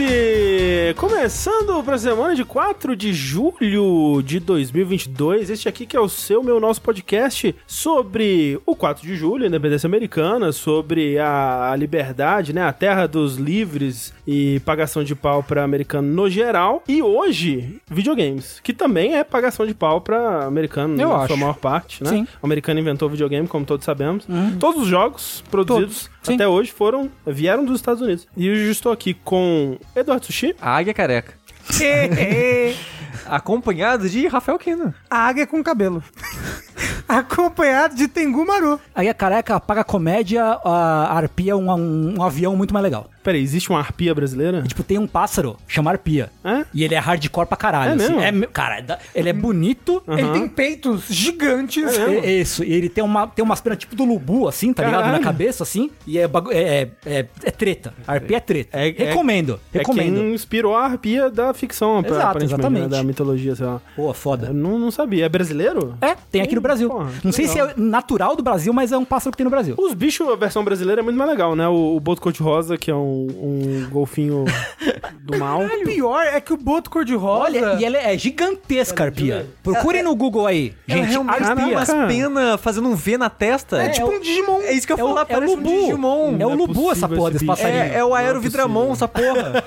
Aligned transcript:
Vértice! 0.00 0.94
Começando 0.96 1.82
para 1.84 1.94
a 1.94 1.98
semana 1.98 2.34
de 2.34 2.44
4 2.44 2.96
de 2.96 3.12
julho 3.12 4.22
de 4.22 4.40
2022. 4.40 5.50
Este 5.50 5.68
aqui 5.68 5.86
que 5.86 5.96
é 5.96 6.00
o 6.00 6.08
seu, 6.08 6.42
meu, 6.42 6.58
nosso 6.58 6.82
podcast 6.82 7.54
sobre 7.66 8.58
o 8.66 8.74
4 8.74 9.06
de 9.06 9.14
julho, 9.14 9.44
a 9.44 9.46
independência 9.46 9.86
americana, 9.86 10.52
sobre 10.52 11.18
a 11.18 11.74
liberdade, 11.78 12.52
né, 12.52 12.62
a 12.62 12.72
terra 12.72 13.06
dos 13.06 13.36
livres 13.36 14.12
e 14.26 14.60
pagação 14.60 15.04
de 15.04 15.14
pau 15.14 15.42
para 15.42 15.62
americano 15.62 16.08
no 16.12 16.28
geral. 16.28 16.82
E 16.88 17.02
hoje, 17.02 17.80
videogames, 17.88 18.58
que 18.62 18.72
também 18.72 19.14
é 19.16 19.22
pagação 19.22 19.66
de 19.66 19.74
pau 19.74 20.00
para 20.00 20.44
americano 20.44 21.00
Eu 21.00 21.10
na 21.10 21.16
acho. 21.18 21.28
sua 21.28 21.36
maior 21.36 21.56
parte, 21.56 22.02
né? 22.02 22.10
Sim. 22.10 22.26
O 22.42 22.46
americano 22.46 22.80
inventou 22.80 23.06
o 23.08 23.10
videogame, 23.10 23.46
como 23.46 23.64
todos 23.64 23.84
sabemos. 23.84 24.26
Todos 24.58 24.82
os 24.82 24.88
jogos 24.88 25.44
produzidos 25.50 26.10
Sim. 26.22 26.34
até 26.34 26.46
hoje 26.46 26.70
foram 26.70 27.10
vieram 27.26 27.64
dos 27.64 27.76
Estados 27.76 28.02
Unidos. 28.02 28.26
E 28.36 28.50
hoje 28.50 28.64
eu 28.66 28.72
estou 28.72 28.92
aqui 28.92 29.14
com 29.14 29.78
Eduardo 29.94 30.26
Sushi. 30.26 30.54
A 30.60 30.76
águia 30.76 30.94
careca. 30.94 31.34
Acompanhado 33.26 34.08
de 34.08 34.26
Rafael 34.26 34.58
Kino. 34.58 34.94
A 35.10 35.18
águia 35.26 35.46
com 35.46 35.62
cabelo. 35.62 36.02
Acompanhado 37.08 37.96
de 37.96 38.06
Tengu 38.06 38.46
Maru. 38.46 38.78
Aí 38.94 39.08
a 39.08 39.14
careca 39.14 39.58
paga 39.58 39.82
comédia, 39.82 40.44
a 40.44 41.16
arpia 41.16 41.56
um, 41.56 41.68
um, 41.70 42.14
um 42.18 42.22
avião 42.22 42.54
muito 42.54 42.72
mais 42.72 42.84
legal. 42.84 43.10
Peraí, 43.22 43.42
existe 43.42 43.68
uma 43.68 43.80
arpia 43.80 44.14
brasileira? 44.14 44.62
E, 44.64 44.68
tipo, 44.68 44.82
tem 44.82 44.96
um 44.96 45.06
pássaro, 45.06 45.56
chama 45.68 45.90
arpia. 45.90 46.30
É? 46.44 46.64
E 46.72 46.84
ele 46.84 46.94
é 46.94 46.98
hardcore 46.98 47.46
pra 47.46 47.56
caralho. 47.56 48.00
É 48.00 48.04
assim. 48.04 48.14
mesmo? 48.16 48.44
É 48.44 48.46
cara, 48.46 48.78
é 48.78 48.98
ele 49.14 49.28
é 49.28 49.32
bonito. 49.32 50.02
Ele 50.08 50.28
tem 50.30 50.48
peitos 50.48 51.06
gigantes. 51.08 51.84
É 51.98 52.30
isso, 52.32 52.64
e 52.64 52.72
ele 52.72 52.88
tem, 52.88 53.02
uma, 53.04 53.26
tem 53.26 53.44
umas 53.44 53.60
penas 53.60 53.78
tipo 53.78 53.94
do 53.96 54.04
Lubu, 54.04 54.48
assim, 54.48 54.72
tá 54.72 54.84
ligado? 54.84 55.00
Caralho. 55.02 55.18
Na 55.18 55.24
cabeça, 55.24 55.64
assim. 55.64 55.90
E 56.06 56.18
é, 56.18 56.26
bagu- 56.26 56.50
é, 56.52 56.88
é, 57.04 57.26
é 57.44 57.50
treta. 57.50 57.92
A 58.06 58.12
arpia 58.12 58.36
é 58.38 58.40
treta. 58.40 58.78
É- 58.78 58.88
é- 58.88 59.08
recomendo, 59.08 59.60
É 59.74 59.78
recomendo. 59.78 60.14
quem 60.16 60.32
inspirou 60.34 60.74
a 60.76 60.84
arpia 60.84 61.28
da 61.28 61.52
ficção, 61.52 61.98
Exato, 61.98 62.14
aparentemente, 62.14 62.44
exatamente. 62.54 62.82
né, 62.84 62.88
da 62.88 63.02
mitologia, 63.10 63.54
sei 63.54 63.66
lá. 63.66 63.80
Pô, 63.94 64.08
Eu 64.10 64.14
foda. 64.14 64.52
não, 64.52 64.78
não 64.78 64.90
sabia. 64.90 65.26
É 65.26 65.28
brasileiro? 65.28 65.94
É, 66.00 66.14
tem 66.30 66.40
aqui 66.42 66.54
no 66.54 66.60
Brasil. 66.60 66.88
Porra, 66.88 67.10
Não 67.22 67.32
sei 67.32 67.46
legal. 67.46 67.68
se 67.68 67.72
é 67.74 67.80
natural 67.80 68.36
do 68.36 68.42
Brasil, 68.42 68.72
mas 68.72 68.92
é 68.92 68.96
um 68.98 69.04
pássaro 69.04 69.32
que 69.32 69.36
tem 69.38 69.44
no 69.44 69.50
Brasil. 69.50 69.74
Os 69.78 69.92
bichos, 69.94 70.28
a 70.28 70.36
versão 70.36 70.64
brasileira 70.64 71.00
é 71.00 71.04
muito 71.04 71.16
mais 71.16 71.30
legal, 71.30 71.54
né? 71.54 71.68
O, 71.68 71.96
o 71.96 72.00
Boto 72.00 72.20
Cor-de-Rosa, 72.22 72.76
que 72.78 72.90
é 72.90 72.94
um, 72.94 73.26
um 73.40 73.88
golfinho 73.90 74.44
do 75.20 75.38
mal. 75.38 75.62
O 75.64 75.84
pior 75.84 76.22
é 76.24 76.40
que 76.40 76.52
o 76.52 76.56
boto 76.56 76.90
cor-de-rosa. 76.90 77.44
Olha, 77.44 77.74
e 77.78 77.84
ela 77.84 77.98
é 77.98 78.16
gigantesca, 78.16 79.04
arpia. 79.04 79.46
Procurem 79.62 80.02
no 80.02 80.14
Google 80.14 80.46
aí. 80.46 80.72
Gente, 80.86 81.08
realmente 81.10 81.36
tem 81.38 81.46
arpia. 81.46 81.66
umas 81.66 81.88
Caraca. 81.88 82.08
penas 82.08 82.60
fazendo 82.60 82.88
um 82.88 82.94
V 82.94 83.18
na 83.18 83.30
testa. 83.30 83.82
É 83.82 83.88
tipo 83.90 84.08
um 84.08 84.20
Digimon. 84.20 84.60
É 84.62 84.72
isso 84.72 84.86
que 84.86 84.92
eu 84.92 84.96
ia 84.98 85.02
É 85.04 85.06
falar, 85.06 85.20
é 85.20 85.24
o 85.24 85.26
parece 85.26 85.52
um 85.52 85.56
Lubu. 85.56 85.70
Digimon. 85.70 86.36
É 86.38 86.46
o 86.46 86.50
é 86.50 86.54
Lubu 86.54 86.90
essa 86.92 87.08
porra 87.08 87.22
esse 87.28 87.32
desse 87.32 87.46
passarinho. 87.46 87.80
É, 87.82 87.96
é 87.98 88.04
o 88.04 88.14
Aero 88.14 88.40
Vidramon, 88.40 88.92
essa 88.92 89.08
porra. 89.08 89.62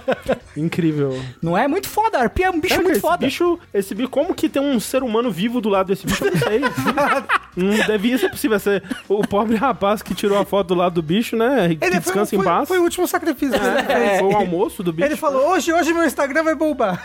Incrível. 0.55 1.19
Não 1.41 1.57
é 1.57 1.67
muito 1.67 1.87
foda, 1.89 2.17
a 2.17 2.21
arpia 2.21 2.47
é 2.47 2.49
um 2.49 2.59
bicho 2.59 2.81
muito 2.81 2.99
foda. 2.99 3.25
Bicho, 3.33 3.59
esse 3.73 3.95
bicho, 3.95 4.09
como 4.09 4.33
que 4.35 4.47
tem 4.47 4.61
um 4.61 4.79
ser 4.79 5.01
humano 5.03 5.31
vivo 5.31 5.59
do 5.59 5.69
lado 5.69 5.87
desse 5.87 6.05
bicho? 6.05 6.23
Eu 6.23 6.31
não 6.31 6.37
sei. 6.39 6.61
não 7.55 7.87
devia 7.87 8.17
ser 8.17 8.29
possível 8.29 8.59
ser 8.59 8.83
o 9.09 9.25
pobre 9.27 9.55
rapaz 9.55 10.01
que 10.01 10.13
tirou 10.13 10.37
a 10.37 10.45
foto 10.45 10.67
do 10.69 10.75
lado 10.75 10.93
do 10.95 11.01
bicho, 11.01 11.35
né? 11.35 11.69
Que 11.69 11.83
Ele 11.85 11.91
foi, 11.93 11.99
descansa 11.99 12.35
foi, 12.35 12.39
em 12.39 12.43
paz. 12.43 12.67
foi 12.67 12.77
o 12.79 12.83
último 12.83 13.07
sacrifício. 13.07 13.59
né? 13.59 13.85
É, 14.15 14.19
foi 14.19 14.27
o 14.27 14.35
almoço 14.35 14.83
do 14.83 14.93
bicho. 14.93 15.07
Ele 15.07 15.15
falou: 15.15 15.49
hoje, 15.51 15.73
hoje 15.73 15.93
meu 15.93 16.05
Instagram 16.05 16.43
vai 16.43 16.55
bombar. 16.55 17.03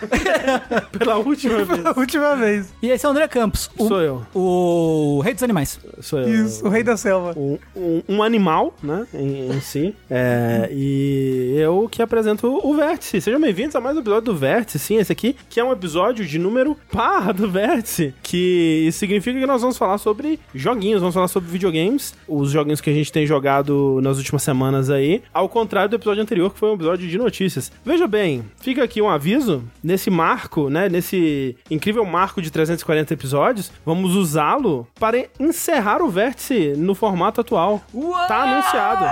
pela 0.98 1.16
última 1.16 1.56
vez. 1.64 1.68
Pela 1.80 1.98
última 1.98 2.36
vez. 2.36 2.72
E 2.82 2.90
esse 2.90 3.04
é 3.04 3.08
o 3.08 3.12
André 3.12 3.26
Campos. 3.28 3.70
O, 3.78 3.88
Sou 3.88 4.00
eu. 4.00 4.26
O 4.34 5.20
rei 5.24 5.34
dos 5.34 5.42
animais. 5.42 5.80
Sou 6.00 6.20
eu. 6.20 6.46
Isso, 6.46 6.64
o 6.66 6.68
rei 6.68 6.82
da 6.82 6.96
selva. 6.96 7.32
um, 7.36 7.58
um- 7.76 8.02
um 8.08 8.22
animal, 8.22 8.74
né, 8.82 9.06
em, 9.14 9.48
em 9.50 9.60
si. 9.60 9.94
É, 10.10 10.68
e 10.72 11.54
eu 11.58 11.88
que 11.90 12.02
apresento 12.02 12.46
o 12.62 12.74
Vértice. 12.74 13.20
Sejam 13.20 13.40
bem-vindos 13.40 13.74
a 13.76 13.80
mais 13.80 13.96
um 13.96 14.00
episódio 14.00 14.32
do 14.32 14.36
Vértice, 14.36 14.78
sim, 14.78 14.96
esse 14.96 15.12
aqui, 15.12 15.36
que 15.48 15.60
é 15.60 15.64
um 15.64 15.72
episódio 15.72 16.07
de 16.12 16.38
número 16.38 16.76
par 16.90 17.32
do 17.32 17.50
Vértice, 17.50 18.14
que 18.22 18.88
significa 18.92 19.38
que 19.38 19.46
nós 19.46 19.60
vamos 19.60 19.76
falar 19.78 19.98
sobre 19.98 20.38
joguinhos, 20.54 21.00
vamos 21.00 21.14
falar 21.14 21.28
sobre 21.28 21.50
videogames, 21.50 22.14
os 22.26 22.50
joguinhos 22.50 22.80
que 22.80 22.90
a 22.90 22.92
gente 22.92 23.12
tem 23.12 23.26
jogado 23.26 24.00
nas 24.02 24.16
últimas 24.18 24.42
semanas 24.42 24.90
aí, 24.90 25.22
ao 25.32 25.48
contrário 25.48 25.90
do 25.90 25.96
episódio 25.96 26.22
anterior, 26.22 26.52
que 26.52 26.58
foi 26.58 26.70
um 26.70 26.74
episódio 26.74 27.08
de 27.08 27.18
notícias. 27.18 27.70
Veja 27.84 28.06
bem, 28.06 28.44
fica 28.60 28.82
aqui 28.82 29.00
um 29.02 29.08
aviso, 29.08 29.62
nesse 29.82 30.10
marco, 30.10 30.68
né, 30.68 30.88
nesse 30.88 31.56
incrível 31.70 32.04
marco 32.04 32.40
de 32.42 32.50
340 32.50 33.14
episódios, 33.14 33.72
vamos 33.84 34.14
usá-lo 34.14 34.86
para 34.98 35.26
encerrar 35.38 36.02
o 36.02 36.08
Vértice 36.08 36.74
no 36.76 36.94
formato 36.94 37.40
atual. 37.40 37.82
Tá 38.26 38.42
anunciado. 38.42 39.04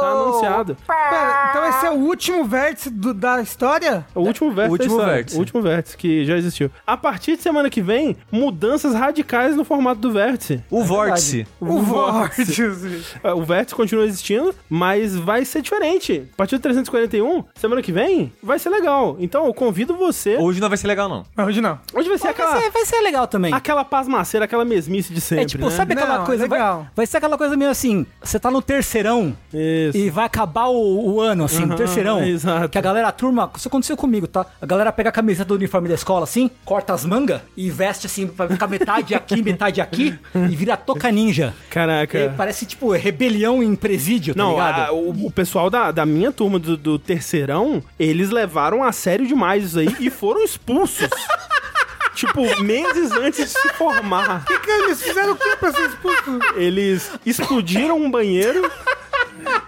Tá 0.00 0.10
anunciado. 0.10 0.76
Pera, 0.86 1.52
esse 1.68 1.86
é 1.86 1.90
o 1.90 1.94
último 1.94 2.44
vértice 2.44 2.90
do- 2.90 3.14
da 3.14 3.40
história? 3.40 4.06
O 4.14 4.20
último 4.20 4.50
vértice. 4.52 4.72
último 4.72 4.88
da 4.88 4.94
história. 4.96 5.14
vértice. 5.14 5.36
O 5.36 5.40
último 5.40 5.62
vértice 5.62 5.96
que 5.96 6.24
já 6.24 6.36
existiu. 6.36 6.70
A 6.86 6.96
partir 6.96 7.36
de 7.36 7.42
semana 7.42 7.68
que 7.70 7.80
vem, 7.82 8.16
mudanças 8.30 8.94
radicais 8.94 9.56
no 9.56 9.64
formato 9.64 10.00
do 10.00 10.12
vértice. 10.12 10.62
O 10.70 10.82
Vórtice. 10.84 11.46
O 11.60 11.80
vórtice. 11.80 13.02
É, 13.22 13.32
O 13.32 13.42
vértice 13.42 13.74
continua 13.74 14.04
existindo, 14.04 14.54
mas 14.68 15.16
vai 15.16 15.44
ser 15.44 15.62
diferente. 15.62 16.28
A 16.34 16.36
partir 16.36 16.56
do 16.56 16.62
341, 16.62 17.44
semana 17.54 17.82
que 17.82 17.92
vem, 17.92 18.32
vai 18.42 18.58
ser 18.58 18.70
legal. 18.70 19.16
Então 19.18 19.46
eu 19.46 19.54
convido 19.54 19.94
você. 19.96 20.36
Hoje 20.36 20.60
não 20.60 20.68
vai 20.68 20.78
ser 20.78 20.86
legal, 20.86 21.08
não. 21.08 21.24
Mas 21.34 21.46
hoje 21.48 21.60
não. 21.60 21.78
Hoje 21.92 22.08
vai 22.08 22.18
ser 22.18 22.28
aquela, 22.28 22.52
Vai 22.52 22.62
ser, 22.62 22.70
vai 22.70 22.84
ser 22.84 23.00
legal 23.00 23.26
também. 23.26 23.52
aquela 23.52 23.84
pasmaceira, 23.84 24.44
aquela 24.44 24.64
mesmice 24.64 25.12
de 25.12 25.20
sempre. 25.20 25.44
é 25.44 25.46
tipo, 25.46 25.64
né? 25.64 25.70
sabe 25.70 25.94
aquela 25.94 26.18
Não, 26.18 26.24
coisa? 26.26 26.46
Vai, 26.46 26.58
legal. 26.58 26.86
vai 26.94 27.06
ser 27.06 27.16
aquela 27.18 27.36
coisa 27.38 27.56
meio 27.56 27.70
assim: 27.70 28.06
você 28.22 28.38
tá 28.38 28.50
no 28.50 28.60
terceirão 28.62 29.36
Isso. 29.52 29.96
e 29.96 30.10
vai 30.10 30.24
acabar 30.24 30.66
o, 30.66 31.14
o 31.14 31.20
ano, 31.20 31.44
assim, 31.54 31.64
Aham, 31.64 31.76
terceirão. 31.76 32.24
exato. 32.24 32.68
Que 32.68 32.78
a 32.78 32.80
galera, 32.80 33.08
a 33.08 33.12
turma, 33.12 33.50
isso 33.56 33.68
aconteceu 33.68 33.96
comigo, 33.96 34.26
tá? 34.26 34.46
A 34.60 34.66
galera 34.66 34.92
pega 34.92 35.08
a 35.08 35.12
camiseta 35.12 35.46
do 35.46 35.54
uniforme 35.54 35.88
da 35.88 35.94
escola, 35.94 36.24
assim, 36.24 36.50
corta 36.64 36.92
as 36.92 37.04
mangas 37.04 37.40
e 37.56 37.70
veste 37.70 38.06
assim, 38.06 38.26
pra 38.26 38.48
ficar 38.48 38.66
metade 38.66 39.14
aqui, 39.14 39.40
metade 39.42 39.80
aqui, 39.80 40.18
e 40.34 40.56
vira 40.56 40.76
toca 40.76 41.10
ninja. 41.10 41.54
Caraca. 41.70 42.18
E 42.18 42.28
parece, 42.30 42.66
tipo, 42.66 42.90
rebelião 42.92 43.62
em 43.62 43.74
presídio, 43.74 44.34
tá 44.34 44.42
Não, 44.42 44.50
ligado? 44.52 44.80
a- 44.88 44.92
o, 44.92 45.26
o 45.26 45.30
pessoal 45.30 45.68
da, 45.70 45.90
da 45.90 46.04
minha 46.06 46.32
turma 46.32 46.58
do, 46.58 46.76
do 46.76 46.98
terceirão, 46.98 47.82
eles 47.98 48.30
levaram 48.30 48.82
a 48.82 48.92
sério 48.92 49.26
demais 49.26 49.64
isso 49.64 49.78
aí 49.78 49.94
e 50.00 50.10
foram 50.10 50.42
expulsos. 50.44 51.08
tipo, 52.14 52.42
meses 52.62 53.10
antes 53.12 53.52
de 53.52 53.60
se 53.60 53.68
formar. 53.74 54.44
Que 54.54 54.58
que 54.58 54.70
eles 54.70 55.02
fizeram 55.02 55.32
o 55.32 55.36
que 55.36 55.56
pra 55.56 55.72
ser 55.72 55.88
expulso? 55.88 56.38
Eles 56.56 57.10
explodiram 57.24 57.96
um 57.96 58.10
banheiro 58.10 58.70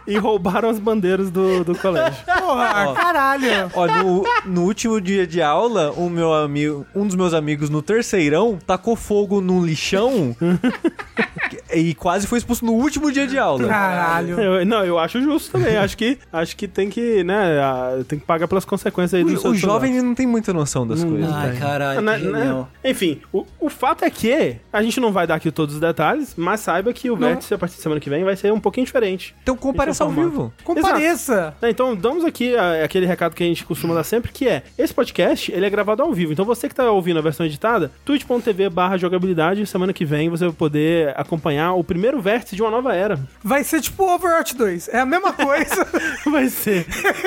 e 0.07 0.17
roubaram 0.17 0.69
as 0.71 0.79
bandeiras 0.79 1.31
do, 1.31 1.65
do 1.65 1.75
colégio. 1.77 2.25
Porra, 2.25 2.95
caralho. 2.95 3.71
Ó, 3.75 3.87
no, 3.87 4.25
no 4.45 4.62
último 4.65 5.01
dia 5.01 5.27
de 5.27 5.43
aula, 5.43 5.93
o 5.93 6.09
meu 6.09 6.33
amigo, 6.33 6.87
um 6.95 7.07
dos 7.07 7.17
meus 7.17 7.34
amigos 7.34 7.69
no 7.69 7.83
terceirão 7.83 8.59
tacou 8.67 8.97
fogo 8.97 9.41
num 9.41 9.65
lixão 9.65 10.37
e 11.77 11.95
quase 11.95 12.27
foi 12.27 12.39
expulso 12.39 12.65
no 12.65 12.73
último 12.73 13.11
dia 13.13 13.27
de 13.27 13.39
aula. 13.39 13.67
Caralho. 13.69 14.41
Eu- 14.41 14.67
não, 14.67 14.85
eu 14.85 14.99
acho 14.99 15.21
justo 15.23 15.53
também. 15.53 15.77
Acho 15.87 15.97
que, 15.97 16.19
acho 16.33 16.57
que 16.57 16.67
tem 16.67 16.89
que, 16.91 17.23
né, 17.23 17.61
a- 17.61 17.99
tem 18.09 18.19
que 18.19 18.25
pagar 18.25 18.49
pelas 18.49 18.65
consequências 18.65 19.15
aí 19.15 19.25
do 19.25 19.41
O, 19.47 19.51
o 19.51 19.55
jovem 19.55 20.03
não 20.03 20.15
tem 20.15 20.27
muita 20.27 20.53
noção 20.53 20.87
das 20.87 21.03
Não- 21.05 21.11
coisas. 21.11 21.31
Ai, 21.33 21.57
caralho, 21.57 22.01
Né, 22.01 22.19
que 22.19 22.25
né? 22.27 22.39
genial. 22.41 22.69
Enfim, 22.85 23.21
o, 23.33 23.45
o 23.61 23.69
fato 23.69 24.05
é 24.05 24.11
que 24.11 24.57
a 24.73 24.83
gente 24.83 24.99
não 25.01 25.13
vai 25.13 25.27
dar 25.27 25.35
aqui 25.37 25.51
todos 25.51 25.75
os 25.77 25.81
detalhes, 25.81 26.35
mas 26.37 26.61
saiba 26.61 26.93
que 26.93 27.11
o 27.11 27.17
vértice 27.17 27.53
a 27.55 27.59
partir 27.59 27.77
de 27.77 27.83
semana 27.83 28.01
que 28.01 28.09
vem 28.11 28.25
vai 28.25 28.35
ser 28.37 28.53
um 28.53 28.59
pouquinho 28.61 28.85
diferente. 28.87 29.35
Então 29.43 29.57
compareça 29.57 30.03
ao 30.05 30.11
é 30.11 30.13
o 30.13 30.17
vivo. 30.17 30.53
Compareça. 30.65 31.55
Né, 31.61 31.71
Então, 31.71 31.95
damos 31.95 32.25
aqui 32.25 32.57
a- 32.57 32.84
aquele 32.84 33.07
recado 33.07 33.34
que 33.34 33.43
a 33.43 33.47
gente 33.47 33.65
costuma 33.65 33.95
dar 33.95 34.05
sempre, 34.05 34.33
que 34.33 34.49
é, 34.49 34.63
esse 34.79 34.93
podcast, 34.95 35.51
ele 35.53 35.67
é 35.67 35.71
gravado 35.71 36.03
ao 36.03 36.13
vivo. 36.13 36.33
Então, 36.33 36.45
você 36.45 36.69
que 36.69 36.75
tá 36.75 36.91
ouvindo 36.91 37.19
a 37.19 37.22
versão 37.22 37.45
editada, 37.47 37.91
twitch.tv 38.05 38.69
barra 38.71 38.97
jogabilidade, 38.97 39.67
semana 39.67 39.93
que 39.93 40.05
vem 40.05 40.29
você 40.29 40.45
vai 40.47 40.55
poder 40.55 41.13
acompanhar 41.17 41.66
o 41.72 41.84
primeiro 41.84 42.21
vértice 42.21 42.57
de 42.57 42.63
uma 42.63 42.71
nova 42.71 42.95
era. 42.95 43.18
Vai 43.42 43.65
ser 43.65 43.80
tipo 43.80 44.04
Overwatch 44.04 44.54
2. 44.54 44.89
É 44.89 45.01
a 45.01 45.07
mesma 45.07 45.33
coisa, 45.33 45.86
Vai 46.27 46.48
ser, 46.48 46.86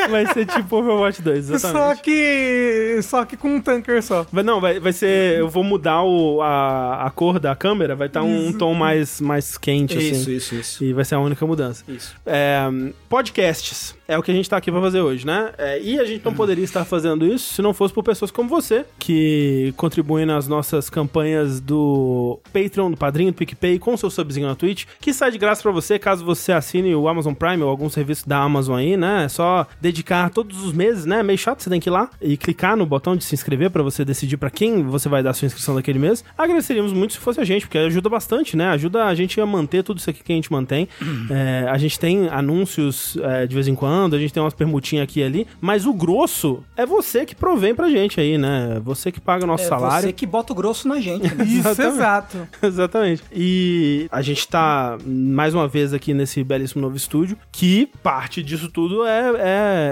vai 0.09 0.25
ser 0.33 0.45
tipo 0.45 0.77
Overwatch 0.77 1.21
2, 1.21 1.45
só 1.47 1.53
exatamente. 1.55 2.01
que 2.01 2.99
só 3.03 3.25
que 3.25 3.37
com 3.37 3.55
um 3.55 3.61
tanker 3.61 4.01
só. 4.03 4.25
Vai, 4.31 4.43
não, 4.43 4.59
vai, 4.59 4.79
vai 4.79 4.93
ser. 4.93 5.39
Eu 5.39 5.49
vou 5.49 5.63
mudar 5.63 6.03
o, 6.03 6.41
a, 6.41 7.05
a 7.05 7.11
cor 7.11 7.39
da 7.39 7.55
câmera, 7.55 7.95
vai 7.95 8.07
estar 8.07 8.23
um, 8.23 8.51
tom 8.53 8.73
mais, 8.73 9.21
mais 9.21 9.57
quente, 9.57 9.97
assim. 9.97 10.31
isso, 10.33 10.55
isso. 10.55 10.83
E 10.83 10.93
vai 10.93 11.05
ser 11.05 11.15
a 11.15 11.19
única 11.19 11.45
mudança. 11.45 11.83
Isso. 11.87 12.15
É, 12.25 12.67
podcasts 13.07 13.95
é 14.09 14.17
o 14.17 14.23
que 14.23 14.31
a 14.31 14.33
gente 14.33 14.49
tá 14.49 14.57
aqui 14.57 14.71
pra 14.71 14.81
fazer 14.81 15.01
hoje, 15.01 15.23
né? 15.23 15.51
É, 15.55 15.79
e 15.79 15.99
a 15.99 16.03
gente 16.03 16.25
não 16.25 16.33
poderia 16.33 16.63
estar 16.63 16.83
fazendo 16.83 17.27
isso 17.27 17.53
se 17.53 17.61
não 17.61 17.75
fosse 17.75 17.93
por 17.93 18.03
pessoas 18.03 18.31
como 18.31 18.49
você, 18.49 18.83
que 18.97 19.71
contribuem 19.77 20.25
nas 20.25 20.47
nossas 20.47 20.89
campanhas 20.89 21.59
do 21.59 22.39
Patreon, 22.51 22.89
do 22.89 22.97
Padrinho, 22.97 23.31
do 23.31 23.35
PicPay, 23.35 23.77
com 23.77 23.95
seu 23.95 24.09
subzinho 24.29 24.47
na 24.47 24.55
Twitch, 24.55 24.85
que 25.01 25.11
sai 25.13 25.31
de 25.31 25.37
graça 25.39 25.61
pra 25.63 25.71
você 25.71 25.97
caso 25.97 26.23
você 26.23 26.51
assine 26.51 26.93
o 26.93 27.07
Amazon 27.07 27.33
Prime 27.33 27.63
ou 27.63 27.69
algum 27.69 27.89
serviço 27.89 28.29
da 28.29 28.37
Amazon 28.37 28.77
aí, 28.77 28.95
né? 28.95 29.25
É 29.25 29.27
só 29.29 29.65
dedicar 29.81 30.29
todos 30.29 30.63
os 30.63 30.71
meses, 30.71 31.05
né? 31.05 31.23
Meio 31.23 31.37
chato, 31.37 31.63
você 31.63 31.69
tem 31.69 31.79
que 31.79 31.89
ir 31.89 31.91
lá 31.91 32.09
e 32.21 32.37
clicar 32.37 32.77
no 32.77 32.85
botão 32.85 33.15
de 33.15 33.23
se 33.23 33.33
inscrever 33.33 33.71
pra 33.71 33.81
você 33.81 34.05
decidir 34.05 34.37
pra 34.37 34.49
quem 34.51 34.83
você 34.83 35.09
vai 35.09 35.23
dar 35.23 35.33
sua 35.33 35.47
inscrição 35.47 35.73
daquele 35.75 35.97
mês. 35.97 36.23
Agradeceríamos 36.37 36.93
muito 36.93 37.13
se 37.13 37.19
fosse 37.19 37.41
a 37.41 37.43
gente, 37.43 37.65
porque 37.65 37.77
ajuda 37.79 38.07
bastante, 38.09 38.55
né? 38.55 38.69
Ajuda 38.69 39.05
a 39.05 39.15
gente 39.15 39.41
a 39.41 39.45
manter 39.45 39.83
tudo 39.83 39.97
isso 39.97 40.09
aqui 40.09 40.23
que 40.23 40.31
a 40.31 40.35
gente 40.35 40.51
mantém. 40.51 40.87
É, 41.31 41.67
a 41.69 41.77
gente 41.77 41.99
tem 41.99 42.27
anúncios 42.29 43.15
é, 43.21 43.45
de 43.45 43.53
vez 43.53 43.67
em 43.67 43.75
quando, 43.75 44.15
a 44.15 44.19
gente 44.19 44.33
tem 44.33 44.41
umas 44.41 44.53
permutinhas 44.53 45.03
aqui 45.03 45.19
e 45.19 45.23
ali, 45.23 45.47
mas 45.61 45.85
o 45.85 45.93
grosso 45.93 46.63
é 46.75 46.85
você 46.85 47.25
que 47.25 47.35
provém 47.35 47.75
pra 47.75 47.87
gente 47.89 48.19
aí, 48.19 48.37
né? 48.37 48.79
Você 48.83 49.11
que 49.11 49.19
paga 49.21 49.43
o 49.43 49.47
nosso 49.47 49.63
É 49.65 49.67
salário. 49.67 50.07
você 50.07 50.13
que 50.13 50.25
bota 50.25 50.51
o 50.53 50.55
grosso 50.55 50.87
na 50.87 50.99
gente. 50.99 51.23
né? 51.35 51.43
Isso, 51.45 51.81
exato. 51.81 52.47
Exatamente. 52.63 53.21
E 53.31 54.07
a 54.11 54.21
gente 54.21 54.47
tá 54.47 54.97
mais 55.05 55.53
uma 55.53 55.67
vez 55.67 55.93
aqui 55.93 56.13
nesse 56.13 56.43
belíssimo 56.43 56.81
novo 56.81 56.97
estúdio, 56.97 57.37
que 57.51 57.87
parte 58.01 58.41
disso 58.41 58.69
tudo 58.71 59.05
é, 59.05 59.31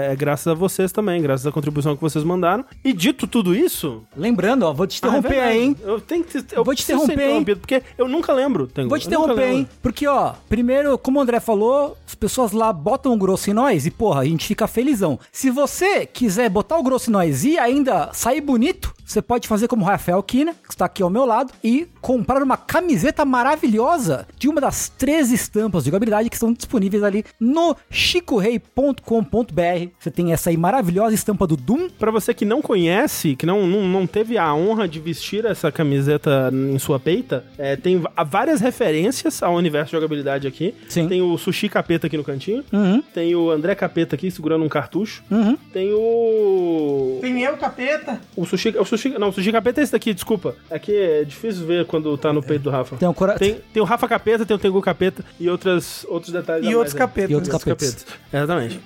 é- 0.08 0.12
é 0.12 0.16
graças 0.16 0.46
a 0.48 0.54
vocês 0.54 0.90
também, 0.90 1.20
graças 1.22 1.46
à 1.46 1.52
contribuição 1.52 1.94
que 1.94 2.02
vocês 2.02 2.24
mandaram. 2.24 2.64
E 2.84 2.92
dito 2.92 3.26
tudo 3.26 3.54
isso. 3.54 4.02
Lembrando, 4.16 4.64
ó, 4.64 4.72
vou 4.72 4.86
te 4.86 5.00
Ah, 5.02 5.06
é 5.06 5.08
interromper 5.10 5.40
aí, 5.40 5.62
hein? 5.62 5.76
Eu 5.82 6.00
tenho 6.00 6.24
que. 6.24 6.38
Eu 6.52 6.64
Vou 6.64 6.74
te 6.74 6.82
interromper, 6.82 7.30
hein? 7.30 7.44
Porque 7.44 7.82
eu 7.96 8.08
nunca 8.08 8.32
lembro. 8.32 8.68
Vou 8.88 8.98
te 8.98 9.06
interromper, 9.06 9.50
hein? 9.50 9.68
Porque, 9.82 10.06
ó, 10.06 10.32
primeiro, 10.48 10.98
como 10.98 11.18
o 11.18 11.22
André 11.22 11.38
falou, 11.40 11.96
as 12.06 12.14
pessoas 12.14 12.52
lá 12.52 12.72
botam 12.72 13.12
o 13.12 13.16
grosso 13.16 13.50
em 13.50 13.52
nós 13.54 13.86
e, 13.86 13.90
porra, 13.90 14.22
a 14.22 14.24
gente 14.24 14.46
fica 14.46 14.66
felizão. 14.66 15.18
Se 15.30 15.50
você 15.50 16.04
quiser 16.06 16.48
botar 16.50 16.76
o 16.78 16.82
grosso 16.82 17.10
em 17.10 17.12
nós 17.12 17.44
e 17.44 17.58
ainda 17.58 18.10
sair 18.12 18.40
bonito, 18.40 18.92
você 19.04 19.22
pode 19.22 19.46
fazer 19.46 19.68
como 19.68 19.82
o 19.84 19.86
Rafael 19.86 20.22
Kina, 20.22 20.54
que 20.54 20.74
está 20.74 20.84
aqui 20.86 21.02
ao 21.02 21.10
meu 21.10 21.24
lado, 21.24 21.52
e 21.62 21.86
comprar 22.00 22.42
uma 22.42 22.56
camiseta 22.56 23.24
maravilhosa 23.24 24.07
de 24.38 24.48
uma 24.48 24.60
das 24.60 24.88
13 24.88 25.34
estampas 25.34 25.84
de 25.84 25.90
jogabilidade 25.90 26.28
que 26.28 26.36
estão 26.36 26.52
disponíveis 26.52 27.02
ali 27.02 27.24
no 27.40 27.76
chicorei.com.br. 27.90 29.88
Você 29.98 30.10
tem 30.10 30.32
essa 30.32 30.50
aí 30.50 30.56
maravilhosa 30.56 31.14
estampa 31.14 31.46
do 31.46 31.56
Doom. 31.56 31.88
Pra 31.98 32.10
você 32.10 32.32
que 32.34 32.44
não 32.44 32.60
conhece, 32.62 33.36
que 33.36 33.46
não, 33.46 33.66
não, 33.66 33.86
não 33.86 34.06
teve 34.06 34.38
a 34.38 34.54
honra 34.54 34.86
de 34.88 35.00
vestir 35.00 35.44
essa 35.44 35.70
camiseta 35.72 36.50
em 36.52 36.78
sua 36.78 36.98
peita, 37.00 37.44
é, 37.56 37.76
tem 37.76 38.02
várias 38.26 38.60
referências 38.60 39.42
ao 39.42 39.54
universo 39.54 39.86
de 39.90 39.92
jogabilidade 39.92 40.46
aqui. 40.46 40.74
Sim. 40.88 41.08
Tem 41.08 41.22
o 41.22 41.36
Sushi 41.38 41.68
Capeta 41.68 42.06
aqui 42.06 42.16
no 42.16 42.24
cantinho. 42.24 42.64
Uhum, 42.72 43.02
Tem 43.14 43.34
o 43.34 43.50
André 43.50 43.74
Capeta 43.74 44.14
aqui 44.14 44.30
segurando 44.30 44.64
um 44.64 44.68
cartucho. 44.68 45.22
uhum. 45.30 45.56
Tem 45.72 45.92
o. 45.92 47.18
Tem 47.20 47.42
eu, 47.42 47.56
capeta. 47.56 48.20
O 48.36 48.44
sushi, 48.46 48.74
o 48.78 48.84
sushi. 48.84 49.10
Não, 49.18 49.28
o 49.28 49.32
sushi 49.32 49.50
capeta 49.50 49.80
é 49.80 49.82
esse 49.84 49.92
daqui, 49.92 50.14
desculpa. 50.14 50.54
É 50.70 50.78
que 50.78 50.94
é 50.94 51.24
difícil 51.24 51.66
ver 51.66 51.84
quando 51.86 52.16
tá 52.16 52.32
no 52.32 52.42
peito 52.42 52.62
do 52.62 52.70
Rafa. 52.70 52.96
Tem 52.96 53.08
o 53.08 53.14
cora... 53.14 53.34
Tem, 53.38 53.56
tem 53.72 53.82
o 53.82 53.86
Rafa 53.86 53.97
Capeta, 54.06 54.44
tem 54.46 54.54
o 54.54 54.58
Tengu 54.58 54.80
Capeta 54.82 55.24
e 55.40 55.48
outras, 55.48 56.04
outros 56.08 56.32
detalhes. 56.32 56.62
E 56.62 56.66
mais 56.66 56.76
outros 56.76 56.94
aí. 56.94 56.98
capetas. 56.98 57.30
E 57.30 57.34
outros 57.34 57.54
Outros 57.54 57.74
capetas. 57.78 58.06
Exatamente. 58.32 58.80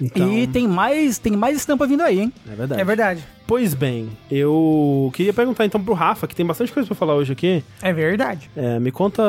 Então, 0.00 0.32
E 0.32 0.46
tem 0.46 0.66
mais, 0.66 1.18
tem 1.18 1.36
mais 1.36 1.56
estampa 1.56 1.86
vindo 1.86 2.02
aí, 2.02 2.20
hein? 2.20 2.32
É 2.50 2.54
verdade. 2.54 2.80
É 2.80 2.84
verdade. 2.84 3.24
Pois 3.46 3.74
bem, 3.74 4.10
eu 4.28 5.10
queria 5.14 5.32
perguntar 5.32 5.64
então 5.64 5.80
pro 5.80 5.94
Rafa, 5.94 6.26
que 6.26 6.34
tem 6.34 6.44
bastante 6.44 6.72
coisa 6.72 6.84
pra 6.84 6.96
falar 6.96 7.14
hoje 7.14 7.32
aqui. 7.32 7.62
É 7.80 7.92
verdade. 7.92 8.50
É, 8.56 8.80
me 8.80 8.90
conta 8.90 9.22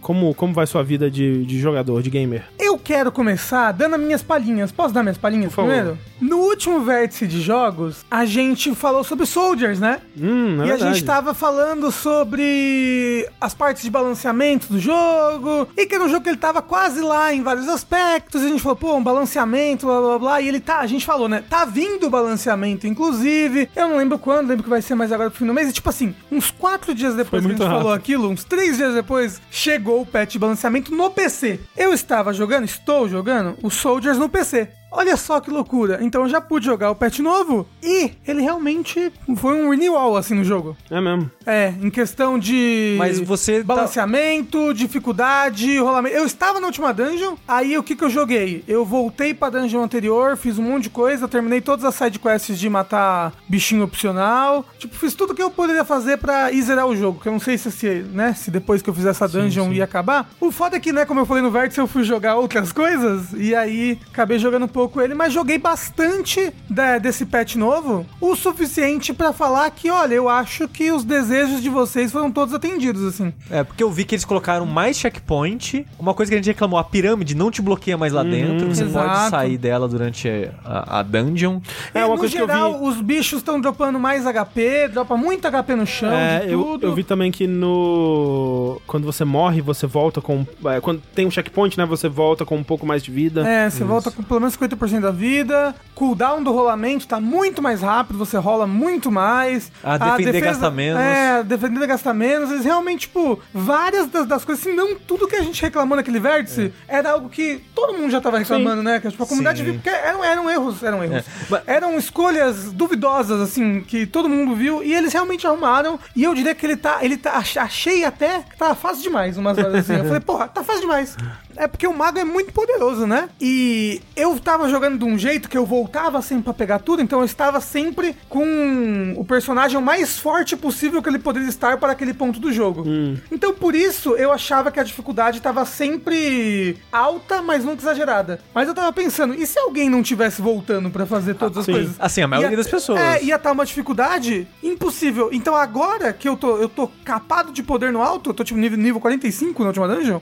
como, 0.00 0.32
como 0.34 0.54
vai 0.54 0.66
sua 0.68 0.84
vida 0.84 1.10
de, 1.10 1.44
de 1.44 1.58
jogador, 1.58 2.00
de 2.00 2.10
gamer. 2.10 2.44
Eu 2.58 2.78
quero 2.78 3.10
começar 3.10 3.72
dando 3.72 3.96
as 3.96 4.00
minhas 4.00 4.22
palhinhas. 4.22 4.70
Posso 4.70 4.94
dar 4.94 5.02
minhas 5.02 5.18
palhinhas 5.18 5.52
primeiro? 5.52 5.98
No 6.20 6.36
último 6.38 6.80
vértice 6.80 7.26
de 7.26 7.40
jogos, 7.40 8.04
a 8.08 8.24
gente 8.24 8.72
falou 8.74 9.02
sobre 9.02 9.26
Soldiers, 9.26 9.80
né? 9.80 10.00
Hum, 10.16 10.62
é 10.62 10.66
e 10.66 10.68
verdade. 10.68 10.84
a 10.84 10.92
gente 10.92 11.04
tava 11.04 11.34
falando 11.34 11.90
sobre 11.90 13.28
as 13.40 13.52
partes 13.52 13.82
de 13.82 13.90
balanceamento 13.90 14.72
do 14.72 14.78
jogo. 14.78 15.66
E 15.76 15.86
que 15.86 15.94
era 15.96 16.04
um 16.04 16.08
jogo 16.08 16.22
que 16.22 16.28
ele 16.28 16.36
tava 16.36 16.62
quase 16.62 17.00
lá 17.00 17.34
em 17.34 17.42
vários 17.42 17.68
aspectos. 17.68 18.42
E 18.42 18.46
a 18.46 18.48
gente 18.48 18.62
falou, 18.62 18.76
pô, 18.76 18.94
um 18.94 19.02
balanceamento, 19.02 19.86
blá 19.86 20.00
blá 20.00 20.18
blá. 20.18 20.40
E 20.40 20.46
ele 20.46 20.60
tá, 20.60 20.78
a 20.78 20.86
gente 20.86 21.04
falou, 21.04 21.28
né? 21.28 21.42
Tá 21.50 21.64
vindo 21.64 22.06
o 22.06 22.10
balanceamento, 22.10 22.86
inclusive. 22.86 23.39
Eu 23.76 23.88
não 23.88 23.96
lembro 23.96 24.18
quando, 24.18 24.48
lembro 24.48 24.64
que 24.64 24.70
vai 24.70 24.82
ser 24.82 24.94
mais 24.94 25.12
agora 25.12 25.30
pro 25.30 25.38
fim 25.38 25.46
do 25.46 25.54
mês. 25.54 25.70
E 25.70 25.72
tipo 25.72 25.88
assim, 25.88 26.14
uns 26.30 26.50
quatro 26.50 26.94
dias 26.94 27.14
depois 27.14 27.42
que 27.42 27.48
a 27.48 27.50
gente 27.50 27.58
falou 27.58 27.90
rápido. 27.90 27.92
aquilo, 27.92 28.28
uns 28.28 28.44
três 28.44 28.76
dias 28.76 28.94
depois, 28.94 29.40
chegou 29.50 30.02
o 30.02 30.06
patch 30.06 30.32
de 30.32 30.38
balanceamento 30.38 30.94
no 30.94 31.10
PC. 31.10 31.60
Eu 31.76 31.92
estava 31.92 32.32
jogando, 32.32 32.64
estou 32.64 33.08
jogando, 33.08 33.56
o 33.62 33.70
Soldiers 33.70 34.18
no 34.18 34.28
PC. 34.28 34.68
Olha 34.90 35.16
só 35.16 35.38
que 35.40 35.50
loucura. 35.50 35.98
Então 36.02 36.22
eu 36.22 36.28
já 36.28 36.40
pude 36.40 36.66
jogar 36.66 36.90
o 36.90 36.94
patch 36.94 37.20
novo 37.20 37.66
e 37.82 38.10
ele 38.26 38.42
realmente 38.42 39.12
foi 39.36 39.54
um 39.62 39.70
renewal 39.70 40.16
assim 40.16 40.34
no 40.34 40.44
jogo. 40.44 40.76
É 40.90 41.00
mesmo. 41.00 41.30
É, 41.46 41.72
em 41.80 41.90
questão 41.90 42.38
de. 42.38 42.96
Mas 42.98 43.20
você 43.20 43.58
tá- 43.58 43.64
Balanceamento, 43.64 44.74
dificuldade, 44.74 45.78
rolamento. 45.78 46.16
Eu 46.16 46.24
estava 46.26 46.60
na 46.60 46.66
última 46.66 46.92
dungeon, 46.92 47.34
aí 47.46 47.76
o 47.78 47.82
que 47.82 47.94
que 47.96 48.04
eu 48.04 48.10
joguei? 48.10 48.64
Eu 48.66 48.84
voltei 48.84 49.32
pra 49.34 49.50
dungeon 49.50 49.82
anterior, 49.82 50.36
fiz 50.36 50.58
um 50.58 50.62
monte 50.62 50.84
de 50.84 50.90
coisa, 50.90 51.28
terminei 51.28 51.60
todas 51.60 51.84
as 51.84 51.94
sidequests 51.94 52.58
de 52.58 52.68
matar 52.68 53.32
bichinho 53.48 53.84
opcional. 53.84 54.64
Tipo, 54.78 54.94
fiz 54.96 55.14
tudo 55.14 55.34
que 55.34 55.42
eu 55.42 55.50
poderia 55.50 55.84
fazer 55.84 56.18
pra 56.18 56.50
ir 56.52 56.62
zerar 56.62 56.86
o 56.86 56.96
jogo. 56.96 57.20
Que 57.20 57.28
eu 57.28 57.32
não 57.32 57.40
sei 57.40 57.56
se, 57.58 57.70
se, 57.70 57.88
né, 58.12 58.34
se 58.34 58.50
depois 58.50 58.82
que 58.82 58.90
eu 58.90 58.94
fizer 58.94 59.10
essa 59.10 59.28
dungeon 59.28 59.72
ia 59.72 59.84
acabar. 59.84 60.30
O 60.40 60.50
foda 60.50 60.76
é 60.76 60.80
que, 60.80 60.92
né, 60.92 61.04
como 61.04 61.20
eu 61.20 61.26
falei 61.26 61.42
no 61.42 61.50
Vértice, 61.50 61.78
eu 61.80 61.86
fui 61.86 62.02
jogar 62.02 62.36
outras 62.36 62.72
coisas, 62.72 63.32
e 63.36 63.54
aí 63.54 63.98
acabei 64.12 64.38
jogando 64.38 64.64
um 64.64 64.68
pouco 64.80 65.00
ele, 65.00 65.14
mas 65.14 65.32
joguei 65.32 65.58
bastante 65.58 66.52
da- 66.68 66.98
desse 66.98 67.26
patch 67.26 67.56
novo, 67.56 68.06
o 68.20 68.34
suficiente 68.34 69.12
pra 69.12 69.32
falar 69.32 69.70
que, 69.70 69.90
olha, 69.90 70.14
eu 70.14 70.28
acho 70.28 70.66
que 70.68 70.90
os 70.90 71.04
desejos 71.04 71.62
de 71.62 71.68
vocês 71.68 72.10
foram 72.12 72.30
todos 72.30 72.54
atendidos, 72.54 73.02
assim. 73.04 73.32
É, 73.50 73.62
porque 73.62 73.82
eu 73.82 73.90
vi 73.90 74.04
que 74.04 74.14
eles 74.14 74.24
colocaram 74.24 74.64
mais 74.64 74.96
checkpoint. 74.96 75.86
Uma 75.98 76.14
coisa 76.14 76.30
que 76.30 76.34
a 76.34 76.38
gente 76.38 76.46
reclamou, 76.46 76.78
a 76.78 76.84
pirâmide 76.84 77.34
não 77.34 77.50
te 77.50 77.60
bloqueia 77.60 77.98
mais 77.98 78.12
lá 78.12 78.22
dentro. 78.22 78.68
Você 78.74 78.84
pode 78.84 79.10
Exato. 79.12 79.30
sair 79.30 79.58
dela 79.58 79.86
durante 79.88 80.28
a, 80.64 81.00
a 81.00 81.02
dungeon. 81.02 81.60
É 81.94 82.00
E, 82.00 82.04
uma 82.04 82.14
no 82.14 82.18
coisa 82.18 82.34
que 82.34 82.40
eu 82.42 82.46
geral, 82.46 82.78
vi. 82.78 82.84
os 82.88 83.00
bichos 83.00 83.38
estão 83.40 83.60
dropando 83.60 83.98
mais 83.98 84.24
HP, 84.24 84.88
dropa 84.88 85.16
muito 85.16 85.46
HP 85.50 85.74
no 85.76 85.86
chão, 85.86 86.12
É, 86.12 86.40
de 86.46 86.52
eu, 86.52 86.62
tudo. 86.62 86.86
eu 86.86 86.94
vi 86.94 87.04
também 87.04 87.30
que 87.30 87.46
no. 87.46 88.80
Quando 88.86 89.04
você 89.04 89.24
morre, 89.24 89.60
você 89.60 89.86
volta 89.86 90.20
com. 90.20 90.46
é, 90.66 90.80
quando 90.80 91.02
tem 91.14 91.26
um 91.26 91.30
checkpoint, 91.30 91.76
né? 91.78 91.84
Você 91.86 92.08
volta 92.08 92.44
com 92.44 92.56
um 92.56 92.64
pouco 92.64 92.86
mais 92.86 93.02
de 93.02 93.10
vida. 93.10 93.46
É, 93.46 93.68
você 93.68 93.84
volta 93.84 94.10
com 94.10 94.22
pelo 94.22 94.40
menos 94.40 94.56
50% 94.56 94.69
da 95.00 95.10
vida. 95.10 95.74
Cooldown 95.94 96.42
do 96.42 96.50
rolamento 96.50 97.06
tá 97.06 97.20
muito 97.20 97.60
mais 97.60 97.82
rápido, 97.82 98.18
você 98.18 98.38
rola 98.38 98.66
muito 98.66 99.10
mais. 99.12 99.70
Ah, 99.84 99.98
defender 100.16 100.40
gasta 100.40 100.70
menos. 100.70 101.00
É, 101.02 101.42
defender 101.42 101.86
gasta 101.86 102.14
menos. 102.14 102.50
Eles 102.50 102.64
realmente, 102.64 103.00
tipo, 103.00 103.38
várias 103.52 104.06
das, 104.06 104.26
das 104.26 104.44
coisas, 104.44 104.64
se 104.64 104.72
não 104.72 104.94
tudo 104.96 105.28
que 105.28 105.36
a 105.36 105.42
gente 105.42 105.60
reclamou 105.60 105.96
naquele 105.96 106.18
vértice, 106.18 106.72
era 106.88 107.10
algo 107.12 107.28
que 107.28 107.62
todo 107.74 107.92
mundo 107.92 108.10
já 108.10 108.18
tava 108.20 108.38
reclamando, 108.38 108.82
né? 108.82 108.98
Que, 108.98 109.10
tipo, 109.10 109.22
a 109.22 109.26
comunidade 109.26 109.58
Sim. 109.58 109.64
viu, 109.64 109.74
porque 109.74 109.90
eram, 109.90 110.24
eram 110.24 110.50
erros, 110.50 110.82
eram 110.82 111.04
erros. 111.04 111.24
mas- 111.50 111.62
Eram 111.66 111.98
escolhas 111.98 112.72
duvidosas, 112.72 113.38
assim, 113.40 113.82
que 113.82 114.06
todo 114.06 114.26
mundo 114.28 114.54
viu, 114.54 114.82
e 114.82 114.94
eles 114.94 115.12
realmente 115.12 115.46
arrumaram. 115.46 115.98
E 116.16 116.22
eu 116.24 116.34
diria 116.34 116.54
que 116.54 116.64
ele 116.64 116.76
tá, 116.78 116.98
ele 117.02 117.18
tá, 117.18 117.32
ach- 117.36 117.58
achei 117.58 118.04
até 118.04 118.40
que 118.40 118.56
tava 118.56 118.74
fácil 118.74 119.02
demais 119.02 119.36
umas 119.36 119.58
horas 119.58 119.74
assim. 119.74 119.96
Eu 119.96 120.04
falei, 120.06 120.20
porra, 120.20 120.48
tá 120.48 120.64
fácil 120.64 120.80
demais. 120.82 121.14
É 121.60 121.68
porque 121.68 121.86
o 121.86 121.94
mago 121.94 122.18
é 122.18 122.24
muito 122.24 122.54
poderoso, 122.54 123.06
né? 123.06 123.28
E 123.38 124.00
eu 124.16 124.38
tava 124.40 124.66
jogando 124.70 124.98
de 124.98 125.04
um 125.04 125.18
jeito 125.18 125.46
que 125.46 125.58
eu 125.58 125.66
voltava 125.66 126.22
sempre 126.22 126.44
pra 126.44 126.54
pegar 126.54 126.78
tudo, 126.78 127.02
então 127.02 127.18
eu 127.18 127.26
estava 127.26 127.60
sempre 127.60 128.16
com 128.30 129.14
o 129.16 129.24
personagem 129.26 129.76
o 129.76 129.82
mais 129.82 130.18
forte 130.18 130.56
possível 130.56 131.02
que 131.02 131.08
ele 131.10 131.18
poderia 131.18 131.48
estar 131.48 131.76
para 131.76 131.92
aquele 131.92 132.14
ponto 132.14 132.40
do 132.40 132.50
jogo. 132.50 132.84
Então 133.30 133.52
por 133.52 133.74
isso 133.74 134.16
eu 134.16 134.32
achava 134.32 134.70
que 134.70 134.80
a 134.80 134.82
dificuldade 134.82 135.40
tava 135.42 135.66
sempre 135.66 136.78
alta, 136.90 137.42
mas 137.42 137.62
nunca 137.62 137.82
exagerada. 137.82 138.40
Mas 138.54 138.66
eu 138.66 138.74
tava 138.74 138.90
pensando, 138.92 139.34
e 139.34 139.46
se 139.46 139.58
alguém 139.58 139.90
não 139.90 140.02
tivesse 140.02 140.40
voltando 140.40 140.88
pra 140.88 141.04
fazer 141.04 141.34
todas 141.34 141.58
as 141.58 141.66
sim. 141.66 141.72
coisas? 141.72 141.96
Assim, 141.98 142.22
a 142.22 142.28
maioria 142.28 142.52
Ia- 142.52 142.56
das 142.56 142.68
pessoas. 142.68 142.98
É, 142.98 143.22
ia 143.22 143.36
estar 143.36 143.52
uma 143.52 143.66
dificuldade 143.66 144.48
impossível. 144.62 145.28
Então 145.30 145.54
agora 145.54 146.10
que 146.14 146.26
eu 146.26 146.38
tô, 146.38 146.56
eu 146.56 146.70
tô 146.70 146.88
capado 147.04 147.52
de 147.52 147.62
poder 147.62 147.92
no 147.92 148.00
alto, 148.02 148.30
eu 148.30 148.34
tô 148.34 148.44
tipo 148.44 148.58
nível, 148.58 148.78
nível 148.78 149.00
45 149.00 149.60
na 149.62 149.68
última 149.68 149.88
dungeon, 149.88 150.20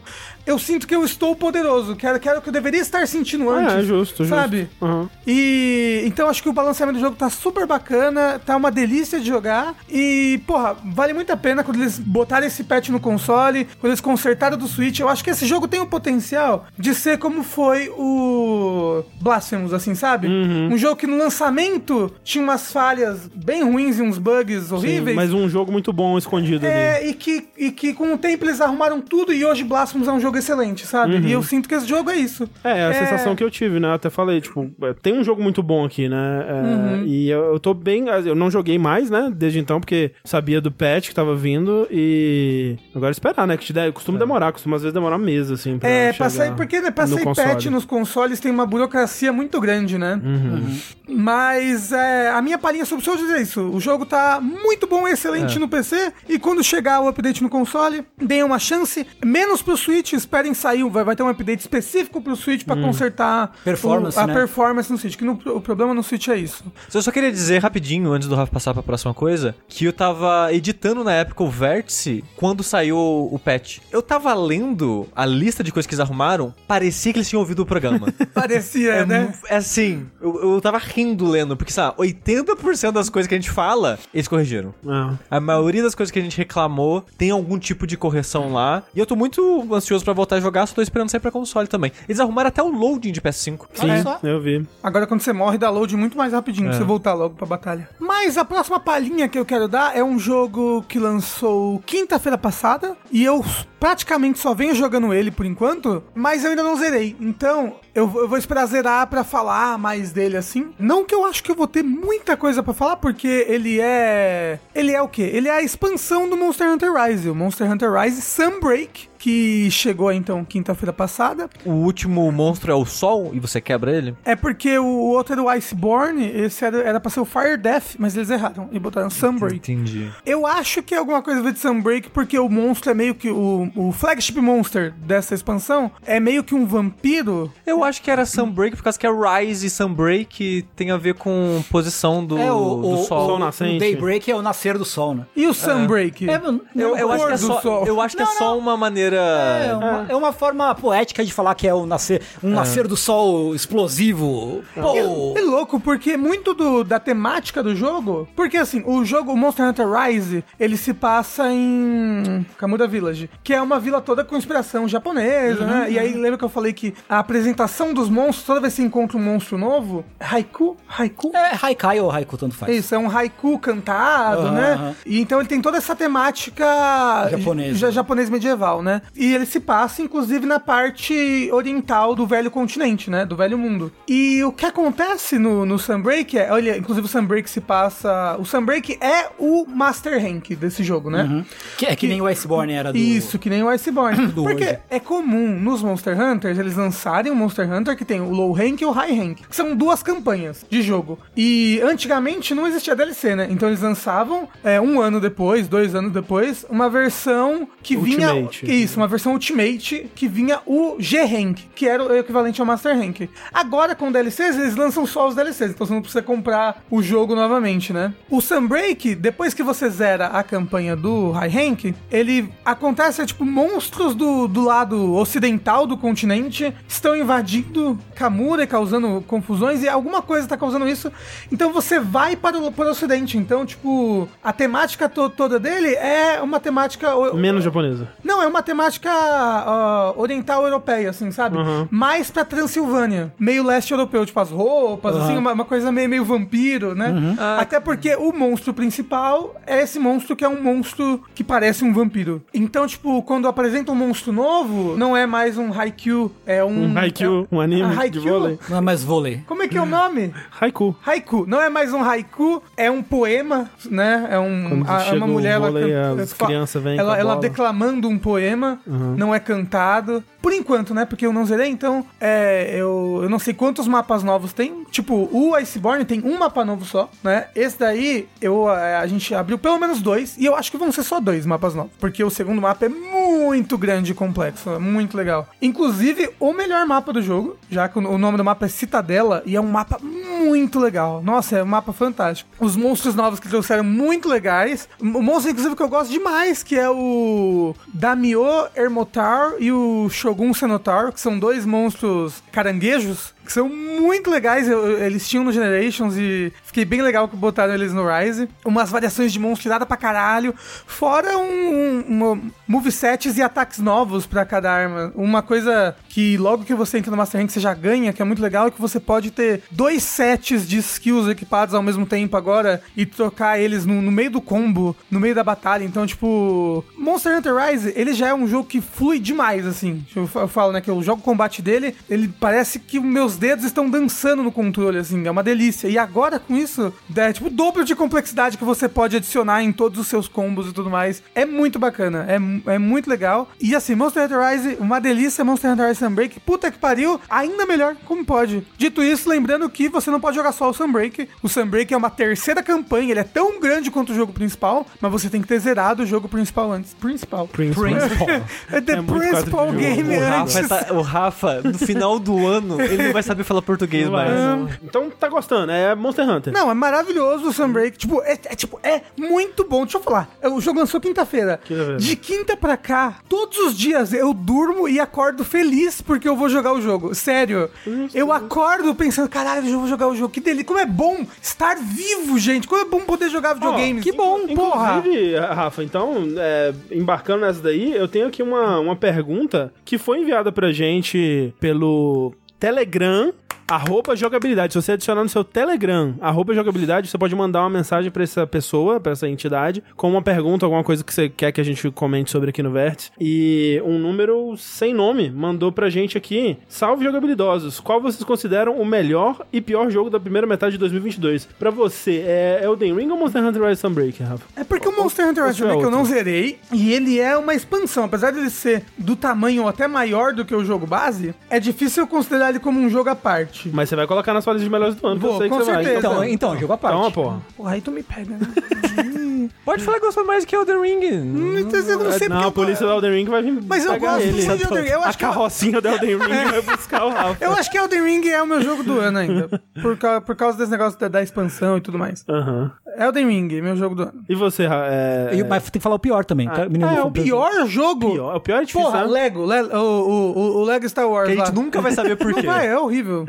eu 0.48 0.58
sinto 0.58 0.86
que 0.86 0.94
eu 0.94 1.04
estou 1.04 1.36
poderoso, 1.36 1.94
que 1.94 2.06
era, 2.06 2.18
que 2.18 2.26
era 2.26 2.38
o 2.38 2.42
que 2.42 2.48
eu 2.48 2.52
deveria 2.52 2.80
estar 2.80 3.06
sentindo 3.06 3.50
antes. 3.50 3.74
É, 3.74 3.82
justo, 3.82 4.24
justo. 4.24 4.26
Sabe? 4.26 4.66
Uhum. 4.80 5.06
E 5.26 6.02
então 6.06 6.26
acho 6.26 6.42
que 6.42 6.48
o 6.48 6.54
balanceamento 6.54 6.98
do 6.98 7.04
jogo 7.04 7.16
tá 7.16 7.28
super 7.28 7.66
bacana, 7.66 8.40
tá 8.44 8.56
uma 8.56 8.70
delícia 8.70 9.20
de 9.20 9.26
jogar. 9.26 9.74
E, 9.90 10.40
porra, 10.46 10.74
vale 10.86 11.12
muito 11.12 11.30
a 11.30 11.36
pena 11.36 11.62
quando 11.62 11.82
eles 11.82 11.98
botarem 11.98 12.48
esse 12.48 12.64
patch 12.64 12.88
no 12.88 12.98
console, 12.98 13.66
quando 13.78 13.90
eles 13.90 14.00
consertaram 14.00 14.56
do 14.56 14.66
Switch. 14.66 15.00
Eu 15.00 15.10
acho 15.10 15.22
que 15.22 15.28
esse 15.28 15.44
jogo 15.44 15.68
tem 15.68 15.80
o 15.80 15.86
potencial 15.86 16.66
de 16.78 16.94
ser 16.94 17.18
como 17.18 17.42
foi 17.42 17.90
o 17.90 19.04
Blasphemous, 19.20 19.74
assim, 19.74 19.94
sabe? 19.94 20.28
Uhum. 20.28 20.72
Um 20.72 20.78
jogo 20.78 20.96
que 20.96 21.06
no 21.06 21.18
lançamento 21.18 22.10
tinha 22.24 22.42
umas 22.42 22.72
falhas 22.72 23.28
bem 23.34 23.62
ruins 23.64 23.98
e 23.98 24.02
uns 24.02 24.16
bugs 24.16 24.68
Sim, 24.68 24.74
horríveis. 24.74 25.14
mas 25.14 25.34
um 25.34 25.46
jogo 25.46 25.70
muito 25.70 25.92
bom 25.92 26.16
escondido 26.16 26.64
ali. 26.64 26.74
É, 26.74 27.06
e 27.06 27.12
que, 27.12 27.48
e 27.54 27.70
que 27.70 27.92
com 27.92 28.14
o 28.14 28.16
tempo 28.16 28.46
eles 28.46 28.62
arrumaram 28.62 29.02
tudo 29.02 29.30
e 29.30 29.44
hoje 29.44 29.62
Blasphemous 29.62 30.08
é 30.08 30.12
um 30.12 30.20
jogo 30.20 30.37
excelente, 30.38 30.86
sabe? 30.86 31.18
E 31.18 31.32
eu 31.32 31.42
sinto 31.42 31.68
que 31.68 31.74
esse 31.74 31.86
jogo 31.86 32.10
é 32.10 32.16
isso. 32.16 32.48
É, 32.64 32.72
a 32.84 32.90
É. 32.90 32.92
sensação 32.94 33.34
que 33.36 33.42
eu 33.44 33.50
tive, 33.50 33.78
né? 33.80 33.88
Eu 33.88 33.92
até 33.92 34.10
falei, 34.10 34.40
tipo, 34.40 34.70
é, 34.82 34.92
tem 34.94 35.18
um 35.18 35.24
jogo 35.24 35.42
muito 35.42 35.62
bom 35.62 35.84
aqui, 35.84 36.08
né? 36.08 36.44
É, 36.48 37.04
E 37.04 37.28
eu, 37.30 37.52
eu 37.52 37.58
tô 37.60 37.72
bem. 37.74 38.06
Eu 38.08 38.34
não 38.34 38.50
joguei 38.50 38.78
mais, 38.78 39.10
né? 39.10 39.30
Desde 39.34 39.58
então, 39.58 39.80
porque 39.80 40.12
sabia 40.24 40.60
do 40.60 40.70
patch 40.70 41.08
que 41.08 41.14
tava 41.14 41.34
vindo 41.34 41.86
e. 41.90 42.76
Agora 42.94 43.10
esperar, 43.10 43.46
né? 43.46 43.56
Que 43.56 43.64
te 43.66 43.72
der, 43.72 43.92
costuma 43.92 44.18
demorar, 44.18 44.52
costuma 44.52 44.76
às 44.76 44.82
vezes 44.82 44.94
demorar 44.94 45.18
meses, 45.18 45.50
assim. 45.50 45.78
Pra 45.78 45.88
É, 45.88 46.12
sair, 46.12 46.54
porque 46.54 46.80
né, 46.80 46.90
pra 46.90 47.06
no 47.06 47.34
patch 47.34 47.66
nos 47.66 47.84
consoles 47.84 48.40
tem 48.40 48.50
uma 48.50 48.66
burocracia 48.66 49.32
muito 49.32 49.60
grande, 49.60 49.98
né? 49.98 50.20
Uhum. 50.22 50.76
Mas 51.08 51.92
é, 51.92 52.28
a 52.30 52.40
minha 52.42 52.58
palhinha 52.58 52.84
sobre 52.84 53.02
o 53.02 53.04
jogo 53.04 53.32
é 53.32 53.40
isso. 53.42 53.60
O 53.62 53.80
jogo 53.80 54.04
tá 54.06 54.40
muito 54.40 54.86
bom, 54.86 55.06
excelente 55.08 55.56
É. 55.56 55.58
no 55.58 55.68
PC. 55.68 56.12
E 56.28 56.38
quando 56.38 56.62
chegar 56.62 57.00
o 57.00 57.08
update 57.08 57.42
no 57.42 57.48
console, 57.48 58.04
deem 58.20 58.42
uma 58.42 58.58
chance. 58.58 59.06
Menos 59.24 59.62
pro 59.62 59.76
Switch, 59.76 60.12
esperem 60.28 60.54
sair. 60.54 60.84
Vai, 60.88 61.02
vai 61.04 61.16
ter 61.16 61.22
um 61.22 61.28
update 61.28 61.60
específico 61.60 62.20
pro 62.20 62.36
Switch 62.36 62.62
Hum. 62.62 62.66
pra 62.66 62.76
consertar 62.76 63.52
Performance, 63.64 64.16
o- 64.16 64.20
a 64.20 64.26
né? 64.26 64.34
performance 64.34 64.92
no 64.92 64.98
Switch. 64.98 65.16
Que 65.16 65.24
no- 65.24 65.38
o 65.46 65.60
problema 65.60 65.94
no 65.94 66.02
Switch 66.02 66.28
é 66.28 66.36
isso. 66.36 66.64
Eu 66.92 67.02
só 67.02 67.10
queria 67.10 67.30
dizer 67.32 67.58
rapidinho, 67.62 68.12
antes 68.12 68.28
do 68.28 68.34
Rafa 68.34 68.52
passar 68.52 68.72
pra 68.74 68.82
próxima 68.82 69.14
coisa, 69.14 69.54
que 69.66 69.84
eu 69.84 69.92
tava 69.92 70.52
editando 70.52 71.02
na 71.02 71.12
época 71.12 71.42
o 71.42 71.50
Vértice 71.50 72.22
quando 72.36 72.62
saiu 72.62 72.96
o 72.98 73.38
patch. 73.42 73.78
Eu 73.90 74.02
tava 74.02 74.32
lendo 74.34 75.06
a 75.16 75.24
lista 75.24 75.64
de 75.64 75.72
coisas 75.72 75.86
que 75.86 75.94
eles 75.94 76.00
arrumaram, 76.00 76.54
parecia 76.66 77.12
que 77.12 77.18
eles 77.18 77.28
tinham 77.28 77.40
ouvido 77.40 77.60
o 77.60 77.66
programa. 77.66 78.12
Parecia, 78.34 78.92
É, 78.92 79.06
né? 79.06 79.32
é 79.48 79.56
assim, 79.56 80.06
eu, 80.20 80.54
eu 80.54 80.60
tava 80.60 80.78
rindo 80.78 81.26
lendo, 81.26 81.56
porque, 81.56 81.72
sabe, 81.72 81.96
80% 81.98 82.92
das 82.92 83.08
coisas 83.08 83.26
que 83.28 83.34
a 83.34 83.38
gente 83.38 83.50
fala, 83.50 83.98
eles 84.12 84.28
corrigiram. 84.28 84.74
É. 84.86 85.14
A 85.36 85.40
maioria 85.40 85.82
das 85.82 85.94
coisas 85.94 86.10
que 86.10 86.18
a 86.18 86.22
gente 86.22 86.36
reclamou 86.36 87.04
tem 87.16 87.30
algum 87.30 87.58
tipo 87.58 87.86
de 87.86 87.96
correção 87.96 88.52
lá. 88.52 88.82
E 88.94 88.98
eu 88.98 89.06
tô 89.06 89.16
muito 89.16 89.66
ansioso 89.74 90.04
pra 90.08 90.14
voltar 90.14 90.36
a 90.36 90.40
jogar, 90.40 90.66
só 90.66 90.74
tô 90.74 90.82
esperando 90.82 91.10
sair 91.10 91.20
pra 91.20 91.30
console 91.30 91.68
também. 91.68 91.92
Eles 92.08 92.18
arrumaram 92.20 92.48
até 92.48 92.62
o 92.62 92.68
loading 92.70 93.12
de 93.12 93.20
PS5. 93.20 93.66
Sim, 93.74 93.82
Olha 93.90 94.02
só. 94.02 94.18
eu 94.22 94.40
vi. 94.40 94.66
Agora, 94.82 95.06
quando 95.06 95.20
você 95.20 95.32
morre, 95.32 95.58
dá 95.58 95.68
load 95.70 95.94
muito 95.96 96.16
mais 96.16 96.32
rapidinho 96.32 96.66
É. 96.66 96.70
pra 96.70 96.78
você 96.78 96.84
voltar 96.84 97.12
logo 97.14 97.34
pra 97.34 97.46
batalha. 97.46 97.88
Mas 97.98 98.38
a 98.38 98.44
próxima 98.44 98.80
palhinha 98.80 99.28
que 99.28 99.38
eu 99.38 99.44
quero 99.44 99.68
dar 99.68 99.96
é 99.96 100.02
um 100.02 100.18
jogo 100.18 100.82
que 100.88 100.98
lançou 100.98 101.82
quinta-feira 101.84 102.38
passada. 102.38 102.96
E 103.12 103.22
eu 103.24 103.44
praticamente 103.78 104.38
só 104.38 104.54
venho 104.54 104.74
jogando 104.74 105.12
ele 105.14 105.30
por 105.30 105.46
enquanto, 105.46 106.02
mas 106.14 106.42
eu 106.44 106.50
ainda 106.50 106.62
não 106.62 106.76
zerei. 106.76 107.14
Então, 107.20 107.76
eu, 107.94 108.06
vou- 108.08 108.22
eu 108.22 108.28
vou 108.28 108.38
esperar 108.38 108.66
zerar 108.66 109.06
pra 109.06 109.22
falar 109.22 109.78
mais 109.78 110.10
dele 110.12 110.36
assim. 110.36 110.70
Não 110.78 111.04
que 111.04 111.14
eu 111.14 111.24
acho 111.26 111.42
que 111.44 111.50
eu 111.50 111.54
vou 111.54 111.66
ter 111.66 111.82
muita 111.82 112.36
coisa 112.36 112.62
pra 112.62 112.74
falar, 112.74 112.96
porque 112.96 113.46
ele 113.48 113.78
é. 113.80 114.58
Ele 114.74 114.92
é 114.92 115.00
o 115.02 115.08
quê? 115.08 115.30
Ele 115.32 115.48
é 115.48 115.52
a 115.52 115.62
expansão 115.62 116.28
do 116.28 116.36
Monster 116.36 116.68
Hunter 116.70 116.92
Rise. 116.92 117.28
O 117.30 117.34
Monster 117.34 117.70
Hunter 117.70 117.92
Rise 117.92 118.20
Sunbreak. 118.22 119.07
Que 119.18 119.68
chegou 119.70 120.12
então 120.12 120.44
quinta-feira 120.44 120.92
passada. 120.92 121.48
O 121.64 121.70
último 121.72 122.30
monstro 122.30 122.70
é 122.70 122.74
o 122.74 122.84
Sol 122.86 123.30
e 123.32 123.40
você 123.40 123.60
quebra 123.60 123.90
ele? 123.96 124.14
É 124.24 124.36
porque 124.36 124.78
o 124.78 124.86
outro 124.86 125.32
era 125.34 125.42
o 125.42 125.48
Iceborne, 125.48 126.24
esse 126.26 126.64
era, 126.64 126.78
era 126.82 127.00
pra 127.00 127.10
ser 127.10 127.20
o 127.20 127.24
Fire 127.24 127.56
Death, 127.56 127.96
mas 127.98 128.16
eles 128.16 128.30
erraram 128.30 128.68
e 128.72 128.78
botaram 128.78 129.10
Sunbreak. 129.10 129.56
Entendi. 129.56 130.10
Eu 130.24 130.46
acho 130.46 130.82
que 130.82 130.94
é 130.94 130.98
alguma 130.98 131.20
coisa 131.22 131.40
a 131.40 131.42
ver 131.42 131.52
de 131.52 131.58
Sunbreak, 131.58 132.10
porque 132.10 132.38
o 132.38 132.48
monstro 132.48 132.90
é 132.90 132.94
meio 132.94 133.14
que. 133.14 133.28
O, 133.30 133.70
o 133.74 133.92
flagship 133.92 134.40
monster 134.40 134.92
dessa 134.98 135.34
expansão 135.34 135.90
é 136.06 136.20
meio 136.20 136.44
que 136.44 136.54
um 136.54 136.64
vampiro. 136.64 137.52
Eu 137.66 137.82
acho 137.84 138.00
que 138.02 138.10
era 138.10 138.24
Sunbreak, 138.24 138.76
por 138.76 138.82
causa 138.84 138.98
que 138.98 139.06
é 139.06 139.10
Rise 139.10 139.66
e 139.66 139.70
Sunbreak 139.70 140.64
tem 140.76 140.90
a 140.90 140.96
ver 140.96 141.14
com 141.14 141.62
posição 141.70 142.24
do, 142.24 142.38
É, 142.38 142.52
o, 142.52 142.76
do 142.76 142.88
o, 142.90 142.96
Sol. 142.98 143.26
Sol 143.26 143.36
o, 143.36 143.38
nascente. 143.38 143.76
o 143.76 143.78
Daybreak 143.80 144.30
é 144.30 144.34
o 144.36 144.42
nascer 144.42 144.78
do 144.78 144.84
sol, 144.84 145.14
né? 145.14 145.26
E 145.34 145.46
o 145.46 145.52
Sunbreak? 145.54 146.28
É, 146.28 146.38
não- 146.38 146.60
Eu, 146.74 146.96
eu 146.96 147.08
o 147.08 147.12
acho 147.12 147.26
que 147.26 147.32
é 147.32 147.36
só, 147.36 147.60
sol. 147.60 147.84
eu 147.86 148.00
acho 148.00 148.16
que 148.16 148.22
é 148.22 148.26
Não, 148.26 148.32
só 148.32 148.56
uma 148.58 148.76
maneira. 148.76 149.07
É 149.16 149.74
uma, 149.74 150.06
é 150.10 150.16
uma 150.16 150.32
forma 150.32 150.74
poética 150.74 151.24
de 151.24 151.32
falar 151.32 151.54
que 151.54 151.66
é 151.66 151.74
o 151.74 151.86
nascer, 151.86 152.22
um 152.42 152.50
nascer 152.50 152.86
do 152.86 152.96
sol 152.96 153.54
explosivo. 153.54 154.62
Pô, 154.74 155.34
É 155.36 155.40
louco, 155.42 155.80
porque 155.80 156.16
muito 156.16 156.54
do, 156.54 156.84
da 156.84 156.98
temática 157.00 157.62
do 157.62 157.74
jogo. 157.74 158.28
Porque 158.36 158.56
assim, 158.56 158.82
o 158.86 159.04
jogo 159.04 159.32
o 159.32 159.36
Monster 159.36 159.66
Hunter 159.66 159.86
Rise, 159.90 160.44
ele 160.58 160.76
se 160.76 160.92
passa 160.94 161.48
em 161.52 162.44
Kamura 162.56 162.86
Village, 162.86 163.30
que 163.42 163.52
é 163.54 163.60
uma 163.60 163.78
vila 163.78 164.00
toda 164.00 164.24
com 164.24 164.36
inspiração 164.36 164.88
japonesa, 164.88 165.64
né? 165.66 165.90
E 165.90 165.98
aí 165.98 166.14
lembra 166.14 166.38
que 166.38 166.44
eu 166.44 166.48
falei 166.48 166.72
que 166.72 166.94
a 167.08 167.18
apresentação 167.18 167.92
dos 167.94 168.08
monstros, 168.08 168.44
toda 168.46 168.60
vez 168.60 168.74
que 168.74 168.80
você 168.82 168.86
encontra 168.86 169.16
um 169.16 169.22
monstro 169.22 169.56
novo, 169.58 170.04
haiku? 170.20 170.76
Haiku? 170.88 171.30
é 171.34 171.58
Haikai 171.60 172.00
ou 172.00 172.10
Haiku, 172.10 172.36
tanto 172.36 172.54
faz. 172.54 172.74
Isso, 172.74 172.94
é 172.94 172.98
um 172.98 173.10
haiku 173.10 173.58
cantado, 173.58 174.42
Aham, 174.42 174.52
né? 174.52 174.94
E 175.06 175.20
então 175.20 175.38
ele 175.40 175.48
tem 175.48 175.60
toda 175.60 175.76
essa 175.78 175.94
temática 175.96 177.28
Japonesa. 177.30 177.78
ja- 177.78 177.90
japonês 177.90 178.30
medieval, 178.30 178.82
né? 178.82 178.97
E 179.16 179.34
ele 179.34 179.46
se 179.46 179.60
passa, 179.60 180.02
inclusive, 180.02 180.46
na 180.46 180.60
parte 180.60 181.48
oriental 181.52 182.14
do 182.14 182.26
velho 182.26 182.50
continente, 182.50 183.10
né? 183.10 183.24
Do 183.24 183.36
velho 183.36 183.58
mundo. 183.58 183.92
E 184.06 184.42
o 184.44 184.52
que 184.52 184.66
acontece 184.66 185.38
no, 185.38 185.64
no 185.64 185.78
Sunbreak 185.78 186.38
é, 186.38 186.52
olha, 186.52 186.76
inclusive 186.76 187.06
o 187.06 187.08
Sunbreak 187.08 187.48
se 187.48 187.60
passa. 187.60 188.36
O 188.38 188.44
Sunbreak 188.44 188.98
é 189.00 189.30
o 189.38 189.66
Master 189.66 190.20
Rank 190.22 190.50
desse 190.50 190.82
jogo, 190.82 191.10
né? 191.10 191.44
Que 191.76 191.86
é 191.86 191.96
que 191.96 192.06
nem 192.06 192.20
o 192.20 192.26
Iceborne 192.26 192.72
era 192.72 192.92
do... 192.92 192.98
Isso, 192.98 193.38
que 193.38 193.50
nem 193.50 193.62
o 193.62 193.68
Iceborne. 193.68 194.28
Do 194.38 194.42
Porque 194.42 194.64
hoje. 194.64 194.78
é 194.90 195.00
comum 195.00 195.58
nos 195.58 195.82
Monster 195.82 196.20
Hunters 196.20 196.58
eles 196.58 196.76
lançarem 196.76 197.32
um 197.32 197.34
Monster 197.34 197.70
Hunter 197.72 197.96
que 197.96 198.04
tem 198.04 198.20
o 198.20 198.30
Low 198.30 198.52
Rank 198.52 198.80
e 198.80 198.84
o 198.84 198.90
High 198.90 199.12
Rank. 199.12 199.38
Que 199.48 199.56
são 199.56 199.74
duas 199.74 200.02
campanhas 200.02 200.64
de 200.68 200.82
jogo. 200.82 201.18
E 201.36 201.80
antigamente 201.82 202.54
não 202.54 202.66
existia 202.66 202.94
DLC, 202.94 203.34
né? 203.34 203.48
Então 203.50 203.68
eles 203.68 203.80
lançavam 203.80 204.48
é, 204.62 204.80
um 204.80 205.00
ano 205.00 205.20
depois, 205.20 205.68
dois 205.68 205.94
anos 205.94 206.12
depois, 206.12 206.64
uma 206.68 206.88
versão 206.88 207.68
que 207.82 207.96
vinha. 207.96 208.34
Ultimate. 208.34 208.66
que 208.66 208.72
Isso, 208.72 208.87
uma 208.96 209.06
versão 209.08 209.32
Ultimate 209.32 210.10
que 210.14 210.26
vinha 210.28 210.60
o 210.66 210.96
G-Rank, 210.98 211.58
que 211.74 211.86
era 211.86 212.02
o 212.02 212.16
equivalente 212.16 212.60
ao 212.60 212.66
Master 212.66 212.96
Rank. 212.96 213.28
Agora 213.52 213.94
com 213.94 214.10
DLCs, 214.10 214.56
eles 214.56 214.76
lançam 214.76 215.04
só 215.06 215.28
os 215.28 215.34
DLCs, 215.34 215.70
então 215.72 215.86
você 215.86 215.92
não 215.94 216.00
precisa 216.00 216.22
comprar 216.22 216.82
o 216.90 217.02
jogo 217.02 217.34
novamente, 217.34 217.92
né? 217.92 218.14
O 218.30 218.40
Sunbreak, 218.40 219.14
depois 219.14 219.52
que 219.54 219.62
você 219.62 219.88
zera 219.90 220.26
a 220.28 220.42
campanha 220.42 220.96
do 220.96 221.30
High 221.32 221.48
Rank, 221.50 221.94
ele 222.10 222.48
acontece, 222.64 223.20
é, 223.22 223.26
tipo, 223.26 223.44
monstros 223.44 224.14
do, 224.14 224.46
do 224.48 224.62
lado 224.64 225.14
ocidental 225.14 225.86
do 225.86 225.96
continente 225.96 226.72
estão 226.86 227.16
invadindo 227.16 227.98
Kamura 228.14 228.62
e 228.64 228.66
causando 228.66 229.22
confusões, 229.26 229.82
e 229.82 229.88
alguma 229.88 230.22
coisa 230.22 230.48
tá 230.48 230.56
causando 230.56 230.88
isso. 230.88 231.10
Então 231.52 231.72
você 231.72 232.00
vai 232.00 232.36
para 232.36 232.58
o, 232.58 232.72
para 232.72 232.86
o 232.86 232.90
ocidente. 232.90 233.36
Então, 233.38 233.64
tipo, 233.66 234.28
a 234.42 234.52
temática 234.52 235.08
to- 235.08 235.30
toda 235.30 235.58
dele 235.58 235.94
é 235.94 236.40
uma 236.42 236.58
temática. 236.60 237.14
o- 237.14 237.36
Menos 237.36 237.62
japonesa. 237.64 238.08
não, 238.24 238.42
é 238.42 238.46
uma 238.46 238.62
temática 238.62 238.77
ah, 239.08 240.12
oriental 240.16 240.64
europeia, 240.64 241.10
assim, 241.10 241.30
sabe? 241.30 241.56
Mais 241.90 242.30
pra 242.30 242.44
Transilvânia. 242.44 243.32
Meio 243.38 243.64
leste 243.64 243.92
europeu, 243.92 244.24
tipo 244.24 244.38
as 244.40 244.50
roupas, 244.50 245.16
assim, 245.16 245.36
uma, 245.36 245.52
uma 245.52 245.64
coisa 245.64 245.90
meio, 245.92 246.08
meio 246.08 246.24
vampiro, 246.24 246.94
né? 246.94 247.36
Até 247.58 247.80
porque 247.80 248.14
o 248.16 248.32
monstro 248.32 248.72
principal 248.74 249.54
é 249.66 249.82
esse 249.82 249.98
monstro 249.98 250.34
que 250.36 250.44
é 250.44 250.48
um 250.48 250.62
monstro 250.62 251.22
que 251.34 251.42
parece 251.44 251.84
um 251.84 251.92
vampiro. 251.92 252.42
Então, 252.52 252.86
tipo, 252.86 253.22
quando 253.22 253.48
apresenta 253.48 253.92
um 253.92 253.94
monstro 253.94 254.32
novo, 254.32 254.96
não 254.96 255.16
é 255.16 255.26
mais 255.26 255.56
um 255.58 255.72
Haikyuu, 255.72 256.30
é 256.46 256.62
um... 256.64 256.86
Um 256.92 256.98
Haikyuu, 256.98 257.46
um 257.50 257.60
anime 257.60 257.94
Ah, 257.98 258.06
de 258.08 258.18
vôlei. 258.18 258.58
Não 258.68 258.78
é 258.78 258.80
mais 258.80 259.02
vôlei. 259.04 259.42
Como 259.46 259.62
é 259.62 259.68
que 259.68 259.76
é 259.76 259.82
o 259.82 259.86
nome? 259.86 260.32
Haiku. 260.60 260.94
Haiku. 261.04 261.44
Não 261.46 261.60
é 261.60 261.68
mais 261.68 261.92
um 261.92 262.02
haiku, 262.02 262.62
é 262.76 262.90
um 262.90 263.02
poema, 263.02 263.70
né? 263.90 264.26
É 264.30 264.38
um 264.38 264.82
a- 264.86 265.04
é 265.04 265.12
uma 265.12 265.26
mulher 265.26 265.52
ela, 265.52 265.70
vôlei, 265.70 265.92
canta- 265.92 266.22
as 266.22 266.32
crianças 266.32 266.82
vêm 266.82 266.96
com 266.96 267.02
ela, 267.02 267.16
ela 267.18 267.36
declamando 267.36 268.08
um 268.08 268.18
poema, 268.18 268.67
não 268.86 269.34
é 269.34 269.40
cantado. 269.40 270.22
Por 270.42 270.52
enquanto, 270.52 270.94
né? 270.94 271.04
Porque 271.04 271.26
eu 271.26 271.32
não 271.32 271.46
zerei, 271.46 271.68
então 271.68 272.04
é, 272.20 272.70
eu, 272.74 273.20
eu 273.22 273.28
não 273.28 273.38
sei 273.38 273.54
quantos 273.54 273.86
mapas 273.86 274.22
novos 274.22 274.52
tem. 274.52 274.84
Tipo, 274.90 275.28
o 275.32 275.54
Iceborne 275.54 276.04
tem 276.04 276.22
um 276.24 276.38
mapa 276.38 276.64
novo 276.64 276.84
só, 276.84 277.08
né? 277.22 277.46
Esse 277.54 277.78
daí 277.78 278.28
eu, 278.40 278.70
é, 278.70 278.96
a 278.96 279.06
gente 279.06 279.34
abriu 279.34 279.58
pelo 279.58 279.78
menos 279.78 280.00
dois, 280.00 280.36
e 280.36 280.44
eu 280.44 280.54
acho 280.54 280.70
que 280.70 280.76
vão 280.76 280.90
ser 280.90 281.02
só 281.02 281.20
dois 281.20 281.46
mapas 281.46 281.74
novos. 281.74 281.92
Porque 281.98 282.22
o 282.24 282.30
segundo 282.30 282.60
mapa 282.60 282.86
é 282.86 282.88
muito 282.88 283.78
grande 283.78 284.12
e 284.12 284.14
complexo, 284.14 284.70
é 284.70 284.78
muito 284.78 285.16
legal. 285.16 285.48
Inclusive, 285.60 286.30
o 286.40 286.52
melhor 286.52 286.86
mapa 286.86 287.12
do 287.12 287.22
jogo, 287.22 287.56
já 287.70 287.88
que 287.88 287.98
o 287.98 288.08
o 288.08 288.16
nome 288.16 288.36
do 288.36 288.44
mapa 288.44 288.66
é 288.66 288.68
Citadela, 288.68 289.42
e 289.44 289.54
é 289.54 289.60
um 289.60 289.66
mapa 289.66 289.98
muito 290.00 290.80
legal. 290.80 291.22
Nossa, 291.22 291.58
é 291.58 291.62
um 291.62 291.66
mapa 291.66 291.92
fantástico. 291.92 292.50
Os 292.58 292.74
monstros 292.74 293.14
novos 293.14 293.38
que 293.38 293.48
trouxeram 293.48 293.84
muito 293.84 294.28
legais. 294.28 294.88
O 295.00 295.22
monstro, 295.22 295.50
inclusive, 295.50 295.76
que 295.76 295.82
eu 295.82 295.88
gosto 295.88 296.10
demais, 296.10 296.62
que 296.62 296.76
é 296.76 296.88
o 296.88 297.74
Damio 297.92 298.44
Hermotar 298.74 299.52
e 299.58 299.70
o 299.70 300.08
Shogun 300.28 300.52
Cenotauro, 300.52 301.10
que 301.10 301.20
são 301.20 301.38
dois 301.38 301.64
monstros 301.64 302.42
caranguejos 302.52 303.34
que 303.48 303.52
são 303.54 303.66
muito 303.66 304.30
legais. 304.30 304.68
Eu- 304.68 305.02
eles 305.02 305.26
tinham 305.26 305.42
no 305.42 305.50
Generations 305.50 306.14
e 306.18 306.52
fiquei 306.62 306.84
bem 306.84 307.00
legal 307.00 307.26
que 307.26 307.34
botaram 307.34 307.72
eles 307.72 307.94
no 307.94 308.04
Rise. 308.06 308.46
Umas 308.62 308.90
variações 308.90 309.32
de 309.32 309.38
monstro 309.40 309.68
irada 309.68 309.86
pra 309.86 309.96
caralho. 309.96 310.54
Fora 310.86 311.38
um, 311.38 311.42
um, 311.42 312.22
um 312.32 312.50
movesets 312.68 313.38
e 313.38 313.42
ataques 313.42 313.78
novos 313.78 314.26
pra 314.26 314.44
cada 314.44 314.70
arma. 314.70 315.12
Uma 315.14 315.40
coisa 315.42 315.96
que 316.10 316.36
logo 316.36 316.62
que 316.64 316.74
você 316.74 316.98
entra 316.98 317.10
no 317.10 317.16
Master 317.16 317.40
Rank 317.40 317.50
você 317.50 317.58
já 317.58 317.72
ganha, 317.72 318.12
que 318.12 318.20
é 318.20 318.24
muito 318.24 318.42
legal, 318.42 318.66
é 318.66 318.70
que 318.70 318.80
você 318.80 319.00
pode 319.00 319.30
ter 319.30 319.62
dois 319.70 320.02
sets 320.02 320.68
de 320.68 320.76
skills 320.78 321.26
equipados 321.28 321.74
ao 321.74 321.82
mesmo 321.82 322.04
tempo 322.04 322.36
agora 322.36 322.82
e 322.94 323.06
trocar 323.06 323.58
eles 323.58 323.86
no, 323.86 324.02
no 324.02 324.12
meio 324.12 324.30
do 324.30 324.42
combo, 324.42 324.94
no 325.10 325.18
meio 325.18 325.34
da 325.34 325.42
batalha. 325.42 325.84
Então, 325.84 326.06
tipo, 326.06 326.84
Monster 326.98 327.38
Hunter 327.38 327.54
Rise, 327.56 327.94
ele 327.96 328.12
já 328.12 328.28
é 328.28 328.34
um 328.34 328.46
jogo 328.46 328.68
que 328.68 328.82
flui 328.82 329.18
demais, 329.18 329.66
assim. 329.66 330.04
Eu 330.14 330.26
falo, 330.26 330.72
né, 330.72 330.80
que 330.82 330.90
eu 330.90 331.02
jogo 331.02 331.22
o 331.22 331.24
combate 331.24 331.62
dele, 331.62 331.94
ele 332.10 332.28
parece 332.38 332.78
que 332.78 333.00
meus 333.00 333.37
dedos 333.38 333.64
estão 333.64 333.88
dançando 333.88 334.42
no 334.42 334.52
controle, 334.52 334.98
assim, 334.98 335.26
é 335.26 335.30
uma 335.30 335.42
delícia. 335.42 335.88
E 335.88 335.96
agora 335.96 336.38
com 336.38 336.54
isso, 336.56 336.92
é 337.16 337.32
tipo 337.32 337.46
o 337.46 337.50
dobro 337.50 337.84
de 337.84 337.94
complexidade 337.94 338.58
que 338.58 338.64
você 338.64 338.88
pode 338.88 339.16
adicionar 339.16 339.62
em 339.62 339.72
todos 339.72 339.98
os 340.00 340.06
seus 340.08 340.28
combos 340.28 340.68
e 340.68 340.72
tudo 340.72 340.90
mais. 340.90 341.22
É 341.34 341.46
muito 341.46 341.78
bacana, 341.78 342.26
é, 342.28 342.74
é 342.74 342.78
muito 342.78 343.08
legal. 343.08 343.48
E 343.60 343.74
assim, 343.74 343.94
Monster 343.94 344.24
Hunter 344.24 344.38
Rise, 344.40 344.76
uma 344.80 345.00
delícia, 345.00 345.44
Monster 345.44 345.70
Hunter 345.72 345.88
Rise 345.88 346.00
Sunbreak, 346.00 346.40
puta 346.40 346.70
que 346.70 346.78
pariu, 346.78 347.20
ainda 347.30 347.64
melhor, 347.64 347.96
como 348.04 348.24
pode. 348.24 348.66
Dito 348.76 349.02
isso, 349.02 349.28
lembrando 349.28 349.68
que 349.70 349.88
você 349.88 350.10
não 350.10 350.20
pode 350.20 350.36
jogar 350.36 350.52
só 350.52 350.68
o 350.70 350.74
Sunbreak. 350.74 351.28
O 351.42 351.48
Sunbreak 351.48 351.92
é 351.94 351.96
uma 351.96 352.10
terceira 352.10 352.62
campanha, 352.62 353.10
ele 353.12 353.20
é 353.20 353.24
tão 353.24 353.60
grande 353.60 353.90
quanto 353.90 354.12
o 354.12 354.14
jogo 354.14 354.32
principal, 354.32 354.86
mas 355.00 355.12
você 355.12 355.28
tem 355.30 355.40
que 355.40 355.48
ter 355.48 355.58
zerado 355.60 356.02
o 356.02 356.06
jogo 356.06 356.28
principal 356.28 356.72
antes. 356.72 356.94
Principal. 356.94 357.46
Principal. 357.48 357.88
É 358.70 358.80
The 358.80 358.92
É 358.94 359.02
Principal. 359.02 359.72
Game 359.72 360.16
O 360.16 360.22
antes. 360.22 360.54
Rafa, 360.54 360.84
tá- 360.84 360.92
o 360.94 361.00
Rafa, 361.02 361.60
no 361.62 361.78
final 361.78 362.18
do 362.18 362.46
ano, 362.46 362.80
ele 362.80 363.04
não 363.04 363.12
vai 363.12 363.22
saber 363.28 363.44
falar 363.44 363.62
português 363.62 364.08
vai, 364.08 364.28
mais. 364.28 364.40
não. 364.40 364.68
Então 364.82 365.10
tá 365.10 365.28
gostando, 365.28 365.70
é 365.72 365.94
Monster 365.94 366.28
Hunter. 366.28 366.52
Não, 366.52 366.70
é 366.70 366.74
maravilhoso 366.74 367.48
o 367.48 367.52
Sunbreak. 367.52 367.96
Tipo, 367.96 368.22
é, 368.22 368.32
é, 368.32 368.54
tipo, 368.54 368.78
é 368.82 369.02
muito 369.16 369.64
bom. 369.64 369.82
Deixa 369.82 369.98
eu 369.98 370.02
falar. 370.02 370.28
O 370.44 370.60
jogo 370.60 370.80
lançou 370.80 371.00
quinta-feira. 371.00 371.60
De 371.98 372.16
quinta 372.16 372.56
pra 372.56 372.76
cá, 372.76 373.18
todos 373.28 373.58
os 373.58 373.76
dias 373.76 374.12
eu 374.12 374.32
durmo 374.34 374.88
e 374.88 374.98
acordo 375.00 375.44
feliz 375.44 376.00
porque 376.00 376.28
eu 376.28 376.36
vou 376.36 376.48
jogar 376.48 376.72
o 376.72 376.80
jogo. 376.80 377.14
Sério. 377.14 377.70
Eu 378.14 378.32
acordo 378.32 378.94
pensando, 378.94 379.28
caralho, 379.28 379.66
eu 379.68 379.78
vou 379.80 379.88
jogar 379.88 380.08
o 380.08 380.16
jogo. 380.16 380.32
Que 380.32 380.40
delícia. 380.40 380.66
Como 380.66 380.78
é 380.78 380.86
bom 380.86 381.26
estar 381.40 381.76
vivo, 381.76 382.38
gente. 382.38 382.66
Como 382.66 382.80
é 382.80 382.84
bom 382.84 383.00
poder 383.00 383.28
jogar 383.30 383.54
videogames. 383.54 384.02
que 384.02 384.12
bom, 384.12 384.46
porra. 384.48 384.98
Inclusive, 384.98 385.38
Rafa, 385.38 385.82
então, 385.82 386.26
é, 386.36 386.72
embarcando 386.90 387.40
nessa 387.46 387.60
daí, 387.62 387.94
eu 387.94 388.08
tenho 388.08 388.26
aqui 388.26 388.42
uma, 388.42 388.78
uma 388.78 388.96
pergunta 388.96 389.72
que 389.84 389.98
foi 389.98 390.20
enviada 390.20 390.50
pra 390.52 390.72
gente 390.72 391.52
pelo 391.60 392.32
Telegram. 392.60 393.32
Arroba 393.70 394.16
jogabilidade. 394.16 394.72
Se 394.72 394.80
você 394.80 394.92
adicionar 394.92 395.22
no 395.22 395.28
seu 395.28 395.44
Telegram, 395.44 396.14
arroba 396.22 396.54
jogabilidade, 396.54 397.06
você 397.08 397.18
pode 397.18 397.36
mandar 397.36 397.60
uma 397.60 397.68
mensagem 397.68 398.10
pra 398.10 398.22
essa 398.22 398.46
pessoa, 398.46 398.98
pra 398.98 399.12
essa 399.12 399.28
entidade, 399.28 399.84
com 399.94 400.10
uma 400.10 400.22
pergunta, 400.22 400.64
alguma 400.64 400.82
coisa 400.82 401.04
que 401.04 401.12
você 401.12 401.28
quer 401.28 401.52
que 401.52 401.60
a 401.60 401.64
gente 401.64 401.90
comente 401.90 402.30
sobre 402.30 402.48
aqui 402.48 402.62
no 402.62 402.70
Vértice. 402.70 403.10
E 403.20 403.78
um 403.84 403.98
número 403.98 404.56
sem 404.56 404.94
nome 404.94 405.30
mandou 405.30 405.70
pra 405.70 405.90
gente 405.90 406.16
aqui. 406.16 406.56
Salve 406.66 407.04
jogabilidosos. 407.04 407.78
Qual 407.78 408.00
vocês 408.00 408.24
consideram 408.24 408.80
o 408.80 408.86
melhor 408.86 409.44
e 409.52 409.60
pior 409.60 409.90
jogo 409.90 410.08
da 410.08 410.18
primeira 410.18 410.46
metade 410.46 410.72
de 410.72 410.78
2022? 410.78 411.46
Pra 411.58 411.70
você, 411.70 412.24
é 412.26 412.60
Elden 412.64 412.94
Ring 412.94 413.10
ou 413.10 413.18
Monster 413.18 413.44
Hunter 413.44 413.62
Rise 413.62 413.82
Sunbreak, 413.82 414.22
Rafa? 414.22 414.46
É 414.56 414.64
porque 414.64 414.88
o 414.88 414.96
Monster 414.96 415.28
Hunter 415.28 415.44
Rise 415.44 415.62
ou 415.62 415.68
Sunbreak 415.68 415.82
eu 415.82 415.88
outro? 415.90 415.98
não 415.98 416.06
zerei 416.06 416.58
e 416.72 416.90
ele 416.94 417.20
é 417.20 417.36
uma 417.36 417.52
expansão. 417.52 418.04
Apesar 418.04 418.30
de 418.30 418.38
ele 418.38 418.48
ser 418.50 418.82
do 418.96 419.14
tamanho 419.14 419.68
até 419.68 419.86
maior 419.86 420.32
do 420.32 420.42
que 420.42 420.54
o 420.54 420.64
jogo 420.64 420.86
base, 420.86 421.34
é 421.50 421.60
difícil 421.60 422.04
eu 422.04 422.06
considerar 422.06 422.48
ele 422.48 422.60
como 422.60 422.80
um 422.80 422.88
jogo 422.88 423.10
à 423.10 423.14
parte. 423.14 423.57
Mas 423.66 423.88
você 423.88 423.96
vai 423.96 424.06
colocar 424.06 424.32
na 424.34 424.40
sua 424.40 424.52
lista 424.52 424.64
de 424.64 424.70
melhores 424.70 424.94
do 424.94 425.06
ano, 425.06 425.20
que 425.20 425.26
eu 425.26 425.30
Vou, 425.30 425.38
sei 425.40 425.48
que 425.48 425.56
com 425.56 425.64
você 425.64 425.72
vai. 425.72 425.84
certeza. 425.84 426.06
Então, 426.08 426.24
então, 426.24 426.58
jogo 426.58 426.72
à 426.72 426.78
parte. 426.78 426.94
Calma, 426.94 427.10
porra. 427.10 427.40
Porra, 427.56 427.70
aí 427.72 427.80
tu 427.80 427.90
me 427.90 428.02
pega, 428.02 428.36
né? 428.36 428.46
Pode 429.64 429.82
falar 429.84 429.98
que 430.00 430.06
gostou 430.06 430.24
mais 430.24 430.44
que 430.44 430.54
Elden 430.56 430.80
Ring. 430.82 431.10
Não, 431.10 431.56
eu 431.58 431.64
não 431.64 432.12
sei 432.12 432.28
Não, 432.28 432.36
porque 432.36 432.48
a 432.48 432.50
polícia 432.50 432.86
do 432.86 432.92
Elden 432.92 433.12
Ring 433.12 433.24
vai 433.26 433.42
vir 433.42 433.58
Mas 433.66 433.84
eu 433.84 433.98
gosto 433.98 434.20
ele. 434.22 434.40
de 434.42 434.46
Elden 434.48 434.82
Ring. 434.82 434.88
Eu 434.90 435.02
a 435.02 435.06
acho 435.06 435.18
que 435.18 435.24
eu- 435.24 435.28
carrocinha 435.28 435.80
do 435.80 435.88
Elden 435.88 436.16
Ring 436.18 436.44
vai 436.62 436.62
buscar 436.76 437.04
o 437.04 437.10
Rafa. 437.10 437.44
Eu 437.44 437.52
acho 437.52 437.70
que 437.70 437.78
Elden 437.78 438.02
Ring 438.02 438.28
é 438.28 438.42
o 438.42 438.46
meu 438.46 438.60
jogo 438.62 438.82
do 438.82 438.98
ano 439.00 439.18
ainda. 439.18 439.60
Por, 439.82 439.96
ca- 439.96 440.20
por 440.20 440.34
causa 440.36 440.58
desse 440.58 440.70
negócio 440.70 440.98
da, 440.98 441.08
da 441.08 441.22
expansão 441.22 441.76
e 441.76 441.80
tudo 441.80 441.98
mais. 441.98 442.24
Aham. 442.28 442.70
Elden 442.98 443.28
Ring, 443.28 443.62
meu 443.62 443.76
jogo 443.76 443.94
do 443.94 444.02
ano. 444.02 444.24
E 444.28 444.34
você, 444.34 444.64
é... 444.68 445.30
E- 445.34 445.44
Mas 445.44 445.62
tem 445.64 445.72
que 445.72 445.80
falar 445.80 445.94
o 445.96 445.98
pior 446.00 446.24
também. 446.24 446.48
Cara, 446.48 446.68
menino, 446.68 446.90
É 446.90 447.02
o 447.02 447.10
pior 447.10 447.66
jogo? 447.66 448.12
pior. 448.12 448.36
O 448.36 448.40
pior 448.40 448.56
é 448.56 448.64
difícil, 448.64 448.82
Porra, 448.82 449.04
né? 449.04 449.10
Lego. 449.10 449.46
Le- 449.46 449.62
o, 449.62 449.78
o, 449.78 450.38
o, 450.38 450.56
o 450.60 450.64
Lego 450.64 450.88
Star 450.88 451.08
Wars 451.08 451.26
Que 451.28 451.32
a 451.34 451.36
gente 451.36 451.54
lá. 451.56 451.62
nunca 451.62 451.80
vai 451.80 451.92
saber 451.92 452.16
por 452.16 452.32
Não 452.32 452.34
quê. 452.40 452.46
vai, 452.46 452.66
é 452.66 452.76
horrível. 452.78 453.24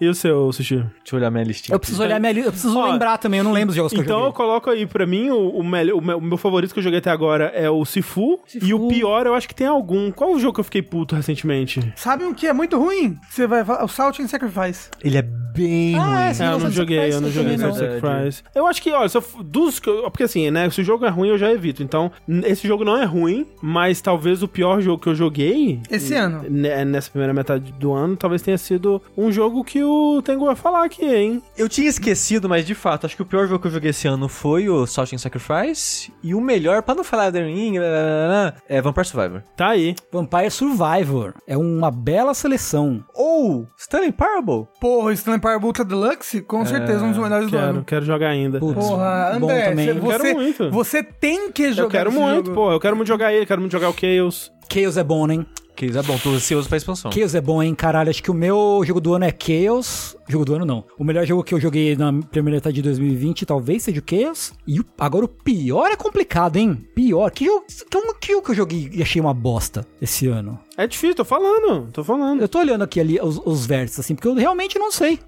E 0.00 0.08
o 0.08 0.14
seu, 0.14 0.52
Sushi? 0.52 0.76
Deixa 0.76 0.92
eu 1.12 1.18
olhar 1.18 1.30
minha 1.30 1.44
listinha. 1.44 1.74
Eu 1.74 1.80
preciso 1.80 2.02
olhar 2.02 2.20
minha 2.20 2.32
lista. 2.32 2.48
Eu 2.48 2.52
preciso 2.52 2.78
Ó, 2.78 2.86
lembrar 2.92 3.18
também, 3.18 3.38
eu 3.38 3.44
não 3.44 3.52
lembro 3.52 3.70
os 3.70 3.76
jogos 3.76 3.92
que 3.92 3.98
eu 3.98 4.02
Então 4.04 4.24
eu 4.24 4.32
coloco 4.32 4.70
aí, 4.70 4.86
pra 4.86 5.04
mim, 5.06 5.30
o, 5.30 5.41
o, 5.48 5.62
melhor, 5.64 5.96
o, 5.98 6.00
meu, 6.00 6.18
o 6.18 6.20
meu 6.20 6.36
favorito 6.38 6.72
que 6.72 6.78
eu 6.78 6.82
joguei 6.82 6.98
até 6.98 7.10
agora 7.10 7.46
é 7.54 7.68
o 7.70 7.84
Sifu. 7.84 8.40
E 8.60 8.72
o 8.74 8.88
pior, 8.88 9.26
eu 9.26 9.34
acho 9.34 9.48
que 9.48 9.54
tem 9.54 9.66
algum. 9.66 10.10
Qual 10.10 10.32
o 10.32 10.38
jogo 10.38 10.54
que 10.54 10.60
eu 10.60 10.64
fiquei 10.64 10.82
puto 10.82 11.14
recentemente? 11.14 11.92
Sabe 11.96 12.24
um 12.24 12.32
que 12.34 12.46
é 12.46 12.52
muito 12.52 12.78
ruim? 12.78 13.18
Você 13.30 13.46
vai 13.46 13.64
falar, 13.64 13.84
o 13.84 13.88
Salt 13.88 14.18
and 14.20 14.28
Sacrifice. 14.28 14.88
Ele 15.02 15.18
é 15.18 15.22
bem 15.22 15.94
Ah, 15.98 16.04
ruim. 16.04 16.16
é. 16.16 16.32
É, 16.42 16.52
eu 16.54 16.58
não 16.58 16.70
joguei, 16.70 17.12
eu 17.12 17.20
não 17.20 17.28
eu 17.28 17.32
joguei 17.34 17.58
Salt 17.58 17.74
não. 17.78 18.00
Sacrifice. 18.00 18.42
Eu 18.54 18.66
acho 18.66 18.82
que, 18.82 18.90
olha, 18.92 19.08
se 19.08 19.16
eu 19.18 19.24
dos 19.44 19.78
que 19.78 19.88
eu, 19.88 20.02
Porque 20.10 20.22
assim, 20.24 20.50
né? 20.50 20.68
Se 20.70 20.80
o 20.80 20.84
jogo 20.84 21.04
é 21.04 21.08
ruim, 21.08 21.28
eu 21.28 21.38
já 21.38 21.50
evito. 21.52 21.82
Então, 21.82 22.10
esse 22.44 22.66
jogo 22.66 22.84
não 22.84 22.96
é 22.96 23.04
ruim, 23.04 23.46
mas 23.62 24.00
talvez 24.00 24.42
o 24.42 24.48
pior 24.48 24.80
jogo 24.80 25.02
que 25.02 25.08
eu 25.08 25.14
joguei. 25.14 25.80
Esse 25.90 26.14
ano. 26.14 26.44
né, 26.48 26.84
Nessa 26.84 27.10
primeira 27.10 27.32
metade 27.32 27.72
do 27.72 27.92
ano, 27.92 28.16
talvez 28.16 28.42
tenha 28.42 28.58
sido 28.58 29.00
um 29.16 29.30
jogo 29.32 29.62
que 29.64 29.82
o 29.82 30.20
Tengu 30.22 30.46
vai 30.46 30.56
falar 30.56 30.84
aqui, 30.84 31.04
hein? 31.04 31.42
Eu 31.56 31.68
tinha 31.68 31.88
esquecido, 31.88 32.48
mas 32.48 32.66
de 32.66 32.74
fato, 32.74 33.06
acho 33.06 33.16
que 33.16 33.22
o 33.22 33.26
pior 33.26 33.46
jogo 33.46 33.60
que 33.60 33.66
eu 33.68 33.70
joguei 33.72 33.90
esse 33.90 34.06
ano 34.08 34.28
foi 34.28 34.68
o 34.68 34.86
Salt 34.86 35.12
and 35.12 35.18
Sacrifice. 35.22 36.12
E 36.22 36.34
o 36.34 36.40
melhor, 36.40 36.82
pra 36.82 36.94
não 36.94 37.04
falar 37.04 37.26
Elden 37.26 37.54
Ring, 37.54 37.72
blá, 37.78 37.80
blá, 37.88 38.00
blá, 38.02 38.28
blá, 38.52 38.54
é 38.68 38.80
Vampire 38.82 39.06
Survivor. 39.06 39.42
Tá 39.56 39.68
aí. 39.68 39.94
Vampire 40.12 40.50
Survivor. 40.50 41.34
É 41.46 41.56
uma 41.56 41.90
bela 41.90 42.34
seleção. 42.34 43.04
Ou 43.14 43.66
Stanley 43.78 44.12
Parable. 44.12 44.66
Porra, 44.80 45.12
Stanley 45.12 45.40
Parable 45.40 45.66
Ultra 45.66 45.84
Deluxe, 45.84 46.40
com 46.42 46.64
certeza 46.64 47.04
um 47.04 47.10
dos 47.10 47.18
melhores 47.18 47.46
do 47.50 47.56
Quero, 47.56 47.66
ano. 47.70 47.84
quero 47.84 48.04
jogar 48.04 48.28
ainda. 48.28 48.58
Putz, 48.58 48.74
Porra, 48.86 49.36
bom 49.38 49.46
André, 49.50 49.68
também. 49.70 49.92
você, 50.00 50.18
quero 50.18 50.34
muito. 50.34 50.70
você 50.70 51.02
tem 51.02 51.50
que 51.52 51.72
jogar 51.72 51.82
Eu 51.84 51.90
quero 51.90 52.10
esse 52.10 52.18
muito, 52.18 52.46
jogo. 52.46 52.54
pô. 52.54 52.72
Eu 52.72 52.80
quero 52.80 52.96
muito 52.96 53.08
jogar 53.08 53.32
ele, 53.32 53.46
quero 53.46 53.60
muito 53.60 53.72
jogar 53.72 53.88
o 53.90 53.94
Chaos. 53.94 54.52
Chaos 54.72 54.96
é 54.96 55.04
bom, 55.04 55.30
hein? 55.30 55.46
Que 55.74 55.86
é 55.86 56.02
bom, 56.02 56.16
tô 56.18 56.30
ansioso 56.30 56.68
pra 56.68 56.76
expansão. 56.76 57.10
Chaos 57.10 57.34
é 57.34 57.40
bom, 57.40 57.62
hein? 57.62 57.74
Caralho, 57.74 58.10
acho 58.10 58.22
que 58.22 58.30
o 58.30 58.34
meu 58.34 58.82
jogo 58.84 59.00
do 59.00 59.14
ano 59.14 59.24
é 59.24 59.34
Chaos. 59.36 60.16
Jogo 60.32 60.44
do 60.44 60.54
ano 60.54 60.64
não. 60.64 60.84
O 60.98 61.04
melhor 61.04 61.24
jogo 61.26 61.44
que 61.44 61.54
eu 61.54 61.60
joguei 61.60 61.94
na 61.94 62.12
primeira 62.12 62.56
metade 62.56 62.76
de 62.76 62.82
2020 62.82 63.44
talvez 63.44 63.82
seja 63.82 64.00
o 64.00 64.02
Chaos. 64.08 64.52
E 64.66 64.80
o- 64.80 64.84
agora 64.98 65.24
o 65.24 65.28
pior 65.28 65.88
é 65.90 65.96
complicado, 65.96 66.56
hein? 66.56 66.86
Pior. 66.94 67.30
Que 67.30 67.44
jogo 67.44 67.64
que, 67.90 67.96
um- 67.98 68.14
que 68.18 68.32
jogo 68.32 68.44
que 68.46 68.50
eu 68.52 68.54
joguei 68.56 68.90
e 68.92 69.02
achei 69.02 69.20
uma 69.20 69.34
bosta 69.34 69.86
esse 70.00 70.26
ano? 70.28 70.58
É 70.76 70.86
difícil, 70.86 71.14
tô 71.14 71.24
falando, 71.24 71.90
tô 71.92 72.02
falando. 72.02 72.40
Eu 72.40 72.48
tô 72.48 72.58
olhando 72.58 72.82
aqui 72.82 72.98
ali 72.98 73.20
os, 73.20 73.38
os 73.44 73.66
vértices, 73.66 74.00
assim, 74.00 74.14
porque 74.14 74.26
eu 74.26 74.34
realmente 74.34 74.78
não 74.78 74.90
sei. 74.90 75.18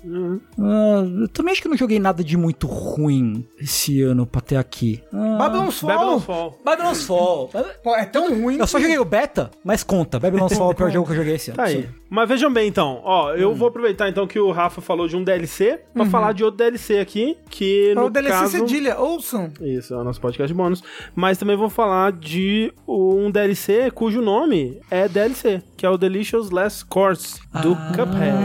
Ah, 0.58 1.04
eu 1.20 1.28
também 1.28 1.52
acho 1.52 1.60
que 1.62 1.68
não 1.68 1.76
joguei 1.76 1.98
nada 1.98 2.24
de 2.24 2.36
muito 2.36 2.66
ruim 2.66 3.46
esse 3.60 4.00
ano 4.02 4.26
pra 4.26 4.40
ter 4.40 4.56
aqui. 4.56 5.02
Ah, 5.12 5.36
Babylon's 5.38 5.78
Fall. 5.78 5.88
Babylon's 5.90 6.24
Fall. 6.24 6.58
Babylon's 6.64 7.04
Fall. 7.04 7.50
Pô, 7.82 7.94
é 7.94 8.04
tão 8.06 8.34
ruim. 8.40 8.56
Eu 8.56 8.66
só 8.66 8.78
joguei 8.80 8.98
o 8.98 9.04
beta, 9.04 9.50
mas 9.62 9.82
conta. 9.82 10.18
Babylon's 10.18 10.52
Fall 10.56 10.70
é 10.70 10.72
o 10.72 10.74
pior 10.74 10.90
jogo 10.90 11.06
que 11.06 11.12
eu 11.12 11.16
joguei 11.16 11.34
esse 11.34 11.50
ano. 11.50 11.56
Tá 11.58 11.64
aí. 11.64 11.88
Mas 12.14 12.28
vejam 12.28 12.52
bem, 12.52 12.68
então. 12.68 13.00
Ó, 13.02 13.32
eu 13.34 13.50
Hum. 13.50 13.54
vou 13.54 13.66
aproveitar, 13.68 14.08
então, 14.08 14.24
que 14.26 14.38
o 14.38 14.52
Rafa 14.52 14.80
falou 14.80 15.08
de 15.08 15.16
um 15.16 15.24
DLC 15.24 15.80
pra 15.92 16.06
falar 16.06 16.32
de 16.32 16.44
outro 16.44 16.58
DLC 16.58 16.98
aqui, 17.00 17.36
que 17.50 17.90
É 17.90 17.94
no 17.96 18.04
o 18.06 18.10
DLC 18.10 18.32
caso... 18.38 18.52
Cedilha, 18.58 18.96
ouçam. 18.98 19.50
Isso, 19.60 19.92
é 19.92 19.96
o 19.96 20.04
nosso 20.04 20.20
podcast 20.20 20.54
bônus. 20.54 20.82
Mas 21.14 21.38
também 21.38 21.56
vou 21.56 21.68
falar 21.68 22.12
de 22.12 22.72
um 22.86 23.30
DLC 23.30 23.90
cujo 23.90 24.22
nome 24.22 24.78
é 24.90 25.08
DLC, 25.08 25.60
que 25.76 25.84
é 25.84 25.90
o 25.90 25.98
Delicious 25.98 26.50
Last 26.50 26.84
Course, 26.86 27.40
do 27.62 27.74
Cuphead. 27.96 28.38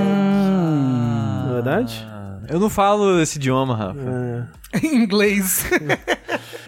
Não 1.45 1.49
é 1.51 1.53
verdade? 1.53 2.07
Ah, 2.09 2.39
Eu 2.49 2.59
não 2.59 2.69
falo 2.69 3.19
esse 3.21 3.37
idioma, 3.37 3.75
Rafa. 3.75 4.49
Em 4.83 4.95
inglês. 4.95 5.65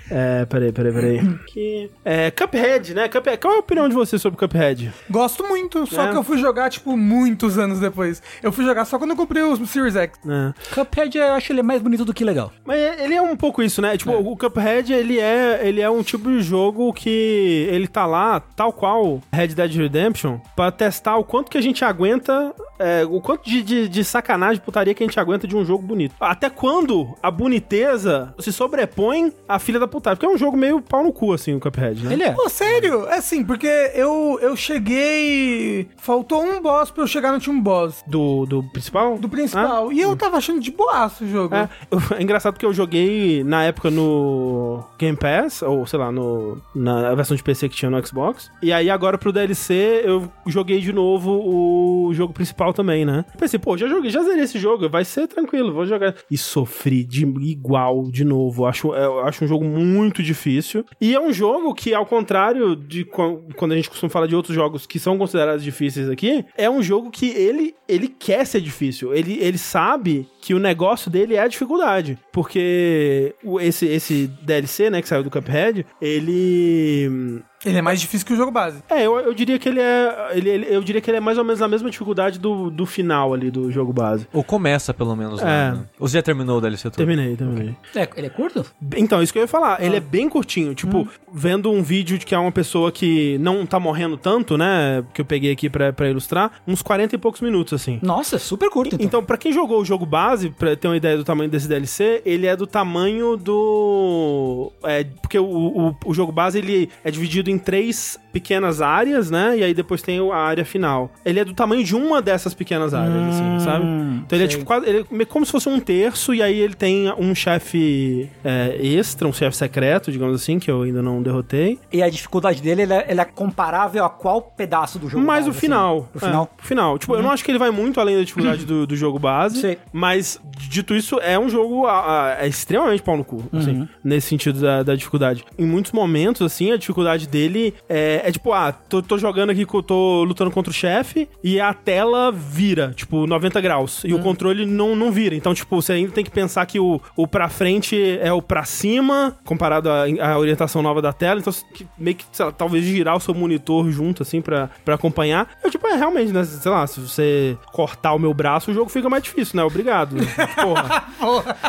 É, 0.09 0.45
peraí, 0.45 0.71
peraí, 0.71 0.91
peraí. 0.91 1.39
Que... 1.47 1.89
É, 2.03 2.31
Cuphead, 2.31 2.93
né? 2.93 3.07
Cuphead. 3.07 3.37
Qual 3.39 3.53
é 3.53 3.57
a 3.57 3.59
opinião 3.59 3.87
de 3.87 3.95
você 3.95 4.17
sobre 4.19 4.37
Cuphead? 4.37 4.91
Gosto 5.09 5.47
muito, 5.47 5.85
só 5.87 6.07
É. 6.07 6.11
que 6.11 6.17
eu 6.17 6.23
fui 6.23 6.37
jogar, 6.37 6.69
tipo, 6.69 6.97
muitos 6.97 7.57
anos 7.57 7.79
depois. 7.79 8.21
Eu 8.43 8.51
fui 8.51 8.65
jogar 8.65 8.83
só 8.85 8.97
quando 8.97 9.11
eu 9.11 9.15
comprei 9.15 9.43
o 9.43 9.65
Series 9.65 9.95
X. 9.95 10.19
É. 10.27 10.53
Cuphead, 10.75 11.17
eu 11.17 11.33
acho 11.33 11.53
ele 11.53 11.61
mais 11.63 11.81
bonito 11.81 12.03
do 12.03 12.13
que 12.13 12.25
legal. 12.25 12.51
Mas 12.65 12.77
ele 12.99 13.13
é 13.13 13.21
um 13.21 13.37
pouco 13.37 13.61
isso, 13.63 13.81
né? 13.81 13.95
Tipo, 13.95 14.11
o 14.13 14.35
Cuphead, 14.35 14.91
ele 14.91 15.19
é, 15.19 15.61
ele 15.63 15.79
é 15.79 15.89
um 15.89 16.03
tipo 16.03 16.29
de 16.29 16.41
jogo 16.41 16.91
que 16.93 17.67
ele 17.71 17.87
tá 17.87 18.05
lá, 18.05 18.39
tal 18.39 18.73
qual 18.73 19.21
Red 19.31 19.49
Dead 19.49 19.75
Redemption, 19.75 20.39
pra 20.55 20.71
testar 20.71 21.17
o 21.17 21.23
quanto 21.23 21.49
que 21.49 21.57
a 21.57 21.61
gente 21.61 21.85
aguenta, 21.85 22.53
é, 22.79 23.05
o 23.07 23.21
quanto 23.21 23.47
de, 23.49 23.61
de, 23.61 23.87
de 23.87 24.03
sacanagem, 24.03 24.61
putaria 24.61 24.93
que 24.93 25.03
a 25.03 25.07
gente 25.07 25.19
aguenta 25.19 25.47
de 25.47 25.55
um 25.55 25.63
jogo 25.63 25.83
bonito. 25.83 26.15
Até 26.19 26.49
quando 26.49 27.15
a 27.23 27.29
boniteza 27.31 27.90
se 28.39 28.51
sobrepõe 28.51 29.31
à 29.47 29.57
filha 29.57 29.79
da 29.79 29.87
voltar. 30.01 30.15
Porque 30.15 30.25
é 30.25 30.29
um 30.29 30.37
jogo 30.37 30.57
meio 30.57 30.81
pau 30.81 31.03
no 31.03 31.13
cu, 31.13 31.33
assim, 31.33 31.53
o 31.53 31.59
Cuphead, 31.59 32.03
né? 32.03 32.13
Ele 32.13 32.23
é. 32.23 32.31
Pô, 32.31 32.49
sério? 32.49 33.05
É 33.07 33.17
assim, 33.17 33.43
porque 33.43 33.67
eu, 33.93 34.39
eu 34.41 34.55
cheguei. 34.55 35.87
Faltou 35.97 36.43
um 36.43 36.61
boss 36.61 36.91
pra 36.91 37.03
eu 37.03 37.07
chegar 37.07 37.29
no 37.29 37.35
último 37.35 37.61
boss. 37.61 38.03
Do, 38.07 38.45
do 38.45 38.63
principal? 38.71 39.17
Do 39.17 39.29
principal. 39.29 39.91
E 39.91 40.01
eu 40.01 40.15
tava 40.15 40.37
achando 40.37 40.59
de 40.59 40.71
boaço 40.71 41.23
o 41.23 41.27
jogo. 41.27 41.53
É, 41.55 41.69
é 42.17 42.21
engraçado 42.21 42.53
porque 42.53 42.65
eu 42.65 42.73
joguei 42.73 43.43
na 43.43 43.63
época 43.63 43.89
no 43.91 44.83
Game 44.97 45.17
Pass, 45.17 45.61
ou 45.61 45.85
sei 45.85 45.99
lá, 45.99 46.11
no, 46.11 46.61
na 46.73 47.13
versão 47.13 47.37
de 47.37 47.43
PC 47.43 47.69
que 47.69 47.75
tinha 47.75 47.91
no 47.91 48.05
Xbox. 48.05 48.51
E 48.61 48.73
aí 48.73 48.89
agora 48.89 49.17
pro 49.17 49.31
DLC 49.31 50.01
eu 50.03 50.31
joguei 50.47 50.79
de 50.79 50.91
novo 50.91 51.31
o 51.31 52.13
jogo 52.13 52.33
principal 52.33 52.73
também, 52.73 53.05
né? 53.05 53.25
Pensei, 53.37 53.59
pô, 53.59 53.77
já 53.77 53.87
joguei, 53.87 54.09
já 54.09 54.23
zerei 54.23 54.43
esse 54.43 54.57
jogo, 54.57 54.89
vai 54.89 55.05
ser 55.05 55.27
tranquilo, 55.27 55.73
vou 55.73 55.85
jogar. 55.85 56.15
E 56.29 56.37
sofri 56.37 57.03
de 57.03 57.25
igual 57.41 57.80
de 58.11 58.23
novo. 58.23 58.65
Acho, 58.65 58.93
eu 58.93 59.19
acho 59.21 59.43
um 59.45 59.47
jogo 59.47 59.63
muito 59.65 60.21
difícil. 60.21 60.85
E 60.99 61.13
é 61.13 61.19
um 61.19 61.31
jogo 61.33 61.73
que, 61.73 61.93
ao 61.93 62.05
contrário 62.05 62.75
de 62.75 63.05
quan- 63.05 63.37
quando 63.55 63.71
a 63.71 63.75
gente 63.75 63.89
costuma 63.89 64.09
falar 64.09 64.27
de 64.27 64.35
outros 64.35 64.55
jogos 64.55 64.85
que 64.85 64.99
são 64.99 65.17
considerados 65.17 65.63
difíceis 65.63 66.09
aqui, 66.09 66.45
é 66.57 66.69
um 66.69 66.81
jogo 66.81 67.09
que 67.11 67.29
ele, 67.29 67.73
ele 67.87 68.07
quer 68.07 68.45
ser 68.45 68.61
difícil. 68.61 69.13
Ele, 69.13 69.37
ele 69.41 69.57
sabe 69.57 70.27
que 70.41 70.53
o 70.53 70.59
negócio 70.59 71.09
dele 71.11 71.35
é 71.35 71.39
a 71.41 71.47
dificuldade. 71.47 72.17
Porque 72.31 73.35
esse, 73.61 73.85
esse 73.85 74.27
DLC, 74.43 74.89
né, 74.89 75.01
que 75.01 75.07
saiu 75.07 75.23
do 75.23 75.29
Cuphead, 75.31 75.85
ele. 76.01 77.41
Ele 77.65 77.77
é 77.77 77.81
mais 77.81 77.99
difícil 78.01 78.25
que 78.25 78.33
o 78.33 78.35
jogo 78.35 78.51
base. 78.51 78.81
É, 78.89 79.05
eu, 79.05 79.19
eu 79.19 79.33
diria 79.33 79.59
que 79.59 79.69
ele 79.69 79.79
é. 79.79 80.29
Ele, 80.33 80.49
ele- 80.49 80.67
eu 80.69 80.81
diria 80.83 80.99
que 81.01 81.09
ele 81.09 81.17
é 81.17 81.21
mais 81.21 81.37
ou 81.37 81.43
menos 81.43 81.61
a 81.61 81.67
mesma 81.67 81.89
dificuldade 81.89 82.39
do, 82.39 82.69
do 82.71 82.85
final 82.85 83.33
ali 83.33 83.51
do 83.51 83.71
jogo 83.71 83.93
base. 83.93 84.27
Ou 84.33 84.43
começa, 84.43 84.93
pelo 84.93 85.15
menos. 85.15 85.41
É. 85.41 85.45
Né? 85.71 85.83
Ou 85.99 86.07
você 86.07 86.17
já 86.17 86.23
terminou 86.23 86.57
o 86.57 86.61
DLC 86.61 86.89
todo? 86.89 86.97
Terminei, 86.97 87.35
terminei. 87.35 87.75
É, 87.95 88.09
ele 88.17 88.27
é 88.27 88.29
curto? 88.29 88.65
Então, 88.97 89.21
isso 89.21 89.31
que 89.31 89.39
eu 89.39 89.43
ia 89.43 89.47
falar. 89.47 89.81
Ele 89.83 89.95
é 89.95 89.99
bem 89.99 90.27
curtinho. 90.27 90.73
Tipo, 90.73 91.07
vendo 91.31 91.71
um 91.71 91.83
vídeo 91.83 92.17
de 92.17 92.25
que 92.25 92.33
é 92.33 92.37
uma 92.39 92.51
pessoa 92.51 92.91
que 92.91 93.37
não 93.39 93.65
tá 93.65 93.79
morrendo 93.79 94.17
tanto, 94.17 94.57
né? 94.57 95.03
Que 95.13 95.21
eu 95.21 95.25
peguei 95.25 95.51
aqui 95.51 95.69
pra, 95.69 95.93
pra 95.93 96.09
ilustrar, 96.09 96.51
uns 96.67 96.81
40 96.81 97.15
e 97.15 97.17
poucos 97.17 97.41
minutos, 97.41 97.73
assim. 97.73 97.99
Nossa, 98.01 98.39
super 98.39 98.69
curto, 98.69 98.95
então. 98.95 99.05
Então, 99.05 99.23
pra 99.23 99.37
quem 99.37 99.51
jogou 99.53 99.79
o 99.81 99.85
jogo 99.85 100.05
base, 100.05 100.49
pra 100.49 100.75
ter 100.75 100.87
uma 100.87 100.97
ideia 100.97 101.15
do 101.17 101.23
tamanho 101.23 101.49
desse 101.49 101.67
DLC, 101.67 102.21
ele 102.25 102.47
é 102.47 102.55
do 102.55 102.65
tamanho 102.65 103.37
do. 103.37 104.71
É, 104.83 105.03
porque 105.21 105.37
o, 105.37 105.45
o, 105.45 105.95
o 106.05 106.13
jogo 106.13 106.31
base 106.31 106.57
ele 106.57 106.89
é 107.03 107.11
dividido 107.11 107.50
em 107.51 107.57
três 107.57 108.19
pequenas 108.31 108.81
áreas, 108.81 109.29
né? 109.29 109.57
E 109.57 109.63
aí 109.63 109.73
depois 109.73 110.01
tem 110.01 110.17
a 110.31 110.35
área 110.35 110.63
final. 110.63 111.11
Ele 111.25 111.39
é 111.39 111.45
do 111.45 111.53
tamanho 111.53 111.83
de 111.83 111.95
uma 111.95 112.21
dessas 112.21 112.53
pequenas 112.53 112.93
áreas, 112.93 113.13
assim, 113.35 113.59
sabe? 113.59 113.85
Então 114.25 114.37
ele 114.37 114.45
é 114.45 114.47
sei. 114.47 114.57
tipo 114.57 114.65
quase. 114.65 114.87
Ele 114.87 115.05
é 115.21 115.25
como 115.25 115.45
se 115.45 115.51
fosse 115.51 115.67
um 115.67 115.79
terço, 115.79 116.33
e 116.33 116.41
aí 116.41 116.57
ele 116.57 116.73
tem 116.73 117.11
um 117.17 117.35
chefe 117.35 118.29
é, 118.43 118.77
extra, 118.81 119.27
um 119.27 119.33
chefe 119.33 119.55
secreto, 119.57 120.11
digamos 120.11 120.41
assim, 120.41 120.59
que 120.59 120.71
eu 120.71 120.81
ainda 120.83 121.01
não 121.01 121.21
derrotei. 121.21 121.77
E 121.91 122.01
a 122.01 122.09
dificuldade 122.09 122.61
dele, 122.61 122.83
ele 122.83 122.93
é, 122.93 123.05
ele 123.09 123.19
é 123.21 123.25
comparável 123.25 124.03
a 124.05 124.09
qual 124.09 124.41
pedaço 124.41 124.97
do 124.97 125.09
jogo? 125.09 125.25
Mas 125.25 125.45
base, 125.45 125.49
o 125.57 125.59
final. 125.59 125.97
assim? 125.97 126.09
O 126.15 126.19
final? 126.19 126.49
É, 126.57 126.61
o 126.61 126.65
final. 126.65 126.99
Tipo, 126.99 127.15
eu 127.15 127.21
não 127.23 127.31
acho 127.31 127.43
que 127.43 127.51
ele 127.51 127.59
vai 127.59 127.71
muito 127.71 127.99
além 127.99 128.15
da 128.17 128.23
dificuldade 128.23 128.65
do, 128.65 128.87
do 128.87 128.95
jogo 128.95 129.19
base. 129.19 129.59
Sei. 129.59 129.77
Mas, 129.91 130.39
dito 130.57 130.95
isso, 130.95 131.19
é 131.21 131.37
um 131.37 131.49
jogo 131.49 131.85
a- 131.85 132.35
a- 132.37 132.45
é 132.45 132.47
extremamente 132.47 133.01
pau 133.03 133.17
no 133.17 133.25
cu, 133.25 133.43
assim, 133.53 133.87
nesse 134.03 134.27
sentido 134.29 134.61
da, 134.61 134.83
da 134.83 134.95
dificuldade. 134.95 135.43
Em 135.57 135.65
muitos 135.65 135.91
momentos, 135.91 136.41
assim, 136.41 136.71
a 136.71 136.77
dificuldade 136.77 137.27
dele 137.27 137.40
é, 137.89 138.21
é 138.25 138.31
tipo, 138.31 138.51
ah, 138.53 138.71
tô, 138.71 139.01
tô 139.01 139.17
jogando 139.17 139.49
aqui, 139.49 139.65
tô 139.65 140.23
lutando 140.23 140.51
contra 140.51 140.69
o 140.71 140.73
chefe 140.73 141.27
e 141.43 141.59
a 141.59 141.73
tela 141.73 142.31
vira, 142.31 142.93
tipo, 142.95 143.25
90 143.25 143.59
graus. 143.61 144.03
E 144.03 144.13
o 144.13 144.19
controle 144.19 144.65
não, 144.65 144.95
não 144.95 145.11
vira. 145.11 145.35
Então, 145.35 145.53
tipo, 145.53 145.81
você 145.81 145.93
ainda 145.93 146.11
tem 146.11 146.23
que 146.23 146.31
pensar 146.31 146.65
que 146.65 146.79
o, 146.79 147.01
o 147.15 147.27
pra 147.27 147.49
frente 147.49 148.19
é 148.21 148.31
o 148.31 148.41
pra 148.41 148.63
cima, 148.63 149.37
comparado 149.45 149.89
à, 149.89 150.37
orientação 150.37 150.81
nova 150.81 151.01
da 151.01 151.13
tela. 151.13 151.39
Então, 151.39 151.53
que- 151.73 151.87
meio 151.97 152.15
que, 152.15 152.25
sei 152.31 152.45
lá, 152.45 152.51
talvez 152.51 152.83
girar 152.83 153.15
o 153.15 153.19
seu 153.19 153.33
monitor 153.33 153.89
junto, 153.91 154.23
assim, 154.23 154.41
pra, 154.41 154.69
pra 154.83 154.95
acompanhar. 154.95 155.49
Eu, 155.63 155.69
tipo, 155.71 155.87
é 155.87 155.95
realmente, 155.95 156.31
né? 156.31 156.43
Sei 156.43 156.71
lá, 156.71 156.85
se 156.87 156.99
você 156.99 157.57
cortar 157.71 158.13
o 158.13 158.19
meu 158.19 158.33
braço, 158.33 158.71
o 158.71 158.73
jogo 158.73 158.89
fica 158.89 159.09
mais 159.09 159.23
difícil, 159.23 159.55
né? 159.57 159.63
Obrigado. 159.63 160.15
Porra. 160.61 161.03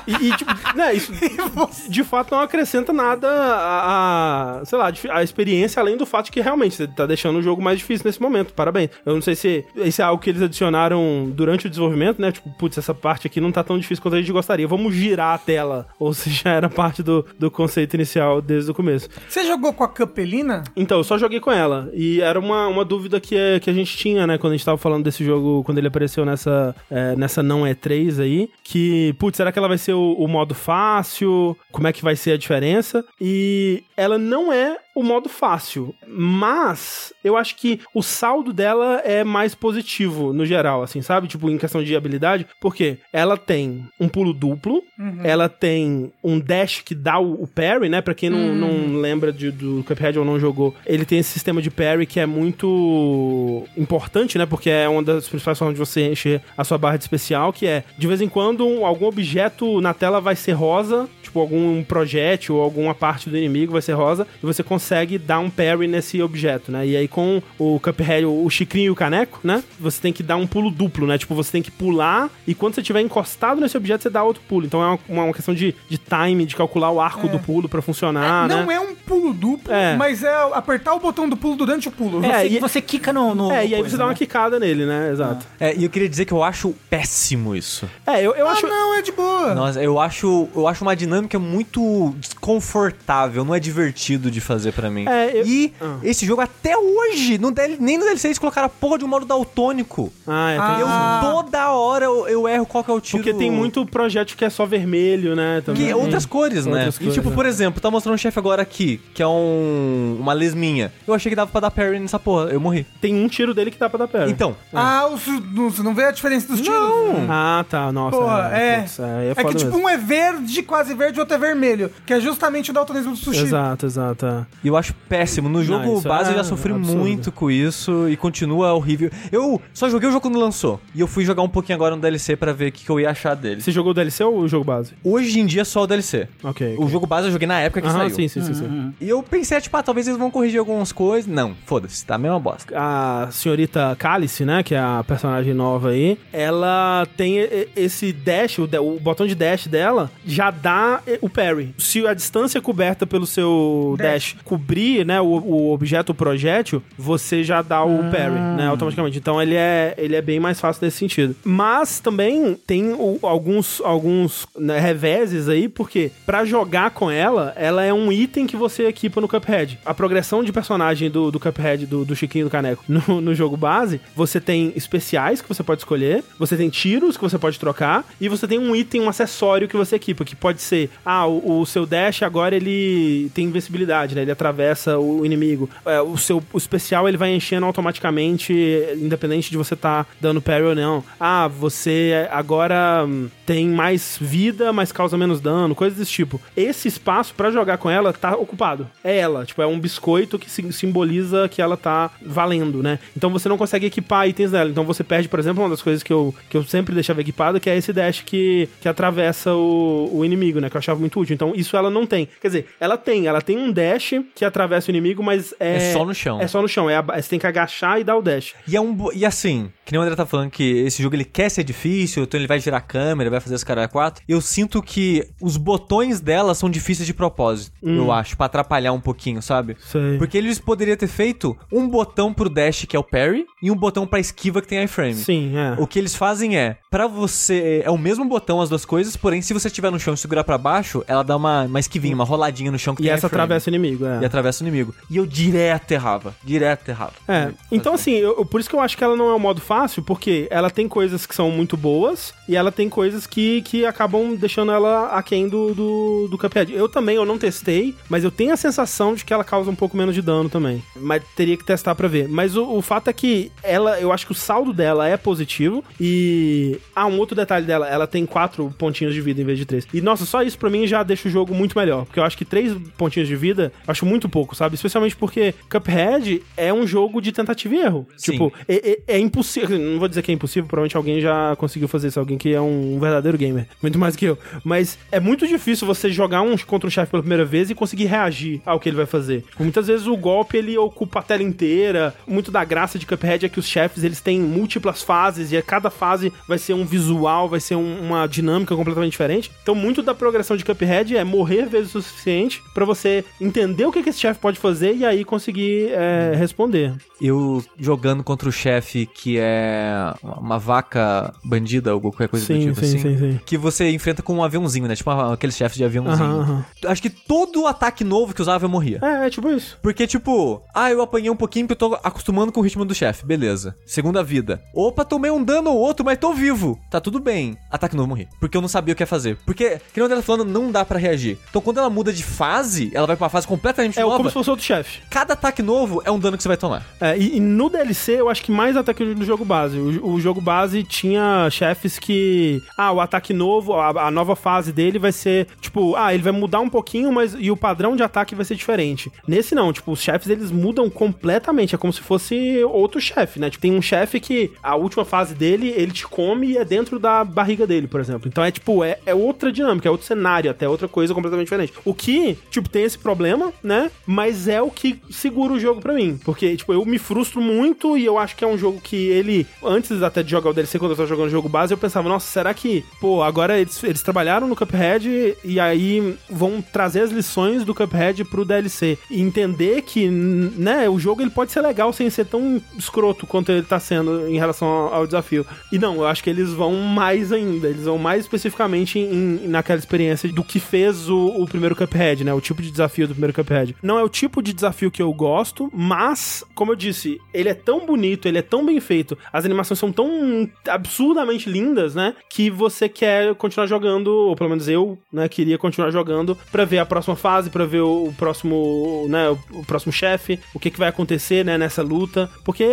E, 0.06 0.28
e, 0.28 0.37
tipo, 0.37 0.52
né, 0.76 0.92
isso 0.94 1.12
de 1.88 2.04
fato 2.04 2.32
não 2.35 2.40
acrescenta 2.40 2.92
nada 2.92 3.28
a, 3.28 4.61
a, 4.61 4.64
sei 4.64 4.78
lá, 4.78 4.92
a 5.11 5.22
experiência, 5.22 5.62
além 5.81 5.96
do 5.96 6.07
fato 6.07 6.27
de 6.27 6.33
que 6.33 6.40
realmente 6.40 6.75
você 6.77 6.87
tá 6.87 7.07
deixando 7.07 7.38
o 7.38 7.42
jogo 7.42 7.62
mais 7.62 7.79
difícil 7.79 8.05
nesse 8.07 8.20
momento. 8.20 8.53
Parabéns. 8.55 8.90
Eu 9.05 9.14
não 9.14 9.22
sei 9.22 9.35
se 9.35 9.64
isso 9.77 10.01
é 10.01 10.05
algo 10.05 10.22
que 10.22 10.31
eles 10.31 10.42
adicionaram 10.42 11.31
durante 11.35 11.66
o 11.66 11.70
desenvolvimento, 11.70 12.20
né? 12.20 12.33
Tipo, 12.33 12.51
putz, 12.59 12.79
essa 12.79 12.94
parte 12.94 13.27
aqui 13.27 13.40
não 13.40 13.53
tá 13.53 13.62
tão 13.62 13.79
difícil 13.79 14.03
quanto 14.03 14.14
a 14.14 14.20
gente 14.20 14.33
gostaria. 14.33 14.66
Vamos 14.66 14.94
girar 14.94 15.35
a 15.35 15.38
tela. 15.38 15.87
Ou 15.98 16.12
se 16.14 16.31
já 16.31 16.51
era 16.51 16.68
parte 16.68 17.03
do, 17.03 17.25
do 17.38 17.51
conceito 17.51 17.94
inicial 17.94 18.40
desde 18.40 18.70
o 18.70 18.75
começo. 18.75 19.09
Você 19.29 19.44
jogou 19.44 19.72
com 19.72 19.85
a 19.85 19.88
Capelina? 19.88 20.62
Então, 20.77 20.98
eu 20.98 21.05
só 21.05 21.18
joguei 21.18 21.40
com 21.40 21.51
ela. 21.51 21.90
E 21.94 22.20
era 22.20 22.38
uma, 22.38 22.66
uma 22.68 22.85
dúvida 22.85 23.20
que, 23.20 23.37
é- 23.37 23.61
que 23.61 23.70
a 23.70 23.72
gente 23.72 23.96
tinha, 23.96 24.27
né? 24.27 24.38
Quando 24.38 24.53
a 24.53 24.57
gente 24.57 24.64
tava 24.64 24.79
falando 24.79 25.05
desse 25.05 25.25
jogo, 25.25 25.62
quando 25.64 25.79
ele 25.79 25.88
apareceu 25.88 26.25
nessa, 26.25 26.75
é, 26.90 27.14
nessa 27.16 27.42
não 27.42 27.62
E3 27.62 28.20
aí. 28.22 28.48
Que, 28.64 29.14
putz, 29.18 29.37
será 29.37 29.51
que 29.53 29.59
ela 29.59 29.68
vai 29.68 29.79
ser 29.79 29.92
o, 29.94 30.12
o 30.14 30.27
modo 30.29 30.55
fácil? 30.55 31.57
Como 31.70 31.87
é 31.87 31.92
que 31.92 32.03
vai 32.03 32.16
ser 32.16 32.33
a 32.33 32.37
diferença? 32.37 33.05
E 33.20 33.83
ela 33.96 34.18
não 34.18 34.53
é 34.53 34.77
o 34.94 35.02
modo 35.02 35.28
fácil. 35.28 35.94
Mas 36.07 37.12
eu 37.24 37.37
acho 37.37 37.57
que 37.57 37.81
o 37.94 38.02
saldo 38.02 38.52
dela 38.52 39.00
é 39.05 39.24
mais 39.24 39.55
positivo 39.55 40.33
no 40.33 40.44
geral, 40.44 40.83
assim, 40.83 41.00
sabe? 41.02 41.28
Tipo, 41.28 41.48
em 41.50 41.57
questão 41.59 41.83
de 41.83 41.94
habilidade. 41.96 42.46
Porque 42.61 42.98
ela 43.12 43.37
tem 43.37 43.87
um 43.98 44.09
pulo 44.09 44.33
duplo, 44.33 44.83
ela 45.24 45.48
tem 45.48 46.12
um 46.22 46.38
dash 46.38 46.81
que 46.85 46.94
dá 46.94 47.18
o, 47.18 47.42
o 47.42 47.46
parry, 47.46 47.88
né? 47.88 48.00
Pra 48.00 48.14
quem 48.14 48.28
não, 48.31 48.55
não 48.55 49.00
lembra 49.00 49.33
de- 49.33 49.50
do 49.50 49.83
Cuphead 49.87 50.18
ou 50.18 50.24
não 50.24 50.38
jogou, 50.38 50.74
ele 50.87 51.05
tem 51.05 51.18
esse 51.18 51.31
sistema 51.31 51.61
de 51.62 51.70
parry 51.70 52.07
que 52.07 52.20
é 52.20 52.26
muito 52.26 53.64
importante, 53.76 54.37
né? 54.38 54.46
Porque 54.46 54.70
é 54.70 54.88
uma 54.88 55.02
das 55.02 55.28
principais 55.28 55.59
formas 55.59 55.74
de 55.74 55.78
você 55.78 56.11
encher 56.11 56.42
a 56.57 56.64
sua 56.64 56.78
barra 56.78 56.96
de 56.96 57.05
especial, 57.05 57.52
que 57.52 57.66
é, 57.66 57.85
de 57.96 58.07
vez 58.07 58.20
em 58.20 58.28
quando, 58.28 58.66
um- 58.66 58.85
algum 58.87 59.07
objeto 59.07 59.81
na 59.81 59.94
tela 59.94 60.20
vai 60.20 60.37
ser 60.37 60.52
rosa, 60.52 61.09
tipo, 61.22 61.40
algum 61.40 61.83
projétil 61.85 62.57
ou 62.57 62.62
alguma 62.62 62.94
parte 62.94 63.28
do 63.31 63.37
inimigo 63.37 63.72
vai 63.72 63.83
ser 63.83 63.92
rosa, 63.92 64.26
e 64.42 64.46
você 64.46 64.62
consegue 64.62 64.81
dar 65.26 65.38
um 65.38 65.48
parry 65.50 65.86
nesse 65.86 66.20
objeto, 66.22 66.70
né? 66.72 66.86
E 66.86 66.96
aí 66.96 67.08
com 67.08 67.42
o 67.58 67.78
Cuphead, 67.80 68.24
o 68.26 68.48
chicrinho 68.50 68.86
e 68.86 68.90
o 68.90 68.94
caneco, 68.94 69.40
né? 69.44 69.62
Você 69.80 70.00
tem 70.00 70.12
que 70.12 70.22
dar 70.22 70.36
um 70.36 70.46
pulo 70.46 70.70
duplo, 70.70 71.06
né? 71.06 71.18
Tipo, 71.18 71.34
você 71.34 71.52
tem 71.52 71.62
que 71.62 71.70
pular, 71.70 72.30
e 72.46 72.54
quando 72.54 72.74
você 72.74 72.80
estiver 72.80 73.00
encostado 73.00 73.60
nesse 73.60 73.76
objeto, 73.76 74.02
você 74.02 74.10
dá 74.10 74.22
outro 74.22 74.42
pulo. 74.48 74.66
Então 74.66 74.82
é 74.82 74.86
uma, 74.86 74.98
uma- 75.08 75.24
uma 75.24 75.34
questão 75.34 75.54
de, 75.54 75.74
de 75.88 75.98
time, 75.98 76.44
de 76.46 76.56
calcular 76.56 76.90
o 76.90 77.00
arco 77.00 77.28
do 77.28 77.38
pulo 77.38 77.68
pra 77.68 77.80
funcionar, 77.82 78.48
né? 78.48 78.54
não 78.54 78.70
é 78.70 78.80
um 78.80 78.94
pulo 78.94 79.32
duplo, 79.32 79.72
É. 79.72 79.96
mas 79.96 80.22
é 80.22 80.34
apertar 80.52 80.94
o 80.94 81.00
botão 81.00 81.28
do 81.28 81.36
pulo 81.36 81.56
durante 81.56 81.88
o 81.88 81.90
pulo. 81.92 82.24
É, 82.24 82.40
Você, 82.42 82.48
e- 82.48 82.58
você 82.58 82.80
quica 82.80 83.12
no. 83.12 83.34
no 83.34 83.50
É, 83.52 83.66
e 83.66 83.74
aí 83.74 83.80
coisa, 83.80 83.90
você 83.90 83.96
dá 83.96 84.04
uma 84.04 84.10
né? 84.10 84.16
quicada 84.16 84.58
nele, 84.58 84.84
né? 84.86 85.10
Exato. 85.12 85.46
É, 85.60 85.74
e 85.76 85.84
eu 85.84 85.90
queria 85.90 86.08
dizer 86.08 86.24
que 86.24 86.32
eu 86.32 86.42
acho 86.42 86.74
péssimo 86.90 87.54
isso. 87.54 87.88
É, 88.06 88.20
eu, 88.24 88.34
eu 88.34 88.48
Ah, 88.48 88.52
acho. 88.52 88.66
não, 88.66 88.94
é 88.94 89.02
de 89.02 89.12
boa. 89.12 89.54
Nossa, 89.54 89.82
eu 89.82 89.98
acho, 90.00 90.48
eu 90.54 90.66
acho 90.68 90.82
uma 90.82 90.94
dinâmica 90.96 91.38
muito 91.38 92.14
desconfortável, 92.18 93.44
não 93.44 93.54
é 93.54 93.60
divertido 93.60 94.30
de 94.30 94.40
fazer 94.40 94.71
pra 94.72 94.90
mim. 94.90 95.06
É, 95.08 95.38
eu- 95.40 95.46
E 95.46 95.72
Ah. 95.80 95.96
esse 96.02 96.24
jogo 96.26 96.40
até 96.40 96.76
hoje, 96.76 97.38
no 97.38 97.50
DL 97.50 97.76
nem 97.80 97.98
no 97.98 98.04
DLC 98.04 98.28
eles 98.28 98.38
colocaram 98.38 98.66
a 98.66 98.68
porra 98.70 98.98
de 98.98 99.04
um 99.04 99.08
modo 99.08 99.26
daltônico. 99.26 100.12
Ah, 100.26 100.50
é, 100.50 100.58
Ah. 100.58 101.20
Eu 101.22 101.32
toda 101.32 101.70
hora 101.70 102.04
eu, 102.04 102.26
eu 102.28 102.48
erro 102.48 102.66
qual 102.66 102.82
que 102.85 102.90
é 102.90 102.94
o 102.94 103.00
tiro. 103.00 103.22
Porque 103.22 103.37
tem 103.37 103.50
muito 103.50 103.85
projeto 103.87 104.37
que 104.37 104.44
é 104.44 104.50
só 104.50 104.64
vermelho, 104.66 105.35
né? 105.37 105.62
Também. 105.64 105.85
Que 105.85 105.90
é 105.90 105.96
outras 105.96 106.24
cores, 106.26 106.64
né? 106.66 106.72
Outras 106.72 106.96
e 106.96 106.98
cores, 107.00 107.14
tipo, 107.14 107.28
é. 107.30 107.32
por 107.32 107.46
exemplo, 107.46 107.80
tá 107.80 107.90
mostrando 107.90 108.14
um 108.14 108.18
chefe 108.18 108.38
agora 108.38 108.62
aqui, 108.62 109.00
que 109.14 109.22
é 109.22 109.26
um 109.26 110.16
uma 110.20 110.32
lesminha. 110.32 110.92
Eu 111.06 111.14
achei 111.14 111.30
que 111.30 111.37
dava 111.37 111.50
pra 111.50 111.61
dar 111.61 111.70
parry 111.70 111.98
nessa 111.98 112.18
porra, 112.18 112.50
eu 112.50 112.61
morri. 112.61 112.87
Tem 113.00 113.14
um 113.14 113.28
tiro 113.28 113.52
dele 113.54 113.70
que 113.70 113.78
dá 113.78 113.88
pra 113.88 113.98
dar 113.98 114.08
pé. 114.08 114.28
Então, 114.28 114.56
Ah, 114.72 115.08
su- 115.18 115.42
não- 115.52 115.70
você 115.70 115.82
não 115.82 115.94
vê 115.94 116.04
a 116.04 116.11
diferença 116.11 116.46
dos 116.48 116.61
tiros? 116.61 116.80
Ah, 117.28 117.64
tá. 117.68 117.90
Nossa. 117.92 118.16
Porra, 118.16 118.50
é. 118.54 118.80
putz, 118.80 119.00
aí 119.00 119.28
é, 119.28 119.30
É 119.30 119.35
que 119.35 119.54
tipo, 119.54 119.70
mesmo. 119.72 119.78
um 119.85 119.88
é 119.88 119.96
verde, 119.96 120.62
quase 120.62 120.94
verde, 120.94 121.18
o 121.18 121.22
outro 121.22 121.35
é 121.35 121.38
vermelho. 121.38 121.90
Que 122.06 122.14
é 122.14 122.20
justamente 122.20 122.70
o 122.70 122.74
daltonismo 122.74 123.12
do 123.12 123.16
sushi. 123.18 123.40
Exato, 123.42 123.87
exato. 123.87 124.46
É. 124.64 124.68
eu 124.68 124.77
acho 124.77 124.94
péssimo. 125.09 125.48
No 125.48 125.62
jogo 125.64 125.98
isso 125.98 126.09
base 126.09 126.31
é 126.31 126.33
eu 126.33 126.37
já 126.37 126.44
sofri 126.44 126.72
absurdo. 126.72 126.98
muito 126.98 127.33
com 127.33 127.51
isso 127.51 128.09
e 128.09 128.16
continua 128.16 128.72
horrível. 128.72 129.11
Eu 129.31 129.61
só 129.72 129.88
joguei 129.88 130.09
o 130.09 130.12
jogo 130.12 130.22
quando 130.22 130.38
lançou. 130.38 130.81
E 130.94 131.01
eu 131.01 131.07
fui 131.07 131.25
jogar 131.25 131.42
um 131.42 131.48
pouquinho 131.48 131.77
agora 131.77 131.94
no 131.96 132.03
DLC 132.03 132.37
pra 132.37 132.53
ver 132.53 132.68
o 132.68 132.72
que, 132.72 132.85
que 132.85 132.90
eu 132.90 133.01
ia 133.01 133.11
achar 133.11 133.35
dele. 133.35 133.61
Você 133.61 133.72
jogou 133.72 133.90
o 133.92 133.94
DLC 133.94 134.22
ou 134.25 134.38
o 134.40 134.48
jogo 134.48 134.64
base? 134.64 134.92
Hoje 135.05 135.40
em 135.40 135.46
dia 135.46 135.62
é 135.62 135.64
só 135.64 135.83
o 135.83 135.87
DLC. 135.87 136.29
Ok. 136.42 136.77
O 136.79 136.88
jogo 136.88 137.07
base 137.07 137.29
eu 137.29 137.33
joguei 137.33 137.46
na 137.48 137.61
época 137.61 137.81
que 137.81 137.87
Aham, 137.88 137.98
saiu. 137.98 138.11
sim, 138.11 138.29
sim, 138.29 138.42
sim, 138.42 138.55
sim. 138.55 138.94
E 139.01 139.09
eu 139.09 139.22
pensei, 139.22 139.61
tipo, 139.61 139.77
ah, 139.77 139.83
talvez 139.83 140.07
eles 140.07 140.18
vão 140.18 140.31
corrigir 140.31 140.59
algumas 140.59 140.92
coisas. 140.92 141.31
Não, 141.31 141.55
foda-se, 141.66 142.05
tá 142.05 142.14
a 142.14 142.18
mesma 142.18 142.38
bosta. 142.38 142.72
A 142.77 143.29
senhorita 143.31 143.94
Cálice, 143.98 144.44
né, 144.44 144.62
que 144.62 144.75
é 144.75 144.79
a 144.79 145.05
personagem 145.07 145.55
nova 145.55 145.90
aí, 145.90 146.18
ela 146.33 147.07
tem 147.16 147.38
e- 147.38 147.68
esse 147.77 148.12
dash, 148.12 148.59
o, 148.59 148.66
botão 149.01 149.27
de 149.27 149.35
dash 149.35 149.66
dela 149.66 150.11
já 150.25 150.51
dá 150.51 151.01
e- 151.07 151.18
o 151.20 151.29
parry. 151.29 151.75
Se 151.79 152.07
a 152.07 152.14
distância 152.14 152.61
coberta 152.61 153.07
pelo 153.07 153.27
seu 153.27 153.94
dash, 153.98 154.37
cobrir, 154.52 155.06
né, 155.06 155.18
o, 155.18 155.24
o 155.26 155.72
objeto, 155.72 156.12
o 156.12 156.14
projétil, 156.14 156.82
você 156.98 157.42
já 157.42 157.62
dá 157.62 157.82
o 157.82 158.10
parry, 158.10 158.38
né, 158.56 158.66
automaticamente. 158.68 159.16
Então 159.18 159.40
ele 159.40 159.54
é, 159.54 159.94
ele 159.96 160.14
é 160.14 160.20
bem 160.20 160.38
mais 160.38 160.60
fácil 160.60 160.84
nesse 160.84 160.98
sentido. 160.98 161.34
Mas 161.42 162.00
também 162.00 162.54
tem, 162.66 162.92
o- 162.92 163.18
alguns, 163.22 163.80
alguns 163.82 164.46
né, 164.58 164.78
reveses 164.78 165.48
aí, 165.48 165.68
porque 165.70 166.10
pra 166.26 166.44
jogar 166.44 166.90
com 166.90 167.10
ela, 167.10 167.54
ela 167.56 167.82
é 167.82 167.94
um 167.94 168.12
item 168.12 168.46
que 168.46 168.56
você 168.56 168.86
equipa 168.86 169.22
no 169.22 169.28
Cuphead. 169.28 169.78
A 169.86 169.94
progressão 169.94 170.44
de 170.44 170.52
personagem 170.52 171.10
do, 171.10 171.30
do 171.30 171.40
Cuphead, 171.40 171.86
do, 171.86 172.04
do 172.04 172.14
Chiquinho 172.14 172.44
do 172.46 172.50
Caneco, 172.50 172.84
no, 172.86 173.20
no 173.22 173.34
jogo 173.34 173.56
base, 173.56 174.02
você 174.14 174.38
tem 174.38 174.72
especiais 174.76 175.40
que 175.40 175.48
você 175.48 175.62
pode 175.62 175.80
escolher, 175.80 176.22
você 176.38 176.58
tem 176.58 176.68
tiros 176.68 177.16
que 177.16 177.22
você 177.22 177.38
pode 177.38 177.58
trocar, 177.58 178.04
e 178.20 178.28
você 178.28 178.46
tem 178.46 178.58
um 178.58 178.76
item, 178.76 179.00
um 179.00 179.08
acessório 179.08 179.66
que 179.66 179.76
você 179.78 179.96
equipa, 179.96 180.24
que 180.26 180.36
pode 180.36 180.60
ser, 180.60 180.90
ah, 181.06 181.26
o, 181.26 181.60
o 181.60 181.64
seu 181.66 181.86
dash 181.86 182.22
agora 182.22 182.54
ele 182.54 183.30
tem 183.34 183.46
invencibilidade, 183.46 184.14
né? 184.14 184.22
Ele 184.22 184.30
atravessa 184.42 184.98
o 184.98 185.24
inimigo. 185.24 185.70
É, 185.87 186.00
o 186.00 186.18
seu 186.18 186.42
o 186.52 186.59
especial 186.59 187.09
ele 187.09 187.16
vai 187.16 187.33
enchendo 187.35 187.64
automaticamente, 187.64 188.52
independente 188.96 189.50
de 189.50 189.57
você 189.57 189.74
estar 189.74 190.07
dando 190.20 190.42
parry 190.42 190.64
ou 190.64 190.74
não. 190.74 191.05
Ah, 191.18 191.46
você 191.46 192.26
agora 192.31 193.05
hum, 193.07 193.28
tem 193.46 193.68
mais 193.68 194.18
vida, 194.20 194.72
mas 194.72 194.90
causa 194.90 195.16
menos 195.16 195.40
dano, 195.40 195.74
coisas 195.74 195.98
desse 195.98 196.11
tipo. 196.11 196.40
Esse 196.57 196.88
espaço 196.88 197.35
pra 197.35 197.50
jogar 197.50 197.78
com 197.78 197.88
ela 197.88 198.12
tá 198.12 198.35
ocupado. 198.37 198.88
É 199.05 199.16
ela, 199.16 199.44
tipo, 199.46 199.62
é 199.62 199.66
um 199.66 199.78
biscoito 199.78 200.38
que 200.38 200.50
sim- 200.50 200.72
simboliza 200.72 201.48
que 201.48 201.62
ela 201.62 201.76
tá 201.76 202.11
valendo, 202.20 202.83
né? 202.83 202.98
Então 203.16 203.31
você 203.31 203.48
não 203.48 203.57
consegue 203.57 203.87
equipar 203.87 204.28
itens 204.28 204.50
dela. 204.50 204.68
Então 204.68 204.85
você 204.85 205.05
perde, 205.05 205.28
por 205.28 205.38
exemplo, 205.38 205.62
uma 205.62 205.70
das 205.70 205.83
coisas 205.83 206.02
que 206.02 206.12
eu, 206.12 206.35
que 206.50 206.57
eu 206.57 206.64
sempre 206.64 206.94
deixava 206.94 207.20
equipado, 207.20 207.61
que 207.61 207.70
é 207.70 207.76
esse 207.76 207.92
dash 207.92 208.22
que, 208.24 208.68
que 208.81 208.88
atravessa 208.88 209.55
o, 209.55 210.11
o 210.12 210.24
inimigo, 210.24 210.61
né? 210.61 210.68
Que 210.68 210.76
eu 210.76 210.81
achava 210.81 210.98
muito 210.98 211.20
útil. 211.20 211.35
Então 211.35 211.52
isso 211.55 211.76
ela 211.76 211.90
não 211.90 212.07
tem. 212.07 212.28
Quer 212.40 212.48
dizer, 212.48 212.66
ela 212.81 212.96
tem, 212.96 213.26
ela 213.26 213.40
tem 213.40 213.57
um 213.57 213.70
dash 213.70 214.14
que 214.34 214.44
atravessa 214.44 214.90
o 214.90 214.90
inimigo, 214.90 215.22
mas 215.22 215.54
é. 215.60 215.90
É 215.90 215.92
só 215.92 216.04
no 216.04 216.14
chão. 216.14 216.40
É 216.40 216.46
só 216.46 216.62
no 216.62 216.68
chão. 216.68 216.88
É 216.88 216.96
a- 216.96 217.02
você 217.02 217.28
tem 217.28 217.38
que 217.38 217.46
agachar 217.46 218.00
e 218.00 218.04
dar 218.04 218.16
o 218.16 218.22
dash. 218.22 218.54
E, 218.66 218.76
é 218.76 218.80
um, 218.80 218.96
e 219.14 219.24
assim, 219.26 219.70
que 219.84 219.92
nem 219.92 219.98
o 219.98 220.02
André 220.02 220.14
tá 220.16 220.24
falando 220.26 220.50
que 220.50 220.62
esse 220.80 221.02
jogo 221.02 221.14
ele 221.16 221.24
quer 221.24 221.50
ser 221.50 221.64
difícil, 221.64 222.22
então 222.24 222.38
ele 222.38 222.46
vai 222.46 222.58
girar 222.60 222.78
a 222.78 222.82
câmera, 222.82 223.30
vai 223.30 223.40
fazer 223.40 223.54
os 223.54 223.64
caras 223.64 223.86
4. 223.88 224.22
Eu 224.28 224.40
sinto 224.40 224.82
que 224.82 225.28
os 225.40 225.56
botões 225.56 226.20
dela 226.20 226.54
são 226.54 226.68
difíceis 226.70 227.06
de 227.06 227.14
propósito, 227.14 227.72
eu 227.82 228.10
acho, 228.12 228.36
pra 228.36 228.46
atrapalhar 228.46 228.92
um 228.92 229.00
pouquinho, 229.00 229.40
sabe? 229.42 229.76
Sei. 229.80 230.16
Porque 230.18 230.38
eles 230.38 230.58
poderiam 230.58 230.96
ter 230.96 231.06
feito 231.08 231.56
um 231.72 231.88
botão 231.88 232.32
pro 232.32 232.48
dash, 232.48 232.84
que 232.86 232.96
é 232.96 232.98
o 232.98 233.04
parry, 233.04 233.44
e 233.62 233.70
um 233.70 233.76
botão 233.76 234.06
pra 234.06 234.18
esquiva, 234.20 234.60
que 234.62 234.68
tem 234.68 234.82
iframe. 234.82 235.14
Sim, 235.14 235.52
é. 235.56 235.80
O 235.80 235.86
que 235.86 235.98
eles 235.98 236.14
fazem 236.14 236.56
é, 236.56 236.76
pra 236.90 237.06
você, 237.06 237.82
é 237.84 237.90
o 237.90 237.98
mesmo 237.98 238.24
botão 238.24 238.60
as 238.60 238.68
duas 238.68 238.84
coisas, 238.84 239.16
porém 239.16 239.40
se 239.42 239.52
você 239.52 239.68
estiver 239.68 239.90
no 239.90 239.98
chão 239.98 240.14
e 240.14 240.16
segurar 240.16 240.44
pra 240.44 240.56
baixo, 240.58 241.04
ela 241.06 241.22
dá 241.22 241.36
uma, 241.36 241.62
uma 241.64 241.80
esquivinha, 241.80 242.14
uma 242.14 242.24
roladinha 242.24 242.70
no 242.70 242.78
chão 242.78 242.94
que 242.94 243.02
E 243.02 243.04
tem 243.06 243.12
essa 243.12 243.26
iframe. 243.26 243.42
atravessa 243.44 243.70
o 243.70 243.74
inimigo, 243.74 244.04
é. 244.06 244.21
E 244.22 244.26
atravessa 244.26 244.62
o 244.64 244.66
inimigo. 244.66 244.94
E 245.11 245.16
eu 245.16 245.26
direto 245.26 245.90
errava, 245.92 246.35
direto 246.42 246.88
errava. 246.88 247.12
É, 247.28 247.50
então 247.70 247.94
assim, 247.94 248.12
eu- 248.12 248.44
por 248.44 248.61
isso 248.61 248.68
que 248.68 248.76
eu 248.76 248.80
acho 248.80 248.96
que 248.96 249.04
ela 249.04 249.16
não 249.16 249.28
é 249.30 249.35
um 249.35 249.38
modo 249.38 249.61
fácil, 249.61 250.02
porque 250.02 250.46
ela 250.50 250.70
tem 250.70 250.88
coisas 250.88 251.26
que 251.26 251.35
são 251.35 251.50
muito 251.50 251.76
boas 251.76 252.32
e 252.48 252.56
ela 252.56 252.70
tem 252.72 252.88
coisas 252.88 253.26
que, 253.26 253.62
que 253.62 253.85
acabam 253.87 254.35
deixando 254.37 254.72
ela 254.72 255.08
aquém 255.08 255.48
do, 255.48 255.74
do, 255.74 256.28
do 256.30 256.38
Cuphead. 256.38 256.72
Eu 256.72 256.88
também, 256.88 257.16
eu 257.16 257.24
não 257.24 257.38
testei, 257.38 257.94
mas 258.08 258.24
eu 258.24 258.30
tenho 258.30 258.52
a 258.52 258.56
sensação 258.56 259.14
de 259.14 259.24
que 259.24 259.32
ela 259.32 259.44
causa 259.44 259.70
um 259.70 259.74
pouco 259.74 259.96
menos 259.96 260.14
de 260.14 260.22
dano 260.22 260.48
também. 260.48 260.82
Mas 260.96 261.22
teria 261.37 261.56
que 261.56 261.64
testar 261.64 261.94
pra 261.94 262.08
ver. 262.08 262.28
Mas 262.28 262.56
o, 262.56 262.64
o 262.76 262.82
fato 262.82 263.08
é 263.08 263.12
que 263.12 263.50
ela, 263.62 263.98
eu 264.00 264.12
acho 264.12 264.26
que 264.26 264.32
o 264.32 264.35
saldo 264.35 264.72
dela 264.72 265.08
é 265.08 265.16
positivo 265.16 265.82
e... 266.00 266.78
Ah, 266.94 267.06
um 267.06 267.18
outro 267.18 267.35
detalhe 267.35 267.64
dela, 267.66 267.88
ela 267.88 268.06
tem 268.06 268.26
quatro 268.26 268.72
pontinhos 268.78 269.14
de 269.14 269.20
vida 269.20 269.40
em 269.40 269.44
vez 269.44 269.58
de 269.58 269.64
três. 269.64 269.87
E 269.92 270.00
nossa, 270.00 270.24
só 270.26 270.42
isso 270.42 270.58
pra 270.58 270.68
mim 270.70 270.87
já 270.87 271.02
deixa 271.02 271.28
o 271.28 271.30
jogo 271.30 271.54
muito 271.54 271.78
melhor, 271.78 272.04
porque 272.04 272.18
eu 272.20 272.24
acho 272.24 272.37
que 272.37 272.44
três 272.44 272.74
pontinhos 272.98 273.28
de 273.28 273.37
vida, 273.37 273.72
acho 273.87 274.04
muito 274.04 274.12
pouco, 274.29 274.55
sabe? 274.55 274.75
Especialmente 274.75 275.16
porque 275.16 275.55
Cuphead 275.70 276.42
é 276.57 276.72
um 276.72 276.87
jogo 276.87 277.20
de 277.20 277.33
tentativa 277.33 277.75
e 277.75 277.79
erro. 277.81 278.07
Sim. 278.16 278.33
Tipo, 278.33 278.53
é, 278.68 278.90
é- 278.92 278.98
é 279.16 279.18
impossível. 279.18 279.79
Não 279.79 279.98
vou 279.98 280.09
dizer 280.09 280.22
que 280.22 280.31
é 280.31 280.35
impossível, 280.35 280.68
provavelmente 280.68 280.96
alguém 280.96 281.20
já 281.20 281.55
conseguiu 281.57 281.88
fazer 281.88 282.09
isso. 282.09 282.18
Alguém 282.20 282.38
que 282.38 282.53
é 282.53 282.61
um 282.61 282.98
verdadeiro 283.01 283.37
gamer. 283.38 283.66
Muito 283.81 283.98
mais 283.98 284.16
que 284.16 284.25
eu. 284.25 284.38
Mas 284.64 284.98
é 285.11 285.18
muito 285.20 285.46
difícil 285.46 285.87
você 285.87 286.11
jogar 286.11 286.42
um 286.42 286.57
contra 286.59 286.87
um 286.87 286.90
chefe 286.90 287.11
pela 287.11 287.22
primeira 287.22 287.44
vez 287.44 287.70
e 287.70 287.75
conseguir 287.75 288.05
reagir 288.07 288.61
ao 288.64 288.79
que 288.79 288.88
ele 288.88 288.96
vai 288.96 289.07
fazer. 289.07 289.44
Muitas 289.59 289.87
vezes 289.87 290.07
o 290.07 290.16
golpe 290.16 290.57
ele 290.57 290.77
ocupa 290.79 291.20
a 291.20 291.22
tela 291.22 291.42
inteira. 291.42 292.14
Muito 292.27 292.51
da 292.51 292.64
graça 292.64 292.98
de 292.98 293.07
Cuphead 293.07 293.46
é 293.46 293.48
que 293.48 293.59
os 293.59 293.66
chefes 293.66 294.05
eles 294.05 294.20
têm 294.20 294.40
múltiplas 294.40 295.03
fases 295.03 295.53
e 295.53 295.57
a 295.57 295.62
cada 295.62 295.90
fase 295.90 296.33
vai 296.48 296.59
ser 296.59 296.75
um 296.75 296.85
visual, 296.85 297.48
vai 297.48 297.61
ser 297.61 297.75
um- 297.77 298.01
uma 298.01 298.27
dinâmica 298.27 298.75
completamente 298.77 299.12
diferente. 299.12 299.51
Então, 299.62 299.75
muito 299.75 300.03
da 300.03 300.14
progressão 300.14 300.57
de 300.57 300.64
Cuphead 300.64 301.16
é 301.16 301.25
morrer 301.25 301.66
vezes 301.66 301.94
o 301.94 302.03
suficiente 302.03 302.62
pra 302.75 302.85
você 302.85 303.25
entender 303.40 303.85
o 303.87 303.91
que, 303.92 304.02
que 304.02 304.11
esse 304.11 304.18
chefe 304.20 304.40
pode 304.40 304.59
fazer 304.59 304.94
e 304.94 305.05
aí 305.05 305.24
conseguir 305.24 305.90
é, 305.92 306.33
responder. 306.37 306.94
Eu 307.20 307.64
jogando 307.78 308.24
contra 308.24 308.48
o 308.48 308.52
chefe 308.52 309.07
que 309.07 309.37
é 309.38 310.12
uma 310.22 310.59
vaca 310.59 311.33
bandida 311.44 311.94
ou 311.94 312.00
qualquer 312.00 312.28
coisa 312.28 312.44
Sim, 312.46 312.55
do 312.55 312.74
tipo 312.74 312.85
sim, 312.87 312.96
assim. 312.98 312.98
sim, 312.98 313.18
sim. 313.33 313.40
Que 313.46 313.57
você 313.57 313.90
enfrenta 313.90 314.22
com 314.22 314.35
um 314.35 314.42
aviãozinho, 314.42 314.87
né? 314.88 314.96
Tipo 314.96 315.11
uma- 315.11 315.35
aqueles 315.35 315.57
chefes 315.57 315.76
de 315.76 315.85
aviãozinho. 315.85 316.14
Aham, 316.26 316.40
aham. 316.40 316.64
Acho 316.87 317.02
que 317.02 317.11
todo 317.11 317.66
ataque 317.66 318.02
novo 318.05 318.35
que 318.35 318.40
usava 318.42 318.64
eu 318.64 318.68
morria. 318.68 318.98
É, 319.02 319.26
é 319.26 319.31
tipo 319.31 319.48
isso. 319.50 319.78
Porque, 319.83 320.07
tipo, 320.07 320.62
ah, 320.74 320.90
eu 320.90 321.00
apanhei 321.02 321.31
um 321.31 321.37
pouquinho 321.37 321.66
porque 321.66 321.85
eu 321.85 321.90
tô 321.90 321.94
acostumando 322.02 322.50
com 322.52 322.61
o 322.61 322.62
ritmo 322.62 322.85
do 322.85 322.94
chefe. 322.94 323.24
Beleza. 323.24 323.76
Segunda 323.87 324.22
vida. 324.24 324.61
Opa, 324.74 325.05
tomei 325.05 325.31
um 325.31 325.42
dano 325.42 325.70
ou 325.70 325.78
outro, 325.78 326.05
mas 326.05 326.18
tô 326.18 326.33
vivo. 326.33 326.78
Tá 326.90 327.00
tudo 327.00 327.20
bem. 327.20 327.57
Ataque 327.70 327.94
novo, 327.96 328.09
morri. 328.09 328.28
Porque 328.40 328.57
eu 328.57 328.61
não 328.61 328.68
sabia 328.68 328.92
o 328.92 328.96
que 328.96 329.02
ia 329.02 329.07
fazer. 329.07 329.37
Porque, 329.44 329.70
que 329.92 329.96
nem 329.96 330.02
o 330.02 330.07
André 330.07 330.16
tá 330.16 330.22
falando, 330.22 330.44
não 330.48 330.70
dá 330.70 330.85
pra 330.85 330.98
reagir. 330.98 331.38
Então, 331.50 331.61
quando 331.62 331.78
ela 331.78 331.90
muda 331.90 332.12
de 332.12 332.22
fase, 332.22 332.90
ela 332.94 333.07
vai 333.07 333.16
pra 333.16 333.24
uma 333.24 333.31
fase 333.31 333.46
completamente 333.46 333.81
É 333.84 334.02
nova. 334.02 334.16
como 334.16 334.28
se 334.28 334.34
fosse 334.34 334.50
outro 334.50 334.64
chefe. 334.64 335.00
Cada 335.10 335.34
ataque 335.34 335.62
novo 335.62 336.02
é 336.04 336.10
um 336.10 336.18
dano 336.18 336.36
que 336.36 336.42
você 336.42 336.48
vai 336.48 336.56
tomar. 336.56 336.84
É, 337.00 337.16
e, 337.16 337.36
e 337.36 337.40
no 337.40 337.68
DLC, 337.68 338.20
eu 338.20 338.28
acho 338.28 338.42
que 338.42 338.52
mais 338.52 338.76
até 338.76 338.92
que 338.94 339.04
no 339.04 339.24
jogo 339.24 339.44
base. 339.44 339.78
O, 339.78 340.12
o 340.12 340.20
jogo 340.20 340.40
base 340.40 340.82
tinha 340.82 341.48
chefes 341.50 341.98
que. 341.98 342.62
Ah, 342.76 342.92
o 342.92 343.00
ataque 343.00 343.32
novo, 343.32 343.74
a, 343.74 344.08
a 344.08 344.10
nova 344.10 344.36
fase 344.36 344.72
dele 344.72 344.98
vai 344.98 345.12
ser. 345.12 345.46
Tipo, 345.60 345.96
ah, 345.96 346.12
ele 346.12 346.22
vai 346.22 346.32
mudar 346.32 346.60
um 346.60 346.68
pouquinho, 346.68 347.12
mas. 347.12 347.34
E 347.38 347.50
o 347.50 347.56
padrão 347.56 347.96
de 347.96 348.02
ataque 348.02 348.34
vai 348.34 348.44
ser 348.44 348.54
diferente. 348.54 349.10
Nesse 349.26 349.54
não, 349.54 349.72
tipo, 349.72 349.92
os 349.92 350.00
chefes 350.00 350.28
eles 350.28 350.50
mudam 350.50 350.88
completamente. 350.88 351.74
É 351.74 351.78
como 351.78 351.92
se 351.92 352.00
fosse 352.00 352.62
outro 352.64 353.00
chefe, 353.00 353.40
né? 353.40 353.50
Tipo, 353.50 353.62
tem 353.62 353.72
um 353.72 353.82
chefe 353.82 354.20
que 354.20 354.52
a 354.62 354.76
última 354.76 355.04
fase 355.04 355.34
dele, 355.34 355.72
ele 355.76 355.92
te 355.92 356.06
come 356.06 356.48
e 356.48 356.56
é 356.56 356.64
dentro 356.64 356.98
da 356.98 357.24
barriga 357.24 357.66
dele, 357.66 357.86
por 357.86 358.00
exemplo. 358.00 358.28
Então 358.28 358.44
é 358.44 358.50
tipo, 358.50 358.84
é, 358.84 358.98
é 359.04 359.14
outra 359.14 359.52
dinâmica, 359.52 359.88
é 359.88 359.90
outro 359.90 360.06
cenário, 360.06 360.50
até 360.50 360.68
outra 360.68 360.88
coisa 360.88 361.14
completamente 361.14 361.46
diferente. 361.46 361.72
O 361.84 361.94
que, 361.94 362.36
tipo, 362.50 362.68
tem 362.68 362.84
esse 362.84 362.98
problema, 362.98 363.52
né? 363.62 363.71
Mas 364.06 364.48
é 364.48 364.61
o 364.61 364.70
que 364.70 365.00
segura 365.11 365.52
o 365.52 365.61
jogo 365.61 365.80
pra 365.80 365.94
mim. 365.94 366.18
Porque, 366.24 366.56
tipo, 366.56 366.72
eu 366.72 366.85
me 366.85 366.98
frustro 366.98 367.40
muito 367.40 367.96
e 367.96 368.04
eu 368.04 368.18
acho 368.18 368.37
que 368.37 368.44
é 368.44 368.48
um 368.48 368.58
jogo 368.58 368.80
que 368.80 368.96
ele, 368.96 369.46
antes 369.62 370.02
até 370.02 370.22
de 370.22 370.30
jogar 370.30 370.50
o 370.50 370.54
DLC, 370.54 370.78
quando 370.78 370.92
eu 370.92 370.96
tava 370.96 371.08
jogando 371.08 371.26
o 371.26 371.30
jogo 371.30 371.48
base, 371.48 371.72
eu 371.72 371.78
pensava, 371.78 372.08
nossa, 372.08 372.26
será 372.26 372.52
que, 372.54 372.85
pô, 373.00 373.22
agora 373.22 373.58
eles, 373.58 373.82
eles 373.85 374.02
trabalharam 374.02 374.46
no 374.46 374.56
Cuphead 374.56 375.37
e 375.44 375.61
aí 375.61 376.16
vão 376.28 376.62
trazer 376.62 377.00
as 377.00 377.11
lições 377.11 377.64
do 377.64 377.74
Cuphead 377.74 378.24
pro 378.24 378.44
DLC. 378.44 378.98
E 379.11 379.20
entender 379.20 379.82
que, 379.82 380.08
né, 380.08 380.88
o 380.88 380.98
jogo 380.98 381.22
ele 381.22 381.30
pode 381.30 381.52
ser 381.52 381.61
legal 381.61 381.92
sem 381.92 382.08
ser 382.11 382.26
tão 382.26 382.61
escroto 382.76 383.26
quanto 383.26 383.52
ele 383.52 383.62
tá 383.62 383.78
sendo 383.78 384.28
em 384.28 384.38
relação 384.38 384.68
ao, 384.68 384.94
ao 384.94 385.06
desafio. 385.06 385.46
E 385.70 385.78
não, 385.78 385.96
eu 385.96 386.06
acho 386.06 386.22
que 386.22 386.30
eles 386.30 386.50
vão 386.50 386.74
mais 386.76 387.32
ainda, 387.32 387.68
eles 387.68 387.85
vão 387.85 387.98
mais 387.98 388.22
especificamente 388.22 388.98
em, 388.98 389.48
naquela 389.48 389.78
experiência 389.78 390.30
do 390.32 390.42
que 390.42 390.58
fez 390.58 391.08
o, 391.08 391.26
o 391.26 391.46
primeiro 391.46 391.76
Cuphead, 391.76 392.24
né, 392.24 392.32
o 392.32 392.40
tipo 392.40 392.62
de 392.62 392.70
desafio 392.70 393.06
do 393.06 393.14
primeiro 393.14 393.35
Cuphead. 393.35 393.62
Não 393.83 393.98
é 393.98 394.03
o 394.03 394.09
tipo 394.09 394.42
de 394.42 394.53
desafio 394.53 394.90
que 394.90 395.03
eu 395.03 395.12
gosto, 395.12 395.70
mas, 395.75 396.44
como 396.55 396.72
eu 396.72 396.77
disse, 396.77 397.20
ele 397.33 397.48
é 397.48 397.55
tão 397.55 397.87
bonito, 397.87 398.27
ele 398.27 398.38
é 398.38 398.42
tão 398.42 398.64
bem 398.64 398.81
feito, 398.81 399.16
as 399.33 399.44
animações 399.44 399.79
são 399.79 399.92
tão 399.92 400.48
absurdamente 400.68 401.48
lindas, 401.48 401.94
né, 401.94 402.14
que 402.29 402.51
você 402.51 402.88
quer 402.88 403.35
continuar 403.35 403.66
jogando, 403.66 404.09
ou 404.09 404.37
pelo 404.37 404.51
menos 404.51 404.68
eu, 404.68 404.98
né, 405.12 405.29
queria 405.29 405.59
continuar 405.59 405.90
jogando 405.90 406.37
pra 406.51 406.64
ver 406.64 406.79
a 406.79 406.87
próxima 406.87 407.16
fase, 407.16 407.51
pra 407.51 407.64
ver 407.64 407.81
o, 407.81 408.12
próximo, 408.16 409.07
né, 409.09 409.29
o, 409.31 409.64
próximo 409.64 409.92
chefe, 409.92 410.38
o 410.55 410.59
que 410.59 410.70
que 410.70 410.79
vai 410.79 410.88
acontecer, 410.88 411.44
né, 411.44 411.57
nessa 411.57 411.83
luta, 411.83 412.31
porque 412.44 412.64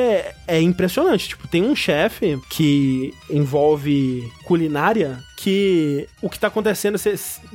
é 0.47 0.61
impressionante, 0.61 1.29
tipo, 1.29 1.47
tem 1.47 1.63
um 1.63 1.75
chefe 1.75 2.39
que 2.49 3.13
envolve 3.29 4.29
culinária 4.43 5.19
que 5.39 6.05
o 6.21 6.29
que 6.29 6.37
tá 6.37 6.47
acontecendo 6.47 6.99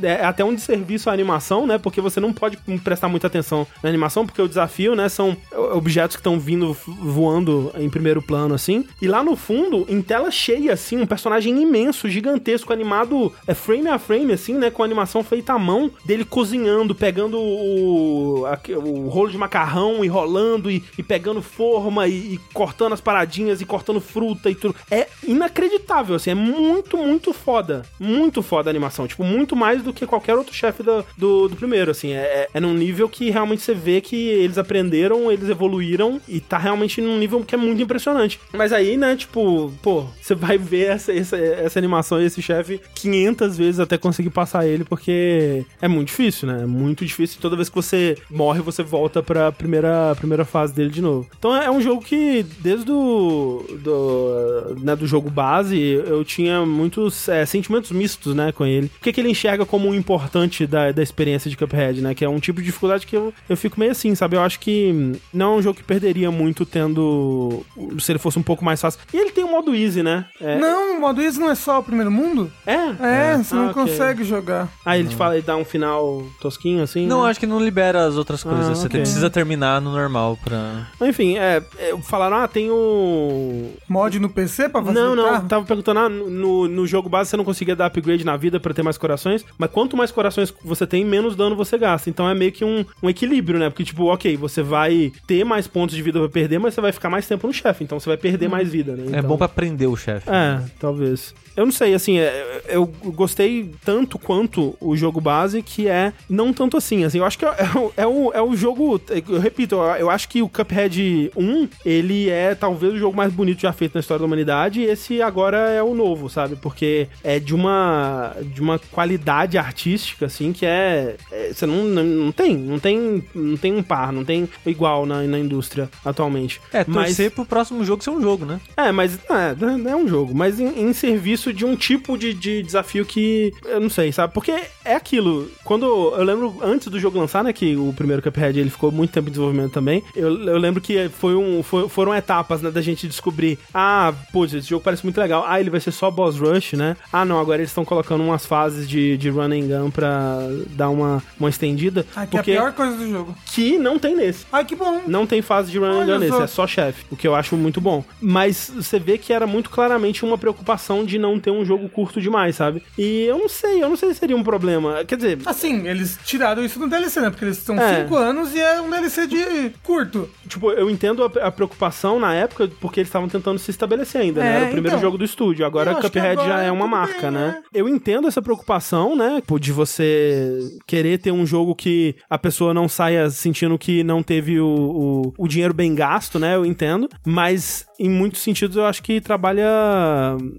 é 0.02 0.24
até 0.24 0.42
um 0.42 0.54
desserviço 0.54 1.10
à 1.10 1.12
animação, 1.12 1.66
né? 1.66 1.76
Porque 1.76 2.00
você 2.00 2.18
não 2.18 2.32
pode 2.32 2.56
prestar 2.82 3.08
muita 3.08 3.26
atenção 3.26 3.66
na 3.82 3.90
animação, 3.90 4.24
porque 4.24 4.40
o 4.40 4.48
desafio, 4.48 4.94
né, 4.94 5.10
são 5.10 5.36
objetos 5.74 6.16
que 6.16 6.20
estão 6.20 6.40
vindo 6.40 6.74
voando 6.86 7.70
em 7.76 7.90
primeiro 7.90 8.22
plano, 8.22 8.54
assim. 8.54 8.86
E 9.02 9.06
lá 9.06 9.22
no 9.22 9.36
fundo, 9.36 9.84
em 9.86 10.00
tela 10.00 10.30
cheia, 10.30 10.72
assim, 10.72 10.96
um 10.96 11.06
personagem 11.06 11.60
imenso, 11.60 12.08
gigantesco, 12.08 12.72
animado 12.72 13.30
é, 13.46 13.52
frame 13.52 13.88
a 13.88 13.98
frame, 13.98 14.32
assim, 14.32 14.54
né? 14.54 14.70
Com 14.70 14.82
animação 14.82 15.22
feita 15.22 15.52
à 15.52 15.58
mão, 15.58 15.90
dele 16.06 16.24
cozinhando, 16.24 16.94
pegando 16.94 17.38
o, 17.38 18.44
o 18.44 19.08
rolo 19.08 19.30
de 19.30 19.36
macarrão 19.36 20.02
e 20.02 20.08
rolando 20.08 20.70
e, 20.70 20.82
e 20.96 21.02
pegando 21.02 21.42
forma 21.42 22.08
e, 22.08 22.34
e 22.34 22.40
cortando 22.54 22.94
as 22.94 23.00
paradinhas 23.02 23.60
e 23.60 23.66
cortando 23.66 24.00
fruta 24.00 24.48
e 24.50 24.54
tudo. 24.54 24.74
É 24.90 25.06
inacreditável, 25.22 26.16
assim, 26.16 26.30
é 26.30 26.34
muito, 26.34 26.96
muito 26.96 27.34
foda. 27.34 27.73
Foda, 27.74 27.82
muito 27.98 28.42
foda 28.42 28.70
a 28.70 28.72
animação. 28.72 29.06
Tipo, 29.06 29.24
muito 29.24 29.56
mais 29.56 29.82
do 29.82 29.92
que 29.92 30.06
qualquer 30.06 30.34
outro 30.34 30.54
chefe 30.54 30.82
do, 30.82 31.04
do, 31.16 31.48
do 31.48 31.56
primeiro, 31.56 31.90
assim. 31.90 32.12
É, 32.12 32.20
é, 32.20 32.48
é 32.54 32.60
num 32.60 32.74
nível 32.74 33.08
que 33.08 33.30
realmente 33.30 33.62
você 33.62 33.74
vê 33.74 34.00
que 34.00 34.16
eles 34.16 34.58
aprenderam, 34.58 35.32
eles 35.32 35.48
evoluíram 35.48 36.20
e 36.28 36.40
tá 36.40 36.58
realmente 36.58 37.00
num 37.00 37.18
nível 37.18 37.44
que 37.44 37.54
é 37.54 37.58
muito 37.58 37.82
impressionante. 37.82 38.38
Mas 38.52 38.72
aí, 38.72 38.96
né, 38.96 39.16
tipo, 39.16 39.72
pô, 39.82 40.04
você 40.20 40.34
vai 40.34 40.58
ver 40.58 40.90
essa, 40.90 41.12
essa, 41.12 41.36
essa 41.36 41.78
animação 41.78 42.20
e 42.20 42.26
esse 42.26 42.42
chefe 42.42 42.80
500 42.94 43.56
vezes 43.56 43.80
até 43.80 43.96
conseguir 43.96 44.30
passar 44.30 44.66
ele, 44.66 44.84
porque 44.84 45.64
é 45.80 45.88
muito 45.88 46.08
difícil, 46.08 46.48
né? 46.48 46.62
É 46.62 46.66
muito 46.66 47.04
difícil. 47.04 47.40
Toda 47.40 47.56
vez 47.56 47.68
que 47.68 47.74
você 47.74 48.16
morre, 48.30 48.60
você 48.60 48.82
volta 48.82 49.22
pra 49.22 49.50
primeira, 49.50 50.14
primeira 50.16 50.44
fase 50.44 50.74
dele 50.74 50.90
de 50.90 51.00
novo. 51.00 51.28
Então 51.38 51.54
é 51.54 51.70
um 51.70 51.80
jogo 51.80 52.02
que, 52.02 52.42
desde 52.60 52.90
o 52.90 53.64
do, 53.80 54.76
né, 54.80 54.94
do 54.94 55.06
jogo 55.06 55.30
base, 55.30 55.78
eu 55.78 56.24
tinha 56.24 56.64
muitos 56.64 57.28
é, 57.28 57.44
sentimentos 57.64 57.90
mistos, 57.90 58.34
né, 58.34 58.52
com 58.52 58.64
ele. 58.66 58.86
O 58.86 59.02
que, 59.02 59.12
que 59.12 59.20
ele 59.20 59.30
enxerga 59.30 59.64
como 59.64 59.88
um 59.88 59.94
importante 59.94 60.66
da, 60.66 60.92
da 60.92 61.02
experiência 61.02 61.50
de 61.50 61.56
Cuphead, 61.56 62.00
né? 62.00 62.14
Que 62.14 62.24
é 62.24 62.28
um 62.28 62.38
tipo 62.38 62.60
de 62.60 62.66
dificuldade 62.66 63.06
que 63.06 63.16
eu, 63.16 63.32
eu 63.48 63.56
fico 63.56 63.78
meio 63.80 63.92
assim, 63.92 64.14
sabe? 64.14 64.36
Eu 64.36 64.42
acho 64.42 64.60
que 64.60 65.12
não 65.32 65.54
é 65.54 65.56
um 65.58 65.62
jogo 65.62 65.76
que 65.78 65.84
perderia 65.84 66.30
muito 66.30 66.64
tendo. 66.66 67.64
se 67.98 68.12
ele 68.12 68.18
fosse 68.18 68.38
um 68.38 68.42
pouco 68.42 68.64
mais 68.64 68.80
fácil. 68.80 69.00
E 69.12 69.16
ele 69.16 69.30
tem 69.30 69.44
um 69.44 69.50
modo 69.50 69.74
easy, 69.74 70.02
né? 70.02 70.26
É, 70.40 70.58
Não, 70.58 70.96
o 70.96 71.00
modo 71.00 71.20
easy 71.22 71.38
não 71.40 71.50
é 71.50 71.54
só 71.54 71.78
o 71.78 71.82
primeiro 71.82 72.10
mundo? 72.10 72.50
É? 72.66 72.74
É, 72.74 73.36
você 73.38 73.54
não 73.54 73.68
Ah, 73.68 73.70
ok. 73.70 73.82
consegue 73.82 74.24
jogar. 74.24 74.68
Aí 74.84 75.00
ele 75.00 75.08
te 75.08 75.16
fala, 75.16 75.34
ele 75.36 75.46
dá 75.46 75.56
um 75.56 75.64
final 75.64 76.22
tosquinho 76.40 76.82
assim? 76.82 77.06
Não, 77.06 77.24
né? 77.24 77.30
acho 77.30 77.40
que 77.40 77.46
não 77.46 77.60
libera 77.60 78.04
as 78.06 78.16
outras 78.16 78.42
coisas. 78.42 78.66
Ah, 78.68 78.74
Você 78.74 78.86
ok. 78.86 79.00
precisa 79.00 79.30
terminar 79.30 79.80
no 79.80 79.92
normal 79.92 80.38
pra. 80.42 80.88
Enfim, 81.02 81.36
é, 81.36 81.62
é, 81.78 81.96
falaram, 82.02 82.36
ah, 82.36 82.48
tem 82.48 82.70
o. 82.70 83.70
Mod 83.88 84.18
no 84.18 84.28
PC 84.28 84.68
pra 84.68 84.80
facilitar? 84.82 85.04
Não, 85.04 85.16
não, 85.16 85.48
tava 85.48 85.64
perguntando, 85.64 86.00
ah, 86.00 86.08
no, 86.08 86.68
no 86.68 86.86
jogo 86.86 87.08
base 87.08 87.30
você 87.30 87.36
não 87.36 87.44
conseguia 87.54 87.76
dar 87.76 87.86
upgrade 87.86 88.24
na 88.24 88.36
vida 88.36 88.58
pra 88.58 88.74
ter 88.74 88.82
mais 88.82 88.98
corações, 88.98 89.44
mas 89.56 89.70
quanto 89.70 89.96
mais 89.96 90.10
corações 90.10 90.52
você 90.64 90.86
tem, 90.86 91.04
menos 91.04 91.36
dano 91.36 91.54
você 91.54 91.78
gasta. 91.78 92.10
Então 92.10 92.28
é 92.28 92.34
meio 92.34 92.50
que 92.52 92.64
um, 92.64 92.84
um 93.02 93.08
equilíbrio, 93.08 93.58
né? 93.60 93.70
Porque, 93.70 93.84
tipo, 93.84 94.04
ok, 94.12 94.36
você 94.36 94.62
vai 94.62 95.12
ter 95.26 95.44
mais 95.44 95.66
pontos 95.66 95.94
de 95.94 96.02
vida 96.02 96.18
pra 96.18 96.28
perder, 96.28 96.58
mas 96.58 96.74
você 96.74 96.80
vai 96.80 96.90
ficar 96.92 97.08
mais 97.08 97.26
tempo 97.26 97.46
no 97.46 97.52
chefe, 97.52 97.84
então 97.84 97.98
você 98.00 98.08
vai 98.08 98.16
perder 98.16 98.48
mais 98.48 98.68
vida, 98.68 98.96
né? 98.96 99.04
É 99.06 99.18
Então- 99.18 99.30
bom 99.30 99.36
pra 99.38 99.48
prender 99.48 99.88
o 99.88 99.96
chefe. 99.96 100.28
É, 100.28 100.60
talvez. 100.80 101.34
Eu 101.56 101.64
não 101.64 101.72
sei, 101.72 101.94
assim, 101.94 102.18
é, 102.18 102.62
eu 102.68 102.84
gostei 102.86 103.70
tanto 103.84 104.18
quanto 104.18 104.76
o 104.80 104.96
jogo 104.96 105.20
base, 105.20 105.62
que 105.62 105.86
é 105.86 106.12
não 106.28 106.52
tanto 106.52 106.76
assim, 106.76 107.04
assim, 107.04 107.18
eu 107.18 107.24
acho 107.24 107.38
que 107.38 107.44
é, 107.44 107.48
é 107.48 107.78
o- 107.78 107.92
é 107.96 108.06
o, 108.06 108.32
é 108.34 108.42
o 108.42 108.56
jogo, 108.56 109.00
eu 109.28 109.38
repito, 109.38 109.76
eu, 109.76 109.82
eu 109.82 110.10
acho 110.10 110.28
que 110.28 110.42
o 110.42 110.48
Cuphead 110.48 111.30
1, 111.36 111.68
ele 111.86 112.28
é 112.28 112.54
talvez 112.56 112.92
o 112.94 112.98
jogo 112.98 113.16
mais 113.16 113.32
bonito 113.32 113.60
já 113.60 113.72
feito 113.72 113.94
na 113.94 114.00
história 114.00 114.18
da 114.18 114.26
humanidade, 114.26 114.80
e 114.80 114.84
esse 114.84 115.22
agora 115.22 115.56
é 115.70 115.80
o 115.82 115.94
novo, 115.94 116.28
sabe? 116.28 116.56
Porque 116.56 117.06
é 117.22 117.38
de 117.44 117.54
uma, 117.54 118.34
de 118.42 118.60
uma 118.60 118.78
qualidade 118.78 119.58
artística, 119.58 120.26
assim, 120.26 120.52
que 120.52 120.64
é, 120.66 121.16
é- 121.30 121.52
você 121.52 121.66
não, 121.66 121.84
não, 121.84 122.04
não 122.04 122.32
tem, 122.32 122.56
não 122.56 122.78
tem, 122.78 123.22
não 123.34 123.56
tem 123.56 123.72
um 123.74 123.82
par, 123.82 124.12
não 124.12 124.24
tem 124.24 124.48
igual 124.66 125.04
na, 125.06 125.22
na 125.22 125.38
indústria 125.38 125.88
atualmente. 126.04 126.60
É, 126.72 126.84
Mas- 126.86 127.08
torcer 127.08 127.30
pro 127.30 127.44
próximo 127.44 127.84
jogo 127.84 128.02
ser 128.02 128.10
um 128.10 128.20
jogo, 128.22 128.44
né? 128.44 128.60
é, 128.76 128.90
mas 128.92 129.18
é, 129.30 129.90
é 129.90 129.96
um 129.96 130.08
jogo, 130.08 130.34
mas 130.34 130.58
em, 130.58 130.88
em 130.88 130.92
serviço 130.92 131.52
de 131.52 131.64
um 131.64 131.76
tipo 131.76 132.16
de, 132.16 132.32
de 132.34 132.62
desafio 132.62 133.04
que 133.04 133.52
eu 133.66 133.80
não 133.80 133.90
sei, 133.90 134.10
sabe? 134.12 134.32
Porque 134.32 134.52
é 134.84 134.94
aquilo. 134.94 135.50
Quando 135.64 135.84
eu 135.86 136.22
lembro 136.24 136.56
antes 136.62 136.88
do 136.88 136.98
jogo 136.98 137.18
lançar, 137.18 137.42
né, 137.44 137.52
que 137.52 137.76
o 137.76 137.92
primeiro 137.92 138.22
Cuphead 138.22 138.58
ele 138.58 138.70
ficou 138.70 138.90
muito 138.90 139.10
tempo 139.12 139.28
em 139.28 139.30
desenvolvimento 139.32 139.72
também. 139.72 140.02
Eu, 140.14 140.28
eu 140.46 140.58
lembro 140.58 140.80
que 140.80 141.08
foi 141.10 141.34
um, 141.34 141.62
foi- 141.62 141.88
foram 141.88 142.14
etapas, 142.14 142.62
né, 142.62 142.70
da 142.70 142.80
gente 142.80 143.06
descobrir, 143.06 143.58
ah, 143.72 144.12
putz, 144.32 144.54
esse 144.54 144.68
jogo 144.68 144.82
parece 144.84 145.04
muito 145.04 145.18
legal. 145.20 145.44
Ah, 145.46 145.60
ele 145.60 145.70
vai 145.70 145.80
ser 145.80 145.90
só 145.92 146.10
boss 146.10 146.38
rush, 146.38 146.72
né? 146.74 146.96
Ah, 147.12 147.24
não, 147.24 147.33
agora 147.38 147.58
eles 147.60 147.70
estão 147.70 147.84
colocando 147.84 148.22
umas 148.22 148.44
fases 148.46 148.88
de, 148.88 149.16
de 149.16 149.28
run 149.30 149.44
and 149.52 149.66
gun 149.68 149.90
pra 149.90 150.38
dar 150.70 150.90
uma, 150.90 151.22
uma 151.38 151.48
estendida. 151.48 152.06
Ah, 152.14 152.26
que 152.26 152.36
é 152.36 152.38
a 152.38 152.42
porque 152.42 152.52
pior 152.52 152.72
coisa 152.72 152.96
do 152.96 153.10
jogo. 153.10 153.34
que 153.46 153.78
não 153.78 153.98
tem 153.98 154.16
nesse. 154.16 154.44
Ai, 154.52 154.64
que 154.64 154.74
bom. 154.76 155.02
Não 155.06 155.26
tem 155.26 155.42
fase 155.42 155.70
de 155.70 155.78
run 155.78 155.86
and 156.02 156.06
gun 156.06 156.18
nesse, 156.18 156.32
só. 156.32 156.42
é 156.42 156.46
só 156.46 156.66
chefe, 156.66 157.04
o 157.10 157.16
que 157.16 157.26
eu 157.26 157.34
acho 157.34 157.56
muito 157.56 157.80
bom. 157.80 158.04
Mas 158.20 158.70
você 158.74 158.98
vê 158.98 159.18
que 159.18 159.32
era 159.32 159.46
muito 159.46 159.70
claramente 159.70 160.24
uma 160.24 160.36
preocupação 160.38 161.04
de 161.04 161.18
não 161.18 161.38
ter 161.38 161.50
um 161.50 161.64
jogo 161.64 161.88
curto 161.88 162.20
demais, 162.20 162.56
sabe? 162.56 162.82
E 162.98 163.22
eu 163.24 163.38
não 163.38 163.48
sei, 163.48 163.82
eu 163.82 163.88
não 163.88 163.96
sei 163.96 164.12
se 164.12 164.20
seria 164.20 164.36
um 164.36 164.42
problema. 164.42 165.04
Quer 165.04 165.16
dizer, 165.16 165.38
Assim, 165.46 165.86
eles 165.88 166.18
tiraram 166.24 166.64
isso 166.64 166.78
no 166.78 166.88
DLC, 166.88 167.20
né? 167.20 167.30
Porque 167.30 167.44
eles 167.44 167.58
são 167.58 167.78
É. 167.78 168.02
5 168.02 168.16
anos 168.16 168.54
e 168.54 168.60
é 168.60 168.80
um 168.80 168.90
DLC 168.90 169.26
de 169.26 169.70
curto. 169.82 170.28
tipo, 170.48 170.70
eu 170.72 170.90
entendo 170.90 171.24
a, 171.24 171.46
a 171.46 171.50
preocupação 171.50 172.18
na 172.18 172.34
época 172.34 172.70
porque 172.80 173.00
eles 173.00 173.08
estavam 173.08 173.28
tentando 173.28 173.58
se 173.58 173.70
estabelecer 173.70 174.20
ainda, 174.20 174.40
né? 174.40 174.46
É, 174.46 174.56
Era 174.56 174.64
o 174.66 174.70
primeiro 174.70 174.88
então. 174.96 175.00
jogo 175.00 175.18
do 175.18 175.24
estúdio. 175.24 175.64
Agora 175.66 175.94
Cuphead 175.94 176.26
agora 176.40 176.48
já 176.48 176.62
é 176.62 176.70
uma 176.72 176.84
tudo 176.84 176.90
marca, 177.14 177.30
né? 177.30 177.62
Eu 177.72 177.88
entendo 177.88 178.26
essa 178.26 178.42
preocupação, 178.42 179.16
né? 179.16 179.42
De 179.60 179.72
você 179.72 180.58
querer 180.86 181.18
ter 181.18 181.30
um 181.30 181.46
jogo 181.46 181.74
que 181.74 182.16
a 182.28 182.38
pessoa 182.38 182.74
não 182.74 182.88
saia 182.88 183.30
sentindo 183.30 183.78
que 183.78 184.02
não 184.02 184.22
teve 184.22 184.60
o, 184.60 184.66
o, 184.66 185.32
o 185.38 185.48
dinheiro 185.48 185.72
bem 185.72 185.94
gasto, 185.94 186.38
né? 186.38 186.54
Eu 186.56 186.66
entendo. 186.66 187.08
Mas 187.24 187.86
em 187.98 188.08
muitos 188.08 188.42
sentidos 188.42 188.76
eu 188.76 188.84
acho 188.84 189.02
que 189.02 189.20
trabalha 189.20 189.68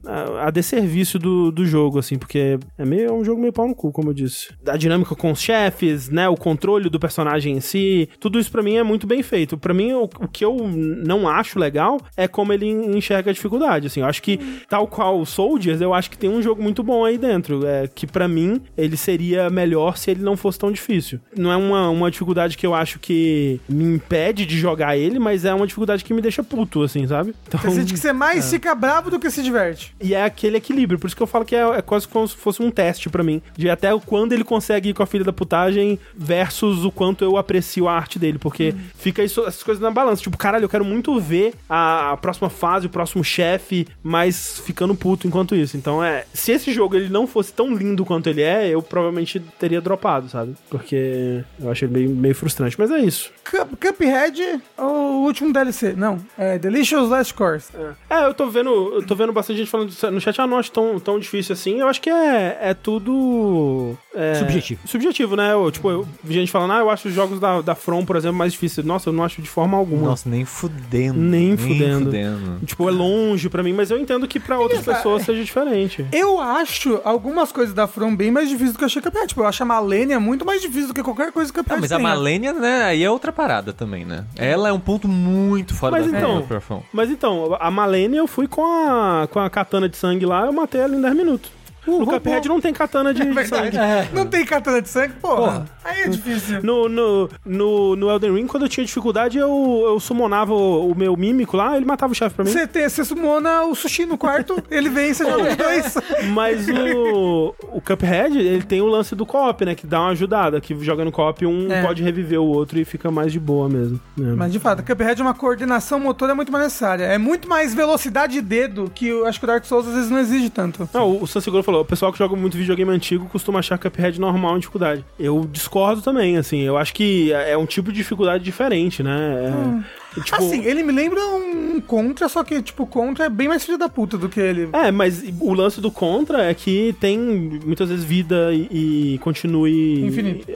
a, 0.05 0.47
a 0.47 0.51
desserviço 0.51 1.19
do, 1.19 1.51
do 1.51 1.65
jogo, 1.65 1.99
assim, 1.99 2.17
porque 2.17 2.57
é 2.77 2.85
meio 2.85 3.09
é 3.09 3.11
um 3.11 3.23
jogo 3.23 3.41
meio 3.41 3.53
pau 3.53 3.67
no 3.67 3.75
cu, 3.75 3.91
como 3.91 4.09
eu 4.09 4.13
disse. 4.13 4.53
A 4.67 4.77
dinâmica 4.77 5.15
com 5.15 5.31
os 5.31 5.41
chefes, 5.41 6.09
né? 6.09 6.27
O 6.29 6.35
controle 6.35 6.89
do 6.89 6.99
personagem 6.99 7.57
em 7.57 7.61
si, 7.61 8.09
tudo 8.19 8.39
isso 8.39 8.51
pra 8.51 8.63
mim 8.63 8.75
é 8.75 8.83
muito 8.83 9.05
bem 9.05 9.21
feito. 9.21 9.57
Pra 9.57 9.73
mim, 9.73 9.93
o, 9.93 10.03
o 10.03 10.27
que 10.27 10.45
eu 10.45 10.55
não 10.55 11.27
acho 11.27 11.59
legal 11.59 11.99
é 12.15 12.27
como 12.27 12.53
ele 12.53 12.67
enxerga 12.67 13.31
a 13.31 13.33
dificuldade, 13.33 13.87
assim. 13.87 13.99
Eu 13.99 14.05
acho 14.05 14.21
que, 14.21 14.37
tal 14.69 14.87
qual 14.87 15.19
o 15.19 15.25
Soldiers, 15.25 15.81
eu 15.81 15.93
acho 15.93 16.09
que 16.09 16.17
tem 16.17 16.29
um 16.29 16.41
jogo 16.45 16.61
muito 16.63 16.81
bom 16.83 17.03
aí 17.05 17.17
dentro. 17.17 17.65
É, 17.65 17.87
que 17.87 18.07
pra 18.07 18.27
mim, 18.27 18.61
ele 18.77 18.95
seria 18.97 19.49
melhor 19.49 19.97
se 19.97 20.11
ele 20.11 20.21
não 20.23 20.37
fosse 20.37 20.57
tão 20.59 20.71
difícil. 20.71 21.19
Não 21.35 21.51
é 21.51 21.55
uma, 21.57 21.89
uma 21.89 22.09
dificuldade 22.11 22.57
que 22.57 22.65
eu 22.65 22.73
acho 22.73 22.99
que 22.99 23.59
me 23.67 23.83
impede 23.95 24.45
de 24.45 24.57
jogar 24.57 24.97
ele, 24.97 25.19
mas 25.19 25.45
é 25.45 25.53
uma 25.53 25.65
dificuldade 25.67 26.03
que 26.03 26.13
me 26.13 26.21
deixa 26.21 26.43
puto, 26.43 26.83
assim, 26.83 27.05
sabe? 27.07 27.33
Então, 27.47 27.59
Você 27.59 27.71
sente 27.71 27.93
que 27.93 27.99
você 27.99 28.13
mais 28.13 28.49
fica 28.49 28.73
bravo 28.75 29.09
do 29.09 29.19
que 29.19 29.29
se 29.29 29.41
diverte. 29.43 29.93
e 30.01 30.13
é 30.13 30.23
aquele 30.23 30.57
equilíbrio, 30.57 30.97
por 30.99 31.07
isso 31.07 31.15
que 31.15 31.23
eu 31.23 31.27
falo 31.27 31.45
que 31.45 31.55
é, 31.55 31.61
é 31.61 31.81
quase 31.81 32.07
como 32.07 32.27
se 32.27 32.35
fosse 32.35 32.61
um 32.61 32.71
teste 32.71 33.09
pra 33.09 33.23
mim. 33.23 33.41
De 33.57 33.69
até 33.69 33.93
o 33.93 33.99
quando 33.99 34.33
ele 34.33 34.43
consegue 34.43 34.89
ir 34.89 34.93
com 34.93 35.03
a 35.03 35.05
filha 35.05 35.23
da 35.23 35.33
putagem 35.33 35.99
versus 36.15 36.83
o 36.85 36.91
quanto 36.91 37.23
eu 37.23 37.37
aprecio 37.37 37.87
a 37.87 37.93
arte 37.93 38.17
dele. 38.19 38.37
Porque 38.37 38.73
fica 38.97 39.23
isso, 39.23 39.41
essas 39.41 39.63
coisas 39.63 39.81
na 39.81 39.91
balança. 39.91 40.21
Tipo, 40.21 40.37
caralho, 40.37 40.65
eu 40.65 40.69
quero 40.69 40.85
muito 40.85 41.19
ver 41.19 41.53
a, 41.69 42.11
a 42.11 42.17
próxima 42.17 42.49
fase, 42.49 42.87
o 42.87 42.89
próximo 42.89 43.23
chefe, 43.23 43.87
mas 44.03 44.59
ficando 44.65 44.93
puto 44.95 45.27
enquanto 45.27 45.55
isso. 45.55 45.75
Então 45.77 46.03
é. 46.03 46.25
Se 46.35 46.51
esse 46.51 46.71
jogo 46.73 46.95
ele 46.95 47.09
não 47.09 47.25
fosse 47.25 47.51
tão 47.53 47.73
lindo 47.73 48.05
quanto 48.05 48.27
ele 48.29 48.41
é, 48.41 48.67
eu 48.69 48.81
provavelmente 48.81 49.39
teria 49.59 49.81
dropado, 49.81 50.29
sabe? 50.29 50.53
Porque 50.69 51.43
eu 51.59 51.71
achei 51.71 51.87
ele 51.87 51.93
meio, 51.97 52.09
meio 52.09 52.35
frustrante. 52.35 52.75
Mas 52.77 52.91
é 52.91 52.99
isso. 52.99 53.31
Cup- 53.49 53.75
Cuphead, 53.79 54.61
o 54.77 55.23
último 55.25 55.51
DLC. 55.53 55.93
Não, 55.93 56.19
é 56.37 56.57
Delicious 56.59 57.09
Last 57.09 57.33
Course. 57.33 57.69
É, 58.09 58.25
eu 58.25 58.33
tô 58.33 58.47
vendo, 58.49 58.69
eu 58.95 59.05
tô 59.05 59.15
vendo 59.15 59.31
bastante 59.31 59.57
gente 59.57 59.69
falando 59.69 59.91
no 60.11 60.21
chat, 60.21 60.39
ah, 60.41 60.47
não 60.47 60.57
acho 60.57 60.71
tão, 60.71 60.99
tão 60.99 61.19
difícil 61.19 61.53
assim. 61.53 61.79
Eu 61.79 61.87
acho 61.87 62.01
que 62.01 62.09
é, 62.09 62.57
é 62.61 62.73
tudo. 62.73 63.97
é, 64.13 64.35
Subjetivo. 64.35 64.81
Subjetivo, 64.85 65.35
né? 65.35 65.53
Eu, 65.53 65.71
tipo, 65.71 65.89
eu 65.89 66.07
vi 66.23 66.33
gente 66.33 66.51
falando, 66.51 66.73
ah, 66.73 66.79
eu 66.79 66.89
acho 66.89 67.07
os 67.07 67.13
jogos 67.13 67.39
da, 67.39 67.61
da 67.61 67.75
From, 67.75 68.03
por 68.05 68.15
exemplo, 68.15 68.37
mais 68.37 68.53
difíceis. 68.53 68.85
Nossa, 68.85 69.09
eu 69.09 69.13
não 69.13 69.23
acho 69.23 69.41
de 69.41 69.47
forma 69.49 69.77
alguma. 69.77 70.09
Nossa, 70.09 70.29
nem 70.29 70.43
fudendo. 70.45 71.19
Nem 71.19 71.55
fudendo. 71.55 72.05
fudendo. 72.05 72.59
Tipo, 72.65 72.89
é 72.89 72.91
longe 72.91 73.49
pra 73.49 73.63
mim, 73.63 73.73
mas 73.73 73.91
eu 73.91 73.97
entendo 73.97 74.27
que 74.27 74.39
pra 74.39 74.59
outras 74.59 74.83
pessoas 74.83 75.23
seja 75.23 75.43
diferente. 75.43 76.05
Eu 76.11 76.24
acho 76.39 76.99
algumas 77.03 77.51
coisas 77.51 77.73
da 77.73 77.87
From 77.87 78.15
bem 78.15 78.31
mais 78.31 78.49
difíceis 78.49 78.73
do 78.73 78.77
que 78.77 78.83
eu 78.83 78.87
achei 78.87 79.01
Cuphead. 79.01 79.27
Tipo, 79.27 79.41
eu 79.41 79.47
acho 79.47 79.63
a 79.63 79.65
Malenia 79.65 80.19
muito 80.19 80.45
mais 80.45 80.61
difícil 80.61 80.87
do 80.89 80.93
que 80.93 81.03
qualquer 81.03 81.31
coisa 81.31 81.51
que 81.51 81.59
Ah, 81.59 81.63
Cuphead 81.63 81.81
mas 81.81 81.91
a 81.91 81.97
tenha. 81.97 82.09
Malenia, 82.09 82.53
né, 82.53 82.83
aí 82.83 83.03
é 83.03 83.09
outra 83.09 83.31
parada 83.31 83.71
também, 83.73 84.05
né? 84.05 84.25
Ela 84.35 84.69
é 84.69 84.73
um 84.73 84.79
ponto 84.79 85.07
muito 85.07 85.73
fora 85.73 85.91
Mas 85.93 86.11
da 86.11 86.17
então-. 86.17 86.81
Mas 86.91 87.09
então, 87.09 87.57
a 87.59 87.71
Malene 87.71 88.17
eu 88.17 88.27
fui 88.27 88.47
com 88.47 88.65
a, 88.65 89.27
com 89.31 89.39
a 89.39 89.49
katana 89.49 89.87
de 89.89 89.97
sangue 89.97 90.25
lá, 90.25 90.45
eu 90.45 90.53
matei 90.53 90.81
ela 90.81 90.95
em 90.95 91.01
10 91.01 91.15
minutos. 91.15 91.51
No 91.87 92.05
Cuphead 92.05 92.47
não 92.47 92.59
tem 92.61 92.73
katana 92.73 93.13
de, 93.13 93.21
de 93.23 93.47
sangue. 93.47 93.71
Verdade. 93.71 94.09
Não 94.13 94.25
tem 94.25 94.45
katana 94.45 94.81
de 94.81 94.89
sangue, 94.89 95.13
porra. 95.21 95.35
Porra. 95.35 95.65
Aí 95.83 96.01
é 96.03 96.07
difícil. 96.09 96.61
No, 96.63 96.89
no, 96.89 97.29
no, 97.45 97.95
no 97.95 98.09
Elden 98.09 98.33
Ring, 98.35 98.47
quando 98.47 98.63
eu 98.63 98.69
tinha 98.69 98.85
dificuldade, 98.85 99.37
eu, 99.37 99.83
eu 99.85 99.99
summonava 99.99 100.53
o, 100.53 100.91
o 100.91 100.95
meu 100.95 101.15
mímico 101.15 101.55
lá, 101.57 101.75
ele 101.77 101.85
matava 101.85 102.11
o 102.11 102.15
chefe 102.15 102.35
pra 102.35 102.43
mim. 102.45 102.51
Você, 102.51 102.65
tem, 102.67 102.87
você 102.89 103.03
sumona 103.05 103.63
o 103.63 103.75
sushi 103.75 104.05
no 104.05 104.17
quarto, 104.17 104.61
ele 104.71 104.89
vem 104.89 105.11
e 105.11 105.13
você 105.15 105.25
joga 105.29 105.49
os 105.49 105.55
dois. 105.55 105.95
Mas 106.33 106.67
o, 106.67 107.53
o 107.71 107.81
Cuphead, 107.81 108.37
ele 108.37 108.63
tem 108.63 108.81
o 108.81 108.87
lance 108.87 109.15
do 109.15 109.25
co-op, 109.25 109.63
né? 109.65 109.75
Que 109.75 109.85
dá 109.85 109.99
uma 110.01 110.09
ajudada. 110.11 110.59
Que 110.59 110.75
jogando 110.83 111.11
co-op, 111.11 111.45
um 111.45 111.71
É. 111.71 111.81
pode 111.83 112.01
reviver 112.03 112.39
o 112.39 112.45
outro 112.45 112.79
e 112.79 112.85
fica 112.85 113.11
mais 113.11 113.31
de 113.31 113.39
boa 113.39 113.69
mesmo. 113.69 113.99
É. 114.19 114.23
Mas 114.23 114.51
de 114.51 114.59
fato, 114.59 114.83
Cuphead 114.83 115.21
é 115.21 115.23
uma 115.23 115.33
coordenação 115.33 115.99
motora 115.99 116.33
muito 116.35 116.51
mais 116.51 116.65
necessária. 116.65 117.03
É 117.03 117.17
muito 117.17 117.47
mais 117.47 117.73
velocidade 117.73 118.33
de 118.33 118.41
dedo 118.41 118.91
que 118.93 119.07
eu 119.07 119.25
acho 119.25 119.39
que 119.39 119.45
o 119.45 119.47
Dark 119.47 119.65
Souls 119.65 119.87
às 119.87 119.93
vezes 119.93 120.09
não 120.09 120.19
exige 120.19 120.49
tanto. 120.49 120.87
Não, 120.93 121.09
o- 121.11 121.23
o 121.23 121.27
Sanseguro 121.27 121.63
falou, 121.63 121.74
o 121.81 121.85
pessoal 121.85 122.11
que 122.11 122.17
joga 122.17 122.35
muito 122.35 122.57
videogame 122.57 122.91
antigo 122.91 123.27
costuma 123.27 123.59
achar 123.59 123.77
Cuphead 123.77 124.19
normal 124.19 124.55
em 124.55 124.59
dificuldade. 124.59 125.05
Eu 125.19 125.47
discordo 125.51 126.01
também, 126.01 126.37
assim, 126.37 126.61
eu 126.61 126.77
acho 126.77 126.93
que 126.93 127.31
é 127.31 127.57
um 127.57 127.65
tipo 127.65 127.91
de 127.91 127.97
dificuldade 127.97 128.43
diferente, 128.43 129.01
né? 129.01 129.81
É, 129.81 130.04
Tipo, 130.23 130.35
Assim, 130.35 130.63
ele 130.63 130.83
me 130.83 130.91
lembra 130.91 131.19
um 131.25 131.81
Contra, 131.81 132.29
só 132.29 132.43
que, 132.43 132.61
tipo, 132.61 132.85
Contra 132.85 133.25
é 133.25 133.29
bem 133.29 133.47
mais 133.47 133.65
filho 133.65 133.77
da 133.77 133.89
puta 133.89 134.17
do 134.17 134.29
que 134.29 134.39
ele. 134.39 134.69
É, 134.73 134.91
mas 134.91 135.23
o 135.39 135.53
lance 135.53 135.81
do 135.81 135.91
Contra 135.91 136.43
é 136.43 136.53
que 136.53 136.95
tem 136.99 137.17
muitas 137.17 137.89
vezes 137.89 138.03
vida 138.03 138.53
e, 138.53 139.15
e 139.15 139.17
continue. 139.19 140.05
Infinito. 140.05 140.47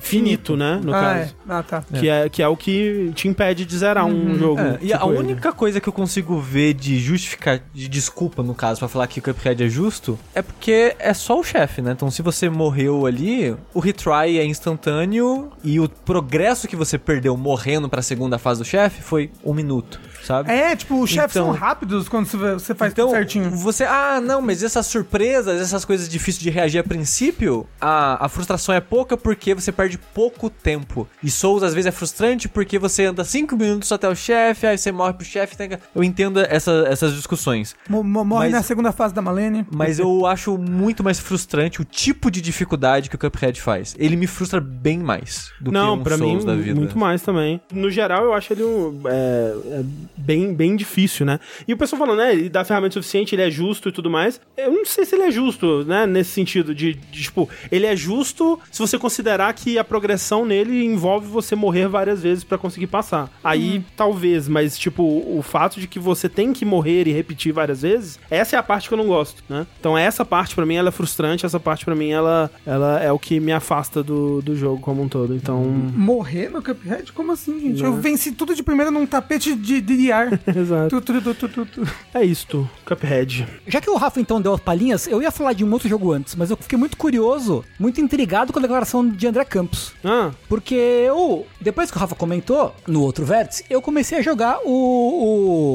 Finito, 0.00 0.56
né? 0.56 0.80
No 0.82 0.94
ah, 0.94 1.00
caso. 1.00 1.30
é. 1.30 1.34
Ah, 1.48 1.62
tá. 1.62 1.84
Que 1.94 2.08
é, 2.08 2.28
que 2.28 2.42
é 2.42 2.48
o 2.48 2.56
que 2.56 3.12
te 3.14 3.28
impede 3.28 3.64
de 3.64 3.78
zerar 3.78 4.04
um 4.04 4.36
jogo. 4.36 4.60
É, 4.60 4.78
e 4.80 4.92
a 4.92 4.98
tipo 4.98 5.10
ele. 5.10 5.18
única 5.18 5.52
coisa 5.52 5.80
que 5.80 5.88
eu 5.88 5.92
consigo 5.92 6.38
ver 6.38 6.74
de 6.74 6.98
justificar, 6.98 7.60
de 7.72 7.88
desculpa, 7.88 8.42
no 8.42 8.54
caso, 8.54 8.80
pra 8.80 8.88
falar 8.88 9.06
que 9.06 9.20
o 9.20 9.22
Cuphead 9.22 9.62
é 9.62 9.68
justo, 9.68 10.18
é 10.34 10.42
porque 10.42 10.94
é 10.98 11.14
só 11.14 11.38
o 11.38 11.44
chefe, 11.44 11.80
né? 11.82 11.92
Então 11.92 12.10
se 12.10 12.22
você 12.22 12.48
morreu 12.48 13.06
ali, 13.06 13.54
o 13.72 13.80
retry 13.80 14.38
é 14.38 14.44
instantâneo 14.44 15.52
e 15.62 15.78
o 15.78 15.88
progresso 15.88 16.66
que 16.66 16.76
você 16.76 16.98
perdeu 16.98 17.36
morrendo 17.36 17.88
pra 17.88 18.02
segunda 18.02 18.38
fase 18.38 18.60
do 18.60 18.64
chefe 18.64 19.03
foi 19.04 19.30
um 19.44 19.52
minuto, 19.52 20.00
sabe? 20.24 20.50
É, 20.50 20.74
tipo, 20.76 21.00
os 21.00 21.10
chefes 21.10 21.36
Então- 21.36 21.46
são 21.46 21.54
rápidos 21.54 22.08
quando 22.08 22.26
você 22.26 22.74
faz 22.74 22.92
Então, 22.92 23.06
tudo 23.08 23.16
certinho. 23.16 23.50
você, 23.50 23.84
ah, 23.84 24.20
não, 24.20 24.40
mas 24.40 24.62
essas 24.62 24.86
surpresas, 24.86 25.60
essas 25.60 25.84
coisas 25.84 26.08
difíceis 26.08 26.42
de 26.42 26.50
reagir 26.50 26.78
a 26.80 26.84
princípio, 26.84 27.66
a, 27.80 28.24
a 28.24 28.28
frustração 28.28 28.74
é 28.74 28.80
pouca 28.80 29.16
porque 29.16 29.54
você 29.54 29.70
perde 29.70 29.98
pouco 29.98 30.48
tempo. 30.50 31.08
E 31.22 31.30
Souls 31.30 31.62
às 31.62 31.74
vezes 31.74 31.86
é 31.86 31.92
frustrante 31.92 32.48
porque 32.48 32.78
você 32.78 33.04
anda 33.06 33.24
5 33.24 33.56
minutos 33.56 33.90
até 33.92 34.08
o 34.08 34.14
chefe, 34.14 34.66
aí 34.66 34.76
você 34.78 34.90
morre 34.90 35.12
pro 35.12 35.24
chefe. 35.24 35.56
tem 35.56 35.70
Eu 35.94 36.02
entendo 36.04 36.40
essa- 36.40 36.84
essas 36.88 37.14
discussões. 37.14 37.74
Mo- 37.88 38.02
Morre 38.02 38.24
mas- 38.46 38.52
na 38.52 38.62
segunda 38.62 38.92
fase 38.92 39.14
da 39.14 39.20
Malene. 39.22 39.66
Mas 39.74 39.98
eu 39.98 40.26
acho 40.26 40.56
muito 40.58 41.02
mais 41.04 41.18
frustrante 41.20 41.80
o 41.80 41.84
tipo 41.84 42.30
de 42.30 42.40
dificuldade 42.40 43.08
que 43.10 43.16
o 43.16 43.18
Cuphead 43.18 43.60
faz. 43.60 43.94
Ele 43.98 44.16
me 44.16 44.26
frustra 44.26 44.60
bem 44.60 44.98
mais 44.98 45.50
do 45.60 45.70
Não, 45.70 45.94
que 45.94 46.00
um 46.00 46.02
pra 46.04 46.16
mim, 46.16 46.24
Souls 46.30 46.44
da 46.44 46.54
vida. 46.54 46.74
muito 46.78 46.98
mais 46.98 47.22
também. 47.22 47.60
No 47.72 47.90
geral, 47.90 48.24
eu 48.24 48.34
acho 48.34 48.52
ele 48.52 48.62
um, 48.64 49.02
é, 49.06 49.54
é 49.80 49.84
bem, 50.16 50.54
bem 50.54 50.76
difícil, 50.76 51.24
né? 51.26 51.38
E 51.66 51.72
o 51.72 51.76
pessoal 51.76 51.98
falando, 52.00 52.18
né, 52.18 52.32
ele 52.32 52.48
dá 52.48 52.64
ferramenta 52.64 52.94
suficiente, 52.94 53.34
ele 53.34 53.42
é 53.42 53.50
justo 53.50 53.88
e 53.88 53.92
tudo 53.92 54.10
mais. 54.10 54.40
Eu 54.56 54.70
não 54.72 54.84
sei 54.84 55.04
se 55.04 55.14
ele 55.14 55.24
é 55.24 55.30
justo, 55.30 55.84
né, 55.84 56.06
nesse 56.06 56.30
sentido 56.30 56.74
de, 56.74 56.94
de, 56.94 57.22
tipo, 57.22 57.48
ele 57.70 57.86
é 57.86 57.96
justo 57.96 58.58
se 58.70 58.78
você 58.80 58.98
considerar 58.98 59.52
que 59.54 59.78
a 59.78 59.84
progressão 59.84 60.44
nele 60.44 60.84
envolve 60.84 61.26
você 61.26 61.54
morrer 61.54 61.88
várias 61.88 62.22
vezes 62.22 62.44
pra 62.44 62.58
conseguir 62.58 62.86
passar. 62.86 63.30
Aí, 63.42 63.76
Uhum. 63.78 63.84
talvez, 63.96 64.48
mas, 64.48 64.78
tipo, 64.78 65.02
o 65.02 65.42
fato 65.42 65.80
de 65.80 65.86
que 65.88 65.98
você 65.98 66.28
tem 66.28 66.52
que 66.52 66.64
morrer 66.64 67.06
e 67.08 67.12
repetir 67.12 67.52
várias 67.52 67.82
vezes, 67.82 68.18
essa 68.30 68.56
é 68.56 68.58
a 68.58 68.62
parte 68.62 68.88
que 68.88 68.94
eu 68.94 68.98
não 68.98 69.06
gosto, 69.06 69.42
né? 69.48 69.66
Então, 69.80 69.96
essa 69.96 70.24
parte, 70.24 70.54
pra 70.54 70.64
mim, 70.66 70.74
ela 70.76 70.88
é 70.88 70.92
frustrante, 70.92 71.44
essa 71.46 71.58
parte, 71.60 71.84
pra 71.84 71.94
mim, 71.94 72.10
ela, 72.10 72.50
ela 72.66 73.00
é 73.02 73.10
o 73.10 73.18
que 73.18 73.40
me 73.40 73.52
afasta 73.52 74.02
do, 74.02 74.40
do 74.42 74.54
jogo 74.56 74.80
como 74.80 75.02
um 75.02 75.08
todo. 75.08 75.34
Então... 75.34 75.62
Morrer 75.64 76.48
no 76.50 76.62
Cuphead? 76.62 77.12
Como 77.12 77.32
assim, 77.32 77.60
gente? 77.60 77.82
Né? 77.82 77.88
Eu 77.88 77.94
venci 77.94 78.32
tudo 78.32 78.54
de 78.54 78.62
primeira 78.62 78.90
num 78.90 79.06
tapete 79.06 79.54
de, 79.54 79.80
de 79.80 80.03
ar. 80.12 80.40
Exato. 80.46 81.00
Tu, 81.00 81.00
tu, 81.00 81.22
tu, 81.22 81.34
tu, 81.34 81.48
tu, 81.48 81.66
tu. 81.66 81.88
É 82.12 82.24
isto, 82.24 82.68
Cuphead. 82.84 83.46
Já 83.66 83.80
que 83.80 83.90
o 83.90 83.96
Rafa 83.96 84.20
então 84.20 84.40
deu 84.40 84.54
as 84.54 84.60
palhinhas, 84.60 85.06
eu 85.06 85.20
ia 85.22 85.30
falar 85.30 85.52
de 85.52 85.64
um 85.64 85.72
outro 85.72 85.88
jogo 85.88 86.12
antes, 86.12 86.34
mas 86.34 86.50
eu 86.50 86.56
fiquei 86.56 86.78
muito 86.78 86.96
curioso, 86.96 87.64
muito 87.78 88.00
intrigado 88.00 88.52
com 88.52 88.58
a 88.58 88.62
declaração 88.62 89.06
de 89.08 89.26
André 89.26 89.44
Campos. 89.44 89.92
Ah, 90.04 90.30
Porque 90.48 90.74
eu, 90.74 91.46
depois 91.60 91.90
que 91.90 91.96
o 91.96 92.00
Rafa 92.00 92.14
comentou, 92.14 92.74
no 92.86 93.02
outro 93.02 93.24
vértice, 93.24 93.64
eu 93.68 93.80
comecei 93.82 94.18
a 94.18 94.22
jogar 94.22 94.58
o, 94.64 94.70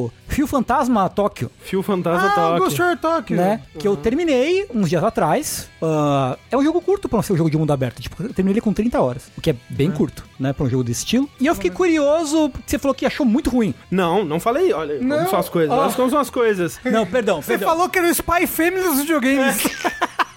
o 0.05 0.11
Fio 0.30 0.47
Fantasma 0.47 1.09
Tóquio, 1.09 1.51
Fio 1.61 1.84
Fantasma 1.84 2.27
Ah, 2.30 2.32
o 2.32 2.36
Toque. 2.36 2.59
Ghost 2.59 2.77
Shore 2.77 2.97
Tokyo. 2.97 3.36
né? 3.36 3.61
Que 3.77 3.88
eu 3.88 3.97
terminei 3.97 4.65
uns 4.73 4.88
dias 4.89 5.03
atrás. 5.03 5.69
Ah, 5.82 6.38
é 6.49 6.55
um 6.57 6.63
jogo 6.63 6.80
curto 6.82 7.09
pra 7.09 7.17
não 7.17 7.23
ser 7.23 7.34
um 7.34 7.38
jogo 7.38 7.49
de 7.49 7.57
mundo 7.57 7.71
aberto. 7.73 8.01
Tipo, 8.01 8.23
eu 8.23 8.34
terminei 8.34 8.53
ele 8.53 8.61
com 8.61 8.71
30 8.73 9.01
horas, 9.01 9.30
o 9.38 9.41
que 9.41 9.49
é 9.49 9.55
bem 9.69 9.91
curto, 9.91 10.23
né? 10.39 10.53
Pra 10.53 10.65
um 10.65 10.69
jogo 10.69 10.84
desse 10.84 10.99
estilo. 10.99 11.30
E 11.39 11.45
eu 11.47 11.55
fiquei 11.55 11.71
curioso, 11.71 12.49
porque 12.49 12.69
você 12.69 12.80
falou 12.80 12.95
que 12.95 13.05
achou 13.05 13.25
muito 13.25 13.49
ruim. 13.49 13.73
Não, 13.91 14.23
não 14.23 14.39
falei. 14.39 14.71
Olha, 14.71 14.99
Não. 15.01 15.17
como 15.17 15.30
são 15.30 15.39
as 15.39 15.49
coisas. 15.49 15.71
Ó. 15.75 15.82
Olha 15.84 15.93
como 15.93 16.09
são 16.09 16.19
as 16.19 16.30
coisas. 16.30 16.80
Não, 16.86 17.05
perdão, 17.05 17.41
Você 17.41 17.49
perdão. 17.57 17.69
falou 17.69 17.89
que 17.89 17.97
era 17.99 18.07
o 18.07 18.11
Spy 18.11 18.47
Family 18.47 18.84
dos 18.84 18.99
videogames. 18.99 19.57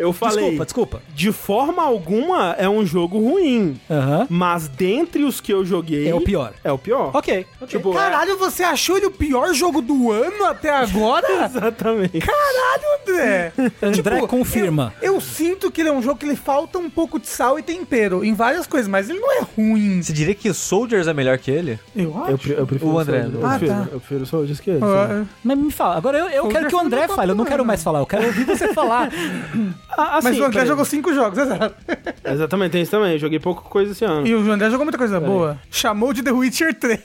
Eu 0.00 0.12
falei, 0.12 0.36
Desculpa, 0.44 0.64
desculpa. 0.64 1.02
de 1.14 1.30
forma 1.32 1.82
alguma 1.82 2.54
é 2.58 2.68
um 2.68 2.84
jogo 2.86 3.18
ruim. 3.18 3.78
Aham. 3.90 4.26
Mas 4.30 4.66
dentre 4.68 5.24
os 5.24 5.40
que 5.40 5.52
eu 5.52 5.64
joguei... 5.64 6.08
É 6.08 6.14
o 6.14 6.20
pior. 6.20 6.52
É 6.64 6.72
o 6.72 6.78
pior. 6.78 7.10
Ok. 7.14 7.46
Tipo, 7.66 7.92
é- 7.92 7.94
Caralho, 7.96 8.38
você 8.38 8.62
achou 8.64 8.96
ele 8.96 9.06
o 9.06 9.10
pior 9.10 9.52
jogo 9.54 9.82
do 9.82 10.10
ano 10.10 10.44
até 10.46 10.70
agora? 10.70 11.26
Exatamente. 11.44 12.18
Caralho, 12.18 12.82
André. 13.02 13.52
André 13.82 14.26
confirma. 14.26 14.92
Eu, 15.02 15.14
eu 15.14 15.20
sinto 15.20 15.70
que 15.70 15.80
ele 15.82 15.88
é 15.90 15.92
um 15.92 16.00
jogo 16.02 16.18
que 16.18 16.24
ele 16.26 16.36
falta 16.36 16.78
um 16.78 16.88
pouco 16.88 17.18
de 17.18 17.26
sal 17.28 17.58
e 17.58 17.62
tempero 17.62 18.24
em 18.24 18.32
várias 18.32 18.66
coisas, 18.66 18.88
mas 18.88 19.10
ele 19.10 19.18
não 19.20 19.32
é 19.32 19.40
ruim. 19.56 20.02
Você 20.02 20.12
diria 20.12 20.34
que 20.34 20.48
o 20.48 20.54
Soldiers 20.54 21.06
é 21.06 21.12
melhor 21.12 21.36
que 21.38 21.50
ele? 21.50 21.78
Eu 21.94 22.16
acho. 22.24 22.50
Eu, 22.52 22.58
eu 22.58 22.66
prefiro 22.66 22.90
O 22.92 22.98
André. 22.98 23.22
Soldier. 23.22 23.40
Eu 23.40 23.46
Ah, 23.46 23.58
prefiro, 23.58 23.78
tá. 23.80 23.88
eu 23.92 24.00
prefiro 24.00 24.26
Soldiers 24.26 24.60
que 24.60 24.70
ele. 24.70 24.80
Ah, 24.82 25.24
Mas 25.44 25.58
me 25.58 25.70
fala, 25.70 25.96
agora 25.96 26.18
eu, 26.18 26.28
eu 26.28 26.48
quero 26.48 26.68
que 26.68 26.74
o 26.74 26.78
André 26.80 27.02
André 27.04 27.14
fale, 27.14 27.32
eu 27.32 27.34
não 27.36 27.44
quero 27.44 27.64
mais 27.64 27.82
falar, 27.82 27.98
eu 28.00 28.06
quero 28.06 28.26
ouvir 28.26 28.44
você 28.44 28.68
falar. 28.74 29.10
Ah, 29.96 30.18
assim, 30.18 30.28
mas 30.28 30.38
o 30.40 30.44
André 30.44 30.66
jogou 30.66 30.84
cinco 30.84 31.12
jogos, 31.12 31.38
exato. 31.38 31.74
Exatamente, 32.24 32.72
tem 32.72 32.82
isso 32.82 32.90
também. 32.90 33.12
Eu 33.12 33.18
joguei 33.18 33.38
pouca 33.38 33.62
coisa 33.62 33.92
esse 33.92 34.04
ano. 34.04 34.26
E 34.26 34.34
o 34.34 34.50
André 34.52 34.70
jogou 34.70 34.84
muita 34.84 34.98
coisa 34.98 35.18
boa. 35.18 35.58
Chamou 35.70 36.12
de 36.12 36.22
The 36.22 36.30
Witcher 36.32 36.74
3. 36.74 37.00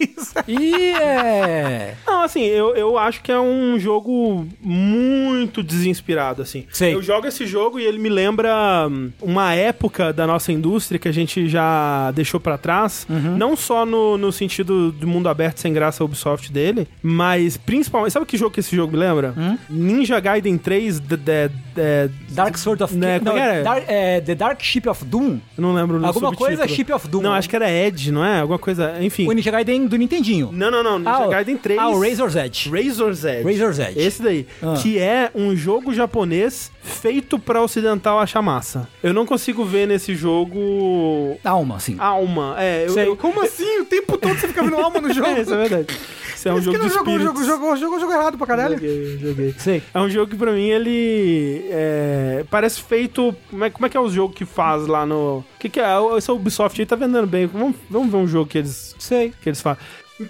E 0.47 0.91
é. 0.95 1.95
Não, 2.05 2.23
assim, 2.23 2.43
eu, 2.43 2.75
eu 2.75 2.97
acho 2.97 3.21
que 3.21 3.31
é 3.31 3.39
um 3.39 3.79
jogo 3.79 4.47
muito 4.61 5.63
desinspirado, 5.63 6.41
assim. 6.41 6.65
Sei. 6.71 6.93
Eu 6.93 7.01
jogo 7.01 7.27
esse 7.27 7.45
jogo 7.45 7.79
e 7.79 7.83
ele 7.83 7.97
me 7.97 8.09
lembra 8.09 8.87
hum, 8.89 9.11
uma 9.21 9.53
época 9.53 10.11
da 10.13 10.27
nossa 10.27 10.51
indústria 10.51 10.99
que 10.99 11.07
a 11.07 11.11
gente 11.11 11.47
já 11.47 12.11
deixou 12.11 12.39
pra 12.39 12.57
trás. 12.57 13.07
Não 13.09 13.55
só 13.55 13.85
no, 13.85 14.17
no 14.17 14.31
sentido 14.31 14.91
do 14.91 15.07
mundo 15.07 15.27
aberto 15.29 15.59
sem 15.59 15.73
graça 15.73 16.03
Ubisoft 16.03 16.51
dele, 16.51 16.87
mas 17.01 17.57
principalmente... 17.57 18.13
Sabe 18.13 18.25
que 18.25 18.37
jogo 18.37 18.51
que 18.51 18.59
esse 18.59 18.75
jogo 18.75 18.93
me 18.93 18.99
lembra? 18.99 19.33
Ninja 19.69 20.19
Gaiden 20.19 20.57
3 20.57 20.99
The, 20.99 21.17
The, 21.17 21.49
The- 21.75 22.09
Dark 22.29 22.57
Sword 22.77 22.83
of 22.83 22.95
Né, 22.95 23.19
não, 23.23 23.31
é 23.31 23.35
que 23.35 23.41
era? 23.41 23.63
Dark- 23.63 23.83
é, 23.87 24.21
The 24.21 24.35
Dark 24.35 24.61
Ship 24.61 24.87
of 24.89 25.05
Doom. 25.05 25.39
Não 25.57 25.73
lembro 25.73 25.99
o 25.99 26.05
Alguma 26.05 26.29
subtítulo. 26.29 26.37
coisa 26.57 26.67
Ship 26.67 26.91
of 26.93 27.07
Doom. 27.07 27.21
Não, 27.21 27.33
acho 27.33 27.49
que 27.49 27.55
era 27.55 27.69
Edge, 27.71 28.11
não 28.11 28.23
é? 28.25 28.39
Alguma 28.41 28.59
coisa... 28.59 28.95
Enfim. 29.01 29.27
O 29.27 29.31
Ninja 29.31 29.51
Gaiden 29.51 29.87
do 29.87 29.95
Nintendinho. 29.97 30.49
Não, 30.51 30.69
não, 30.69 30.83
não. 30.83 30.99
Ninja 30.99 31.11
Ah, 31.11 31.27
Gaiden 31.27 31.57
3... 31.57 31.79
Ah, 31.79 31.89
o 31.89 31.99
Razor's 32.01 32.35
Edge. 32.35 32.69
Razor's 32.69 33.23
Edge. 33.23 33.43
Razor's 33.43 33.79
Edge. 33.79 33.99
Esse 33.99 34.21
daí. 34.21 34.47
Ah. 34.61 34.75
Que 34.81 34.99
é 34.99 35.29
um 35.33 35.55
jogo 35.55 35.93
japonês 35.93 36.71
feito 36.85 37.37
pra 37.39 37.61
ocidental 37.61 38.19
achar 38.19 38.41
massa. 38.41 38.87
Eu 39.03 39.13
não 39.13 39.25
consigo 39.25 39.65
ver 39.65 39.87
nesse 39.87 40.15
jogo 40.15 41.37
Alma, 41.43 41.75
assim. 41.77 41.95
alma. 41.99 42.55
É, 42.59 42.85
eu, 42.85 42.89
Sei. 42.91 43.07
eu- 43.07 43.17
Como 43.17 43.41
assim? 43.43 43.81
O 43.81 43.85
tempo 43.85 44.17
todo 44.17 44.37
você 44.37 44.47
fica 44.47 44.63
vendo 44.63 44.75
alma 44.77 44.99
no 45.01 45.11
jogo? 45.13 45.27
É, 45.27 45.41
isso 45.41 45.53
é 45.53 45.67
verdade. 45.67 45.97
Isso 46.35 46.49
é 46.49 46.53
um 46.53 46.61
jogo 46.61 46.77
que 46.77 46.83
de 46.83 46.89
não 46.89 46.93
jogou, 46.99 47.19
jogou, 47.19 47.43
jogou, 47.43 47.75
jogou, 47.77 47.99
jogou 47.99 48.15
errado 48.15 48.37
pra 48.37 48.45
caralho. 48.47 48.75
Joguei, 48.75 49.17
joguei. 49.19 49.55
Sei. 49.57 49.81
É 49.93 49.99
um 49.99 50.09
jogo 50.09 50.29
que 50.29 50.37
pra 50.37 50.51
mim 50.51 50.67
ele 50.69 51.65
é, 51.69 52.45
parece 52.51 52.81
feito. 52.81 53.35
Como 53.49 53.63
é, 53.63 53.69
como 53.69 53.85
é 53.85 53.89
que 53.89 53.97
é 53.97 53.99
o 53.99 54.09
jogo 54.09 54.33
que 54.33 54.45
faz 54.45 54.85
lá 54.85 55.05
no. 55.05 55.37
O 55.39 55.45
que, 55.59 55.69
que 55.69 55.79
é? 55.79 55.85
Esse 56.17 56.31
Ubisoft 56.31 56.79
aí 56.79 56.85
tá 56.85 56.95
vendendo 56.95 57.25
bem. 57.25 57.45
Vamos, 57.47 57.75
vamos 57.89 58.11
ver 58.11 58.17
um 58.17 58.27
jogo 58.27 58.49
que 58.49 58.57
eles, 58.59 58.95
Sei. 58.99 59.33
que 59.41 59.49
eles 59.49 59.61
fazem. 59.61 59.81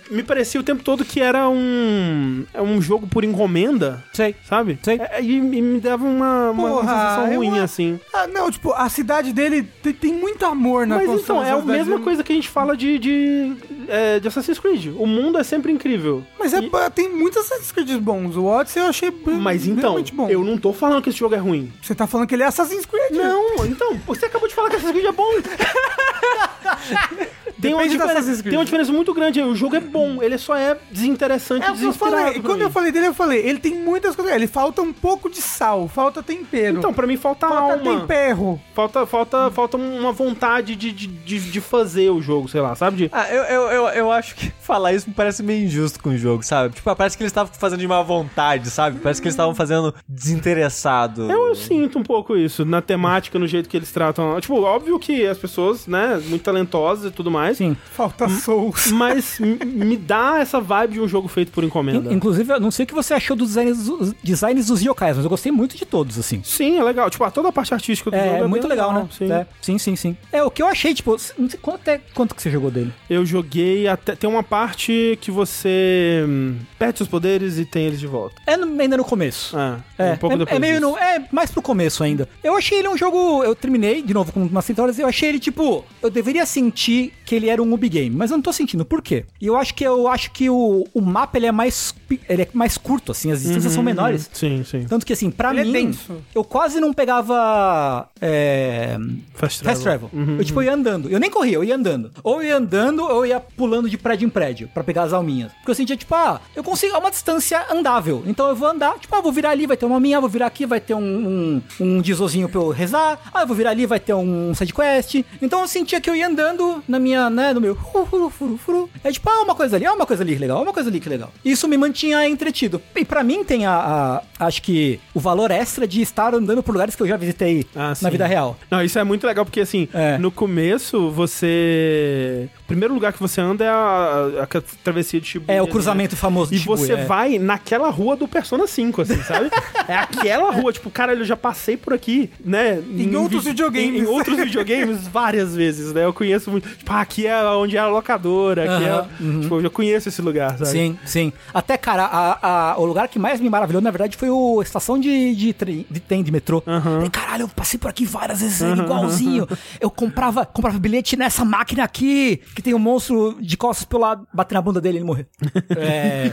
Me 0.09 0.23
parecia 0.23 0.59
o 0.59 0.63
tempo 0.63 0.83
todo 0.83 1.05
que 1.05 1.21
era 1.21 1.47
um. 1.47 2.43
É 2.53 2.59
um 2.61 2.81
jogo 2.81 3.05
por 3.05 3.23
encomenda, 3.23 4.03
Sei. 4.11 4.35
sabe? 4.43 4.79
Sei. 4.81 4.99
É, 4.99 5.21
e, 5.21 5.35
e 5.37 5.41
me 5.41 5.79
dava 5.79 6.03
uma, 6.03 6.49
uma 6.49 6.69
Porra, 6.69 6.81
sensação 6.87 7.27
eu 7.31 7.35
ruim, 7.37 7.59
a- 7.59 7.63
assim. 7.63 7.99
Ah, 8.11 8.25
não, 8.25 8.49
tipo, 8.49 8.73
a 8.73 8.89
cidade 8.89 9.31
dele 9.31 9.61
tem, 9.83 9.93
tem 9.93 10.13
muito 10.13 10.43
amor 10.43 10.87
na 10.87 10.95
Mas 10.95 11.21
então, 11.21 11.43
é 11.43 11.51
a 11.51 11.61
mesma 11.61 11.99
coisa 11.99 12.23
que 12.23 12.33
a 12.33 12.35
gente 12.35 12.49
fala 12.49 12.75
de, 12.75 12.97
de, 12.97 13.53
é, 13.87 14.19
de 14.19 14.27
Assassin's 14.27 14.57
Creed. 14.57 14.87
O 14.97 15.05
mundo 15.05 15.37
é 15.37 15.43
sempre 15.43 15.71
incrível. 15.71 16.23
Mas 16.39 16.51
é, 16.53 16.59
E- 16.61 16.71
tem 16.95 17.07
muitos 17.13 17.37
Assassin's 17.41 17.71
Creed 17.71 17.91
bons. 17.99 18.35
O 18.35 18.45
Odyssey 18.45 18.81
eu 18.81 18.87
achei 18.87 19.13
Mas 19.39 19.67
então, 19.67 20.01
bom. 20.13 20.27
eu 20.29 20.43
não 20.43 20.57
tô 20.57 20.73
falando 20.73 21.03
que 21.03 21.09
esse 21.09 21.19
jogo 21.19 21.35
é 21.35 21.39
ruim. 21.39 21.71
Você 21.81 21.93
tá 21.93 22.07
falando 22.07 22.27
que 22.27 22.33
ele 22.33 22.41
é 22.41 22.47
Assassin's 22.47 22.87
Creed? 22.87 23.11
Não, 23.11 23.63
então, 23.67 23.99
você 24.07 24.25
acabou 24.25 24.47
de 24.47 24.55
falar 24.55 24.71
que 24.71 24.77
Assassin's 24.77 24.93
Creed 24.99 25.05
é 25.05 25.11
bom. 25.11 25.31
tem, 27.65 27.73
uma 27.73 27.87
diferença, 27.87 28.43
tem 28.43 28.57
uma 28.57 28.65
diferença 28.65 28.91
muito 28.91 29.13
grande 29.13 29.39
aí. 29.39 29.45
O 29.45 29.55
jogo 29.55 29.75
é 29.75 29.79
bom, 29.79 30.21
ele 30.21 30.37
só 30.37 30.55
é 30.55 30.77
desinteressante 30.91 31.65
É 31.65 31.85
eu 31.85 31.93
falei. 31.93 32.41
Quando 32.41 32.57
mim. 32.59 32.63
eu 32.63 32.69
falei 32.69 32.91
dele, 32.91 33.07
eu 33.07 33.13
falei, 33.13 33.39
ele 33.45 33.59
tem 33.59 33.75
muitas 33.75 34.15
coisas. 34.15 34.33
Ele 34.33 34.47
falta 34.47 34.81
um 34.81 34.93
pouco 34.93 35.29
de 35.29 35.41
sal, 35.41 35.87
falta 35.87 36.21
tempero. 36.23 36.77
Então, 36.77 36.93
pra 36.93 37.05
mim 37.07 37.17
falta, 37.17 37.47
falta 37.47 37.73
alma. 37.73 38.01
tempero. 38.01 38.59
Falta, 38.73 39.05
falta, 39.05 39.51
falta 39.51 39.77
uma 39.77 40.11
vontade 40.11 40.75
de, 40.75 40.91
de, 40.91 41.07
de, 41.07 41.39
de 41.51 41.61
fazer 41.61 42.09
o 42.09 42.21
jogo, 42.21 42.47
sei 42.47 42.61
lá, 42.61 42.75
sabe? 42.75 42.97
De, 42.97 43.09
Ah, 43.11 43.29
eu, 43.29 43.43
eu, 43.43 43.61
eu, 43.71 43.87
eu 43.89 44.11
acho 44.11 44.35
que 44.35 44.51
falar 44.59 44.93
isso 44.93 45.09
me 45.09 45.15
parece 45.15 45.43
meio 45.43 45.65
injusto 45.65 46.01
com 46.01 46.09
o 46.09 46.17
jogo, 46.17 46.43
sabe? 46.43 46.75
Tipo, 46.75 46.95
parece 46.95 47.17
que 47.17 47.23
eles 47.23 47.31
estavam 47.31 47.53
fazendo 47.53 47.79
de 47.79 47.87
má 47.87 48.01
vontade, 48.01 48.69
sabe? 48.69 48.99
Parece 48.99 49.21
que 49.21 49.27
eles 49.27 49.33
estavam 49.33 49.55
fazendo 49.55 49.93
desinteressado. 50.07 51.31
Eu, 51.31 51.47
eu 51.47 51.55
sinto 51.55 51.97
um 51.99 52.03
pouco 52.03 52.35
isso, 52.35 52.65
na 52.65 52.81
temática, 52.81 53.39
no 53.39 53.47
jeito 53.47 53.69
que 53.69 53.77
eles 53.77 53.91
tratam. 53.91 54.39
Tipo, 54.39 54.61
óbvio 54.61 54.99
que 54.99 55.25
as 55.25 55.37
pessoas, 55.37 55.87
né, 55.87 56.21
muito 56.27 56.43
talentosas 56.43 57.11
e 57.11 57.13
tudo 57.13 57.31
mais, 57.31 57.54
Sim. 57.55 57.75
Falta 57.91 58.27
Souls. 58.29 58.91
Mas 58.93 59.39
me 59.39 59.97
dá 59.97 60.39
essa 60.39 60.59
vibe 60.59 60.93
de 60.93 60.99
um 61.01 61.07
jogo 61.07 61.27
feito 61.27 61.51
por 61.51 61.63
encomenda. 61.63 62.11
In- 62.11 62.15
Inclusive, 62.15 62.53
eu 62.53 62.59
não 62.59 62.71
sei 62.71 62.83
o 62.83 62.87
que 62.87 62.93
você 62.93 63.13
achou 63.13 63.35
dos 63.35 63.49
designs, 63.49 63.85
dos 63.85 64.13
designs 64.23 64.67
dos 64.67 64.81
yokais, 64.81 65.15
mas 65.15 65.23
eu 65.25 65.29
gostei 65.29 65.51
muito 65.51 65.75
de 65.77 65.85
todos, 65.85 66.17
assim. 66.19 66.41
Sim, 66.43 66.77
é 66.77 66.83
legal. 66.83 67.09
Tipo, 67.09 67.29
toda 67.31 67.49
a 67.49 67.51
parte 67.51 67.73
artística 67.73 68.09
do 68.11 68.17
jogo 68.17 68.29
É, 68.29 68.39
é 68.39 68.47
muito 68.47 68.63
bem 68.63 68.69
legal, 68.71 68.93
né? 68.93 69.07
Sim. 69.11 69.31
É, 69.31 69.45
sim, 69.61 69.77
sim, 69.77 69.95
sim. 69.95 70.17
É, 70.31 70.43
o 70.43 70.49
que 70.51 70.61
eu 70.61 70.67
achei, 70.67 70.93
tipo, 70.93 71.11
não 71.37 71.49
sei 71.49 71.59
quanto, 71.61 71.75
até, 71.81 72.01
quanto 72.13 72.33
que 72.35 72.41
você 72.41 72.49
jogou 72.49 72.69
dele? 72.71 72.91
Eu 73.09 73.25
joguei 73.25 73.87
até. 73.87 74.15
Tem 74.15 74.29
uma 74.29 74.43
parte 74.43 75.17
que 75.21 75.31
você 75.31 76.23
hum, 76.27 76.55
perde 76.77 76.97
seus 76.97 77.09
poderes 77.09 77.57
e 77.57 77.65
tem 77.65 77.85
eles 77.85 77.99
de 77.99 78.07
volta. 78.07 78.35
É 78.45 78.57
no- 78.57 78.79
ainda 78.81 78.97
no 78.97 79.03
começo. 79.05 79.55
É, 79.57 79.77
É, 79.97 80.11
um 80.13 80.17
pouco 80.17 80.35
é, 80.35 80.39
depois. 80.39 80.55
é 80.55 80.59
meio 80.59 80.81
no, 80.81 80.97
é 80.97 81.25
mais 81.31 81.51
pro 81.51 81.61
começo 81.61 82.03
ainda. 82.03 82.27
Eu 82.43 82.55
achei 82.57 82.79
ele 82.79 82.87
um 82.87 82.97
jogo. 82.97 83.43
Eu 83.43 83.55
terminei, 83.55 84.01
de 84.01 84.13
novo, 84.13 84.31
com 84.31 84.41
umas 84.43 84.65
30 84.65 84.81
horas, 84.81 84.99
eu 84.99 85.07
achei 85.07 85.29
ele, 85.29 85.39
tipo, 85.39 85.83
eu 86.01 86.09
deveria 86.09 86.45
sentir 86.45 87.13
que 87.25 87.35
ele 87.35 87.49
era 87.49 87.61
um 87.61 87.73
Ubi 87.73 87.89
game, 87.89 88.15
mas 88.15 88.31
eu 88.31 88.37
não 88.37 88.41
tô 88.43 88.53
sentindo. 88.53 88.85
Por 88.85 89.01
quê? 89.01 89.25
E 89.41 89.47
eu 89.47 89.57
acho 89.57 89.73
que 89.73 89.83
eu 89.83 90.07
acho 90.07 90.31
que 90.31 90.49
o, 90.49 90.85
o 90.93 91.01
mapa 91.01 91.37
ele 91.37 91.47
é 91.47 91.51
mais. 91.51 91.93
Ele 92.29 92.43
é 92.43 92.47
mais 92.53 92.77
curto, 92.77 93.11
assim, 93.11 93.31
as 93.31 93.41
distâncias 93.41 93.73
são 93.73 93.81
menores. 93.83 94.29
Sim, 94.31 94.63
sim. 94.63 94.85
Tanto 94.87 95.05
que, 95.05 95.13
assim, 95.13 95.31
pra 95.31 95.49
Ele 95.51 95.61
é 95.61 95.63
mim, 95.65 95.71
denso. 95.87 96.21
eu 96.35 96.43
quase 96.43 96.79
não 96.79 96.93
pegava. 96.93 98.07
É, 98.21 98.97
Fast 99.33 99.61
travel. 99.61 99.73
Fast 99.75 99.83
travel. 99.83 100.09
Uhum, 100.13 100.37
eu, 100.37 100.45
tipo, 100.45 100.61
eu 100.61 100.65
ia 100.65 100.73
andando. 100.73 101.09
Eu 101.09 101.19
nem 101.19 101.29
corria, 101.29 101.55
eu 101.55 101.63
ia 101.63 101.75
andando. 101.75 102.11
Ou 102.23 102.41
eu 102.41 102.47
ia 102.49 102.57
andando, 102.57 102.99
ou 103.03 103.09
eu 103.09 103.25
ia 103.25 103.39
pulando 103.39 103.89
de 103.89 103.97
prédio 103.97 104.25
em 104.25 104.29
prédio 104.29 104.69
pra 104.73 104.83
pegar 104.83 105.03
as 105.03 105.13
alminhas. 105.13 105.51
Porque 105.53 105.71
eu 105.71 105.75
sentia, 105.75 105.97
tipo, 105.97 106.13
ah, 106.13 106.39
eu 106.55 106.63
consigo. 106.63 106.93
É 106.95 106.97
uma 106.97 107.09
distância 107.11 107.65
andável. 107.71 108.23
Então 108.27 108.47
eu 108.49 108.55
vou 108.55 108.67
andar, 108.67 108.97
tipo, 108.99 109.15
ah, 109.15 109.21
vou 109.21 109.31
virar 109.31 109.49
ali, 109.51 109.65
vai 109.65 109.75
ter 109.77 109.85
uma 109.85 109.95
alminha, 109.95 110.19
vou 110.21 110.29
virar 110.29 110.47
aqui, 110.47 110.65
vai 110.65 110.79
ter 110.79 110.93
um, 110.93 110.99
um, 110.99 111.61
um 111.79 112.01
dizozinho 112.01 112.47
pra 112.47 112.61
eu 112.61 112.69
rezar. 112.69 113.19
Ah, 113.33 113.41
eu 113.41 113.47
vou 113.47 113.55
virar 113.55 113.71
ali, 113.71 113.85
vai 113.85 113.99
ter 113.99 114.13
um 114.13 114.53
sidequest. 114.53 115.23
Então 115.41 115.61
eu 115.61 115.67
sentia 115.67 115.99
que 115.99 116.09
eu 116.09 116.15
ia 116.15 116.27
andando 116.27 116.83
na 116.87 116.99
minha, 116.99 117.14
né, 117.29 117.53
no 117.53 117.61
meu. 117.61 117.75
Furu, 117.75 118.05
furu, 118.05 118.29
furu, 118.29 118.57
furu. 118.57 118.89
É 119.03 119.11
tipo, 119.11 119.29
ah, 119.29 119.41
uma 119.43 119.55
coisa 119.55 119.75
ali, 119.75 119.85
ah, 119.85 119.93
uma 119.93 120.05
coisa 120.05 120.23
ali 120.23 120.33
que 120.33 120.39
legal, 120.39 120.61
uma 120.61 120.73
coisa 120.73 120.89
ali 120.89 120.99
que 120.99 121.09
legal. 121.09 121.31
Isso 121.43 121.67
me 121.67 121.77
mantinha 121.77 122.27
entretido. 122.27 122.81
E 122.95 123.03
pra 123.05 123.23
mim 123.23 123.43
tem 123.43 123.65
a, 123.65 124.21
a- 124.39 124.45
acho 124.47 124.61
que 124.61 124.99
o 125.13 125.19
valor 125.19 125.51
extra 125.51 125.87
de 125.87 126.01
estar 126.01 126.33
andando 126.33 126.61
por 126.63 126.71
lugares 126.71 126.95
que 126.95 127.01
eu 127.03 127.07
já 127.07 127.17
visitei 127.17 127.65
Ah, 127.75 127.93
na 128.01 128.09
vida 128.09 128.25
real. 128.25 128.57
Não, 128.69 128.81
isso 128.83 128.97
é 128.99 129.03
muito 129.03 129.25
legal 129.27 129.45
porque 129.45 129.61
assim, 129.61 129.87
É. 129.93 130.17
no 130.17 130.31
começo 130.31 131.09
você. 131.11 132.49
O 132.63 132.67
primeiro 132.67 132.93
lugar 132.93 133.13
que 133.13 133.19
você 133.19 133.39
anda 133.41 133.63
é 133.63 133.69
a, 133.69 134.27
a 134.43 134.61
travessia 134.83 135.21
de 135.21 135.27
Shibuya. 135.27 135.57
É, 135.57 135.61
o 135.61 135.65
né? 135.65 135.71
cruzamento 135.71 136.15
famoso 136.15 136.49
de 136.51 136.57
E 136.57 136.59
Shibuya, 136.59 136.77
você 136.77 136.93
é. 136.93 137.05
vai 137.05 137.37
naquela 137.39 137.89
rua 137.89 138.15
do 138.15 138.27
Persona 138.27 138.65
5, 138.67 139.01
assim, 139.01 139.21
sabe? 139.23 139.49
é 139.87 139.93
aquela 139.95 140.51
rua, 140.51 140.73
tipo, 140.73 140.89
caralho, 140.89 141.21
eu 141.21 141.25
já 141.25 141.37
passei 141.37 141.77
por 141.77 141.93
aqui, 141.93 142.29
né? 142.43 142.81
Em 142.95 143.15
outros 143.15 143.43
vi- 143.43 143.51
videogames. 143.51 144.01
Em, 144.01 144.03
em 144.03 144.05
outros 144.07 144.37
videogames 144.37 145.07
várias 145.07 145.55
vezes, 145.55 145.93
né? 145.93 146.05
Eu 146.05 146.13
conheço 146.13 146.49
muito. 146.49 146.67
Tipo, 146.69 146.91
ah, 146.91 147.04
aqui 147.05 147.27
é 147.27 147.43
onde 147.51 147.77
é 147.77 147.79
a 147.79 147.87
locadora, 147.87 148.63
aqui 148.63 148.83
Aham, 148.85 149.07
é. 149.37 149.41
Tipo, 149.41 149.61
eu 149.61 149.71
conheço 149.71 150.09
esse 150.09 150.21
lugar, 150.21 150.57
sabe? 150.57 150.69
Sim, 150.69 150.97
sim. 151.05 151.31
Até, 151.53 151.77
cara, 151.77 152.03
a- 152.05 152.71
a- 152.73 152.77
o 152.79 152.85
lugar 152.85 153.07
que 153.07 153.17
mais 153.19 153.39
me 153.39 153.49
maravilhou, 153.49 153.81
na 153.81 153.91
verdade, 153.91 154.17
foi 154.17 154.29
a 154.29 154.61
estação 154.63 154.99
de, 154.99 155.35
de, 155.35 155.53
trem, 155.53 155.85
de 155.89 155.99
trem, 155.99 156.23
de 156.23 156.31
metrô. 156.31 156.63
E, 157.05 157.09
caralho, 157.09 157.43
eu 157.43 157.47
passei 157.49 157.79
por 157.79 157.89
aqui 157.89 158.05
várias 158.05 158.41
vezes, 158.41 158.61
era 158.61 158.81
igualzinho. 158.83 159.47
Eu 159.79 159.89
comprava, 159.89 160.45
comprava 160.45 160.77
bilhete 160.79 161.15
nessa 161.15 161.45
máquina 161.45 161.83
aqui, 161.83 162.41
que 162.55 162.61
tem 162.61 162.73
um 162.73 162.79
monstro 162.79 163.37
de 163.39 163.55
costas 163.55 163.85
pelo 163.85 164.01
lado, 164.01 164.27
bater 164.33 164.55
na 164.55 164.61
bunda 164.61 164.81
dele 164.81 164.97
e 164.97 164.99
ele 164.99 165.05
morrer. 165.05 165.27
É. 165.77 166.31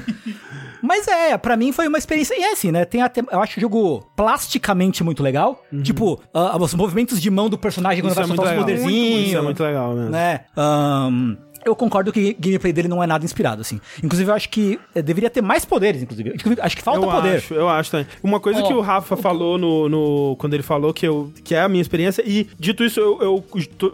Mas 0.83 1.07
é, 1.07 1.37
pra 1.39 1.57
mim 1.57 1.73
foi 1.73 1.87
uma 1.89 1.99
experiência. 1.99 2.35
E 2.39 2.43
é 2.43 2.53
assim, 2.53 2.71
né? 2.73 2.85
Tem 2.85 3.03
até. 3.03 3.21
Eu 3.31 3.41
acho 3.41 3.59
o 3.59 3.61
jogo 3.61 4.01
plasticamente 4.17 5.05
muito 5.05 5.23
legal. 5.23 5.63
Tipo, 5.83 6.21
ah, 6.35 6.57
os 6.61 6.75
movimentos 6.75 7.21
de 7.21 7.31
mão 7.31 7.49
do 7.49 7.57
personagem 7.59 8.03
quando 8.03 8.11
Isso 8.13 8.21
vai 8.21 8.25
é 8.25 8.29
soltar 8.37 8.55
os 8.55 8.61
poderzinhos. 8.61 9.29
Isso 9.29 9.37
é 9.37 9.41
muito 9.43 9.63
legal, 9.63 9.95
né? 9.95 10.09
né? 10.11 10.41
Um, 10.63 11.39
eu 11.65 11.75
concordo 11.77 12.13
que 12.13 12.37
o 12.39 12.43
gameplay 12.43 12.73
dele 12.73 12.89
não 12.89 13.03
é 13.03 13.07
nada 13.07 13.25
inspirado, 13.25 13.61
assim. 13.61 13.81
Inclusive, 14.03 14.31
eu 14.31 14.35
acho 14.35 14.49
que 14.49 14.79
eh, 14.95 15.03
deveria 15.03 15.31
ter 15.31 15.41
mais 15.43 15.65
poderes, 15.65 16.03
inclusive. 16.03 16.31
Inclusive, 16.35 16.61
Acho 16.61 16.77
que 16.77 16.83
falta 16.83 17.05
eu 17.07 17.11
poder. 17.11 17.37
Acho, 17.37 17.55
eu 17.55 17.69
acho 17.69 17.91
também. 17.91 18.07
Uma 18.23 18.41
coisa 18.41 18.61
Ó, 18.63 18.67
que 18.67 18.73
o 18.75 18.81
Rafa 18.81 19.17
falou 19.17 19.59
no, 19.59 19.89
no- 19.89 20.37
Quando 20.37 20.55
ele 20.55 20.63
falou 20.63 20.93
que, 20.93 21.07
eu, 21.07 21.33
que 21.45 21.55
é 21.55 21.61
a 21.61 21.69
minha 21.69 21.81
experiência, 21.83 22.23
e 22.27 22.47
dito 22.59 22.85
isso, 22.85 23.01
eu, 23.01 23.19
eu, 23.23 23.45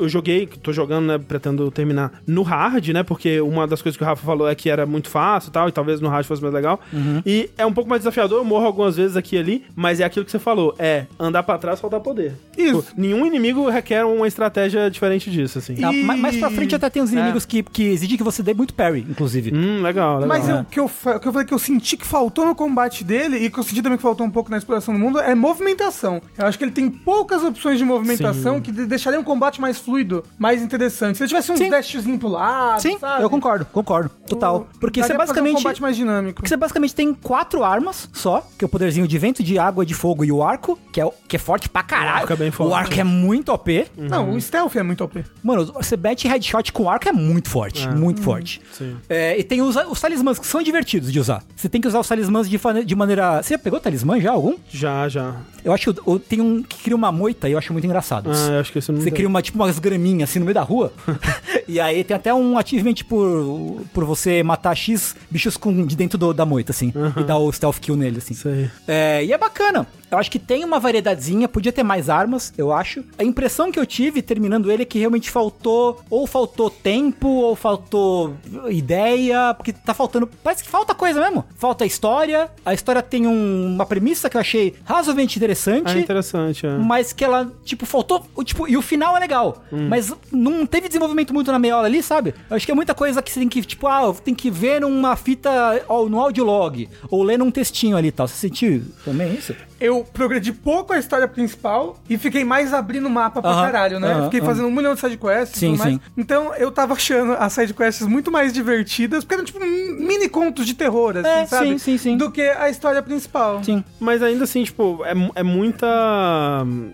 eu 0.00 0.08
joguei, 0.08 0.46
tô 0.46 0.72
jogando, 0.72 1.06
né? 1.06 1.18
Pretendo 1.18 1.70
terminar 1.70 2.12
no 2.26 2.42
hard, 2.42 2.88
né? 2.88 3.02
Porque 3.02 3.40
uma 3.40 3.66
das 3.66 3.82
coisas 3.82 3.96
que 3.96 4.02
o 4.02 4.06
Rafa 4.06 4.24
falou 4.24 4.48
é 4.48 4.54
que 4.54 4.68
era 4.70 4.86
muito 4.86 5.08
fácil 5.08 5.48
e 5.50 5.52
tal, 5.52 5.68
e 5.68 5.72
talvez 5.72 6.00
no 6.00 6.08
hard 6.08 6.24
fosse 6.26 6.42
mais 6.42 6.54
legal. 6.54 6.80
Uhum. 6.92 7.22
E 7.24 7.50
é 7.58 7.64
um 7.66 7.72
pouco 7.72 7.88
mais 7.88 8.00
desafiador, 8.00 8.38
eu 8.38 8.44
morro 8.44 8.66
algumas 8.66 8.96
vezes 8.96 9.16
aqui 9.16 9.36
e 9.36 9.38
ali, 9.38 9.64
mas 9.76 10.00
é 10.00 10.04
aquilo 10.04 10.24
que 10.24 10.30
você 10.30 10.38
falou: 10.38 10.74
é 10.78 11.06
andar 11.18 11.42
pra 11.42 11.58
trás, 11.58 11.80
faltar 11.80 12.00
poder. 12.00 12.34
Isso. 12.56 12.82
Tipo, 12.82 13.00
nenhum 13.00 13.26
inimigo 13.26 13.68
requer 13.68 14.04
uma 14.04 14.26
estratégia 14.26 14.90
diferente 14.90 15.30
disso, 15.30 15.58
assim. 15.58 15.74
Tá, 15.74 15.92
E- 15.92 16.02
ma- 16.02 16.16
Mais 16.16 16.36
pra 16.36 16.50
frente 16.50 16.74
até 16.74 16.88
tem 16.90 17.02
uns 17.02 17.12
inimigos 17.12 17.44
que, 17.44 17.57
que 17.62 17.82
exigem 17.84 18.16
que 18.16 18.22
você 18.24 18.42
dê 18.42 18.54
muito 18.54 18.74
parry, 18.74 19.06
inclusive. 19.08 19.52
Hum, 19.54 19.82
legal, 19.82 20.18
legal. 20.20 20.28
Mas 20.28 20.48
o 20.48 20.64
que 20.64 20.80
eu, 20.80 20.86
o 20.86 21.20
que 21.20 21.28
eu 21.28 21.32
falei 21.32 21.46
que 21.46 21.54
eu 21.54 21.58
senti 21.58 21.96
que 21.96 22.06
faltou 22.06 22.46
no 22.46 22.54
combate 22.54 23.04
dele 23.04 23.36
e 23.38 23.50
que 23.50 23.58
eu 23.58 23.62
senti 23.62 23.82
também 23.82 23.96
que 23.98 24.02
faltou 24.02 24.26
um 24.26 24.30
pouco 24.30 24.50
na 24.50 24.56
exploração 24.58 24.94
do 24.94 25.00
mundo 25.00 25.18
é 25.20 25.34
movimentação. 25.34 26.20
Eu 26.36 26.46
acho 26.46 26.56
que 26.58 26.64
ele 26.64 26.70
tem 26.72 26.88
poucas 26.90 27.42
opções 27.42 27.78
de 27.78 27.84
movimentação 27.84 28.56
Sim. 28.56 28.60
que 28.62 28.72
de- 28.72 28.86
deixariam 28.86 29.22
o 29.22 29.24
combate 29.24 29.60
mais 29.60 29.78
fluido, 29.78 30.24
mais 30.38 30.62
interessante. 30.62 31.16
Se 31.16 31.22
ele 31.24 31.28
tivesse 31.28 31.52
um 31.52 31.56
Sim. 31.56 31.68
dashzinho 31.70 32.18
pro 32.18 32.28
lado, 32.28 32.80
Sim, 32.80 32.98
sabe? 32.98 33.22
eu 33.22 33.30
concordo, 33.30 33.64
concordo. 33.66 34.10
Total. 34.26 34.68
Porque 34.80 35.00
você 35.00 35.08
fazer 35.08 35.14
um 35.14 35.18
basicamente. 35.18 35.56
combate 35.56 35.82
mais 35.82 35.96
dinâmico. 35.96 36.34
Porque 36.36 36.48
você 36.48 36.56
basicamente 36.56 36.94
tem 36.94 37.12
quatro 37.14 37.64
armas 37.64 38.08
só, 38.12 38.46
que 38.58 38.64
é 38.64 38.66
o 38.66 38.68
poderzinho 38.68 39.06
de 39.08 39.18
vento, 39.18 39.42
de 39.42 39.58
água, 39.58 39.84
de 39.84 39.94
fogo 39.94 40.24
e 40.24 40.30
o 40.32 40.42
arco, 40.42 40.78
que 40.92 41.00
é, 41.00 41.04
o- 41.04 41.12
que 41.26 41.36
é 41.36 41.38
forte 41.38 41.68
pra 41.68 41.82
caralho. 41.82 42.18
arco 42.22 42.32
é 42.32 42.36
bem 42.36 42.50
forte. 42.50 42.70
O 42.70 42.74
arco 42.74 42.94
é 42.94 43.04
muito 43.04 43.52
OP. 43.52 43.86
Não, 43.96 44.30
o 44.32 44.40
stealth 44.40 44.76
é 44.76 44.82
muito 44.82 45.02
OP. 45.04 45.24
Mano, 45.42 45.64
você 45.72 45.96
bate 45.96 46.28
headshot 46.28 46.72
com 46.72 46.88
arco 46.88 47.08
é 47.08 47.12
muito 47.12 47.47
forte, 47.48 47.88
muito 47.88 48.22
forte. 48.22 48.60
sim. 48.72 48.96
É, 49.08 49.38
e 49.38 49.42
tem 49.42 49.60
os, 49.62 49.74
os 49.76 50.00
talismãs 50.00 50.38
que 50.38 50.46
são 50.46 50.62
divertidos 50.62 51.10
de 51.12 51.18
usar. 51.18 51.42
Você 51.56 51.68
tem 51.68 51.80
que 51.80 51.88
usar 51.88 51.98
os 52.00 52.06
talismãs 52.08 52.48
de, 52.48 52.58
de 52.84 52.94
maneira. 52.94 53.42
Você 53.42 53.54
já 53.54 53.58
pegou 53.58 53.80
talismã 53.80 54.20
já 54.20 54.30
algum? 54.32 54.54
Já, 54.70 55.08
já. 55.08 55.34
Eu 55.64 55.72
acho 55.72 55.92
que 55.92 56.00
o- 56.06 56.18
tem 56.18 56.40
um 56.40 56.62
que 56.62 56.78
cria 56.84 56.94
uma 56.96 57.10
moita 57.10 57.48
e 57.48 57.52
eu 57.52 57.58
acho 57.58 57.72
muito 57.72 57.84
engraçado. 57.84 58.30
Ah, 58.32 58.50
eu 58.52 58.60
acho 58.60 58.72
que 58.72 58.78
isso 58.78 58.92
não 58.92 59.00
Você 59.00 59.10
cria 59.10 59.26
uma, 59.26 59.42
tipo 59.42 59.58
umas 59.58 59.78
graminhas 59.78 60.30
assim 60.30 60.38
no 60.38 60.44
meio 60.44 60.54
da 60.54 60.62
rua. 60.62 60.92
e 61.66 61.80
aí 61.80 62.04
tem 62.04 62.16
até 62.16 62.32
um 62.32 62.56
achievement 62.58 62.94
por, 63.08 63.82
por 63.92 64.04
você 64.04 64.42
matar 64.42 64.74
X 64.76 65.14
bichos 65.30 65.56
com, 65.56 65.84
de 65.86 65.96
dentro 65.96 66.16
do- 66.18 66.32
da 66.34 66.44
moita, 66.46 66.72
assim. 66.72 66.92
E 67.16 67.22
dar 67.24 67.38
o 67.38 67.52
stealth 67.52 67.78
kill 67.80 67.96
nele, 67.96 68.18
assim. 68.18 68.34
Isso 68.34 68.48
aí. 68.48 68.70
É, 68.86 69.24
e 69.24 69.32
é 69.32 69.38
bacana. 69.38 69.86
Eu 70.10 70.18
acho 70.18 70.30
que 70.30 70.38
tem 70.38 70.64
uma 70.64 70.78
variedadezinha, 70.80 71.46
podia 71.48 71.72
ter 71.72 71.82
mais 71.82 72.08
armas, 72.08 72.52
eu 72.56 72.72
acho. 72.72 73.04
A 73.18 73.24
impressão 73.24 73.70
que 73.70 73.78
eu 73.78 73.84
tive 73.86 74.22
terminando 74.22 74.70
ele 74.72 74.82
é 74.82 74.86
que 74.86 74.98
realmente 74.98 75.30
faltou, 75.30 76.00
ou 76.08 76.26
faltou 76.26 76.70
tempo, 76.70 77.28
ou 77.28 77.54
faltou 77.54 78.34
ideia, 78.68 79.54
porque 79.54 79.72
tá 79.72 79.92
faltando. 79.94 80.26
Parece 80.42 80.62
que 80.64 80.70
falta 80.70 80.94
coisa 80.94 81.20
mesmo. 81.20 81.44
Falta 81.56 81.84
história. 81.84 82.50
A 82.64 82.72
história 82.74 83.02
tem 83.02 83.26
um- 83.26 83.66
uma 83.74 83.86
premissa 83.86 84.28
que 84.30 84.36
eu 84.36 84.40
achei 84.40 84.74
razoavelmente 84.84 85.36
interessante. 85.38 85.96
É 85.96 86.00
interessante, 86.00 86.66
é. 86.66 86.76
Mas 86.78 87.12
que 87.12 87.24
ela, 87.24 87.50
tipo, 87.64 87.84
faltou. 87.86 88.26
o 88.34 88.44
Tipo, 88.48 88.66
e 88.66 88.76
o 88.76 88.82
final 88.82 89.14
é 89.16 89.20
legal. 89.20 89.62
Hum. 89.72 89.88
Mas 89.88 90.12
não 90.32 90.64
teve 90.64 90.88
desenvolvimento 90.88 91.34
muito 91.34 91.52
na 91.52 91.58
meia 91.58 91.76
hora 91.76 91.86
ali, 91.86 92.02
sabe? 92.02 92.34
Eu 92.48 92.56
acho 92.56 92.64
que 92.64 92.72
é 92.72 92.74
muita 92.74 92.94
coisa 92.94 93.20
que 93.20 93.30
você 93.30 93.40
tem 93.40 93.48
que, 93.48 93.60
tipo, 93.62 93.86
ah, 93.86 94.14
tem 94.24 94.34
que 94.34 94.50
ver 94.50 94.80
numa 94.80 95.16
fita 95.16 95.84
ó, 95.88 96.06
no 96.08 96.18
audiolog. 96.18 96.88
Ou 97.10 97.22
ler 97.22 97.38
num 97.38 97.50
textinho 97.50 97.96
ali 97.96 98.08
e 98.08 98.12
tal. 98.12 98.26
Você 98.26 98.34
sentiu 98.36 98.82
também 99.04 99.34
isso? 99.34 99.54
Eu 99.80 100.04
progredi 100.12 100.52
pouco 100.52 100.92
a 100.92 100.98
história 100.98 101.28
principal 101.28 101.98
e 102.08 102.18
fiquei 102.18 102.44
mais 102.44 102.74
abrindo 102.74 103.06
o 103.06 103.10
mapa 103.10 103.40
pra 103.40 103.50
Aham, 103.50 103.62
caralho, 103.66 104.00
né? 104.00 104.12
aham, 104.12 104.24
fiquei 104.24 104.40
aham. 104.40 104.48
fazendo 104.48 104.68
um 104.68 104.70
milhão 104.72 104.94
de 104.94 105.00
sidequests 105.00 105.56
e 105.56 105.60
Sim, 105.60 105.66
tudo 105.72 105.78
mais. 105.78 105.94
sim. 105.94 106.00
Então 106.16 106.54
eu 106.54 106.70
tava 106.70 106.94
achando 106.94 107.32
as 107.32 107.52
sidequests 107.52 108.06
muito 108.06 108.30
mais 108.30 108.52
divertidas, 108.52 109.24
porque 109.24 109.34
eram 109.34 109.44
tipo 109.44 109.60
mini 109.60 110.28
contos 110.28 110.66
de 110.66 110.74
terror, 110.74 111.16
assim, 111.16 111.28
É, 111.28 111.46
sabe? 111.46 111.68
sim, 111.70 111.78
sim, 111.78 111.98
sim. 111.98 112.16
Do 112.16 112.30
que 112.30 112.42
a 112.42 112.68
história 112.68 113.02
principal. 113.02 113.62
Sim. 113.62 113.84
Mas 114.00 114.22
ainda 114.22 114.44
assim, 114.44 114.64
tipo, 114.64 115.04
é, 115.04 115.12
é 115.36 115.42
muita. 115.42 115.86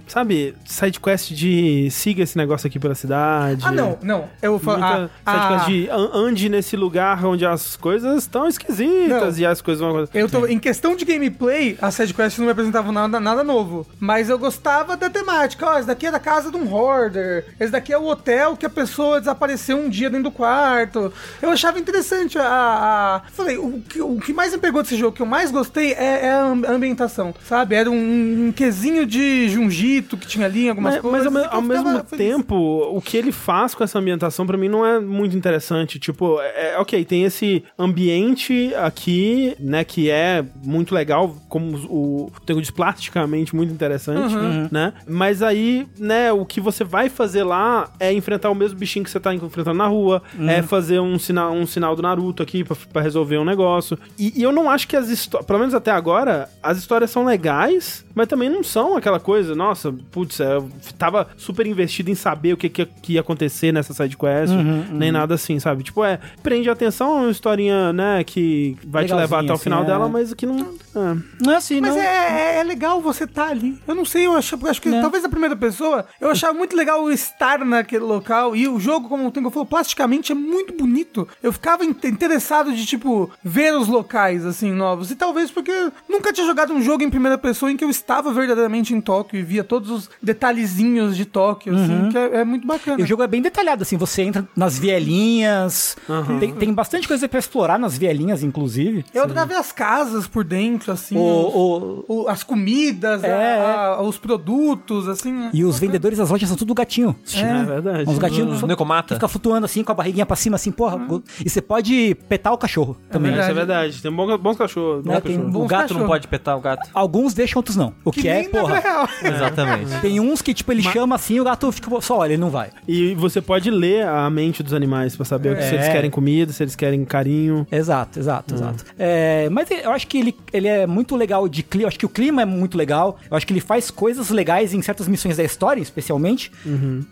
Sabe, 0.07 0.55
sidequest 0.65 1.33
de 1.33 1.89
siga 1.91 2.23
esse 2.23 2.37
negócio 2.37 2.67
aqui 2.67 2.79
pela 2.79 2.95
cidade. 2.95 3.63
Ah, 3.67 3.73
não, 3.73 3.99
não. 4.03 4.25
Eu 4.43 4.53
vou 4.53 4.61
falar. 4.61 4.99
Muita 4.99 5.11
ah, 5.25 5.33
sidequest 5.33 5.65
ah, 5.65 5.69
de 5.71 5.89
an- 5.91 6.11
ande 6.15 6.49
nesse 6.49 6.77
lugar 6.77 7.25
onde 7.25 7.45
as 7.47 7.77
coisas 7.77 8.23
estão 8.23 8.47
esquisitas 8.47 9.37
Não. 9.37 9.43
e 9.43 9.47
as 9.47 9.61
coisas 9.61 9.81
vão. 9.81 10.07
Eu 10.13 10.29
tô, 10.29 10.47
em 10.47 10.59
questão 10.59 10.95
de 10.97 11.05
gameplay, 11.05 11.77
as 11.81 11.95
sidequests 11.95 12.39
não 12.39 12.47
me 12.47 12.53
apresentavam 12.75 12.93
nada, 12.93 13.21
nada 13.21 13.45
novo. 13.45 13.87
Mas 14.01 14.29
eu 14.29 14.39
gostava 14.39 14.97
da 14.97 15.09
temática. 15.09 15.67
Ó, 15.67 15.79
esse 15.79 15.87
daqui 15.87 16.07
é 16.07 16.11
da 16.11 16.19
casa 16.19 16.51
de 16.51 16.57
um 16.57 16.73
hoarder. 16.73 17.47
Esse 17.59 17.71
daqui 17.71 17.93
é 17.93 17.99
o 17.99 18.07
hotel 18.07 18.57
que 18.57 18.67
a 18.67 18.71
pessoa 18.71 19.21
desapareceu 19.21 19.77
um 19.79 19.89
dia 19.89 20.11
dentro 20.11 20.25
do 20.25 20.31
quarto. 20.31 21.13
Eu 21.41 21.51
achava 21.51 21.79
interessante 21.79 22.39
a. 22.39 22.45
a- 22.45 23.23
Falei, 23.33 23.57
o 23.57 23.81
que, 23.89 24.01
o 24.01 24.19
que 24.19 24.33
mais 24.33 24.53
me 24.53 24.59
pegou 24.59 24.83
desse 24.83 24.97
jogo, 24.97 25.15
que 25.17 25.23
eu 25.23 25.27
mais 25.27 25.51
gostei 25.51 25.93
é, 25.93 26.27
é 26.27 26.31
a 26.33 26.45
amb- 26.47 26.65
ambientação, 26.67 27.35
sabe? 27.45 27.75
Era 27.75 27.91
um, 27.91 28.47
um 28.49 28.53
quesinho 28.53 29.07
de 29.07 29.49
Junjito 29.49 30.17
que 30.17 30.27
tinha 30.27 30.47
ali 30.47 30.69
algumas 30.69 30.95
Mas, 30.95 31.03
coisas. 31.03 31.33
mas 31.33 31.45
ao, 31.47 31.51
me- 31.51 31.57
ao 31.57 31.85
mesmo 31.85 32.05
feliz. 32.05 32.27
tempo, 32.37 32.55
o 32.57 33.01
que 33.01 33.17
ele 33.17 33.33
faz 33.33 33.75
com 33.75 33.85
essa 33.85 33.99
ambientação, 33.99 34.47
pra 34.47 34.57
mim, 34.57 34.69
não 34.69 34.85
é 34.85 34.99
muito 35.01 35.37
interessante. 35.37 35.99
Tipo, 35.99 36.41
é, 36.41 36.73
é- 36.75 36.79
ok, 36.79 37.05
tem 37.05 37.25
esse 37.25 37.65
ambiente 37.79 38.73
aqui, 38.75 39.55
né, 39.59 39.85
que 39.85 40.11
é 40.11 40.45
muito 40.63 40.95
legal, 40.95 41.35
como 41.49 41.77
o, 41.89 42.27
o 42.35 42.41
Tego 42.45 42.61
atitudes 42.65 42.71
plasticamente 42.71 43.55
muito 43.55 43.73
interessantes, 43.73 44.35
né? 44.71 44.93
Mas 45.07 45.43
aí, 45.43 45.87
né, 45.99 46.33
o 46.33 46.45
que 46.45 46.61
você 46.61 46.83
vai 46.83 47.09
fazer 47.09 47.45
lá 47.45 47.91
é 48.01 48.13
enfrentar 48.13 48.51
o 48.51 48.55
mesmo 48.55 48.79
bichinho 48.79 49.05
que 49.05 49.11
você 49.11 49.21
tá 49.21 49.35
enfrentando 49.35 49.77
na 49.77 49.87
rua, 49.87 50.23
é 50.49 50.63
fazer 50.63 51.01
um 51.01 51.19
sinal, 51.19 51.53
um 51.53 51.67
sinal 51.67 51.95
do 51.95 52.03
Naruto 52.03 52.43
aqui 52.43 52.65
pra, 52.65 52.77
pra 52.93 53.03
resolver 53.03 53.39
um 53.39 53.45
negócio. 53.45 53.99
E, 54.19 54.33
e 54.41 54.43
eu 54.43 54.53
não 54.53 54.71
acho 54.71 54.89
que 54.89 54.97
as 54.97 55.09
histórias, 55.09 55.47
pelo 55.47 55.59
menos 55.59 55.75
até 55.75 55.91
agora, 55.91 56.49
as 56.63 56.79
histórias 56.79 57.11
são 57.11 57.25
legais, 57.25 58.05
mas 58.15 58.27
também 58.27 58.49
não 58.49 58.63
são 58.63 58.97
aquela 58.97 59.21
coisa, 59.21 59.55
nossa, 59.55 59.93
putz, 60.11 60.41
é, 60.41 60.57
eu 60.57 60.71
tava 60.99 61.29
super 61.37 61.67
investido 61.67 62.11
em 62.11 62.15
saber 62.15 62.53
o 62.55 62.57
que, 62.57 62.69
que, 62.69 62.87
que 62.87 63.13
ia 63.15 63.21
acontecer 63.21 63.73
nessa 63.73 63.93
side 63.93 64.17
quest, 64.17 64.53
nem 64.93 65.13
nada 65.13 65.35
assim, 65.35 65.59
sabe? 65.59 65.83
Tipo, 65.83 66.05
é, 66.05 66.19
prende 66.43 66.69
a 66.69 66.73
atenção, 66.73 67.19
é 67.19 67.21
uma 67.23 67.31
historinha, 67.31 67.93
né, 67.93 68.25
que 68.25 68.77
vai 68.87 69.05
te 69.05 69.15
levar 69.15 69.43
até 69.43 69.53
o 69.53 69.59
final 69.59 69.81
assim, 69.81 69.89
dela, 69.89 70.07
é. 70.07 70.09
mas 70.09 70.35
que 70.35 70.47
não. 70.47 70.59
é. 70.61 71.17
Não 71.41 71.53
é 71.53 71.57
assim, 71.57 71.81
Mas 71.81 71.95
não. 71.95 72.03
é, 72.03 72.54
é, 72.54 72.54
é 72.55 72.63
legal 72.63 73.01
você 73.01 73.25
estar 73.25 73.49
ali. 73.49 73.79
Eu 73.87 73.95
não 73.95 74.05
sei, 74.05 74.27
eu 74.27 74.35
acho, 74.35 74.59
eu 74.61 74.69
acho 74.71 74.81
que 74.81 74.89
Né? 74.89 75.01
talvez 75.01 75.23
na 75.23 75.29
primeira 75.29 75.57
pessoa, 75.57 76.07
eu 76.21 76.31
achava 76.31 76.53
muito 76.55 76.77
legal 76.77 77.11
estar 77.11 77.59
naquele 77.65 78.05
local. 78.05 78.55
E 78.57 78.69
o 78.69 78.79
jogo, 78.81 79.09
como 79.09 79.27
o 79.27 79.31
Tengo 79.31 79.51
falou, 79.51 79.67
plasticamente 79.67 80.33
é 80.33 80.35
muito 80.35 80.73
bonito. 80.75 81.27
Eu 81.43 81.53
ficava 81.53 81.85
in- 81.85 81.95
interessado 82.05 82.73
de, 82.73 82.85
tipo, 82.87 83.31
ver 83.43 83.75
os 83.75 83.89
locais, 83.89 84.45
assim, 84.47 84.71
novos. 84.73 85.11
E 85.11 85.17
talvez 85.17 85.51
porque 85.51 85.71
eu 85.71 85.93
nunca 86.09 86.33
tinha 86.33 86.47
jogado 86.47 86.73
um 86.73 86.81
jogo 86.83 87.03
em 87.03 87.11
primeira 87.11 87.37
pessoa 87.39 87.71
em 87.73 87.77
que 87.77 87.85
eu 87.85 87.91
estava 87.91 88.33
verdadeiramente 88.33 88.95
em 88.95 89.01
Tóquio 89.01 89.39
e 89.39 89.43
via 89.43 89.65
todos 89.65 89.91
os 89.91 90.11
detalhezinhos 90.23 91.17
de 91.17 91.25
Tóquio, 91.25 91.75
assim, 91.75 92.09
que 92.11 92.19
é, 92.19 92.37
é 92.41 92.45
muito 92.45 92.67
bacana. 92.67 93.01
E 93.01 93.03
o 93.03 93.07
jogo 93.07 93.23
é 93.23 93.27
bem 93.27 93.43
detalhado, 93.43 93.83
assim, 93.83 93.97
você 93.97 94.23
entra 94.23 94.47
nas 94.55 94.79
vielinhas, 94.79 95.97
tem, 96.39 96.55
tem 96.55 96.73
bastante 96.73 97.09
coisa 97.09 97.29
pra 97.29 97.39
explorar 97.39 97.79
nas 97.79 97.97
vielinhas, 97.99 98.43
inclusive. 98.43 99.05
Eu 99.13 99.25
adorava 99.25 99.47
ver 99.47 99.57
as 99.57 99.73
casas 99.73 100.27
por 100.29 100.45
dentro, 100.45 100.93
assim. 100.93 101.17
O, 101.17 101.21
o- 101.21 102.05
o- 102.23 102.29
as 102.29 102.43
comidas, 102.45 103.25
É, 103.25 103.33
a- 103.33 103.95
a- 103.97 104.03
os 104.03 104.19
produtos, 104.19 105.09
assim. 105.09 105.33
né? 105.33 105.51
e 105.53 105.65
os 105.65 105.79
vendedores 105.79 106.19
das 106.19 106.31
lojas 106.31 106.49
são 106.49 106.57
tudo 106.57 106.75
gatinho. 106.75 107.15
É, 107.35 107.65
verdade. 107.65 108.09
Uns 108.11 108.19
gatinhos 108.19 108.63
Hum, 108.63 108.67
Necomata. 108.67 109.09
que 109.09 109.15
fica 109.15 109.27
flutuando 109.29 109.65
assim, 109.65 109.83
com 109.83 109.93
a 109.93 109.95
barriguinha 109.95 110.27
pra 110.27 110.37
cima, 110.37 110.57
assim, 110.57 110.71
porra. 110.71 111.01
E 111.45 111.49
você 111.49 111.61
pode 111.61 112.15
petar 112.29 112.53
o 112.53 112.59
cachorro 112.59 112.97
também. 113.11 113.33
Isso 113.33 113.41
é 113.41 113.45
verdade. 113.53 113.67
verdade. 113.67 114.03
Tem 114.03 114.13
bons, 114.13 114.37
bons 114.39 114.57
cachorros. 114.57 115.05
Né, 115.05 115.15
bons 115.15 115.21
tem- 115.23 115.33
cachorros. 115.37 115.49
O 115.55 115.59
Bons 115.59 115.67
gato 115.69 115.81
não 115.81 115.89
cachorros. 115.89 116.07
pode 116.09 116.29
petar 116.29 116.57
o 116.57 116.61
gato. 116.61 116.91
Alguns 116.93 117.35
deixam, 117.35 117.59
outros 117.59 117.77
não. 117.77 117.95
O 118.05 118.11
que, 118.13 118.29
é, 118.29 118.35
nem 118.43 118.45
na 118.53 118.61
porra. 118.61 118.79
real. 118.81 119.09
Exatamente. 119.23 120.01
Tem 120.01 120.21
uns 120.21 120.43
que, 120.43 120.53
tipo, 120.55 120.71
ele 120.73 120.83
chama 120.83 121.15
assim, 121.15 121.41
o 121.41 121.45
gato 121.45 121.71
fica 121.73 121.91
só 122.01 122.19
olha, 122.19 122.33
ele 122.33 122.41
não 122.41 122.51
vai. 122.51 122.71
E 122.87 123.15
você 123.15 123.41
pode 123.41 123.71
ler 123.71 124.07
a 124.07 124.29
mente 124.31 124.63
dos 124.63 124.73
animais 124.73 125.17
pra 125.17 125.25
saber 125.25 125.53
o 125.53 125.57
que- 125.57 125.63
se 125.63 125.71
É. 125.71 125.75
eles 125.75 125.89
querem 125.89 126.11
comida, 126.11 126.53
se 126.53 126.63
eles 126.63 126.75
querem 126.77 127.05
carinho. 127.05 127.67
Exato, 127.71 128.19
exato, 128.19 128.55
exato. 128.55 128.85
É, 128.99 129.49
mas 129.51 129.71
eu 129.71 129.91
acho 129.93 130.07
que 130.07 130.19
ele, 130.19 130.37
ele 130.53 130.69
é 130.69 130.87
muito 130.87 131.17
legal 131.17 131.49
de 131.49 131.63
clima. 131.63 131.89
Acho 131.89 131.99
que 131.99 132.07
o 132.07 132.09
clima 132.09 132.34
é 132.41 132.45
muito 132.45 132.77
legal. 132.77 133.19
Eu 133.31 133.37
acho 133.37 133.47
que 133.47 133.53
ele 133.53 133.61
faz 133.61 133.91
coisas 133.91 134.31
legais 134.31 134.73
em 134.75 134.83
certas 134.83 135.09
missões 135.09 135.37
da 135.37 135.45
história, 135.45 135.81
especialmente. 135.81 136.51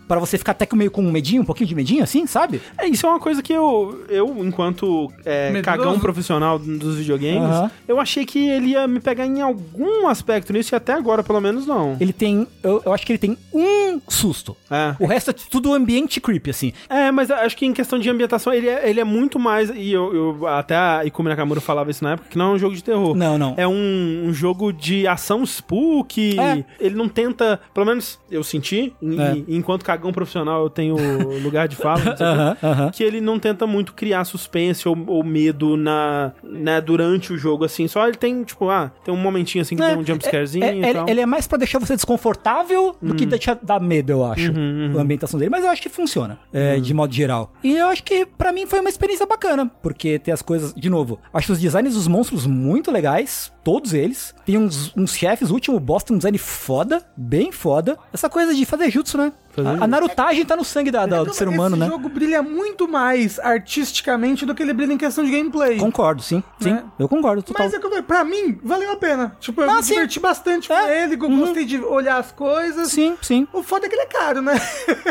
Pra 0.07 0.19
você 0.19 0.37
ficar 0.37 0.51
até 0.51 0.65
com 0.65 0.75
meio 0.75 0.91
com 0.91 1.01
um 1.03 1.11
medinho, 1.11 1.41
um 1.41 1.45
pouquinho 1.45 1.67
de 1.67 1.75
medinho, 1.75 2.03
assim, 2.03 2.25
sabe? 2.27 2.61
É, 2.77 2.87
isso 2.87 3.05
é 3.05 3.09
uma 3.09 3.19
coisa 3.19 3.41
que 3.41 3.53
eu, 3.53 4.03
eu 4.09 4.35
enquanto 4.45 5.11
é, 5.25 5.61
cagão 5.61 5.99
profissional 5.99 6.57
dos 6.59 6.97
videogames, 6.97 7.49
Aham. 7.49 7.71
eu 7.87 7.99
achei 7.99 8.25
que 8.25 8.47
ele 8.47 8.67
ia 8.71 8.87
me 8.87 8.99
pegar 8.99 9.25
em 9.25 9.41
algum 9.41 10.07
aspecto 10.07 10.51
nisso 10.53 10.73
e 10.73 10.75
até 10.75 10.93
agora, 10.93 11.23
pelo 11.23 11.39
menos, 11.41 11.65
não. 11.65 11.97
Ele 11.99 12.13
tem. 12.13 12.47
Eu, 12.61 12.81
eu 12.85 12.93
acho 12.93 13.05
que 13.05 13.11
ele 13.13 13.19
tem 13.19 13.37
um 13.53 13.99
susto. 14.07 14.55
É. 14.69 14.95
O 14.99 15.05
resto 15.05 15.29
é 15.31 15.33
tudo 15.33 15.73
ambiente 15.73 16.19
creepy, 16.19 16.49
assim. 16.49 16.73
É, 16.89 17.11
mas 17.11 17.29
eu 17.29 17.35
acho 17.37 17.55
que 17.57 17.65
em 17.65 17.73
questão 17.73 17.97
de 17.99 18.09
ambientação, 18.09 18.53
ele 18.53 18.67
é, 18.67 18.89
ele 18.89 18.99
é 18.99 19.03
muito 19.03 19.39
mais. 19.39 19.69
E 19.69 19.91
eu, 19.91 20.13
eu- 20.13 20.47
até 20.47 20.75
a 20.75 21.05
Ikumi 21.05 21.29
Nakamura 21.29 21.61
falava 21.61 21.89
isso 21.91 22.03
na 22.03 22.13
época, 22.13 22.27
que 22.29 22.37
não 22.37 22.51
é 22.51 22.55
um 22.55 22.59
jogo 22.59 22.75
de 22.75 22.83
terror. 22.83 23.15
Não, 23.15 23.37
não. 23.37 23.53
É 23.57 23.67
um, 23.67 24.23
um 24.27 24.33
jogo 24.33 24.71
de 24.71 25.07
ação 25.13 25.43
spook. 25.43 26.39
É. 26.39 26.63
Ele 26.79 26.95
não 26.95 27.07
tenta. 27.07 27.59
Pelo 27.73 27.85
menos 27.85 28.19
eu 28.29 28.43
senti, 28.43 28.93
e- 29.01 29.19
É. 29.21 29.43
enquanto 29.47 29.83
cagão 29.85 30.11
profissional 30.11 30.63
eu 30.63 30.69
tenho 30.69 30.95
lugar 31.43 31.67
de 31.67 31.75
fala. 31.75 31.99
o 32.11 32.15
quê, 32.15 32.23
Aham, 32.23 32.57
aham. 32.63 32.91
que 32.91 33.03
ele 33.03 33.21
não 33.21 33.39
tenta 33.39 33.65
muito 33.67 33.93
criar 33.93 34.23
suspense 34.25 34.87
ou, 34.87 34.97
ou 35.07 35.23
medo 35.23 35.77
na, 35.77 36.31
né, 36.43 36.81
durante 36.81 37.31
o 37.33 37.37
jogo, 37.37 37.63
assim. 37.65 37.87
Só 37.87 38.07
ele 38.07 38.17
tem, 38.17 38.43
tipo, 38.43 38.69
ah, 38.69 38.91
tem 39.03 39.13
um 39.13 39.17
momentinho 39.17 39.61
assim 39.61 39.75
que 39.75 39.81
tem 39.81 39.97
um 39.97 40.05
jumpscarezinho 40.05 40.63
é, 40.65 40.79
é, 40.89 40.93
tal. 40.93 41.07
Ele 41.09 41.21
é 41.21 41.25
mais 41.25 41.47
pra 41.47 41.57
deixar 41.57 41.79
você 41.79 41.95
desconfortável 41.95 42.95
do 43.01 43.15
que 43.15 43.25
deixar 43.25 43.57
dar 43.61 43.79
medo, 43.79 44.11
eu 44.11 44.25
acho. 44.25 44.51
A 44.97 45.01
ambientação 45.01 45.39
dele. 45.39 45.49
Mas 45.51 45.63
eu 45.63 45.69
acho 45.69 45.81
que 45.81 45.89
funciona, 45.89 46.39
é, 46.51 46.79
de 46.79 46.93
modo 46.93 47.13
geral. 47.13 47.53
E 47.63 47.75
eu 47.75 47.87
acho 47.87 48.03
que 48.03 48.25
pra 48.25 48.51
mim 48.51 48.65
foi 48.65 48.79
uma 48.79 48.89
experiência 48.89 49.25
bacana. 49.25 49.69
Porque 49.81 50.17
tem 50.19 50.33
as 50.33 50.41
coisas. 50.41 50.73
De 50.73 50.89
novo, 50.89 51.19
acho 51.33 51.51
os 51.53 51.59
designs 51.59 51.93
dos 51.93 52.07
monstros 52.07 52.45
muito 52.47 52.91
legais. 52.91 53.51
Todos 53.63 53.93
eles. 53.93 54.33
Tem 54.45 54.57
uns, 54.57 54.91
uns 54.95 55.15
chefes, 55.15 55.49
o 55.49 55.53
último 55.53 55.79
boss 55.79 56.03
tem 56.03 56.15
um 56.15 56.17
design 56.17 56.37
foda, 56.37 57.03
bem 57.15 57.51
foda. 57.51 57.97
Essa 58.11 58.29
coisa 58.29 58.53
de 58.53 58.65
fazer 58.65 58.91
jutsu, 58.91 59.17
né? 59.17 59.31
A, 59.61 59.83
a 59.83 59.87
narutagem 59.87 60.43
tá 60.45 60.55
no 60.55 60.63
sangue 60.63 60.89
da- 60.91 61.05
da- 61.05 61.23
do 61.23 61.33
ser 61.33 61.47
humano, 61.47 61.75
Esse 61.75 61.79
né? 61.85 61.87
jogo 61.87 62.09
brilha 62.09 62.41
muito 62.41 62.87
mais 62.87 63.39
artisticamente 63.39 64.45
do 64.45 64.55
que 64.55 64.63
ele 64.63 64.73
brilha 64.73 64.93
em 64.93 64.97
questão 64.97 65.23
de 65.23 65.31
gameplay. 65.31 65.77
Concordo, 65.77 66.21
sim. 66.21 66.43
Sim, 66.59 66.71
Né? 66.71 66.83
eu 66.97 67.07
concordo, 67.09 67.43
total. 67.43 67.65
Mas 67.65 67.73
é 67.73 67.79
que 67.79 67.85
eu 67.85 67.89
falei, 67.89 68.03
pra 68.03 68.23
mim, 68.23 68.59
valeu 68.63 68.91
a 68.91 68.95
pena. 68.95 69.35
Tipo, 69.39 69.61
eu 69.61 69.69
Ah, 69.69 69.75
me 69.77 69.83
sim. 69.83 69.93
diverti 69.93 70.19
bastante 70.19 70.67
com 70.67 70.73
É. 70.73 71.03
ele, 71.03 71.15
eu 71.15 71.23
Uhum. 71.27 71.39
gostei 71.39 71.65
de 71.65 71.77
olhar 71.79 72.17
as 72.17 72.31
coisas. 72.31 72.89
Sim, 72.91 73.15
sim. 73.21 73.47
O 73.53 73.61
foda 73.63 73.85
é 73.85 73.89
que 73.89 73.95
ele 73.95 74.03
é 74.03 74.05
caro, 74.07 74.41
né? 74.41 74.53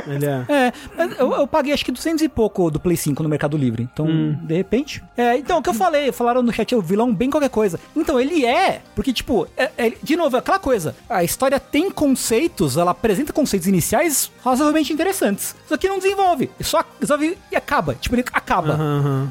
Ele 0.07 0.27
é. 0.27 0.45
É, 0.49 0.73
mas 0.97 1.19
eu, 1.19 1.33
eu 1.33 1.47
paguei 1.47 1.73
acho 1.73 1.85
que 1.85 1.93
200 1.93 2.23
e 2.23 2.29
pouco 2.29 2.71
do 2.71 2.81
Play 2.81 2.97
5 2.97 3.23
no 3.23 3.29
Mercado 3.29 3.57
Livre. 3.57 3.89
Então, 3.93 4.07
de 4.43 4.55
repente. 4.55 5.03
É, 5.17 5.37
então, 5.37 5.59
o 5.59 5.63
que 5.63 5.69
eu 5.69 5.75
falei, 5.75 6.11
falaram 6.13 6.43
no 6.43 6.53
chat, 6.53 6.75
o 6.75 6.83
vilão 6.83 7.15
bem 7.15 7.31
qualquer 7.31 7.51
coisa. 7.51 7.79
Então, 7.95 8.19
ele 8.19 8.45
é, 8.45 8.83
porque, 8.95 9.13
tipo, 9.13 9.47
é- 9.57 9.71
é- 9.79 9.93
de 10.03 10.17
novo, 10.17 10.37
é 10.37 10.39
aquela 10.41 10.59
coisa. 10.59 10.95
A 11.09 11.23
história 11.23 11.61
tem 11.61 11.91
conceitos, 11.91 12.77
ela 12.77 12.91
apresenta 12.91 13.33
conceitos 13.33 13.69
iniciais 13.69 14.32
razoavelmente 14.45 14.93
interessantes. 14.93 15.55
Só 15.69 15.77
que 15.77 15.89
não 15.89 15.99
desenvolve. 15.99 16.51
Só 16.61 16.85
resolve 17.01 17.37
e 17.51 17.57
acaba. 17.57 17.95
Tipo, 17.95 18.15
ele 18.17 18.25
acaba. 18.33 18.79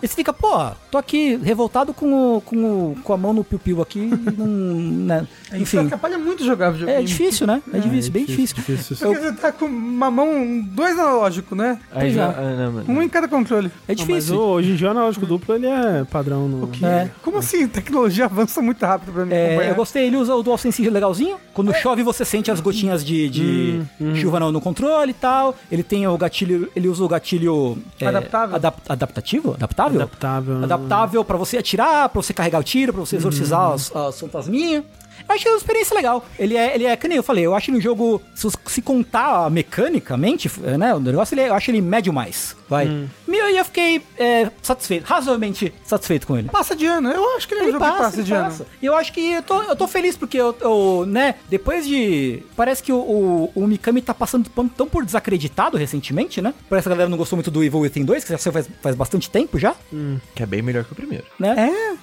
E 0.02 0.08
você 0.08 0.16
fica, 0.16 0.32
porra, 0.34 0.76
tô 0.90 0.98
aqui 0.98 1.36
revoltado 1.44 1.94
com, 1.94 2.36
o, 2.38 2.42
com, 2.42 2.56
o- 2.92 2.96
com 3.04 3.14
a 3.14 3.18
mão 3.18 3.34
no 3.34 3.44
piu-piu 3.44 3.82
aqui. 3.82 4.00
e 4.00 4.32
não, 4.32 4.46
né? 5.06 5.28
Isso 5.54 5.76
Enfim. 5.78 5.80
atrapalha 5.86 6.18
muito 6.18 6.44
jogar 6.46 6.72
videogame. 6.72 7.02
É 7.02 7.04
difícil, 7.06 7.46
né? 7.48 7.62
É 7.74 7.80
difícil, 7.80 8.12
bem 8.12 8.26
difícil. 8.26 8.56
difícil. 8.56 8.96
Porque 8.98 9.20
você 9.20 9.34
tá 9.34 9.52
com 9.52 9.66
uma 9.66 10.10
mão, 10.10 10.62
dois 10.62 10.98
analógicos, 10.98 11.58
né? 11.58 11.78
Aí 11.92 12.14
já. 12.14 12.28
é. 12.32 12.56
não, 12.58 12.72
mano. 12.72 12.86
Um 12.88 13.02
em 13.02 13.10
cada 13.10 13.28
controle. 13.28 13.68
É 13.88 13.94
Não, 13.96 14.06
mas 14.08 14.26
difícil. 14.26 14.40
hoje 14.40 14.72
em 14.72 14.76
dia 14.76 14.88
o 14.88 14.92
analógico 14.92 15.26
duplo 15.26 15.56
ele 15.56 15.68
é 15.68 16.04
padrão 16.06 16.48
no. 16.48 16.70
É. 16.86 17.10
Como 17.22 17.38
assim? 17.38 17.68
Tecnologia 17.68 18.26
avança 18.26 18.62
muito 18.62 18.86
rápido 18.86 19.12
pra 19.12 19.26
mim. 19.26 19.34
É, 19.34 19.70
eu 19.70 19.76
gostei, 19.76 20.06
ele 20.08 20.16
usa 20.18 20.34
o 20.36 20.42
DualSense 20.44 20.90
legalzinho. 20.90 21.38
Quando 21.54 21.74
chove, 21.74 22.02
você 22.04 22.24
sente 22.24 22.50
as 22.50 22.60
gotinhas 22.62 23.04
de, 23.04 23.30
de 23.30 23.82
chuva 24.16 24.40
no, 24.40 24.52
no 24.52 24.62
controle 24.62 25.01
e 25.10 25.14
tal. 25.14 25.56
Ele 25.72 25.82
tem 25.84 26.06
o 26.08 26.18
gatilho, 26.18 26.70
ele 26.76 26.88
usa 26.88 27.04
o 27.04 27.08
gatilho 27.08 27.78
é, 28.00 28.06
Adaptável? 28.08 28.56
adap- 28.56 28.82
adaptativo? 28.88 29.54
Adaptável? 29.54 30.02
Adaptável. 30.02 30.64
Adaptável 30.64 31.24
pra 31.26 31.38
você 31.38 31.58
atirar, 31.58 32.10
pra 32.10 32.22
você 32.22 32.34
carregar 32.34 32.60
o 32.60 32.64
tiro, 32.64 32.92
pra 32.94 33.02
você 33.02 33.16
exorcizar 33.16 33.72
as, 33.72 33.96
as 33.96 34.20
fantasminhas. 34.20 34.84
Eu 35.30 35.36
achei 35.36 35.52
uma 35.52 35.58
experiência 35.58 35.96
legal. 35.96 36.26
Ele 36.38 36.58
é, 36.58 36.74
ele 36.76 36.86
é, 36.86 36.96
que 36.98 37.08
nem 37.08 37.18
eu 37.18 37.24
falei, 37.24 37.46
eu 37.46 37.54
acho 37.54 37.68
que 37.68 37.72
no 37.72 37.80
jogo, 37.82 38.22
se, 38.36 38.48
se 38.66 38.82
contar 38.82 39.50
mecanicamente, 39.52 40.52
né, 40.78 40.94
o 40.96 41.00
negócio, 41.00 41.34
ele, 41.36 41.42
é- 41.42 41.50
eu 41.50 41.54
acho 41.54 41.70
ele 41.72 41.82
médio 41.82 42.12
mais, 42.12 42.56
vai. 42.72 42.88
E 43.28 43.36
eu, 43.38 43.50
eu 43.50 43.66
fiquei 43.66 44.02
é, 44.18 44.50
satisfeito, 44.62 45.06
razoavelmente 45.06 45.74
satisfeito 45.84 46.26
com 46.26 46.38
ele. 46.38 46.50
Passa 46.50 46.76
de 46.76 46.86
ano. 46.86 47.10
Eu 47.12 47.36
acho 47.38 47.48
que 47.48 47.54
ele 47.54 47.62
é 47.62 47.64
um 47.66 47.68
Ele 47.68 47.74
que 47.74 47.80
passa, 47.80 47.98
passa 48.04 48.16
ele 48.18 48.24
de 48.24 48.34
ano. 48.34 48.44
passa. 48.46 48.68
E 48.82 48.86
eu 48.86 48.96
acho 48.96 49.14
que 49.14 49.32
eu 49.34 49.44
tô, 49.44 49.62
eu 49.64 49.76
tô 49.76 49.88
feliz 49.88 50.18
porque 50.18 50.38
eu, 50.38 50.56
eu, 50.60 51.06
né, 51.08 51.36
depois 51.50 51.86
de... 51.88 52.42
Parece 52.56 52.82
que 52.82 52.92
o, 52.92 52.98
o, 52.98 53.52
o 53.56 53.68
Mikami 53.68 54.02
tá 54.02 54.14
passando 54.14 54.50
tão, 54.50 54.68
tão 54.68 54.88
por 54.88 55.06
desacreditado 55.06 55.78
recentemente, 55.78 56.42
né? 56.42 56.54
Parece 56.70 56.88
que 56.88 56.90
a 56.90 56.96
galera 56.96 57.10
não 57.10 57.18
gostou 57.18 57.38
muito 57.38 57.52
do 57.52 57.64
Evil 57.64 57.80
Within 57.82 58.06
2, 58.06 58.24
que 58.24 58.30
já 58.32 58.38
saiu 58.38 58.54
faz, 58.54 58.70
faz 58.82 58.96
bastante 58.96 59.30
tempo 59.30 59.60
já, 59.60 59.76
Que 60.36 60.44
é 60.44 60.46
bem 60.46 60.62
melhor 60.62 60.84
que 60.86 60.94
o 60.94 60.96
primeiro. 60.96 61.26
né? 61.40 61.56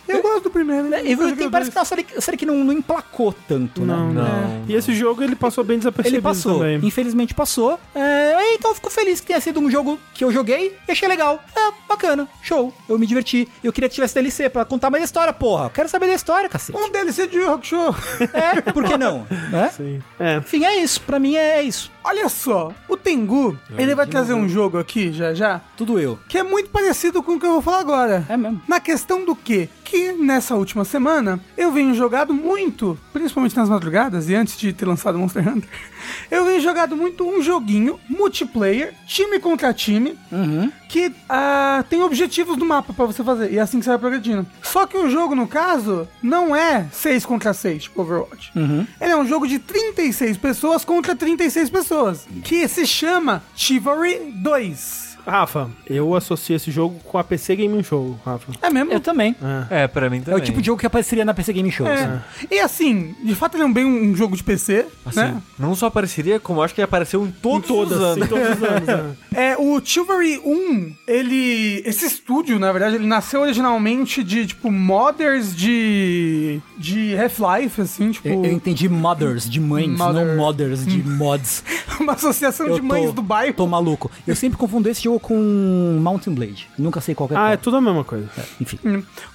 É, 0.08 0.12
eu 0.16 0.22
gosto 0.22 0.44
do 0.44 0.50
primeiro. 0.50 0.88
Né? 0.88 1.00
Evil 1.00 1.26
Within 1.26 1.50
parece 1.50 1.70
dois. 1.70 1.72
que 1.72 1.78
é 1.78 1.80
uma 1.80 1.84
série, 1.84 2.02
que- 2.04 2.20
série 2.20 2.36
que 2.36 2.46
não, 2.46 2.56
não 2.64 2.72
emplacou 2.72 3.34
tanto, 3.46 3.82
Não, 3.84 4.12
né? 4.12 4.22
não. 4.22 4.64
E 4.68 4.74
esse 4.74 4.92
jogo 4.94 5.22
ele 5.22 5.36
passou 5.36 5.64
bem 5.64 5.78
desapercebido 5.78 6.16
Ele 6.16 6.22
passou, 6.22 6.58
também. 6.58 6.80
infelizmente 6.82 7.34
passou. 7.34 7.78
É, 7.94 8.54
então 8.54 8.70
eu 8.70 8.74
fico 8.74 8.90
feliz 8.90 9.20
que 9.20 9.26
tenha 9.26 9.40
sido 9.40 9.60
um 9.60 9.70
jogo 9.70 9.98
que 10.14 10.24
eu 10.24 10.30
joguei 10.32 10.57
e 10.66 10.92
achei 10.92 11.08
legal. 11.08 11.42
É, 11.56 11.72
bacana, 11.88 12.28
show. 12.42 12.72
Eu 12.88 12.98
me 12.98 13.06
diverti. 13.06 13.48
Eu 13.62 13.72
queria 13.72 13.88
que 13.88 13.94
tivesse 13.94 14.14
DLC 14.14 14.48
pra 14.48 14.64
contar 14.64 14.90
mais 14.90 15.02
a 15.02 15.04
história, 15.04 15.32
porra. 15.32 15.70
Quero 15.70 15.88
saber 15.88 16.06
da 16.06 16.14
história, 16.14 16.48
cacete. 16.48 16.78
Um 16.78 16.90
DLC 16.90 17.26
de 17.26 17.38
Yu 17.38 17.50
Hakusho. 17.52 17.94
É, 18.32 18.60
por 18.72 18.84
que 18.84 18.96
não? 18.96 19.26
Né? 19.50 19.70
Sim. 19.74 20.02
É. 20.18 20.36
Enfim, 20.36 20.64
é 20.64 20.76
isso. 20.76 21.00
Pra 21.02 21.18
mim 21.18 21.36
é 21.36 21.62
isso. 21.62 21.90
Olha 22.08 22.28
só, 22.28 22.72
o 22.88 22.96
Tengu, 22.96 23.56
ele 23.76 23.94
vai 23.94 24.06
trazer 24.06 24.32
um 24.34 24.48
jogo 24.48 24.78
aqui 24.78 25.12
já 25.12 25.34
já, 25.34 25.60
Tudo 25.76 25.98
eu. 25.98 26.18
que 26.28 26.38
é 26.38 26.42
muito 26.42 26.70
parecido 26.70 27.22
com 27.22 27.32
o 27.34 27.40
que 27.40 27.46
eu 27.46 27.52
vou 27.52 27.62
falar 27.62 27.80
agora. 27.80 28.24
É 28.28 28.36
mesmo. 28.36 28.60
Na 28.66 28.80
questão 28.80 29.24
do 29.24 29.36
quê? 29.36 29.68
Que 29.84 30.12
nessa 30.12 30.54
última 30.54 30.84
semana 30.84 31.40
eu 31.56 31.70
venho 31.72 31.94
jogado 31.94 32.32
muito, 32.34 32.98
principalmente 33.12 33.56
nas 33.56 33.68
madrugadas 33.68 34.28
e 34.28 34.34
antes 34.34 34.56
de 34.58 34.72
ter 34.72 34.86
lançado 34.86 35.18
Monster 35.18 35.46
Hunter, 35.46 35.68
eu 36.30 36.44
venho 36.44 36.60
jogado 36.60 36.96
muito 36.96 37.26
um 37.28 37.42
joguinho 37.42 37.98
multiplayer, 38.08 38.94
time 39.06 39.38
contra 39.38 39.72
time, 39.72 40.18
Uhum. 40.30 40.70
que 40.88 41.12
ah, 41.28 41.84
tem 41.88 42.02
objetivos 42.02 42.56
no 42.56 42.66
mapa 42.66 42.92
pra 42.92 43.04
você 43.06 43.24
fazer, 43.24 43.50
e 43.52 43.58
é 43.58 43.60
assim 43.60 43.78
que 43.78 43.84
você 43.84 43.90
vai 43.90 43.98
progredindo. 43.98 44.46
Só 44.62 44.86
que 44.86 44.96
o 44.96 45.08
jogo, 45.10 45.34
no 45.34 45.46
caso, 45.48 46.06
não 46.22 46.54
é 46.54 46.86
6 46.92 47.24
contra 47.24 47.52
6, 47.54 47.84
tipo 47.84 48.02
Overwatch. 48.02 48.52
Uhum. 48.54 48.86
Ele 49.00 49.12
é 49.12 49.16
um 49.16 49.26
jogo 49.26 49.46
de 49.48 49.58
36 49.58 50.36
pessoas 50.36 50.84
contra 50.84 51.16
36 51.16 51.70
pessoas, 51.70 51.97
que 52.44 52.68
se 52.68 52.86
chama 52.86 53.42
Chivalry 53.56 54.32
2. 54.42 55.07
Rafa, 55.30 55.68
eu 55.86 56.14
associo 56.14 56.56
esse 56.56 56.70
jogo 56.70 56.98
com 57.04 57.18
a 57.18 57.24
PC 57.24 57.54
Gaming 57.56 57.82
Show, 57.82 58.18
Rafa. 58.24 58.52
É 58.62 58.70
mesmo? 58.70 58.92
Eu 58.92 59.00
também. 59.00 59.36
É. 59.70 59.82
É, 59.84 59.86
pra 59.88 60.08
mim 60.08 60.18
É 60.18 60.20
também. 60.20 60.40
o 60.40 60.44
tipo 60.44 60.60
de 60.60 60.66
jogo 60.66 60.80
que 60.80 60.86
apareceria 60.86 61.24
na 61.24 61.34
PC 61.34 61.52
Game 61.52 61.70
Show. 61.70 61.86
É. 61.86 61.92
assim. 61.94 62.46
E 62.50 62.58
assim, 62.60 63.14
de 63.22 63.34
fato 63.34 63.56
ele 63.56 63.62
é 63.64 63.66
um 63.66 63.72
bem 63.72 63.84
um 63.84 64.14
jogo 64.16 64.36
de 64.36 64.42
PC, 64.42 64.86
Assim, 65.04 65.20
né? 65.20 65.42
não 65.58 65.74
só 65.74 65.86
apareceria, 65.86 66.40
como 66.40 66.62
acho 66.62 66.74
que 66.74 66.82
apareceu 66.82 67.24
em 67.26 67.30
todos 67.30 67.68
Em 67.68 67.72
todas, 67.74 67.98
os 67.98 68.02
anos. 68.04 68.24
em 68.24 68.28
todos 68.28 68.48
os 68.50 68.62
anos. 68.62 69.16
É, 69.34 69.56
o 69.56 69.80
Chivalry 69.84 70.40
1, 70.44 70.94
ele. 71.06 71.80
Esse 71.84 72.06
estúdio, 72.06 72.58
na 72.58 72.72
verdade, 72.72 72.96
ele 72.96 73.06
nasceu 73.06 73.42
originalmente 73.42 74.24
de, 74.24 74.46
tipo, 74.48 74.68
modders 74.70 75.54
de. 75.54 76.60
de 76.76 77.16
Half-Life, 77.16 77.80
assim, 77.80 78.10
tipo. 78.10 78.26
Eu, 78.26 78.44
eu 78.44 78.50
entendi 78.52 78.88
mothers, 78.88 79.48
de 79.48 79.60
mães, 79.60 79.88
Mother. 79.96 80.26
não 80.26 80.36
mothers, 80.36 80.84
de 80.84 81.02
mods. 81.06 81.62
uma 82.00 82.14
associação 82.14 82.66
Eu 82.66 82.74
de 82.76 82.82
mães 82.82 83.12
do 83.12 83.22
bairro. 83.22 83.54
Tô 83.54 83.66
maluco. 83.66 84.10
Eu 84.26 84.34
sempre 84.34 84.58
confundo 84.58 84.88
esse 84.88 85.04
jogo 85.04 85.17
com 85.20 85.98
Mountain 86.00 86.34
Blade. 86.34 86.68
Nunca 86.78 87.00
sei 87.00 87.14
qual 87.14 87.28
que 87.28 87.34
é 87.34 87.36
Ah, 87.36 87.40
qual. 87.40 87.52
é 87.52 87.56
tudo 87.56 87.76
a 87.76 87.80
mesma 87.80 88.04
coisa. 88.04 88.28
Enfim. 88.60 88.78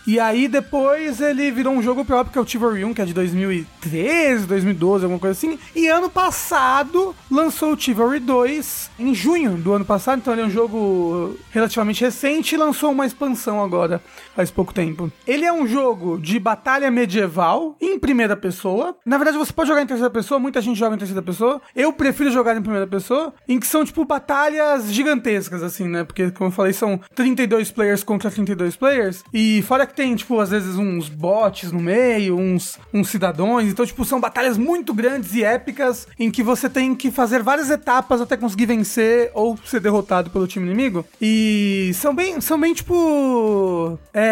E 0.07 0.19
aí 0.19 0.47
depois 0.47 1.19
ele 1.21 1.51
virou 1.51 1.73
um 1.73 1.81
jogo 1.81 2.03
próprio, 2.05 2.31
que 2.31 2.37
é 2.37 2.41
o 2.41 2.47
Chivalry 2.47 2.83
1, 2.85 2.93
que 2.93 3.01
é 3.01 3.05
de 3.05 3.13
2013, 3.13 4.45
2012, 4.45 5.03
alguma 5.05 5.19
coisa 5.19 5.37
assim. 5.37 5.57
E 5.75 5.87
ano 5.87 6.09
passado 6.09 7.15
lançou 7.29 7.73
o 7.73 7.79
Chivalry 7.79 8.19
2, 8.19 8.91
em 8.99 9.13
junho 9.13 9.51
do 9.57 9.73
ano 9.73 9.85
passado, 9.85 10.19
então 10.19 10.33
ele 10.33 10.41
é 10.41 10.45
um 10.45 10.49
jogo 10.49 11.37
relativamente 11.51 12.01
recente 12.03 12.55
e 12.55 12.57
lançou 12.57 12.91
uma 12.91 13.05
expansão 13.05 13.63
agora, 13.63 14.01
faz 14.35 14.51
pouco 14.51 14.73
tempo. 14.73 15.11
Ele 15.27 15.45
é 15.45 15.53
um 15.53 15.67
jogo 15.67 16.19
de 16.19 16.39
batalha 16.39 16.89
medieval, 16.91 17.75
em 17.81 17.99
primeira 17.99 18.35
pessoa. 18.35 18.95
Na 19.05 19.17
verdade 19.17 19.37
você 19.37 19.53
pode 19.53 19.69
jogar 19.69 19.81
em 19.81 19.87
terceira 19.87 20.09
pessoa, 20.09 20.39
muita 20.39 20.61
gente 20.61 20.77
joga 20.77 20.95
em 20.95 20.99
terceira 20.99 21.21
pessoa. 21.21 21.61
Eu 21.75 21.93
prefiro 21.93 22.31
jogar 22.31 22.55
em 22.55 22.61
primeira 22.61 22.87
pessoa, 22.87 23.33
em 23.47 23.59
que 23.59 23.67
são 23.67 23.85
tipo 23.85 24.05
batalhas 24.05 24.91
gigantescas, 24.91 25.63
assim, 25.63 25.87
né? 25.87 26.03
Porque, 26.03 26.31
como 26.31 26.49
eu 26.49 26.53
falei, 26.53 26.73
são 26.73 26.99
32 27.15 27.71
players 27.71 28.03
contra 28.03 28.29
32 28.29 28.75
players. 28.75 29.23
E 29.33 29.61
fora 29.63 29.85
que 29.85 29.93
tem, 29.93 30.15
tipo, 30.15 30.39
às 30.39 30.49
vezes 30.49 30.75
uns 30.75 31.09
bots 31.09 31.71
no 31.71 31.79
meio, 31.79 32.37
uns, 32.37 32.79
uns 32.93 33.09
cidadãos. 33.09 33.63
Então, 33.63 33.85
tipo, 33.85 34.03
são 34.05 34.19
batalhas 34.19 34.57
muito 34.57 34.93
grandes 34.93 35.33
e 35.33 35.43
épicas 35.43 36.07
em 36.19 36.31
que 36.31 36.43
você 36.43 36.69
tem 36.69 36.95
que 36.95 37.11
fazer 37.11 37.41
várias 37.41 37.69
etapas 37.69 38.21
até 38.21 38.37
conseguir 38.37 38.65
vencer 38.65 39.31
ou 39.33 39.57
ser 39.65 39.79
derrotado 39.79 40.29
pelo 40.29 40.47
time 40.47 40.65
inimigo. 40.65 41.05
E 41.21 41.91
são 41.95 42.13
bem, 42.13 42.39
são 42.41 42.59
bem 42.59 42.73
tipo. 42.73 43.97
É, 44.13 44.22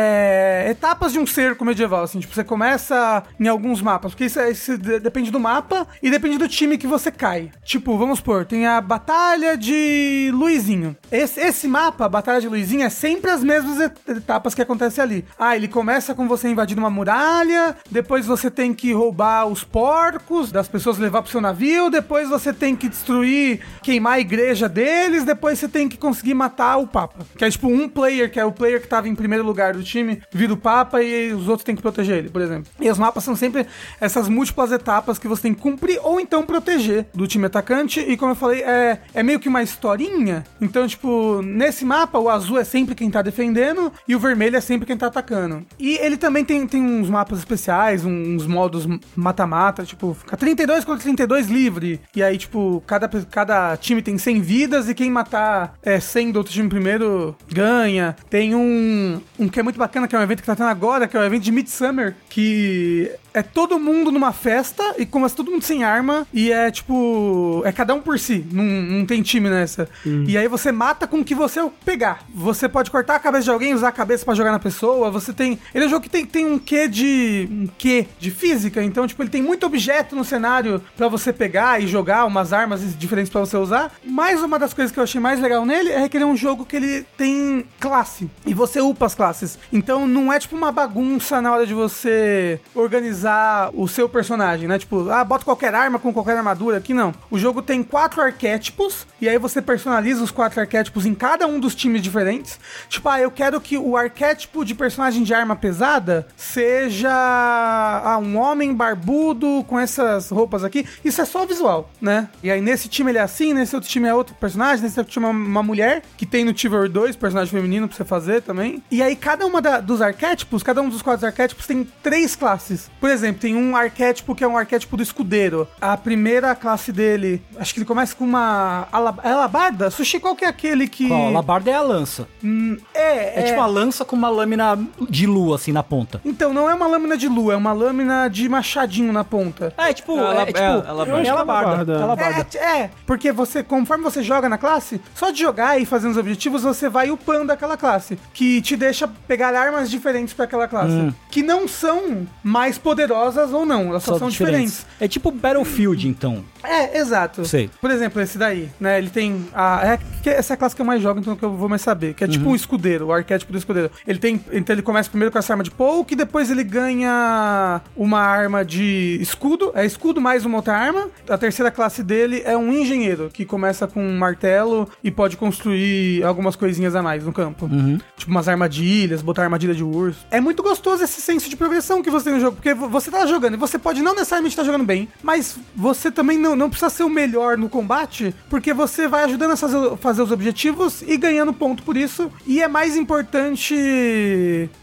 etapas 0.70 1.12
de 1.14 1.20
um 1.20 1.26
cerco 1.28 1.64
medieval, 1.66 2.04
assim. 2.04 2.20
Tipo, 2.20 2.34
você 2.34 2.44
começa 2.44 3.24
em 3.40 3.48
alguns 3.48 3.82
mapas, 3.82 4.12
porque 4.12 4.26
isso, 4.26 4.40
é- 4.40 4.52
isso 4.52 4.78
de- 4.78 5.00
depende 5.00 5.32
do 5.32 5.40
mapa 5.40 5.88
e 6.02 6.10
depende 6.10 6.38
do 6.38 6.48
time 6.48 6.78
que 6.78 6.88
você 6.88 7.12
cai. 7.12 7.52
Tipo, 7.64 7.98
vamos 7.98 8.20
supor, 8.20 8.46
tem 8.46 8.66
a 8.68 8.80
Batalha 8.82 9.58
de 9.58 10.30
Luizinho. 10.34 10.96
Esse, 11.12 11.40
esse 11.40 11.68
mapa, 11.68 12.06
a 12.06 12.10
Batalha 12.10 12.42
de 12.42 12.48
Luizinho, 12.48 12.84
é 12.84 12.90
sempre 12.90 13.32
as 13.32 13.44
mesmas 13.44 13.80
et- 13.80 14.10
etapas 14.18 14.54
que 14.56 14.62
acontecem 14.62 15.04
ali. 15.04 15.26
Ah, 15.38 15.56
ele 15.56 15.68
começa 15.68 16.14
com 16.14 16.28
você 16.28 16.48
invadindo 16.50 16.82
uma 16.82 16.90
muralha, 16.90 17.76
depois 17.90 18.26
você 18.26 18.50
tem 18.52 18.74
que 18.74 18.94
roubar 18.94 19.46
os 19.48 19.64
porcos 19.64 20.52
das 20.52 20.68
pessoas 20.68 20.98
levar 20.98 21.22
pro 21.22 21.32
seu 21.32 21.42
navio, 21.42 21.90
depois 21.90 22.30
você 22.30 22.54
tem 22.54 22.76
que 22.76 22.88
destruir, 22.90 23.60
queimar 23.82 24.14
a 24.14 24.20
igreja 24.20 24.68
deles, 24.70 25.24
depois 25.24 25.60
você 25.60 25.68
tem 25.68 25.88
que 25.90 25.98
conseguir 25.98 26.34
matar 26.34 26.78
o 26.78 26.88
Papa. 26.88 27.26
Que 27.38 27.46
é 27.46 27.50
tipo 27.50 27.68
um 27.68 27.88
player, 27.88 28.32
que 28.32 28.40
é 28.40 28.46
o 28.46 28.52
player 28.52 28.82
que 28.82 28.88
tava 28.88 29.08
em 29.08 29.16
primeiro 29.16 29.44
lugar 29.46 29.74
do 29.74 29.81
time, 29.84 30.22
vira 30.32 30.54
o 30.54 30.58
Papa 30.58 31.02
e 31.02 31.34
os 31.34 31.48
outros 31.48 31.64
têm 31.64 31.76
que 31.76 31.82
proteger 31.82 32.18
ele, 32.18 32.30
por 32.30 32.42
exemplo. 32.42 32.72
E 32.80 32.90
os 32.90 32.98
mapas 32.98 33.24
são 33.24 33.36
sempre 33.36 33.66
essas 34.00 34.28
múltiplas 34.28 34.72
etapas 34.72 35.18
que 35.18 35.28
você 35.28 35.44
tem 35.44 35.54
que 35.54 35.62
cumprir 35.62 36.00
ou 36.04 36.20
então 36.20 36.44
proteger 36.44 37.06
do 37.14 37.28
time 37.28 37.46
atacante. 37.46 38.00
E 38.00 38.18
como 38.18 38.32
eu 38.32 38.36
falei, 38.36 38.62
é, 38.64 39.00
é 39.14 39.24
meio 39.24 39.40
que 39.40 39.50
uma 39.50 39.64
historinha. 39.64 40.44
Então, 40.60 40.88
tipo, 40.88 41.42
nesse 41.42 41.86
mapa, 41.86 42.20
o 42.20 42.30
azul 42.30 42.60
é 42.60 42.64
sempre 42.64 42.96
quem 42.96 43.10
tá 43.10 43.22
defendendo 43.22 43.92
e 44.08 44.16
o 44.16 44.20
vermelho 44.20 44.56
é 44.56 44.62
sempre 44.62 44.86
quem 44.86 44.98
tá 44.98 45.08
atacando. 45.08 45.66
E 45.80 45.98
ele 45.98 46.18
também 46.18 46.44
tem, 46.46 46.66
tem 46.68 46.82
uns 46.82 47.10
mapas 47.10 47.40
especiais, 47.40 48.06
uns 48.06 48.46
modos 48.46 48.88
mata-mata, 49.16 49.84
tipo, 49.84 50.14
fica 50.14 50.38
32 50.38 50.86
contra 50.86 51.04
32 51.04 51.48
livre. 51.48 52.00
E 52.16 52.24
aí, 52.24 52.38
tipo, 52.38 52.84
cada, 52.86 53.08
cada 53.08 53.78
time 53.78 54.02
tem 54.02 54.18
100 54.18 54.42
vidas 54.42 54.90
e 54.90 54.94
quem 54.94 55.10
matar 55.10 55.76
é, 55.84 56.00
100 56.00 56.32
do 56.32 56.38
outro 56.38 56.54
time 56.54 56.70
primeiro 56.70 57.36
ganha. 57.52 58.16
Tem 58.30 58.56
um, 58.56 59.22
um 59.40 59.48
que 59.48 59.60
é 59.60 59.64
muito 59.64 59.71
bacana, 59.78 60.08
que 60.08 60.16
é 60.16 60.20
um 60.20 60.22
evento 60.22 60.42
que 60.42 60.46
tá 60.46 60.56
tendo 60.56 60.70
agora, 60.70 61.08
que 61.08 61.16
é 61.16 61.20
o 61.20 61.24
evento 61.24 61.44
de 61.44 61.52
Midsummer, 61.52 62.16
que 62.30 63.12
é 63.34 63.42
todo 63.42 63.80
mundo 63.80 64.12
numa 64.12 64.34
festa 64.34 64.96
e 64.98 65.06
começa 65.06 65.36
todo 65.36 65.52
mundo 65.52 65.64
sem 65.64 65.84
arma 65.84 66.28
e 66.34 66.52
é 66.52 66.70
tipo. 66.70 67.62
É 67.66 67.72
cada 67.72 67.94
um 67.94 68.02
por 68.02 68.20
si, 68.20 68.46
não, 68.52 68.64
não 68.64 69.06
tem 69.06 69.22
time 69.22 69.50
nessa. 69.50 69.88
E 70.28 70.38
aí 70.38 70.48
você 70.48 70.72
mata 70.72 71.08
com 71.08 71.20
o 71.20 71.24
que 71.24 71.34
você 71.34 71.62
pegar. 71.86 72.24
Você 72.34 72.68
pode 72.68 72.92
cortar 72.92 73.16
a 73.16 73.20
cabeça 73.20 73.46
de 73.46 73.52
alguém, 73.52 73.74
usar 73.74 73.90
a 73.90 73.92
cabeça 73.92 74.26
pra 74.26 74.34
jogar 74.34 74.52
na 74.52 74.60
pessoa. 74.60 75.10
Você 75.12 75.34
tem. 75.34 75.60
Ele 75.74 75.86
é 75.86 75.88
um 75.88 75.90
jogo 75.90 76.04
que 76.04 76.10
tem, 76.10 76.26
tem 76.26 76.46
um 76.46 76.60
quê 76.60 76.88
de. 76.88 77.48
um 77.50 77.68
quê 77.78 78.08
de 78.20 78.32
física. 78.32 78.84
Então, 78.84 79.08
tipo, 79.08 79.22
ele 79.22 79.30
tem 79.30 79.42
muito 79.42 79.66
objeto 79.66 80.16
no 80.16 80.24
cenário 80.24 80.82
pra 80.98 81.08
você 81.08 81.32
pegar 81.32 81.82
e 81.82 81.88
jogar, 81.88 82.26
umas 82.26 82.54
armas 82.54 82.82
diferentes 82.98 83.32
pra 83.32 83.42
você 83.42 83.58
usar. 83.58 83.92
Mas 84.04 84.42
uma 84.42 84.60
das 84.60 84.74
coisas 84.74 84.92
que 84.92 85.00
eu 85.00 85.04
achei 85.04 85.22
mais 85.22 85.40
legal 85.40 85.66
nele 85.66 85.92
é 85.92 86.08
que 86.10 86.18
ele 86.18 86.24
é 86.24 86.28
um 86.28 86.38
jogo 86.38 86.66
que 86.66 86.76
ele 86.76 87.06
tem 87.18 87.66
classe. 87.80 88.30
E 88.46 88.54
você 88.54 88.82
upa 88.82 89.06
as 89.06 89.16
classes. 89.16 89.58
Então 89.72 90.08
não 90.08 90.32
é 90.32 90.40
tipo 90.40 90.56
uma 90.56 90.72
bagunça 90.72 91.42
na 91.42 91.52
hora 91.52 91.66
de 91.66 91.74
você 91.74 92.60
organizar 92.76 93.72
o 93.74 93.88
seu 93.88 94.08
personagem, 94.08 94.68
né? 94.68 94.78
Tipo, 94.78 95.10
ah, 95.10 95.24
bota 95.24 95.46
qualquer 95.46 95.74
arma 95.74 96.00
com 96.00 96.14
qualquer 96.14 96.38
armadura 96.38 96.78
aqui, 96.78 96.94
não. 96.94 97.14
O 97.30 97.38
jogo 97.38 97.62
tem 97.62 97.84
quatro 97.84 98.22
arquétipos, 98.22 99.08
e 99.20 99.28
aí 99.28 99.38
você 99.38 99.62
personaliza 99.62 100.24
os 100.24 100.32
quatro 100.32 100.60
arquétipos 100.60 101.06
em 101.06 101.14
cada 101.14 101.48
um 101.48 101.60
dos 101.60 101.76
times 101.76 102.02
diferentes. 102.02 102.60
Tipo, 102.90 103.10
ah, 103.10 103.20
eu 103.20 103.32
quero 103.32 103.60
que 103.62 103.78
o 103.78 103.96
arquétipo 103.96 104.64
de 104.66 104.76
personagem 104.76 105.24
de 105.24 105.34
arma 105.34 105.56
pesada 105.56 106.28
seja 106.36 107.12
ah, 107.12 108.18
um 108.22 108.38
homem 108.38 108.74
barbudo 108.74 109.64
com 109.68 109.80
essas 109.80 110.30
roupas 110.30 110.64
aqui. 110.64 110.86
Isso 111.04 111.22
é 111.22 111.26
só 111.26 111.46
visual, 111.46 111.90
né? 112.02 112.30
E 112.44 112.52
aí 112.52 112.62
nesse 112.62 112.88
time 112.88 113.12
ele 113.12 113.18
é 113.18 113.22
assim, 113.22 113.54
nesse 113.54 113.76
outro 113.76 113.90
time 113.90 114.08
é 114.08 114.14
outro 114.14 114.36
personagem, 114.36 114.84
nesse 114.84 115.00
outro 115.00 115.12
time 115.12 115.26
é 115.26 115.30
uma 115.30 115.64
mulher, 115.64 116.04
que 116.18 116.26
tem 116.26 116.44
no 116.44 116.58
Chivalry 116.58 116.90
2, 116.90 117.16
personagem 117.16 117.52
feminino 117.52 117.88
pra 117.88 117.98
você 117.98 118.06
fazer 118.06 118.42
também. 118.42 118.82
E 118.90 119.02
aí 119.02 119.16
cada 119.16 119.46
uma 119.52 119.62
da- 119.62 119.80
dos 119.80 120.02
arquétipos, 120.02 120.64
cada 120.64 120.82
um 120.82 120.90
dos 120.90 121.02
quatro 121.02 121.26
arquétipos 121.26 121.68
tem 121.68 121.88
três 122.02 122.36
classes. 122.36 122.90
Por 123.00 123.10
exemplo, 123.10 123.42
tem 123.42 123.56
um 123.56 123.76
arquétipo 123.76 124.34
que 124.34 124.44
é 124.44 124.48
um 124.48 124.58
arquétipo 124.58 124.98
do 124.98 125.04
escudeiro. 125.04 125.68
A 125.80 125.96
primeira 125.98 126.56
classe 126.56 126.92
dele, 126.92 127.42
acho 127.58 127.74
que 127.74 127.80
ele 127.80 127.86
começa 127.86 128.16
com 128.16 128.24
uma 128.24 128.88
ala- 128.92 129.16
alabarda. 129.24 129.90
Sushi, 129.92 130.20
qual 130.20 130.36
que 130.36 130.46
é 130.46 130.48
aquele 130.48 130.88
que... 130.88 131.08
Qual? 131.08 131.28
A 131.28 131.32
labarda 131.32 131.70
é 131.72 131.76
a 131.76 131.82
lança. 131.82 132.28
Hum, 132.44 132.78
é, 132.94 133.40
É, 133.40 133.44
tipo 133.44 133.58
uma 133.60 133.68
lança 133.68 134.04
com 134.06 134.16
uma 134.16 134.30
lâmina 134.30 134.78
de 135.10 135.28
lua, 135.28 135.56
assim, 135.56 135.72
na 135.72 135.84
ponta. 135.84 136.22
Então, 136.26 136.54
não 136.54 136.70
é 136.70 136.74
uma 136.74 136.88
lâmina 136.88 137.18
de 137.18 137.28
lua, 137.28 137.54
é 137.54 137.58
uma 137.58 137.74
lâmina 137.74 138.28
de 138.30 138.48
machadinho 138.50 139.12
na 139.14 139.24
ponta. 139.24 139.74
É, 139.78 139.94
tipo, 139.94 140.18
É, 140.18 140.42
é, 140.42 140.46
tipo, 140.46 140.60
é, 140.60 140.64
ela- 140.64 141.06
é, 141.06 141.10
é 141.10 141.22
que 141.22 141.28
é 141.28 141.32
alabarda. 141.32 141.70
alabarda. 141.72 141.94
É 141.94 142.02
alabarda. 142.04 142.48
É, 142.58 142.80
é, 142.82 142.90
porque 143.06 143.32
você, 143.32 143.62
conforme 143.64 144.04
você 144.04 144.24
joga 144.24 144.48
na 144.48 144.58
classe, 144.58 145.02
só 145.14 145.30
de 145.32 145.40
jogar 145.40 145.80
e 145.80 145.86
fazendo 145.86 146.12
os 146.12 146.18
objetivos, 146.18 146.64
você 146.64 146.88
vai 146.90 147.12
upando 147.12 147.52
aquela 147.52 147.76
classe. 147.78 148.18
Que 148.34 148.62
te 148.62 148.76
deixa 148.76 149.08
pegar 149.28 149.41
armas 149.50 149.90
diferentes 149.90 150.34
pra 150.34 150.46
aquela 150.46 150.68
classe. 150.68 150.94
Hum. 150.94 151.14
Que 151.30 151.42
não 151.42 151.68
são 151.68 152.28
mais 152.44 152.78
poderosas 152.78 153.52
ou 153.52 153.66
não, 153.66 153.90
elas 153.90 154.04
só, 154.04 154.18
são 154.18 154.30
diferentes. 154.30 154.86
É 155.00 155.08
tipo 155.08 155.32
Battlefield, 155.32 156.08
então. 156.08 156.44
É, 156.64 157.00
exato. 157.00 157.46
Sei. 157.46 157.70
Por 157.80 157.90
exemplo, 157.90 158.22
esse 158.22 158.38
daí, 158.38 158.70
né? 158.80 158.98
Ele 158.98 159.10
tem 159.10 159.48
a. 159.54 159.94
É, 159.94 160.00
que 160.22 160.30
essa 160.30 160.54
é 160.54 160.56
a 160.56 160.58
classe 160.58 160.76
que 160.76 160.82
eu 160.82 160.86
mais 160.86 161.02
jogo, 161.02 161.20
então 161.20 161.36
que 161.36 161.44
eu 161.44 161.56
vou 161.56 161.68
mais 161.68 161.82
saber. 161.82 162.14
Que 162.14 162.24
é 162.24 162.28
tipo 162.28 162.50
um 162.50 162.56
escudeiro, 162.56 163.08
o 163.08 163.14
arquétipo 163.14 163.52
do 163.52 163.58
escudeiro. 163.58 163.90
Ele 164.06 164.20
tem. 164.20 164.44
Então 164.52 164.74
ele 164.74 164.82
começa 164.82 165.10
primeiro 165.10 165.32
com 165.32 165.40
essa 165.40 165.54
arma 165.54 165.64
de 165.64 165.72
poke, 165.72 166.16
depois 166.16 166.52
ele 166.52 166.64
ganha 166.64 167.82
uma 167.96 168.20
arma 168.20 168.64
de 168.64 169.18
escudo. 169.20 169.72
É 169.74 169.86
escudo 169.86 170.22
mais 170.22 170.46
uma 170.46 170.58
outra 170.58 170.76
arma. 170.76 171.10
A 171.28 171.38
terceira 171.38 171.72
classe 171.72 172.04
dele 172.04 172.42
é 172.46 172.56
um 172.56 172.72
engenheiro, 172.72 173.30
que 173.34 173.46
começa 173.46 173.88
com 173.88 174.04
um 174.04 174.18
martelo 174.18 174.88
e 175.04 175.10
pode 175.10 175.38
construir 175.38 176.24
algumas 176.24 176.56
coisinhas 176.56 176.96
a 176.96 177.02
mais 177.02 177.24
no 177.24 177.34
campo. 177.34 177.70
Tipo 178.16 178.32
umas 178.32 178.48
armadilhas, 178.48 179.21
botar 179.24 179.44
armadilha 179.44 179.74
de 179.74 179.84
urso. 179.84 180.20
É 180.32 180.40
muito 180.42 180.62
gostoso 180.64 181.04
esse 181.04 181.22
senso 181.22 181.50
de 181.50 181.56
progressão 181.56 182.02
que 182.02 182.10
você 182.10 182.26
tem 182.26 182.34
no 182.34 182.40
jogo, 182.40 182.56
porque 182.58 182.74
vo- 182.74 182.90
você 182.90 183.10
tá 183.12 183.26
jogando 183.26 183.54
e 183.54 183.58
você 183.58 183.78
pode 183.80 184.02
não 184.02 184.14
necessariamente 184.14 184.54
estar 184.54 184.64
jogando 184.64 184.84
bem, 184.86 185.08
mas 185.24 185.58
você 185.76 186.12
também 186.12 186.38
não, 186.38 186.56
não 186.56 186.70
precisa 186.70 186.90
ser 186.90 187.04
o 187.04 187.10
melhor 187.10 187.58
no 187.58 187.70
combate, 187.70 188.34
porque 188.50 188.74
você 188.74 189.08
vai 189.08 189.24
ajudando 189.26 189.52
a 189.52 189.58
fazer, 189.58 189.98
fazer 189.98 190.22
os 190.22 190.32
objetivos 190.32 191.02
e 191.02 191.18
ganhando 191.18 191.54
ponto 191.54 191.84
por 191.84 191.96
isso. 191.98 192.32
E 192.46 192.62
é 192.62 192.68
mais 192.68 192.96
importante 192.96 193.76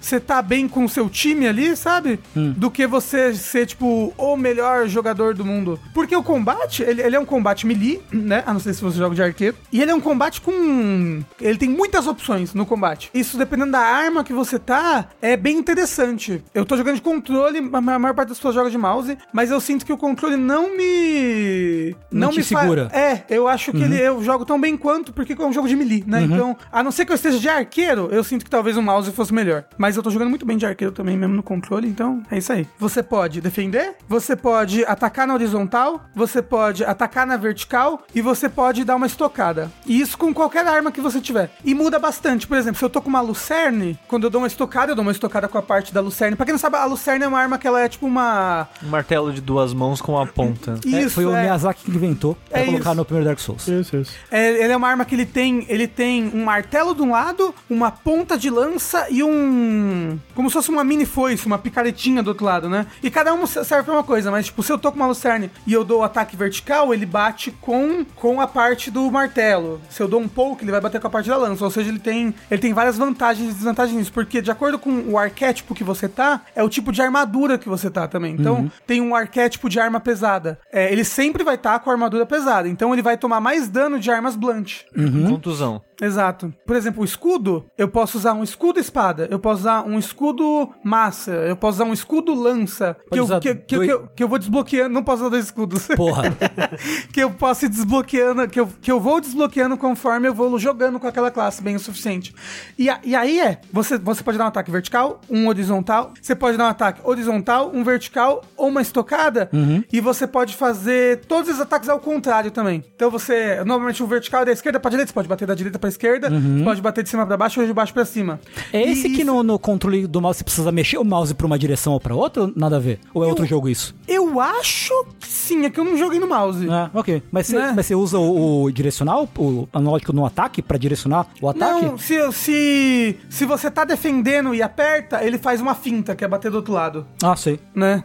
você 0.01 0.21
tá 0.21 0.41
bem 0.43 0.69
com 0.69 0.85
o 0.85 0.89
seu 0.89 1.09
time 1.09 1.47
ali, 1.47 1.77
sabe? 1.77 2.19
Do 2.35 2.71
que 2.71 2.87
você 2.87 3.35
ser, 3.35 3.67
tipo, 3.67 4.13
o 4.17 4.37
melhor 4.37 4.87
jogador 4.89 5.35
do 5.35 5.45
mundo. 5.45 5.79
Porque 5.95 6.15
o 6.15 6.23
combate, 6.23 6.83
ele, 6.83 7.03
ele 7.03 7.17
é 7.17 7.21
um 7.21 7.25
combate 7.25 7.67
melee, 7.67 8.01
né? 8.13 8.43
A 8.47 8.53
não 8.53 8.61
ser 8.61 8.75
se 8.75 8.83
você 8.83 8.99
joga 8.99 9.15
de 9.15 9.23
arqueiro. 9.23 9.57
E 9.73 9.81
ele 9.83 9.91
é 9.91 9.95
um 9.95 10.01
combate 10.01 10.41
com. 10.41 11.21
Ele 11.41 11.59
tem 11.59 11.69
muitas 11.69 12.07
opções 12.07 12.55
no 12.55 12.65
combate. 12.67 13.11
Isso, 13.15 13.37
dependendo 13.37 13.73
da 13.73 13.81
arma 13.81 14.25
que 14.29 14.33
você 14.35 14.59
tá, 14.59 15.07
é 15.23 15.37
bem 15.37 15.57
interessante. 15.59 16.45
Eu 16.55 16.65
tô 16.67 16.77
jogando 16.77 16.97
de 16.97 17.01
controle, 17.03 17.59
a 17.73 17.81
ma- 17.81 17.95
a 17.95 17.99
maior 17.99 18.15
parte 18.15 18.29
das 18.29 18.39
pessoas 18.39 18.55
joga 18.55 18.71
de 18.71 18.77
mouse, 18.79 19.17
mas 19.33 19.51
eu 19.51 19.59
sinto 19.61 19.85
que 19.87 19.93
o 19.93 19.97
controle 19.97 20.37
não 20.37 20.77
me. 20.77 21.97
Não 22.11 22.31
te 22.31 22.37
me 22.39 22.43
fa- 22.45 22.61
segura. 22.61 22.89
É, 22.93 23.23
eu 23.31 23.49
acho 23.49 23.73
que 23.73 23.83
ele, 23.83 23.99
eu 24.01 24.23
jogo 24.23 24.45
tão 24.45 24.61
bem 24.61 24.77
quanto, 24.77 25.13
porque 25.13 25.33
é 25.33 25.45
um 25.45 25.53
jogo 25.53 25.67
de 25.69 25.75
melee, 25.77 26.05
né? 26.07 26.23
Então, 26.23 26.57
a 26.71 26.83
não 26.83 26.91
ser 26.91 27.05
que 27.07 27.13
eu 27.13 27.15
esteja 27.17 27.39
de 27.39 27.49
arqueiro, 27.49 28.09
eu 28.13 28.23
sinto 28.23 28.45
que 28.45 28.51
talvez 28.51 28.77
o 28.77 28.83
mouse 28.83 29.11
fosse 29.13 29.33
melhor. 29.33 29.65
Mas 29.77 29.97
eu 29.97 30.03
tô 30.03 30.11
jogando 30.11 30.29
muito 30.29 30.45
bem 30.47 30.57
de 30.57 30.67
arqueiro 30.67 30.93
também, 30.93 31.17
mesmo 31.17 31.35
no 31.35 31.43
controle, 31.43 31.89
então 31.89 32.23
é 32.31 32.39
isso 32.39 32.53
aí. 32.53 32.67
Você 32.79 33.03
pode 33.03 33.41
defender, 33.41 33.95
você 34.09 34.37
pode 34.37 34.85
atacar 34.85 35.27
na 35.27 35.35
horizontal, 35.35 36.05
você 36.15 36.43
pode 36.43 36.85
atacar 36.85 37.27
na 37.27 37.37
vertical 37.39 38.03
e 38.15 38.21
você 38.21 38.49
pode 38.49 38.85
dar 38.85 38.97
uma 38.97 39.07
estocada. 39.07 39.71
E 39.87 40.01
isso 40.01 40.19
com 40.19 40.35
qualquer 40.35 40.67
arma 40.67 40.93
que 40.93 41.01
você 41.01 41.21
tiver. 41.21 41.51
E 41.65 41.75
muda 41.75 41.99
bastante. 41.99 42.47
Por 42.47 42.57
exemplo, 42.59 42.79
se 42.79 42.85
eu 42.85 42.91
tô 42.91 43.01
com 43.01 43.09
uma 43.09 43.21
lucerne, 43.21 43.99
quando 44.19 44.25
eu 44.25 44.31
dou 44.31 44.41
uma 44.41 44.49
estocada, 44.49 44.91
eu 44.91 44.97
dou 44.97 45.05
uma 45.05 45.13
estocada 45.13 45.47
com 45.47 45.57
a 45.57 45.63
parte 45.63 45.95
da 45.95 46.01
lucerne. 46.01 46.35
Pra 46.35 46.45
quem 46.45 46.53
não 46.53 46.59
sabe, 46.59 46.77
a 46.77 46.85
lucerne 46.85 47.25
é 47.25 47.29
uma 47.29 47.39
arma 47.39 47.57
que 47.57 47.69
ela 47.69 47.81
é 47.81 47.89
tipo 47.89 48.05
uma. 48.05 48.67
Um 48.85 48.89
martelo 48.89 49.33
de 49.33 49.41
duas 49.41 49.73
mãos 49.73 50.01
com 50.01 50.15
uma 50.15 50.27
ponta. 50.27 50.77
É, 50.85 50.89
Isso, 50.89 51.15
foi 51.15 51.25
o 51.25 51.35
é. 51.37 51.43
Miyazaki 51.43 51.85
que 51.85 51.91
inventou 51.93 52.37
pra 52.51 52.61
É 52.61 52.65
colocar 52.65 52.91
isso. 52.91 52.95
no 52.97 53.05
primeiro 53.05 53.27
Dark 53.29 53.39
Souls. 53.39 53.69
Isso, 53.69 53.97
isso. 53.97 54.13
É, 54.29 54.65
ele 54.65 54.73
é 54.73 54.77
uma 54.77 54.89
arma 54.89 55.05
que 55.05 55.15
ele 55.15 55.25
tem, 55.25 55.65
ele 55.69 55.87
tem 55.87 56.33
um 56.35 56.45
martelo 56.45 56.97
de 56.97 57.03
um 57.03 57.13
lado, 57.13 57.55
uma 57.71 57.93
ponta 57.93 58.37
de 58.37 58.51
lança 58.51 59.07
e 59.09 59.23
um, 59.23 60.19
como 60.35 60.51
se 60.51 60.55
fosse 60.55 60.69
uma 60.69 60.83
mini 60.83 61.07
foice, 61.07 61.47
uma 61.47 61.59
picaretinha 61.59 62.21
do 62.21 62.29
outro 62.29 62.45
lado, 62.45 62.69
né? 62.69 62.87
E 63.01 63.11
cada 63.13 63.33
um 63.33 63.47
serve 63.47 63.85
pra 63.85 63.95
uma 63.95 64.03
coisa, 64.03 64.33
mas 64.33 64.47
tipo, 64.47 64.65
se 64.65 64.73
eu 64.73 64.79
tô 64.79 64.91
com 64.91 64.97
uma 64.97 65.07
lucerne 65.07 65.49
e 65.65 65.73
eu 65.73 65.85
dou 65.85 66.01
o 66.01 66.03
ataque 66.03 66.37
vertical, 66.37 66.93
ele 66.93 67.07
bate 67.07 67.53
com 67.53 68.05
com 68.17 68.41
a 68.41 68.49
parte 68.49 68.91
do 68.91 69.09
martelo. 69.13 69.81
Se 69.89 70.03
eu 70.03 70.09
dou 70.09 70.21
um 70.21 70.27
poke, 70.27 70.65
ele 70.65 70.73
vai 70.73 70.81
bater 70.81 71.01
com 71.01 71.07
a 71.07 71.11
parte 71.11 71.29
da 71.29 71.37
lança, 71.37 71.65
ou 71.65 71.71
seja, 71.71 71.89
ele 71.89 72.01
tem 72.01 72.35
ele 72.51 72.61
tem 72.61 72.73
várias 72.73 72.99
vantagens 72.99 73.51
e 73.51 73.55
desvantagens 73.55 74.08
porque 74.11 74.41
de 74.41 74.51
acordo 74.51 74.79
com 74.79 74.91
o 75.11 75.19
arquétipo 75.19 75.75
que 75.75 75.85
você 75.85 76.09
tá, 76.09 76.43
é 76.55 76.63
o 76.63 76.69
tipo 76.69 76.93
de 76.93 77.03
armadura 77.03 77.59
que 77.59 77.69
você 77.69 77.91
tá 77.91 78.07
também. 78.07 78.35
Então, 78.35 78.71
tem 78.87 79.01
um 79.01 79.15
arquétipo 79.15 79.69
de 79.69 79.79
arma 79.81 80.01
pesada. 80.01 80.59
É, 80.73 80.93
ele 80.93 81.05
sempre 81.05 81.45
vai 81.45 81.55
estar 81.55 81.79
com 81.81 81.91
a 81.91 81.93
armadura 81.93 82.27
pesada, 82.27 82.69
então 82.69 82.93
ele 82.93 83.03
vai 83.03 83.17
tomar 83.17 83.41
mais 83.41 83.69
dano 83.69 83.99
de 83.99 84.11
armas 84.11 84.37
blunt. 84.37 84.85
Contusão. 85.29 85.83
Exato. 86.01 86.53
Por 86.67 86.77
exemplo, 86.77 87.03
o 87.03 87.05
escudo, 87.05 87.65
eu 87.77 87.89
posso 87.89 88.19
usar 88.19 88.33
um 88.33 88.43
escudo 88.45 88.79
espada, 88.79 89.27
eu 89.31 89.39
posso 89.39 89.61
usar 89.63 89.83
um 89.85 89.99
escudo 89.99 90.71
massa, 90.83 91.33
eu 91.33 91.57
posso 91.57 91.77
usar 91.79 91.85
um 91.85 91.93
escudo 91.93 92.33
lança, 92.35 92.97
que 93.11 93.19
eu, 93.19 93.27
que, 93.41 93.55
que- 93.55 93.77
dois- 93.77 93.87
que 93.89 93.93
eu, 93.95 94.09
que 94.17 94.23
eu 94.25 94.29
vou 94.29 94.39
desbloqueando, 94.39 94.95
não 94.95 95.03
posso 95.03 95.23
usar 95.23 95.31
dois 95.31 95.45
escudos. 95.47 95.87
Porra. 95.89 96.25
que 97.13 97.21
eu 97.21 97.31
posso 97.31 97.65
ir 97.65 97.69
desbloqueando, 97.69 98.47
que 98.49 98.61
eu, 98.61 98.69
que 98.81 98.91
eu 98.93 99.01
vou 99.01 99.21
desbloqueando 99.21 99.77
conforme 99.77 100.29
eu 100.29 100.35
vou 100.35 100.57
jogando 100.59 101.01
com 101.01 101.07
aquela 101.07 101.31
classe 101.31 101.63
bem 101.63 101.75
o 101.77 101.81
suficiente. 101.81 102.35
E, 102.79 102.89
a- 102.89 103.01
e 103.03 103.15
aí 103.17 103.41
é, 103.41 103.61
você, 103.73 103.99
você 103.99 104.23
pode 104.23 104.39
dar 104.39 104.45
um 104.45 104.49
ataque 104.49 104.71
vertical, 104.71 105.21
um 105.29 105.49
horizontal, 105.49 106.13
você 106.21 106.35
pode 106.35 106.57
dar 106.57 106.65
um 106.65 106.69
ataque 106.69 107.01
horizontal, 107.03 107.71
um 107.75 107.83
vertical 107.83 108.43
ou 108.57 108.69
uma 108.69 108.83
estocada, 108.83 109.51
e 109.93 110.01
você 110.01 110.27
pode 110.27 110.55
fazer 110.55 111.21
todos 111.27 111.51
os 111.51 111.61
ataques 111.61 111.89
ao 111.89 111.99
contrário 111.99 112.51
também. 112.51 112.85
Então 112.95 113.11
você, 113.11 113.63
normalmente 113.65 114.03
o 114.03 114.07
vertical 114.07 114.43
é 114.43 114.45
da 114.47 114.53
esquerda 114.53 114.79
pra 114.79 114.91
direita, 114.91 115.11
você 115.11 115.15
pode 115.15 115.29
bater 115.29 115.47
da 115.47 115.55
direita 115.55 115.79
pra 115.79 115.88
esquerda, 115.89 116.29
você 116.31 116.65
pode 116.65 116.81
bater 116.81 117.03
de 117.05 117.11
cima 117.11 117.27
pra 117.27 117.37
baixo 117.37 117.61
ou 117.61 117.67
de 117.67 117.73
baixo 117.73 117.93
pra 117.93 118.05
cima. 118.05 118.41
É 118.73 118.83
esse 118.83 119.07
E 119.09 119.11
que 119.11 119.23
isso- 119.23 119.27
no, 119.27 119.43
no 119.43 119.59
controle 119.59 120.07
do 120.07 120.21
mouse 120.21 120.39
você 120.39 120.45
precisa 120.45 120.71
mexer 120.73 120.99
o 120.99 121.05
mouse 121.05 121.35
pra 121.35 121.47
uma 121.47 121.59
direção 121.59 121.93
ou 121.93 122.01
pra 122.01 122.15
outra? 122.15 122.43
ou 122.45 122.53
Nada 122.57 122.77
a 122.77 122.81
ver? 122.81 123.01
Ou 123.15 123.25
é 123.25 123.27
outro 123.29 123.45
jogo 123.47 123.69
isso? 123.69 123.95
Eu 124.07 124.41
acho 124.41 124.93
que 125.21 125.29
sim, 125.29 125.65
é 125.65 125.71
que 125.71 125.79
eu 125.81 125.85
não 125.85 125.97
joguei 125.97 126.19
no 126.21 126.27
mouse. 126.29 126.69
Ah, 126.71 126.91
ok. 126.95 127.23
Mas 127.31 127.47
você, 127.47 127.59
Né? 127.59 127.73
mas 127.75 127.87
você 127.87 127.95
usa 127.95 128.19
o, 128.19 128.63
o 128.65 128.71
direcional, 128.73 129.29
o 129.39 129.69
analógico 129.73 130.13
no 130.13 130.25
ataque, 130.27 130.61
pra 130.63 130.77
direcionar 130.79 131.27
o 131.41 131.49
ataque? 131.49 131.85
Não, 131.85 131.99
se, 131.99 132.33
se, 132.33 133.17
se 133.29 133.45
você 133.45 133.71
tá 133.71 133.85
defendendo 133.85 134.55
e 134.55 134.63
aperta, 134.63 135.23
ele 135.25 135.39
faz 135.39 135.61
uma 135.61 135.75
finta, 135.75 136.15
que 136.15 136.25
é 136.25 136.29
bater 136.29 136.51
do 136.51 136.57
outro 136.59 136.73
lado, 136.73 137.07
Ah, 137.23 137.35
sei. 137.37 137.59
né? 137.75 138.05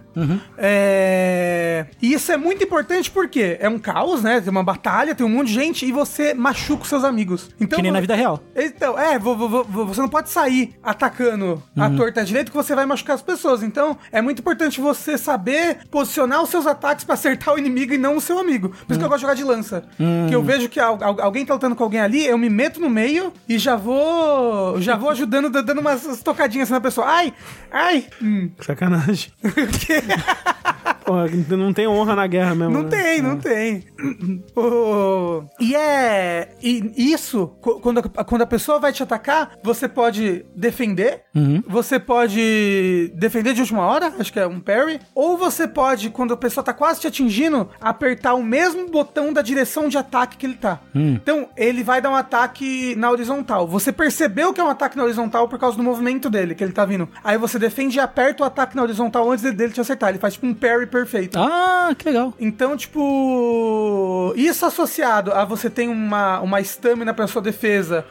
É... 0.58 1.86
E 2.02 2.14
isso 2.14 2.32
é 2.32 2.38
muito 2.38 2.64
importante 2.64 3.10
porque 3.12 3.58
é 3.60 3.68
um 3.70 3.78
caos, 3.80 4.24
né? 4.24 4.40
Tem 4.42 4.50
uma 4.50 4.64
batalha, 4.64 5.14
tem 5.16 5.26
um 5.26 5.30
monte 5.30 5.48
de 5.48 5.54
gente 5.54 5.86
e 5.86 5.92
você 5.92 6.34
machuca 6.34 6.84
os 6.84 6.90
seus 6.90 7.04
amigos. 7.04 7.50
Então, 7.60 7.73
que 7.76 7.82
nem 7.82 7.92
na 7.92 8.02
vida 8.02 8.16
real. 8.16 8.40
Então, 8.56 8.98
é, 8.98 9.18
vo- 9.20 9.36
vo- 9.36 9.64
vo- 9.64 9.86
você 9.86 10.02
não 10.02 10.10
pode 10.10 10.30
sair 10.30 10.76
atacando 10.84 11.62
a 11.78 11.90
torta 11.90 12.22
à 12.22 12.24
direita 12.24 12.50
que 12.52 12.58
você 12.58 12.74
vai 12.76 12.86
machucar 12.86 13.16
as 13.16 13.22
pessoas. 13.22 13.64
Então, 13.64 13.98
é 14.12 14.22
muito 14.22 14.40
importante 14.40 14.80
você 14.82 15.18
saber 15.18 15.80
posicionar 15.90 16.42
os 16.42 16.50
seus 16.50 16.66
ataques 16.68 17.04
pra 17.06 17.14
acertar 17.16 17.54
o 17.54 17.58
inimigo 17.58 17.94
e 17.94 17.98
não 17.98 18.18
o 18.18 18.22
seu 18.22 18.40
amigo. 18.40 18.70
Por 18.70 18.92
isso 18.92 19.00
que 19.00 19.06
eu 19.06 19.10
gosto 19.10 19.18
de 19.20 19.22
jogar 19.22 19.34
de 19.36 19.44
lança. 19.44 19.84
Que 20.30 20.36
eu 20.36 20.42
vejo 20.44 20.70
que 20.70 20.80
al- 20.80 20.98
al- 21.02 21.22
alguém 21.22 21.46
tá 21.46 21.54
lutando 21.54 21.76
com 21.76 21.84
alguém 21.84 22.00
ali, 22.02 22.26
eu 22.26 22.38
me 22.38 22.50
meto 22.50 22.80
no 22.80 22.90
meio 22.90 23.32
e 23.48 23.58
já 23.58 23.76
vou 23.76 24.80
já 24.82 24.96
vou 24.96 25.10
ajudando, 25.10 25.50
da- 25.50 25.62
dando 25.62 25.82
umas 25.82 26.22
tocadinhas 26.24 26.68
assim 26.68 26.74
na 26.74 26.82
pessoa. 26.82 27.08
Ai, 27.08 27.34
ai. 27.72 28.06
Hum. 28.22 28.50
Sacanagem. 28.60 29.32
Porra, 31.06 31.26
não 31.50 31.74
tem 31.74 31.86
honra 31.88 32.16
na 32.16 32.26
guerra 32.28 32.56
mesmo. 32.56 32.74
Não 32.74 32.84
né? 32.84 32.90
tem, 32.90 33.22
não 33.22 33.38
tem. 33.38 33.84
O- 34.56 35.44
E 35.60 35.76
é. 35.76 36.50
E 36.62 36.94
isso, 37.14 37.48
quando 37.64 38.00
a, 38.00 38.24
quando 38.24 38.42
a 38.42 38.48
pessoa 38.48 38.80
vai 38.80 38.92
te 38.92 39.02
atacar, 39.02 39.52
você 39.64 39.88
pode 39.88 40.46
defender. 40.56 41.24
Você 41.68 42.00
pode 42.00 43.12
defender 43.16 43.54
de 43.54 43.62
última 43.62 43.86
hora, 43.86 44.14
acho 44.20 44.32
que 44.32 44.40
é 44.40 44.46
um 44.48 44.60
parry. 44.60 45.00
Ou 45.16 45.38
você 45.38 45.68
pode, 45.68 46.10
quando 46.10 46.34
a 46.34 46.38
pessoa 46.38 46.64
tá 46.64 46.74
quase 46.74 47.02
te 47.02 47.08
atingindo, 47.08 47.70
apertar 47.80 48.34
o 48.34 48.44
mesmo 48.44 48.90
botão 48.90 49.32
da 49.32 49.42
direção 49.42 49.88
de 49.88 49.98
ataque 49.98 50.38
que 50.38 50.46
ele 50.46 50.56
tá. 50.56 50.80
Então, 50.94 51.50
ele 51.56 51.84
vai 51.84 52.02
dar 52.02 52.10
um 52.10 52.16
ataque 52.16 52.96
na 52.96 53.10
horizontal. 53.10 53.68
Você 53.68 53.92
percebeu 53.92 54.54
que 54.54 54.60
é 54.60 54.64
um 54.64 54.70
ataque 54.70 54.98
na 54.98 55.04
horizontal 55.04 55.48
por 55.48 55.58
causa 55.58 55.78
do 55.78 55.84
movimento 55.84 56.30
dele, 56.30 56.56
que 56.56 56.64
ele 56.64 56.74
tá 56.74 56.86
vindo. 56.86 57.08
Aí 57.24 57.38
você 57.38 57.58
defende 57.58 57.98
e 57.98 58.00
aperta 58.00 58.44
o 58.44 58.46
ataque 58.46 58.76
na 58.76 58.82
horizontal 58.82 59.30
antes 59.32 59.44
dele 59.54 59.74
te 59.74 59.82
acertar. 59.82 60.10
Ele 60.10 60.20
faz 60.20 60.34
tipo 60.34 60.46
um 60.46 60.54
parry 60.54 60.86
perfeito. 60.86 61.38
Ah, 61.40 61.94
que 61.98 62.06
legal. 62.06 62.34
Então, 62.40 62.76
tipo, 62.76 64.34
isso 64.36 64.66
associado 64.66 65.32
a 65.32 65.46
você 65.46 65.70
ter 65.70 65.88
uma, 65.88 66.40
uma 66.42 66.60
estamina 66.62 67.14
pra 67.14 67.28
sua 67.28 67.42
defesa, 67.42 67.53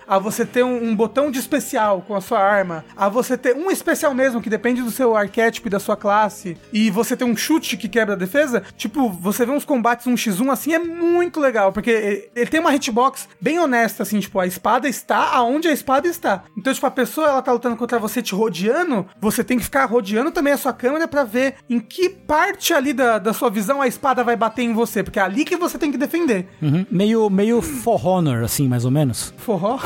a 0.06 0.18
você 0.18 0.44
ter 0.44 0.62
um, 0.64 0.82
um 0.90 0.94
botão 0.96 1.30
de 1.30 1.38
especial 1.38 2.02
com 2.06 2.14
a 2.14 2.20
sua 2.20 2.38
arma, 2.40 2.84
a 2.96 3.08
você 3.08 3.36
ter 3.36 3.54
um 3.56 3.70
especial 3.70 4.14
mesmo, 4.14 4.40
que 4.40 4.50
depende 4.50 4.82
do 4.82 4.90
seu 4.90 5.16
arquétipo 5.16 5.68
e 5.68 5.70
da 5.70 5.78
sua 5.78 5.96
classe, 5.96 6.56
e 6.72 6.90
você 6.90 7.16
ter 7.16 7.24
um 7.24 7.36
chute 7.36 7.76
que 7.76 7.88
quebra 7.88 8.14
a 8.14 8.18
defesa, 8.18 8.62
tipo, 8.76 9.08
você 9.08 9.44
vê 9.44 9.52
uns 9.52 9.64
combates 9.64 10.06
1x1 10.06 10.50
assim, 10.50 10.72
é 10.74 10.78
muito 10.78 11.40
legal, 11.40 11.72
porque 11.72 11.90
ele- 12.34 12.46
tem 12.46 12.60
uma 12.60 12.74
hitbox 12.74 13.28
bem 13.40 13.58
honesta, 13.58 14.02
assim, 14.02 14.20
tipo, 14.20 14.38
a 14.38 14.46
espada 14.46 14.88
está 14.88 15.30
aonde 15.34 15.68
a 15.68 15.72
espada 15.72 16.06
está. 16.08 16.44
Então, 16.56 16.72
tipo, 16.72 16.86
a 16.86 16.90
pessoa, 16.90 17.28
ela 17.28 17.42
tá 17.42 17.52
lutando 17.52 17.76
contra 17.76 17.98
você 17.98 18.20
te 18.22 18.34
rodeando, 18.34 19.06
você 19.20 19.42
tem 19.42 19.58
que 19.58 19.64
ficar 19.64 19.84
rodeando 19.86 20.30
também 20.30 20.52
a 20.52 20.56
sua 20.58 20.72
câmera 20.72 21.08
pra 21.08 21.24
ver 21.24 21.54
em 21.68 21.80
que 21.80 22.08
parte 22.08 22.72
ali 22.74 22.92
da, 22.92 23.18
da 23.18 23.32
sua 23.32 23.48
visão 23.50 23.80
a 23.80 23.86
espada 23.86 24.22
vai 24.22 24.36
bater 24.36 24.62
em 24.62 24.72
você, 24.72 25.02
porque 25.02 25.18
é 25.18 25.22
ali 25.22 25.44
que 25.44 25.56
você 25.56 25.78
tem 25.78 25.90
que 25.90 25.98
defender. 25.98 26.46
Uhum. 26.60 26.84
Meio, 26.90 27.28
meio 27.30 27.62
For 27.62 28.04
Honor, 28.06 28.42
assim, 28.44 28.68
mais 28.68 28.84
ou 28.84 28.90
menos. 28.90 29.31
Forró? 29.38 29.78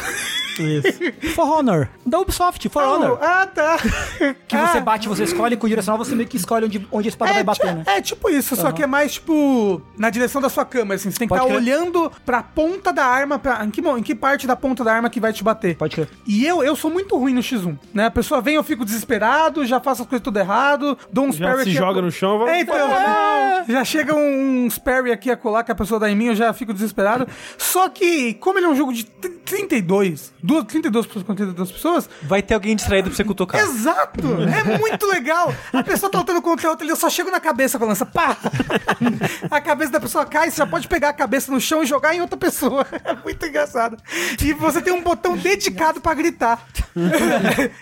Isso. 0.59 1.35
For 1.35 1.47
Honor, 1.47 1.87
da 2.05 2.19
Ubisoft, 2.19 2.67
For 2.71 2.83
Honor. 2.83 3.19
Ah, 3.21 3.47
tá. 3.47 3.77
Que 4.49 4.57
você 4.57 4.81
bate, 4.81 5.07
você 5.09 5.25
escolhe 5.25 5.55
com 5.57 5.67
o 5.67 5.69
direcional, 5.69 5.99
você 5.99 6.15
meio 6.15 6.27
que 6.29 6.37
escolhe 6.39 6.65
onde, 6.65 6.87
onde 6.91 7.09
a 7.09 7.11
espada 7.11 7.33
vai 7.35 7.43
bater, 7.45 7.75
né? 7.75 7.83
É 7.87 8.01
tipo 8.01 8.31
isso, 8.31 8.57
só 8.57 8.73
que 8.73 8.83
é 8.83 8.87
mais 8.87 9.15
tipo 9.15 9.83
na 9.99 10.09
direção 10.09 10.41
da 10.41 10.49
sua 10.49 10.65
câmera, 10.65 10.95
assim. 10.95 11.11
Você 11.11 11.19
tem 11.19 11.29
que 11.29 11.35
estar 11.35 11.45
crer. 11.45 11.57
olhando 11.57 12.11
pra 12.25 12.43
ponta 12.43 12.91
da 12.93 13.05
arma, 13.05 13.39
pra, 13.39 13.63
em, 13.67 13.71
que, 13.71 13.81
em 13.83 14.03
que 14.03 14.15
parte 14.15 14.47
da 14.47 14.57
ponta 14.57 14.83
da 14.83 14.95
arma 14.95 15.11
que 15.11 15.21
vai 15.21 15.33
te 15.33 15.45
bater. 15.45 15.77
Pode 15.77 15.95
crer. 15.97 16.09
E 16.27 16.47
eu, 16.47 16.63
eu 16.63 16.75
sou 16.75 16.91
muito 16.91 17.19
ruim 17.19 17.35
no 17.35 17.41
X1, 17.43 17.77
né? 17.93 18.07
A 18.07 18.11
pessoa 18.11 18.41
vem, 18.41 18.55
eu 18.55 18.65
fico 18.65 18.85
desesperado, 18.85 19.67
já 19.67 19.79
faço 19.81 20.03
as 20.03 20.09
coisas 20.09 20.25
tudo 20.25 20.39
errado, 20.39 20.97
dou 21.13 21.27
uns 21.27 21.37
Já 21.37 21.49
parry 21.51 21.65
se 21.65 21.73
joga 21.73 21.99
a- 21.99 22.03
no 22.03 22.11
chão, 22.11 22.39
vai- 22.39 22.55
É, 22.55 22.61
então, 22.63 22.77
já 23.69 23.85
chega 23.85 24.15
uns 24.15 24.79
parry 24.79 25.13
aqui 25.13 25.31
a 25.31 25.37
colar 25.37 25.65
que 25.65 25.73
a 25.73 25.75
pessoa 25.75 26.01
dá 26.01 26.11
em 26.11 26.15
mim, 26.17 26.27
eu 26.27 26.35
já 26.35 26.53
fico 26.55 26.73
desesperado. 26.73 27.27
Só 27.59 27.89
que, 27.91 28.35
como 28.35 28.59
ele 28.59 28.67
é 28.67 28.69
um 28.71 28.77
jogo 28.77 28.93
de 28.93 29.05
32, 29.37 30.33
duas, 30.43 30.65
32 30.65 31.07
pessoas 31.07 31.25
contra 31.25 31.45
32 31.47 31.73
pessoas, 31.73 32.11
Vai 32.23 32.43
ter 32.43 32.55
alguém 32.55 32.75
distraído 32.75 33.09
pra 33.09 33.17
você 33.17 33.25
cutucar. 33.25 33.61
Exato! 33.61 34.21
É 34.43 34.79
muito 34.79 35.07
legal! 35.07 35.55
A 35.73 35.83
pessoa 35.83 36.11
tá 36.11 36.19
lutando 36.19 36.43
contra 36.43 36.67
a 36.69 36.71
outra, 36.71 36.87
eu 36.87 36.97
só 36.97 37.09
chego 37.11 37.31
na 37.31 37.39
cabeça 37.41 37.79
com 37.79 37.85
a 37.85 37.89
lança, 37.89 38.05
pá! 38.07 38.37
A 39.51 39.61
cabeça 39.61 39.93
da 39.93 40.01
pessoa 40.01 40.25
cai, 40.27 40.51
você 40.51 40.57
já 40.59 40.67
pode 40.67 40.89
pegar 40.89 41.11
a 41.11 41.13
cabeça 41.13 41.53
no 41.53 41.61
chão 41.61 41.83
e 41.83 41.87
jogar 41.87 42.15
em 42.15 42.21
outra 42.21 42.37
pessoa. 42.37 42.87
É 43.05 43.15
muito 43.15 43.45
engraçado. 43.47 43.97
E 44.43 44.53
você 44.53 44.81
tem 44.83 44.93
um 44.93 45.03
botão 45.03 45.37
dedicado 45.37 46.01
pra 46.01 46.15
gritar. 46.15 46.67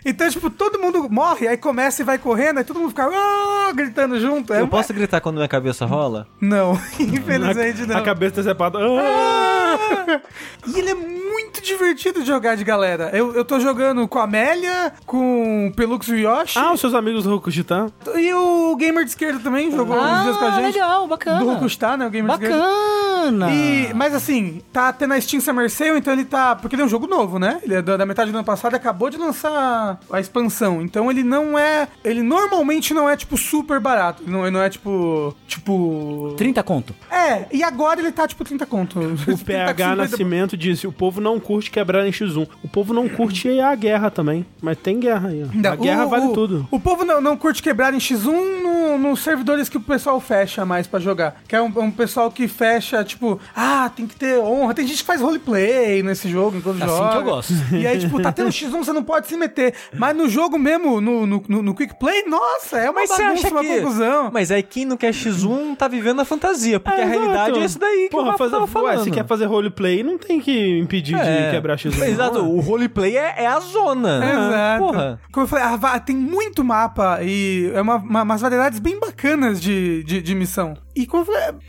Então, 0.05 0.29
tipo, 0.29 0.51
todo 0.51 0.79
mundo 0.79 1.09
morre, 1.11 1.47
aí 1.49 1.57
começa 1.57 2.03
e 2.03 2.05
vai 2.05 2.19
correndo, 2.19 2.59
aí 2.59 2.65
todo 2.65 2.79
mundo 2.81 2.91
fica 2.91 3.09
"Ah", 3.11 3.73
gritando 3.75 4.19
junto. 4.21 4.53
É 4.53 4.59
Eu 4.61 4.65
uma- 4.65 4.71
posso 4.71 4.93
gritar 4.93 5.21
quando 5.21 5.37
minha 5.37 5.49
cabeça 5.49 5.87
rola? 5.87 6.27
Não, 6.41 6.75
infelizmente 6.99 7.83
a, 7.83 7.87
não. 7.87 7.97
a 7.99 8.03
cabeça 8.03 8.37
decepada. 8.37 8.79
Ah! 8.81 10.21
E 10.67 10.79
ele 10.79 10.91
é 10.91 10.95
muito 10.95 11.44
divertido 11.63 12.21
de 12.21 12.27
jogar 12.27 12.57
de 12.57 12.65
galera. 12.65 13.11
Eu, 13.13 13.35
eu 13.35 13.45
tô 13.45 13.59
jogando 13.61 14.07
com 14.09 14.19
a 14.19 14.25
Amélia, 14.25 14.93
com 15.07 15.69
o 15.69 15.73
Pelux 15.75 16.07
e 16.09 16.13
o 16.13 16.19
Yoshi. 16.19 16.59
Ah, 16.59 16.73
os 16.73 16.81
seus 16.81 16.95
amigos 16.95 17.25
do 17.25 17.31
Rokushita? 17.31 17.87
E 18.17 18.33
o 18.35 18.77
Gamer 18.77 19.05
de 19.05 19.11
esquerda 19.11 19.41
também 19.41 19.71
jogou 19.71 19.97
uns 19.97 20.23
dias 20.25 20.37
com 20.37 20.45
a 20.45 20.49
Ah, 20.49 20.61
gente. 20.63 20.75
legal, 20.75 21.07
bacana. 21.07 21.39
Do 21.41 21.47
Rokustar, 21.53 21.97
né? 21.97 22.07
O 22.07 22.11
Gamer 22.11 22.37
de 22.39 22.45
esquerda. 22.45 22.63
Bacana. 22.63 23.14
E, 23.53 23.93
mas 23.95 24.15
assim, 24.15 24.61
tá 24.73 24.93
tendo 24.93 25.15
a 25.15 25.21
Steam 25.21 25.41
Summer 25.41 25.71
Sale, 25.71 25.99
então 25.99 26.13
ele 26.13 26.25
tá. 26.25 26.55
Porque 26.57 26.75
ele 26.75 26.83
é 26.83 26.85
um 26.85 26.89
jogo 26.89 27.07
novo, 27.07 27.39
né? 27.39 27.61
Ele 27.63 27.75
é 27.75 27.83
da, 27.83 27.97
da 27.97 28.07
metade 28.07 28.31
do 28.31 28.37
ano 28.37 28.45
passado 28.45 28.73
e 28.75 28.77
acabou 28.77 29.11
de 29.11 29.17
lançar 29.17 29.99
a 30.11 30.21
expansão. 30.21 30.83
Então 30.83 31.11
ele 31.11 31.23
não 31.23 31.59
é. 31.59 31.89
Ele 32.05 32.23
normalmente 32.23 32.93
não 32.95 33.09
é, 33.09 33.17
tipo, 33.17 33.37
super 33.37 33.81
barato. 33.81 34.23
Ele 34.23 34.33
não, 34.33 34.43
ele 34.43 34.51
não 34.51 34.63
é 34.63 34.69
tipo. 34.71 35.35
Tipo. 35.47 36.35
30 36.37 36.63
conto. 36.63 36.95
É, 37.11 37.47
e 37.53 37.63
agora 37.63 38.01
ele 38.01 38.13
tá 38.13 38.27
tipo 38.27 38.45
30 38.45 38.67
conto. 38.67 39.01
O 39.01 39.39
PH 39.45 39.97
Nascimento 39.97 40.57
disse: 40.57 40.87
o 40.87 40.93
povo 40.93 41.21
não 41.21 41.39
curte 41.41 41.71
quebrar 41.71 42.07
em 42.07 42.11
X1. 42.11 42.49
O 42.63 42.69
povo 42.69 42.93
não 42.93 43.09
curte 43.09 43.49
a 43.61 43.75
guerra 43.75 44.11
também. 44.11 44.45
Mas 44.61 44.79
tem 44.79 44.99
guerra 45.01 45.29
aí, 45.29 45.43
ó. 45.45 45.69
a 45.69 45.77
guerra 45.77 46.07
vale 46.07 46.33
tudo. 46.33 46.67
O 46.71 46.81
povo 46.81 47.05
não, 47.05 47.21
não 47.21 47.37
curte 47.37 47.63
quebrar 47.63 47.93
em 47.95 47.99
X1 47.99 48.63
no- 48.63 48.99
nos 48.99 49.21
servidores 49.23 49.69
que 49.69 49.77
o 49.77 49.81
pessoal 49.81 50.21
fecha 50.21 50.65
mais 50.65 50.87
pra 50.87 51.01
jogar. 51.01 51.37
Que 51.49 51.57
é 51.57 51.63
um, 51.63 51.67
um 51.81 51.91
pessoal 51.91 52.31
que 52.31 52.47
fecha, 52.49 53.03
tipo, 53.05 53.14
ah, 53.55 53.91
tem 53.95 54.07
que 54.07 54.17
ter 54.17 54.39
honra. 54.39 54.75
Tem 54.75 54.87
gente 54.87 54.99
que 54.99 55.05
faz 55.07 55.21
roleplay 55.21 56.03
nesse 56.03 56.29
jogo 56.29 56.57
enquanto 56.59 56.83
Assim 56.83 56.87
joga. 56.97 57.11
que 57.11 57.17
eu 57.17 57.23
gosto. 57.25 57.53
E 57.73 57.87
aí, 57.87 57.99
tipo, 57.99 58.21
tá 58.21 58.33
tendo 58.33 58.49
X1, 58.51 58.71
você 58.71 58.93
não 58.93 59.03
pode 59.03 59.27
se 59.27 59.37
meter. 59.37 59.75
Mas 59.97 60.17
no 60.17 60.29
jogo 60.29 60.59
mesmo, 60.59 61.01
no, 61.01 61.27
no, 61.27 61.43
no, 61.49 61.63
no 61.63 61.75
Quick 61.75 61.99
Play, 61.99 62.25
nossa, 62.27 62.79
é 62.79 62.91
uma 62.91 63.01
Mas 63.01 63.11
bagunça, 63.11 63.49
uma 63.51 63.61
que... 63.61 63.81
confusão. 63.81 64.31
Mas 64.33 64.51
aí 64.51 64.63
quem 64.63 64.85
não 64.85 64.97
quer 64.97 65.13
X1 65.13 65.77
tá 65.77 65.89
vivendo 65.89 66.21
a 66.21 66.25
fantasia, 66.25 66.79
porque 66.81 67.01
a 67.01 67.05
realidade 67.05 67.51
exato. 67.51 67.61
é 67.61 67.65
isso 67.65 67.79
daí 67.79 68.05
que 68.09 68.11
Porra, 68.17 68.35
o 68.35 68.39
fazer, 68.39 68.51
tava 68.53 68.65
ué, 68.65 68.71
falando. 68.71 69.05
se 69.05 69.11
quer 69.11 69.27
fazer 69.27 69.47
roleplay, 69.47 70.03
não 70.03 70.19
tem 70.19 70.41
que 70.41 70.79
impedir 70.79 71.15
É. 71.17 71.47
de 71.47 71.51
quebrar 71.51 71.77
X1. 71.77 72.03
Exato, 72.09 72.39
não. 72.39 72.51
o 72.51 72.61
roleplay 72.61 73.17
é, 73.17 73.35
é 73.45 73.47
a 73.47 73.61
zona. 73.61 74.21
Exato. 74.25 74.85
Porra. 74.85 75.21
Como 75.33 75.45
eu 75.45 75.49
falei, 75.49 75.65
a 75.65 75.77
va- 75.77 75.99
tem 76.01 76.17
muito 76.17 76.63
mapa 76.65 77.19
e 77.23 77.71
é 77.75 77.81
uma, 77.81 77.97
uma- 77.97 78.23
umas 78.23 78.41
variedades 78.41 78.79
bem 78.79 78.99
bacanas 78.99 79.61
de, 79.61 80.03
de, 80.05 80.21
de 80.23 80.35
missão. 80.35 80.77
E 80.97 81.09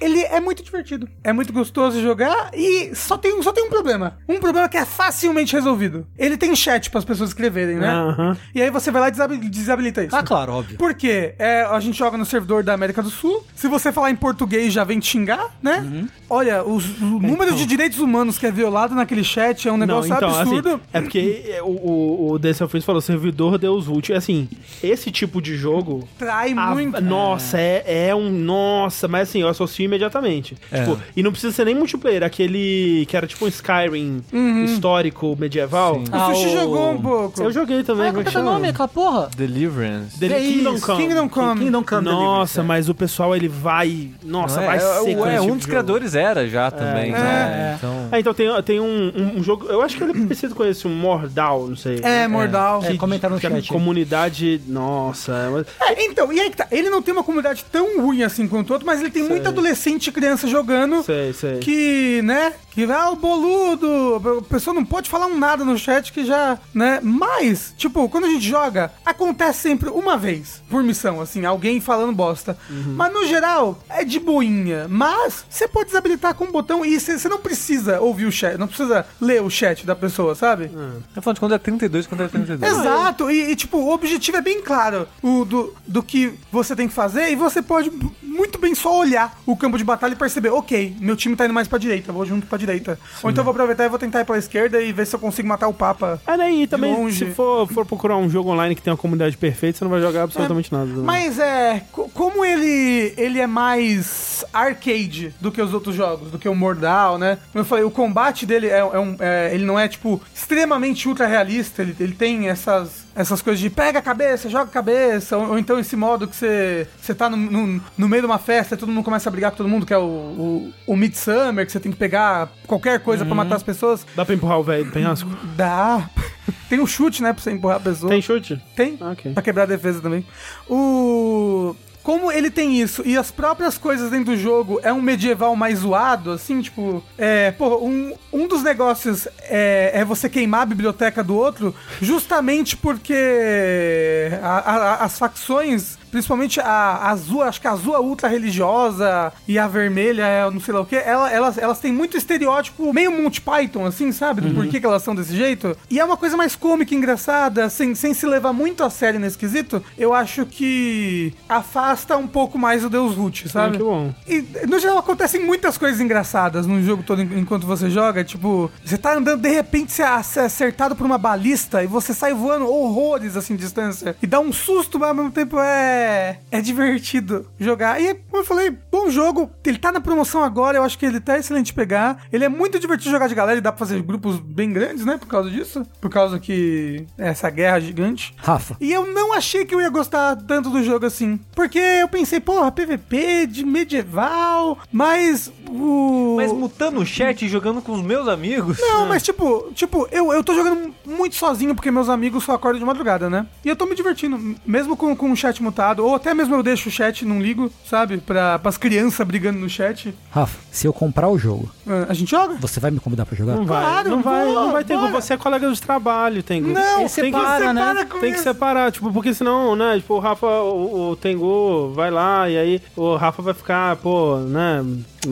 ele 0.02 0.22
é 0.22 0.40
muito 0.40 0.64
divertido. 0.64 1.08
É 1.24 1.34
muito 1.34 1.52
gostoso 1.52 2.02
jogar 2.02 2.52
e 2.54 2.94
só 2.96 3.18
tem, 3.18 3.42
só 3.42 3.52
tem 3.52 3.64
um 3.66 3.70
problema. 3.70 4.18
Um 4.28 4.40
problema 4.40 4.68
que 4.70 4.78
é 4.78 4.86
facilmente 4.86 5.54
resolvido. 5.54 6.06
Ele 6.18 6.38
tem 6.38 6.56
chat 6.56 6.90
para 6.90 7.00
as 7.00 7.06
pessoas 7.06 7.30
escreverem, 7.32 7.76
né? 7.78 7.88
Aham. 7.88 8.38
E 8.54 8.62
aí 8.62 8.70
você 8.70 8.92
vai 8.92 9.02
lá 9.02 9.08
e 9.08 9.12
desabi- 9.12 9.38
desabilita 9.50 10.04
isso. 10.04 10.16
Ah, 10.16 10.24
claro, 10.24 10.54
óbvio. 10.54 10.78
Por 10.78 10.94
quê? 10.94 11.34
É, 11.40 11.64
a 11.64 11.80
gente 11.80 11.98
joga 11.98 12.18
no 12.18 12.26
servidor 12.26 12.64
da 12.64 12.74
América 12.74 13.02
do 13.02 13.10
Sul. 13.10 13.44
Se 13.56 13.68
você 13.68 13.92
falar 13.92 14.12
em 14.12 14.16
português, 14.16 14.72
já 14.74 14.84
vem 14.84 15.00
te 15.00 15.08
xingar, 15.08 15.56
né? 15.62 15.80
Uhum. 15.80 16.08
Olha, 16.30 16.64
os- 16.64 17.00
o 17.02 17.20
número 17.20 17.54
de 17.56 17.66
direitos 17.66 18.00
humanos 18.00 18.38
que 18.38 18.46
é 18.46 18.52
violado 18.52 18.94
naquele 18.96 19.24
chat 19.24 19.68
é 19.68 19.72
um 19.72 19.78
Não, 19.78 19.86
negócio 19.88 20.14
então, 20.14 20.30
absurdo. 20.36 20.70
assim, 20.70 20.82
é 20.94 21.02
porque 21.02 21.46
é, 21.50 21.62
o, 21.64 21.68
o, 21.68 22.32
o 22.32 22.40
Daniel 22.40 22.68
Fritz 22.68 22.86
falou, 22.86 23.02
servidor 23.02 23.58
Deus 23.58 23.86
Vult. 23.86 24.12
Assim, 24.14 24.48
esse 24.84 25.12
tipo 25.12 25.42
de 25.42 25.56
jogo... 25.56 26.08
Trai 26.18 26.52
a- 26.56 26.72
muito. 26.74 27.02
nossa, 27.02 27.60
é, 27.60 28.08
é 28.10 28.16
um... 28.16 28.30
Nossa, 28.30 29.08
mas 29.16 29.30
assim, 29.30 29.42
eu 29.42 29.48
associo 29.48 29.86
imediatamente. 29.86 30.56
Tipo, 30.56 31.00
e 31.16 31.24
não 31.24 31.32
precisa 31.32 31.54
ser 31.54 31.66
nem 31.66 31.76
multiplayer, 31.76 32.24
aquele 32.24 33.06
que 33.08 33.16
era 33.16 33.26
tipo 33.28 33.46
um 33.46 33.48
Skyrim 33.48 34.22
histórico, 34.66 35.36
medieval. 35.40 35.98
O 35.98 36.04
Ah, 36.12 36.34
Sushi 36.34 36.48
o- 36.48 36.52
jogou 36.52 36.92
um 36.92 37.02
pouco. 37.02 37.42
Eu 37.42 37.52
joguei 37.52 37.84
também, 37.84 38.08
Ah, 38.08 38.10
como 38.10 38.22
é 38.22 38.24
qual 38.24 38.32
que 38.32 38.38
é 38.38 38.42
o 38.42 38.44
nome 38.44 38.68
daquela 38.68 38.88
porra? 38.88 39.30
Deliverance. 39.36 40.24
É 40.24 40.40
Kingdom 40.40 40.80
Come. 40.80 40.98
Kingdom 41.08 41.30
Come. 41.30 41.60
Kingdom 41.66 41.84
Come 41.84 42.02
Nossa, 42.04 42.16
Deliverance, 42.18 42.62
mas 42.64 42.90
o 42.90 42.96
pessoal 42.96 43.36
ele 43.36 43.48
vai. 43.48 44.10
Nossa, 44.24 44.60
Não 44.60 44.68
vai 44.68 44.78
é, 44.78 44.80
ser 44.80 45.10
é, 45.12 45.16
com 45.16 45.26
é, 45.28 45.42
um 45.42 45.56
dos 45.58 45.66
criadores 45.66 46.16
era 46.16 46.48
já 46.48 46.70
também. 46.72 47.10
então, 47.12 47.22
né? 47.24 47.72
é. 47.72 47.76
Então... 47.78 47.96
Então 48.20 48.34
tem, 48.34 48.64
tem 48.64 48.80
um, 48.80 49.12
um- 49.16 49.40
um 49.40 49.44
jogo. 49.44 49.66
Eu 49.68 49.82
acho 49.82 49.98
que 49.98 50.04
ele 50.04 50.12
é 50.12 50.22
parecido 50.24 50.56
com 50.56 50.66
esse, 50.66 50.88
um 50.88 50.96
Mordal, 50.96 51.68
não 51.68 51.76
sei. 51.76 52.00
É, 52.04 52.28
Mordal. 52.28 52.84
É, 52.84 52.96
comentaram 52.96 53.36
no 53.36 53.42
chat. 53.42 53.68
comunidade. 53.68 54.62
Nossa. 54.68 55.66
é 55.80 55.94
É, 55.94 56.06
então, 56.06 56.32
e 56.34 56.40
aí 56.40 56.50
que 56.50 56.58
tá. 56.58 56.68
Ele 56.72 56.90
não 56.90 57.02
tem 57.02 57.14
uma 57.14 57.24
comunidade 57.24 57.64
tão 57.72 58.02
ruim 58.02 58.24
assim 58.24 58.48
quanto 58.48 58.70
o 58.70 58.74
outro, 58.74 58.86
mas 58.86 59.02
ele 59.06 59.14
tem 59.14 59.24
muito 59.24 59.48
adolescente 59.48 60.08
e 60.08 60.12
criança 60.12 60.48
jogando. 60.48 61.04
Sei, 61.04 61.34
sei. 61.34 61.60
Que, 61.60 62.22
né? 62.24 62.54
Que, 62.72 62.84
ah, 62.92 63.12
o 63.12 63.16
boludo. 63.16 64.40
A 64.40 64.42
pessoa 64.44 64.74
não 64.74 64.84
pode 64.84 65.10
falar 65.10 65.28
um 65.28 65.38
nada 65.38 65.64
no 65.64 65.78
chat 65.78 66.12
que 66.12 66.26
já, 66.26 66.60
né? 66.74 67.00
Mas, 67.02 67.74
tipo, 67.78 68.08
quando 68.10 68.26
a 68.26 68.30
gente 68.30 68.48
joga, 68.48 68.92
acontece 69.06 69.60
sempre 69.60 69.90
uma 69.90 70.18
vez 70.18 70.62
por 70.70 70.84
missão, 70.84 71.22
assim, 71.22 71.46
alguém 71.46 71.80
falando 71.80 72.14
bosta. 72.14 72.58
Mas 72.70 73.14
no 73.14 73.26
geral, 73.26 73.80
é 73.90 74.04
de 74.04 74.20
boinha. 74.20 74.88
Mas 74.90 75.46
você 75.50 75.68
pode 75.68 75.88
desabilitar 75.88 76.36
com 76.36 76.46
um 76.46 76.52
botão 76.52 76.86
e 76.86 77.00
você 77.00 77.30
não 77.30 77.40
precisa 77.40 78.02
ouvir 78.02 78.26
o 78.26 78.32
chat, 78.32 78.58
não 78.58 78.68
precisa 78.68 79.06
ler 79.22 79.42
o 79.42 79.50
chat 79.50 79.86
da 79.86 79.96
pessoa, 79.96 80.36
sabe? 80.36 80.70
Tá 81.14 81.22
falando 81.22 81.36
de 81.36 81.40
quando 81.40 81.56
é 81.56 81.58
32, 81.58 82.08
quando 82.08 82.24
é 82.24 82.28
32. 82.28 82.72
Exato, 82.72 83.30
e, 83.30 83.52
e, 83.52 83.56
tipo, 83.56 83.78
o 83.78 83.94
objetivo 83.94 84.38
é 84.38 84.42
bem 84.42 84.62
claro 84.62 85.08
o, 85.22 85.46
do, 85.46 85.74
do 85.88 86.04
que 86.04 86.34
você 86.52 86.76
tem 86.76 86.88
que 86.88 86.94
fazer 86.94 87.32
e 87.32 87.36
você 87.36 87.62
pode 87.62 87.92
muito 88.22 88.60
bem 88.60 88.76
só 88.76 88.95
olhar 88.98 89.40
o 89.46 89.56
campo 89.56 89.78
de 89.78 89.84
batalha 89.84 90.14
e 90.14 90.16
perceber, 90.16 90.50
ok, 90.50 90.96
meu 91.00 91.16
time 91.16 91.36
tá 91.36 91.46
indo 91.46 91.54
mais 91.54 91.68
pra 91.68 91.78
direita, 91.78 92.12
vou 92.12 92.26
junto 92.26 92.48
pra 92.48 92.58
direita. 92.58 93.00
Ou 93.24 93.30
então 93.30 93.42
eu 93.42 93.46
vou 93.46 93.52
aproveitar 93.52 93.86
e 93.86 93.90
vou 93.90 94.00
tentar 94.00 94.22
ir 94.22 94.26
pra 94.26 94.38
esquerda 94.38 94.82
e 94.82 94.92
ver 94.94 95.06
se 95.08 95.16
eu 95.16 95.20
consigo 95.20 95.48
matar 95.48 95.68
o 95.68 95.74
Papa. 95.74 96.22
Ah, 96.26 96.38
né? 96.38 96.52
E 96.52 96.68
também, 96.68 96.94
longe. 96.94 97.26
se 97.26 97.32
for, 97.34 97.68
for 97.68 97.86
procurar 97.86 98.18
um 98.18 98.30
jogo 98.30 98.52
online 98.52 98.76
que 98.76 98.82
tem 98.82 98.92
uma 98.92 98.98
comunidade 98.98 99.38
perfeita, 99.38 99.78
você 99.78 99.84
não 99.84 99.92
vai 99.92 100.02
jogar 100.02 100.24
absolutamente 100.24 100.72
nada. 100.72 100.86
né? 100.86 101.04
Mas 101.04 101.40
é, 101.40 101.84
co- 101.92 102.10
como 102.14 102.44
ele, 102.46 103.14
ele 103.18 103.40
é 103.40 103.48
mais 103.48 104.44
arcade 104.54 105.34
do 105.40 105.52
que 105.52 105.62
os 105.62 105.74
outros 105.74 105.96
jogos, 105.96 106.32
do 106.32 106.40
que 106.40 106.48
o 106.50 106.56
Mordal, 106.56 107.18
né? 107.18 107.38
Como 107.52 107.62
eu 107.62 107.66
falei, 107.66 107.84
o 107.84 107.92
combate 107.92 108.46
dele 108.46 108.68
é, 108.68 108.80
é 108.80 109.00
um. 109.00 109.16
é- 109.20 109.52
ele 109.54 109.66
não 109.66 109.78
é, 109.80 109.88
tipo, 109.88 110.22
extremamente 110.34 111.08
ultra 111.08 111.28
realista. 111.28 111.82
Ele, 111.82 111.96
ele 112.00 112.14
tem 112.14 112.48
essas, 112.50 113.05
essas 113.16 113.42
coisas 113.42 113.60
de 113.60 113.70
pega 113.70 114.00
a 114.00 114.02
cabeça, 114.02 114.50
joga 114.50 114.66
a 114.66 114.74
cabeça, 114.74 115.38
ou, 115.38 115.52
ou 115.52 115.60
então 115.60 115.80
esse 115.80 115.96
modo 115.96 116.28
que 116.28 116.36
você, 116.36 116.88
você 117.00 117.16
tá 117.16 117.30
no, 117.30 117.38
no, 117.38 117.82
no 117.98 118.10
meio 118.10 118.22
de 118.22 118.26
uma 118.26 118.38
festa 118.38 118.76
e 118.76 118.78
todo 118.78 118.92
mundo 118.92 119.06
começa 119.06 119.30
a 119.30 119.32
brigar 119.32 119.52
com 119.52 119.58
todo 119.58 119.70
mundo, 119.70 119.86
que 119.86 119.94
é 119.94 119.98
o, 119.98 120.02
o, 120.02 120.74
o 120.86 120.98
Midsummer, 120.98 121.66
que 121.66 121.72
você 121.72 121.80
tem 121.80 121.92
que 121.92 121.98
pegar 121.98 122.52
qualquer 122.68 123.00
coisa 123.00 123.26
pra 123.26 123.34
matar 123.34 123.56
as 123.56 123.64
pessoas. 123.64 124.06
Dá 124.16 124.26
pra 124.26 124.36
empurrar 124.36 124.60
o 124.60 124.64
velho 124.64 124.86
do 124.86 124.92
penhasco? 124.92 125.30
Dá. 125.56 126.10
Tem 126.70 126.80
um 126.80 126.86
chute, 126.86 127.24
né, 127.24 127.32
pra 127.32 127.42
você 127.42 127.52
empurrar 127.52 127.78
a 127.78 127.80
pessoa. 127.80 128.10
Tem 128.10 128.22
chute? 128.22 128.62
Tem. 128.76 128.98
Ah, 129.00 129.12
ok. 129.12 129.34
Pra 129.34 129.42
quebrar 129.42 129.64
a 129.64 129.68
defesa 129.68 130.02
também. 130.02 130.26
O. 130.70 131.76
Como 132.06 132.32
ele 132.32 132.52
tem 132.52 132.80
isso 132.80 133.02
e 133.04 133.18
as 133.18 133.32
próprias 133.32 133.80
coisas 133.80 134.12
dentro 134.12 134.26
do 134.36 134.38
jogo 134.38 134.80
é 134.84 134.94
um 134.94 135.02
medieval 135.02 135.56
mais 135.56 135.80
zoado, 135.80 136.32
assim, 136.32 136.62
tipo. 136.62 137.04
É. 137.18 137.50
Pô, 137.52 137.78
um, 137.84 138.14
um 138.32 138.48
dos 138.48 138.62
negócios 138.62 139.28
é, 139.42 139.90
é 139.92 140.06
você 140.06 140.30
queimar 140.30 140.62
a 140.62 140.66
biblioteca 140.68 141.24
do 141.24 141.36
outro, 141.36 141.74
justamente 142.00 142.78
porque 142.78 144.30
a- 144.42 144.72
a- 144.76 145.04
as 145.04 145.18
facções 145.18 145.98
principalmente 146.16 146.62
a 146.62 147.10
azul, 147.10 147.42
acho 147.44 147.60
que 147.60 147.68
a 147.68 147.72
azul 147.72 147.94
é 147.94 148.00
ultra 148.00 148.30
religiosa 148.30 149.34
e 149.46 149.60
a 149.60 149.68
vermelha 149.68 150.24
é 150.26 150.50
não 150.50 150.62
sei 150.62 150.74
lá 150.74 150.80
o 150.80 150.86
que, 150.86 150.96
ela, 150.96 151.30
elas, 151.30 151.58
elas 151.58 151.78
têm 151.80 151.92
muito 151.92 152.16
estereótipo, 152.16 152.94
meio 152.94 153.12
Monty 153.12 153.42
Python, 153.42 153.86
assim, 153.86 154.14
sabe? 154.14 154.40
Do 154.40 154.54
porquê 154.56 154.80
que 154.80 154.86
elas 154.86 155.04
são 155.04 155.14
desse 155.14 155.36
jeito. 155.36 155.76
E 155.90 156.00
é 156.00 156.06
uma 156.06 156.16
coisa 156.16 156.38
mais 156.38 156.56
cômica, 156.56 156.96
engraçada, 156.96 157.70
sem, 157.70 157.94
sem 157.96 158.14
se 158.14 158.26
levar 158.26 158.54
muito 158.54 158.82
a 158.82 158.90
sério 158.90 159.20
nesse 159.20 159.38
quesito. 159.38 159.84
Eu 159.98 160.14
acho 160.14 160.46
que 160.46 161.34
afasta 161.50 162.16
um 162.16 162.28
pouco 162.28 162.58
mais 162.58 162.86
o 162.86 162.90
Deus 162.90 163.16
Root, 163.16 163.44
Ah, 163.48 163.50
sabe? 163.50 163.78
que 163.78 163.84
bom. 163.84 164.14
E, 164.26 164.42
no 164.68 164.80
geral, 164.80 164.98
acontecem 164.98 165.42
muitas 165.44 165.78
coisas 165.78 166.00
engraçadas 166.00 166.66
no 166.66 166.82
jogo 166.82 167.04
todo 167.04 167.22
en- 167.22 167.40
enquanto 167.40 167.68
você 167.68 167.90
joga. 167.90 168.24
Tipo, 168.24 168.72
você 168.86 168.98
tá 168.98 169.16
andando, 169.16 169.42
de 169.42 169.50
repente 169.50 169.92
você 169.92 170.02
é 170.04 170.08
ac- 170.08 170.40
acertado 170.40 170.96
por 170.96 171.06
uma 171.06 171.18
balista 171.18 171.84
e 171.84 171.88
você 171.88 172.14
sai 172.14 172.34
voando 172.34 172.68
horrores 172.68 173.36
assim 173.36 173.56
de 173.58 173.64
distância. 173.64 174.16
E 174.22 174.28
dá 174.28 174.40
um 174.40 174.54
susto, 174.54 174.98
mas 174.98 175.10
ao 175.10 175.16
mesmo 175.16 175.32
tempo 175.32 175.60
é. 175.60 176.05
É 176.52 176.62
divertido 176.62 177.48
jogar. 177.60 178.02
E, 178.02 178.14
como 178.16 178.42
eu 178.42 178.46
falei, 178.46 178.72
bom 178.92 179.10
jogo. 179.10 179.50
Ele 179.64 179.78
tá 179.78 179.92
na 179.92 180.02
promoção 180.02 180.44
agora, 180.44 180.78
eu 180.78 180.84
acho 180.84 180.98
que 180.98 181.06
ele 181.06 181.20
tá 181.20 181.38
excelente 181.38 181.68
de 181.68 181.74
pegar. 181.74 182.26
Ele 182.32 182.46
é 182.46 182.50
muito 182.50 182.80
divertido 182.80 183.12
jogar 183.12 183.28
de 183.28 183.36
galera 183.36 183.58
e 183.58 183.62
dá 183.62 183.72
pra 183.72 183.80
fazer 183.80 184.02
grupos 184.02 184.40
bem 184.40 184.72
grandes, 184.72 185.06
né? 185.06 185.18
Por 185.18 185.28
causa 185.28 185.50
disso. 185.50 185.86
Por 186.00 186.10
causa 186.10 186.40
que. 186.40 187.06
é 187.18 187.30
Essa 187.30 187.50
guerra 187.50 187.80
gigante. 187.80 188.34
Rafa, 188.38 188.78
E 188.80 188.92
eu 188.92 189.06
não 189.08 189.34
achei 189.34 189.66
que 189.66 189.74
eu 189.74 189.82
ia 189.82 189.90
gostar 189.90 190.36
tanto 190.36 190.70
do 190.70 190.84
jogo 190.84 191.06
assim. 191.06 191.40
Porque 191.54 191.80
eu 191.80 192.08
pensei, 192.08 192.40
porra, 192.40 192.72
PVP 192.72 193.48
de 193.48 193.66
medieval, 193.66 194.78
mas 194.92 195.52
o. 195.70 196.36
Mas 196.38 196.52
mutando 196.52 197.00
o 197.00 197.06
chat 197.06 197.46
e 197.46 197.50
jogando 197.50 197.82
com 197.82 197.94
os 197.94 198.02
meus 198.02 198.28
amigos. 198.28 198.80
Não, 198.80 199.06
mas 199.10 199.24
tipo, 199.24 199.72
tipo, 199.74 200.08
eu, 200.12 200.32
eu 200.32 200.44
tô 200.44 200.54
jogando 200.54 200.94
muito 201.06 201.36
sozinho 201.36 201.76
porque 201.76 201.92
meus 201.92 202.10
amigos 202.10 202.44
só 202.44 202.54
acordam 202.54 202.80
de 202.80 202.86
madrugada, 202.86 203.30
né? 203.30 203.46
E 203.64 203.70
eu 203.70 203.76
tô 203.76 203.86
me 203.86 203.96
divertindo, 203.96 204.56
mesmo 204.66 204.96
com, 204.96 205.16
com 205.16 205.32
o 205.32 205.36
chat 205.36 205.62
mutado, 205.62 205.95
ou 206.04 206.16
até 206.16 206.34
mesmo 206.34 206.56
eu 206.56 206.64
deixo 206.64 206.90
o 206.90 206.92
chat, 206.92 207.26
não 207.26 207.42
ligo, 207.42 207.72
sabe? 207.90 208.18
Pra, 208.18 208.58
pras 208.60 208.78
crianças 208.78 209.26
brigando 209.26 209.60
no 209.60 209.70
chat. 209.70 210.14
Rafa, 210.32 210.58
se 210.72 210.88
eu 210.88 210.94
comprar 210.94 211.30
o 211.30 211.38
jogo, 211.38 211.70
Ah, 211.88 212.08
A 212.10 212.14
gente 212.14 212.30
joga? 212.32 212.56
você 212.60 212.80
vai 212.80 212.92
me 212.92 213.00
convidar 213.00 213.26
pra 213.26 213.36
jogar? 213.36 213.56
Não 213.56 213.66
vai, 213.66 213.84
Claro, 213.84 214.10
não 214.10 214.22
vai, 214.22 214.46
vou, 214.46 214.54
não 214.56 214.72
vai 214.72 214.84
ter. 214.84 214.98
bora. 214.98 215.12
Você 215.12 215.34
é 215.34 215.38
colega 215.38 215.72
de 215.72 215.82
trabalho, 215.82 216.42
Tengu. 216.44 216.70
Não, 216.70 217.00
Ele 217.02 217.10
separa, 217.10 217.74
né? 217.74 217.82
separa 217.82 218.06
Tem 218.20 218.32
que 218.32 218.36
isso. 218.36 218.44
separar, 218.44 218.92
tipo, 218.92 219.12
porque 219.12 219.34
senão, 219.34 219.76
né, 219.76 219.96
tipo, 219.98 220.14
o 220.16 220.20
Rafa, 220.20 220.48
o, 220.48 221.12
o 221.12 221.16
Tengu 221.16 221.92
vai 221.94 222.10
lá 222.12 222.50
e 222.50 222.58
aí 222.58 222.82
o 222.96 223.16
Rafa 223.16 223.42
vai 223.42 223.54
ficar, 223.54 223.96
pô, 223.98 224.38
né... 224.38 224.84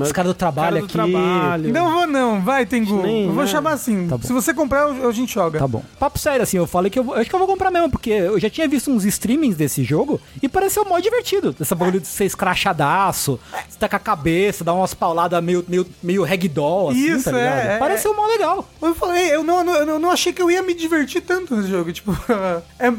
Os 0.01 0.11
caras 0.11 0.31
do 0.31 0.35
trabalho 0.35 0.67
cara 0.67 0.79
do 0.79 0.85
aqui. 0.85 0.93
trabalho. 0.93 1.73
Não 1.73 1.91
vou 1.91 2.07
não, 2.07 2.41
vai, 2.41 2.65
Tengu. 2.65 3.01
Nem, 3.01 3.25
eu 3.25 3.33
vou 3.33 3.43
né? 3.43 3.49
chamar 3.49 3.73
assim. 3.73 4.07
Tá. 4.07 4.17
Se 4.19 4.33
você 4.33 4.53
comprar, 4.53 4.85
a 4.85 5.11
gente 5.11 5.33
joga. 5.33 5.59
Tá 5.59 5.67
bom. 5.67 5.83
Papo 5.99 6.19
sério, 6.19 6.43
assim, 6.43 6.57
eu 6.57 6.67
falei 6.67 6.89
que 6.89 6.99
eu, 6.99 7.13
acho 7.13 7.29
que 7.29 7.35
eu 7.35 7.39
vou 7.39 7.47
comprar 7.47 7.71
mesmo, 7.71 7.89
porque 7.89 8.09
eu 8.09 8.39
já 8.39 8.49
tinha 8.49 8.67
visto 8.67 8.91
uns 8.91 9.05
streamings 9.05 9.55
desse 9.55 9.83
jogo 9.83 10.19
e 10.41 10.49
pareceu 10.49 10.85
mó 10.85 10.99
divertido. 10.99 11.55
Essa 11.59 11.75
bagulho 11.75 11.99
de 11.99 12.07
ser 12.07 12.25
escrachadaço, 12.25 13.39
você 13.69 13.77
tá 13.79 13.89
com 13.89 13.95
a 13.95 13.99
cabeça, 13.99 14.63
dar 14.63 14.73
umas 14.73 14.93
pauladas 14.93 15.43
meio, 15.43 15.63
meio, 15.67 15.85
meio 16.01 16.23
ragdoll, 16.23 16.89
assim, 16.89 16.99
Isso, 16.99 17.25
tá 17.25 17.31
ligado? 17.31 17.57
é, 17.57 17.75
é. 17.75 17.77
Pareceu 17.77 18.15
mó 18.15 18.25
legal. 18.25 18.67
Eu 18.81 18.95
falei, 18.95 19.33
eu 19.33 19.43
não, 19.43 19.59
eu 19.59 19.63
não, 19.63 19.73
eu 19.75 19.99
não 19.99 20.11
achei 20.11 20.31
que 20.33 20.41
eu 20.41 20.49
ia 20.49 20.61
me 20.61 20.73
divertir 20.73 21.21
tanto 21.21 21.55
nesse 21.55 21.69
jogo. 21.69 21.91
Tipo, 21.91 22.11
é, 22.79 22.91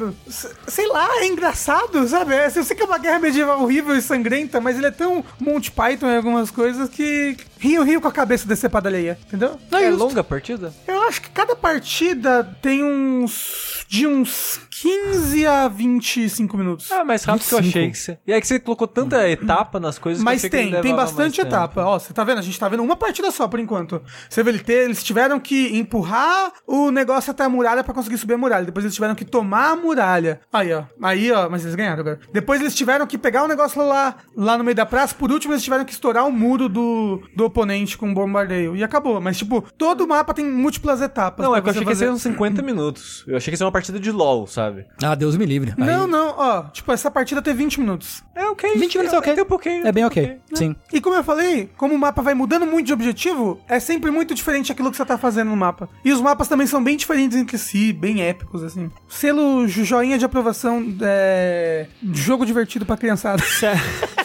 sei 0.66 0.86
lá, 0.88 1.08
é 1.20 1.26
engraçado, 1.26 2.06
sabe? 2.08 2.34
É, 2.34 2.46
eu 2.46 2.64
sei 2.64 2.76
que 2.76 2.82
é 2.82 2.86
uma 2.86 2.98
guerra 2.98 3.18
medieval 3.18 3.62
horrível 3.62 3.96
e 3.96 4.02
sangrenta, 4.02 4.60
mas 4.60 4.76
ele 4.76 4.86
é 4.86 4.90
tão 4.90 5.24
Monty 5.40 5.70
Python 5.70 6.06
em 6.06 6.16
algumas 6.16 6.50
coisas 6.50 6.83
que 6.88 7.36
rio, 7.58 7.82
rio 7.82 8.00
com 8.00 8.08
a 8.08 8.12
cabeça 8.12 8.46
decepada 8.46 8.88
alheia, 8.88 9.18
entendeu? 9.26 9.58
É 9.72 9.90
longa 9.90 10.20
a 10.20 10.24
partida? 10.24 10.72
Eu 10.86 11.02
acho 11.02 11.22
que 11.22 11.30
cada 11.30 11.56
partida 11.56 12.44
tem 12.60 12.82
uns. 12.82 13.84
de 13.88 14.06
uns 14.06 14.60
15 14.88 15.46
a 15.46 15.66
25 15.66 16.58
minutos. 16.58 16.92
Ah, 16.92 17.02
mais 17.06 17.24
rápido 17.24 17.48
que 17.48 17.54
eu 17.54 17.58
25. 17.58 17.78
achei 17.78 17.90
que 17.90 17.98
você. 17.98 18.18
E 18.26 18.32
aí 18.34 18.40
que 18.40 18.46
você 18.46 18.60
colocou 18.60 18.86
tanta 18.86 19.26
etapa 19.30 19.80
nas 19.80 19.98
coisas 19.98 20.22
que 20.22 20.28
eu 20.28 20.30
Mas 20.30 20.42
que 20.42 20.48
ele 20.48 20.50
tem, 20.50 20.64
tem 20.72 20.82
levava 20.92 20.96
bastante 21.08 21.20
mais 21.20 21.34
tempo. 21.36 21.48
etapa. 21.48 21.84
Ó, 21.86 21.98
você 21.98 22.12
tá 22.12 22.22
vendo? 22.22 22.38
A 22.38 22.42
gente 22.42 22.60
tá 22.60 22.68
vendo 22.68 22.82
uma 22.82 22.94
partida 22.94 23.30
só 23.30 23.48
por 23.48 23.58
enquanto. 23.58 24.02
Você 24.28 24.42
vê 24.42 24.50
ele 24.50 24.58
ter, 24.58 24.84
eles 24.84 25.02
tiveram 25.02 25.40
que 25.40 25.74
empurrar 25.78 26.52
o 26.66 26.90
negócio 26.90 27.30
até 27.30 27.44
a 27.44 27.48
muralha 27.48 27.82
pra 27.82 27.94
conseguir 27.94 28.18
subir 28.18 28.34
a 28.34 28.36
muralha. 28.38 28.66
Depois 28.66 28.84
eles 28.84 28.94
tiveram 28.94 29.14
que 29.14 29.24
tomar 29.24 29.70
a 29.70 29.76
muralha. 29.76 30.40
Aí, 30.52 30.70
ó. 30.74 30.84
Aí, 31.02 31.32
ó, 31.32 31.48
mas 31.48 31.62
eles 31.62 31.74
ganharam 31.74 32.00
agora. 32.00 32.20
Depois 32.30 32.60
eles 32.60 32.74
tiveram 32.74 33.06
que 33.06 33.16
pegar 33.16 33.44
o 33.44 33.48
negócio 33.48 33.82
lá, 33.82 34.16
lá 34.36 34.58
no 34.58 34.64
meio 34.64 34.74
da 34.74 34.84
praça. 34.84 35.14
Por 35.14 35.32
último, 35.32 35.54
eles 35.54 35.64
tiveram 35.64 35.86
que 35.86 35.92
estourar 35.92 36.26
o 36.26 36.30
muro 36.30 36.68
do, 36.68 37.22
do 37.34 37.46
oponente 37.46 37.96
com 37.96 38.08
um 38.08 38.12
bombardeio. 38.12 38.76
E 38.76 38.84
acabou. 38.84 39.18
Mas, 39.18 39.38
tipo, 39.38 39.64
todo 39.78 40.02
o 40.04 40.08
mapa 40.08 40.34
tem 40.34 40.44
múltras 40.44 41.00
etapas. 41.00 41.42
Não, 41.46 41.56
é 41.56 41.62
que 41.62 41.68
eu 41.68 41.70
achei 41.70 41.82
que 41.82 41.88
ia 41.88 41.94
fazer. 41.94 42.04
ser 42.06 42.12
uns 42.12 42.20
50 42.20 42.60
minutos. 42.60 43.24
Eu 43.26 43.38
achei 43.38 43.50
que 43.50 43.54
ia 43.54 43.56
ser 43.56 43.64
uma 43.64 43.72
partida 43.72 43.98
de 43.98 44.10
LOL, 44.10 44.46
sabe? 44.46 44.73
Ah, 45.02 45.14
Deus 45.14 45.36
me 45.36 45.44
livre. 45.46 45.72
Aí- 45.78 45.84
Não, 45.86 46.06
não, 46.06 46.34
ó. 46.36 46.62
Tipo, 46.64 46.92
essa 46.92 47.10
partida 47.10 47.40
tem 47.42 47.54
20 47.54 47.80
minutos. 47.80 48.22
É 48.34 48.44
ok. 48.46 48.72
20 48.76 48.96
minutos 48.98 49.14
é 49.14 49.18
ok. 49.18 49.34
Tem 49.34 49.42
um 49.42 49.46
pouquinho. 49.46 49.86
É 49.86 49.92
bem 49.92 50.04
um 50.04 50.06
ok. 50.06 50.22
pouquinho. 50.26 50.40
Sim. 50.54 50.76
E 50.92 51.00
como 51.00 51.16
eu 51.16 51.24
falei, 51.24 51.70
como 51.76 51.94
o 51.94 51.98
mapa 51.98 52.22
vai 52.22 52.34
mudando 52.34 52.66
muito 52.66 52.86
de 52.86 52.92
objetivo, 52.92 53.60
é 53.68 53.78
sempre 53.80 54.10
muito 54.10 54.34
diferente 54.34 54.72
aquilo 54.72 54.90
que 54.90 54.96
você 54.96 55.04
tá 55.04 55.16
fazendo 55.18 55.50
no 55.50 55.56
mapa. 55.56 55.88
E 56.04 56.12
os 56.12 56.20
mapas 56.20 56.48
também 56.48 56.66
são 56.66 56.82
bem 56.82 56.96
diferentes 56.96 57.36
entre 57.36 57.58
si, 57.58 57.92
bem 57.92 58.22
épicos, 58.22 58.62
assim. 58.62 58.90
Selo 59.08 59.66
joinha 59.68 60.18
de 60.18 60.24
aprovação 60.24 60.84
é. 61.02 61.86
Jogo 62.12 62.44
divertido 62.46 62.84
pra 62.86 62.96
criançada. 62.96 63.42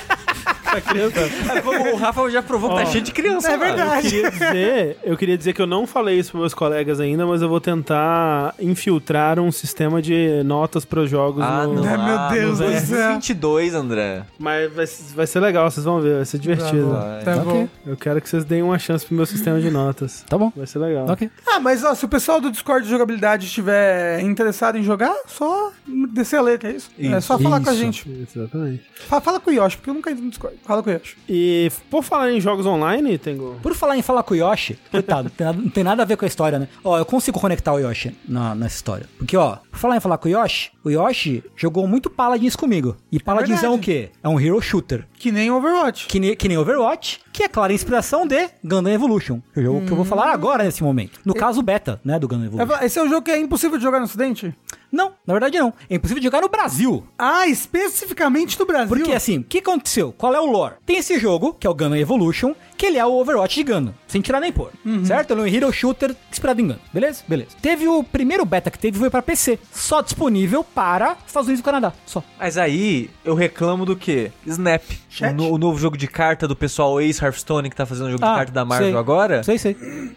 Pra 0.70 0.82
criança. 0.82 1.20
É, 1.20 1.94
o 1.94 1.96
Rafa 1.96 2.30
já 2.30 2.42
provou 2.42 2.70
que 2.72 2.76
tá 2.76 2.86
cheio 2.86 3.04
de 3.04 3.12
criança. 3.12 3.52
É 3.52 3.58
mano. 3.58 3.76
verdade. 3.76 4.16
Eu 4.18 4.32
queria 4.32 4.32
dizer, 4.32 4.98
eu 5.04 5.18
queria 5.18 5.38
dizer 5.38 5.54
que 5.54 5.62
eu 5.62 5.68
não 5.68 5.88
falei 5.88 6.20
isso 6.20 6.32
pros 6.32 6.42
meus 6.42 6.54
colegas 6.54 7.00
ainda, 7.00 7.26
mas 7.26 7.42
eu 7.42 7.50
vou 7.50 7.60
tentar 7.60 8.54
infiltrar 8.60 9.40
um 9.40 9.52
sistema 9.52 10.02
de 10.02 10.44
notas 10.44 10.86
pros 10.86 11.10
jogos 11.10 11.44
Ah, 11.44 11.66
no... 11.66 11.76
não. 11.76 11.84
Ai, 11.84 11.98
meu 11.98 12.18
ah, 12.18 12.30
Deus 12.32 12.60
do 12.60 12.68
verso 12.68 12.88
céu. 12.88 13.14
22, 13.14 13.74
André. 13.74 14.24
Mas 14.38 14.72
vai, 14.72 14.86
vai 15.16 15.28
ser 15.28 15.40
legal, 15.40 15.70
vocês 15.70 15.86
vão 15.86 16.00
ver, 16.02 16.16
vai 16.18 16.26
ser 16.26 16.38
divertido. 16.40 16.92
Vai. 16.92 17.24
Tá 17.24 17.38
bom. 17.38 17.68
Eu 17.86 17.98
quero 17.98 18.22
que 18.22 18.30
vocês 18.30 18.44
deem 18.46 18.62
uma 18.62 18.78
chance 18.80 19.06
pro 19.06 19.16
meu 19.16 19.26
sistema 19.26 19.60
de 19.60 19.70
notas. 19.70 20.24
Tá 20.28 20.38
bom. 20.38 20.52
Vai 20.56 20.68
ser 20.68 20.80
legal. 20.80 21.08
Ok. 21.10 21.30
Ah, 21.48 21.60
mas 21.60 21.84
ó, 21.84 21.94
se 21.96 22.06
o 22.06 22.10
pessoal 22.10 22.40
do 22.40 22.52
Discord 22.52 22.84
de 22.86 22.92
jogabilidade 22.92 23.46
estiver 23.46 24.22
interessado 24.22 24.78
em 24.78 24.84
jogar, 24.84 25.16
só 25.28 25.72
descer 26.14 26.38
a 26.38 26.42
letra, 26.42 26.70
é 26.70 26.76
isso? 26.76 26.92
É 27.00 27.20
só 27.22 27.38
falar 27.40 27.62
com 27.62 27.70
a 27.70 27.74
Isso. 27.74 27.82
gente. 27.82 28.28
Exatamente. 28.36 28.84
Fala, 29.08 29.22
fala 29.22 29.40
com 29.40 29.50
o 29.50 29.54
Yoshi, 29.54 29.78
porque 29.78 29.90
eu 29.90 29.94
nunca 29.94 30.12
entro 30.12 30.24
no 30.24 30.30
Discord. 30.30 30.58
Fala 30.64 30.84
com 30.84 30.90
o 30.90 30.94
Yoshi. 30.94 31.18
E 31.28 31.72
por 31.90 32.04
falar 32.04 32.32
em 32.32 32.40
jogos 32.40 32.66
online, 32.66 33.18
Tengo. 33.18 33.58
Por 33.62 33.74
falar 33.74 33.98
em 33.98 34.02
falar 34.02 34.24
com 34.24 34.34
o 34.34 34.38
Yoshi, 34.38 34.78
coitado, 34.92 35.24
não 35.30 35.32
tem 35.32 35.46
nada, 35.46 35.62
não 35.62 35.70
tem 35.70 35.84
nada 35.84 36.04
a 36.04 36.06
ver 36.06 36.18
com 36.18 36.26
a 36.26 36.28
história, 36.28 36.60
né? 36.60 36.68
Ó, 36.84 36.98
eu 36.98 37.06
consigo 37.06 37.40
conectar 37.40 37.74
o 37.74 37.80
Yoshi 37.80 38.16
na, 38.28 38.54
nessa 38.56 38.76
história. 38.76 39.08
Porque, 39.18 39.36
ó, 39.36 39.58
por 39.72 39.80
falar 39.80 39.98
em 39.98 40.00
falar 40.00 40.18
com 40.18 40.28
o 40.28 40.32
Yoshi, 40.32 40.72
o 40.84 40.90
Yoshi 40.90 41.44
jogou 41.56 41.88
muito 41.88 42.10
Paladins 42.10 42.56
comigo. 42.56 42.96
E 43.12 43.20
Paladins 43.20 43.64
é, 43.64 43.68
o 43.68 43.72
verdade. 43.72 43.82
quê? 43.82 44.10
É 44.24 44.30
um 44.30 44.40
hero 44.40 44.62
shooter. 44.62 45.06
Que 45.20 45.34
nem 45.34 45.52
Overwatch. 45.52 46.08
Que 46.08 46.18
nem, 46.18 46.34
que 46.34 46.48
nem 46.48 46.58
Overwatch, 46.58 47.20
que 47.34 47.44
é 47.44 47.50
clara 47.50 47.74
inspiração 47.74 48.26
de 48.26 48.50
Gundam 48.64 48.94
Evolution. 48.94 49.42
Que 49.54 49.60
é 49.60 49.64
o 49.64 49.66
jogo 49.66 49.86
que 49.86 49.92
eu 49.92 49.98
vou 49.98 50.06
falar 50.06 50.32
agora 50.32 50.64
nesse 50.64 50.82
momento. 50.82 51.20
No 51.26 51.34
caso, 51.34 51.60
o 51.60 51.62
beta, 51.62 52.00
né, 52.06 52.18
do 52.18 52.26
Gundam 52.26 52.46
Evolution. 52.46 52.84
Esse 52.86 53.00
é 53.00 53.04
um 53.04 53.10
jogo 53.10 53.24
que 53.24 53.32
é 53.32 53.38
impossível 53.38 53.78
de 53.78 53.84
jogar 53.84 54.00
no 54.00 54.06
Ocidente? 54.06 54.56
Não, 54.90 55.12
na 55.28 55.34
verdade 55.34 55.60
não. 55.60 55.74
É 55.90 55.96
impossível 55.96 56.22
de 56.22 56.26
jogar 56.26 56.42
no 56.42 56.48
Brasil. 56.48 57.06
Ah, 57.18 57.48
especificamente 57.48 58.58
do 58.58 58.66
Brasil. 58.66 58.88
Porque 58.88 59.12
assim, 59.12 59.40
o 59.40 59.44
que 59.44 59.60
aconteceu? 59.60 60.14
Qual 60.18 60.34
é 60.34 60.40
o 60.40 60.46
lore? 60.46 60.76
Tem 60.86 60.98
esse 60.98 61.20
jogo, 61.20 61.54
que 61.54 61.68
é 61.68 61.70
o 61.70 61.76
Gundam 61.76 61.98
Evolution, 61.98 62.56
que 62.80 62.86
ele 62.86 62.98
é 62.98 63.06
o 63.06 63.12
Overwatch 63.12 63.56
de 63.56 63.64
Gundam, 63.72 63.94
sem 64.08 64.22
tirar 64.22 64.40
nem 64.40 64.52
pôr. 64.54 64.72
Certo? 65.04 65.32
Ele 65.32 65.42
é 65.42 65.44
um 65.44 65.48
hero 65.48 65.72
shooter 65.74 66.16
inspirado 66.32 66.62
em 66.62 66.68
Gundam. 66.68 66.80
Beleza? 66.94 67.24
Beleza. 67.28 67.50
Teve 67.62 67.88
o 67.90 68.02
primeiro 68.04 68.46
beta 68.46 68.72
que 68.72 68.80
teve 68.80 68.98
foi 68.98 69.10
pra 69.10 69.22
PC, 69.22 69.60
só 69.74 70.02
disponível 70.02 70.64
para 70.64 71.18
Estados 71.28 71.48
Unidos 71.48 71.60
e 71.60 71.64
Canadá, 71.64 71.92
só. 72.06 72.24
Mas 72.40 72.58
aí 72.58 73.10
eu 73.26 73.36
reclamo 73.36 73.86
do 73.86 73.96
quê? 73.98 74.32
Snap. 74.48 74.82
O, 75.22 75.34
no- 75.34 75.52
o 75.54 75.58
novo 75.58 75.78
jogo 75.78 75.98
de 75.98 76.08
carta 76.08 76.48
do 76.48 76.56
pessoal 76.56 77.02
Ace 77.02 77.22
Hearthstone 77.24 77.70
que 77.70 77.76
tá 77.76 77.86
fazendo 77.86 78.08
o 78.08 78.12
jogo 78.12 78.24
Ah, 78.24 78.30
de 78.32 78.36
carta 78.38 78.52
da 78.54 78.64
Marvel 78.64 78.88
sei. 78.92 78.98
agora. 78.98 79.44
Sei, 79.44 79.58
sei. 79.58 79.76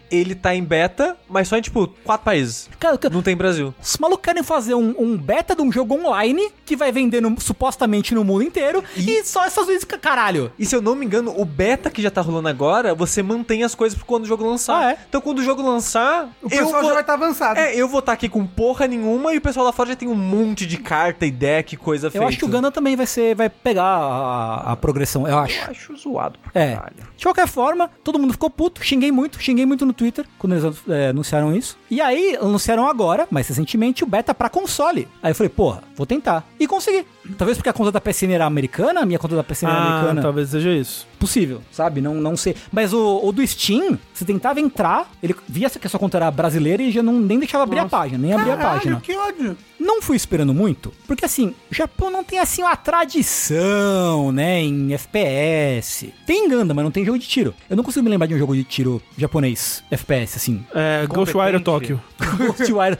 Ele 0.09 0.33
tá 0.33 0.55
em 0.55 0.63
beta, 0.63 1.17
mas 1.27 1.47
só 1.49 1.57
em 1.57 1.61
tipo 1.61 1.87
quatro 2.05 2.23
países. 2.23 2.69
Cara, 2.79 2.97
cara, 2.97 3.13
Não 3.13 3.21
tem 3.21 3.35
Brasil. 3.35 3.73
os 3.81 3.97
malucos 3.97 4.23
querem 4.23 4.41
fazer 4.43 4.73
um, 4.75 4.95
um 4.97 5.17
beta 5.17 5.53
de 5.55 5.61
um 5.61 5.69
jogo 5.71 5.95
online 5.95 6.49
que 6.65 6.75
vai 6.77 6.91
vender 6.93 7.21
no- 7.21 7.35
supostamente 7.41 8.15
no 8.15 8.23
mundo 8.23 8.43
inteiro 8.43 8.81
e, 8.95 9.23
só 9.25 9.45
Estados 9.45 9.67
Unidos, 9.69 9.85
caralho. 9.99 10.51
E 10.57 10.65
se 10.65 10.75
eu 10.75 10.81
não 10.81 10.95
me 10.95 11.05
engano, 11.05 11.33
o 11.37 11.43
beta 11.43 11.89
que 11.89 12.01
já 12.01 12.09
tá 12.11 12.21
rolando 12.21 12.47
agora, 12.47 12.52
você 12.97 13.21
mantém 13.23 13.63
as 13.63 13.73
coisas 13.75 13.97
pra 13.97 14.05
quando 14.07 14.23
o 14.23 14.27
jogo 14.27 14.45
lançar. 14.47 14.77
Ah, 14.83 14.91
é? 14.91 14.97
Então 15.09 15.21
quando 15.21 15.39
o 15.39 15.43
jogo 15.43 15.61
lançar, 15.61 16.29
O 16.41 16.49
pessoal 16.49 16.83
já 16.83 16.93
vai 16.93 17.01
estar 17.01 17.13
avançado. 17.13 17.59
É, 17.59 17.75
eu 17.75 17.87
vou 17.87 17.99
estar 17.99 18.13
aqui 18.13 18.27
com 18.29 18.45
porra 18.45 18.87
nenhuma 18.87 19.33
e 19.33 19.37
o 19.37 19.41
pessoal 19.41 19.65
lá 19.65 19.71
fora 19.71 19.89
já 19.89 19.95
tem 19.95 20.07
um 20.07 20.15
monte 20.15 20.65
de 20.65 20.77
carta 20.77 21.25
e 21.25 21.31
deck, 21.31 21.75
coisa 21.77 22.07
Eu 22.07 22.11
feita. 22.11 22.27
acho 22.27 22.37
que 22.37 22.45
o 22.45 22.47
Gundam 22.47 22.71
também 22.71 22.95
vai 22.95 23.05
ser, 23.05 23.35
vai 23.35 23.49
pegar 23.49 23.83
a, 23.83 24.71
a 24.71 24.75
progressão, 24.75 25.27
eu 25.27 25.37
acho. 25.37 25.57
Eu 25.59 25.71
acho 25.71 25.97
zoado 25.97 26.37
pra 26.39 26.61
É. 26.61 26.75
caralho. 26.75 26.95
De 27.17 27.23
qualquer 27.23 27.47
forma, 27.47 27.89
todo 28.03 28.19
mundo 28.19 28.33
ficou 28.33 28.49
puto, 28.49 28.83
xinguei 28.83 29.11
muito, 29.11 29.41
xinguei 29.41 29.65
muito 29.65 29.85
no 29.85 29.93
Twitter 29.93 30.25
quando 30.37 30.53
eles 30.55 30.81
é, 30.89 31.09
anunciaram 31.09 31.55
isso. 31.55 31.77
E 31.89 32.01
aí, 32.01 32.35
anunciaram 32.41 32.87
agora, 32.87 33.27
mais 33.29 33.47
recentemente, 33.47 34.03
o 34.03 34.07
beta 34.07 34.33
pra 34.33 34.49
console. 34.49 35.07
Aí 35.21 35.31
eu 35.31 35.35
falei, 35.35 35.49
porra, 35.49 35.83
vou 35.95 36.05
tentar. 36.05 36.43
E 36.59 36.67
consegui. 36.67 37.05
Talvez 37.37 37.57
porque 37.57 37.69
a 37.69 37.73
conta 37.73 37.91
da 37.91 38.01
PSN 38.01 38.31
era 38.33 38.45
americana, 38.45 39.01
a 39.01 39.05
minha 39.05 39.17
conta 39.19 39.35
da 39.35 39.43
PSN 39.43 39.67
era 39.69 39.77
Ah, 39.77 39.91
americana. 39.93 40.21
talvez 40.21 40.49
seja 40.49 40.71
isso. 40.71 41.07
Possível, 41.23 41.61
sabe? 41.71 42.01
Não, 42.01 42.15
não 42.15 42.35
sei. 42.35 42.53
Mas 42.69 42.91
o, 42.91 43.21
o 43.23 43.31
do 43.31 43.45
Steam, 43.47 43.97
você 44.13 44.25
tentava 44.25 44.59
entrar, 44.59 45.09
ele 45.23 45.33
via 45.47 45.69
que 45.69 45.87
a 45.87 45.89
sua 45.89 45.97
conta 45.97 46.17
era 46.17 46.29
brasileira 46.29 46.83
e 46.83 46.91
já 46.91 47.01
não, 47.01 47.17
nem 47.17 47.39
deixava 47.39 47.63
abrir 47.63 47.79
a 47.79 47.87
página, 47.87 48.17
nem 48.17 48.33
abria 48.33 48.55
a 48.55 48.57
página. 48.57 48.99
que 48.99 49.15
ódio. 49.15 49.55
Não 49.79 50.01
fui 50.01 50.17
esperando 50.17 50.53
muito, 50.53 50.93
porque 51.07 51.23
assim, 51.23 51.55
o 51.71 51.73
Japão 51.75 52.11
não 52.11 52.25
tem 52.25 52.39
assim 52.39 52.61
uma 52.61 52.75
tradição, 52.75 54.33
né, 54.33 54.61
em 54.61 54.93
FPS. 54.93 56.13
Tem 56.25 56.49
Gundam, 56.49 56.75
mas 56.75 56.83
não 56.83 56.91
tem 56.91 57.05
jogo 57.05 57.17
de 57.17 57.27
tiro. 57.27 57.53
Eu 57.69 57.77
não 57.77 57.83
consigo 57.83 58.03
me 58.03 58.09
lembrar 58.09 58.27
de 58.27 58.33
um 58.33 58.37
jogo 58.37 58.53
de 58.53 58.65
tiro 58.65 59.01
japonês, 59.17 59.81
FPS, 59.89 60.37
assim. 60.37 60.65
É, 60.75 61.07
Ghostwire. 61.07 61.59
Tokyo. 61.61 62.01
Ghostwire. 62.37 62.97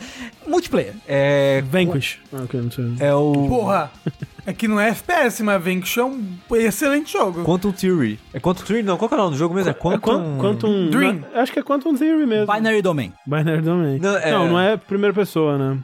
Multiplayer. 0.47 0.93
É. 1.07 1.61
Vanquish. 1.69 2.19
Ah, 2.32 2.43
ok, 2.43 2.61
não 2.61 2.71
sei. 2.71 2.86
É 2.99 3.13
o. 3.13 3.32
Porra. 3.49 3.91
É 4.46 4.52
que 4.54 4.68
não 4.68 4.80
é 4.80 4.89
FPS, 4.89 5.41
mas 5.41 5.64
Vanquish 5.64 5.98
é 5.98 6.04
um 6.04 6.38
excelente 6.56 7.14
jogo. 7.14 7.44
Quantum 7.44 7.72
Theory. 7.72 8.20
É 8.34 8.39
Quantum 8.39 8.64
Theory? 8.64 8.84
Não, 8.84 8.98
qual 8.98 9.08
que 9.08 9.16
é 9.16 9.18
o 9.18 9.22
nome 9.22 9.32
do 9.32 9.38
jogo 9.38 9.56
mesmo? 9.56 9.70
É 9.70 9.72
É 9.72 9.74
Quantum. 9.76 10.00
Quantum... 10.00 10.38
Quantum 10.39 10.89
Dream. 10.89 11.24
não, 11.34 11.41
acho 11.41 11.52
que 11.54 11.60
é 11.60 11.64
Quantum 11.64 11.96
Theory 11.96 12.26
mesmo. 12.26 12.54
Binary 12.54 12.82
Domain. 12.82 13.14
Binary 13.26 13.62
Domain. 13.62 14.00
Não, 14.00 14.12
Não, 14.12 14.18
é- 14.20 14.32
não, 14.32 14.60
é 14.60 14.78
primeira 14.78 15.14
pessoa, 15.14 15.58
né? 15.58 15.80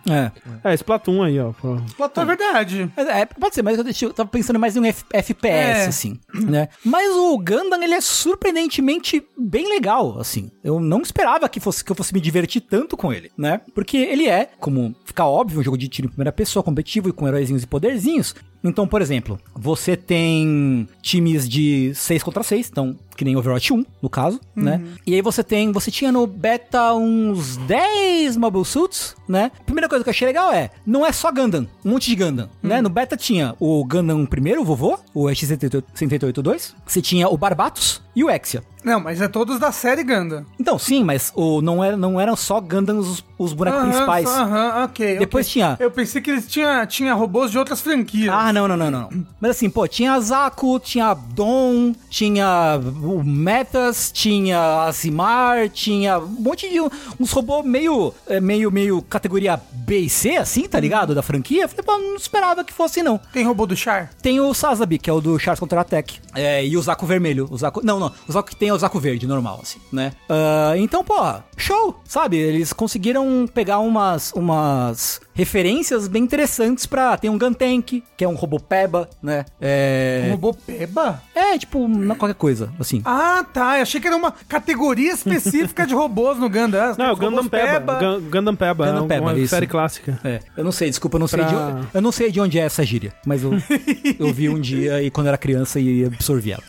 É. 0.64 0.72
É, 0.72 0.74
Splatoon 0.74 1.24
aí, 1.24 1.40
ó. 1.40 1.52
pô. 1.54 1.78
É 2.20 2.26
verdade. 2.26 2.92
Mas, 2.96 3.08
É, 3.08 3.26
pode 3.26 3.56
ser, 3.56 3.62
mas 3.62 3.78
eu 4.02 4.14
tava 4.14 4.30
pensando 4.30 4.60
mais 4.60 4.76
em 4.76 4.80
um 4.82 4.86
F- 4.86 5.06
FPS, 5.14 5.82
É. 5.82 5.86
assim, 5.88 6.20
né? 6.34 6.68
Mas 6.84 7.16
o 7.16 7.38
Gundam, 7.38 7.82
ele 7.82 7.94
é 7.94 8.02
surpreendentemente 8.02 9.24
bem 9.38 9.70
legal, 9.70 10.20
assim. 10.20 10.52
Eu 10.64 10.80
não 10.80 11.02
esperava 11.02 11.48
que, 11.48 11.60
fosse, 11.60 11.84
que 11.84 11.92
eu 11.92 11.96
fosse 11.96 12.14
me 12.14 12.20
divertir 12.20 12.62
tanto 12.62 12.98
com 12.98 13.14
ele, 13.14 13.32
né? 13.38 13.62
Porque 13.74 13.98
ele 13.98 14.28
é, 14.28 14.50
como 14.60 14.96
fica 15.06 15.24
óbvio, 15.26 15.60
um 15.60 15.64
jogo 15.64 15.78
de 15.78 15.88
tiro 15.88 16.08
em 16.08 16.10
primeira 16.10 16.32
pessoa, 16.32 16.64
competitivo 16.64 17.10
e 17.10 17.14
com 17.14 17.28
heróizinhos 17.28 17.64
e 17.64 17.68
poderzinhos. 17.68 18.36
Então, 18.64 18.88
por 18.88 19.02
exemplo, 19.02 19.40
você 19.56 19.96
tem 19.96 20.88
times 21.02 21.48
de 21.48 21.94
6 21.96 22.24
contra 22.24 22.44
6, 22.44 22.70
então, 22.70 22.98
que 23.20 23.26
nem 23.26 23.36
Overwatch 23.36 23.74
1, 23.74 23.86
no 24.02 24.10
caso, 24.10 24.40
né? 24.56 24.82
E 25.06 25.14
aí 25.14 25.22
você 25.22 25.44
tem, 25.44 25.74
você 25.74 25.92
tinha 25.92 26.10
no 26.10 26.26
beta 26.26 26.94
uns 26.94 27.58
10 27.58 28.38
Mobile 28.38 28.64
Suits, 28.64 29.14
né? 29.28 29.52
Primeira 29.66 29.90
coisa 29.90 30.04
que 30.06 30.10
eu 30.10 30.12
achei 30.12 30.26
legal 30.26 30.54
é, 30.54 30.70
não 30.86 31.06
é 31.06 31.12
só 31.12 31.30
Gundam, 31.30 31.68
um 31.84 31.90
monte 31.92 32.10
de 32.10 32.16
Gundam, 32.16 32.50
né? 32.64 32.82
No 32.82 32.88
beta 32.90 33.18
tinha 33.18 33.56
o 33.60 33.84
Gundam 33.84 34.26
primeiro, 34.26 34.62
o 34.62 34.66
vovô, 34.66 34.98
o 35.14 35.30
X-182, 35.30 36.74
você 36.86 37.02
tinha 37.02 37.28
o 37.28 37.38
Barbatos 37.38 38.02
e 38.16 38.24
o 38.24 38.30
Exia. 38.30 38.64
Não, 38.82 38.98
mas 38.98 39.20
é 39.20 39.28
todos 39.28 39.60
da 39.60 39.74
série 39.74 40.04
Ganda. 40.06 40.46
Então, 40.58 40.80
sim, 40.80 41.04
mas 41.04 41.34
o, 41.36 41.62
não, 41.62 41.84
era, 41.84 41.98
não 41.98 42.18
eram 42.20 42.34
só 42.38 42.62
Gundams 42.62 43.06
os, 43.08 43.26
os 43.38 43.52
bonecos 43.54 43.82
principais. 43.82 44.26
Aham, 44.26 44.86
ok. 44.86 45.18
Depois 45.20 45.46
ok. 45.46 45.52
tinha- 45.54 45.78
Eu 45.82 45.92
pensei 45.92 46.22
que 46.22 46.32
eles 46.32 46.48
tinham 46.48 46.86
tinha 46.88 47.14
robôs 47.14 47.52
de 47.52 47.58
outras 47.58 47.82
franquias. 47.82 48.34
Ah, 48.34 48.54
não, 48.54 48.70
não, 48.70 48.78
não, 48.78 48.90
não. 48.90 49.10
Mas 49.40 49.52
assim, 49.52 49.70
pô, 49.70 49.86
tinha 49.86 50.18
Zaku, 50.22 50.80
tinha 50.80 51.08
a 51.08 51.14
Dom, 51.14 51.94
tinha 52.10 52.80
o 53.16 53.24
Metas, 53.24 54.12
tinha 54.12 54.84
a 54.84 54.92
Zimar, 54.92 55.70
tinha 55.70 56.20
um 56.20 56.28
monte 56.28 56.70
de 56.70 56.80
uns 57.20 57.32
robôs 57.32 57.66
meio, 57.66 58.14
é, 58.28 58.40
meio, 58.40 58.72
meio 58.72 59.02
categoria 59.02 59.60
B 59.72 60.00
e 60.00 60.10
C, 60.10 60.38
assim, 60.38 60.68
tá 60.68 60.80
ligado? 60.80 61.16
Da 61.16 61.22
franquia. 61.22 61.64
Eu 61.64 61.70
Falei, 61.70 61.84
pô, 61.86 61.98
não 61.98 62.16
esperava 62.16 62.64
que 62.64 62.74
fosse, 62.74 63.04
não. 63.04 63.20
Tem 63.32 63.46
robô 63.46 63.66
do 63.66 63.76
Char? 63.76 64.12
Tem 64.22 64.40
o 64.40 64.54
Sazabi, 64.54 64.98
que 64.98 65.10
é 65.10 65.14
o 65.14 65.22
do 65.22 65.38
Charles 65.40 65.60
Contra-Attack. 65.60 66.20
É, 66.36 66.66
e 66.66 66.78
o 66.78 66.82
Zaku 66.82 67.06
vermelho. 67.06 67.50
O 67.50 67.84
não, 67.84 68.00
não. 68.00 68.12
O 68.28 68.32
Zaku 68.32 68.50
que 68.50 68.56
tem 68.56 68.70
é 68.70 68.74
o 68.74 68.78
Zaku 68.78 69.00
verde, 69.00 69.28
normal, 69.28 69.60
assim, 69.62 69.80
né? 69.92 70.14
Ah, 70.28 70.74
então, 70.78 71.04
pô, 71.04 71.16
show, 71.58 72.02
sabe? 72.06 72.38
Eles 72.38 72.74
conseguiram 72.74 73.48
pegar 73.54 73.80
umas, 73.80 74.32
umas 74.34 75.22
referências 75.40 76.08
bem 76.08 76.24
interessantes 76.24 76.86
pra... 76.86 77.18
Tem 77.18 77.30
um 77.30 77.38
Guntank, 77.38 78.04
que 78.18 78.24
é 78.24 78.28
um 78.28 78.36
robô 78.36 78.60
Peba, 78.60 79.10
né? 79.24 79.46
Um 79.54 79.56
É, 79.62 80.28
robô 80.32 80.54
Peba? 80.54 81.22
é 81.34 81.58
tipo, 81.58 81.88
qualquer 82.18 82.36
coisa, 82.36 82.70
assim. 82.80 83.02
Ah, 83.06 83.44
tá. 83.54 83.78
Eu 83.78 83.84
achei 83.84 84.00
que 84.02 84.08
era 84.08 84.16
uma 84.18 84.32
categoria 84.32 85.12
específica 85.14 85.88
de 85.88 85.94
robôs 85.94 86.38
no 86.38 86.50
Ganda. 86.50 86.94
Não, 86.98 87.06
é 87.06 87.12
o 87.12 87.16
Gundam 87.16 87.48
Peba. 87.48 87.96
Gun- 88.00 88.30
Gundam 88.30 88.56
Peba. 88.56 88.86
Gundam 88.88 89.06
é 89.06 89.08
Peba, 89.08 89.22
uma 89.28 89.38
isso. 89.40 89.50
série 89.50 89.68
clássica. 89.68 90.20
É, 90.24 90.40
eu 90.58 90.64
não 90.64 90.72
sei, 90.72 90.90
desculpa, 90.90 91.16
eu 91.16 91.20
não 91.20 91.28
sei, 91.28 91.40
Pra- 91.40 91.48
de, 91.48 91.56
on- 91.56 91.86
eu 91.94 92.02
não 92.02 92.12
sei 92.12 92.32
de 92.32 92.40
onde 92.42 92.60
é 92.60 92.64
essa 92.64 92.84
gíria, 92.86 93.14
mas 93.26 93.42
eu, 93.44 93.52
eu 94.20 94.34
vi 94.34 94.50
um 94.50 94.60
dia 94.60 95.02
e 95.02 95.10
quando 95.10 95.28
eu 95.28 95.30
era 95.30 95.38
criança 95.38 95.80
e 95.80 96.04
absorvi 96.06 96.52
ela. 96.52 96.64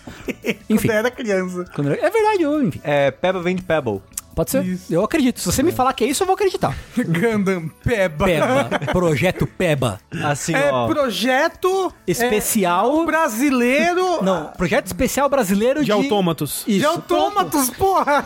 Enfim, 0.68 0.86
Quando 0.88 0.90
eu 0.92 0.98
era 0.98 1.10
criança. 1.10 1.64
quando 1.74 1.90
era- 1.92 2.06
é 2.06 2.10
verdade, 2.10 2.42
eu, 2.42 2.62
enfim. 2.62 2.80
É, 2.84 3.10
Peba 3.10 3.42
vem 3.42 3.56
de 3.56 3.62
Pebble. 3.62 4.00
Pode 4.40 4.52
ser? 4.52 4.64
Isso. 4.64 4.94
Eu 4.94 5.04
acredito. 5.04 5.38
Se 5.38 5.44
você 5.44 5.62
me 5.62 5.70
falar 5.70 5.92
que 5.92 6.02
é 6.02 6.06
isso, 6.06 6.22
eu 6.22 6.26
vou 6.26 6.32
acreditar. 6.32 6.74
Gundam 6.96 7.68
Peba. 7.84 8.24
Peba. 8.24 8.68
Projeto 8.90 9.46
Peba. 9.46 10.00
Assim, 10.24 10.54
É 10.54 10.70
ó. 10.72 10.86
projeto 10.88 11.92
Especial. 12.06 13.02
é, 13.02 13.04
brasileiro 13.04 14.22
Não, 14.22 14.46
projeto 14.56 14.86
especial 14.86 15.28
brasileiro 15.28 15.80
de. 15.80 15.86
De 15.86 15.92
autômatos. 15.92 16.64
de 16.66 16.78
Isso. 16.78 16.86
autômatos, 16.86 17.68
porra. 17.68 18.24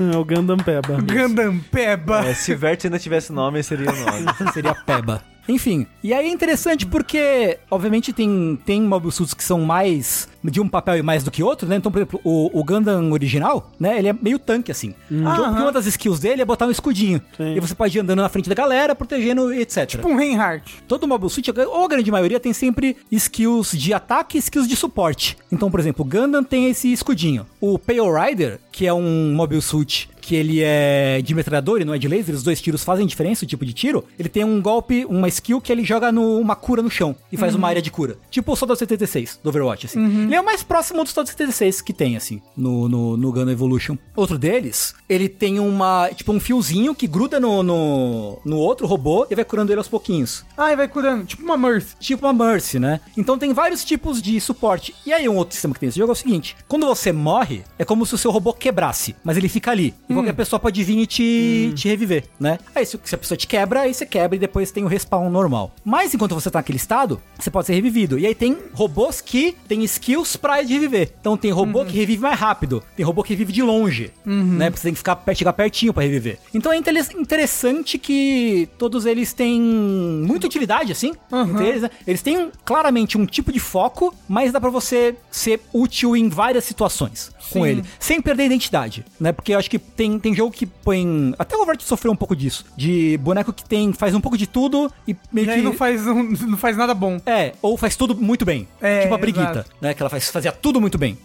É 0.00 0.16
o 0.16 0.24
Gundam 0.24 0.56
Peba. 0.56 0.96
Gundam 1.02 1.58
Peba. 1.70 2.24
É, 2.26 2.32
se 2.32 2.54
Vert 2.54 2.82
ainda 2.84 2.98
tivesse 2.98 3.30
nome, 3.30 3.62
seria 3.62 3.90
o 3.90 3.94
nome. 3.94 4.24
Seria 4.54 4.74
Peba. 4.74 5.22
Enfim, 5.48 5.86
e 6.02 6.12
aí 6.12 6.26
é 6.26 6.30
interessante 6.30 6.86
porque, 6.86 7.58
obviamente, 7.70 8.12
tem, 8.12 8.58
tem 8.64 8.80
Mobile 8.80 9.12
Suits 9.12 9.34
que 9.34 9.44
são 9.44 9.60
mais 9.60 10.28
de 10.42 10.60
um 10.60 10.68
papel 10.68 10.98
e 10.98 11.02
mais 11.02 11.22
do 11.22 11.30
que 11.30 11.42
outro, 11.42 11.68
né? 11.68 11.76
Então, 11.76 11.90
por 11.90 11.98
exemplo, 11.98 12.20
o, 12.24 12.58
o 12.58 12.64
Gundam 12.64 13.12
original, 13.12 13.70
né? 13.78 13.98
Ele 13.98 14.08
é 14.08 14.12
meio 14.12 14.38
tanque, 14.38 14.70
assim. 14.70 14.94
Aham. 15.10 15.62
uma 15.62 15.72
das 15.72 15.86
skills 15.86 16.20
dele 16.20 16.42
é 16.42 16.44
botar 16.44 16.66
um 16.66 16.70
escudinho. 16.70 17.20
Sim. 17.36 17.54
E 17.56 17.60
você 17.60 17.74
pode 17.74 17.96
ir 17.96 18.00
andando 18.00 18.20
na 18.20 18.28
frente 18.28 18.48
da 18.48 18.54
galera, 18.54 18.94
protegendo, 18.94 19.52
etc. 19.52 19.86
Tipo 19.86 20.08
um 20.08 20.16
Reinhardt. 20.16 20.82
Todo 20.86 21.08
Mobile 21.08 21.30
Suit, 21.30 21.50
ou 21.50 21.84
a 21.84 21.88
grande 21.88 22.10
maioria, 22.10 22.40
tem 22.40 22.52
sempre 22.52 22.96
skills 23.10 23.72
de 23.72 23.92
ataque 23.92 24.36
e 24.36 24.40
skills 24.40 24.68
de 24.68 24.76
suporte. 24.76 25.36
Então, 25.50 25.70
por 25.70 25.80
exemplo, 25.80 26.04
o 26.04 26.08
Gundam 26.08 26.44
tem 26.44 26.68
esse 26.68 26.92
escudinho. 26.92 27.46
O 27.60 27.78
Pale 27.78 28.00
Rider, 28.00 28.60
que 28.70 28.86
é 28.86 28.92
um 28.92 29.32
Mobile 29.34 29.62
Suit 29.62 30.08
que 30.24 30.34
ele 30.34 30.60
é 30.62 31.20
de 31.22 31.34
metralhador 31.34 31.80
e 31.80 31.84
não 31.84 31.94
é 31.94 31.98
de 31.98 32.08
laser, 32.08 32.34
os 32.34 32.42
dois 32.42 32.60
tiros 32.60 32.82
fazem 32.82 33.06
diferença, 33.06 33.44
o 33.44 33.48
tipo 33.48 33.64
de 33.64 33.72
tiro. 33.72 34.04
Ele 34.18 34.28
tem 34.28 34.44
um 34.44 34.60
golpe, 34.60 35.04
uma 35.04 35.28
skill 35.28 35.60
que 35.60 35.70
ele 35.70 35.84
joga 35.84 36.10
no, 36.10 36.38
uma 36.38 36.56
cura 36.56 36.82
no 36.82 36.90
chão 36.90 37.14
e 37.30 37.36
faz 37.36 37.54
uma 37.54 37.68
área 37.68 37.82
de 37.82 37.90
cura. 37.90 38.16
Tipo 38.30 38.52
o 38.52 38.56
Soldado 38.56 38.78
76 38.78 39.40
do 39.42 39.48
Overwatch, 39.50 39.86
assim. 39.86 40.24
Ele 40.24 40.34
é 40.34 40.40
o 40.40 40.44
mais 40.44 40.62
próximo 40.62 41.04
do 41.04 41.08
Soldado 41.08 41.28
76 41.28 41.82
que 41.82 41.92
tem, 41.92 42.16
assim, 42.16 42.40
no, 42.56 42.88
no, 42.88 43.16
no 43.16 43.32
Gundam 43.32 43.52
Evolution. 43.52 43.96
Outro 44.16 44.38
deles, 44.38 44.94
ele 45.08 45.28
tem 45.28 45.60
uma, 45.60 46.08
tipo, 46.14 46.32
um 46.32 46.40
fiozinho 46.40 46.94
que 46.94 47.06
gruda 47.06 47.38
no, 47.38 47.62
no, 47.62 48.38
no 48.44 48.56
outro 48.56 48.86
robô 48.86 49.26
e 49.30 49.34
vai 49.34 49.44
curando 49.44 49.72
ele 49.72 49.78
aos 49.78 49.88
pouquinhos. 49.88 50.44
Ah, 50.56 50.72
e 50.72 50.76
vai 50.76 50.88
curando. 50.88 51.24
Tipo 51.24 51.42
uma 51.42 51.56
Mercy. 51.56 51.96
Tipo 52.00 52.26
uma 52.26 52.46
Mercy, 52.46 52.78
né? 52.78 53.00
Então 53.16 53.38
tem 53.38 53.52
vários 53.52 53.84
tipos 53.84 54.22
de 54.22 54.40
suporte. 54.40 54.94
E 55.04 55.12
aí 55.12 55.28
um 55.28 55.36
outro 55.36 55.54
sistema 55.54 55.74
que 55.74 55.80
tem 55.80 55.88
nesse 55.88 55.98
jogo 55.98 56.12
é 56.12 56.14
o 56.14 56.16
seguinte: 56.16 56.56
quando 56.68 56.86
você 56.86 57.12
morre, 57.12 57.62
é 57.78 57.84
como 57.84 58.06
se 58.06 58.14
o 58.14 58.18
seu 58.18 58.30
robô 58.30 58.52
quebrasse, 58.52 59.14
mas 59.22 59.36
ele 59.36 59.48
fica 59.48 59.70
ali. 59.70 59.94
E 60.08 60.13
qualquer 60.14 60.32
pessoa 60.34 60.58
pode 60.60 60.82
vir 60.82 60.98
e 60.98 61.06
te, 61.06 61.72
te 61.74 61.88
reviver, 61.88 62.24
né? 62.38 62.58
Aí 62.74 62.84
se, 62.86 62.98
se 63.04 63.14
a 63.14 63.18
pessoa 63.18 63.36
te 63.36 63.46
quebra, 63.46 63.82
aí 63.82 63.94
você 63.94 64.06
quebra 64.06 64.36
e 64.36 64.38
depois 64.38 64.70
tem 64.70 64.84
o 64.84 64.86
respawn 64.86 65.28
normal. 65.30 65.72
Mas 65.84 66.14
enquanto 66.14 66.34
você 66.34 66.50
tá 66.50 66.58
naquele 66.60 66.76
estado, 66.76 67.20
você 67.38 67.50
pode 67.50 67.66
ser 67.66 67.74
revivido. 67.74 68.18
E 68.18 68.26
aí 68.26 68.34
tem 68.34 68.56
robôs 68.72 69.20
que 69.20 69.56
tem 69.68 69.82
skills 69.84 70.36
pra 70.36 70.56
reviver. 70.56 71.12
Então 71.20 71.36
tem 71.36 71.50
robô 71.50 71.84
que 71.84 71.96
revive 71.96 72.22
mais 72.22 72.38
rápido, 72.38 72.82
tem 72.96 73.04
robô 73.04 73.22
que 73.22 73.30
revive 73.32 73.52
de 73.52 73.62
longe, 73.62 74.10
né? 74.24 74.70
Porque 74.70 74.80
você 74.80 74.88
tem 74.88 74.92
que 74.92 74.98
ficar, 74.98 75.22
chegar 75.34 75.52
pertinho 75.52 75.92
pra 75.92 76.02
reviver. 76.02 76.38
Então 76.54 76.72
é 76.72 76.76
interessante 76.76 77.98
que 77.98 78.68
todos 78.78 79.06
eles 79.06 79.32
têm 79.32 79.60
muita 79.60 80.46
utilidade, 80.46 80.92
assim. 80.92 81.12
entre 81.50 81.66
eles, 81.68 81.82
né? 81.82 81.90
Eles 82.06 82.22
têm 82.22 82.50
claramente 82.64 83.18
um 83.18 83.26
tipo 83.26 83.52
de 83.52 83.60
foco, 83.60 84.14
mas 84.28 84.52
dá 84.52 84.60
pra 84.60 84.70
você 84.70 85.14
ser 85.30 85.60
útil 85.72 86.16
em 86.16 86.28
várias 86.28 86.64
situações 86.64 87.33
com 87.50 87.62
Sim. 87.64 87.68
ele, 87.68 87.84
sem 87.98 88.20
perder 88.20 88.44
a 88.44 88.46
identidade, 88.46 89.04
né? 89.18 89.32
Porque 89.32 89.54
eu 89.54 89.58
acho 89.58 89.70
que 89.70 89.78
tem, 89.78 90.18
tem 90.18 90.34
jogo 90.34 90.50
que 90.50 90.66
põe. 90.66 91.34
Até 91.38 91.56
o 91.56 91.60
Overwatch 91.62 91.84
sofreu 91.84 92.12
um 92.12 92.16
pouco 92.16 92.34
disso. 92.34 92.64
De 92.76 93.18
boneco 93.18 93.52
que 93.52 93.64
tem, 93.64 93.92
faz 93.92 94.14
um 94.14 94.20
pouco 94.20 94.36
de 94.36 94.46
tudo 94.46 94.90
e 95.06 95.16
meio 95.32 95.44
E 95.44 95.48
que. 95.48 95.54
aí 95.54 95.62
não 95.62 95.72
faz, 95.74 96.04
não, 96.04 96.22
não 96.24 96.56
faz 96.58 96.76
nada 96.76 96.94
bom. 96.94 97.20
É, 97.26 97.52
ou 97.62 97.76
faz 97.76 97.96
tudo 97.96 98.14
muito 98.14 98.44
bem. 98.44 98.66
É, 98.80 99.02
tipo 99.02 99.14
a 99.14 99.18
exato. 99.28 99.70
né? 99.80 99.94
Que 99.94 100.02
ela 100.02 100.10
faz, 100.10 100.28
fazia 100.30 100.52
tudo 100.52 100.80
muito 100.80 100.98
bem. 100.98 101.18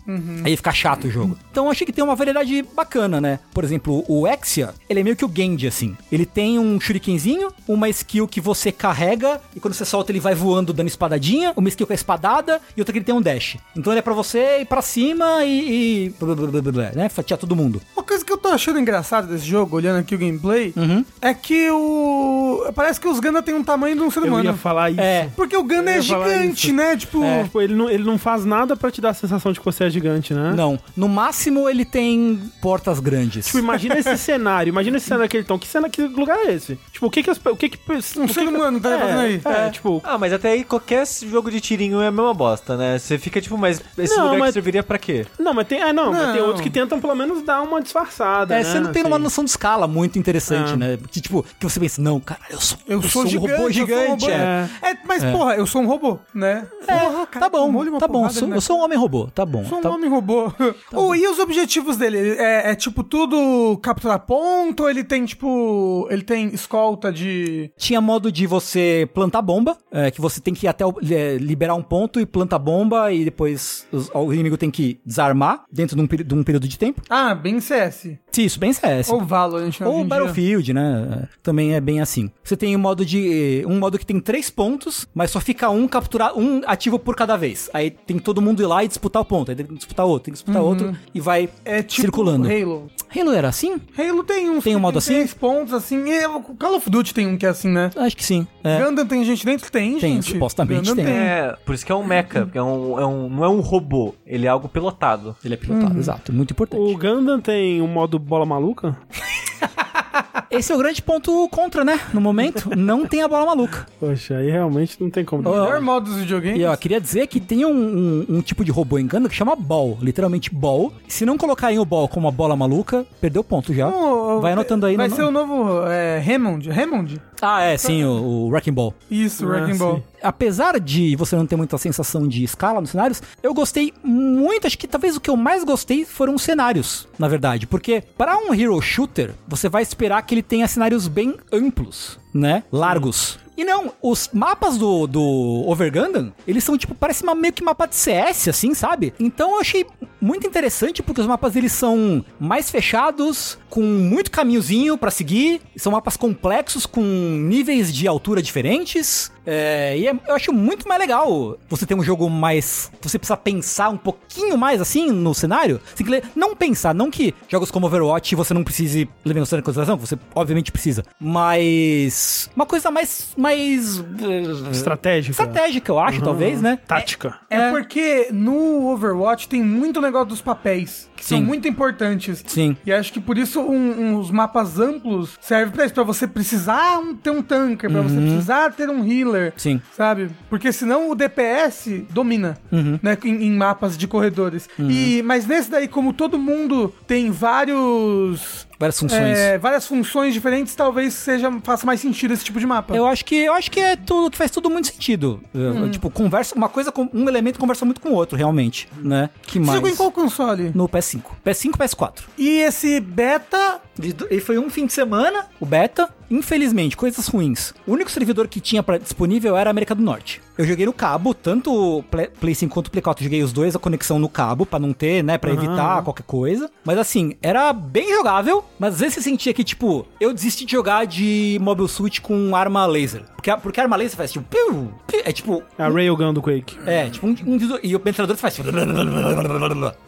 Aí 0.44 0.56
fica 0.56 0.72
chato 0.72 1.06
o 1.08 1.12
jogo. 1.12 1.38
Então 1.52 1.66
eu 1.66 1.72
achei 1.72 1.86
que 1.86 1.94
tem 1.94 2.04
uma 2.04 2.16
variedade 2.16 2.62
bacana, 2.76 3.20
né? 3.22 3.40
Por 3.54 3.64
exemplo, 3.64 4.04
o 4.08 4.28
Exia, 4.28 4.74
ele 4.90 5.00
é 5.00 5.04
meio 5.04 5.16
que 5.16 5.26
o 5.26 5.32
Genji, 5.34 5.68
assim. 5.68 5.96
Ele 6.12 6.26
tem 6.26 6.60
um 6.60 6.80
shurikenzinho, 6.80 7.52
uma 7.68 7.90
skill 7.90 8.28
que 8.28 8.42
você 8.42 8.72
carrega, 8.72 9.42
e 9.56 9.60
quando 9.60 9.74
você 9.74 9.86
solta 9.86 10.12
ele 10.12 10.20
vai 10.20 10.36
voando 10.36 10.74
dando 10.74 10.88
espadadinha, 10.88 11.54
uma 11.56 11.70
skill 11.70 11.88
com 11.88 11.94
a 11.94 11.96
espadada, 11.96 12.62
e 12.76 12.82
outra 12.82 12.92
que 12.94 13.00
ele 13.00 13.06
tem 13.06 13.16
um 13.16 13.22
dash. 13.22 13.58
Então 13.76 13.92
ele 13.94 14.00
é 14.00 14.02
pra 14.02 14.14
você 14.14 14.62
ir 14.62 14.66
pra 14.66 14.82
cima 14.82 15.44
e, 15.46 16.08
e 16.08 16.09
blá, 16.20 16.36
blá, 16.36 16.48
blá, 16.62 16.72
blá, 16.72 16.92
né? 16.96 17.10
Fatiar 17.10 17.38
todo 17.40 17.56
mundo. 17.56 17.82
Uma 17.96 18.04
coisa 18.04 18.24
que 18.24 18.32
eu 18.32 18.38
tô 18.38 18.50
achando 18.50 18.80
engraçada 18.80 19.28
desse 19.28 19.46
jogo, 19.46 19.76
olhando 19.76 20.00
aqui 20.00 20.16
o 20.16 20.18
gameplay, 20.18 20.74
Uhum. 20.76 21.04
é 21.22 21.34
que 21.34 21.70
o. 21.72 22.72
Parece 22.76 23.00
que 23.00 23.08
os 23.08 23.20
Ganda 23.20 23.42
tem 23.42 23.54
um 23.54 23.64
tamanho 23.64 23.96
de 23.96 24.02
um 24.02 24.12
ser 24.12 24.20
Eu 24.20 24.28
humano. 24.28 24.46
ia 24.46 24.54
falar 24.54 24.92
isso. 24.92 25.02
É. 25.02 25.30
Porque 25.36 25.56
o 25.56 25.64
Ganda 25.64 25.92
Eu 25.92 25.98
é 25.98 26.02
gigante, 26.02 26.72
né? 26.72 26.96
Tipo. 26.98 27.24
É, 27.24 27.44
tipo, 27.44 27.62
ele 27.62 27.74
não, 27.76 27.90
ele 27.90 28.04
não 28.04 28.18
faz 28.18 28.46
nada 28.46 28.76
pra 28.76 28.92
te 28.92 29.02
dar 29.02 29.10
a 29.10 29.14
sensação 29.14 29.52
de 29.52 29.60
que 29.60 29.66
você 29.66 29.86
é 29.86 29.90
gigante, 29.90 30.34
né? 30.34 30.54
Não. 30.56 30.80
No 30.96 31.08
máximo, 31.08 31.68
ele 31.70 31.86
tem 31.86 32.40
portas 32.62 33.00
grandes. 33.00 33.46
Tipo, 33.48 33.60
imagina 33.60 33.98
esse 33.98 34.16
cenário, 34.18 34.70
imagina 34.70 34.98
esse 34.98 35.08
cenário 35.08 35.30
que 35.30 35.38
eles 35.38 35.44
estão. 35.46 35.58
Que 35.60 35.68
cena, 35.68 35.90
que 35.90 36.02
lugar 36.02 36.38
é 36.46 36.54
esse? 36.54 36.78
Tipo, 36.92 37.08
o 37.08 37.12
que 37.12 37.24
que 37.24 37.30
as, 37.30 37.38
o 37.46 37.56
que 37.56 37.70
que 37.70 37.80
Um 37.92 38.28
ser 38.28 38.42
que- 38.42 38.48
humano 38.48 38.80
tá 38.80 38.92
é, 38.92 39.00
fazendo 39.00 39.20
aí. 39.20 39.42
É, 39.46 39.70
tipo, 39.70 40.02
Ah, 40.04 40.18
mas 40.18 40.32
até 40.34 40.52
aí 40.52 40.64
qualquer 40.64 41.06
jogo 41.30 41.50
de 41.52 41.60
tirinho 41.60 42.02
é 42.02 42.08
a 42.08 42.12
mesma 42.12 42.34
bosta, 42.34 42.76
né? 42.78 42.98
Você 42.98 43.18
fica 43.18 43.42
tipo, 43.42 43.58
mas 43.58 43.82
esse 43.98 44.16
Não, 44.16 44.26
lugar 44.26 44.40
mas- 44.40 44.48
que 44.50 44.54
serviria 44.54 44.84
pra 44.84 44.98
quê? 44.98 45.26
não, 45.40 45.54
mas 45.54 45.68
tem, 45.68 45.82
é, 45.82 45.92
não, 46.06 46.12
mas 46.14 46.32
tem 46.32 46.40
Não. 46.42 46.48
outros 46.48 46.62
que 46.62 46.70
tentam 46.70 47.00
pelo 47.00 47.16
menos 47.16 47.44
dar 47.44 47.62
uma 47.62 47.82
disfarçada, 47.82 48.56
É, 48.56 48.58
né? 48.60 48.64
você 48.64 48.80
não 48.80 48.92
tem 48.92 49.02
assim. 49.02 49.12
uma 49.12 49.20
noção 49.20 49.44
de 49.44 49.50
escala 49.50 49.88
muito 49.88 50.18
interessante, 50.20 50.74
É. 50.74 50.76
né? 50.76 50.98
Que, 51.12 51.22
tipo, 51.22 51.44
que 51.60 51.64
você 51.70 51.80
pensa, 51.80 52.02
não, 52.02 52.20
cara, 52.20 52.42
eu 52.50 52.60
sou, 52.60 52.78
Eu, 52.88 53.02
sou, 53.04 53.24
um 53.24 53.28
gigante, 53.28 53.52
robô 53.52 53.54
eu 53.54 53.58
sou 53.60 53.68
um 53.68 53.72
gigante. 53.72 54.26
robô. 54.26 54.30
é. 54.32 54.70
É, 54.82 54.98
mas, 55.06 55.24
porra, 55.24 55.56
eu 55.56 55.66
sou 55.68 55.82
um 55.82 55.88
robô, 55.88 56.20
né? 56.34 56.68
Porra, 56.86 57.28
cara, 57.28 57.46
tá 57.46 57.50
bom, 57.50 58.00
tá 58.00 58.08
bom. 58.08 58.14
porrada, 58.20 58.34
sou- 58.34 58.48
né? 58.48 58.56
Eu 58.58 58.62
sou 58.62 58.78
um 58.80 58.84
homem 58.84 58.98
robô, 58.98 59.28
tá 59.34 59.46
bom. 59.46 59.64
Sou 59.66 59.80
um 59.80 59.82
tá- 59.82 59.90
homem 59.90 60.10
robô. 60.10 60.52
Oh, 60.94 61.14
e 61.16 61.28
os 61.28 61.40
objetivos 61.40 61.98
dele? 61.98 62.18
É, 62.38 62.72
é, 62.72 62.76
tipo 62.76 63.04
tudo 63.04 63.78
capturar 63.82 64.20
ponto? 64.20 64.84
Ou 64.84 64.90
ele 64.90 65.04
tem 65.04 65.26
tipo. 65.26 66.08
Ele 66.10 66.24
tem 66.24 66.48
escolta 66.54 67.12
de. 67.12 67.72
Tinha 67.78 68.02
modo 68.02 68.32
de 68.32 68.46
você 68.48 69.08
plantar 69.14 69.42
bomba, 69.42 69.78
é, 69.92 70.10
que 70.12 70.20
você 70.22 70.40
tem 70.42 70.54
que 70.54 70.66
ir 70.66 70.70
até 70.70 70.86
o- 70.86 70.96
é, 71.12 71.38
liberar 71.38 71.76
um 71.76 71.82
ponto 71.84 72.20
e 72.20 72.26
planta 72.26 72.56
a 72.56 72.60
bomba 72.60 73.12
e 73.12 73.24
depois 73.24 73.86
os- 73.92 74.10
o 74.14 74.34
inimigo 74.34 74.58
tem 74.58 74.70
que 74.72 75.00
desarmar 75.06 75.64
dentro 75.72 75.89
de 75.96 76.02
um, 76.02 76.08
de 76.08 76.36
um 76.36 76.44
período 76.44 76.68
de 76.68 76.78
tempo. 76.78 77.02
Ah, 77.10 77.34
bem 77.34 77.60
CS. 77.60 78.18
Isso 78.44 78.60
bem 78.60 78.74
CS. 78.74 79.10
Ou 79.10 79.22
Valorant, 79.22 79.72
Ou. 79.86 80.04
Battlefield, 80.04 80.74
né? 80.74 81.28
Também 81.44 81.74
é 81.74 81.82
bem 81.82 82.02
assim. 82.02 82.30
Você 82.44 82.56
tem 82.56 82.76
um 82.76 82.80
modo 82.80 83.06
de. 83.06 83.64
um 83.68 83.80
modo 83.80 83.98
que 83.98 84.06
tem 84.06 84.20
três 84.20 84.50
pontos, 84.50 85.08
mas 85.14 85.32
só 85.32 85.40
fica 85.40 85.70
um 85.70 85.88
capturar, 85.88 86.38
um 86.38 86.62
ativo 86.66 86.98
por 87.00 87.16
cada 87.16 87.36
vez. 87.38 87.70
Aí 87.74 87.92
tem 87.92 88.18
que 88.18 88.24
todo 88.24 88.42
mundo 88.42 88.62
ir 88.62 88.66
lá 88.66 88.84
e 88.84 88.88
disputar 88.88 89.22
o 89.22 89.26
ponto. 89.26 89.52
Aí 89.52 89.56
tem 89.56 89.66
que 89.66 89.76
disputar 89.76 90.06
outro, 90.06 90.26
tem 90.26 90.34
que 90.34 90.38
disputar 90.38 90.62
outro 90.62 90.96
e 91.14 91.20
vai 91.20 91.50
É 91.66 91.82
tipo 91.82 92.02
circulando. 92.02 92.48
Halo. 92.48 92.90
Halo 93.16 93.32
era 93.32 93.48
assim? 93.50 93.82
Halo 93.98 94.24
tem 94.24 94.50
uns 94.50 94.64
Tem 94.64 94.74
um 94.74 94.78
que 94.78 94.82
modo 94.82 94.98
assim? 95.00 95.14
três 95.14 95.34
pontos, 95.34 95.74
assim. 95.74 96.08
E 96.08 96.26
o 96.28 96.42
Call 96.42 96.76
of 96.76 96.90
Duty 96.90 97.14
tem 97.14 97.28
um 97.28 97.38
que 97.38 97.46
é 97.46 97.50
assim, 97.50 97.70
né? 97.70 97.90
Acho 97.96 98.16
que 98.16 98.24
sim. 98.24 98.48
É. 98.64 98.84
Gundam 98.84 99.06
tem 99.06 99.24
gente 99.24 99.46
dentro? 99.46 99.72
Tem, 99.72 99.98
Tem, 100.00 100.14
gente. 100.16 100.32
supostamente 100.32 100.90
Gundam 100.90 101.06
tem. 101.06 101.14
É, 101.14 101.56
por 101.66 101.74
isso 101.74 101.86
que 101.86 101.92
é 101.92 101.96
um 101.96 102.04
mecha, 102.06 102.44
porque 102.46 102.58
é 102.58 102.64
um, 102.64 103.00
é 103.00 103.06
um, 103.06 103.30
não 103.30 103.44
é 103.44 103.50
um 103.50 103.60
robô, 103.62 104.14
ele 104.26 104.46
é 104.46 104.50
algo 104.50 104.68
pilotado. 104.70 105.36
Ele 105.44 105.54
é 105.54 105.58
pilotado, 105.58 105.98
exato. 105.98 106.32
Muito 106.34 106.52
importante. 106.52 106.80
O 106.82 106.98
Gundam 106.98 107.40
tem 107.40 107.82
um 107.82 107.88
modo 107.88 108.20
bola 108.30 108.46
maluca? 108.46 108.96
Esse 110.50 110.72
é 110.72 110.76
o 110.76 110.80
grande 110.80 111.02
ponto 111.02 111.48
contra, 111.50 111.86
né? 111.86 112.00
No 112.14 112.20
momento, 112.20 112.76
não 112.76 113.06
tem 113.06 113.22
a 113.22 113.28
bola 113.28 113.46
maluca. 113.46 113.86
Poxa, 114.00 114.38
aí 114.38 114.50
realmente 114.50 114.98
não 115.00 115.10
tem 115.10 115.24
como. 115.24 115.48
Ó, 115.48 115.52
Melhor 115.64 115.80
modo 115.82 116.06
dos 116.10 116.18
videogames. 116.22 116.60
E 116.60 116.66
ó, 116.66 116.76
queria 116.76 117.00
dizer 117.00 117.28
que 117.28 117.40
tem 117.40 117.64
um, 117.66 117.70
um- 117.72 118.26
um 118.38 118.42
tipo 118.42 118.66
de 118.66 118.72
robô 118.72 118.96
Gundam 118.98 119.28
que 119.30 119.36
chama 119.36 119.56
Ball, 119.56 119.98
literalmente 120.02 120.54
Ball. 120.54 120.92
Se 121.08 121.24
não 121.26 121.38
colocarem 121.38 121.78
o 121.78 121.86
Ball 121.86 122.08
como 122.08 122.28
a 122.28 122.32
bola 122.32 122.56
maluca, 122.56 123.06
perdeu 123.22 123.44
ponto 123.44 123.72
já. 123.74 123.88
Oh, 123.90 124.40
Vai 124.42 124.54
anotando 124.54 124.86
aí 124.88 124.96
Vai 124.98 125.08
no 125.08 125.16
ser 125.16 125.24
o 125.24 125.32
novo 125.32 125.84
é, 125.88 126.20
Hammond. 126.28 126.68
Hammond? 126.72 127.22
Ah, 127.42 127.62
é, 127.62 127.78
sim, 127.78 128.04
o, 128.04 128.10
o 128.12 128.50
Wrecking 128.50 128.74
Ball. 128.74 128.94
Isso, 129.10 129.46
Ah, 129.46 129.50
Wrecking 129.50 129.78
Ball. 129.78 129.96
sim. 129.98 130.04
Apesar 130.22 130.80
de 130.80 131.16
você 131.16 131.36
não 131.36 131.46
ter 131.46 131.56
muita 131.56 131.78
sensação 131.78 132.28
de 132.28 132.44
escala 132.44 132.82
nos 132.82 132.90
cenários, 132.90 133.22
eu 133.42 133.54
gostei 133.54 133.94
muito. 134.04 134.68
Acho 134.68 134.78
que 134.78 134.88
talvez 134.88 135.16
o 135.16 135.22
que 135.22 135.30
eu 135.30 135.38
mais 135.38 135.64
gostei 135.64 136.04
foram 136.04 136.36
os 136.36 136.42
cenários, 136.42 137.08
na 137.18 137.28
verdade. 137.30 137.66
Porque 137.66 138.04
para 138.18 138.38
um 138.38 138.54
hero 138.54 138.80
shooter, 138.82 139.34
você 139.48 139.70
vai 139.70 139.82
esperar 139.82 140.22
que 140.24 140.34
ele 140.36 140.44
tenha 140.44 140.68
cenários 140.68 141.08
bem 141.08 141.36
amplos, 141.54 142.20
né? 142.34 142.64
Largos. 142.72 143.40
E 143.56 143.64
não, 143.66 143.92
os 144.02 144.30
mapas 144.34 144.78
do, 144.78 145.06
do 145.06 145.22
Over 145.68 145.92
Gundam, 145.92 146.34
eles 146.48 146.64
são 146.64 146.78
tipo, 146.78 146.96
parece 146.96 147.24
uma, 147.24 147.36
meio 147.36 147.54
que 147.54 147.62
mapa 147.62 147.86
de 147.88 147.96
CS, 147.96 148.48
assim, 148.48 148.74
sabe? 148.74 149.14
Então 149.20 149.56
eu 149.56 149.60
achei 149.60 149.86
muito 150.22 150.48
interessante 150.48 151.04
porque 151.04 151.20
os 151.20 151.28
mapas 151.28 151.58
eles 151.58 151.74
são 151.74 152.24
mais 152.40 152.72
fechados, 152.72 153.58
com 153.70 153.82
muito 153.82 154.32
caminhozinho 154.32 154.98
pra 154.98 155.12
seguir, 155.12 155.62
são 155.76 155.92
mapas 155.92 156.18
complexos 156.18 156.86
com 156.86 157.02
níveis 157.02 157.94
de 157.94 158.08
altura 158.08 158.42
diferentes. 158.42 159.32
É, 159.46 159.98
e 159.98 160.08
é- 160.08 160.16
eu 160.28 160.36
acho 160.36 160.54
muito 160.54 160.88
mais 160.88 161.00
legal 161.00 161.58
você 161.68 161.86
ter 161.86 161.96
um 161.96 162.04
jogo 162.04 162.30
mais. 162.30 162.92
Você 163.02 163.18
precisa 163.18 163.36
pensar 163.38 163.90
um 163.90 163.98
pouquinho 163.98 164.58
mais 164.58 164.80
assim 164.82 165.10
no 165.12 165.34
cenário. 165.34 165.82
Você 165.96 166.04
tem 166.04 166.22
que 166.22 166.28
não 166.36 166.56
pensar, 166.56 166.94
não 166.94 167.10
que 167.10 167.34
jogos 167.48 167.72
como 167.72 167.88
Overwatch 167.88 168.36
você 168.36 168.54
não 168.54 168.64
precise 168.64 169.10
levar 169.26 169.40
em 169.40 169.62
consideração, 169.62 169.98
você 169.98 170.18
obviamente 170.36 170.72
precisa. 170.72 171.04
Mas. 171.20 172.50
Uma 172.56 172.66
coisa 172.66 172.92
mais. 172.92 173.30
mais. 173.38 174.00
eh, 174.00 174.72
Estratégica. 174.72 175.32
estratégica, 175.32 175.92
eu 175.92 176.00
acho, 176.00 176.22
talvez, 176.22 176.62
né? 176.62 176.78
Tática. 176.88 177.40
É, 177.50 177.58
É. 177.58 177.72
porque 177.72 178.28
no 178.32 178.88
Overwatch 178.92 179.48
tem 179.48 179.64
muito 179.64 180.00
negócio 180.02 180.28
dos 180.28 180.42
papéis, 180.42 181.10
que 181.16 181.26
são 181.26 181.38
Sim. 181.40 181.44
muito 181.44 181.68
importantes. 181.68 182.44
Sim. 182.46 182.76
E 182.86 182.92
acho 182.92 183.12
que 183.12 183.20
por 183.20 183.38
isso 183.38 183.59
um- 183.68 184.18
uns 184.18 184.30
mapas 184.32 184.80
amplos 184.80 185.38
servem 185.42 185.74
pra 185.74 185.86
isso, 185.86 185.94
pra 185.94 186.04
você 186.04 186.28
precisar 186.28 187.00
ter 187.24 187.30
um 187.32 187.42
tanker, 187.42 187.90
pra 187.92 188.02
você 188.02 188.16
precisar 188.20 188.72
ter 188.74 188.90
um 188.90 189.04
healer. 189.06 189.48
Uhum. 189.48 189.52
Sim. 189.58 189.82
Sabe? 189.96 190.30
Porque 190.50 190.72
senão 190.72 191.10
o 191.10 191.16
DPS 191.16 192.06
domina, 192.10 192.58
Uhum. 192.72 193.00
né? 193.02 193.18
Em, 193.24 193.46
em 193.48 193.52
mapas 193.52 193.98
de 193.98 194.08
corredores. 194.08 194.68
E, 194.80 195.22
mas 195.26 195.46
nesse 195.48 195.70
daí, 195.72 195.88
como 195.88 196.14
todo 196.14 196.38
mundo 196.38 196.94
tem 197.08 197.32
vários. 197.32 198.68
Várias 198.80 198.98
funções. 199.00 199.38
é, 199.38 199.58
várias 199.58 199.86
funções 199.86 200.34
diferentes, 200.34 200.74
talvez 200.74 201.14
seja 201.14 201.52
faça 201.64 201.86
mais 201.86 202.00
sentido 202.00 202.34
esse 202.34 202.46
tipo 202.46 202.60
de 202.60 202.66
mapa. 202.66 202.96
Eu 202.96 203.06
acho 203.06 203.26
que 203.26 203.36
eu 203.36 203.54
acho 203.54 203.70
que 203.70 203.80
é 203.80 203.96
tudo 203.98 204.32
que 204.32 204.38
faz 204.38 204.50
tudo 204.50 204.70
muito 204.70 204.88
sentido. 204.88 205.42
Eu- 205.54 205.90
Tipo, 205.92 206.10
conversa, 206.10 206.56
uma 206.56 206.70
coisa 206.70 206.92
com 206.92 207.10
um 207.14 207.28
elemento 207.28 207.60
conversa 207.60 207.84
muito 207.84 208.00
com 208.00 208.10
o 208.10 208.14
outro, 208.14 208.38
realmente, 208.38 208.88
né? 209.02 209.30
Que 209.42 209.54
Você 209.54 209.60
mais? 209.60 209.74
jogou 209.76 209.90
em 209.90 209.96
qual 209.96 210.12
console? 210.12 210.72
No 210.74 210.88
PS5. 210.88 211.24
PS5 211.44 211.78
PS4. 211.78 212.24
E 212.38 212.60
esse 212.62 213.00
beta 213.02 213.82
Ele 214.30 214.40
foi 214.40 214.58
um 214.58 214.70
fim 214.70 214.86
de 214.86 214.94
semana, 214.94 215.48
o 215.60 215.66
beta. 215.66 216.08
Infelizmente, 216.30 216.96
coisas 216.98 217.28
ruins. 217.28 217.74
O 217.88 217.94
único 217.94 218.12
servidor 218.12 218.48
que 218.48 218.60
tinha 218.60 218.84
pra, 218.84 218.98
disponível 218.98 219.58
era 219.58 219.70
a 219.70 219.72
América 219.72 219.96
do 219.96 220.02
Norte. 220.04 220.42
Eu 220.58 220.66
joguei 220.66 220.86
no 220.86 220.92
cabo, 220.92 221.34
tanto 221.34 221.72
o 221.74 222.04
Play, 222.04 222.28
Play 222.28 222.54
5 222.54 222.74
quanto 222.74 222.88
o 222.88 222.92
Play 222.92 223.02
4. 223.02 223.24
Eu 223.24 223.26
joguei 223.26 223.44
os 223.44 223.54
dois, 223.54 223.76
a 223.76 223.80
conexão 223.80 224.20
no 224.20 224.28
cabo, 224.28 224.66
pra 224.66 224.78
não 224.78 224.92
ter, 224.92 225.24
né, 225.24 225.38
pra 225.38 225.52
evitar 225.52 226.04
qualquer 226.04 226.24
coisa. 226.24 226.70
Mas 226.84 226.98
assim, 226.98 227.36
era 227.42 227.72
bem 227.72 228.14
jogável, 228.14 228.64
mas 228.78 228.96
às 228.96 229.00
vezes 229.00 229.16
você 229.16 229.22
sentia 229.22 229.54
que, 229.54 229.64
tipo, 229.64 230.06
eu 230.20 230.34
desisti 230.34 230.66
de 230.66 230.74
jogar 230.74 231.06
de 231.06 231.58
Mobile 231.62 231.88
Suit 231.88 232.20
com 232.22 232.56
arma 232.56 232.86
laser. 232.86 233.24
Porque, 233.40 233.56
porque 233.58 233.80
a 233.80 233.84
arma 233.84 233.96
laser 233.96 234.18
faz 234.18 234.34
tipo. 234.34 234.46
piu, 234.50 234.92
piu, 235.08 235.22
é 235.24 235.32
tipo. 235.32 235.64
A 235.78 235.88
Railgun 235.88 236.34
do 236.34 236.42
Quake. 236.42 236.78
É, 236.86 237.10
tipo 237.10 237.26
um, 237.26 237.30
um 237.32 237.58
E 237.82 237.96
o 237.96 238.00
penetrador 238.02 238.36
faz. 238.36 238.56
tipo, 238.56 238.68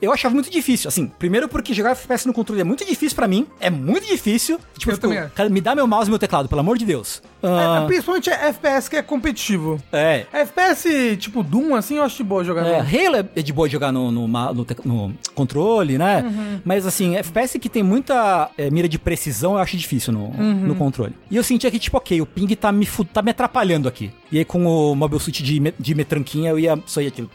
Eu 0.01 0.11
achava 0.11 0.33
muito 0.35 0.51
difícil, 0.51 0.89
assim. 0.89 1.07
Primeiro 1.07 1.47
porque 1.47 1.73
jogar 1.73 1.91
FPS 1.91 2.25
no 2.27 2.33
controle 2.33 2.59
é 2.59 2.65
muito 2.65 2.85
difícil 2.85 3.15
pra 3.15 3.29
mim. 3.29 3.47
É 3.61 3.69
muito 3.69 4.05
difícil. 4.05 4.59
Tipo, 4.77 4.91
Eu 4.91 4.95
fico, 4.95 5.07
também 5.07 5.19
acho. 5.19 5.33
cara, 5.33 5.47
me 5.49 5.61
dá 5.61 5.73
meu 5.73 5.87
mouse 5.87 6.10
meu 6.11 6.19
teclado, 6.19 6.47
pelo 6.47 6.61
amor 6.61 6.77
de 6.77 6.85
Deus. 6.85 7.21
Ah, 7.43 7.81
É, 7.83 7.87
principalmente 7.87 8.29
é 8.29 8.47
FPS 8.49 8.87
que 8.89 8.95
é 8.97 9.01
competitivo. 9.01 9.81
é. 9.91 10.25
FPS 10.31 11.17
tipo 11.17 11.41
Doom, 11.41 11.75
assim, 11.75 11.95
eu 11.97 12.03
acho 12.03 12.17
de 12.17 12.23
boa 12.23 12.43
jogar. 12.43 12.65
É, 12.65 12.81
no- 12.83 12.87
Halo 12.87 13.15
é 13.17 13.25
é 13.35 13.41
de 13.41 13.51
boa 13.53 13.67
jogar 13.67 13.91
no, 13.91 14.11
no, 14.11 14.27
no 14.27 14.65
no 14.85 15.13
controle, 15.33 15.97
né? 15.97 16.23
Mas 16.63 16.85
assim, 16.85 17.15
FPS 17.15 17.57
que 17.57 17.69
tem 17.69 17.81
muita 17.83 18.49
é, 18.57 18.69
mira 18.69 18.87
de 18.87 18.99
precisão, 18.99 19.53
eu 19.53 19.59
acho 19.59 19.75
difícil 19.77 20.13
no, 20.13 20.29
no 20.31 20.75
controle. 20.75 21.13
E 21.29 21.35
eu 21.35 21.43
sentia 21.43 21.71
que, 21.71 21.79
tipo, 21.79 21.97
ok, 21.97 22.21
o 22.21 22.25
ping 22.25 22.47
tá 22.55 22.71
me, 22.71 22.87
tá 23.13 23.21
me 23.21 23.31
atrapalhando 23.31 23.87
aqui. 23.87 24.11
E 24.31 24.37
aí 24.37 24.45
com 24.45 24.65
o 24.65 24.95
Mobile 24.95 25.19
Suit 25.19 25.41
de, 25.43 25.73
de 25.79 25.95
metranquinha, 25.95 26.49
eu 26.51 26.59
ia 26.59 26.77
só 26.85 27.01
ia 27.01 27.09
tipo. 27.11 27.29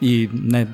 E, 0.00 0.28
né, 0.32 0.66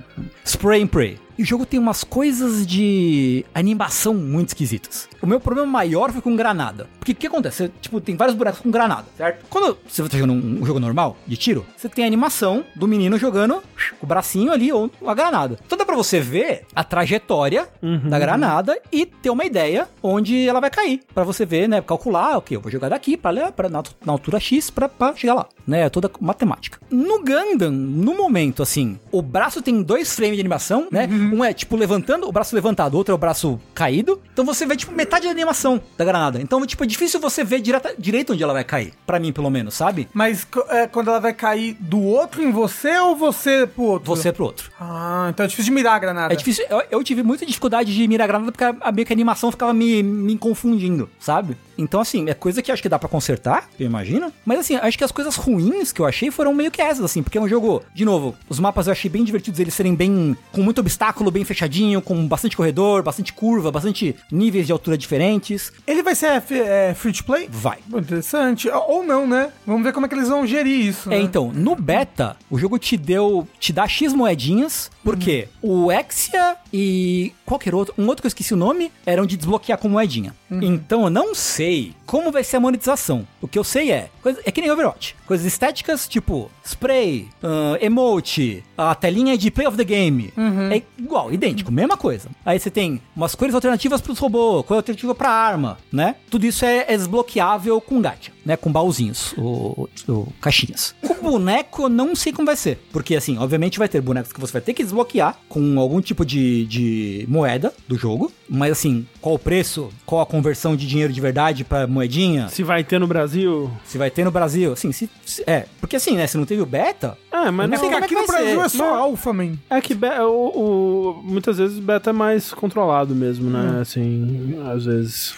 spray 0.45 0.83
and 0.83 0.87
pray. 0.87 1.19
E 1.39 1.43
o 1.43 1.47
jogo 1.47 1.65
tem 1.65 1.79
umas 1.79 2.03
coisas 2.03 2.67
de 2.67 3.45
animação 3.55 4.13
muito 4.13 4.49
esquisitas. 4.49 5.09
O 5.23 5.27
meu 5.27 5.39
problema 5.39 5.71
maior 5.71 6.11
foi 6.11 6.21
com 6.21 6.35
granada. 6.35 6.89
Porque 6.99 7.13
o 7.13 7.15
que 7.15 7.27
acontece? 7.29 7.59
Você, 7.59 7.73
tipo, 7.81 8.01
tem 8.01 8.17
vários 8.17 8.37
bonecos 8.37 8.61
com 8.61 8.71
granada, 8.71 9.05
certo? 9.17 9.47
Quando 9.49 9.79
você 9.87 10.03
tá 10.09 10.19
jogando 10.19 10.33
um, 10.33 10.63
um 10.63 10.67
jogo 10.67 10.81
normal, 10.81 11.17
de 11.27 11.37
tiro, 11.37 11.65
você 11.77 11.89
tem 11.89 12.05
a 12.05 12.07
animação 12.09 12.65
do 12.75 12.89
menino 12.89 13.17
jogando 13.17 13.63
o 14.03 14.07
bracinho 14.07 14.53
ali 14.53 14.73
ou 14.73 14.91
a 15.07 15.15
granada. 15.15 15.59
Então 15.65 15.79
dá 15.79 15.85
pra 15.85 15.95
você 15.95 16.19
ver 16.21 16.65
a 16.75 16.83
trajetória 16.83 17.69
da 18.09 18.19
granada 18.19 18.77
e 18.91 19.07
ter 19.07 19.31
uma 19.31 19.45
ideia 19.45 19.89
onde 20.03 20.49
ela 20.49 20.61
vai 20.61 20.71
cair. 20.71 21.01
Pra 21.15 21.23
você 21.23 21.47
ver, 21.47 21.69
né? 21.69 21.81
Calcular, 21.81 22.37
ok, 22.37 22.57
eu 22.57 22.61
vou 22.61 22.71
jogar 22.71 22.89
daqui 22.89 23.17
pra, 23.17 23.31
lá, 23.31 23.53
pra, 23.53 23.69
na, 23.69 23.83
na 24.05 24.13
altura 24.13 24.41
X 24.41 24.71
pra, 24.71 24.89
pra 24.89 25.15
chegar 25.15 25.35
lá. 25.35 25.47
Né? 25.67 25.83
É 25.83 25.89
toda 25.89 26.11
matemática. 26.21 26.81
No 26.91 27.23
Gundam, 27.23 27.71
no 27.71 28.17
momento, 28.17 28.63
assim, 28.63 28.99
o 29.13 29.23
braço 29.23 29.63
tem 29.63 29.83
dois 29.83 30.15
frames 30.15 30.37
de 30.37 30.41
animação, 30.41 30.89
né? 30.91 31.07
Um 31.35 31.45
é, 31.45 31.53
tipo, 31.53 31.77
levantando, 31.77 32.29
o 32.29 32.33
braço 32.33 32.55
levantado, 32.55 32.95
outro 32.95 33.13
é 33.13 33.15
o 33.15 33.19
braço 33.19 33.61
caído. 33.75 34.21
Então 34.33 34.45
você 34.45 34.67
vê, 34.67 34.77
tipo, 34.77 34.93
metade 34.93 35.27
da 35.27 35.31
animação 35.31 35.81
da 35.97 36.05
granada. 36.05 36.41
Então, 36.41 36.65
tipo, 36.67 36.85
é 36.85 36.87
difícil 36.87 37.21
você 37.21 37.45
ver 37.45 37.61
direta, 37.61 37.95
direito 37.99 38.33
onde 38.33 38.43
ela 38.43 38.53
vai 38.53 38.65
cair. 38.65 38.93
Pra 39.07 39.19
mim, 39.19 39.33
pelo 39.33 39.51
menos, 39.51 39.75
sabe? 39.75 40.09
Mas 40.13 40.47
é, 40.71 40.87
quando 40.87 41.09
ela 41.09 41.21
vai 41.21 41.33
cair 41.33 41.77
do 41.81 42.03
outro 42.03 42.43
em 42.43 42.51
você 42.51 42.99
ou 42.99 43.17
você 43.17 43.67
pro 43.67 43.85
outro? 43.85 44.07
Você 44.15 44.33
pro 44.33 44.45
outro. 44.45 44.71
Ah, 44.81 45.29
então 45.31 45.45
é 45.45 45.49
difícil 45.49 45.71
de 45.73 45.75
mirar 45.75 45.95
a 45.95 45.99
granada. 45.99 46.33
É 46.33 46.37
difícil. 46.37 46.65
Eu, 46.69 46.83
eu 46.91 47.05
tive 47.05 47.23
muita 47.23 47.45
dificuldade 47.47 47.95
de 47.95 48.09
mirar 48.09 48.25
a 48.25 48.29
granada 48.29 48.53
porque 48.53 48.65
a, 48.65 48.75
a, 48.81 48.93
meio 48.93 49.07
que 49.07 49.13
a 49.13 49.17
animação 49.17 49.51
ficava 49.51 49.73
me, 49.73 50.03
me 50.03 50.37
confundindo, 50.37 51.09
sabe? 51.19 51.57
Então, 51.79 52.01
assim, 52.01 52.29
é 52.29 52.35
coisa 52.35 52.61
que 52.61 52.73
acho 52.73 52.83
que 52.83 52.89
dá 52.89 52.99
pra 52.99 53.09
consertar, 53.09 53.69
eu 53.79 53.87
imagino. 53.87 54.33
Mas, 54.45 54.59
assim, 54.59 54.77
acho 54.77 54.99
que 54.99 55.05
as 55.05 55.13
coisas 55.13 55.37
ruins 55.37 55.93
que 55.93 56.01
eu 56.01 56.07
achei 56.07 56.31
foram 56.31 56.53
meio 56.53 56.71
que 56.71 56.83
essas, 56.83 57.05
assim, 57.05 57.23
porque 57.23 57.39
é 57.39 57.41
um 57.41 57.49
jogo, 57.49 57.83
de 57.95 58.05
novo, 58.05 58.35
os 58.49 58.59
mapas 58.59 58.87
eu 58.87 58.93
achei 58.93 59.09
bem 59.11 59.23
divertidos, 59.25 59.61
eles 59.61 59.75
serem 59.75 59.95
bem. 59.95 60.37
com 60.53 60.63
muito 60.63 60.81
obstáculo, 60.81 61.31
bem 61.31 61.45
fechadinho, 61.45 62.03
com 62.03 62.27
bastante 62.27 62.57
corredor, 62.57 63.03
bastante 63.03 63.33
curva, 63.33 63.71
bastante 63.71 64.15
níveis 64.31 64.67
de 64.67 64.73
altura 64.73 64.99
diferentes. 64.99 65.73
Ele 65.87 66.03
vai 66.03 66.15
ser 66.15 66.27
f- 66.41 66.55
é, 66.61 66.95
free 66.95 67.13
to 67.13 67.25
play? 67.25 67.49
Vai. 67.51 67.79
Interessante. 67.89 68.69
Ou 68.69 69.05
não, 69.05 69.27
né? 69.27 69.51
Vamos 69.67 69.83
ver 69.85 69.93
como 69.93 70.07
é 70.07 70.09
que 70.09 70.15
eles 70.15 70.29
vão 70.29 70.47
gerir 70.47 70.87
isso. 70.87 71.09
É, 71.13 71.17
né? 71.19 71.21
então, 71.21 71.53
no 71.55 71.77
beta, 71.77 72.37
o 72.51 72.59
jogo 72.59 72.79
te 72.79 72.97
deu. 72.97 73.47
te 73.61 73.73
dá 73.73 73.87
X 73.87 74.13
moedinhas, 74.13 74.91
porque 75.05 75.49
o 75.63 75.93
Exia 75.93 76.57
e 76.73 77.33
qualquer 77.47 77.75
outro, 77.75 77.95
um 77.97 78.07
outro 78.07 78.23
que 78.23 78.27
eu 78.27 78.29
esqueci 78.29 78.53
o 78.53 78.57
nome, 78.57 78.91
eram 79.07 79.25
de 79.27 79.37
desbloquear 79.37 79.79
com 79.79 79.89
moedinha. 79.89 80.35
Então 80.51 81.05
eu 81.05 81.11
não 81.11 81.35
sei 81.35 81.68
como 82.07 82.31
vai 82.33 82.43
ser 82.45 82.57
a 82.57 82.61
monetização. 82.61 83.27
O 83.41 83.49
que 83.49 83.59
eu 83.59 83.65
sei 83.65 83.91
é, 83.93 84.09
coisa- 84.23 84.41
é 84.45 84.51
que 84.51 84.61
nem 84.61 84.71
Overwatch. 84.71 85.15
Coisas 85.27 85.47
estéticas, 85.47 86.07
tipo 86.09 86.51
spray, 86.65 87.29
ah, 87.43 87.77
emote, 87.81 88.63
a 88.77 88.95
telinha 88.95 89.37
de 89.37 89.51
play 89.51 89.67
of 89.67 89.77
the 89.77 89.85
game. 89.85 90.33
É 90.73 90.83
igual, 90.99 91.33
idêntico, 91.33 91.71
mesma 91.73 91.97
coisa. 91.97 92.29
Aí 92.45 92.59
você 92.59 92.71
tem 92.71 93.01
umas 93.15 93.35
cores 93.35 93.55
alternativas 93.55 94.01
pros 94.01 94.19
robôs, 94.19 94.65
cor 94.67 94.77
alternativa 94.77 95.15
pra 95.15 95.31
arma, 95.31 95.79
né? 95.93 96.15
Tudo 96.31 96.47
isso 96.47 96.65
é, 96.65 96.85
é 96.89 96.97
desbloqueável 96.97 97.81
com 97.81 98.01
gacha, 98.01 98.31
né? 98.49 98.57
Com 98.57 98.73
baúzinhos, 98.73 99.35
ou, 99.37 99.89
ou 100.09 100.29
caixinhas. 100.41 100.95
O 101.03 101.15
boneco, 101.23 101.83
eu 101.83 101.89
não 101.91 102.17
sei 102.17 102.33
como 102.33 102.47
vai 102.47 102.57
ser. 102.57 102.79
Porque, 102.91 103.15
assim, 103.15 103.37
obviamente 103.39 103.79
vai 103.79 103.89
ter 103.89 104.01
bonecos 104.01 104.33
que 104.33 104.41
você 104.41 104.55
vai 104.55 104.63
ter 104.63 104.73
que 104.73 104.83
desbloquear 104.83 105.39
com 105.49 105.79
algum 105.79 106.01
tipo 106.01 106.25
de, 106.25 106.65
de 106.65 107.27
moeda 107.29 107.73
do 107.87 107.97
jogo. 107.97 108.33
Mas, 108.49 108.73
assim, 108.73 109.07
qual 109.21 109.35
o 109.35 109.39
preço? 109.39 109.91
Qual 110.07 110.23
a 110.23 110.27
conversão 110.27 110.75
de 110.75 110.87
dinheiro 110.87 111.13
de 111.13 111.21
verdade 111.21 111.63
pra 111.63 111.87
moedinha? 111.87 112.49
Se 112.49 112.63
vai 112.63 112.83
ter 112.83 112.99
no 112.99 113.07
Brasil. 113.07 113.71
Se 113.85 113.99
vai 113.99 114.11
ter 114.11 114.25
no 114.25 114.31
Brasil? 114.31 114.73
Assim, 114.73 114.91
se, 114.93 115.11
se- 115.27 115.45
é. 115.47 115.67
Porque, 115.81 115.97
assim, 115.97 116.17
né? 116.17 116.27
Se 116.27 116.39
não 116.39 116.47
teve 116.47 116.63
o 116.63 116.67
beta, 116.67 117.19
É, 117.31 117.51
mas 117.51 117.69
não 117.69 117.79
não, 117.79 117.93
é 117.93 117.97
aqui 117.99 118.09
que 118.09 118.15
no 118.15 118.27
Brasil 118.27 118.59
ser. 118.61 118.65
é 118.65 118.69
só 118.71 118.85
Não. 118.85 118.95
alfa, 118.95 119.33
man. 119.35 119.53
É 119.69 119.79
que 119.83 119.95
be- 119.95 120.07
o, 120.21 121.19
o- 121.19 121.23
muitas 121.23 121.59
vezes 121.59 121.79
beta 121.79 122.09
é 122.09 122.13
mais 122.15 122.53
controlado 122.55 123.15
mesmo, 123.15 123.49
Hum. 123.49 123.51
né? 123.51 123.81
Assim, 123.83 124.57
às 124.73 124.87
vezes. 124.87 125.35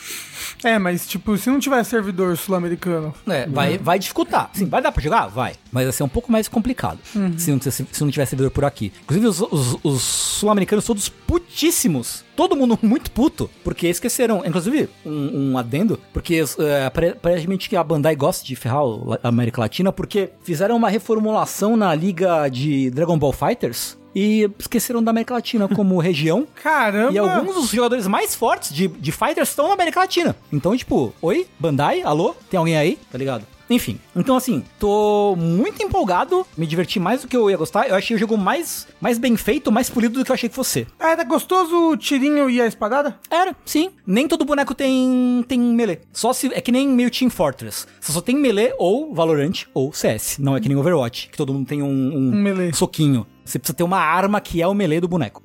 É, 0.65 0.79
mas 0.79 1.07
tipo, 1.07 1.37
se 1.37 1.49
não 1.51 1.59
tiver 1.59 1.83
servidor 1.85 2.37
sul-americano. 2.37 3.15
É, 3.29 3.47
vai, 3.47 3.79
vai 3.79 3.99
dificultar. 3.99 4.51
Sim, 4.53 4.67
vai 4.67 4.83
dar 4.83 4.93
pra 4.93 5.03
jogar? 5.03 5.27
Vai. 5.29 5.55
Mas 5.73 5.85
vai 5.85 5.93
ser 5.93 6.03
um 6.03 6.09
pouco 6.09 6.31
mais 6.31 6.49
complicado. 6.49 6.99
Se, 7.37 7.51
não, 7.51 7.61
se, 7.61 7.71
se 7.71 8.01
não 8.05 8.11
tiver 8.11 8.27
servidor 8.27 8.51
por 8.51 8.65
aqui. 8.65 8.93
Inclusive, 9.03 9.27
os, 9.27 9.41
os- 9.41 9.79
os 9.83 10.03
sul-americanos 10.03 10.85
todos 10.85 11.09
putíssimos. 11.09 12.25
Todo 12.37 12.57
mundo 12.57 12.79
muito 12.83 13.11
puto. 13.11 13.51
Porque 13.63 13.87
esqueceram. 13.89 14.43
Inclusive, 14.45 14.89
um, 15.05 15.53
um 15.53 15.59
adendo. 15.59 15.99
Porque 16.13 16.43
é, 16.59 16.87
apare- 16.87 17.11
aparentemente 17.11 17.69
que 17.69 17.77
a 17.77 17.85
Bandai 17.85 18.17
gosta 18.17 18.45
de 18.47 18.57
ferrar 18.57 18.83
a 19.23 19.29
América 19.29 19.61
Latina. 19.61 19.93
Porque 19.93 20.31
fizeram 20.43 20.77
uma 20.77 20.89
reformulação 20.89 21.77
na 21.77 21.95
liga 21.95 22.49
de 22.49 22.91
Dragon 22.91 23.19
Ball 23.19 23.33
Fighters. 23.33 23.99
E 24.15 24.51
esqueceram 24.59 25.03
da 25.03 25.11
América 25.11 25.35
Latina 25.35 25.69
como 25.69 25.99
região. 26.01 26.47
Caramba! 26.63 27.13
E 27.13 27.19
alguns 27.19 27.55
dos 27.55 27.71
jogadores 27.71 28.07
mais 28.07 28.35
fortes 28.35 28.73
de, 28.75 28.89
de 28.89 29.13
Fighters 29.13 29.49
estão 29.51 29.69
na 29.69 29.75
América 29.75 30.01
Latina. 30.01 30.37
Então, 30.53 30.77
tipo, 30.77 31.13
oi, 31.23 31.47
Bandai, 31.59 32.03
alô? 32.03 32.35
Tem 32.51 32.59
alguém 32.59 32.77
aí? 32.77 32.99
Tá 33.11 33.19
ligado? 33.19 33.45
Enfim, 33.71 34.01
então 34.17 34.35
assim, 34.37 34.65
tô 34.81 35.37
muito 35.39 35.81
empolgado, 35.81 36.45
me 36.59 36.67
diverti 36.67 36.99
mais 36.99 37.23
do 37.23 37.29
que 37.29 37.37
eu 37.37 37.49
ia 37.49 37.57
gostar. 37.57 37.89
Eu 37.89 37.95
achei 37.95 38.17
o 38.17 38.19
jogo 38.19 38.37
mais, 38.37 38.89
mais 39.01 39.17
bem 39.17 39.37
feito, 39.37 39.71
mais 39.71 39.89
polido 39.89 40.19
do 40.19 40.25
que 40.25 40.31
eu 40.33 40.35
achei 40.35 40.49
que 40.49 40.55
fosse. 40.57 40.89
Ah, 40.99 41.11
Era 41.13 41.23
gostoso 41.23 41.91
o 41.91 41.97
tirinho 41.97 42.51
e 42.51 42.61
a 42.61 42.67
espadada? 42.67 43.17
Era, 43.31 43.55
sim. 43.65 43.91
Nem 44.05 44.27
todo 44.27 44.45
boneco 44.45 44.75
tem, 44.75 45.45
tem 45.47 45.61
melee. 45.61 46.01
Só 46.13 46.33
se. 46.33 46.49
É 46.53 46.61
que 46.61 46.73
nem 46.73 46.89
meio 46.89 47.13
Team 47.13 47.31
Fortress. 47.31 47.87
Você 48.01 48.11
só 48.11 48.21
tem 48.21 48.35
melee 48.35 48.75
ou 48.77 49.15
Valorant 49.15 49.67
ou 49.73 49.93
CS. 49.93 50.39
Não 50.41 50.57
é 50.57 50.61
que 50.61 50.69
nem 50.69 50.77
Overwatch, 50.77 51.29
que 51.29 51.37
todo 51.37 51.55
mundo 51.55 51.69
tem 51.69 51.81
um, 51.81 51.87
um, 51.87 52.69
Um 52.69 52.73
soquinho. 52.75 53.25
Você 53.51 53.59
precisa 53.59 53.77
ter 53.77 53.83
uma 53.83 53.99
arma 53.99 54.41
que 54.41 54.63
é 54.63 54.67
o 54.67 54.73
melee 54.73 55.01
do 55.01 55.09
boneco. 55.09 55.43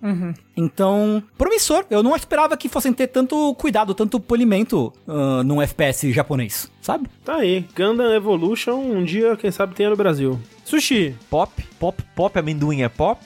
Então, 0.56 1.24
promissor. 1.38 1.86
Eu 1.90 2.04
não 2.04 2.16
esperava 2.16 2.56
que 2.56 2.70
fossem 2.70 2.94
ter 2.94 3.08
tanto 3.08 3.54
cuidado, 3.56 3.94
tanto 3.96 4.20
polimento 4.20 4.94
ah, 5.08 5.44
num 5.44 5.62
FPS 5.62 6.12
japonês, 6.14 6.72
sabe? 6.82 7.10
Tá 7.24 7.38
aí. 7.38 7.66
Gundam 7.76 8.14
Evolution, 8.14 8.76
um 8.76 9.04
dia, 9.04 9.36
quem 9.36 9.50
sabe, 9.52 9.74
tenha 9.74 9.90
no 9.90 9.96
Brasil. 9.96 10.40
Sushi. 10.64 11.16
Pop, 11.30 11.52
pop, 11.80 12.04
pop, 12.16 12.40
amendoim 12.40 12.84
é 12.84 12.90
pop? 12.90 13.20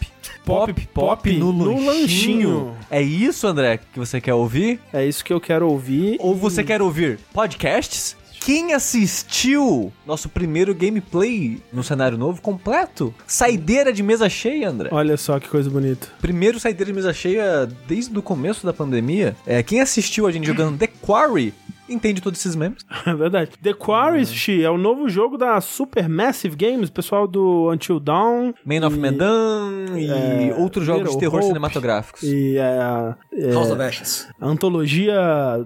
Pop, 0.45 0.73
pop 0.93 1.31
no, 1.34 1.51
no 1.51 1.65
lanchinho. 1.65 1.85
lanchinho. 1.85 2.77
É 2.89 3.01
isso, 3.01 3.45
André, 3.45 3.80
que 3.93 3.99
você 3.99 4.19
quer 4.19 4.34
ouvir? 4.34 4.80
É 4.91 5.06
isso 5.06 5.23
que 5.23 5.31
eu 5.31 5.39
quero 5.39 5.69
ouvir. 5.69 6.18
Ou 6.19 6.35
você 6.35 6.64
quer 6.64 6.81
ouvir 6.81 7.19
podcasts? 7.34 8.18
Quem 8.40 8.74
assistiu 8.74 9.91
nosso 10.06 10.30
primeiro 10.30 10.74
gameplay 10.74 11.61
no 11.72 11.84
cenário 11.84 12.18
novo 12.18 12.41
completo? 12.41 13.14
Saideira 13.28 13.91
de 13.91 14.02
mesa 14.02 14.30
cheia, 14.30 14.70
André. 14.70 14.90
Olha 14.91 15.18
só 15.18 15.40
que 15.40 15.48
coisa 15.48 15.70
bonita. 15.70 16.07
Primeiro 16.22 16.60
saideira 16.60 16.91
de 16.91 16.94
mesa 16.94 17.14
cheia 17.14 17.68
desde 17.88 18.18
o 18.18 18.22
começo 18.22 18.66
da 18.66 18.74
pandemia. 18.74 19.36
É, 19.45 19.61
quem 19.61 19.82
assistiu 19.82 20.26
a 20.26 20.32
gente 20.32 20.48
jogando 20.48 20.78
The 20.78 20.88
Quarry 20.88 21.53
entende 21.90 22.22
todos 22.22 22.40
esses 22.40 22.56
memes. 22.56 22.86
É 23.06 23.14
verdade. 23.16 23.52
The 23.61 23.74
Quarry, 23.74 24.26
Sushi, 24.26 24.64
é 24.64 24.70
o 24.70 24.78
novo 24.78 25.10
jogo 25.10 25.38
da 25.38 25.60
Supermassive 25.61 26.56
Games, 26.56 26.90
pessoal 26.90 27.28
do 27.28 27.70
Until 27.72 27.99
Dawn. 27.99 28.53
Man 28.66 28.86
of 28.86 28.95
e- 28.95 28.99
Medan 28.99 29.86
e 29.98 30.10
é, 30.10 30.56
outros 30.57 30.86
jogos 30.86 31.02
de 31.03 31.07
Little 31.10 31.20
terror 31.20 31.36
Hope. 31.40 31.48
cinematográficos. 31.48 32.24
E 32.24 32.57
é, 32.57 33.16
é, 33.34 33.53
House 33.53 33.72
of 33.72 33.82
Ashes. 33.82 34.28
antologia 34.41 35.16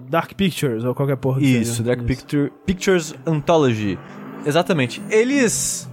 Dark 0.08 0.32
Pictures, 0.34 0.84
ou 0.84 0.94
qualquer 0.94 1.16
porra 1.16 1.40
que 1.40 1.46
Isso, 1.46 1.72
seja. 1.76 1.82
Dark 1.84 2.02
Picture, 2.04 2.52
Pictures 2.66 3.14
Anthology. 3.26 3.98
Exatamente. 4.46 5.02
Eles 5.10 5.88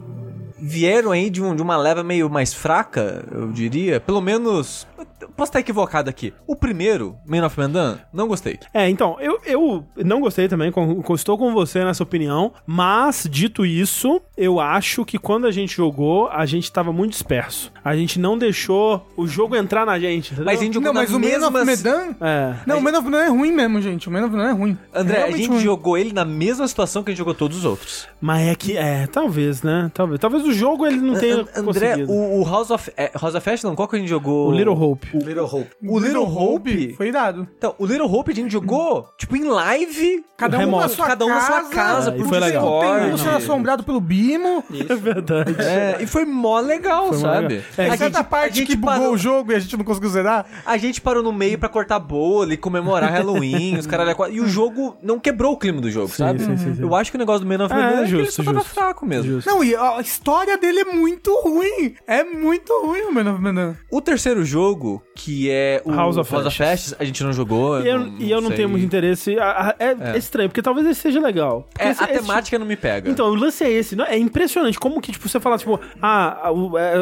vieram 0.60 1.12
aí 1.12 1.30
de, 1.30 1.41
um- 1.41 1.56
de 1.56 1.62
uma 1.62 1.76
leva 1.78 2.03
meio 2.03 2.30
mais 2.30 2.53
fraca, 2.53 3.26
eu 3.32 3.48
diria. 3.52 3.99
Pelo 3.99 4.22
menos. 4.22 4.88
Posso 5.36 5.49
estar 5.49 5.60
equivocado 5.60 6.10
aqui. 6.10 6.34
O 6.48 6.56
primeiro, 6.56 7.15
Man 7.26 7.45
of 7.45 7.60
Medan, 7.60 7.99
não 8.14 8.28
gostei. 8.28 8.60
É, 8.73 8.90
então, 8.90 9.18
eu, 9.19 9.40
eu 9.45 9.86
não 9.98 10.22
gostei 10.22 10.48
também, 10.48 10.72
com- 10.72 11.02
com- 11.02 11.15
estou 11.15 11.38
com 11.38 11.53
você 11.53 11.84
nessa 11.84 12.03
opinião, 12.03 12.52
mas, 12.65 13.28
dito 13.30 13.65
isso, 13.65 14.22
eu 14.38 14.60
acho 14.60 15.03
que 15.06 15.18
quando 15.18 15.48
a 15.48 15.52
gente 15.52 15.76
jogou, 15.76 16.28
a 16.30 16.45
gente 16.45 16.72
tava 16.72 16.91
muito 16.94 17.11
disperso. 17.11 17.72
A 17.84 17.95
gente 17.95 18.19
não 18.19 18.38
deixou 18.38 19.07
o 19.18 19.28
jogo 19.28 19.56
entrar 19.56 19.86
na 19.86 19.99
gente, 19.99 20.28
entendeu? 20.28 20.45
Mas 20.45 20.60
a 20.60 20.64
gente 20.64 20.73
jogou 20.73 20.94
Não, 20.94 21.02
mas 21.02 21.10
o 21.11 21.19
Man 21.19 21.28
mesma... 21.28 21.48
of 21.48 21.65
Medan... 21.65 22.15
É. 22.22 22.56
Não, 22.65 22.78
o 22.78 22.82
Man 22.82 22.91
of 22.98 23.03
Medan 23.06 23.23
é 23.23 23.30
ruim 23.30 23.52
mesmo, 23.52 23.82
gente. 23.82 24.07
O 24.07 24.11
Man 24.11 24.26
of 24.26 24.36
Medan 24.36 24.49
é 24.49 24.53
ruim. 24.53 24.78
André, 24.94 25.15
a 25.15 25.19
Realmente 25.22 25.38
gente 25.41 25.49
ruim. 25.52 25.60
jogou 25.61 25.98
ele 25.98 26.14
na 26.14 26.26
mesma 26.26 26.68
situação 26.68 27.03
que 27.03 27.10
a 27.10 27.11
gente 27.11 27.19
jogou 27.19 27.34
todos 27.34 27.57
os 27.57 27.65
outros. 27.65 28.07
Mas 28.19 28.48
é 28.48 28.56
que, 28.56 28.78
é, 28.78 29.07
talvez, 29.07 29.64
né? 29.64 29.90
Talvez. 29.94 30.19
Talvez 30.19 30.44
o 30.45 30.53
jogo 30.53 30.86
ele 30.86 30.98
não 30.98 31.15
tenha 31.15 31.38
An- 31.38 31.45
André, 31.56 31.64
conseguido. 31.91 32.11
o, 32.11 32.41
o 32.41 32.45
House 32.45 32.69
of... 32.72 32.91
É, 32.98 33.11
House 33.19 33.36
of 33.36 33.49
Ashes, 33.49 33.64
não, 33.64 33.76
qual 33.76 33.88
que 33.88 33.95
a 33.95 33.99
gente 33.99 34.10
jogou? 34.10 34.49
O 34.49 34.52
Little 34.52 34.73
Hope. 34.80 34.90
Little 35.13 35.43
Hope. 35.45 35.69
O 35.85 35.99
Little 35.99 36.23
Hope... 36.23 36.93
Foi 36.95 37.07
irado. 37.07 37.47
Então, 37.57 37.76
o 37.77 37.85
Little 37.85 38.11
Hope 38.11 38.31
a 38.31 38.35
gente 38.35 38.51
jogou, 38.51 39.07
tipo, 39.18 39.35
em 39.35 39.43
live... 39.45 40.23
Cada 40.38 40.57
um 40.57 40.59
na 40.61 40.65
Remoto. 40.65 40.89
sua 40.89 41.05
Cada 41.05 41.26
um 41.26 41.30
na 41.30 41.35
casa. 41.35 41.45
sua 41.61 41.69
casa, 41.69 42.09
É, 42.09 42.13
por 42.18 42.26
foi 42.27 42.39
legal. 42.39 42.80
Tem 42.81 43.13
um 43.13 43.18
sendo 43.18 43.35
assombrado 43.38 43.84
pelo 43.84 43.99
Bimo. 44.01 44.63
É 44.89 44.95
verdade. 44.95 45.55
É, 45.61 45.97
e 46.01 46.07
foi 46.07 46.26
mó 46.26 46.59
legal, 46.59 47.09
Foi 47.09 47.18
mó 47.18 47.22
sabe? 47.22 47.47
legal. 47.47 47.63
É, 47.77 47.85
a, 47.89 47.97
Certa 47.97 48.18
gente, 48.19 48.27
parte 48.27 48.51
a 48.53 48.55
gente 48.55 48.68
que 48.68 48.76
bugou 48.76 48.95
parou, 48.95 49.13
o 49.13 49.18
jogo 49.18 49.51
e 49.51 49.55
a 49.55 49.59
gente 49.59 49.77
não 49.77 49.85
conseguiu 49.85 50.09
zerar. 50.09 50.45
a 50.65 50.77
gente 50.77 50.99
parou 50.99 51.22
no 51.22 51.31
meio 51.31 51.59
pra 51.59 51.69
cortar 51.69 51.99
bolo 51.99 52.51
e 52.51 52.57
comemorar 52.57 53.11
Halloween, 53.11 53.77
os 53.77 53.85
caralho. 53.85 54.09
é 54.09 54.13
quatro. 54.15 54.34
E 54.35 54.41
o 54.41 54.47
jogo 54.47 54.97
não 55.03 55.19
quebrou 55.19 55.53
o 55.53 55.57
clima 55.57 55.80
do 55.80 55.91
jogo, 55.91 56.09
sabe? 56.09 56.39
sim, 56.43 56.57
sim, 56.57 56.73
sim. 56.76 56.81
Eu 56.81 56.95
acho 56.95 57.11
que 57.11 57.18
o 57.18 57.19
negócio 57.19 57.45
do 57.45 57.47
Man 57.47 57.63
of 57.63 57.72
É, 57.73 57.77
Medan 57.77 57.89
é, 57.89 57.93
que 57.95 58.01
ele 58.15 58.23
justo, 58.26 58.34
só 58.38 58.43
tava 58.43 58.59
justo. 58.61 58.73
fraco 58.73 59.05
mesmo. 59.05 59.31
Justo. 59.34 59.47
Não, 59.47 59.63
e 59.63 59.76
a 59.76 60.01
história 60.01 60.57
dele 60.57 60.80
é 60.80 60.85
muito 60.85 61.31
ruim. 61.43 61.93
É 62.07 62.23
muito 62.23 62.73
ruim 62.84 63.01
o 63.03 63.11
Man 63.13 63.31
of 63.31 63.39
Medan. 63.41 63.76
O 63.91 64.01
terceiro 64.01 64.43
jogo, 64.43 64.81
que 65.16 65.49
é 65.49 65.82
o 65.86 65.91
House 65.94 66.18
of. 66.18 66.32
Ashes, 66.64 66.95
a 66.99 67.03
gente 67.03 67.24
não 67.24 67.32
jogou. 67.34 67.82
E 67.82 67.88
eu, 67.90 68.08
e 68.20 68.32
eu 68.32 68.41
não 68.41 68.52
tenho 68.52 68.70
muito 68.70 68.86
interesse. 68.86 69.36
É, 69.80 70.14
é 70.14 70.18
estranho, 70.18 70.49
porque 70.49 70.62
talvez 70.62 70.86
ele 70.86 70.95
seja 70.95 71.20
legal. 71.20 71.68
É, 71.78 71.90
esse- 71.90 72.03
a 72.03 72.06
esse- 72.12 72.22
temática 72.22 72.58
não 72.60 72.66
me 72.66 72.76
pega. 72.76 73.10
Então, 73.10 73.28
o 73.30 73.36
lance 73.36 73.64
é 73.64 73.70
esse. 73.72 73.95
não- 73.95 74.06
É 74.06 74.18
impressionante 74.18 74.80
como 74.80 74.99
que, 75.02 75.12
tipo, 75.12 75.28
você 75.30 75.40
fala, 75.40 75.58
tipo, 75.58 75.80
ah, 76.02 76.49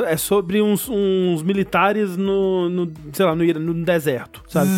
é, 0.07 0.13
é 0.13 0.17
sobre 0.17 0.61
uns, 0.61 0.87
uns 0.89 1.41
militares 1.43 2.15
no, 2.17 2.69
no, 2.69 2.91
sei 3.13 3.25
lá, 3.25 3.35
no, 3.35 3.43
no 3.45 3.73
deserto, 3.85 4.43
sabe? 4.47 4.69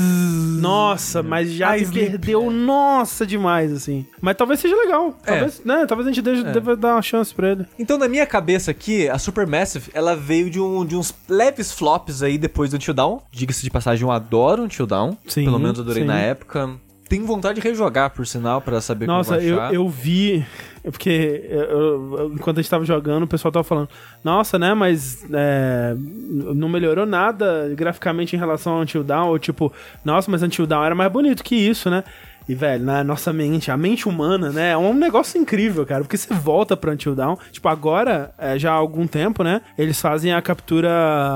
Nossa, 0.60 1.23
mas 1.23 1.52
já 1.52 1.78
Sleep. 1.78 2.10
perdeu, 2.11 2.49
nossa, 2.52 3.26
demais, 3.26 3.72
assim. 3.72 4.06
Mas 4.22 4.36
talvez 4.36 4.60
seja 4.60 4.76
legal. 4.76 5.18
É. 5.26 5.32
Talvez, 5.32 5.61
né, 5.65 5.86
talvez 5.88 6.07
a 6.07 6.11
gente 6.11 6.22
deixe, 6.22 6.44
deva 6.44 6.76
dar 6.76 6.94
uma 6.95 7.02
chance 7.02 7.34
pra 7.34 7.52
ele. 7.52 7.65
Então, 7.80 7.98
na 7.98 8.07
minha 8.07 8.26
cabeça 8.26 8.72
aqui, 8.72 9.07
a 9.10 9.18
Supermassive, 9.18 9.90
ela 9.94 10.15
veio 10.15 10.49
de, 10.49 10.60
um, 10.60 10.86
de 10.86 10.95
uns 10.95 11.14
leves 11.28 11.72
flops 11.72 12.22
aí 12.23 12.38
depois 12.38 12.69
do 12.72 12.76
Until 12.76 12.90
Dawn. 12.93 13.19
Diga-se 13.31 13.63
de 13.63 13.69
passagem, 13.69 14.03
eu 14.05 14.11
adoro 14.11 14.63
Until 14.63 14.85
Dawn. 14.88 15.15
Sim, 15.27 15.45
Pelo 15.45 15.59
menos 15.59 15.80
adorei 15.80 16.03
sim. 16.03 16.07
na 16.07 16.19
época. 16.19 16.69
Tenho 17.09 17.26
vontade 17.26 17.59
de 17.59 17.68
rejogar, 17.68 18.11
por 18.11 18.26
sinal, 18.26 18.61
pra 18.61 18.80
saber 18.80 19.05
Nossa, 19.05 19.35
como 19.35 19.45
eu, 19.45 19.59
achar. 19.61 19.73
eu 19.73 19.89
vi. 19.89 20.45
Porque 20.81 21.43
eu- 21.49 21.59
eu- 21.61 22.31
enquanto 22.34 22.59
a 22.59 22.61
gente 22.61 22.72
tava 22.72 22.85
jogando, 22.85 23.23
o 23.23 23.27
pessoal 23.27 23.51
tava 23.51 23.65
falando: 23.65 23.89
Nossa, 24.23 24.57
né, 24.57 24.73
mas 24.73 25.22
é, 25.31 25.93
não 25.97 26.69
melhorou 26.69 27.05
nada 27.05 27.69
graficamente 27.76 28.34
em 28.35 28.39
relação 28.39 28.73
ao 28.76 28.81
Until 28.81 29.03
Dawn. 29.03 29.27
Ou 29.27 29.38
tipo, 29.38 29.73
nossa, 30.05 30.31
mas 30.31 30.41
Until 30.41 30.65
Dawn 30.65 30.85
era 30.85 30.95
mais 30.95 31.11
bonito 31.11 31.43
que 31.43 31.53
isso, 31.55 31.89
né? 31.89 32.03
E, 32.47 32.55
velho, 32.55 32.84
na 32.84 33.03
nossa 33.03 33.31
mente, 33.31 33.72
a 33.72 33.77
mente 33.77 34.07
humana, 34.07 34.49
né? 34.51 34.72
É 34.72 34.77
um 34.77 34.93
negócio 34.93 35.39
incrível, 35.39 35.85
cara. 35.85 36.01
Porque 36.01 36.18
você 36.18 36.34
volta 36.34 36.76
pra 36.76 36.91
Until 36.91 37.15
Dawn. 37.15 37.38
Tipo, 37.51 37.69
agora, 37.69 38.34
é, 38.38 38.57
já 38.57 38.72
há 38.72 38.76
algum 38.76 39.07
tempo, 39.07 39.43
né? 39.43 39.61
Eles 39.77 40.01
fazem 40.01 40.34
a 40.34 40.41
captura 40.41 40.89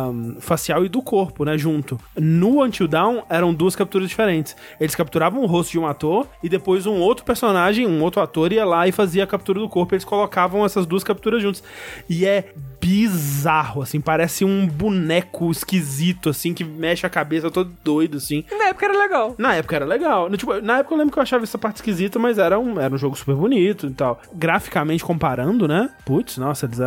hum, 0.09 0.37
facial 0.39 0.83
e 0.83 0.89
do 0.89 1.01
corpo, 1.01 1.45
né? 1.45 1.57
Junto. 1.57 1.99
No 2.17 2.63
Until 2.63 2.87
Dawn, 2.87 3.21
eram 3.29 3.53
duas 3.53 3.75
capturas 3.75 4.09
diferentes. 4.09 4.55
Eles 4.79 4.95
capturavam 4.95 5.43
o 5.43 5.45
rosto 5.45 5.71
de 5.71 5.79
um 5.79 5.87
ator 5.87 6.27
e 6.43 6.49
depois 6.49 6.85
um 6.85 6.99
outro 6.99 7.23
personagem, 7.23 7.87
um 7.87 8.01
outro 8.01 8.21
ator, 8.21 8.51
ia 8.51 8.65
lá 8.65 8.87
e 8.87 8.91
fazia 8.91 9.23
a 9.23 9.27
captura 9.27 9.59
do 9.59 9.69
corpo. 9.69 9.93
Eles 9.93 10.05
colocavam 10.05 10.65
essas 10.65 10.85
duas 10.85 11.03
capturas 11.03 11.41
juntas. 11.41 11.63
E 12.09 12.25
é 12.25 12.49
bizarro, 12.79 13.81
assim. 13.81 13.99
Parece 13.99 14.45
um 14.45 14.67
boneco 14.67 15.49
esquisito, 15.49 16.29
assim, 16.29 16.53
que 16.53 16.63
mexe 16.63 17.05
a 17.05 17.09
cabeça 17.09 17.49
todo 17.49 17.71
doido, 17.83 18.17
assim. 18.17 18.43
Na 18.51 18.65
época 18.65 18.85
era 18.85 18.97
legal. 18.97 19.35
Na 19.37 19.55
época 19.55 19.75
era 19.75 19.85
legal. 19.85 20.29
Tipo, 20.31 20.61
na 20.61 20.79
época 20.79 20.94
eu 20.95 20.99
lembro 20.99 21.13
que 21.13 21.19
eu 21.19 21.23
achava 21.23 21.43
essa 21.43 21.57
parte 21.57 21.77
esquisita, 21.77 22.17
mas 22.17 22.37
era 22.37 22.57
um, 22.59 22.79
era 22.79 22.93
um 22.93 22.97
jogo 22.97 23.15
super 23.15 23.35
bonito 23.35 23.87
e 23.87 23.91
tal. 23.91 24.19
Graficamente 24.33 25.03
comparando, 25.03 25.67
né? 25.67 25.89
Putz, 26.05 26.37
nossa, 26.37 26.65
eles 26.65 26.79
é, 26.79 26.85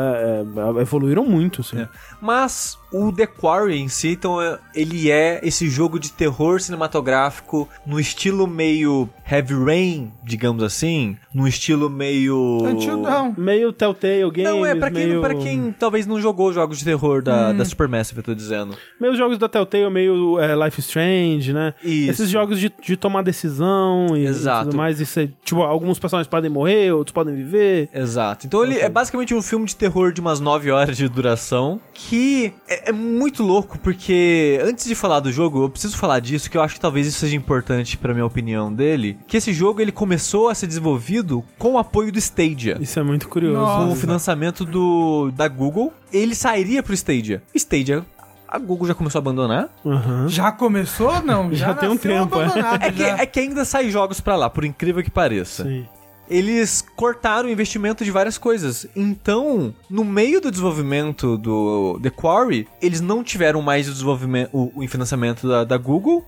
é, 0.76 0.80
evoluíram 0.80 1.24
muito, 1.24 1.60
assim. 1.60 1.80
É. 1.80 1.88
Mas 2.20 2.78
o 2.92 3.12
The 3.12 3.26
Quarry 3.26 3.78
em 3.78 3.88
si, 3.88 4.12
então, 4.12 4.40
é- 4.40 4.58
ele 4.74 5.10
é 5.10 5.40
esse 5.42 5.68
jogo 5.68 5.98
de 5.98 6.10
terror 6.12 6.60
cinematográfico 6.60 7.68
no 7.86 8.00
estilo 8.00 8.46
meio 8.46 9.08
Heavy 9.30 9.54
Rain, 9.54 10.12
digamos 10.24 10.62
assim, 10.62 11.16
no 11.34 11.46
estilo 11.46 11.90
meio 11.90 12.60
Until 12.64 13.02
Dawn. 13.02 13.34
Meio 13.36 13.72
Telltale 13.72 14.30
Games, 14.30 14.50
Não, 14.50 14.64
é 14.64 14.74
pra 14.74 14.90
quem, 14.90 15.06
meio... 15.06 15.20
pra 15.20 15.34
quem 15.34 15.72
talvez 15.78 16.06
não 16.06 16.20
jogou 16.20 16.52
jogos 16.52 16.78
de 16.78 16.84
terror 16.84 17.22
da, 17.22 17.52
da 17.52 17.64
Supermassive, 17.64 18.20
eu 18.20 18.24
tô 18.24 18.34
dizendo. 18.34 18.74
Meio 18.98 19.14
jogos 19.16 19.36
da 19.38 19.48
Telltale, 19.48 19.90
meio 19.90 20.38
é, 20.40 20.54
Life 20.64 20.80
Strange, 20.80 21.52
né? 21.52 21.74
Isso. 21.84 22.10
Esses 22.10 22.30
jogos 22.30 22.58
de, 22.58 22.72
de 22.82 22.96
tomar 22.96 23.22
decisão 23.22 23.97
e 24.16 24.26
Exato. 24.26 24.66
tudo 24.66 24.76
mais. 24.76 25.00
Isso 25.00 25.20
é, 25.20 25.28
tipo, 25.44 25.62
alguns 25.62 25.98
personagens 25.98 26.28
podem 26.28 26.50
morrer, 26.50 26.92
outros 26.92 27.12
podem 27.12 27.34
viver. 27.34 27.88
Exato. 27.92 28.46
Então 28.46 28.64
ele 28.64 28.78
é 28.78 28.88
basicamente 28.88 29.34
um 29.34 29.42
filme 29.42 29.66
de 29.66 29.76
terror 29.76 30.12
de 30.12 30.20
umas 30.20 30.40
9 30.40 30.70
horas 30.70 30.96
de 30.96 31.08
duração, 31.08 31.80
que 31.92 32.52
é, 32.68 32.90
é 32.90 32.92
muito 32.92 33.42
louco, 33.42 33.78
porque 33.78 34.60
antes 34.62 34.84
de 34.86 34.94
falar 34.94 35.20
do 35.20 35.32
jogo, 35.32 35.64
eu 35.64 35.70
preciso 35.70 35.96
falar 35.96 36.20
disso, 36.20 36.50
que 36.50 36.56
eu 36.56 36.62
acho 36.62 36.74
que 36.74 36.80
talvez 36.80 37.06
isso 37.06 37.18
seja 37.18 37.36
importante 37.36 37.96
pra 37.96 38.12
minha 38.12 38.26
opinião 38.26 38.72
dele, 38.72 39.18
que 39.26 39.36
esse 39.36 39.52
jogo 39.52 39.80
ele 39.80 39.92
começou 39.92 40.48
a 40.48 40.54
ser 40.54 40.66
desenvolvido 40.66 41.44
com 41.58 41.74
o 41.74 41.78
apoio 41.78 42.12
do 42.12 42.18
Stadia. 42.18 42.78
Isso 42.80 42.98
é 42.98 43.02
muito 43.02 43.28
curioso. 43.28 43.58
Com 43.58 43.92
o 43.92 43.96
financiamento 43.96 44.64
do, 44.64 45.30
da 45.32 45.48
Google, 45.48 45.92
ele 46.12 46.34
sairia 46.34 46.82
pro 46.82 46.94
Stadia. 46.94 47.42
Stadia, 47.54 48.04
a 48.48 48.58
Google 48.58 48.88
já 48.88 48.94
começou 48.94 49.18
a 49.18 49.22
abandonar. 49.22 49.68
Aham. 49.84 50.28
Já 50.28 50.50
começou? 50.50 51.22
Não. 51.22 51.52
Já 51.54 51.74
tem 51.74 51.88
um 51.88 51.96
tempo, 51.96 52.40
é. 52.40 52.46
É 52.86 52.90
que, 52.92 52.98
já. 52.98 53.18
é 53.18 53.26
que 53.26 53.40
ainda 53.40 53.64
sai 53.64 53.90
jogos 53.90 54.20
pra 54.20 54.36
lá, 54.36 54.48
por 54.48 54.64
incrível 54.64 55.02
que 55.02 55.10
pareça. 55.10 55.64
Sim. 55.64 55.86
eles 56.30 56.84
cortaram 56.96 57.48
o 57.48 57.52
investimento 57.52 58.04
de 58.04 58.10
várias 58.10 58.36
coisas. 58.38 58.86
Então, 58.96 59.74
no 59.88 60.04
meio 60.04 60.40
do 60.40 60.50
desenvolvimento 60.50 61.36
do 61.38 61.98
The 62.02 62.10
Quarry, 62.10 62.66
eles 62.82 63.00
não 63.00 63.22
tiveram 63.22 63.60
mais 63.62 63.88
o 63.88 63.92
desenvolvimento, 63.92 64.50
o, 64.52 64.84
o 64.84 64.88
financiamento 64.88 65.46
da, 65.48 65.64
da 65.64 65.76
Google. 65.76 66.24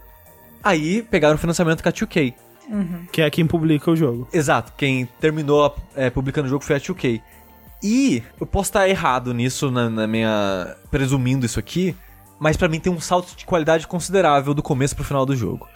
Aí 0.63 1.03
pegaram 1.03 1.35
o 1.37 1.39
financiamento 1.39 1.83
com 1.83 1.89
a 1.89 1.93
2K. 1.93 2.35
Que 3.11 3.23
é 3.23 3.31
quem 3.31 3.47
publica 3.47 3.91
o 3.91 3.97
jogo. 3.97 4.29
Exato, 4.33 4.73
quem 4.77 5.07
terminou 5.21 5.75
é, 5.97 6.09
publicando 6.09 6.47
o 6.47 6.51
jogo 6.51 6.65
foi 6.65 6.77
a 6.77 6.81
2K. 6.81 7.21
E 7.83 8.23
eu 8.39 8.47
posso 8.47 8.69
estar 8.69 8.89
errado 8.89 9.33
nisso 9.35 9.71
na, 9.71 9.89
na 9.91 10.07
minha 10.07 10.77
presumindo 10.91 11.47
isso 11.47 11.59
aqui, 11.59 11.97
mas 12.41 12.57
pra 12.57 12.69
mim 12.69 12.81
tem 12.81 12.91
um 12.91 13.01
salto 13.01 13.37
de 13.37 13.45
qualidade 13.45 13.87
considerável 13.87 14.55
do 14.55 14.63
começo 14.63 14.97
pro 14.97 15.05
final 15.05 15.27
do 15.27 15.37
jogo. 15.37 15.69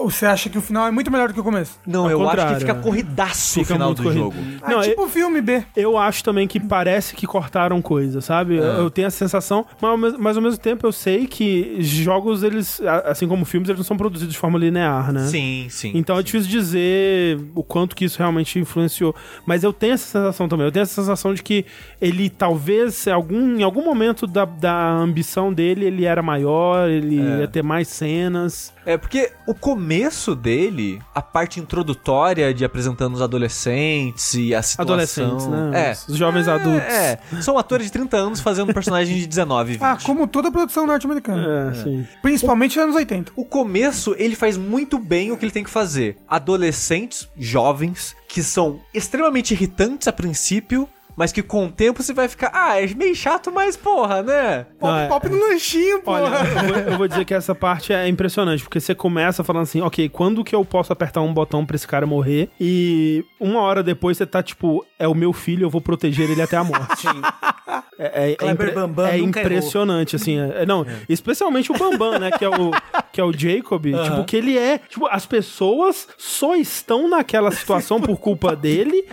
Você 0.00 0.26
acha 0.26 0.48
que 0.48 0.56
o 0.56 0.60
final 0.62 0.86
é 0.86 0.90
muito 0.90 1.10
melhor 1.10 1.28
do 1.28 1.34
que 1.34 1.40
o 1.40 1.44
começo? 1.44 1.78
Não, 1.86 2.04
Ao 2.04 2.10
eu 2.10 2.18
acho 2.20 2.28
contrário, 2.30 2.54
que 2.54 2.60
fica 2.60 2.78
é. 2.78 2.82
corridaço 2.82 3.60
o 3.60 3.64
Fica 3.64 3.74
final 3.74 3.88
muito 3.88 3.98
do 3.98 4.02
corrido. 4.04 4.20
jogo. 4.22 4.36
Ah, 4.62 4.70
Não, 4.70 4.80
tipo 4.82 5.08
filme 5.08 5.40
B. 5.40 5.64
Eu 5.76 5.98
acho 5.98 6.22
também 6.22 6.46
que 6.46 6.60
parece 6.60 7.14
que 7.14 7.26
cortaram 7.26 7.80
coisa, 7.82 8.20
sabe? 8.20 8.56
Eu, 8.56 8.62
eu 8.62 8.90
tenho 8.90 9.06
essa 9.06 9.16
sensação, 9.18 9.66
mas 9.80 10.16
mas 10.18 10.36
ao 10.36 10.42
mesmo 10.42 10.58
tempo 10.58 10.86
eu 10.86 10.92
sei 10.92 11.26
que 11.26 11.76
jogos, 11.82 12.42
eles, 12.42 12.80
a- 12.80 13.10
assim 13.10 13.26
como 13.26 13.44
filmes, 13.44 13.68
eles 13.68 13.78
não 13.78 13.84
são 13.84 13.96
produzidos 13.96 14.32
de 14.32 14.38
forma 14.38 14.58
linear, 14.58 15.12
né? 15.12 15.26
Sim, 15.26 15.66
sim. 15.70 15.92
Então 15.94 16.18
é 16.18 16.22
difícil 16.22 16.48
dizer 16.48 17.38
o 17.54 17.62
quanto 17.62 17.96
que 17.96 18.04
isso 18.04 18.18
realmente 18.18 18.58
influenciou. 18.58 19.14
Mas 19.46 19.64
eu 19.64 19.72
tenho 19.72 19.94
essa 19.94 20.06
sensação 20.06 20.48
também. 20.48 20.66
Eu 20.66 20.72
tenho 20.72 20.82
essa 20.82 20.94
sensação 20.94 21.34
de 21.34 21.42
que 21.42 21.64
ele 22.00 22.28
talvez, 22.30 23.06
em 23.06 23.10
algum, 23.12 23.56
em 23.58 23.62
algum 23.62 23.84
momento 23.84 24.26
da, 24.26 24.44
da 24.44 24.90
ambição 24.92 25.52
dele, 25.52 25.84
ele 25.86 26.04
era 26.04 26.22
maior, 26.22 26.88
ele 26.88 27.18
É. 27.20 27.40
ia 27.40 27.48
ter 27.48 27.62
mais 27.62 27.88
cenas. 27.88 28.72
É, 28.88 28.96
porque 28.96 29.30
o 29.46 29.54
começo 29.54 30.34
dele, 30.34 30.98
a 31.14 31.20
parte 31.20 31.60
introdutória 31.60 32.54
de 32.54 32.64
apresentando 32.64 33.12
os 33.12 33.20
adolescentes 33.20 34.32
e 34.32 34.54
a 34.54 34.62
situação... 34.62 34.94
Adolescentes, 34.94 35.46
né? 35.46 35.90
É. 35.90 35.92
Os 36.10 36.16
jovens 36.16 36.48
adultos. 36.48 36.88
É, 36.88 37.18
são 37.42 37.58
atores 37.58 37.84
de 37.84 37.92
30 37.92 38.16
anos 38.16 38.40
fazendo 38.40 38.70
um 38.70 38.72
personagem 38.72 39.14
de 39.14 39.26
19, 39.26 39.72
20. 39.72 39.82
Ah, 39.82 39.98
como 40.02 40.26
toda 40.26 40.50
produção 40.50 40.86
norte-americana. 40.86 41.70
É, 41.70 41.74
sim. 41.84 42.08
Principalmente 42.22 42.76
nos 42.76 42.84
anos 42.84 42.96
80. 42.96 43.32
O 43.36 43.44
começo, 43.44 44.16
ele 44.16 44.34
faz 44.34 44.56
muito 44.56 44.98
bem 44.98 45.30
o 45.32 45.36
que 45.36 45.44
ele 45.44 45.52
tem 45.52 45.64
que 45.64 45.68
fazer. 45.68 46.16
Adolescentes, 46.26 47.28
jovens, 47.36 48.16
que 48.26 48.42
são 48.42 48.80
extremamente 48.94 49.52
irritantes 49.52 50.08
a 50.08 50.12
princípio, 50.14 50.88
mas 51.18 51.32
que 51.32 51.42
com 51.42 51.66
o 51.66 51.70
tempo 51.70 52.02
você 52.02 52.14
vai 52.14 52.28
ficar, 52.28 52.50
ah, 52.54 52.80
é 52.80 52.86
meio 52.94 53.14
chato, 53.14 53.50
mas 53.52 53.76
porra, 53.76 54.22
né? 54.22 54.66
Pop, 54.78 54.92
Não, 54.92 54.98
é- 55.00 55.08
pop 55.08 55.28
no 55.28 55.36
lanchinho, 55.48 56.00
pô. 56.00 56.12
Olha, 56.12 56.26
eu 56.26 56.64
vou, 56.68 56.76
eu 56.92 56.98
vou 56.98 57.08
dizer 57.08 57.24
que 57.24 57.34
essa 57.34 57.54
parte 57.54 57.92
é 57.92 58.06
impressionante, 58.08 58.62
porque 58.62 58.78
você 58.80 58.94
começa 58.94 59.42
falando 59.42 59.64
assim, 59.64 59.80
ok, 59.80 60.08
quando 60.08 60.44
que 60.44 60.54
eu 60.54 60.64
posso 60.64 60.92
apertar 60.92 61.20
um 61.20 61.34
botão 61.34 61.66
pra 61.66 61.74
esse 61.74 61.86
cara 61.88 62.06
morrer? 62.06 62.48
E 62.60 63.24
uma 63.40 63.60
hora 63.60 63.82
depois 63.82 64.16
você 64.16 64.24
tá 64.24 64.42
tipo, 64.42 64.86
é 64.98 65.08
o 65.08 65.14
meu 65.14 65.32
filho, 65.32 65.64
eu 65.66 65.70
vou 65.70 65.80
proteger 65.80 66.30
ele 66.30 66.40
até 66.40 66.56
a 66.56 66.62
morte. 66.64 67.06
É, 68.00 68.30
é, 68.30 68.36
é, 68.46 68.50
impre- 68.52 68.70
Bambam 68.70 69.06
é 69.08 69.18
impressionante, 69.18 70.14
assim. 70.14 70.38
é- 70.38 70.62
é- 70.62 70.66
não, 70.66 70.86
especialmente 71.08 71.72
o 71.72 71.76
Bambam, 71.76 72.16
né? 72.18 72.30
Que 72.30 72.44
é 72.44 72.48
o, 72.48 72.70
que 73.12 73.20
é 73.20 73.24
o 73.24 73.32
Jacob. 73.36 73.84
Tipo, 73.86 74.24
que 74.24 74.36
ele 74.36 74.56
é. 74.56 74.78
Tipo, 74.78 75.08
as 75.08 75.26
pessoas 75.26 76.06
só 76.16 76.54
estão 76.54 77.08
naquela 77.10 77.50
situação 77.50 78.00
por 78.00 78.16
culpa 78.18 78.54
dele. 78.54 79.04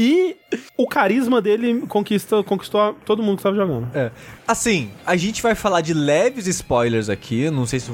E 0.00 0.36
o 0.76 0.86
carisma 0.86 1.42
dele 1.42 1.80
conquista, 1.88 2.40
conquistou 2.44 2.94
todo 3.04 3.20
mundo 3.20 3.38
que 3.38 3.42
tava 3.42 3.56
jogando. 3.56 3.88
É. 3.92 4.12
Assim, 4.48 4.90
a 5.04 5.14
gente 5.14 5.42
vai 5.42 5.54
falar 5.54 5.82
de 5.82 5.92
leves 5.92 6.46
spoilers 6.46 7.10
aqui. 7.10 7.50
Não 7.50 7.66
sei 7.66 7.78
se. 7.80 7.90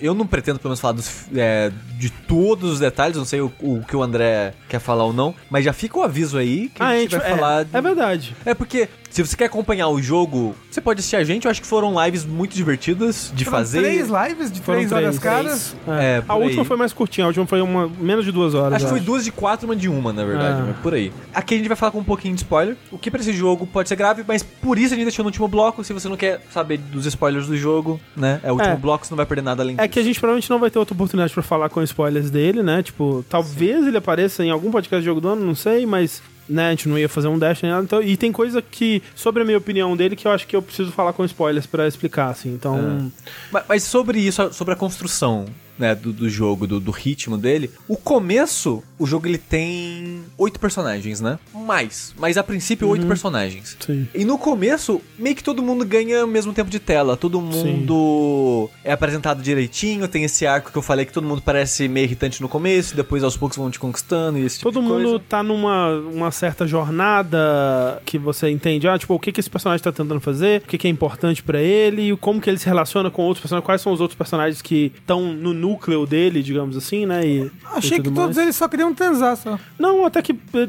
Eu, 0.00 0.14
não 0.14 0.26
pretendo, 0.26 0.58
pelo 0.58 0.70
menos, 0.70 0.80
falar 0.80 0.94
dos, 0.94 1.26
é, 1.36 1.70
de 1.98 2.08
todos 2.08 2.72
os 2.72 2.80
detalhes. 2.80 3.16
Não 3.18 3.26
sei 3.26 3.42
o, 3.42 3.52
o 3.60 3.84
que 3.86 3.94
o 3.94 4.02
André 4.02 4.54
quer 4.70 4.78
falar 4.80 5.04
ou 5.04 5.12
não. 5.12 5.34
Mas 5.50 5.66
já 5.66 5.72
fica 5.74 5.98
o 5.98 6.02
aviso 6.02 6.38
aí 6.38 6.70
que 6.70 6.82
Ah, 6.82 6.88
a 6.88 6.96
gente 6.98 7.14
vai 7.14 7.30
é, 7.30 7.36
falar. 7.36 7.64
de- 7.66 7.76
é 7.76 7.80
verdade. 7.82 8.34
É 8.46 8.54
porque, 8.54 8.88
se 9.10 9.22
você 9.22 9.36
quer 9.36 9.44
acompanhar 9.44 9.88
o 9.88 10.00
jogo, 10.00 10.54
você 10.70 10.80
pode 10.80 11.00
assistir 11.00 11.16
a 11.16 11.24
gente. 11.24 11.44
Eu 11.44 11.50
acho 11.50 11.60
que 11.60 11.66
foram 11.66 12.02
lives 12.02 12.24
muito 12.24 12.54
divertidas 12.54 13.30
de 13.34 13.44
Foram 13.44 13.58
fazer. 13.58 13.80
Três 13.82 14.08
lives 14.08 14.50
de 14.50 14.60
Foram 14.62 14.78
três 14.78 14.92
horas 14.92 15.18
três. 15.18 15.74
cada. 15.84 16.00
É. 16.00 16.18
É, 16.18 16.22
a 16.26 16.34
última 16.36 16.62
aí. 16.62 16.66
foi 16.68 16.76
mais 16.78 16.92
curtinha, 16.94 17.26
a 17.26 17.28
última 17.28 17.46
foi 17.46 17.60
uma, 17.60 17.86
menos 17.86 18.24
de 18.24 18.32
duas 18.32 18.54
horas. 18.54 18.74
Acho 18.76 18.86
que 18.86 18.92
eu 18.92 18.96
foi 18.96 19.00
duas 19.04 19.24
de 19.24 19.30
quatro, 19.32 19.66
uma 19.66 19.76
de 19.76 19.88
uma, 19.90 20.10
na 20.10 20.24
verdade, 20.24 20.62
Ah. 20.62 20.64
mas 20.68 20.76
por 20.78 20.94
aí. 20.94 21.12
Aqui 21.34 21.54
a 21.54 21.58
gente 21.58 21.68
vai 21.68 21.76
falar 21.76 21.92
com 21.92 21.98
um 21.98 22.04
pouquinho 22.04 22.34
de 22.34 22.40
spoiler. 22.42 22.76
O 22.90 22.96
que 22.96 23.10
pra 23.10 23.20
esse 23.20 23.32
jogo 23.34 23.66
pode 23.66 23.90
ser 23.90 23.96
grave, 23.96 24.24
mas 24.26 24.42
por 24.42 24.78
isso 24.78 24.94
a 24.94 24.96
gente 24.96 25.04
deixou 25.04 25.22
no 25.22 25.28
último 25.28 25.46
bloco. 25.48 25.84
Se 25.84 25.92
você 25.98 26.08
não 26.08 26.16
quer 26.16 26.40
saber 26.50 26.78
dos 26.78 27.06
spoilers 27.06 27.46
do 27.46 27.56
jogo, 27.56 28.00
né? 28.16 28.40
É 28.42 28.50
o 28.50 28.54
último 28.54 28.72
É. 28.74 28.76
bloco, 28.76 29.06
você 29.06 29.12
não 29.12 29.16
vai 29.16 29.26
perder 29.26 29.42
nada 29.42 29.62
além 29.62 29.76
É 29.78 29.86
que 29.88 29.98
a 29.98 30.02
gente 30.02 30.18
provavelmente 30.18 30.48
não 30.50 30.58
vai 30.58 30.70
ter 30.70 30.78
outra 30.78 30.94
oportunidade 30.94 31.32
pra 31.32 31.42
falar 31.42 31.68
com 31.68 31.82
spoilers 31.82 32.30
dele, 32.30 32.62
né? 32.62 32.82
Tipo, 32.82 33.24
talvez 33.28 33.86
ele 33.86 33.96
apareça 33.96 34.44
em 34.44 34.50
algum 34.50 34.70
podcast 34.70 35.00
de 35.00 35.06
jogo 35.06 35.20
do 35.20 35.28
ano, 35.28 35.44
não 35.44 35.54
sei, 35.54 35.86
mas. 35.86 36.22
Né, 36.50 36.68
a 36.68 36.70
gente 36.70 36.88
não 36.88 36.98
ia 36.98 37.10
fazer 37.10 37.28
um 37.28 37.38
dash 37.38 37.60
nem 37.60 37.70
nada. 37.70 37.84
Então, 37.84 38.00
e 38.02 38.16
tem 38.16 38.32
coisa 38.32 38.62
que, 38.62 39.02
sobre 39.14 39.42
a 39.42 39.44
minha 39.44 39.58
opinião 39.58 39.94
dele, 39.94 40.16
que 40.16 40.26
eu 40.26 40.32
acho 40.32 40.46
que 40.46 40.56
eu 40.56 40.62
preciso 40.62 40.90
falar 40.90 41.12
com 41.12 41.22
spoilers 41.22 41.66
pra 41.66 41.86
explicar, 41.86 42.30
assim. 42.30 42.48
Então. 42.54 43.12
Ma- 43.52 43.64
Mas 43.68 43.82
sobre 43.82 44.18
isso, 44.18 44.50
sobre 44.54 44.72
a 44.72 44.76
construção, 44.76 45.44
né, 45.78 45.94
do, 45.94 46.12
do 46.12 46.28
jogo, 46.28 46.66
do, 46.66 46.80
do 46.80 46.90
ritmo 46.90 47.36
dele. 47.38 47.70
O 47.86 47.96
começo, 47.96 48.82
o 48.98 49.06
jogo 49.06 49.26
ele 49.26 49.38
tem 49.38 50.22
oito 50.36 50.58
personagens, 50.58 51.20
né? 51.20 51.38
Mais. 51.54 52.14
Mas 52.18 52.36
a 52.36 52.42
princípio, 52.42 52.88
oito 52.88 53.06
personagens. 53.06 53.76
Sim. 53.80 54.08
E 54.14 54.24
no 54.24 54.38
começo, 54.38 55.00
meio 55.18 55.36
que 55.36 55.44
todo 55.44 55.62
mundo 55.62 55.84
ganha 55.84 56.24
o 56.24 56.28
mesmo 56.28 56.52
tempo 56.52 56.70
de 56.70 56.78
tela. 56.78 57.16
Todo 57.16 57.40
mundo 57.40 58.70
é 58.84 58.92
apresentado 58.92 59.42
direitinho. 59.42 60.08
Tem 60.08 60.24
esse 60.24 60.46
arco 60.46 60.70
que 60.72 60.78
eu 60.78 60.82
falei 60.82 61.04
que 61.04 61.12
todo 61.12 61.26
mundo 61.26 61.42
parece 61.42 61.88
meio 61.88 62.04
irritante 62.04 62.40
no 62.40 62.48
começo, 62.48 62.96
depois 62.96 63.22
aos 63.22 63.36
poucos 63.36 63.56
vão 63.56 63.70
te 63.70 63.78
conquistando 63.78 64.38
e 64.38 64.44
esse 64.44 64.58
tipo 64.58 64.70
Todo 64.72 64.82
de 64.82 64.88
mundo 64.88 65.04
coisa. 65.10 65.24
tá 65.28 65.42
numa 65.42 65.88
uma 65.98 66.30
certa 66.30 66.66
jornada 66.66 68.02
que 68.04 68.18
você 68.18 68.50
entende, 68.50 68.88
ah, 68.88 68.98
tipo, 68.98 69.14
o 69.14 69.18
que, 69.18 69.32
que 69.32 69.40
esse 69.40 69.50
personagem 69.50 69.82
tá 69.82 69.92
tentando 69.92 70.20
fazer, 70.20 70.62
o 70.62 70.66
que, 70.66 70.78
que 70.78 70.86
é 70.86 70.90
importante 70.90 71.42
pra 71.42 71.60
ele, 71.60 72.16
como 72.16 72.40
que 72.40 72.48
ele 72.48 72.58
se 72.58 72.66
relaciona 72.66 73.10
com 73.10 73.22
outros 73.22 73.40
personagens, 73.42 73.64
quais 73.66 73.80
são 73.80 73.92
os 73.92 74.00
outros 74.00 74.16
personagens 74.16 74.60
que 74.62 74.92
estão 74.98 75.32
no 75.32 75.52
núcleo 75.68 76.06
dele, 76.06 76.42
digamos 76.42 76.76
assim, 76.76 77.06
né? 77.06 77.26
E, 77.26 77.50
Achei 77.74 77.98
e 77.98 78.00
que 78.00 78.04
tudo 78.04 78.14
todos 78.14 78.36
mais. 78.36 78.46
eles 78.46 78.56
só 78.56 78.68
queriam 78.68 78.94
transar 78.94 79.36
só. 79.36 79.58
Não, 79.78 80.04
até 80.04 80.22
que 80.22 80.32
eh, 80.32 80.68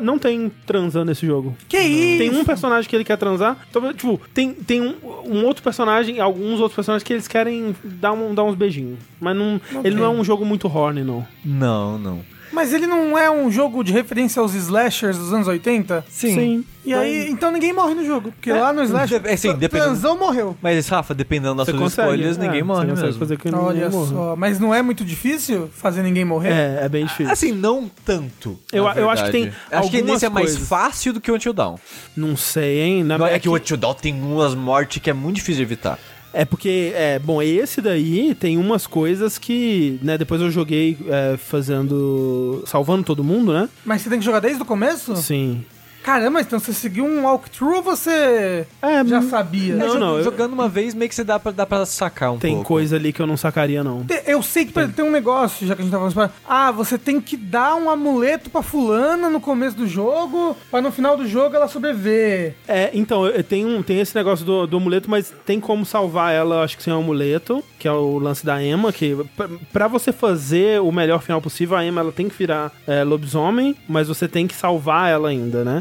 não 0.00 0.18
tem 0.18 0.50
transando 0.66 1.06
nesse 1.06 1.26
jogo. 1.26 1.56
Que 1.68 1.78
isso? 1.78 2.18
Tem 2.18 2.40
um 2.40 2.44
personagem 2.44 2.88
que 2.88 2.96
ele 2.96 3.04
quer 3.04 3.16
transar. 3.16 3.56
Então, 3.70 3.92
tipo, 3.92 4.20
tem, 4.34 4.52
tem 4.52 4.80
um, 4.80 4.94
um 5.24 5.44
outro 5.44 5.62
personagem, 5.62 6.20
alguns 6.20 6.60
outros 6.60 6.74
personagens 6.74 7.02
que 7.02 7.12
eles 7.12 7.28
querem 7.28 7.74
dar, 7.84 8.12
um, 8.12 8.34
dar 8.34 8.44
uns 8.44 8.54
beijinhos. 8.54 8.98
Mas 9.20 9.36
não, 9.36 9.60
ele 9.84 9.94
não 9.96 10.04
é 10.04 10.08
um 10.08 10.24
jogo 10.24 10.44
muito 10.44 10.66
horny, 10.68 11.04
não. 11.04 11.26
Não, 11.44 11.98
não. 11.98 12.20
Mas 12.52 12.72
ele 12.72 12.86
não 12.86 13.16
é 13.16 13.30
um 13.30 13.50
jogo 13.50 13.82
de 13.84 13.92
referência 13.92 14.40
aos 14.40 14.54
slashers 14.54 15.16
dos 15.16 15.32
anos 15.32 15.46
80? 15.46 16.04
Sim. 16.08 16.64
E 16.84 16.94
aí, 16.94 17.28
então 17.30 17.50
ninguém 17.52 17.72
morre 17.74 17.94
no 17.94 18.04
jogo. 18.04 18.32
Porque 18.32 18.50
lá 18.52 18.72
no 18.72 18.82
slasher, 18.82 19.20
de- 19.20 19.28
é, 19.28 19.36
sim, 19.36 19.52
dependendo- 19.54 19.90
transão 19.90 20.18
morreu. 20.18 20.56
Mas, 20.62 20.88
Rafa, 20.88 21.14
dependendo 21.14 21.54
das 21.56 21.66
Você 21.66 21.72
suas 21.72 21.82
consegue. 21.94 22.08
escolhas, 22.14 22.38
é, 22.38 22.40
ninguém 22.40 22.62
morre 22.62 22.86
mesmo. 22.86 23.12
fazer 23.18 23.36
que 23.38 23.50
ninguém 23.50 23.64
Olha 23.66 23.90
morra. 23.90 24.06
só. 24.08 24.34
Mas 24.36 24.58
não 24.58 24.74
é 24.74 24.80
muito 24.80 25.04
difícil 25.04 25.68
fazer 25.76 26.02
ninguém 26.02 26.24
morrer? 26.24 26.48
É, 26.50 26.78
é 26.84 26.88
bem 26.88 27.04
difícil. 27.04 27.30
Assim, 27.30 27.52
não 27.52 27.88
tanto. 28.04 28.58
Eu- 28.72 28.88
eu 28.88 29.10
acho 29.10 29.24
que 29.26 29.30
tem 29.30 29.52
Acho 29.70 29.90
que 29.90 30.00
nesse 30.02 30.24
é 30.24 30.28
mais 30.30 30.46
coisas. 30.52 30.66
fácil 30.68 31.12
do 31.12 31.20
que 31.20 31.30
o 31.30 31.34
Until 31.34 31.52
Dawn. 31.52 31.76
Não 32.16 32.34
sei, 32.36 32.80
hein? 32.80 33.04
Na- 33.04 33.18
Não, 33.18 33.26
é, 33.26 33.34
é 33.34 33.38
que 33.38 33.48
o 33.48 33.54
Until 33.54 33.76
Dawn 33.76 33.94
tem 33.94 34.14
umas 34.14 34.54
mortes 34.54 35.02
que 35.02 35.10
é 35.10 35.12
muito 35.12 35.36
difícil 35.36 35.56
de 35.56 35.62
evitar. 35.62 35.98
É 36.32 36.44
porque, 36.44 36.92
é, 36.94 37.18
bom, 37.18 37.42
esse 37.42 37.80
daí 37.80 38.34
tem 38.34 38.56
umas 38.56 38.86
coisas 38.86 39.36
que, 39.38 39.98
né, 40.02 40.16
depois 40.16 40.40
eu 40.40 40.50
joguei 40.50 40.96
é, 41.08 41.36
fazendo. 41.36 42.62
salvando 42.66 43.04
todo 43.04 43.24
mundo, 43.24 43.52
né? 43.52 43.68
Mas 43.84 44.02
você 44.02 44.10
tem 44.10 44.18
que 44.18 44.24
jogar 44.24 44.40
desde 44.40 44.62
o 44.62 44.66
começo? 44.66 45.16
Sim. 45.16 45.64
Caramba, 46.02 46.40
então 46.40 46.58
você 46.58 46.72
seguiu 46.72 47.04
um 47.04 47.24
walkthrough 47.24 47.76
ou 47.76 47.82
você 47.82 48.66
É, 48.82 49.04
já 49.04 49.18
hum, 49.18 49.28
sabia? 49.28 49.74
Não, 49.76 49.86
É, 49.86 49.88
jo- 49.90 49.98
não, 49.98 50.16
eu- 50.18 50.24
Jogando 50.24 50.52
uma 50.52 50.68
vez, 50.68 50.94
meio 50.94 51.08
que 51.08 51.14
você 51.14 51.24
dá 51.24 51.38
pra, 51.38 51.52
dá 51.52 51.66
pra 51.66 51.84
sacar 51.84 52.32
um 52.32 52.38
Tem 52.38 52.54
pouco. 52.54 52.68
coisa 52.68 52.96
ali 52.96 53.12
que 53.12 53.20
eu 53.20 53.26
não 53.26 53.36
sacaria, 53.36 53.84
não. 53.84 54.04
Eu 54.26 54.42
sei 54.42 54.64
que 54.64 54.72
tem 54.88 55.04
um 55.04 55.10
negócio, 55.10 55.66
já 55.66 55.74
que 55.74 55.82
a 55.82 55.84
gente 55.84 55.92
tá 55.92 56.10
falando. 56.10 56.32
Ah, 56.48 56.70
você 56.70 56.96
tem 56.96 57.20
que 57.20 57.36
dar 57.36 57.74
um 57.76 57.90
amuleto 57.90 58.48
pra 58.50 58.62
fulana 58.62 59.28
no 59.28 59.40
começo 59.40 59.76
do 59.76 59.86
jogo, 59.86 60.56
pra 60.70 60.80
no 60.80 60.90
final 60.90 61.16
do 61.16 61.26
jogo 61.26 61.54
ela 61.56 61.68
sobreviver. 61.68 62.54
É, 62.66 62.90
então, 62.94 63.24
tenho 63.48 63.68
um- 63.68 63.82
tem 63.82 64.00
esse 64.00 64.14
negócio 64.14 64.44
do, 64.44 64.66
do 64.66 64.76
amuleto, 64.78 65.10
mas 65.10 65.32
tem 65.44 65.60
como 65.60 65.84
salvar 65.84 66.32
ela, 66.32 66.62
acho 66.64 66.76
que 66.76 66.82
sem 66.82 66.92
o 66.92 66.96
amuleto, 66.98 67.62
que 67.78 67.86
é 67.88 67.92
o 67.92 68.18
lance 68.18 68.44
da 68.44 68.62
Emma, 68.62 68.92
que 68.92 69.16
pra, 69.36 69.48
pra 69.72 69.88
você 69.88 70.12
fazer 70.12 70.80
o 70.80 70.90
melhor 70.92 71.20
final 71.22 71.40
possível, 71.40 71.76
a 71.76 71.84
Emma 71.84 72.00
ela 72.00 72.12
tem 72.12 72.28
que 72.28 72.36
virar 72.36 72.72
é, 72.86 73.02
lobisomem, 73.04 73.76
mas 73.88 74.08
você 74.08 74.26
tem 74.28 74.46
que 74.46 74.54
salvar 74.54 75.10
ela 75.10 75.28
ainda, 75.28 75.64
né? 75.64 75.80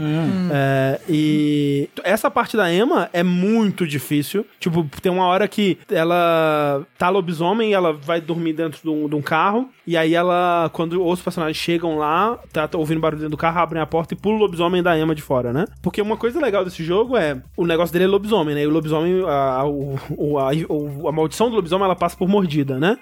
É, 0.52 1.00
e 1.10 1.90
essa 2.04 2.30
parte 2.32 2.56
da 2.58 2.72
Emma 2.74 3.10
é 3.14 3.24
muito 3.24 3.86
difícil. 3.88 4.46
Tipo, 4.60 4.86
tem 5.02 5.12
uma 5.12 5.26
hora 5.26 5.48
que 5.48 5.78
ela 5.92 6.84
tá 6.98 7.10
lobisomem 7.10 7.72
e 7.72 7.74
ela 7.74 7.94
vai 7.94 8.20
dormir 8.22 8.54
dentro 8.54 8.82
de 8.82 8.90
um, 8.90 9.08
de 9.08 9.16
um 9.16 9.22
carro, 9.22 9.70
e 9.86 9.96
aí 9.98 10.14
ela, 10.14 10.70
quando 10.74 11.02
outros 11.02 11.24
personagens 11.24 11.58
chegam 11.58 11.98
lá, 11.98 12.38
tá, 12.52 12.68
tá 12.68 12.78
ouvindo 12.78 13.00
barulho 13.02 13.20
dentro 13.22 13.32
do 13.32 13.38
carro, 13.38 13.60
abrem 13.60 13.82
a 13.82 13.86
porta 13.86 14.14
e 14.14 14.18
pula 14.18 14.36
o 14.36 14.40
lobisomem 14.40 14.84
da 14.84 14.98
Emma 14.98 15.16
de 15.16 15.22
fora, 15.22 15.52
né? 15.54 15.66
Porque 15.82 16.02
uma 16.02 16.18
coisa 16.18 16.40
legal 16.40 16.64
desse 16.64 16.84
jogo 16.84 17.16
é, 17.18 17.42
o 17.58 17.66
negócio 17.66 17.92
dele 17.94 18.06
é 18.06 18.08
lobisomem, 18.08 18.56
né? 18.56 18.64
E 18.64 18.68
o 18.68 18.70
lobisomem, 18.70 19.22
a, 19.28 19.64
o- 19.66 20.38
a, 20.38 20.50
o- 20.70 21.08
a 21.08 21.12
maldição 21.12 21.50
do 21.50 21.56
lobisomem, 21.56 21.86
ela 21.86 21.96
passa 21.96 22.16
por 22.18 22.28
mordida, 22.28 22.80
né? 22.80 22.98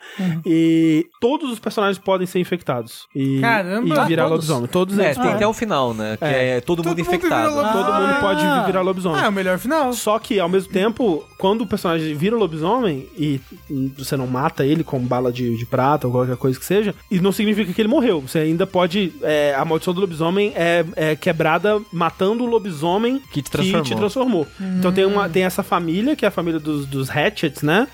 E 0.45 1.05
todos 1.19 1.51
os 1.51 1.59
personagens 1.59 1.97
podem 1.97 2.25
ser 2.27 2.39
infectados. 2.39 3.07
E, 3.15 3.39
Caramba! 3.41 4.03
e 4.03 4.07
virar 4.07 4.23
Todos? 4.23 4.47
lobisomem. 4.47 4.67
Todos 4.69 4.97
É, 4.99 5.05
eles. 5.05 5.17
tem 5.17 5.27
Ah, 5.31 5.35
até 5.35 5.47
o 5.47 5.53
final, 5.53 5.93
né? 5.93 6.17
Que 6.17 6.25
é, 6.25 6.61
todo, 6.61 6.77
Todo 6.77 6.87
mundo 6.89 6.96
mundo 7.03 7.15
infectado. 7.15 7.55
vira 7.55 7.71
Todo 7.71 7.85
mundo 7.93 8.11
Ah. 8.11 8.17
pode 8.21 8.65
virar 8.65 8.81
lobisomem. 8.81 9.21
Ah, 9.21 9.25
é 9.25 9.29
o 9.29 9.31
melhor 9.31 9.57
final. 9.57 9.93
Só 9.93 10.17
que, 10.19 10.39
ao 10.39 10.49
mesmo 10.49 10.71
tempo, 10.71 11.23
quando 11.37 11.61
o 11.61 11.67
personagem 11.67 12.15
vira 12.15 12.35
lobisomem 12.35 13.07
e 13.17 13.39
você 13.97 14.15
não 14.17 14.27
mata 14.27 14.65
ele 14.65 14.83
com 14.83 14.99
bala 14.99 15.31
de, 15.31 15.57
de 15.57 15.65
prata 15.65 16.07
ou 16.07 16.13
qualquer 16.13 16.37
coisa 16.37 16.59
que 16.59 16.65
seja, 16.65 16.93
isso 17.11 17.23
não 17.23 17.31
significa 17.31 17.71
que 17.73 17.81
ele 17.81 17.89
morreu. 17.89 18.21
Você 18.21 18.39
ainda 18.39 18.65
pode. 18.67 19.13
é, 19.21 19.55
a 19.57 19.63
maldição 19.65 19.93
do 19.93 20.01
lobisomem 20.01 20.53
é, 20.55 20.85
é 20.95 21.15
quebrada 21.15 21.81
matando 21.91 22.43
o 22.43 22.47
lobisomem 22.47 23.21
Que 23.31 23.41
te 23.41 23.49
transformou. 23.51 23.83
te 23.83 23.95
transformou. 23.95 24.47
Então 24.79 24.91
tem, 24.91 25.05
uma, 25.05 25.27
tem 25.29 25.43
essa 25.43 25.63
família, 25.63 26.15
que 26.15 26.25
é 26.25 26.27
a 26.27 26.31
família 26.31 26.59
dos, 26.59 26.85
dos 26.85 27.09
Hatchets, 27.09 27.61
né? 27.63 27.87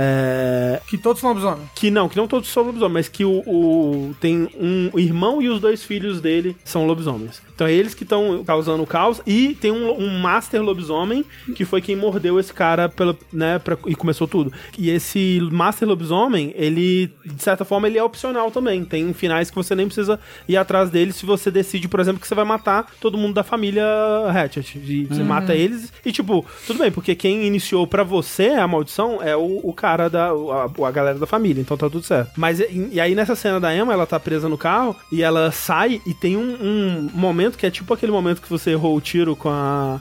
É, 0.00 0.80
Que 0.86 0.96
todos 0.96 1.20
são 1.20 1.30
lobisomem. 1.30 1.68
que 1.74 1.90
não, 1.90 2.08
que 2.08 2.16
não 2.16 2.28
todos 2.28 2.48
são 2.50 2.62
lobisomens, 2.62 2.92
mas 2.92 3.08
que 3.08 3.24
o, 3.24 3.42
o- 3.46 4.14
tem 4.20 4.48
um 4.60 4.90
irmão 4.98 5.42
e 5.42 5.48
os 5.48 5.60
dois 5.60 5.82
filhos 5.82 6.20
dele 6.20 6.56
são 6.64 6.86
lobisomens. 6.86 7.42
Então 7.58 7.66
é 7.66 7.72
eles 7.72 7.92
que 7.92 8.04
estão 8.04 8.44
causando 8.46 8.84
o 8.84 8.86
caos 8.86 9.20
e 9.26 9.56
tem 9.60 9.72
um, 9.72 9.90
um 10.00 10.20
master 10.20 10.62
lobisomem 10.62 11.24
que 11.56 11.64
foi 11.64 11.80
quem 11.82 11.96
mordeu 11.96 12.38
esse 12.38 12.52
cara 12.54 12.88
pela, 12.88 13.16
né, 13.32 13.58
pra- 13.58 13.76
e 13.84 13.96
começou 13.96 14.28
tudo. 14.28 14.52
E 14.78 14.90
esse 14.90 15.40
master 15.50 15.88
lobisomem, 15.88 16.52
ele 16.56 17.10
de 17.26 17.42
certa 17.42 17.64
forma 17.64 17.88
ele 17.88 17.98
é 17.98 18.02
opcional 18.04 18.52
também. 18.52 18.84
Tem 18.84 19.12
finais 19.12 19.50
que 19.50 19.56
você 19.56 19.74
nem 19.74 19.86
precisa 19.86 20.20
ir 20.48 20.56
atrás 20.56 20.88
dele 20.88 21.12
se 21.12 21.26
você 21.26 21.50
decide, 21.50 21.88
por 21.88 21.98
exemplo, 21.98 22.20
que 22.20 22.28
você 22.28 22.34
vai 22.36 22.44
matar 22.44 22.86
todo 23.00 23.18
mundo 23.18 23.34
da 23.34 23.42
família 23.42 23.84
Hatchet. 24.32 24.78
E 24.78 25.04
você 25.06 25.24
mata 25.24 25.52
eles 25.52 25.92
e 26.06 26.12
tipo, 26.12 26.46
tudo 26.64 26.78
bem, 26.78 26.92
porque 26.92 27.16
quem 27.16 27.44
iniciou 27.44 27.88
pra 27.88 28.04
você 28.04 28.50
a 28.50 28.68
maldição 28.68 29.20
é 29.20 29.36
o, 29.36 29.60
o 29.64 29.72
cara 29.72 30.08
da 30.08 30.28
a, 30.30 30.86
a 30.86 30.90
galera 30.92 31.18
da 31.18 31.26
família, 31.26 31.60
então 31.60 31.76
tá 31.76 31.90
tudo 31.90 32.04
certo. 32.04 32.30
Mas 32.36 32.60
e, 32.60 32.90
e 32.92 33.00
aí 33.00 33.16
nessa 33.16 33.34
cena 33.34 33.58
da 33.58 33.74
Emma, 33.74 33.92
ela 33.92 34.06
tá 34.06 34.20
presa 34.20 34.48
no 34.48 34.56
carro 34.56 34.94
e 35.10 35.22
ela 35.22 35.50
sai 35.50 36.00
e 36.06 36.14
tem 36.14 36.36
um, 36.36 36.54
um 36.62 37.10
momento 37.14 37.47
que 37.56 37.64
é 37.66 37.70
tipo 37.70 37.94
aquele 37.94 38.12
momento 38.12 38.42
que 38.42 38.48
você 38.50 38.70
errou 38.72 38.96
o 38.96 39.00
tiro 39.00 39.34
com 39.36 39.48
a 39.48 40.00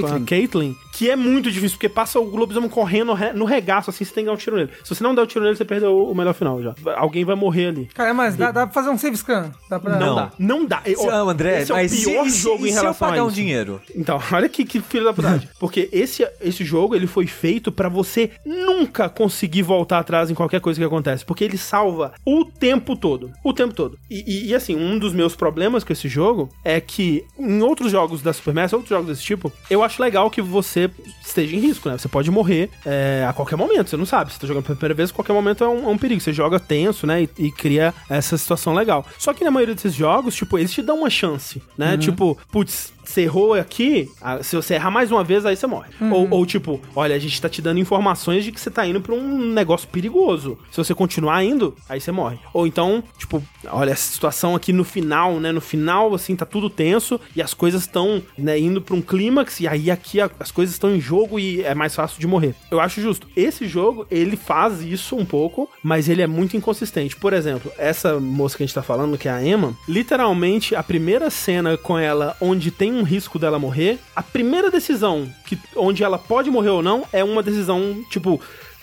com 0.00 0.06
a 0.06 0.20
Caitlyn. 0.20 0.74
Que 1.00 1.08
é 1.08 1.16
muito 1.16 1.50
difícil, 1.50 1.78
porque 1.78 1.88
passa 1.88 2.20
o 2.20 2.36
lobisomem 2.36 2.68
correndo 2.68 3.14
re- 3.14 3.32
no 3.32 3.46
regaço, 3.46 3.88
assim, 3.88 4.04
você 4.04 4.12
tem 4.12 4.22
que 4.24 4.28
dar 4.28 4.34
um 4.34 4.36
tiro 4.36 4.56
nele. 4.56 4.68
Se 4.84 4.94
você 4.94 5.02
não 5.02 5.14
der 5.14 5.22
o 5.22 5.26
tiro 5.26 5.42
nele, 5.42 5.56
você 5.56 5.64
perdeu 5.64 5.96
o 6.04 6.14
melhor 6.14 6.34
final 6.34 6.62
já. 6.62 6.74
Alguém 6.94 7.24
vai 7.24 7.34
morrer 7.34 7.68
ali. 7.68 7.86
Cara, 7.94 8.12
mas 8.12 8.36
dá, 8.36 8.50
dá 8.52 8.66
pra 8.66 8.74
fazer 8.74 8.90
um 8.90 8.98
save 8.98 9.16
scan? 9.16 9.50
Dá 9.70 9.80
pra... 9.80 9.96
Não, 9.98 10.06
Não. 10.08 10.14
dá. 10.14 10.32
Não 10.38 10.66
dá. 10.66 10.82
Se- 10.84 11.08
ah, 11.08 11.20
André, 11.20 11.62
esse 11.62 11.72
é 11.72 11.74
o 11.74 11.78
mas 11.78 12.04
pior 12.04 12.24
se, 12.24 12.30
se- 12.32 12.38
jogo 12.42 12.66
e 12.66 12.68
em 12.68 12.72
se 12.72 12.78
eu 12.78 12.82
relação 12.82 13.08
pagar 13.08 13.20
a 13.22 13.24
um 13.24 13.28
isso. 13.28 13.34
dinheiro? 13.36 13.80
Então, 13.96 14.20
olha 14.30 14.46
que, 14.46 14.62
que 14.62 14.78
filho 14.82 15.04
da 15.04 15.14
putagem. 15.14 15.48
Porque 15.58 15.88
esse, 15.90 16.28
esse 16.38 16.66
jogo, 16.66 16.94
ele 16.94 17.06
foi 17.06 17.26
feito 17.26 17.72
pra 17.72 17.88
você 17.88 18.32
nunca 18.44 19.08
conseguir 19.08 19.62
voltar 19.62 20.00
atrás 20.00 20.30
em 20.30 20.34
qualquer 20.34 20.60
coisa 20.60 20.78
que 20.78 20.84
acontece. 20.84 21.24
Porque 21.24 21.44
ele 21.44 21.56
salva 21.56 22.12
o 22.26 22.44
tempo 22.44 22.94
todo. 22.94 23.30
O 23.42 23.54
tempo 23.54 23.72
todo. 23.72 23.96
E, 24.10 24.22
e- 24.26 24.48
e, 24.50 24.54
assim, 24.54 24.76
um 24.76 24.98
dos 24.98 25.14
meus 25.14 25.34
problemas 25.34 25.82
com 25.82 25.94
esse 25.94 26.08
jogo 26.08 26.50
é 26.62 26.78
que 26.78 27.24
em 27.38 27.62
outros 27.62 27.90
jogos 27.90 28.20
da 28.20 28.34
Supermassive, 28.34 28.76
outros 28.76 28.90
jogos 28.90 29.06
desse 29.08 29.22
tipo, 29.22 29.50
eu 29.70 29.82
acho 29.82 30.02
legal 30.02 30.30
que 30.30 30.42
você 30.42 30.89
esteja 31.22 31.56
em 31.56 31.60
risco, 31.60 31.88
né? 31.88 31.98
Você 31.98 32.08
pode 32.08 32.30
morrer 32.30 32.70
é, 32.84 33.26
a 33.28 33.32
qualquer 33.32 33.56
momento, 33.56 33.90
você 33.90 33.96
não 33.96 34.06
sabe. 34.06 34.32
Você 34.32 34.38
tá 34.38 34.46
jogando 34.46 34.64
pela 34.64 34.76
primeira 34.76 34.94
vez, 34.94 35.10
a 35.10 35.12
qualquer 35.12 35.32
momento 35.32 35.64
é 35.64 35.68
um, 35.68 35.84
é 35.84 35.88
um 35.88 35.98
perigo. 35.98 36.20
Você 36.20 36.32
joga 36.32 36.58
tenso, 36.58 37.06
né? 37.06 37.22
E, 37.22 37.30
e 37.38 37.52
cria 37.52 37.94
essa 38.08 38.36
situação 38.36 38.74
legal. 38.74 39.06
Só 39.18 39.32
que 39.32 39.44
na 39.44 39.50
maioria 39.50 39.74
desses 39.74 39.94
jogos, 39.94 40.34
tipo, 40.34 40.58
eles 40.58 40.72
te 40.72 40.82
dão 40.82 40.98
uma 40.98 41.10
chance, 41.10 41.62
né? 41.76 41.96
Tipo, 41.96 42.38
putz, 42.50 42.92
você 43.10 43.22
errou 43.22 43.54
aqui, 43.54 44.10
ah, 44.20 44.42
se 44.42 44.54
você 44.56 44.74
errar 44.74 44.90
mais 44.90 45.10
uma 45.10 45.22
vez, 45.24 45.44
aí 45.46 45.56
você 45.56 45.66
morre. 45.66 45.90
Ou, 46.00 46.28
ou, 46.30 46.46
tipo, 46.46 46.80
olha, 46.94 47.14
a 47.14 47.18
gente 47.18 47.40
tá 47.40 47.48
te 47.48 47.60
dando 47.62 47.78
informações 47.80 48.44
de 48.44 48.52
que 48.52 48.60
você 48.60 48.70
tá 48.70 48.86
indo 48.86 49.00
pra 49.00 49.14
um 49.14 49.52
negócio 49.52 49.88
perigoso. 49.88 50.58
Se 50.70 50.76
você 50.78 50.94
continuar 50.94 51.42
indo, 51.44 51.74
aí 51.88 52.00
você 52.00 52.10
morre. 52.12 52.38
Ou 52.54 52.66
então, 52.66 53.02
tipo, 53.18 53.42
olha, 53.68 53.90
essa 53.90 54.12
situação 54.12 54.54
aqui 54.54 54.72
no 54.72 54.84
final, 54.84 55.38
né? 55.40 55.52
No 55.52 55.60
final, 55.60 56.14
assim, 56.14 56.34
tá 56.36 56.46
tudo 56.46 56.70
tenso 56.70 57.20
e 57.34 57.42
as 57.42 57.52
coisas 57.54 57.82
estão, 57.82 58.22
né, 58.38 58.58
indo 58.58 58.80
pra 58.80 58.94
um 58.94 59.02
clímax 59.02 59.60
e 59.60 59.68
aí 59.68 59.90
aqui 59.90 60.20
a- 60.20 60.30
as 60.38 60.50
coisas 60.50 60.74
estão 60.74 60.94
em 60.94 61.00
jogo 61.00 61.38
e 61.38 61.62
é 61.62 61.74
mais 61.74 61.94
fácil 61.94 62.20
de 62.20 62.26
morrer. 62.26 62.54
Eu 62.70 62.80
acho 62.80 63.00
justo. 63.00 63.26
Esse 63.36 63.66
jogo, 63.66 64.06
ele 64.10 64.36
faz 64.36 64.80
isso 64.82 65.16
um 65.16 65.24
pouco, 65.24 65.68
mas 65.82 66.08
ele 66.08 66.22
é 66.22 66.26
muito 66.26 66.56
inconsistente. 66.56 67.16
Por 67.16 67.32
exemplo, 67.32 67.70
essa 67.78 68.18
moça 68.20 68.56
que 68.56 68.62
a 68.62 68.66
gente 68.66 68.74
tá 68.74 68.82
falando, 68.82 69.18
que 69.18 69.28
é 69.28 69.32
a 69.32 69.44
Emma, 69.44 69.74
literalmente 69.88 70.74
a 70.74 70.82
primeira 70.82 71.30
cena 71.30 71.76
com 71.76 71.98
ela 71.98 72.36
onde 72.40 72.70
tem 72.70 72.92
um 72.92 72.99
risco 73.02 73.38
dela 73.38 73.58
morrer, 73.58 73.98
a 74.14 74.22
primeira 74.22 74.70
decisão 74.70 75.28
que 75.46 75.58
onde 75.76 76.02
ela 76.02 76.18
pode 76.18 76.50
morrer 76.50 76.70
ou 76.70 76.82
não 76.82 77.04
é 77.12 77.22
uma 77.22 77.42
decisão, 77.42 78.04
tipo, 78.10 78.40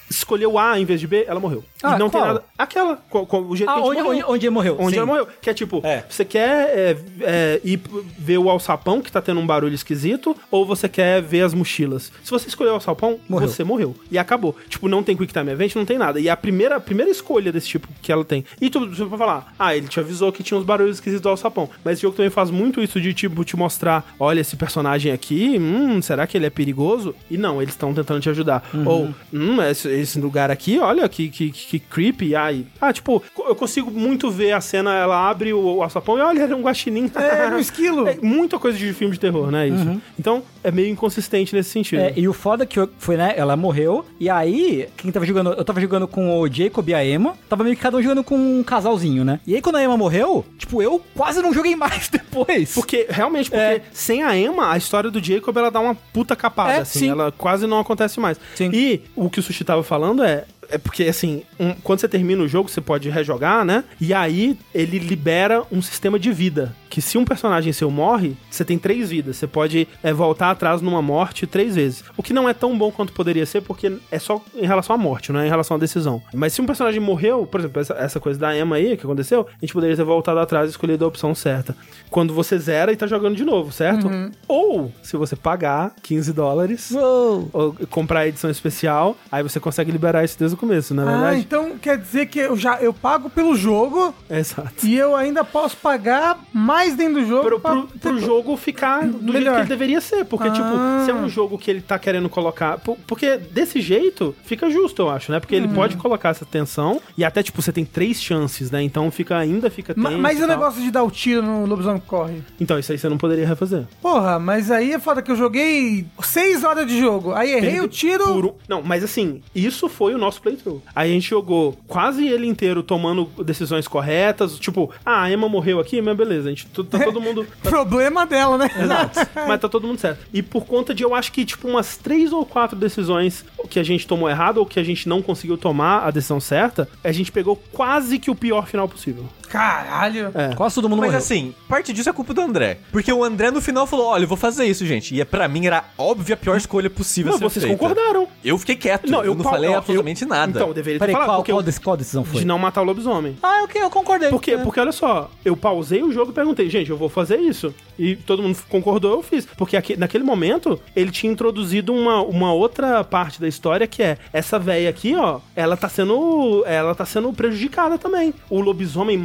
escolheu 0.09 0.57
A 0.57 0.79
em 0.79 0.85
vez 0.85 0.99
de 0.99 1.07
B, 1.07 1.25
ela 1.27 1.39
morreu. 1.39 1.63
Ah, 1.83 1.95
e 1.95 1.99
não 1.99 2.09
tem 2.09 2.19
qual? 2.19 2.27
nada. 2.33 2.43
Aquela, 2.57 2.95
co- 3.09 3.25
co- 3.25 3.39
o 3.41 3.55
jeito 3.55 3.69
Ah, 3.69 3.73
que 3.75 3.79
a 3.79 3.83
gente 3.83 3.89
onde, 3.91 4.01
morreu. 4.03 4.11
onde, 4.25 4.33
onde 4.35 4.45
ele 4.45 4.53
morreu? 4.53 4.75
Onde 4.79 4.91
Sim. 4.91 4.97
ela 4.97 5.05
morreu. 5.05 5.27
Que 5.41 5.49
é 5.49 5.53
tipo, 5.53 5.81
É. 5.83 6.03
você 6.09 6.23
quer 6.25 6.69
é, 6.77 6.97
é, 7.21 7.61
ir 7.63 7.79
ver 8.17 8.37
o 8.37 8.49
alçapão 8.49 9.01
que 9.01 9.11
tá 9.11 9.21
tendo 9.21 9.39
um 9.39 9.45
barulho 9.45 9.73
esquisito, 9.75 10.35
ou 10.49 10.65
você 10.65 10.87
quer 10.89 11.21
ver 11.21 11.41
as 11.41 11.53
mochilas? 11.53 12.11
Se 12.23 12.31
você 12.31 12.47
escolher 12.47 12.69
o 12.71 12.73
alçapão, 12.73 13.19
Morreu. 13.29 13.47
você 13.47 13.63
morreu. 13.63 13.95
E 14.11 14.17
acabou. 14.17 14.55
Tipo, 14.69 14.87
não 14.87 15.03
tem 15.03 15.15
Quick 15.15 15.31
Time 15.33 15.51
Event, 15.51 15.75
não 15.75 15.85
tem 15.85 15.97
nada. 15.97 16.19
E 16.19 16.27
é 16.27 16.31
a 16.31 16.37
primeira, 16.37 16.77
a 16.77 16.79
primeira 16.79 17.11
escolha 17.11 17.51
desse 17.51 17.67
tipo 17.67 17.87
que 18.01 18.11
ela 18.11 18.23
tem. 18.25 18.43
E 18.59 18.69
tu, 18.69 18.79
você 18.89 19.03
pode 19.05 19.17
falar, 19.17 19.53
ah, 19.59 19.75
ele 19.75 19.87
te 19.87 19.99
avisou 19.99 20.31
que 20.31 20.41
tinha 20.43 20.57
uns 20.57 20.63
barulhos 20.65 20.97
esquisitos 20.97 21.21
do 21.21 21.29
alçapão. 21.29 21.69
Mas 21.83 21.93
esse 21.93 22.01
jogo 22.03 22.15
também 22.15 22.29
faz 22.31 22.49
muito 22.49 22.81
isso 22.81 22.99
de, 22.99 23.13
tipo, 23.13 23.43
te 23.43 23.55
mostrar, 23.55 24.13
olha, 24.19 24.39
esse 24.39 24.55
personagem 24.55 25.11
aqui, 25.11 25.57
hum, 25.59 26.01
será 26.01 26.25
que 26.25 26.37
ele 26.37 26.45
é 26.45 26.49
perigoso? 26.49 27.13
E 27.29 27.37
não, 27.37 27.61
eles 27.61 27.73
estão 27.73 27.93
tentando 27.93 28.21
te 28.21 28.29
ajudar. 28.29 28.63
Ou, 28.85 29.09
hum, 29.33 29.61
esse, 29.61 29.87
esse 30.01 30.19
lugar 30.19 30.49
aqui, 30.51 30.79
olha 30.79 31.07
que, 31.09 31.29
que, 31.29 31.51
que 31.51 31.79
creepy. 31.79 32.35
Ai. 32.35 32.65
Ah, 32.79 32.91
tipo, 32.93 33.21
eu 33.37 33.55
consigo 33.55 33.89
muito 33.91 34.29
ver 34.31 34.51
a 34.53 34.61
cena, 34.61 34.93
ela 34.95 35.29
abre 35.29 35.53
o, 35.53 35.77
o 35.77 35.83
alçapão 35.83 36.17
e 36.17 36.21
olha, 36.21 36.41
era 36.43 36.55
um 36.55 36.61
guaxinim. 36.61 37.11
É, 37.15 37.49
no 37.49 37.59
esquilo. 37.59 38.07
É 38.07 38.17
muita 38.21 38.57
coisa 38.59 38.77
de 38.77 38.93
filme 38.93 39.13
de 39.13 39.19
terror, 39.19 39.51
né? 39.51 39.67
Isso. 39.67 40.01
Então, 40.19 40.43
é 40.63 40.71
meio 40.71 40.89
inconsistente 40.89 41.55
nesse 41.55 41.69
sentido. 41.69 41.99
É, 42.01 42.13
e 42.15 42.27
o 42.27 42.33
foda 42.33 42.65
que 42.65 42.79
foi, 42.97 43.17
né? 43.17 43.33
Ela 43.37 43.55
morreu. 43.55 44.05
E 44.19 44.29
aí, 44.29 44.87
quem 44.97 45.11
tava 45.11 45.25
jogando. 45.25 45.53
Eu 45.53 45.63
tava 45.63 45.79
jogando 45.81 46.07
com 46.07 46.39
o 46.39 46.47
Jacob 46.51 46.87
e 46.89 46.93
a 46.93 47.05
Emma. 47.05 47.35
Tava 47.49 47.63
meio 47.63 47.75
que 47.75 47.81
cada 47.81 47.97
um 47.97 48.01
jogando 48.01 48.23
com 48.23 48.37
um 48.37 48.63
casalzinho, 48.63 49.23
né? 49.23 49.39
E 49.47 49.55
aí, 49.55 49.61
quando 49.61 49.75
a 49.77 49.83
Emma 49.83 49.97
morreu, 49.97 50.45
tipo, 50.57 50.81
eu 50.81 51.01
quase 51.15 51.41
não 51.41 51.53
joguei 51.53 51.75
mais 51.77 52.09
depois. 52.09 52.73
Porque, 52.73 53.05
realmente, 53.09 53.49
porque 53.49 53.63
É. 53.63 53.81
sem 53.91 54.23
a 54.23 54.37
Emma, 54.37 54.71
a 54.71 54.77
história 54.77 55.09
do 55.09 55.23
Jacob, 55.23 55.55
ela 55.57 55.71
dá 55.71 55.79
uma 55.79 55.95
puta 55.95 56.35
capada, 56.35 56.71
É, 56.73 56.79
assim. 56.79 56.99
sim. 56.99 57.09
Ela 57.09 57.31
quase 57.31 57.65
não 57.67 57.79
acontece 57.79 58.19
mais. 58.19 58.39
Sim. 58.55 58.69
E 58.73 59.01
o 59.15 59.29
que 59.29 59.39
o 59.39 59.43
Sushi 59.43 59.63
tava 59.63 59.83
falando 59.87 60.23
é... 60.23 60.45
É 60.69 60.77
porque, 60.77 61.03
assim, 61.03 61.43
um- 61.59 61.73
quando 61.83 61.99
você 61.99 62.07
termina 62.07 62.43
o 62.43 62.47
jogo, 62.47 62.69
você 62.69 62.81
pode 62.81 63.09
rejogar, 63.09 63.63
né? 63.65 63.83
E 64.01 64.13
aí, 64.13 64.57
ele 64.73 64.99
libera 64.99 65.63
um 65.71 65.81
sistema 65.81 66.19
de 66.19 66.31
vida. 66.31 66.75
Que 66.89 67.01
se 67.01 67.17
um 67.17 67.25
personagem 67.25 67.71
seu 67.73 67.91
morre, 67.91 68.35
você 68.49 68.63
tem 68.65 68.77
três 68.77 69.09
vidas. 69.09 69.35
Você 69.37 69.45
pode 69.45 69.87
é, 70.03 70.11
voltar 70.13 70.51
atrás 70.51 70.81
numa 70.81 71.01
morte 71.01 71.45
três 71.45 71.75
vezes. 71.75 72.03
O 72.15 72.23
que 72.23 72.33
não 72.33 72.47
é 72.49 72.53
tão 72.53 72.77
bom 72.77 72.91
quanto 72.91 73.13
poderia 73.13 73.45
ser, 73.45 73.61
porque 73.61 73.91
é 74.11 74.17
só 74.19 74.41
em 74.55 74.65
relação 74.65 74.95
à 74.95 74.97
morte, 74.97 75.31
não 75.31 75.39
é 75.39 75.45
em 75.45 75.49
relação 75.49 75.77
à 75.77 75.79
decisão. 75.79 76.21
Mas 76.33 76.53
se 76.53 76.61
um 76.61 76.65
personagem 76.65 76.99
morreu, 76.99 77.45
por 77.45 77.59
exemplo, 77.59 77.81
essa, 77.81 77.93
essa 77.93 78.19
coisa 78.19 78.39
da 78.39 78.57
Emma 78.57 78.77
aí, 78.77 78.97
que 78.97 79.03
aconteceu, 79.05 79.45
a 79.49 79.59
gente 79.65 79.73
poderia 79.73 79.95
ter 79.95 80.03
voltado 80.03 80.39
atrás 80.39 80.67
e 80.67 80.71
escolhido 80.71 81.03
a 81.05 81.07
opção 81.07 81.35
certa. 81.35 81.75
Quando 82.09 82.33
você 82.33 82.57
zera 82.57 82.91
e 82.91 82.95
tá 82.95 83.05
jogando 83.05 83.35
de 83.35 83.43
novo, 83.45 83.71
certo? 83.71 84.07
Ou, 84.47 84.91
se 85.03 85.15
você 85.17 85.35
pagar 85.35 85.93
15 86.01 86.33
dólares, 86.33 86.91
Uou. 86.91 87.49
ou 87.53 87.73
comprar 87.89 88.21
a 88.21 88.27
edição 88.27 88.49
especial, 88.49 89.15
aí 89.31 89.43
você 89.43 89.59
consegue 89.59 89.91
liberar 89.91 90.23
isso 90.23 90.37
desde 90.39 90.56
o 90.57 90.59
começo, 90.59 90.93
é 90.93 91.01
Ah, 91.01 91.05
verdade? 91.05 91.39
então 91.39 91.77
quer 91.77 91.97
dizer 91.97 92.25
que 92.27 92.39
eu 92.39 92.55
já 92.57 92.81
eu 92.81 92.93
pago 92.93 93.29
pelo 93.29 93.55
jogo 93.55 94.13
Exato. 94.29 94.85
e 94.85 94.95
eu 94.97 95.15
ainda 95.15 95.43
posso 95.43 95.77
pagar 95.77 96.39
mais 96.53 96.95
dentro 96.95 97.21
do 97.21 97.25
jogo 97.27 97.43
Pro, 97.43 97.59
pra 97.59 97.71
pro, 97.75 97.87
pro 97.99 98.19
jogo 98.19 98.57
ficar 98.57 99.05
do 99.07 99.11
jeito 99.11 99.23
Melhor. 99.33 99.53
que 99.55 99.59
ele 99.61 99.69
deveria 99.69 100.01
ser. 100.01 100.25
Porque, 100.25 100.47
Ah. 100.47 100.51
tipo, 100.51 100.67
se 101.05 101.11
é 101.11 101.13
um 101.13 101.29
jogo 101.29 101.57
que 101.57 101.69
ele 101.71 101.81
tá 101.81 101.97
querendo 101.99 102.27
colocar. 102.29 102.77
po- 102.79 102.97
Porque 103.07 103.37
desse 103.37 103.79
jeito 103.81 104.35
fica 104.43 104.69
justo, 104.69 105.01
eu 105.03 105.09
acho, 105.09 105.31
né? 105.31 105.39
Porque 105.39 105.55
Hum. 105.55 105.59
ele 105.59 105.67
pode 105.69 105.95
colocar 105.97 106.29
essa 106.29 106.45
tensão 106.45 106.99
e 107.17 107.23
até, 107.23 107.41
tipo, 107.43 107.61
você 107.61 107.71
tem 107.71 107.85
três 107.85 108.21
chances, 108.21 108.71
né? 108.71 108.81
Então 108.81 109.09
fica, 109.11 109.37
ainda 109.37 109.69
fica 109.69 109.93
tenso. 109.93 110.17
Mas 110.17 110.39
e 110.39 110.43
o 110.43 110.47
negócio 110.47 110.81
de 110.81 110.91
dar 110.91 111.03
o 111.03 111.11
tiro 111.11 111.41
no 111.41 111.65
lobisomem 111.65 111.99
que 112.01 112.07
corre. 112.07 112.41
Então, 112.59 112.77
isso 112.79 112.91
aí 112.91 112.97
você 112.97 113.07
não 113.09 113.17
poderia 113.17 113.47
refazer. 113.47 113.85
Porra, 114.01 114.39
mas 114.39 114.71
aí 114.71 114.91
é 114.93 114.99
foda 114.99 115.21
que 115.21 115.31
eu 115.31 115.35
joguei 115.35 116.05
seis 116.23 116.63
horas 116.63 116.85
de 116.87 116.99
jogo. 116.99 117.33
Aí 117.33 117.51
errei 117.53 117.79
o 117.81 117.87
tiro. 117.87 118.47
um- 118.47 118.53
Não, 118.67 118.81
mas 118.81 119.03
assim, 119.03 119.41
isso 119.55 119.87
foi 119.89 120.13
o 120.13 120.17
nosso 120.17 120.41
playthrough. 120.47 120.81
Aí 120.95 121.11
a 121.11 121.13
gente 121.13 121.29
jogou 121.29 121.77
quase 121.87 122.27
ele 122.27 122.47
inteiro 122.47 122.81
tomando 122.81 123.25
decisões 123.43 123.87
corretas. 123.87 124.57
Tipo, 124.57 124.91
ah, 125.05 125.23
a 125.23 125.31
Emma 125.31 125.49
morreu 125.49 125.79
aqui, 125.79 126.01
mas 126.01 126.15
beleza. 126.15 126.47
A 126.47 126.49
gente, 126.51 126.65
tá 126.67 126.99
todo 127.03 127.19
mundo. 127.19 127.45
tá- 127.61 127.69
Problema 127.69 128.25
dela, 128.25 128.57
né? 128.57 128.69
Exato. 128.79 129.19
Mas 129.47 129.59
tá 129.59 129.69
todo 129.69 129.85
mundo 129.87 129.99
certo. 129.99 130.25
E 130.33 130.41
por 130.41 130.65
conta 130.65 130.93
de, 130.93 131.03
eu 131.03 131.13
acho 131.13 131.31
que, 131.31 131.45
tipo, 131.45 131.67
umas 131.67 131.97
três 131.97 132.31
ou 132.33 132.45
quatro 132.45 132.77
decisões 132.77 133.45
que 133.69 133.79
a 133.79 133.83
gente 133.83 134.07
tomou 134.07 134.29
errado 134.29 134.57
ou 134.57 134.65
que 134.65 134.79
a 134.79 134.83
gente 134.83 135.07
não 135.07 135.21
conseguiu 135.21 135.57
tomar 135.57 136.05
a 136.05 136.11
decisão 136.11 136.39
certa, 136.39 136.87
a 137.03 137.11
gente 137.11 137.31
pegou 137.31 137.55
quase 137.71 138.19
que 138.19 138.31
o 138.31 138.35
pior 138.35 138.67
final 138.67 138.87
possível. 138.87 139.25
Caralho. 139.49 140.31
É. 140.33 140.55
Quase 140.55 140.75
todo 140.75 140.89
mundo 140.89 140.99
Mas 140.99 141.07
morreu. 141.07 141.19
assim, 141.19 141.55
parte 141.67 141.91
disso 141.93 142.09
é 142.09 142.13
culpa 142.13 142.33
do 142.33 142.41
André. 142.41 142.79
Porque 142.91 143.11
o 143.11 143.23
André 143.23 143.51
no 143.51 143.61
final 143.61 143.85
falou: 143.87 144.07
olha, 144.07 144.23
eu 144.23 144.27
vou 144.27 144.37
fazer 144.37 144.65
isso, 144.65 144.85
gente. 144.85 145.15
E 145.15 145.21
é, 145.21 145.25
pra 145.25 145.47
mim 145.47 145.65
era 145.65 145.83
óbvia 145.97 146.33
a 146.35 146.37
pior 146.37 146.55
escolha 146.57 146.89
possível. 146.89 147.33
Ser 147.33 147.39
vocês 147.43 147.65
feita. 147.65 147.77
concordaram. 147.79 148.27
Eu 148.43 148.57
fiquei 148.57 148.75
quieto. 148.75 149.09
Não, 149.09 149.19
eu, 149.19 149.25
eu 149.31 149.35
não 149.35 149.43
falei 149.43 149.69
eu- 149.69 149.77
absolutamente 149.77 150.25
nada. 150.25 150.51
Então, 150.51 150.67
eu 150.67 150.73
deveria 150.73 150.99
ter 150.99 151.05
Peraí, 151.05 151.13
falado. 151.13 151.27
qual, 151.29 151.43
qual, 151.43 151.61
eu- 151.61 151.73
qual 151.83 151.97
decisão 151.97 152.23
foi? 152.23 152.39
de 152.41 152.45
não 152.45 152.57
matar 152.59 152.81
o 152.81 152.85
lobisomem. 152.85 153.37
Ah, 153.41 153.61
ok, 153.63 153.81
eu 153.81 153.89
concordei. 153.89 154.29
Porque, 154.29 154.51
É. 154.51 154.57
porque 154.57 154.79
olha 154.79 154.91
só, 154.91 155.29
eu 155.43 155.55
pausei 155.57 156.03
o 156.03 156.11
jogo 156.11 156.31
e 156.31 156.33
perguntei, 156.33 156.69
gente, 156.69 156.89
eu 156.89 156.97
vou 156.97 157.09
fazer 157.09 157.37
isso. 157.37 157.73
E 157.97 158.15
todo 158.15 158.43
mundo 158.43 158.57
concordou, 158.69 159.13
eu 159.13 159.23
fiz. 159.23 159.45
Porque 159.45 159.75
aqui- 159.75 159.97
naquele 159.97 160.23
momento, 160.23 160.79
ele 160.95 161.11
tinha 161.11 161.31
introduzido 161.31 161.93
uma, 161.93 162.21
uma 162.21 162.53
outra 162.53 163.03
parte 163.03 163.41
da 163.41 163.47
história 163.47 163.87
que 163.87 164.03
é 164.03 164.17
essa 164.31 164.59
véia 164.59 164.89
aqui, 164.89 165.15
ó, 165.15 165.39
ela 165.55 165.75
tá 165.77 165.89
sendo. 165.89 166.63
Ela 166.65 166.93
tá 166.93 167.05
sendo 167.05 167.31
prejudicada 167.33 167.97
também. 167.97 168.33
O 168.49 168.59
lobisomem 168.61 169.17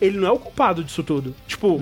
ele 0.00 0.18
não 0.18 0.28
é 0.28 0.30
o 0.32 0.38
culpado 0.38 0.82
disso 0.84 1.02
tudo. 1.02 1.34
Tipo, 1.46 1.78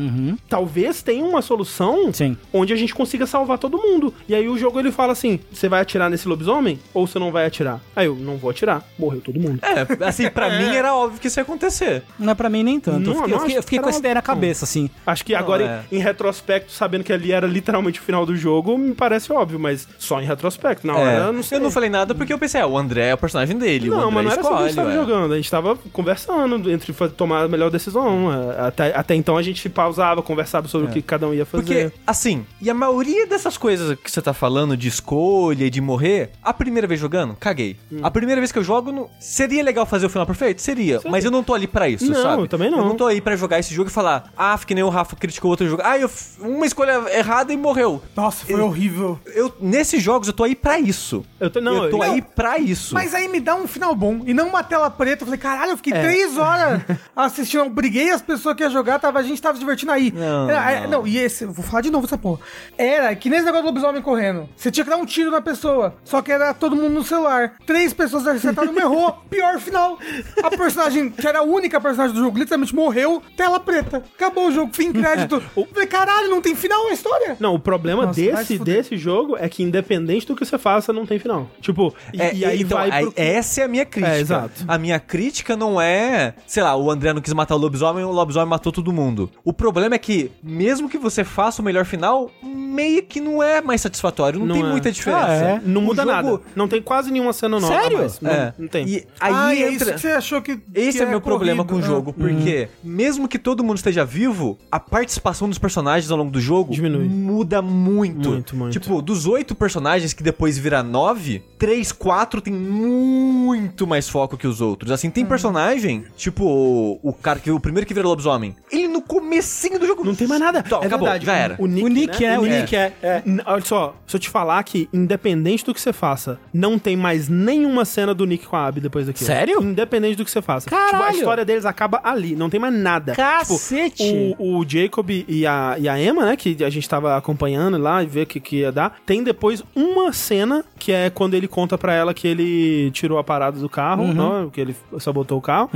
talvez 0.49 1.03
tenha 1.03 1.25
uma 1.25 1.43
solução 1.43 2.13
Sim. 2.13 2.37
onde 2.53 2.73
a 2.73 2.77
gente 2.77 2.95
consiga 2.95 3.27
salvar 3.27 3.59
todo 3.59 3.79
mundo. 3.79 4.13
E 4.29 4.35
aí 4.35 4.49
o 4.49 4.57
jogo 4.59 4.79
ele 4.79 4.91
fala 4.93 5.13
assim: 5.13 5.41
você 5.53 5.69
vai 5.69 5.81
atirar 5.81 6.11
nesse 6.11 6.29
lobisomem 6.29 6.79
ou 6.95 7.07
você 7.07 7.19
não 7.19 7.31
vai 7.33 7.47
atirar? 7.47 7.81
Aí 7.95 8.07
eu 8.07 8.15
não 8.15 8.37
vou 8.37 8.51
atirar. 8.51 8.83
Morreu 8.99 9.21
todo 9.21 9.39
mundo. 9.41 9.61
É, 9.63 10.05
assim, 10.07 10.29
pra 10.31 10.49
mim 10.59 10.75
era 10.75 10.95
óbvio 10.95 11.21
que 11.21 11.27
isso 11.29 11.39
ia 11.39 11.43
acontecer. 11.43 12.03
Não 12.19 12.33
é 12.33 12.35
pra 12.35 12.49
mim 12.49 12.63
nem 12.63 12.81
tanto. 12.81 13.01
Não, 13.01 13.13
eu 13.13 13.17
fiquei, 13.19 13.31
não, 13.31 13.37
eu 13.37 13.41
fiquei- 13.43 13.59
eu 13.59 13.63
fiquei 13.63 13.79
que 13.79 13.83
com 13.83 13.91
essa 13.91 13.99
ideia 13.99 14.15
na 14.15 14.23
cabeça, 14.23 14.65
assim. 14.65 14.91
Acho 15.07 15.25
que 15.25 15.35
agora, 15.35 15.85
é. 15.91 15.95
em, 15.95 15.99
em 15.99 16.03
retrospecto, 16.03 16.73
sabendo 16.73 17.05
que 17.05 17.13
ali 17.13 17.33
era 17.33 17.47
literalmente 17.47 18.01
o 18.01 18.03
final 18.03 18.25
do 18.25 18.37
jogo, 18.37 18.77
me 18.79 18.95
parece 18.95 19.33
óbvio, 19.33 19.59
mas 19.59 19.89
só 19.99 20.21
em 20.21 20.25
retrospecto. 20.25 20.87
Na 20.87 20.95
hora, 20.97 21.13
eu 21.27 21.33
não 21.33 21.43
sei. 21.43 21.57
É. 21.57 21.61
eu 21.61 21.65
não 21.65 21.71
falei 21.71 21.91
nada 21.91 22.15
porque 22.15 22.33
eu 22.33 22.39
pensei, 22.39 22.61
ah, 22.61 22.67
o 22.67 22.77
André 22.79 23.09
é 23.09 23.15
o 23.15 23.19
personagem 23.19 23.57
dele. 23.59 23.89
o 23.91 23.93
Não, 23.95 24.09
André 24.09 24.15
mas 24.15 24.25
não 24.25 24.33
era 24.33 24.43
sobre 24.43 24.67
isso 24.67 24.75
que 24.75 24.81
a 24.81 24.83
gente 24.85 24.91
escolhe, 24.93 24.95
tava 24.97 25.07
jogando. 25.15 25.33
A 25.33 25.37
gente 25.37 25.51
tava 25.51 25.77
conversando 25.93 26.71
entre 26.71 26.93
tomar 27.11 27.45
a 27.45 27.49
melhor 27.59 27.71
decisão. 27.71 28.33
É, 28.33 28.61
Até, 28.69 28.97
até 28.97 29.15
então 29.15 29.37
a 29.37 29.43
gente 29.43 29.69
pausava, 29.69 30.23
conversava 30.23 30.69
sobre 30.69 30.87
o 30.87 30.91
que 30.91 31.03
cada 31.03 31.27
um 31.27 31.35
ia 31.35 31.45
fazer. 31.45 31.63
Porque, 31.65 31.93
assim, 32.07 32.47
e 32.61 32.71
a 32.71 32.75
maioria 32.75 33.27
dessas 33.27 33.57
coisas 33.57 33.99
que 33.99 34.11
você 34.11 34.23
tá 34.23 34.33
falando 34.33 34.77
de 34.77 34.87
escolha 34.89 35.65
e 35.65 35.71
de 35.71 35.81
morrer, 35.81 36.31
a 36.43 36.53
primeira 36.55 36.87
vez 36.87 37.01
jogando, 37.01 37.35
caguei. 37.39 37.77
Hum. 37.93 37.99
A 38.03 38.11
primeira 38.11 38.41
vez 38.41 38.53
que 38.53 38.59
eu 38.59 38.65
jogo, 38.65 38.93
não... 38.93 39.11
seria 39.19 39.63
legal 39.63 39.85
fazer 39.85 40.07
o 40.07 40.11
final 40.11 40.25
perfeito? 40.27 40.63
Seria. 40.63 41.01
Mas 41.09 41.25
eu 41.25 41.31
não 41.31 41.43
tô 41.43 41.55
ali 41.55 41.67
pra 41.67 41.89
isso, 41.89 42.11
Não, 42.11 42.23
sabe? 42.23 42.43
eu 42.43 42.49
também 42.49 42.71
não. 42.71 42.79
Eu 42.79 42.85
não 42.87 42.97
tô 42.97 43.07
aí 43.07 43.21
pra 43.21 43.35
jogar 43.37 43.59
esse 43.59 43.75
jogo 43.75 43.91
e 43.91 43.93
falar, 43.93 44.31
ah, 44.37 44.59
que 44.65 44.75
nem 44.75 44.85
o 44.85 44.89
Rafa 44.89 45.17
criticou 45.17 45.51
outro 45.51 45.69
jogo. 45.69 45.83
Ah, 45.85 45.99
eu 45.99 46.09
f- 46.09 46.41
uma 46.41 46.67
escolha 46.67 47.03
errada 47.13 47.53
e 47.53 47.57
morreu. 47.57 48.01
Nossa, 48.17 48.45
foi 48.47 48.61
horrível. 48.61 49.19
Eu, 49.27 49.53
nesses 49.61 50.03
jogos, 50.03 50.29
eu 50.29 50.35
tô 50.35 50.45
aí 50.45 50.55
pra 50.55 50.79
isso. 50.79 51.25
Eu 51.41 51.51
tô, 51.51 51.61
não, 51.61 51.85
eu 51.85 51.91
tô 51.91 51.97
eu- 51.99 52.03
aí 52.03 52.23
pra 52.23 52.59
isso. 52.59 52.95
Mas 52.95 53.15
aí 53.15 53.29
me 53.29 53.41
dá 53.41 53.55
um 53.55 53.67
final 53.67 53.95
bom. 53.95 54.23
E 54.27 54.35
não 54.35 54.49
uma 54.49 54.63
tela 54.63 54.91
preta. 54.91 55.23
Eu 55.23 55.27
falei, 55.27 55.39
caralho, 55.41 55.71
eu 55.73 55.77
fiquei 55.77 55.93
É. 55.93 56.01
três 56.03 56.37
horas 56.37 56.83
assistindo. 57.17 57.48
Eu 57.57 57.69
briguei 57.71 58.11
as 58.11 58.23
pessoas 58.23 58.55
que 58.55 58.63
iam 58.63 58.71
jogar, 58.71 58.99
tava, 58.99 59.19
a 59.19 59.23
gente 59.23 59.41
tava 59.41 59.55
se 59.55 59.61
divertindo 59.61 59.93
aí. 59.93 60.13
Não, 60.15 60.49
Era- 60.51 60.71
era- 60.71 60.81
não. 60.83 60.99
não, 61.01 61.07
e 61.07 61.19
esse, 61.19 61.45
eu 61.45 61.53
vou 61.53 61.65
falar 61.65 61.81
de 61.83 61.91
novo 61.91 62.07
essa 62.07 62.19
porra. 62.19 62.41
Era 62.77 63.15
que 63.15 63.29
nesse 63.31 63.45
negócio 63.45 63.65
do 63.65 63.69
lobisomem 63.69 64.03
correndo. 64.03 64.49
Você 64.57 64.71
tinha 64.71 64.85
que 64.85 64.91
dar 64.91 64.97
um 64.97 65.07
tiro 65.07 65.31
na 65.31 65.41
pessoa. 65.41 65.95
Só 66.05 66.21
que 66.23 66.31
era 66.33 66.53
todo 66.55 66.77
mundo 66.77 66.91
no 66.91 67.05
celular. 67.05 67.55
Três 67.67 67.93
pessoas 67.93 68.27
acertaram, 68.27 68.73
não 68.73 68.83
errou. 68.83 69.13
Pior 69.31 69.59
final. 69.59 69.99
A 70.43 70.51
personagem, 70.51 71.11
que 71.11 71.27
era 71.27 71.41
a 71.41 71.43
única 71.43 71.81
personagem 71.81 72.15
do 72.15 72.21
jogo, 72.21 72.39
literalmente 72.39 72.75
morreu. 72.75 73.23
Tela 73.37 73.59
preta. 73.61 74.03
Acabou 74.15 74.49
o 74.49 74.53
jogo, 74.53 74.73
fim 74.73 74.93
crédito. 74.93 75.41
Falei, 75.73 75.87
caralho, 75.87 76.29
não 76.29 76.41
tem 76.41 76.55
final 76.55 76.85
na 76.87 76.93
história. 76.93 77.37
Não, 77.41 77.55
o 77.55 77.59
problema 77.59 78.07
Nossa, 78.07 78.21
desse, 78.21 78.59
desse 78.59 78.97
jogo 78.97 79.37
é 79.37 79.49
que 79.49 79.63
independente 79.63 80.27
do 80.27 80.35
que 80.37 80.45
você 80.45 80.59
faça, 80.59 80.93
não 80.93 81.07
tem 81.07 81.19
final. 81.19 81.49
Tipo, 81.61 81.95
e, 82.13 82.21
É, 82.21 82.35
e 82.35 82.45
aí 82.45 82.63
então, 82.63 82.79
vai 82.79 82.91
pro... 83.03 83.13
essa 83.17 83.61
é 83.61 83.65
a 83.65 83.69
minha 83.69 83.85
crítica. 83.85 84.15
É, 84.17 84.21
exato. 84.21 84.65
A 84.67 84.79
minha 84.79 84.99
crítica 84.99 85.57
não 85.57 85.81
é, 85.81 86.35
sei 86.47 86.63
lá, 86.63 86.77
o 86.77 86.91
André 86.91 87.13
não 87.13 87.21
quis 87.21 87.33
matar 87.39 87.55
o 87.55 87.59
lobisomem, 87.59 88.05
o 88.05 88.11
lobisomem 88.13 88.49
matou 88.49 88.71
todo 88.73 88.93
mundo. 88.93 89.31
O 89.45 89.53
problema 89.53 89.95
é 89.95 89.99
que, 89.99 90.31
mesmo 90.43 90.89
que 90.89 90.99
você 90.99 91.25
faça 91.25 91.63
o 91.63 91.65
melhor 91.65 91.85
final, 91.87 92.31
meio 92.43 93.03
que 93.03 93.21
não 93.21 93.43
é 93.43 93.61
mais 93.63 93.81
satisfatório, 93.81 94.39
não, 94.39 94.47
Não 94.47 94.55
tem 94.55 94.65
é. 94.65 94.69
muita 94.71 94.93
diferença. 94.93 95.27
Ah, 95.27 95.35
é? 95.35 95.61
Não 95.65 95.81
O 95.81 95.85
muda 95.85 96.03
jogo- 96.03 96.13
nada. 96.15 96.41
Não 96.55 96.69
tem 96.69 96.83
quase 96.83 97.11
nenhuma 97.11 97.33
cena 97.33 97.59
nova. 97.59 97.73
Sério? 97.75 98.07
Não, 98.21 98.31
É. 98.31 98.55
não 98.59 98.69
tem. 98.69 98.87
E 98.89 98.97
aí 99.21 99.35
ah, 99.35 99.55
é 99.55 99.71
isso 99.73 99.85
entra... 99.85 99.95
que 99.95 100.01
você 100.01 100.09
achou 100.09 100.43
que. 100.43 100.59
Esse 100.75 100.99
que 100.99 101.05
é 101.05 101.07
o 101.07 101.11
meu 101.11 101.21
problema 101.21 101.65
com 101.65 101.71
o 101.73 101.75
corrido. 101.77 101.87
jogo, 101.87 102.13
porque 102.13 102.69
mesmo 102.83 103.27
que 103.29 103.39
todo 103.39 103.63
mundo 103.65 103.77
esteja 103.79 104.05
vivo, 104.05 104.59
a 104.71 104.79
participação 104.81 105.49
dos 105.49 105.59
personagens 105.59 106.11
ao 106.11 106.19
longo 106.19 106.31
do 106.31 106.41
jogo 106.41 106.73
Diminui. 106.73 107.05
muda 107.09 107.63
muito. 107.63 108.31
Muito, 108.31 108.57
muito. 108.57 108.73
Tipo, 108.79 109.01
dos 109.01 109.27
oito 109.27 109.55
personagens 109.55 110.13
que 110.13 110.23
depois 110.23 110.59
vira 110.59 110.83
nove, 110.83 111.43
três, 111.59 111.93
quatro 111.93 112.41
tem 112.41 112.53
muito 112.53 113.87
mais 113.87 114.09
foco 114.09 114.37
que 114.37 114.47
os 114.47 114.61
outros. 114.61 114.91
Assim, 114.91 115.11
tem 115.11 115.25
personagem, 115.25 116.05
tipo 116.17 116.45
o, 116.45 116.99
o 117.03 117.13
cara 117.29 117.41
que 117.41 117.51
o 117.51 117.61
primeiro 117.61 117.87
que 117.87 117.93
vira 117.93 118.07
lobisomem. 118.09 118.57
Ele 118.71 118.89
no 118.89 119.03
comecinho 119.03 119.79
do 119.79 119.87
jogo. 119.87 120.05
Não 120.05 120.15
tem 120.15 120.27
mais 120.27 120.41
nada. 120.41 120.63
Então, 120.67 120.83
é 120.83 120.87
acabou, 120.87 121.07
verdade. 121.07 121.27
já 121.27 121.35
era. 121.35 121.57
O 121.59 121.67
Nick, 121.67 121.85
O 121.85 121.89
Nick, 121.89 122.23
né? 122.23 122.35
é, 122.35 122.39
o 122.39 122.45
Nick 122.45 122.77
é. 122.77 122.93
é. 123.03 123.23
Olha 123.45 123.65
só, 123.65 123.95
se 124.07 124.17
eu 124.17 124.21
te 124.21 124.31
falar 124.31 124.63
que, 124.63 124.89
independente 124.93 125.65
do 125.65 125.75
que 125.75 125.81
você 125.81 125.93
faça, 125.93 126.39
não 126.53 126.79
tem 126.79 126.97
mais 126.97 127.29
nenhuma 127.29 127.85
cena 127.85 128.15
do 128.15 128.25
Nick 128.25 128.47
com 128.47 128.57
a 128.57 128.67
Abby 128.67 128.81
depois 128.81 129.07
daquilo. 129.07 129.27
Sério? 129.27 129.63
Independente 129.63 130.17
do 130.17 130.25
que 130.25 130.31
você 130.31 130.41
faça. 130.41 130.71
Tipo, 130.71 130.81
a 130.81 130.91
Caralho. 130.91 131.17
história 131.17 131.45
deles 131.45 131.65
acaba 131.67 132.01
ali, 132.03 132.35
não 132.35 132.49
tem 132.49 132.59
mais 132.59 132.75
nada. 132.75 133.15
Cacete. 133.15 134.05
Tipo, 134.05 134.43
o, 134.43 134.59
o 134.61 134.69
Jacob 134.69 135.11
e 135.11 135.47
a, 135.47 135.77
e 135.79 135.89
a 135.89 136.01
Emma, 136.03 136.25
né, 136.25 136.37
que 136.37 136.63
a 136.65 136.71
gente 136.71 136.89
tava 136.89 137.17
acompanhando 137.17 137.77
lá 137.79 138.03
e 138.03 138.07
ver 138.07 138.23
o 138.23 138.27
que, 138.27 138.41
que 138.41 138.57
ia 138.59 138.73
dar, 138.73 138.97
tem 139.05 139.23
depois 139.23 139.63
uma 139.75 140.13
cena 140.13 140.65
que 140.79 140.93
é 140.93 141.11
quando 141.11 141.35
ele 141.35 141.49
conta 141.49 141.77
pra 141.77 141.93
ela 141.95 142.15
que 142.15 142.27
ele 142.27 142.91
tirou 142.93 143.19
a 143.19 143.25
parada 143.25 143.59
do 143.59 143.69
carro, 143.69 144.07
né, 144.13 144.49
que 144.53 144.61
ele 144.61 144.77
sabotou 144.99 145.39
o 145.39 145.43
carro. 145.43 145.71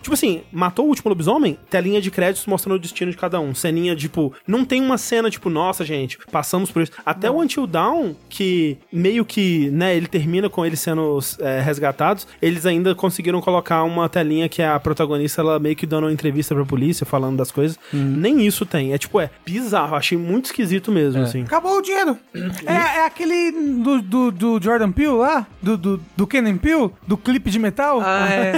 Tipo 0.00 0.14
assim, 0.14 0.42
matou 0.52 0.90
o 0.90 0.91
último 0.92 1.08
lobisomem, 1.08 1.58
telinha 1.68 2.00
de 2.00 2.10
créditos 2.10 2.46
mostrando 2.46 2.76
o 2.76 2.78
destino 2.78 3.10
de 3.10 3.16
cada 3.16 3.40
um. 3.40 3.54
Ceninha, 3.54 3.96
tipo, 3.96 4.32
não 4.46 4.64
tem 4.64 4.80
uma 4.80 4.98
cena, 4.98 5.30
tipo, 5.30 5.50
nossa, 5.50 5.84
gente, 5.84 6.18
passamos 6.30 6.70
por 6.70 6.82
isso. 6.82 6.92
Até 7.04 7.30
o 7.30 7.40
Until 7.40 7.66
Dawn, 7.66 8.14
que 8.28 8.78
meio 8.92 9.24
que, 9.24 9.70
né, 9.70 9.96
ele 9.96 10.06
termina 10.06 10.48
com 10.48 10.64
eles 10.64 10.80
sendo 10.80 11.18
é, 11.40 11.60
resgatados, 11.60 12.26
eles 12.40 12.66
ainda 12.66 12.94
conseguiram 12.94 13.40
colocar 13.40 13.82
uma 13.82 14.08
telinha 14.08 14.48
que 14.48 14.62
é 14.62 14.68
a 14.68 14.78
protagonista, 14.78 15.40
ela 15.40 15.58
meio 15.58 15.76
que 15.76 15.86
dando 15.86 16.04
uma 16.04 16.12
entrevista 16.12 16.54
pra 16.54 16.64
polícia, 16.64 17.06
falando 17.06 17.36
das 17.36 17.50
coisas. 17.50 17.78
Nem 17.92 18.46
isso 18.46 18.64
tem. 18.66 18.92
É 18.92 18.98
tipo, 18.98 19.20
é 19.20 19.30
bizarro. 19.44 19.96
Achei 19.96 20.18
muito 20.18 20.46
esquisito 20.46 20.92
mesmo, 20.92 21.22
assim. 21.22 21.42
Acabou 21.42 21.78
o 21.78 21.82
dinheiro. 21.82 22.18
É, 22.66 22.98
é 22.98 23.06
aquele 23.06 23.52
do, 23.52 24.02
do, 24.02 24.30
do 24.30 24.62
Jordan 24.62 24.92
Peele 24.92 25.12
lá, 25.12 25.46
do, 25.60 25.76
do, 25.76 26.02
do 26.16 26.26
Kenan 26.26 26.56
Peele, 26.58 26.90
do 27.06 27.16
clipe 27.16 27.50
de 27.50 27.58
metal. 27.58 28.00
Ah, 28.02 28.28
é, 28.30 28.52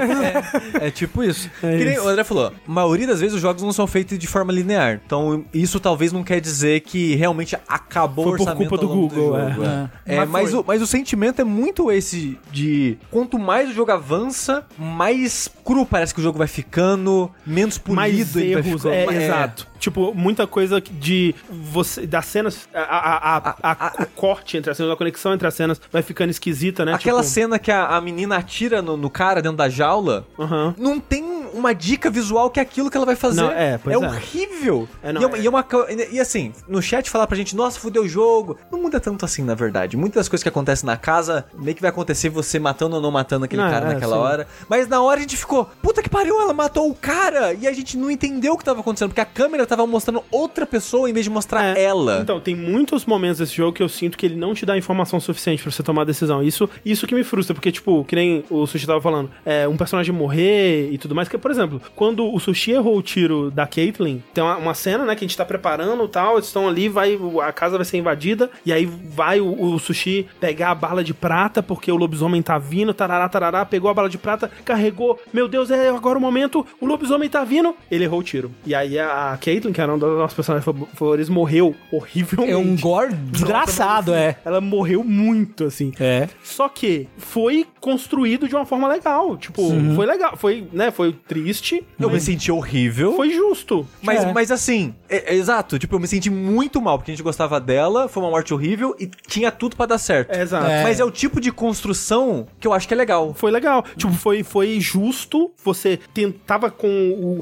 é, 0.83 0.87
é 0.89 0.91
tipo 0.91 1.23
isso. 1.23 1.51
É 1.63 1.79
que 1.79 1.85
nem 1.85 1.95
isso. 1.95 2.05
o 2.05 2.09
André 2.09 2.24
falou, 2.25 2.47
a 2.47 2.71
maioria 2.71 3.07
das 3.07 3.21
vezes 3.21 3.35
os 3.37 3.41
jogos 3.43 3.63
não 3.63 3.73
são 3.73 3.87
feitos 3.87 4.19
de 4.19 4.27
forma 4.27 4.53
linear. 4.53 5.01
Então, 5.05 5.45
isso 5.53 5.79
talvez 5.81 6.13
não 6.13 6.23
quer 6.25 6.41
dizer 6.41 6.81
que 6.81 7.15
realmente 7.15 7.57
acabou 7.69 8.25
Foi 8.25 8.35
o 8.35 8.37
por 8.37 8.43
orçamento 8.49 8.69
culpa 8.69 8.79
do 8.85 8.89
Google, 8.89 9.39
jogo, 9.39 9.65
é. 9.65 9.91
É, 10.07 10.17
Mas 10.17 10.31
mas, 10.31 10.51
foi. 10.51 10.61
o, 10.61 10.65
mas 10.67 10.83
o 10.83 10.87
sentimento 10.87 11.41
é 11.41 11.45
muito 11.45 11.91
esse 11.93 12.39
de 12.51 12.99
quanto 13.11 13.39
mais 13.39 13.71
o 13.71 13.73
jogo 13.73 13.93
avança, 13.93 14.65
mais 14.79 15.49
cru 15.65 15.87
parece 15.87 16.13
que 16.15 16.21
o 16.21 16.23
jogo 16.23 16.39
vai 16.39 16.47
ficando, 16.49 17.31
menos 17.47 17.79
polido 17.79 17.97
mais 17.97 18.37
ele 18.37 18.55
vai 18.55 18.63
erros, 18.63 18.83
ficando. 18.83 18.95
é, 18.95 19.25
exato. 19.25 19.67
Tipo, 19.79 20.15
muita 20.15 20.47
coisa 20.47 20.81
de 20.81 21.35
você 21.51 22.07
das 22.07 22.25
cenas, 22.25 22.67
a, 22.73 22.81
a, 22.81 23.37
a, 23.63 23.87
a- 23.87 24.03
o 24.03 24.07
corte 24.07 24.57
entre 24.57 24.71
as 24.71 24.77
cenas, 24.79 24.91
a 24.93 24.97
conexão 24.97 25.35
entre 25.35 25.47
as 25.47 25.53
cenas 25.55 25.79
vai 25.93 26.01
ficando 26.03 26.31
esquisita, 26.31 26.85
né? 26.87 26.95
Aquela 26.95 27.21
tipo, 27.21 27.33
cena 27.35 27.59
que 27.59 27.71
a, 27.71 27.89
a 27.89 28.01
menina 28.01 28.37
atira 28.37 28.81
no, 28.81 28.97
no 28.97 29.11
cara 29.11 29.43
dentro 29.43 29.59
da 29.59 29.69
jaula, 29.69 30.27
Aham. 30.39 30.75
não 30.79 30.99
tem 30.99 31.44
uma 31.55 31.75
dica 31.75 32.11
visual 32.11 32.51
que 32.51 32.59
é 32.59 32.63
aquilo 32.63 32.91
que 32.91 32.97
ela 32.97 33.07
vai 33.07 33.17
fazer. 33.17 33.41
Não, 33.41 33.51
é, 33.51 33.79
pois 33.79 33.95
é. 33.95 33.99
horrível. 33.99 34.89
É, 35.03 35.13
não, 35.13 35.21
e, 35.21 35.25
é 35.25 35.27
uma, 35.27 35.37
é. 35.37 35.41
e 35.41 35.47
é 35.47 35.51
uma 35.51 35.65
e 36.13 36.21
assim, 36.21 36.53
no 36.69 36.83
chat 36.83 37.09
falar 37.11 37.27
pra 37.27 37.37
gente, 37.37 37.55
nossa, 37.57 37.79
fudeu 37.79 38.03
o 38.03 38.09
jogo. 38.09 38.59
Não 38.71 38.81
muda 38.81 39.01
tanto 39.01 39.25
assim, 39.25 39.43
na 39.43 39.55
verdade. 39.55 39.97
Muitas 39.97 40.21
das 40.23 40.29
coisas 40.29 40.43
que 40.43 40.49
acontecem 40.49 40.87
na 40.87 40.97
casa, 40.97 41.45
meio 41.55 41.75
que 41.75 41.81
vai 41.81 41.91
acontecer 41.91 42.29
você 42.29 42.59
matando 42.59 42.97
ou 42.97 43.03
não 43.03 43.11
matando 43.11 43.45
aquele 43.45 43.63
Não, 43.63 43.71
cara 43.71 43.91
é, 43.91 43.95
naquela 43.95 44.17
sim. 44.17 44.23
hora. 44.23 44.49
Mas 44.69 44.89
na 44.89 45.01
hora 45.03 45.19
a 45.19 45.23
gente 45.23 45.37
ficou, 45.37 45.69
puta 45.83 46.03
que 46.03 46.09
pariu, 46.09 46.41
ela 46.41 46.53
matou 46.53 46.91
o 46.91 46.95
cara. 46.95 47.55
E 47.55 47.67
a 47.67 47.73
gente 47.73 47.97
não 47.97 48.11
entendeu 48.11 48.55
o 48.55 48.59
que 48.59 48.65
tava 48.65 48.81
acontecendo, 48.81 49.09
porque 49.09 49.21
a 49.21 49.27
câmera 49.27 49.67
tava 49.67 49.87
mostrando 49.87 50.23
outra 50.31 50.67
pessoa 50.67 51.09
em 51.09 51.13
vez 51.13 51.25
de 51.25 51.31
mostrar 51.31 51.77
É, 51.77 51.83
ela. 51.83 52.21
Então, 52.21 52.41
tem 52.41 52.55
muitos 52.55 53.05
momentos 53.05 53.39
desse 53.39 53.55
jogo 53.55 53.73
que 53.73 53.83
eu 53.83 53.89
sinto 53.89 54.17
que 54.17 54.27
ele 54.27 54.37
não 54.37 54.55
te 54.55 54.67
dá 54.67 54.77
informação 54.77 55.21
suficiente 55.21 55.63
pra 55.63 55.71
você 55.71 55.83
tomar 55.83 56.03
a 56.03 56.05
decisão. 56.05 56.43
Isso, 56.43 56.69
isso 56.85 57.07
que 57.07 57.15
me 57.15 57.25
frustra, 57.25 57.55
porque, 57.55 57.71
tipo, 57.73 58.05
que 58.05 58.15
nem 58.15 58.45
o 58.51 58.67
Sushi 58.67 58.87
tava 58.87 59.01
falando, 59.01 59.31
é, 59.45 59.67
um 59.69 59.77
personagem 59.77 60.15
morrer 60.15 60.91
e 60.91 60.99
tudo 60.99 61.15
mais. 61.15 61.29
Que, 61.29 61.37
por 61.45 61.51
exemplo, 61.51 61.79
quando 61.95 62.33
o 62.33 62.41
Sushi 62.41 62.71
errou 62.71 62.97
o 62.97 63.03
tiro 63.03 63.51
da 63.51 63.67
Caitlyn, 63.67 64.23
tem 64.33 64.43
uma, 64.43 64.57
uma 64.57 64.73
cena, 64.73 65.05
né, 65.05 65.15
que 65.15 65.27
a 65.27 65.29
gente 65.29 65.37
tá 65.37 65.45
preparando 65.45 66.03
e 66.03 66.09
tal, 66.09 66.37
eles 66.37 66.47
estão 66.47 66.67
ali, 66.67 66.89
vai, 66.89 67.19
a 67.47 67.53
casa 67.53 67.77
vai 67.77 67.85
ser 67.85 67.99
invadida, 67.99 68.51
e 68.65 68.73
aí 68.73 68.87
vai 68.87 69.43
o, 69.43 69.75
o 69.75 69.79
Sushi 69.79 70.27
pegar 70.41 70.71
a 70.71 70.75
bala 70.75 71.05
de 71.05 71.13
prata, 71.13 71.63
porque 71.63 71.93
o 71.93 71.97
lobisomem 71.97 72.41
tá 72.41 72.57
vindo, 72.57 72.95
tarará, 72.95 73.29
tarará, 73.29 73.63
pegou 73.67 73.91
a 73.91 73.95
bala 73.95 74.09
de 74.09 74.17
prata, 74.17 74.51
carregou, 74.65 75.21
meu 75.35 75.47
Deus, 75.47 75.71
é 75.71 75.91
agora 75.91 76.17
o 76.17 76.21
momento, 76.21 76.67
o 76.81 76.87
lobisomem 76.87 77.29
tá 77.29 77.45
vindo, 77.45 77.77
ele 77.91 78.05
errou 78.05 78.21
o 78.21 78.23
tiro. 78.23 78.51
E 78.65 78.75
aí 78.75 78.99
a, 78.99 79.39
Caitlyn, 79.39 79.75
que 79.75 79.83
era 79.83 79.93
uma 79.93 79.99
das 79.99 80.17
nossas 80.17 80.35
personagens 80.35 80.65
favoritas, 80.95 81.29
morreu 81.29 81.75
horrivelmente. 81.93 82.53
É 82.53 82.57
um 82.57 82.75
gore 82.81 83.13
desgraçado, 83.15 84.15
é. 84.15 84.39
Ela 84.47 84.63
morreu 84.63 85.05
muito, 85.05 85.65
assim. 85.65 85.93
É. 86.01 86.27
Só 86.43 86.71
que 86.71 87.07
foi 87.19 87.67
construído 87.83 88.49
de 88.49 88.55
uma 88.55 88.65
forma 88.65 88.89
legal. 88.89 89.37
Tipo, 89.37 89.63
foi 89.95 90.07
legal. 90.07 90.39
Foi, 90.39 90.67
né, 90.73 90.91
foi 90.91 91.13
triste. 91.43 91.85
Eu 91.99 92.09
me 92.09 92.15
mas 92.15 92.23
senti 92.23 92.51
horrível. 92.53 93.15
Foi 93.17 93.31
justo. 93.31 93.87
Mas, 94.03 94.23
É. 94.25 94.33
mas 94.33 94.51
assim, 94.51 94.95
é- 95.09 95.35
é 95.35 95.37
exato, 95.37 95.79
tipo, 95.79 95.95
eu 95.95 96.01
me 96.01 96.07
senti 96.07 96.31
muito 96.31 96.81
mal, 96.81 96.99
porque 96.99 97.11
a 97.11 97.15
gente 97.15 97.23
gostava 97.23 97.61
dela, 97.61 98.09
foi 98.09 98.23
uma 98.23 98.31
morte 98.31 98.53
horrível 98.55 98.95
e 98.99 99.07
tinha 99.27 99.51
tudo 99.51 99.77
pra 99.77 99.87
dar 99.87 99.99
certo. 99.99 100.31
É, 100.33 100.43
exato. 100.43 100.67
É. 100.67 100.83
Mas 100.83 101.01
é 101.01 101.05
o 101.05 101.11
tipo 101.11 101.41
de 101.41 101.51
construção 101.53 102.47
que 102.61 102.67
eu 102.67 102.73
acho 102.73 102.87
que 102.89 102.95
é 102.95 102.97
legal. 102.97 103.35
Foi 103.35 103.51
legal. 103.51 103.85
Tipo, 103.97 104.13
foi, 104.15 104.43
foi 104.43 104.81
justo. 104.81 105.51
Você 105.65 105.99
tentava 106.13 106.71
com 106.71 106.89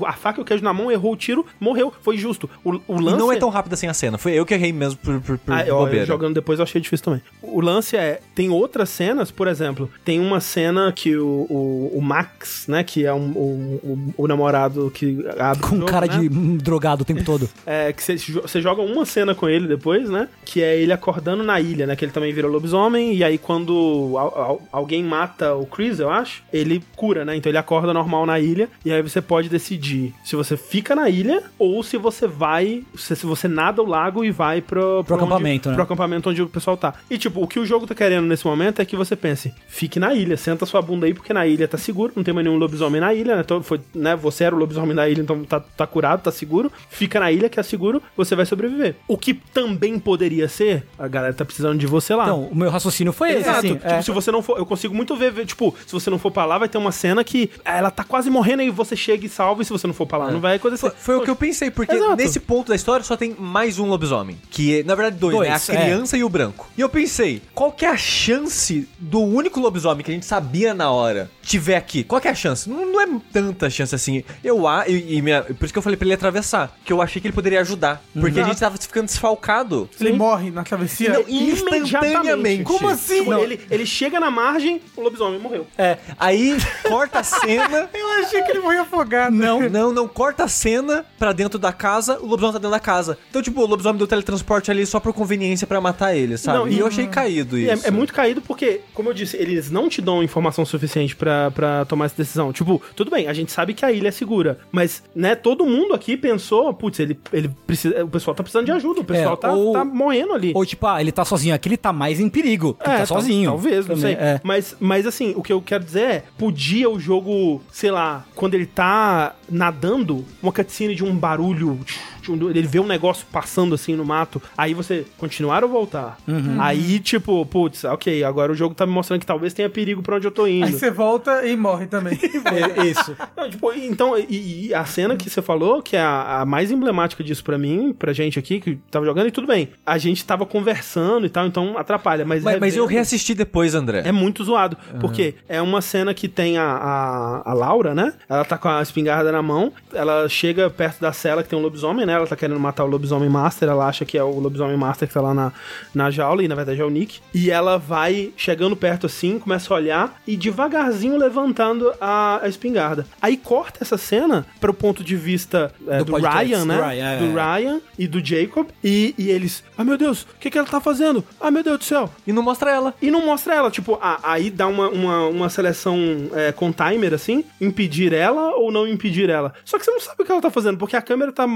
o- 0.01 0.07
a 0.07 0.13
faca 0.13 0.41
e 0.41 0.43
o 0.43 0.45
queijo 0.45 0.65
na 0.65 0.73
mão, 0.73 0.91
errou 0.91 1.13
o 1.13 1.17
tiro, 1.17 1.45
morreu. 1.61 1.93
Foi 2.03 2.17
justo. 2.17 2.49
O, 2.65 2.73
o 2.89 2.99
E 2.99 3.03
lance. 3.03 3.19
não 3.19 3.33
é 3.33 3.37
tão 3.37 3.49
rápido 3.49 3.75
assim 3.75 3.87
a 3.87 3.95
cena. 3.95 4.19
Foi 4.19 4.33
eu 4.33 4.45
que 4.47 4.55
errei 4.55 4.73
mesmo 4.73 4.99
por, 4.99 5.21
por, 5.21 5.39
por 5.39 5.55
Ah, 5.55 5.65
jogando 6.05 6.35
depois 6.35 6.59
eu 6.59 6.63
achei 6.63 6.81
difícil 6.81 7.05
também. 7.05 7.23
O 7.43 7.61
lance 7.61 7.97
é, 7.97 8.21
tem 8.35 8.49
outras 8.51 8.89
cenas, 8.89 9.31
por 9.31 9.47
exemplo, 9.49 9.91
tem 10.05 10.19
uma 10.21 10.41
cena 10.41 10.93
que 10.93 11.17
o, 11.17 11.47
o, 11.51 11.93
o 11.99 12.01
Max, 12.03 12.67
né, 12.69 12.83
que 12.83 13.05
é 13.05 13.13
um, 13.13 13.31
o, 13.33 13.81
o, 13.83 13.99
o 14.17 14.27
namorado 14.29 14.91
que 14.95 15.25
abre 15.39 15.63
Com 15.63 15.77
jogo, 15.77 15.91
cara 15.91 16.07
né? 16.07 16.19
de 16.19 16.29
hum, 16.29 16.57
drogado 16.57 17.03
o 17.03 17.05
tempo 17.05 17.25
todo. 17.25 17.49
É, 17.67 17.93
que 17.93 18.03
você 18.03 18.61
joga 18.61 18.83
uma 18.83 19.05
cena 19.07 19.35
com 19.35 19.49
ele 19.49 19.67
depois, 19.69 20.09
né? 20.11 20.29
Que 20.45 20.63
é 20.63 20.77
ele 20.79 20.93
acordando 20.93 21.43
na 21.43 21.61
ilha, 21.61 21.87
né? 21.87 21.95
Que 21.97 22.05
ele 22.05 22.13
também 22.13 22.33
vira 22.33 22.47
lobisomem. 22.49 23.15
E 23.15 23.23
aí, 23.25 23.39
quando 23.39 24.15
al- 24.19 24.39
al- 24.39 24.63
alguém 24.73 25.03
mata 25.03 25.55
o 25.55 25.65
Chris, 25.65 25.99
eu 26.01 26.11
acho, 26.11 26.43
ele 26.53 26.83
cura, 26.97 27.25
né? 27.25 27.37
Então 27.37 27.51
ele 27.51 27.59
acorda 27.59 27.93
normal 27.95 28.27
na 28.27 28.39
ilha. 28.41 28.69
E 28.85 28.93
aí 28.93 29.01
você 29.03 29.21
pode 29.23 29.49
decidir 29.49 30.13
se 30.25 30.35
você 30.37 30.57
fica 30.57 30.95
na 30.95 31.09
ilha 31.09 31.43
ou 31.59 31.83
se 31.83 31.97
você 31.97 32.27
vai. 32.27 32.83
Se, 32.97 33.15
se 33.17 33.25
você 33.27 33.47
nada 33.49 33.81
o 33.83 33.87
lago 33.87 34.25
e 34.25 34.31
vai 34.31 34.61
pro, 34.61 35.03
Pro 35.05 35.15
onde- 35.15 35.25
acampamento, 35.25 35.69
né? 35.69 35.75
Pro 35.75 35.85
acampamento 35.85 36.29
onde 36.31 36.43
o 36.43 36.49
pessoal 36.49 36.77
tá. 36.77 36.95
E 37.11 37.17
tipo, 37.19 37.43
o 37.43 37.47
que 37.47 37.59
o 37.59 37.67
jogo 37.67 37.87
tá 37.87 37.95
querendo 37.95 38.27
nesse 38.27 38.47
momento 38.47 38.81
é 38.83 38.85
que 38.85 38.97
você 38.97 39.15
pense: 39.17 39.53
fique 39.69 39.99
na 40.01 40.13
ilha, 40.15 40.37
senta 40.37 40.67
sua 40.67 40.83
bunda 40.83 41.07
aí, 41.07 41.15
porque 41.15 41.33
na 41.33 41.47
ilha 41.47 41.67
tá 41.69 41.79
seguro, 41.79 42.13
não 42.17 42.23
tem 42.25 42.35
mais 42.35 42.45
nenhum 42.47 42.59
lobisomem 42.59 43.01
na 43.01 43.15
ilha, 43.15 43.37
né? 43.37 43.43
Foi, 43.73 43.81
né? 43.95 44.15
Você 44.17 44.45
era 44.45 44.55
o 44.55 44.59
lobisomem 44.59 44.95
da 44.95 45.09
ilha, 45.09 45.23
então 45.23 45.43
tá, 45.45 45.59
tá 45.61 45.87
curado, 45.87 46.23
tá 46.23 46.31
seguro. 46.31 46.71
Fica 46.91 47.19
na 47.19 47.33
ilha 47.33 47.49
que 47.49 47.59
é 47.59 47.63
seguro, 47.63 48.03
você 48.15 48.37
vai 48.37 48.45
sobreviver. 48.45 48.97
O 49.09 49.17
que 49.17 49.33
também 49.33 49.99
poderia 49.99 50.47
ser, 50.47 50.87
a 50.99 51.09
galera 51.09 51.33
tá 51.33 51.43
precisando 51.43 51.79
de 51.79 51.87
você 51.87 52.15
lá. 52.15 52.25
Então, 52.25 52.45
o 52.45 52.55
meu 52.55 52.69
raciocínio 52.69 53.15
foi 53.15 53.31
esse, 53.31 53.41
Exato. 53.41 53.59
assim. 53.59 53.75
Tipo, 53.77 53.87
é. 53.87 54.03
se 54.03 54.11
você 54.11 54.31
não 54.31 54.43
for. 54.43 54.59
Eu 54.59 54.67
consigo 54.67 54.95
muito 54.95 55.17
ver, 55.17 55.33
ver, 55.33 55.47
tipo, 55.47 55.75
se 55.87 55.93
você 55.93 56.11
não 56.11 56.19
for 56.19 56.31
pra 56.31 56.45
lá, 56.45 56.59
vai 56.59 56.69
ter 56.69 56.77
uma 56.77 56.93
cena 56.93 57.25
que 57.25 57.51
ela 57.65 57.91
tá 57.91 58.05
quase 58.05 58.29
morrendo 58.29 58.63
e 58.63 58.69
você 58.69 58.95
chega 58.95 59.25
e 59.25 59.29
salva, 59.29 59.63
e 59.63 59.65
se 59.65 59.73
você 59.73 59.87
não 59.87 59.95
for 59.95 60.07
pra 60.07 60.19
lá, 60.19 60.31
não 60.31 60.41
vai 60.41 60.57
acontecer. 60.57 60.91
Foi, 60.91 60.91
foi 60.99 61.17
o 61.17 61.21
que 61.23 61.31
eu 61.31 61.37
pensei, 61.37 61.71
porque 61.71 61.95
Exato. 61.95 62.17
nesse 62.17 62.41
ponto 62.41 62.69
da 62.69 62.77
história 62.77 63.03
só 63.03 63.17
tem 63.17 63.35
mais 63.39 63.79
um 63.79 63.87
lobisomem. 63.87 64.37
Que, 64.51 64.81
é, 64.81 64.83
na 64.83 64.95
verdade, 64.95 65.17
dois, 65.17 65.35
Dois, 65.35 65.49
né? 65.49 65.55
A 65.55 65.81
é. 65.81 65.83
criança 65.85 66.17
e 66.19 66.25
o 66.25 66.29
branco. 66.29 66.69
E 66.77 66.81
eu 66.83 66.91
pensei, 66.91 67.41
qual 67.55 67.73
que 67.73 67.87
é 67.87 67.89
a 67.89 67.97
chance 67.97 68.87
do 68.99 69.21
único 69.21 69.61
lobisomem 69.61 70.05
que 70.05 70.11
a 70.11 70.15
gente 70.15 70.27
sabia 70.27 70.75
na 70.75 70.91
hora 70.91 71.31
tiver 71.43 71.77
aqui? 71.77 72.05
Qual 72.05 72.21
que 72.21 72.29
é 72.29 72.31
a 72.31 72.35
chance? 72.35 72.69
Não, 72.69 72.87
não 72.93 73.01
é 73.01 73.07
tanta 73.33 73.69
chance 73.69 73.95
assim. 73.95 74.23
Eu 74.43 74.67
a 74.67 74.89
e, 74.89 75.17
e 75.17 75.23
minha- 75.23 75.43
por 75.43 75.65
isso 75.65 75.73
que 75.73 75.79
eu 75.79 75.83
falei 75.83 75.97
pra 75.97 76.07
ele 76.07 76.15
atravessar. 76.15 76.77
Que 76.85 76.93
eu 76.93 77.03
achei 77.03 77.21
que 77.21 77.27
ele 77.29 77.35
poderia 77.35 77.61
ajudar. 77.61 78.03
Porque 78.19 78.41
a 78.41 78.45
gente 78.45 78.59
tava 78.59 78.77
ficando 78.77 79.07
desfalcado. 79.07 79.89
Ele 80.01 80.13
morre 80.13 80.51
na 80.51 80.63
travessia. 80.65 81.13
Não, 81.13 81.25
instantaneamente. 81.29 82.65
Como 82.65 82.89
assim? 82.89 83.19
Tipo, 83.21 83.35
ele, 83.35 83.61
ele 83.71 83.87
chega 83.87 84.19
na 84.21 84.31
margem, 84.31 84.81
o 84.97 85.01
lobisomem 85.03 85.39
morreu. 85.39 85.67
É, 85.77 85.99
aí 86.19 86.57
corta 86.89 87.21
a 87.21 87.23
cena. 87.23 87.89
Eu 87.95 88.25
achei 88.25 88.43
que 88.43 88.51
ele 88.53 88.61
morria 88.61 88.83
afogado. 88.83 89.35
Não, 89.35 89.69
não, 89.69 89.93
não. 89.93 90.09
Corta 90.09 90.45
a 90.45 90.49
cena 90.49 91.05
pra 91.19 91.33
dentro 91.33 91.59
da 91.59 91.73
casa, 91.73 92.19
o 92.21 92.27
lobisomem 92.27 92.53
tá 92.53 92.59
dentro 92.59 92.71
da 92.71 92.81
casa. 92.81 93.19
Então, 93.31 93.43
tipo, 93.43 93.61
o 93.61 93.67
lobisomem 93.67 93.99
deu 93.99 94.07
teletransporte 94.07 94.71
ali 94.71 94.85
só 94.87 95.01
por 95.01 95.13
conveniência 95.13 95.67
pra 95.67 95.81
matar 95.81 96.15
ele, 96.15 96.37
sabe? 96.37 96.59
Não, 96.59 96.69
e 96.69 96.75
e- 96.75 96.79
eu 96.79 96.87
achei 96.87 97.07
caído 97.07 97.59
E 97.59 97.71
isso. 97.71 97.85
é, 97.87 97.89
é 97.89 97.91
muito 97.91 98.13
caído 98.13 98.41
porque, 98.43 98.81
como 98.95 99.09
eu 99.11 99.15
disse, 99.15 99.37
eles 99.37 99.71
não 99.71 99.89
te 99.89 100.01
dão 100.01 100.23
informação 100.23 100.65
suficiente 100.65 101.15
pra, 101.17 101.32
pra 101.55 101.85
tomar 101.85 102.07
essa 102.07 102.17
decisão. 102.17 102.53
Tipo, 102.53 102.81
tudo 102.97 103.11
bem, 103.11 103.29
a 103.29 103.33
gente 103.33 103.51
sabe 103.53 103.75
que 103.75 103.85
a 103.85 103.93
ilha 103.93 104.09
é 104.09 104.11
segura, 104.11 104.59
mas, 104.71 105.03
né, 105.15 105.35
todo 105.35 105.65
mundo 105.67 105.95
aqui 105.95 106.17
pensou, 106.17 106.73
putz, 106.75 106.99
ele, 107.01 107.19
ele 107.33 107.51
precisa, 107.67 108.05
o 108.05 108.09
pessoal 108.09 108.35
tá 108.35 108.43
precisando 108.43 108.67
de 108.67 108.73
ajuda, 108.73 109.01
o 109.01 109.05
pessoal 109.05 109.35
É, 109.35 109.37
tá, 109.37 109.53
ou- 109.53 109.73
tá 109.73 109.85
morrendo 109.85 110.33
ali. 110.33 110.53
Ou 110.55 110.65
tipo, 110.67 110.87
ah, 110.87 111.01
ele 111.01 111.13
tá 111.13 111.25
sozinho 111.25 111.55
aqui, 111.55 111.69
ele 111.69 111.77
tá 111.77 111.93
mais 111.93 112.21
em 112.21 112.29
perigo. 112.29 112.77
Ele 112.81 112.91
tá 112.91 112.97
tal- 112.99 113.07
sozinho. 113.07 113.51
Talvez, 113.51 113.87
não 113.87 113.97
Também, 113.97 114.17
sei. 114.17 114.25
É. 114.25 114.41
Mas, 114.45 114.77
mas 114.81 115.07
assim, 115.07 115.33
o 115.37 115.43
que 115.43 115.53
eu 115.53 115.61
quero 115.63 115.85
dizer 115.85 116.01
é, 116.03 116.25
podia 116.39 116.89
o 116.91 116.99
jogo, 116.99 117.63
sei 117.71 117.91
lá, 117.91 118.25
quando 118.35 118.55
ele 118.55 118.67
tá 118.67 119.35
nadando, 119.51 120.25
uma 120.43 120.53
cutscene 120.53 120.95
de 120.95 121.05
um 121.05 121.15
barulho 121.17 121.79
ele 122.29 122.63
vê 122.63 122.79
um 122.81 122.87
negócio 122.87 123.27
passando 123.33 123.75
assim 123.75 123.95
no 123.97 124.05
mato, 124.05 124.41
aí 124.57 124.75
você 124.75 125.05
continuar 125.19 125.63
ou 125.65 125.71
voltar. 125.71 126.19
Aí, 126.59 126.99
tipo, 127.01 127.45
putz, 127.47 127.85
ok, 127.85 128.23
agora 128.25 128.53
o 128.53 128.55
jogo 128.55 128.75
tá 128.75 128.87
me 128.87 128.93
mostrando 128.93 129.21
que 129.21 129.27
talvez 129.27 129.53
tenha 129.53 129.69
perigo 129.71 130.03
pra 130.03 130.17
onde 130.17 130.27
eu 130.27 130.31
tô 130.31 130.47
indo. 130.47 130.67
Aí 130.67 130.73
você 130.73 130.91
volta 130.91 131.47
e 131.47 131.57
morre 131.57 131.87
também. 131.87 132.19
É, 132.53 132.87
Isso. 132.87 133.17
Não, 133.37 133.49
tipo, 133.49 133.73
então, 133.73 134.19
e, 134.19 134.69
e 134.69 134.75
a 134.75 134.85
cena 134.85 135.17
que 135.17 135.31
você 135.31 135.41
falou, 135.41 135.81
que 135.83 135.97
é 135.97 136.01
a, 136.01 136.41
a 136.41 136.47
mais 136.47 136.71
emblemática 136.71 137.23
disso 137.25 137.43
pra 137.43 137.57
mim, 137.57 137.95
pra 137.97 138.13
gente 138.13 138.39
aqui, 138.39 138.61
que 138.61 138.77
tava 138.91 139.05
jogando, 139.07 139.29
e 139.29 139.31
tudo 139.31 139.47
bem. 139.47 139.71
A 139.87 139.97
gente 139.97 140.25
tava 140.25 140.45
conversando 140.45 141.25
e 141.27 141.31
tal, 141.31 141.47
então 141.47 141.79
atrapalha. 141.79 142.25
Mas, 142.25 142.43
Mas, 142.43 142.61
mas 142.61 142.77
eu 142.77 142.85
reassisti 142.87 143.35
depois, 143.35 143.75
André. 143.75 144.03
É 144.05 144.13
muito 144.13 144.45
zoado, 144.45 144.77
porque 145.01 145.35
é 145.49 145.61
uma 145.63 145.81
cena 145.81 146.13
que 146.13 146.29
tem 146.29 146.59
a, 146.59 146.65
a, 146.65 147.51
a 147.51 147.55
Laura, 147.55 147.95
né? 147.95 148.13
Ela 148.29 148.45
tá 148.45 148.59
com 148.59 148.69
a 148.69 148.83
espingarda 148.83 149.31
na 149.33 149.43
mão, 149.43 149.73
ela 149.93 150.29
chega 150.29 150.69
perto 150.69 151.01
da 151.01 151.13
cela 151.13 151.43
que 151.43 151.49
tem 151.49 151.59
um 151.59 151.63
lobisomem, 151.63 152.05
né? 152.07 152.12
Ela 152.17 152.27
tá 152.27 152.37
querendo 152.37 152.59
matar 152.61 152.85
o 152.85 152.87
lobisomem 152.87 153.29
master, 153.29 153.69
ela 153.69 153.87
acha 153.87 154.05
que 154.05 154.17
é 154.19 154.23
o 154.23 154.39
lobisomem 154.39 154.77
master 154.77 155.07
que 155.09 155.15
tá 155.15 155.21
lá 155.21 155.35
na, 155.35 155.53
na 155.95 156.11
jaula, 156.11 156.43
e 156.43 156.49
na 156.49 156.55
verdade 156.55 156.81
é 156.81 156.85
o 156.85 156.91
Nick. 156.91 157.21
E 157.35 157.51
ela 157.51 157.79
vai 157.79 158.33
chegando 158.37 158.77
perto 158.77 159.07
assim, 159.07 159.39
começa 159.39 159.73
a 159.73 159.77
olhar 159.77 160.21
e 160.27 160.37
devagarzinho 160.37 161.17
levantando 161.17 161.93
a, 162.01 162.41
a 162.43 162.49
espingarda. 162.49 163.07
Aí 163.21 163.37
corta 163.37 163.79
essa 163.83 163.97
cena 163.99 164.47
pro 164.61 164.73
ponto 164.75 165.03
de 165.05 165.17
vista 165.17 165.73
é, 165.89 165.99
Do 165.99 166.05
do, 166.05 166.17
Ryan, 166.17 166.65
né? 166.65 166.77
do 166.77 166.83
Ryan, 166.83 167.05
é, 167.07 167.19
do 167.19 167.39
é. 167.39 167.57
Ryan 167.59 167.81
e 167.99 168.07
do 168.07 168.25
Jacob, 168.25 168.67
e, 168.83 169.15
e 169.19 169.31
eles, 169.31 169.63
ah 169.77 169.85
meu 169.85 169.97
Deus, 169.99 170.23
o 170.23 170.27
que, 170.41 170.51
que 170.51 170.59
ela 170.59 170.67
tá 170.67 170.81
fazendo? 170.81 171.25
Ah 171.41 171.51
meu 171.51 171.63
Deus 171.63 171.79
do 171.79 171.85
céu, 171.85 172.11
E 172.27 172.33
não 172.33 172.43
mostra 172.43 172.71
ela. 172.71 172.95
e 173.01 173.11
não 173.11 173.25
mostra 173.25 173.55
ela, 173.55 173.71
tipo, 173.71 173.99
a- 174.01 174.21
aí 174.23 174.51
dá 174.51 174.67
uma, 174.67 174.89
uma, 174.89 175.27
uma 175.27 175.49
seleção 175.49 175.99
é, 176.35 176.53
com 176.53 176.73
timer, 176.73 177.15
assim, 177.15 177.45
impedir 177.61 178.13
ela 178.13 178.55
ou 178.57 178.71
não 178.71 178.87
impedir 178.87 179.29
ela. 179.31 179.53
Só 179.65 179.79
que 179.79 179.85
você 179.85 179.91
não 179.91 180.01
sabe 180.01 180.23
o 180.23 180.25
que 180.25 180.33
ela 180.33 180.41
tá 180.41 180.51
fazendo, 180.51 180.77
porque 180.79 180.97
a 180.97 181.03
câmera 181.03 181.33
tá 181.33 181.47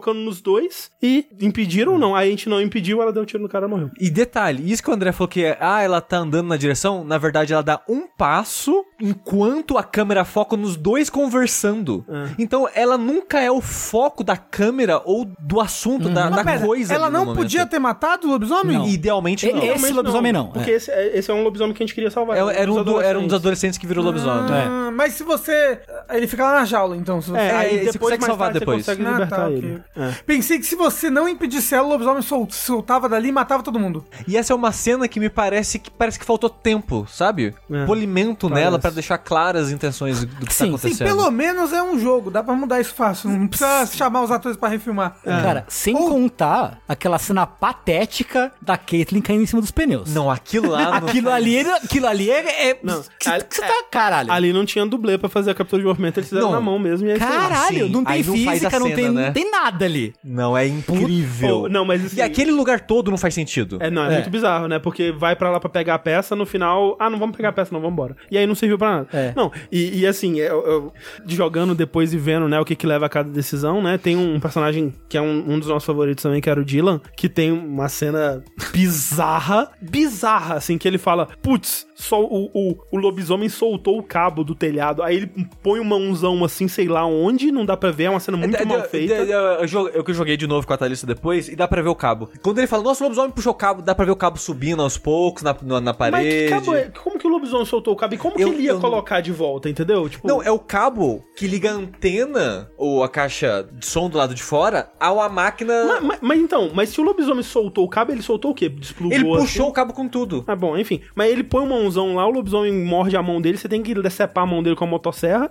focando 0.00 0.20
nos 0.20 0.40
dois 0.40 0.90
e 1.02 1.26
impedir 1.40 1.86
ou 1.88 1.98
não. 1.98 2.14
Aí 2.16 2.28
a 2.28 2.30
gente 2.30 2.48
não 2.48 2.60
impediu, 2.60 3.02
ela 3.02 3.12
deu 3.12 3.22
um 3.22 3.26
tiro 3.26 3.42
no 3.42 3.48
cara 3.48 3.66
e 3.66 3.68
morreu. 3.68 3.90
E 4.00 4.08
detalhe, 4.10 4.70
isso 4.72 4.82
que 4.82 4.90
o 4.90 4.94
André 4.94 5.12
falou 5.12 5.28
que 5.28 5.44
é, 5.44 5.58
ah, 5.60 5.82
ela 5.82 6.00
tá 6.00 6.16
andando 6.18 6.48
na 6.48 6.56
direção, 6.56 7.04
na 7.04 7.18
verdade 7.18 7.52
ela 7.52 7.62
dá 7.62 7.80
um 7.88 8.06
passo 8.06 8.84
enquanto 9.00 9.76
a 9.76 9.82
câmera 9.82 10.24
foca 10.24 10.56
nos 10.56 10.76
dois 10.76 11.10
conversando. 11.10 12.04
É. 12.08 12.28
Então 12.38 12.68
ela 12.74 12.96
nunca 12.96 13.40
é 13.40 13.50
o 13.50 13.60
foco 13.60 14.24
da 14.24 14.36
câmera 14.36 15.00
ou 15.04 15.24
do 15.38 15.60
assunto, 15.60 16.08
da, 16.08 16.28
da 16.30 16.42
Mas 16.42 16.44
pera, 16.44 16.66
coisa. 16.66 16.94
ela 16.94 17.10
não 17.10 17.34
podia 17.34 17.66
ter 17.66 17.78
matado 17.78 18.26
o 18.26 18.30
lobisomem? 18.30 18.78
Não. 18.78 18.88
Idealmente 18.88 19.46
não. 19.46 19.58
esse 19.58 19.66
Realmente 19.66 19.92
lobisomem 19.92 20.32
não, 20.32 20.48
Porque 20.48 20.70
é. 20.70 20.74
esse, 20.74 20.90
é- 20.90 21.18
esse 21.18 21.30
é 21.30 21.34
um 21.34 21.42
lobisomem 21.42 21.74
que 21.74 21.82
a 21.82 21.86
gente 21.86 21.94
queria 21.94 22.10
salvar. 22.10 22.36
É- 22.36 22.60
era, 22.62 22.72
um 22.72 22.82
do- 22.82 23.00
era 23.00 23.18
um 23.18 23.24
dos 23.26 23.34
adolescentes. 23.34 23.78
que 23.78 23.86
virou 23.86 24.04
lobisomem. 24.04 24.52
É. 24.54 24.64
Ah, 24.66 24.90
Mas 24.92 25.14
se 25.14 25.22
você. 25.22 25.80
Ele 26.10 26.26
fica 26.26 26.44
lá 26.44 26.60
na 26.60 26.64
jaula, 26.64 26.96
então. 26.96 27.20
Se 27.20 27.30
você... 27.30 27.38
É, 27.38 27.50
aí 27.56 27.78
você 27.86 27.92
depois 27.92 27.98
consegue 28.00 28.20
mais 28.20 28.30
salvar 28.30 28.46
tarde, 28.48 28.58
depois. 28.60 28.84
Você 28.84 28.90
consegue 28.96 29.08
Ah, 29.08 29.12
libertar 29.12 29.36
tá, 29.36 29.50
ele. 29.50 29.82
É. 29.96 30.12
Pensei 30.24 30.58
que 30.58 30.64
se 30.66 30.76
você 30.76 31.10
não 31.10 31.28
impedisse 31.28 31.74
ela, 31.74 31.86
o 31.86 31.90
lobisomem 31.90 32.22
sol- 32.22 32.46
soltava 32.50 33.08
dali 33.08 33.28
e 33.28 33.32
matava 33.32 33.62
todo 33.62 33.78
mundo. 33.78 34.04
E 34.26 34.36
essa 34.36 34.52
é 34.52 34.56
uma 34.56 34.70
cena 34.72 35.08
que 35.08 35.18
me 35.18 35.28
parece 35.28 35.78
que 35.78 35.90
parece 35.90 36.18
que 36.18 36.24
faltou 36.24 36.48
tempo, 36.48 37.06
sabe? 37.10 37.54
É. 37.70 37.84
Polimento 37.86 38.48
Parece. 38.48 38.64
nela 38.64 38.78
pra 38.78 38.90
deixar 38.90 39.18
claras 39.18 39.66
as 39.66 39.72
intenções 39.72 40.24
do 40.24 40.46
que 40.46 40.54
Sim, 40.54 40.64
tá 40.64 40.64
sim, 40.64 40.68
acontecendo. 40.68 40.96
Sim, 41.08 41.16
pelo 41.16 41.30
menos 41.30 41.72
é 41.72 41.82
um 41.82 41.98
jogo, 41.98 42.30
dá 42.30 42.42
pra 42.42 42.54
mudar 42.54 42.80
isso 42.80 42.94
fácil. 42.94 43.30
Não 43.30 43.48
precisa 43.48 43.84
chamar 43.86 44.22
os 44.22 44.30
atores 44.30 44.56
pra 44.56 44.68
refilmar. 44.68 45.16
Cara, 45.24 45.64
sem 45.68 45.94
contar 45.94 46.78
aquela 46.88 47.18
cena 47.18 47.46
patética 47.46 48.52
da 48.62 48.76
Caitlyn 48.76 49.20
caindo 49.20 49.42
em 49.42 49.46
cima 49.46 49.60
dos 49.60 49.70
pneus. 49.70 50.12
Não, 50.14 50.30
aquilo 50.30 50.70
lá. 50.70 51.00
não 51.00 51.08
Aquilo 51.08 51.30
ali, 51.30 51.56
é- 51.56 51.74
aquilo 51.76 52.06
ali 52.06 52.30
é. 52.30 52.70
é 52.70 52.78
Não, 52.82 53.02
que, 53.18 53.28
ali- 53.28 53.44
que 53.44 53.56
você 53.56 53.62
tá, 53.62 53.84
caralho. 53.90 54.30
Ali 54.30 54.52
não 54.52 54.64
tinha 54.64 54.86
dublê 54.86 55.18
pra 55.18 55.28
fazer 55.28 55.50
a 55.50 55.54
captura 55.54 55.82
de 55.82 55.88
movimento, 55.88 56.18
eles 56.18 56.28
fizeram 56.28 56.48
Não. 56.48 56.54
na 56.54 56.60
mão 56.60 56.78
mesmo. 56.78 57.08
E 57.08 57.12
aí. 57.12 57.18
Caralho, 57.18 57.88
não 57.88 58.04
tem 58.04 58.14
Aí 58.14 58.22
não 58.24 58.34
faz 58.44 58.58
física, 58.60 58.76
a 58.76 58.80
não, 58.80 58.86
cena, 58.86 58.96
tem, 58.96 59.10
né? 59.10 59.26
não 59.26 59.32
tem 59.32 59.50
nada 59.50 59.79
ali. 59.84 60.14
Não, 60.24 60.56
é 60.56 60.66
incrível. 60.66 61.62
Oh, 61.64 61.68
não, 61.68 61.84
mas 61.84 62.04
assim, 62.04 62.18
E 62.18 62.22
aquele 62.22 62.50
lugar 62.50 62.80
todo 62.80 63.10
não 63.10 63.18
faz 63.18 63.34
sentido. 63.34 63.78
É, 63.80 63.90
não, 63.90 64.04
é, 64.04 64.08
É. 64.12 64.14
muito 64.16 64.30
bizarro, 64.30 64.66
né? 64.68 64.78
Porque 64.78 65.12
vai 65.12 65.34
pra 65.36 65.50
lá 65.50 65.58
pra 65.60 65.68
pegar 65.70 65.94
a 65.94 65.98
peça, 65.98 66.34
no 66.36 66.44
final, 66.46 66.96
ah, 66.98 67.08
não 67.10 67.18
vamos 67.18 67.36
pegar 67.36 67.50
a 67.50 67.52
peça, 67.52 67.70
não, 67.72 67.80
vamos 67.80 67.94
embora. 67.94 68.16
E 68.30 68.36
aí 68.38 68.46
não 68.46 68.54
serviu 68.54 68.78
pra 68.78 68.90
nada. 68.90 69.08
É. 69.12 69.32
Não, 69.36 69.50
e, 69.70 70.00
e 70.00 70.06
assim, 70.06 70.38
eu, 70.38 70.66
eu- 70.66 70.92
jogando 71.26 71.74
depois 71.74 72.12
e 72.12 72.18
vendo, 72.18 72.48
né, 72.48 72.58
o 72.60 72.64
que 72.64 72.74
que 72.76 72.86
leva 72.86 73.06
a 73.06 73.08
cada 73.08 73.30
decisão, 73.30 73.82
né? 73.82 73.98
Tem 73.98 74.16
um 74.16 74.38
personagem 74.40 74.92
que 75.08 75.16
é 75.16 75.20
um, 75.22 75.52
um 75.54 75.58
dos 75.58 75.68
nossos 75.68 75.86
favoritos 75.86 76.22
também, 76.22 76.40
que 76.40 76.48
era 76.50 76.60
o 76.60 76.64
Dylan, 76.64 77.00
que 77.16 77.28
tem 77.28 77.50
uma 77.52 77.88
cena 77.88 78.42
bizarra, 78.72 79.70
bizarra, 79.80 80.54
assim, 80.56 80.76
que 80.78 80.86
ele 80.88 80.98
fala, 80.98 81.28
putz, 81.42 81.86
só 82.00 82.20
o, 82.22 82.50
o, 82.54 82.76
o 82.90 82.96
lobisomem 82.98 83.48
soltou 83.48 83.98
o 83.98 84.02
cabo 84.02 84.42
do 84.44 84.54
telhado, 84.54 85.02
aí 85.02 85.16
ele 85.16 85.30
põe 85.62 85.80
uma 85.80 85.98
mãozão 85.98 86.42
assim, 86.44 86.66
sei 86.68 86.88
lá 86.88 87.04
onde, 87.06 87.50
não 87.52 87.64
dá 87.64 87.76
pra 87.76 87.90
ver, 87.90 88.04
é 88.04 88.10
uma 88.10 88.20
cena 88.20 88.36
muito 88.36 88.56
É, 88.56 88.64
mal 88.64 88.78
é, 88.78 88.82
feita. 88.84 89.14
é, 89.14 89.30
é, 89.30 89.66
Eu 89.94 90.04
que 90.04 90.12
joguei 90.12 90.36
de 90.36 90.46
novo 90.46 90.66
com 90.66 90.72
a 90.72 90.76
Thalissa 90.76 91.06
depois 91.06 91.48
e 91.48 91.56
dá 91.56 91.66
pra 91.68 91.82
ver 91.82 91.88
o 91.88 91.94
cabo. 91.94 92.28
Quando 92.42 92.58
ele 92.58 92.66
fala, 92.66 92.82
nossa, 92.82 93.02
o 93.02 93.06
lobisomem 93.06 93.30
puxou 93.30 93.52
o 93.52 93.54
cabo, 93.56 93.82
dá 93.82 93.94
pra 93.94 94.04
ver 94.04 94.10
o 94.12 94.16
cabo 94.16 94.38
subindo 94.38 94.82
aos 94.82 94.96
poucos 94.98 95.42
na, 95.42 95.54
na, 95.62 95.80
na 95.80 95.92
Mas 95.92 95.94
que 95.94 96.10
parede. 96.10 96.48
cabo 96.50 96.74
é? 96.74 96.90
Como 97.02 97.18
que 97.18 97.26
o 97.26 97.30
lobisomem 97.30 97.66
soltou 97.66 97.92
o 97.94 97.96
cabo? 97.96 98.14
E 98.14 98.18
como 98.18 98.36
Eu- 98.38 98.48
que 98.48 98.54
ele 98.54 98.62
ia 98.64 98.70
eu 98.70 98.80
colocar 98.80 99.20
de 99.20 99.32
volta, 99.32 99.68
entendeu? 99.68 100.08
Tipo, 100.08 100.26
Não, 100.26 100.42
é 100.42 100.50
o 100.50 100.58
cabo 100.58 101.24
que 101.36 101.46
liga 101.46 101.70
a 101.70 101.74
antena 101.74 102.70
ou 102.76 103.02
a 103.04 103.08
caixa 103.08 103.68
de 103.72 103.84
som 103.86 104.08
do 104.08 104.16
lado 104.18 104.34
de 104.34 104.42
fora 104.42 104.90
a 104.98 105.12
uma 105.12 105.28
máquina. 105.28 105.84
Mas, 105.86 106.02
mas- 106.02 106.18
mas 106.22 106.40
então, 106.40 106.70
mas 106.74 106.88
se 106.88 107.00
o 107.00 107.04
lobisomem 107.04 107.42
soltou 107.42 107.84
o 107.84 107.88
cabo, 107.88 108.12
ele 108.12 108.22
soltou 108.22 108.50
o 108.52 108.54
quê? 108.54 108.68
Desplugou 108.68 109.14
ele 109.16 109.24
puxou 109.24 109.42
assim? 109.44 109.60
o 109.62 109.72
cabo 109.72 109.92
com 109.92 110.08
tudo. 110.08 110.44
Ah, 110.46 110.56
bom, 110.56 110.76
enfim. 110.78 111.00
Mas 111.14 111.30
ele 111.30 111.44
põe 111.44 111.64
uma 111.64 111.76
mãozão 111.90 112.14
lá, 112.14 112.26
o 112.26 112.30
lobisomem 112.30 112.72
morde 112.72 113.16
a 113.16 113.22
mão 113.22 113.40
dele, 113.40 113.58
você 113.58 113.68
tem 113.68 113.82
que 113.82 113.94
decepar 113.94 114.44
a 114.44 114.46
mão 114.46 114.62
dele 114.62 114.76
com 114.76 114.84
a 114.84 114.86
motosserra 114.86 115.50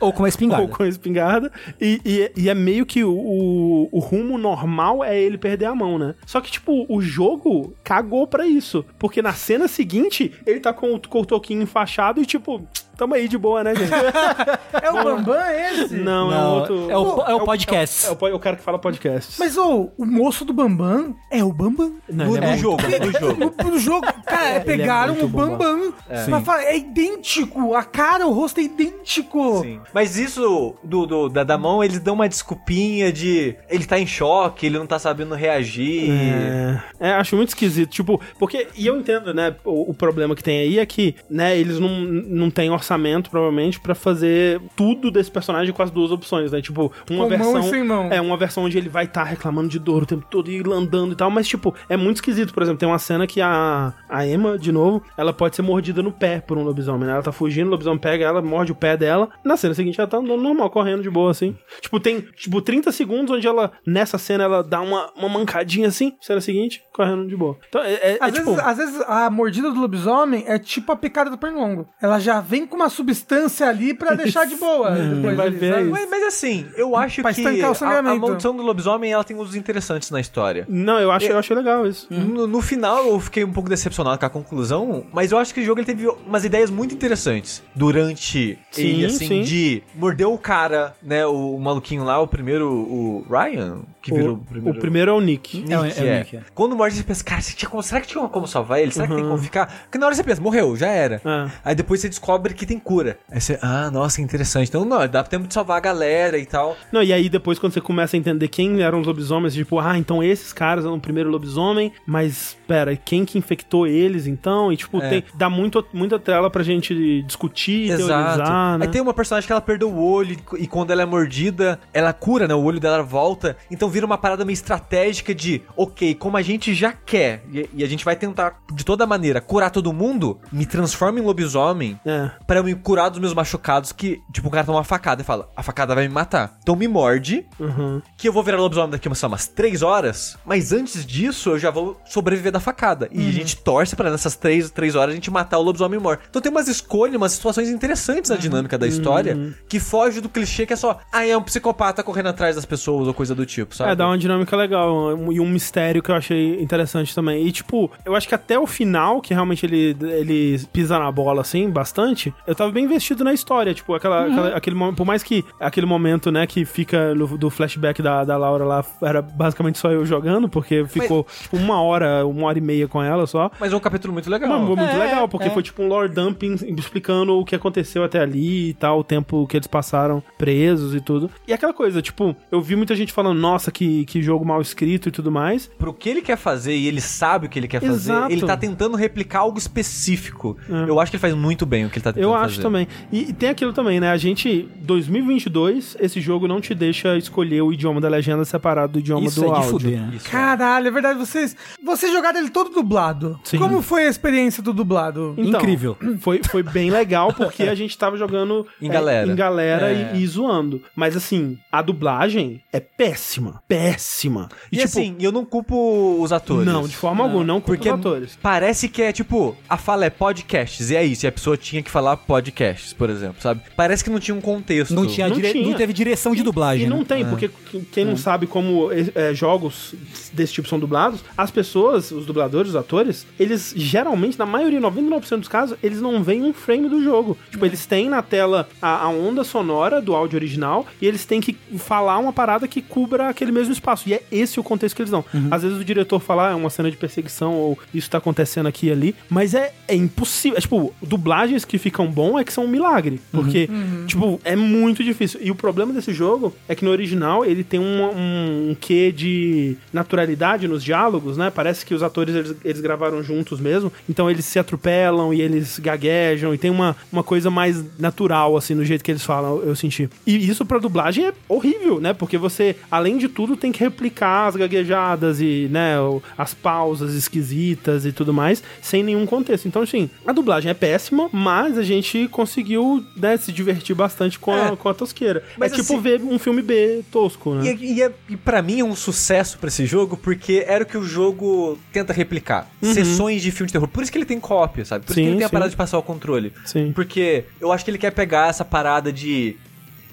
Ou 0.00 0.12
com 0.12 0.22
uma 0.22 0.28
espingarda. 0.30 0.62
ou 0.62 0.68
com 0.68 0.82
a 0.82 0.88
espingarda. 0.88 1.50
E, 1.80 2.00
e- 2.04 2.32
e 2.42 2.48
é 2.48 2.54
meio 2.54 2.86
que 2.86 3.02
o, 3.04 3.12
o, 3.12 3.88
o 3.92 3.98
rumo 3.98 4.38
normal 4.38 5.02
é 5.04 5.18
ele 5.20 5.36
perder 5.36 5.66
a 5.66 5.74
mão, 5.74 5.98
né? 5.98 6.14
Só 6.26 6.40
que, 6.40 6.50
tipo, 6.50 6.86
o 6.88 7.00
jogo 7.00 7.74
cagou 7.82 8.26
pra 8.26 8.46
isso. 8.46 8.84
Porque 8.98 9.20
na 9.20 9.32
cena 9.32 9.66
seguinte, 9.68 10.32
ele 10.46 10.60
tá 10.60 10.72
com 10.72 10.94
o, 10.94 11.00
com 11.00 11.20
o 11.20 11.26
toquinho 11.26 11.62
enfaixado 11.62 12.20
e, 12.20 12.26
tipo, 12.26 12.62
tamo 13.00 13.14
aí 13.14 13.26
de 13.26 13.38
boa, 13.38 13.64
né, 13.64 13.74
gente? 13.74 13.90
É 14.82 14.90
o 14.90 15.02
Bambam 15.04 15.36
esse? 15.50 15.94
Não, 15.96 16.32
é 16.32 16.34
Não, 16.36 16.54
outro. 16.54 16.90
é 16.90 16.96
o- 16.96 17.22
é 17.26 17.34
o 17.34 17.40
podcast. 17.44 18.06
É 18.06 18.10
o, 18.12 18.28
é 18.28 18.34
o 18.34 18.38
cara 18.38 18.56
que 18.56 18.62
fala 18.62 18.78
podcast. 18.78 19.34
Mas 19.38 19.56
ô, 19.56 19.90
o 19.98 20.04
moço 20.06 20.44
do 20.44 20.52
Bambam 20.52 21.14
é 21.30 21.42
o 21.44 21.52
Bambam. 21.52 21.94
Não, 22.08 22.26
No, 22.26 22.36
ele 22.36 22.44
é 22.44 22.48
no 22.48 22.52
muito 22.56 22.60
jogo, 22.62 22.82
bom. 22.82 23.06
no 23.06 23.12
jogo. 23.18 23.54
No 23.70 23.78
jogo, 23.78 24.06
cara, 24.24 24.48
é, 24.50 24.60
pegaram 24.60 25.20
o 25.22 25.28
Bambam. 25.28 25.92
É 26.08 26.76
idêntico. 26.76 27.74
A 27.74 27.82
cara, 27.84 28.26
o 28.26 28.32
rosto 28.32 28.60
é 28.60 28.64
idêntico. 28.64 29.60
Sim. 29.62 29.80
Mas 29.92 30.16
isso 30.16 30.74
do, 30.82 31.06
do- 31.06 31.28
da, 31.28 31.44
da 31.44 31.58
mão, 31.58 31.82
eles 31.82 31.98
dão 32.00 32.14
uma 32.14 32.28
desculpinha 32.28 33.12
de 33.12 33.54
ele 33.68 33.84
tá 33.86 33.98
em 33.98 34.06
choque, 34.06 34.66
ele 34.66 34.78
não 34.78 34.86
tá 34.86 34.98
sabendo 34.98 35.34
reagir. 35.34 36.10
É, 36.10 37.08
é, 37.08 37.12
acho 37.14 37.36
muito 37.36 37.48
esquisito, 37.50 37.90
tipo, 37.90 38.20
porque, 38.38 38.68
e 38.76 38.86
eu 38.86 38.96
entendo, 38.98 39.32
né, 39.34 39.54
o, 39.64 39.90
o 39.90 39.94
problema 39.94 40.34
que 40.34 40.42
tem 40.42 40.60
aí 40.60 40.78
é 40.78 40.86
que, 40.86 41.14
né, 41.28 41.56
eles 41.58 41.78
não, 41.78 41.88
não 42.00 42.50
têm 42.50 42.70
orçamento, 42.70 42.89
provavelmente, 43.30 43.78
pra 43.80 43.94
fazer 43.94 44.60
tudo 44.76 45.10
desse 45.10 45.30
personagem 45.30 45.72
com 45.72 45.82
as 45.82 45.90
duas 45.90 46.10
opções, 46.10 46.52
né, 46.52 46.60
tipo, 46.60 46.92
uma 47.10 47.24
Com 47.24 47.28
versão... 47.28 47.52
mão 47.52 47.60
e 47.60 47.70
sem 47.70 47.84
mão. 47.84 48.08
É, 48.10 48.20
uma 48.20 48.36
versão 48.36 48.64
onde 48.64 48.76
ele 48.78 48.88
vai 48.88 49.04
estar 49.04 49.24
reclamando 49.24 49.68
de 49.68 49.78
dor 49.78 50.02
o 50.02 50.06
tempo 50.06 50.26
todo 50.30 50.50
e 50.50 50.60
andando 50.72 51.12
e 51.12 51.16
tal, 51.16 51.30
mas, 51.30 51.46
tipo, 51.48 51.74
é 51.88 51.96
muito 51.96 52.16
esquisito, 52.16 52.52
por 52.54 52.62
exemplo, 52.62 52.78
tem 52.78 52.88
uma 52.88 52.98
cena 52.98 53.26
que 53.26 53.40
a, 53.40 53.92
a 54.08 54.26
Emma, 54.26 54.58
de 54.58 54.72
novo, 54.72 55.02
ela 55.16 55.32
pode 55.32 55.56
ser 55.56 55.62
mordida 55.62 56.02
no 56.02 56.12
pé 56.12 56.40
por 56.40 56.56
um 56.58 56.62
lobisomem, 56.62 57.06
né, 57.06 57.12
ela 57.14 57.22
tá 57.22 57.32
fugindo, 57.32 57.68
o 57.68 57.70
lobisomem 57.70 57.98
pega 57.98 58.24
ela, 58.24 58.42
morde 58.42 58.72
o 58.72 58.74
pé 58.74 58.96
dela, 58.96 59.28
na 59.44 59.56
cena 59.56 59.74
seguinte 59.74 60.00
ela 60.00 60.08
tá 60.08 60.18
andando 60.18 60.42
normal, 60.42 60.70
correndo 60.70 61.02
de 61.02 61.10
boa, 61.10 61.30
assim. 61.30 61.56
Tipo, 61.80 62.00
tem, 62.00 62.20
tipo, 62.20 62.60
30 62.60 62.92
segundos 62.92 63.34
onde 63.34 63.46
ela, 63.46 63.72
nessa 63.86 64.18
cena, 64.18 64.44
ela 64.44 64.62
dá 64.62 64.80
uma, 64.80 65.10
uma 65.16 65.28
mancadinha 65.28 65.88
assim, 65.88 66.14
cena 66.20 66.40
seguinte, 66.40 66.82
correndo 66.92 67.26
de 67.26 67.36
boa. 67.36 67.56
Então, 67.68 67.82
é, 67.82 67.92
é- 67.94 68.12
é 68.12 68.18
Às, 68.20 68.32
tipo... 68.32 68.50
vezes, 68.50 68.60
às 68.66 68.76
vezes 68.76 69.00
a 69.06 69.30
mordida 69.30 69.70
do 69.70 69.80
lobisomem 69.80 70.44
é 70.46 70.58
tipo 70.58 70.92
a 70.92 70.96
picada 70.96 71.30
do 71.30 71.38
pernilongo. 71.38 71.88
Ela 72.00 72.18
já 72.18 72.40
vem 72.40 72.66
com 72.66 72.76
uma 72.80 72.88
substância 72.90 73.66
ali 73.68 73.94
pra 73.94 74.14
deixar 74.14 74.46
de 74.46 74.56
boa. 74.56 74.90
depois 74.90 75.36
vai 75.36 75.50
ver. 75.50 75.84
Mas, 75.84 76.08
mas 76.08 76.22
assim, 76.24 76.66
eu 76.76 76.96
acho 76.96 77.22
Pra 77.22 77.32
que 77.32 77.42
o 77.42 77.84
a, 77.84 77.98
a 77.98 78.02
maldição 78.02 78.54
do 78.56 78.62
lobisomem 78.62 79.12
ela 79.12 79.24
tem 79.24 79.36
uns 79.36 79.54
interessantes 79.54 80.10
na 80.10 80.20
história. 80.20 80.64
Não, 80.68 80.98
eu 80.98 81.10
acho, 81.10 81.26
eu 81.26 81.38
acho 81.38 81.54
legal 81.54 81.86
isso. 81.86 82.06
No, 82.10 82.46
no 82.46 82.60
final 82.60 83.06
eu 83.06 83.20
fiquei 83.20 83.44
um 83.44 83.52
pouco 83.52 83.68
decepcionado 83.68 84.18
com 84.18 84.26
a 84.26 84.30
conclusão, 84.30 85.04
mas 85.12 85.32
eu 85.32 85.38
acho 85.38 85.52
que 85.54 85.60
o 85.60 85.64
jogo 85.64 85.80
ele 85.80 85.86
teve 85.86 86.06
umas 86.26 86.44
ideias 86.44 86.70
muito 86.70 86.94
interessantes 86.94 87.62
durante 87.74 88.58
Sim, 88.70 88.82
ele, 88.82 89.06
assim, 89.06 89.26
sim. 89.26 89.42
de 89.42 89.82
morder 89.94 90.28
o 90.28 90.38
cara, 90.38 90.94
né, 91.02 91.26
o, 91.26 91.58
maluquinho 91.58 92.04
lá, 92.04 92.20
o 92.20 92.26
primeiro, 92.26 92.68
o 92.70 93.26
Ryan, 93.28 93.80
que 94.00 94.12
virou 94.12 94.40
O, 94.64 94.70
o 94.70 94.74
primeiro 94.78 95.10
é 95.10 95.14
o 95.14 95.20
Nick. 95.20 95.64
É 95.68 95.78
o- 95.78 95.82
Nick, 95.84 95.98
é 95.98 96.02
o 96.02 96.06
é. 96.06 96.18
Nick, 96.20 96.36
é. 96.36 96.42
Quando 96.54 96.76
morde, 96.76 96.96
você 96.96 97.02
pensa, 97.02 97.24
cara, 97.24 97.40
você 97.40 97.54
tinha 97.54 97.68
como- 97.68 97.82
será 97.82 98.00
que 98.00 98.06
tinha 98.08 98.26
como 98.28 98.46
salvar 98.46 98.80
ele? 98.80 98.92
Será 98.92 99.06
que 99.06 99.14
tem 99.14 99.24
como 99.24 99.38
ficar? 99.38 99.66
Porque 99.84 99.98
na 99.98 100.06
hora 100.06 100.14
você 100.14 100.22
pensa, 100.22 100.40
morreu, 100.40 100.76
já 100.76 100.88
era. 100.88 101.20
É. 101.24 101.50
Aí 101.64 101.74
depois 101.74 102.00
você 102.00 102.08
descobre 102.08 102.54
aqui 102.60 102.66
tem 102.66 102.78
cura. 102.78 103.18
Aí 103.30 103.40
você, 103.40 103.58
ah, 103.62 103.90
nossa, 103.90 104.20
interessante. 104.20 104.68
Então, 104.68 104.84
não, 104.84 105.06
dá 105.08 105.22
tempo 105.22 105.46
de 105.46 105.54
salvar 105.54 105.78
a 105.78 105.80
galera 105.80 106.38
e 106.38 106.44
tal. 106.44 106.76
Não, 106.92 107.02
e 107.02 107.12
aí 107.12 107.28
depois 107.28 107.58
quando 107.58 107.72
você 107.72 107.80
começa 107.80 108.16
a 108.16 108.18
entender 108.18 108.48
quem 108.48 108.82
eram 108.82 109.00
os 109.00 109.06
lobisomens, 109.06 109.54
tipo, 109.54 109.78
ah, 109.78 109.96
então 109.96 110.22
esses 110.22 110.52
caras 110.52 110.84
eram 110.84 110.96
o 110.96 111.00
primeiro 111.00 111.30
lobisomem, 111.30 111.92
mas 112.06 112.56
pera, 112.66 112.94
quem 112.96 113.24
que 113.24 113.38
infectou 113.38 113.86
eles 113.86 114.26
então? 114.26 114.72
E 114.72 114.76
tipo, 114.76 114.98
É. 115.02 115.08
tem, 115.08 115.24
dá 115.34 115.48
muito, 115.48 115.84
muita 115.92 116.18
tela 116.18 116.50
pra 116.50 116.62
gente 116.62 117.22
discutir, 117.22 117.88
teorizar, 117.88 118.78
né? 118.78 118.86
Aí 118.86 118.90
tem 118.90 119.00
uma 119.00 119.14
personagem 119.14 119.46
que 119.46 119.52
ela 119.52 119.60
perdeu 119.60 119.90
o 119.90 120.02
olho 120.02 120.36
e 120.58 120.66
quando 120.66 120.90
ela 120.90 121.02
é 121.02 121.06
mordida, 121.06 121.80
ela 121.92 122.12
cura, 122.12 122.46
né? 122.46 122.54
O 122.54 122.62
olho 122.62 122.78
dela 122.78 123.02
volta. 123.02 123.56
Então 123.70 123.88
vira 123.88 124.04
uma 124.04 124.18
parada 124.18 124.44
meio 124.44 124.54
estratégica 124.54 125.34
de, 125.34 125.62
ok, 125.76 126.14
como 126.14 126.36
a 126.36 126.42
gente 126.42 126.74
já 126.74 126.92
quer 126.92 127.42
e, 127.52 127.68
e 127.74 127.84
a 127.84 127.86
gente 127.88 128.04
vai 128.04 128.16
tentar 128.16 128.60
de 128.72 128.84
toda 128.84 129.06
maneira 129.06 129.40
curar 129.40 129.70
todo 129.70 129.92
mundo, 129.92 130.38
me 130.52 130.66
transforma 130.66 131.18
em 131.18 131.22
lobisomem 131.22 131.98
É. 132.04 132.30
eu 132.58 132.64
me 132.64 132.74
curar 132.74 133.08
dos 133.10 133.18
meus 133.18 133.32
machucados 133.34 133.92
que, 133.92 134.20
tipo, 134.32 134.48
o 134.48 134.50
cara 134.50 134.64
toma 134.64 134.78
uma 134.78 134.84
facada 134.84 135.22
e 135.22 135.24
fala, 135.24 135.48
a 135.56 135.62
facada 135.62 135.94
vai 135.94 136.06
me 136.08 136.12
matar. 136.14 136.58
Então 136.62 136.74
me 136.74 136.88
morde, 136.88 137.46
Uhum. 137.58 138.00
que 138.16 138.28
eu 138.28 138.32
vou 138.32 138.42
virar 138.42 138.58
lobisomem 138.58 138.90
daqui 138.90 139.08
lá, 139.08 139.14
umas 139.28 139.46
3 139.46 139.82
horas, 139.82 140.36
mas 140.44 140.72
antes 140.72 141.04
disso 141.06 141.50
eu 141.50 141.58
já 141.58 141.70
vou 141.70 142.00
sobreviver 142.06 142.50
da 142.52 142.60
facada. 142.60 143.08
E 143.12 143.28
a 143.28 143.32
gente 143.32 143.56
torce 143.56 143.94
pra 143.94 144.10
nessas 144.10 144.34
3, 144.36 144.70
três 144.70 144.94
horas 144.94 145.12
a 145.12 145.14
gente 145.14 145.30
matar 145.30 145.58
o 145.58 145.62
lobisomem 145.62 145.98
morto. 146.00 146.22
Então 146.28 146.40
tem 146.42 146.50
umas 146.50 146.68
escolhas, 146.68 147.16
umas 147.16 147.32
situações 147.32 147.68
interessantes 147.68 148.30
na 148.30 148.36
dinâmica 148.36 148.76
da 148.78 148.86
história 148.86 149.54
que 149.68 149.78
foge 149.78 150.20
do 150.20 150.28
clichê 150.28 150.66
que 150.66 150.72
é 150.72 150.76
só, 150.76 150.98
ah, 151.12 151.26
é 151.26 151.36
um 151.36 151.42
psicopata 151.42 152.02
correndo 152.02 152.28
atrás 152.28 152.56
das 152.56 152.64
pessoas 152.64 153.06
ou 153.08 153.14
coisa 153.14 153.34
do 153.34 153.44
tipo, 153.46 153.74
sabe? 153.74 153.92
É, 153.92 153.94
dá 153.96 154.06
uma 154.06 154.18
dinâmica 154.18 154.56
legal 154.56 155.12
e 155.32 155.40
um 155.40 155.48
mistério 155.48 156.02
que 156.02 156.10
eu 156.10 156.14
achei 156.14 156.60
interessante 156.62 157.14
também. 157.14 157.46
E, 157.46 157.52
tipo, 157.52 157.90
eu 158.04 158.14
acho 158.14 158.28
que 158.28 158.34
até 158.34 158.58
o 158.58 158.66
final, 158.66 159.20
que 159.20 159.34
realmente 159.34 159.64
ele, 159.66 159.96
ele 160.00 160.60
pisa 160.72 160.98
na 160.98 161.10
bola, 161.10 161.40
assim, 161.42 161.68
bastante, 161.70 162.32
eu 162.46 162.54
tava 162.54 162.70
bem 162.70 162.84
investido 162.84 163.22
na 163.24 163.32
história. 163.32 163.72
Tipo, 163.74 163.94
aquela, 163.94 164.26
aquela- 164.26 164.56
aquele 164.56 164.76
por 164.94 165.04
mais 165.06 165.22
que 165.22 165.44
aquele 165.58 165.86
momento, 165.86 166.30
né, 166.30 166.46
que 166.46 166.64
fica 166.64 167.14
no- 167.14 167.36
do 167.38 167.50
flashback 167.50 168.00
da, 168.02 168.24
da 168.24 168.36
Laura 168.36 168.64
lá, 168.64 168.84
era 169.02 169.20
basicamente 169.22 169.78
só 169.78 169.90
eu 169.90 170.04
jogando, 170.06 170.48
porque 170.48 170.84
ficou, 170.86 171.26
tipo, 171.42 171.56
uma 171.56 171.80
hora, 171.82 172.26
uma 172.26 172.46
hora 172.46 172.58
e 172.58 172.60
meia 172.60 172.88
com 172.88 173.02
ela 173.02 173.26
só. 173.26 173.50
Mas 173.60 173.72
é 173.72 173.76
um 173.76 173.80
capítulo 173.80 174.12
muito 174.12 174.30
legal. 174.30 174.48
Mas 174.50 174.66
foi 174.66 174.76
muito 174.76 174.90
É, 174.90 174.98
legal, 174.98 175.28
porque 175.28 175.48
é. 175.48 175.50
foi 175.50 175.62
tipo 175.62 175.82
um 175.82 175.88
lore 175.88 176.08
dumping 176.08 176.54
explicando 176.76 177.34
o 177.38 177.44
que 177.44 177.54
aconteceu 177.54 178.02
até 178.04 178.20
ali 178.20 178.70
e 178.70 178.74
tal, 178.74 179.00
o 179.00 179.04
tempo 179.04 179.46
que 179.46 179.56
eles 179.56 179.66
passaram 179.66 180.22
presos 180.38 180.94
e 180.94 181.00
tudo. 181.00 181.30
E 181.46 181.52
aquela 181.52 181.72
coisa, 181.72 182.00
tipo, 182.02 182.34
eu 182.50 182.60
vi 182.60 182.76
muita 182.76 182.94
gente 182.94 183.12
falando, 183.12 183.38
nossa, 183.38 183.70
que, 183.70 184.04
que 184.06 184.20
jogo 184.22 184.44
mal 184.44 184.60
escrito 184.60 185.08
e 185.08 185.12
tudo 185.12 185.30
mais. 185.30 185.66
Pro 185.78 185.92
que 185.94 186.08
ele 186.08 186.22
quer 186.22 186.36
fazer 186.36 186.74
e 186.76 186.86
ele 186.86 187.00
sabe 187.00 187.46
o 187.46 187.48
que 187.48 187.58
ele 187.58 187.68
quer 187.68 187.80
fazer, 187.80 188.12
Exato. 188.12 188.32
ele 188.32 188.46
tá 188.46 188.56
tentando 188.56 188.96
replicar 188.96 189.40
algo 189.40 189.58
específico. 189.58 190.56
Eu 190.68 190.98
acho 191.00 191.10
que 191.10 191.16
ele 191.16 191.20
faz 191.20 191.34
muito 191.34 191.64
bem 191.66 191.84
o 191.86 191.90
que 191.90 191.96
ele 191.98 192.02
tá 192.04 192.12
tentando 192.12 192.29
Eu 192.30 192.38
fazer. 192.38 192.46
acho 192.52 192.60
também. 192.60 192.88
E, 193.12 193.30
e 193.30 193.32
tem 193.32 193.48
aquilo 193.50 193.72
também, 193.72 194.00
né? 194.00 194.10
A 194.10 194.16
gente, 194.16 194.68
2022, 194.80 195.96
esse 196.00 196.20
jogo 196.20 196.46
não 196.48 196.60
te 196.60 196.74
deixa 196.74 197.16
escolher 197.16 197.62
o 197.62 197.72
idioma 197.72 198.00
da 198.00 198.08
legenda 198.08 198.44
separado 198.44 198.94
do 198.94 198.98
idioma 198.98 199.26
Isso 199.26 199.40
do 199.40 199.46
é 199.46 199.48
de 199.50 199.54
áudio. 199.54 199.70
fuder, 199.70 200.00
né? 200.00 200.12
Isso. 200.16 200.28
Caralho, 200.30 200.88
é 200.88 200.90
verdade, 200.90 201.18
vocês. 201.18 201.56
Vocês 201.84 202.12
jogaram 202.12 202.40
ele 202.40 202.50
todo 202.50 202.70
dublado. 202.70 203.38
Sim. 203.44 203.58
Como 203.58 203.82
foi 203.82 204.06
a 204.06 204.08
experiência 204.08 204.62
do 204.62 204.72
dublado? 204.72 205.34
Então, 205.36 205.60
Incrível. 205.60 205.96
Foi, 206.20 206.40
foi 206.42 206.62
bem 206.62 206.90
legal 206.90 207.32
porque 207.32 207.64
a 207.64 207.74
gente 207.74 207.96
tava 207.96 208.16
jogando 208.16 208.66
Em 208.80 208.88
é, 208.88 208.92
galera. 208.92 209.30
em 209.30 209.34
galera 209.34 209.92
É. 209.92 210.12
e, 210.16 210.22
e 210.22 210.26
zoando. 210.26 210.82
Mas 210.94 211.16
assim, 211.16 211.58
a 211.70 211.82
dublagem 211.82 212.62
é 212.72 212.80
péssima. 212.80 213.62
Péssima. 213.68 214.48
E, 214.72 214.80
assim, 214.82 215.16
eu 215.20 215.32
não 215.32 215.44
culpo 215.44 216.16
os 216.20 216.32
atores. 216.32 216.66
Não, 216.66 216.86
de 216.86 216.96
forma 216.96 217.24
alguma, 217.24 217.44
não 217.44 217.60
culpa 217.60 217.66
Porque 217.76 217.88
os 217.88 217.94
atores. 217.98 218.38
parece 218.42 218.88
que 218.88 219.02
é 219.02 219.12
tipo, 219.12 219.56
a 219.68 219.76
fala 219.76 220.04
é 220.04 220.10
podcasts, 220.10 220.90
e 220.90 220.96
é 220.96 221.04
isso, 221.04 221.26
e 221.26 221.28
a 221.28 221.32
pessoa 221.32 221.56
tinha 221.56 221.82
que 221.82 221.90
falar 221.90 222.16
podcasts, 222.26 222.92
por 222.92 223.10
exemplo, 223.10 223.36
sabe? 223.40 223.60
Parece 223.76 224.02
que 224.04 224.10
não 224.10 224.18
tinha 224.20 224.34
um 224.34 224.40
contexto. 224.40 224.94
Não, 224.94 225.06
tinha 225.06 225.28
Não 225.28 225.36
dire- 225.36 225.52
tinha. 225.52 225.66
não 225.68 225.74
teve 225.74 225.92
direção 225.92 226.34
de 226.34 226.42
dublagem. 226.42 226.86
E 226.86 226.88
não 226.88 226.98
né? 226.98 227.04
tem, 227.06 227.24
porque 227.26 227.48
qu- 227.48 227.80
quem 227.92 228.04
não 228.04 228.16
sabe 228.16 228.46
como 228.46 228.90
é, 228.92 229.30
é, 229.30 229.34
jogos 229.34 229.94
desse 230.32 230.52
tipo 230.52 230.68
são 230.68 230.78
dublados, 230.78 231.20
as 231.36 231.50
pessoas, 231.50 232.10
os 232.10 232.26
dubladores, 232.26 232.70
os 232.70 232.76
atores, 232.76 233.26
eles 233.38 233.72
geralmente, 233.76 234.38
na 234.38 234.46
maioria, 234.46 234.80
99% 234.80 235.38
dos 235.38 235.48
casos, 235.48 235.76
eles 235.82 236.00
não 236.00 236.22
veem 236.22 236.42
um 236.42 236.52
frame 236.52 236.88
do 236.88 237.02
jogo. 237.02 237.36
Tipo, 237.50 237.64
eles 237.66 237.86
têm 237.86 238.08
na 238.08 238.22
tela 238.22 238.68
a, 238.80 239.04
a 239.04 239.08
onda 239.08 239.44
sonora 239.44 240.00
do 240.00 240.14
áudio 240.14 240.36
original 240.36 240.86
e 241.00 241.06
eles 241.06 241.24
têm 241.24 241.40
que 241.40 241.56
falar 241.78 242.18
uma 242.18 242.32
parada 242.32 242.66
que 242.68 242.80
cubra 242.82 243.28
aquele 243.28 243.52
mesmo 243.52 243.72
espaço. 243.72 244.08
E 244.08 244.14
é 244.14 244.22
esse 244.30 244.58
o 244.60 244.62
contexto 244.62 244.94
que 244.96 245.02
eles 245.02 245.10
dão. 245.10 245.24
Às 245.50 245.62
vezes 245.62 245.78
o 245.78 245.84
diretor 245.84 246.20
fala, 246.20 246.48
ah, 246.48 246.52
é 246.52 246.54
uma 246.54 246.70
cena 246.70 246.90
de 246.90 246.96
perseguição 246.96 247.54
ou 247.54 247.78
isso 247.94 248.08
tá 248.10 248.18
acontecendo 248.18 248.66
aqui 248.66 248.86
e 248.86 248.90
ali, 248.92 249.14
mas 249.28 249.54
é, 249.54 249.72
é 249.88 249.94
impossível. 249.94 250.58
É, 250.58 250.60
tipo, 250.60 250.92
dublagens 251.02 251.64
que 251.64 251.78
ficam 251.78 252.09
bom 252.10 252.38
é 252.38 252.44
que 252.44 252.52
são 252.52 252.64
um 252.64 252.68
milagre. 252.68 253.20
Porque, 253.30 253.68
tipo, 254.06 254.40
é 254.44 254.56
muito 254.56 255.02
difícil. 255.02 255.40
E 255.42 255.50
o 255.50 255.54
problema 255.54 255.92
desse 255.92 256.12
jogo 256.12 256.54
é 256.68 256.74
que 256.74 256.84
no 256.84 256.90
original 256.90 257.44
ele 257.44 257.64
tem 257.64 257.80
um, 257.80 258.02
um, 258.02 258.70
um 258.70 258.76
quê 258.78 259.12
de 259.12 259.76
naturalidade 259.92 260.66
nos 260.68 260.82
diálogos, 260.82 261.36
né? 261.36 261.50
Parece 261.50 261.84
que 261.84 261.94
os 261.94 262.02
atores 262.02 262.34
eles, 262.34 262.56
eles 262.64 262.80
gravaram 262.80 263.22
juntos 263.22 263.60
mesmo. 263.60 263.92
Então 264.08 264.30
eles 264.30 264.44
se 264.44 264.58
atropelam 264.58 265.32
e 265.32 265.40
eles 265.40 265.78
gaguejam 265.78 266.54
e 266.54 266.58
tem 266.58 266.70
uma, 266.70 266.96
uma 267.12 267.22
coisa 267.22 267.50
mais 267.50 267.84
natural, 267.98 268.56
assim, 268.56 268.74
no 268.74 268.84
jeito 268.84 269.04
que 269.04 269.10
eles 269.10 269.24
falam, 269.24 269.60
eu 269.62 269.74
senti. 269.74 270.08
E 270.26 270.36
isso 270.36 270.64
pra 270.64 270.78
dublagem 270.78 271.26
é 271.26 271.32
horrível, 271.48 272.00
né? 272.00 272.12
Porque 272.12 272.38
você, 272.38 272.76
além 272.90 273.18
de 273.18 273.28
tudo, 273.28 273.56
tem 273.56 273.72
que 273.72 273.80
replicar 273.80 274.48
as 274.48 274.56
gaguejadas 274.56 275.40
e, 275.40 275.68
né, 275.70 275.94
as 276.36 276.54
pausas 276.54 277.14
esquisitas 277.14 278.06
e 278.06 278.12
tudo 278.12 278.32
mais, 278.32 278.62
sem 278.80 279.02
nenhum 279.02 279.26
contexto. 279.26 279.66
Então, 279.66 279.82
assim, 279.82 280.08
a 280.26 280.32
dublagem 280.32 280.70
é 280.70 280.74
péssima, 280.74 281.28
mas 281.32 281.76
a 281.76 281.82
gente 281.82 281.99
conseguiu, 282.28 283.04
né, 283.16 283.36
se 283.36 283.52
divertir 283.52 283.94
bastante 283.94 284.38
com, 284.38 284.50
a, 284.52 284.68
É. 284.68 284.76
com 284.76 284.88
a 284.88 284.94
tosqueira. 284.94 285.42
Mas 285.58 285.72
é 285.72 285.76
tipo 285.76 285.92
assim- 285.92 286.00
ver 286.02 286.20
um 286.22 286.38
filme 286.38 286.62
B 286.62 287.02
tosco, 287.10 287.54
né? 287.54 287.76
E, 287.80 287.94
e, 287.94 288.02
é- 288.02 288.12
e 288.28 288.36
pra 288.36 288.62
mim 288.62 288.80
é 288.80 288.84
um 288.84 288.94
sucesso 288.96 289.58
pra 289.58 289.68
esse 289.68 289.86
jogo, 289.86 290.16
porque 290.16 290.64
era 290.66 290.84
o 290.84 290.86
que 290.86 290.96
o 290.98 291.02
jogo 291.04 291.78
tenta 291.92 292.12
replicar. 292.12 292.70
Sessões 292.82 293.42
de 293.42 293.50
filme 293.50 293.66
de 293.68 293.72
terror. 293.72 293.88
Por 293.88 294.02
isso 294.02 294.10
que 294.12 294.18
ele 294.18 294.24
tem 294.24 294.40
cópia, 294.40 294.84
sabe? 294.84 295.04
Por 295.04 295.12
isso 295.12 295.20
Sim, 295.20 295.22
que 295.24 295.28
ele 295.30 295.36
tem 295.38 295.46
a 295.46 295.50
parada 295.50 295.70
de 295.70 295.76
passar 295.76 295.98
o 295.98 296.02
controle. 296.02 296.52
Sim. 296.64 296.92
Porque 296.92 297.44
eu 297.60 297.72
acho 297.72 297.84
que 297.84 297.90
ele 297.90 297.98
quer 297.98 298.10
pegar 298.12 298.48
essa 298.48 298.64
parada 298.64 299.12
de. 299.12 299.56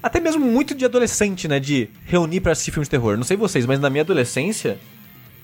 Até 0.02 0.20
mesmo 0.20 0.46
muito 0.46 0.76
de 0.76 0.86
adolescente, 0.86 1.48
né? 1.48 1.60
De 1.60 1.90
reunir 2.06 2.40
pra 2.40 2.52
assistir 2.52 2.72
filme 2.72 2.84
de 2.86 2.90
terror. 2.90 3.18
Não 3.18 3.24
sei 3.24 3.36
vocês, 3.36 3.66
mas 3.66 3.80
na 3.80 3.90
minha 3.90 4.04
adolescência. 4.04 4.78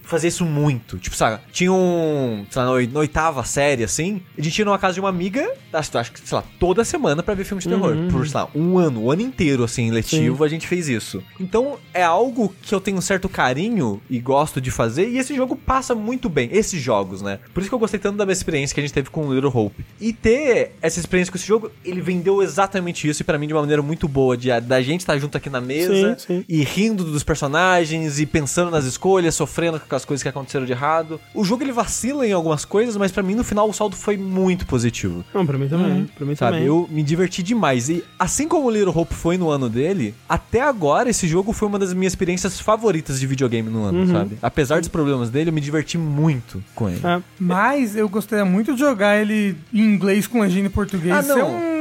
Fazia 0.04 0.28
isso 0.28 0.46
muito. 0.46 0.98
Tipo, 0.98 1.16
sabe? 1.16 1.42
Tinha 1.52 1.72
um. 1.72 2.46
Sei 2.50 2.60
lá, 2.62 2.68
na 2.68 2.74
oi- 2.74 2.90
na 2.92 3.00
oitava 3.00 3.44
série, 3.44 3.84
assim. 3.84 4.22
A 4.38 4.42
gente 4.42 4.60
ia 4.60 4.66
numa 4.66 4.78
casa 4.78 4.94
de 4.96 5.00
uma 5.00 5.10
amiga, 5.10 5.50
acho, 5.72 6.12
que, 6.12 6.20
sei 6.28 6.36
lá, 6.38 6.44
toda 6.60 6.84
semana 6.84 7.24
pra 7.24 7.34
ver 7.34 7.44
filme 7.44 7.62
de 7.64 7.70
terror. 7.70 7.96
Por, 8.12 8.28
sei 8.28 8.40
lá, 8.40 8.48
um 8.54 8.78
ano, 8.78 9.02
o 9.04 9.12
ano 9.12 9.22
inteiro, 9.22 9.64
assim, 9.64 9.90
letivo, 9.92 10.44
a 10.44 10.48
gente 10.48 10.68
fez 10.68 10.88
isso. 10.90 11.24
Então, 11.40 11.78
é 11.94 12.04
algo 12.04 12.54
que 12.62 12.74
eu 12.76 12.82
tenho 12.82 12.98
um 12.98 13.02
certo 13.02 13.28
carinho 13.30 14.02
e 14.10 14.20
gosto 14.20 14.60
de 14.62 14.70
fazer. 14.72 15.08
E 15.10 15.18
esse 15.18 15.36
jogo 15.36 15.56
passa 15.56 15.96
muito 15.96 16.30
bem. 16.30 16.50
Esses 16.52 16.82
jogos, 16.82 17.22
né? 17.22 17.40
Por 17.54 17.62
isso 17.62 17.70
que 17.70 17.76
eu 17.76 17.80
gostei 17.80 18.00
tanto 18.00 18.18
da 18.18 18.26
minha 18.26 18.34
experiência 18.34 18.74
que 18.74 18.80
a 18.80 18.84
gente 18.84 18.94
teve 18.94 19.10
com 19.10 19.26
o 19.28 19.34
Little 19.34 19.52
Hope. 19.56 19.86
E 20.00 20.12
ter 20.14 20.76
essa 20.82 21.00
experiência 21.00 21.32
com 21.32 21.38
esse 21.38 21.48
jogo, 21.48 21.72
ele 21.84 22.02
vendeu 22.02 22.42
exatamente 22.44 23.08
isso. 23.08 23.22
E 23.22 23.26
pra 23.26 23.38
mim, 23.38 23.48
de 23.48 23.54
uma 23.54 23.62
maneira 23.62 23.82
muito 23.82 24.08
boa. 24.08 24.36
De, 24.38 24.50
da 24.62 24.82
gente 24.82 25.02
estar 25.02 25.18
junto 25.18 25.38
aqui 25.38 25.50
na 25.50 25.62
mesa 25.62 25.94
Sim, 26.18 26.26
sim. 26.40 26.46
e 26.48 26.64
rindo 26.64 27.04
dos 27.04 27.24
personagens 27.24 28.20
e 28.20 28.26
pensando 28.26 28.70
nas 28.72 28.86
escolhas, 28.86 29.36
sofrendo 29.36 29.80
com 29.80 29.93
as 29.96 30.06
coisas 30.06 30.22
que 30.24 30.30
aconteceram 30.30 30.66
de 30.66 30.72
errado. 30.72 31.20
O 31.34 31.44
jogo 31.44 31.64
ele 31.64 31.72
vacila 31.72 32.28
em 32.28 32.32
algumas 32.32 32.66
coisas, 32.66 32.96
mas 32.98 33.12
pra 33.12 33.24
mim 33.24 33.36
no 33.36 33.44
final 33.44 33.70
o 33.70 33.74
saldo 33.74 33.96
foi 33.96 34.18
muito 34.18 34.66
positivo. 34.66 35.24
Não, 35.34 35.46
pra 35.46 35.58
mim 35.58 35.68
também. 35.68 36.06
Pra 36.16 36.26
mim 36.26 36.36
Sabe, 36.36 36.54
também. 36.54 36.68
eu 36.68 36.88
me 36.92 37.04
diverti 37.04 37.42
demais. 37.44 37.90
E 37.90 38.04
assim 38.18 38.48
como 38.48 38.68
o 38.68 38.72
Little 38.72 38.94
Hope 38.98 39.14
foi 39.14 39.38
no 39.38 39.50
ano 39.50 39.70
dele, 39.70 40.14
até 40.28 40.62
agora 40.62 41.10
esse 41.10 41.28
jogo 41.28 41.54
foi 41.54 41.68
uma 41.68 41.80
das 41.80 41.94
minhas 41.94 42.14
experiências 42.14 42.60
favoritas 42.60 43.20
de 43.20 43.28
videogame 43.28 43.70
no 43.70 43.84
ano, 43.84 44.08
sabe? 44.08 44.38
Apesar 44.42 44.80
dos 44.80 44.90
problemas 44.90 45.30
dele, 45.30 45.50
eu 45.50 45.54
me 45.54 45.62
diverti 45.62 45.98
muito 45.98 46.64
com 46.76 46.90
ele. 46.90 47.02
É, 47.04 47.22
Mas 47.40 47.96
eu 47.96 48.08
gostaria 48.10 48.46
muito 48.46 48.74
de 48.74 48.80
jogar 48.80 49.18
ele 49.22 49.56
em 49.74 49.82
inglês 49.82 50.28
com 50.28 50.42
legenda 50.42 50.68
em 50.68 50.72
português. 50.72 51.14
Ah, 51.14 51.20
é 51.20 51.36
não. 51.36 51.73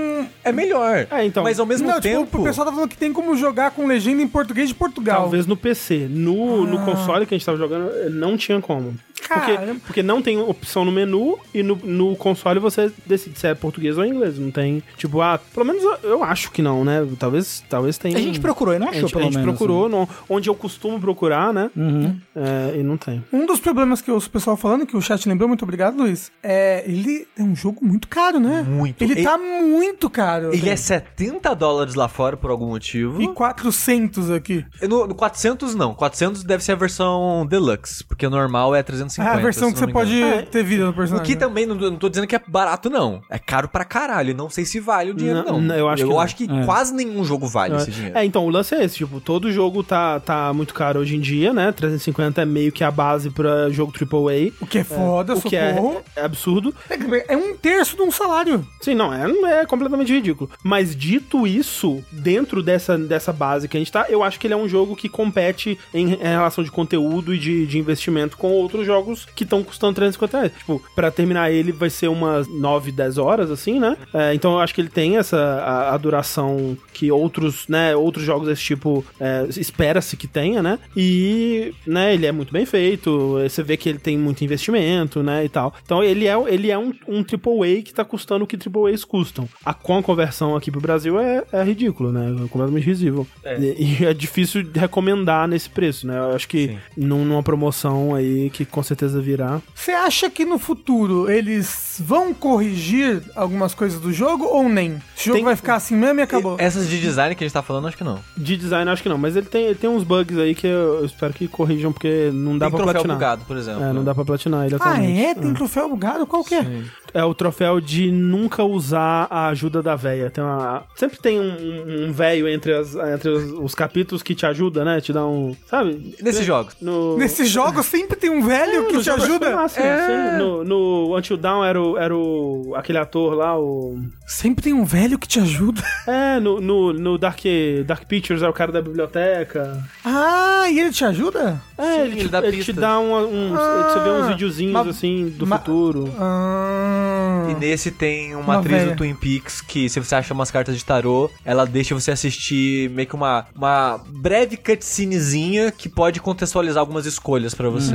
É 0.44 0.51
melhor. 0.52 1.06
É, 1.10 1.24
então. 1.24 1.43
Mas 1.43 1.59
ao 1.60 1.66
mesmo 1.66 1.89
não, 1.89 2.01
tempo. 2.01 2.24
tipo, 2.24 2.40
o 2.40 2.44
pessoal 2.44 2.66
tá 2.66 2.73
falando 2.73 2.89
que 2.90 2.97
tem 2.97 3.12
como 3.12 3.36
jogar 3.36 3.70
com 3.70 3.86
legenda 3.86 4.23
em 4.23 4.28
português 4.28 4.69
de 4.69 4.74
Portugal. 4.74 5.23
Talvez 5.23 5.47
no 5.47 5.56
PC. 5.56 6.09
No, 6.10 6.66
no 6.66 6.78
Ah. 6.78 6.85
console 6.85 7.27
que 7.27 7.35
a 7.35 7.39
gente 7.39 7.44
tava 7.47 7.59
jogando, 7.59 7.90
não 8.10 8.36
tinha 8.36 8.60
como. 8.60 8.94
Porque, 9.28 9.81
porque 9.86 10.03
não 10.03 10.20
tem 10.23 10.39
opção 10.39 10.85
no 10.85 10.93
menu 10.93 11.39
e 11.55 11.62
no, 11.62 11.77
no 11.77 12.16
console 12.16 12.59
você 12.61 12.90
decide 13.07 13.39
se 13.39 13.47
é 13.47 13.55
português 13.55 13.97
ou 13.99 14.05
inglês. 14.05 14.39
Não 14.39 14.51
tem, 14.51 14.82
tipo, 14.97 15.20
ah, 15.20 15.39
pelo 15.53 15.66
menos 15.66 15.82
eu, 15.82 15.99
eu 16.03 16.24
acho 16.24 16.51
que 16.51 16.61
não, 16.62 16.85
né? 16.85 17.07
Talvez, 17.19 17.62
talvez 17.69 17.99
tenha. 17.99 18.16
A 18.16 18.20
gente 18.20 18.40
procurou 18.40 18.74
e 18.74 18.78
não 18.78 18.89
A 18.89 18.90
achou, 18.90 19.03
gente, 19.03 19.11
a 19.15 19.19
pelo 19.19 19.24
gente 19.32 19.39
menos. 19.40 19.59
procurou 19.59 19.89
no- 19.89 20.09
onde 20.28 20.49
eu 20.49 20.55
costumo 20.55 21.01
procurar, 21.01 21.53
né? 21.53 21.70
Uhum. 21.77 22.16
É, 22.35 22.77
e 22.78 22.82
não 22.82 22.97
tem. 22.97 23.24
Um 23.32 23.47
dos 23.47 23.61
problemas 23.61 24.01
que 24.01 24.11
eu 24.11 24.15
ouço 24.15 24.28
o 24.28 24.31
pessoal 24.31 24.57
falando, 24.57 24.86
que 24.86 24.97
o 24.97 25.01
chat 25.01 25.28
lembrou, 25.28 25.49
muito 25.49 25.62
obrigado, 25.62 25.97
Luiz, 25.97 26.31
é 26.43 26.82
ele 26.86 27.27
é 27.39 27.43
um 27.43 27.55
jogo 27.55 27.85
muito 27.85 28.09
caro, 28.09 28.39
né? 28.40 28.62
Muito. 28.62 29.03
Ele 29.03 29.12
Ele- 29.12 29.23
tá 29.24 29.39
muito 29.39 30.11
caro. 30.11 30.53
Ele 30.53 30.69
é 30.69 30.77
70 30.77 31.55
dólares 31.55 31.94
lá 31.94 32.09
fora 32.09 32.36
por 32.36 32.51
algum 32.51 32.66
motivo. 32.69 33.20
E 33.23 33.28
400 33.28 34.31
aqui. 34.31 34.65
No, 34.89 35.07
no 35.07 35.15
400 35.15 35.74
não. 35.74 35.94
400 35.94 36.43
deve 36.44 36.62
ser 36.65 36.73
a 36.73 36.77
versão 36.77 37.47
deluxe, 37.49 38.03
porque 38.05 38.27
o 38.27 38.31
normal 38.31 38.74
é 38.74 38.82
250. 39.16 39.22
É 39.22 39.39
a 39.39 39.43
versão 39.43 39.72
que 39.72 39.78
você 39.78 39.86
pode 39.86 40.47
ter 40.51 40.62
vida 40.64 40.84
no 40.84 40.90
O 40.90 40.94
personagem. 40.94 41.26
que 41.26 41.36
também, 41.39 41.66
não, 41.66 41.74
não 41.74 41.97
tô 41.97 42.09
dizendo 42.09 42.26
que 42.26 42.36
é 42.36 42.40
barato, 42.47 42.89
não. 42.90 43.20
É 43.28 43.39
caro 43.39 43.68
pra 43.68 43.84
caralho. 43.84 44.34
Não 44.34 44.48
sei 44.51 44.64
se 44.64 44.80
vale 44.80 45.10
o 45.10 45.14
dinheiro, 45.14 45.44
Não, 45.47 45.60
não. 45.60 45.74
eu 45.74 45.89
acho 45.89 46.02
que 46.05 46.09
eu 46.10 46.14
não. 46.14 46.20
acho 46.20 46.36
que 46.36 46.47
quase 46.64 46.94
nenhum 46.94 47.24
jogo 47.24 47.47
vale 47.47 47.76
esse 47.76 47.90
dinheiro. 47.90 48.16
É, 48.18 48.24
então, 48.24 48.44
o 48.47 48.51
lance 48.51 48.74
é 48.74 48.84
esse, 48.84 48.97
tipo, 48.97 49.20
todo 49.20 49.51
jogo 49.52 49.82
tá, 49.82 50.20
tá 50.20 50.52
muito 50.52 50.74
caro 50.74 51.01
hoje 51.01 51.16
em 51.16 51.20
dia, 51.20 51.52
né? 51.52 51.72
350 51.72 52.43
é 52.43 52.44
meio 52.44 52.72
que 52.72 52.84
a 52.84 52.90
base 52.90 53.30
pra 53.30 53.68
jogo 53.70 53.93
AAA. 53.93 54.52
O 54.60 54.66
que 54.66 54.78
é 54.78 54.84
foda, 54.84 55.34
o 55.34 55.40
que 55.40 55.56
é, 55.56 55.74
socorro. 55.74 56.02
é 56.16 56.22
absurdo. 56.24 56.74
É, 56.89 57.34
é 57.34 57.36
um 57.36 57.56
terço 57.56 57.97
de 57.97 58.02
um 58.02 58.10
salário. 58.10 58.66
Sim, 58.80 58.94
não, 58.94 59.12
é, 59.12 59.60
é 59.62 59.66
completamente 59.66 60.12
ridículo. 60.12 60.51
Mas 60.62 60.94
dito 60.94 61.47
isso, 61.47 62.02
dentro 62.10 62.62
dessa, 62.62 62.97
dessa 62.98 63.32
base 63.32 63.68
que 63.68 63.76
a 63.76 63.80
gente 63.80 63.93
tá, 63.93 64.06
eu 64.09 64.22
acho 64.22 64.39
que 64.39 64.47
ele 64.47 64.55
é 64.55 64.56
um 64.56 64.68
jogo 64.68 64.97
que 64.97 65.09
compete 65.09 65.78
em, 65.93 66.12
em 66.14 66.16
relação 66.16 66.62
de 66.64 66.70
conteúdo 66.70 67.34
e 67.34 67.39
de, 67.39 67.66
de 67.66 67.78
investimento 67.78 68.36
com 68.36 68.51
outros 68.52 68.86
jogos 68.86 69.02
que 69.35 69.45
estão 69.45 69.62
custando 69.62 69.95
350 69.95 70.39
reais. 70.39 70.53
Tipo, 70.57 70.83
pra 70.95 71.11
terminar 71.11 71.51
ele 71.51 71.73
vai 71.73 71.91
ser 71.91 72.09
umas 72.09 72.47
9, 72.49 72.93
10 72.93 73.19
horas, 73.19 73.51
assim, 73.51 73.79
né? 73.79 73.97
É, 74.12 74.35
então 74.35 74.53
eu 74.53 74.61
acho 74.61 74.74
que 74.74 74.81
ele 74.81 74.89
tem 74.89 75.16
essa 75.16 75.37
a, 75.37 75.95
a 75.95 75.97
duração 75.97 76.77
que 76.93 77.11
outros, 77.11 77.66
né, 77.69 77.95
outros 77.97 78.24
jogos 78.24 78.49
desse 78.49 78.62
tipo 78.62 79.05
é, 79.19 79.47
espera-se 79.57 80.16
que 80.16 80.27
tenha, 80.27 80.62
né? 80.62 80.79
E, 80.97 81.74
né, 81.87 82.15
ele 82.15 82.27
é 82.27 82.33
muito 82.33 82.53
bem 82.53 82.66
feito, 82.66 83.39
você 83.43 83.62
vê 83.62 83.77
que 83.77 83.89
ele 83.89 83.99
tem 83.99 84.19
muito 84.19 84.43
investimento, 84.45 85.23
né, 85.23 85.45
e 85.45 85.49
tal. 85.49 85.74
Então 85.85 86.03
ele 86.03 86.27
é, 86.27 86.35
ele 86.47 86.70
é 86.70 86.79
um, 86.79 86.93
um 87.09 87.19
AAA 87.19 87.83
que 87.85 87.95
tá 87.95 88.05
custando 88.05 88.45
o 88.45 88.47
que 88.47 88.57
AAAs 88.57 89.05
custam. 89.05 89.49
A, 89.65 89.74
com 89.74 89.99
a 89.99 90.03
conversão 90.03 90.57
aqui 90.57 90.70
pro 90.70 90.81
Brasil 90.81 91.19
é, 91.19 91.45
é 91.53 91.62
ridículo, 91.62 92.12
né? 92.12 92.31
É 92.31 92.49
completamente 92.49 92.85
risível. 92.85 93.27
E, 93.59 94.01
e 94.01 94.05
é 94.05 94.15
difícil 94.15 94.65
recomendar 94.74 95.49
nesse 95.49 95.69
preço, 95.69 96.07
né? 96.07 96.19
Eu 96.19 96.35
acho 96.35 96.49
que 96.49 96.69
Sim. 96.69 96.79
numa 96.97 97.43
promoção 97.43 98.15
aí 98.15 98.51
que 98.51 98.65
com 98.65 98.81
certeza 98.82 99.20
virá. 99.20 99.60
Você 99.74 99.90
acha 99.92 100.28
que 100.30 100.44
no 100.44 100.59
futuro 100.59 101.30
eles 101.30 101.96
vão 102.04 102.32
corrigir 102.34 103.22
algumas 103.34 103.74
coisas 103.74 104.00
do 104.00 104.12
jogo 104.12 104.44
ou 104.44 104.68
nem? 104.68 105.00
Esse 105.16 105.26
jogo 105.26 105.36
Tem- 105.36 105.44
vai 105.44 105.56
ficar 105.56 105.74
assim 105.76 105.94
mesmo 105.96 106.20
e 106.20 106.22
acabou. 106.22 106.56
Essas 106.59 106.88
de 106.88 107.00
design 107.00 107.34
que 107.34 107.44
a 107.44 107.46
gente 107.46 107.54
tá 107.54 107.62
falando, 107.62 107.88
acho 107.88 107.96
que 107.96 108.04
não. 108.04 108.18
De 108.36 108.56
design, 108.56 108.90
acho 108.90 109.02
que 109.02 109.09
não, 109.09 109.18
mas 109.18 109.36
ele 109.36 109.46
tem, 109.46 109.64
ele 109.66 109.74
tem 109.74 109.88
uns 109.90 110.04
bugs 110.04 110.36
aí 110.38 110.54
que 110.54 110.66
eu, 110.66 111.04
espero 111.04 111.32
que 111.32 111.46
corrijam, 111.48 111.92
porque 111.92 112.30
não 112.32 112.56
dá 112.59 112.66
Tem 112.66 112.70
pra 112.76 112.84
troféu 112.84 112.92
platinar. 112.92 113.16
bugado, 113.16 113.44
por 113.46 113.56
exemplo. 113.56 113.82
É, 113.84 113.92
não 113.92 114.04
dá 114.04 114.14
pra 114.14 114.24
platinar 114.24 114.66
ele 114.66 114.74
Ah, 114.74 114.76
atualmente. 114.76 115.20
é? 115.24 115.34
Tem 115.34 115.54
troféu 115.54 115.88
bugado? 115.88 116.26
Qual 116.26 116.42
que 116.44 116.54
é? 116.54 116.82
É 117.14 117.22
o 117.24 117.34
troféu 117.34 117.80
de 117.80 118.10
nunca 118.10 118.64
usar 118.64 119.26
a 119.30 119.48
ajuda 119.48 119.82
da 119.82 119.94
véia. 119.94 120.30
Tem 120.30 120.43
uma... 120.43 120.84
Sempre 120.94 121.18
tem 121.18 121.39
um, 121.39 121.44
um, 121.44 122.06
um 122.09 122.12
velho 122.12 122.48
entre, 122.48 122.72
as, 122.74 122.94
entre 122.94 123.28
os, 123.30 123.52
os 123.52 123.74
capítulos 123.74 124.22
que 124.22 124.34
te 124.34 124.47
ajuda, 124.47 124.84
né? 124.84 125.01
Te 125.01 125.12
dá 125.12 125.26
um. 125.26 125.55
Sabe? 125.66 126.14
Nesses 126.22 126.44
jogos. 126.47 126.74
No... 126.80 127.18
Nesse 127.18 127.44
jogo 127.44 127.82
sempre 127.82 128.16
tem 128.16 128.30
um 128.30 128.47
velho 128.47 128.86
que 128.86 128.94
no 128.94 129.01
te 129.01 129.06
jogo 129.06 129.22
ajuda. 129.24 129.55
massa, 129.56 129.80
É. 129.80 130.06
sim. 130.32 130.39
No, 130.39 130.64
no 130.64 131.16
Until 131.16 131.36
Dawn 131.36 131.64
era, 131.64 131.80
o, 131.80 131.98
era 131.98 132.16
o, 132.16 132.72
aquele 132.76 132.98
ator 132.98 133.34
lá, 133.34 133.59
o. 133.59 133.98
Sempre 134.26 134.64
tem 134.64 134.72
um 134.72 134.84
velho 134.84 135.18
que 135.18 135.28
te 135.28 135.39
ajuda. 135.40 135.82
É, 136.06 136.40
no, 136.40 136.60
no, 136.60 136.93
no 136.93 137.16
Dark, 137.18 137.40
Dark 137.86 138.05
Pictures 138.06 138.43
é 138.43 138.48
o 138.48 138.52
cara 138.52 138.72
da 138.72 138.82
biblioteca. 138.82 139.82
Ah, 140.05 140.64
e 140.68 140.80
ele 140.80 140.90
te 140.90 141.05
ajuda? 141.05 141.60
É, 141.78 141.82
Sim, 141.82 142.01
ele, 142.01 142.10
ele 142.12 142.20
te, 142.22 142.28
dá 142.28 142.39
ele 142.47 142.64
te 142.64 142.72
dá 142.72 142.98
uma- 142.98 143.20
uns. 143.20 143.51
você 143.52 144.01
vê 144.01 144.10
uns 144.10 144.24
Ah, 144.24 144.28
videozinhos 144.28 144.89
assim 144.89 145.28
do 145.36 145.47
futuro. 145.47 146.12
Ah, 146.18 147.02
E 147.51 147.55
nesse 147.55 147.91
tem 147.91 148.35
uma, 148.35 148.45
Uma 148.45 148.59
atriz 148.59 148.83
véia. 148.83 148.91
do 148.91 148.97
Twin 148.97 149.15
Peaks 149.15 149.61
que, 149.61 149.89
se 149.89 149.99
você 150.01 150.15
acha 150.15 150.33
umas 150.33 150.51
cartas 150.51 150.77
de 150.77 150.85
tarô, 150.85 151.31
ela 151.45 151.65
deixa 151.66 151.95
você 151.95 152.11
assistir 152.11 152.89
meio 152.91 153.09
que 153.09 153.15
uma, 153.15 153.47
uma 153.55 154.01
breve 154.09 154.57
cutscenezinha 154.57 155.70
que 155.73 155.89
pode 155.89 156.20
contextualizar 156.20 156.81
algumas 156.81 157.07
escolhas 157.07 157.55
pra 157.55 157.69
você. 157.69 157.95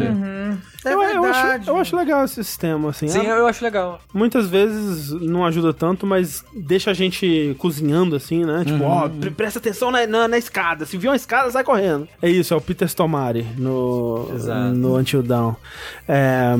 É 0.89 0.93
eu, 0.93 1.01
eu 1.01 1.23
acho, 1.25 1.41
verdade. 1.41 1.67
eu 1.67 1.77
acho 1.77 1.95
legal 1.95 2.23
esse 2.25 2.43
sistema, 2.43 2.89
assim. 2.89 3.07
Sim, 3.07 3.19
Ah, 3.27 3.35
eu 3.37 3.47
acho 3.47 3.63
legal. 3.63 3.99
Muitas 4.13 4.47
vezes 4.47 5.11
não 5.11 5.45
ajuda 5.45 5.73
tanto, 5.73 6.05
mas 6.05 6.43
deixa 6.55 6.91
a 6.91 6.93
gente 6.93 7.55
cozinhando 7.57 8.15
assim, 8.15 8.43
né? 8.45 8.63
Tipo, 8.65 8.83
ó, 8.83 9.07
pre- 9.09 9.31
presta 9.31 9.59
atenção 9.59 9.91
na, 9.91 10.05
na, 10.07 10.27
na 10.27 10.37
escada. 10.37 10.85
Se 10.85 10.97
viu 10.97 11.09
uma 11.11 11.15
escada, 11.15 11.49
sai 11.51 11.63
correndo. 11.63 12.07
É 12.21 12.29
isso, 12.29 12.53
é 12.53 12.57
o 12.57 12.61
Peter 12.61 12.87
Stomari 12.87 13.45
no, 13.57 14.29
Exato. 14.35 14.73
no 14.75 14.95
Until 14.97 15.23
Dawn. 15.23 15.55
É, 16.07 16.53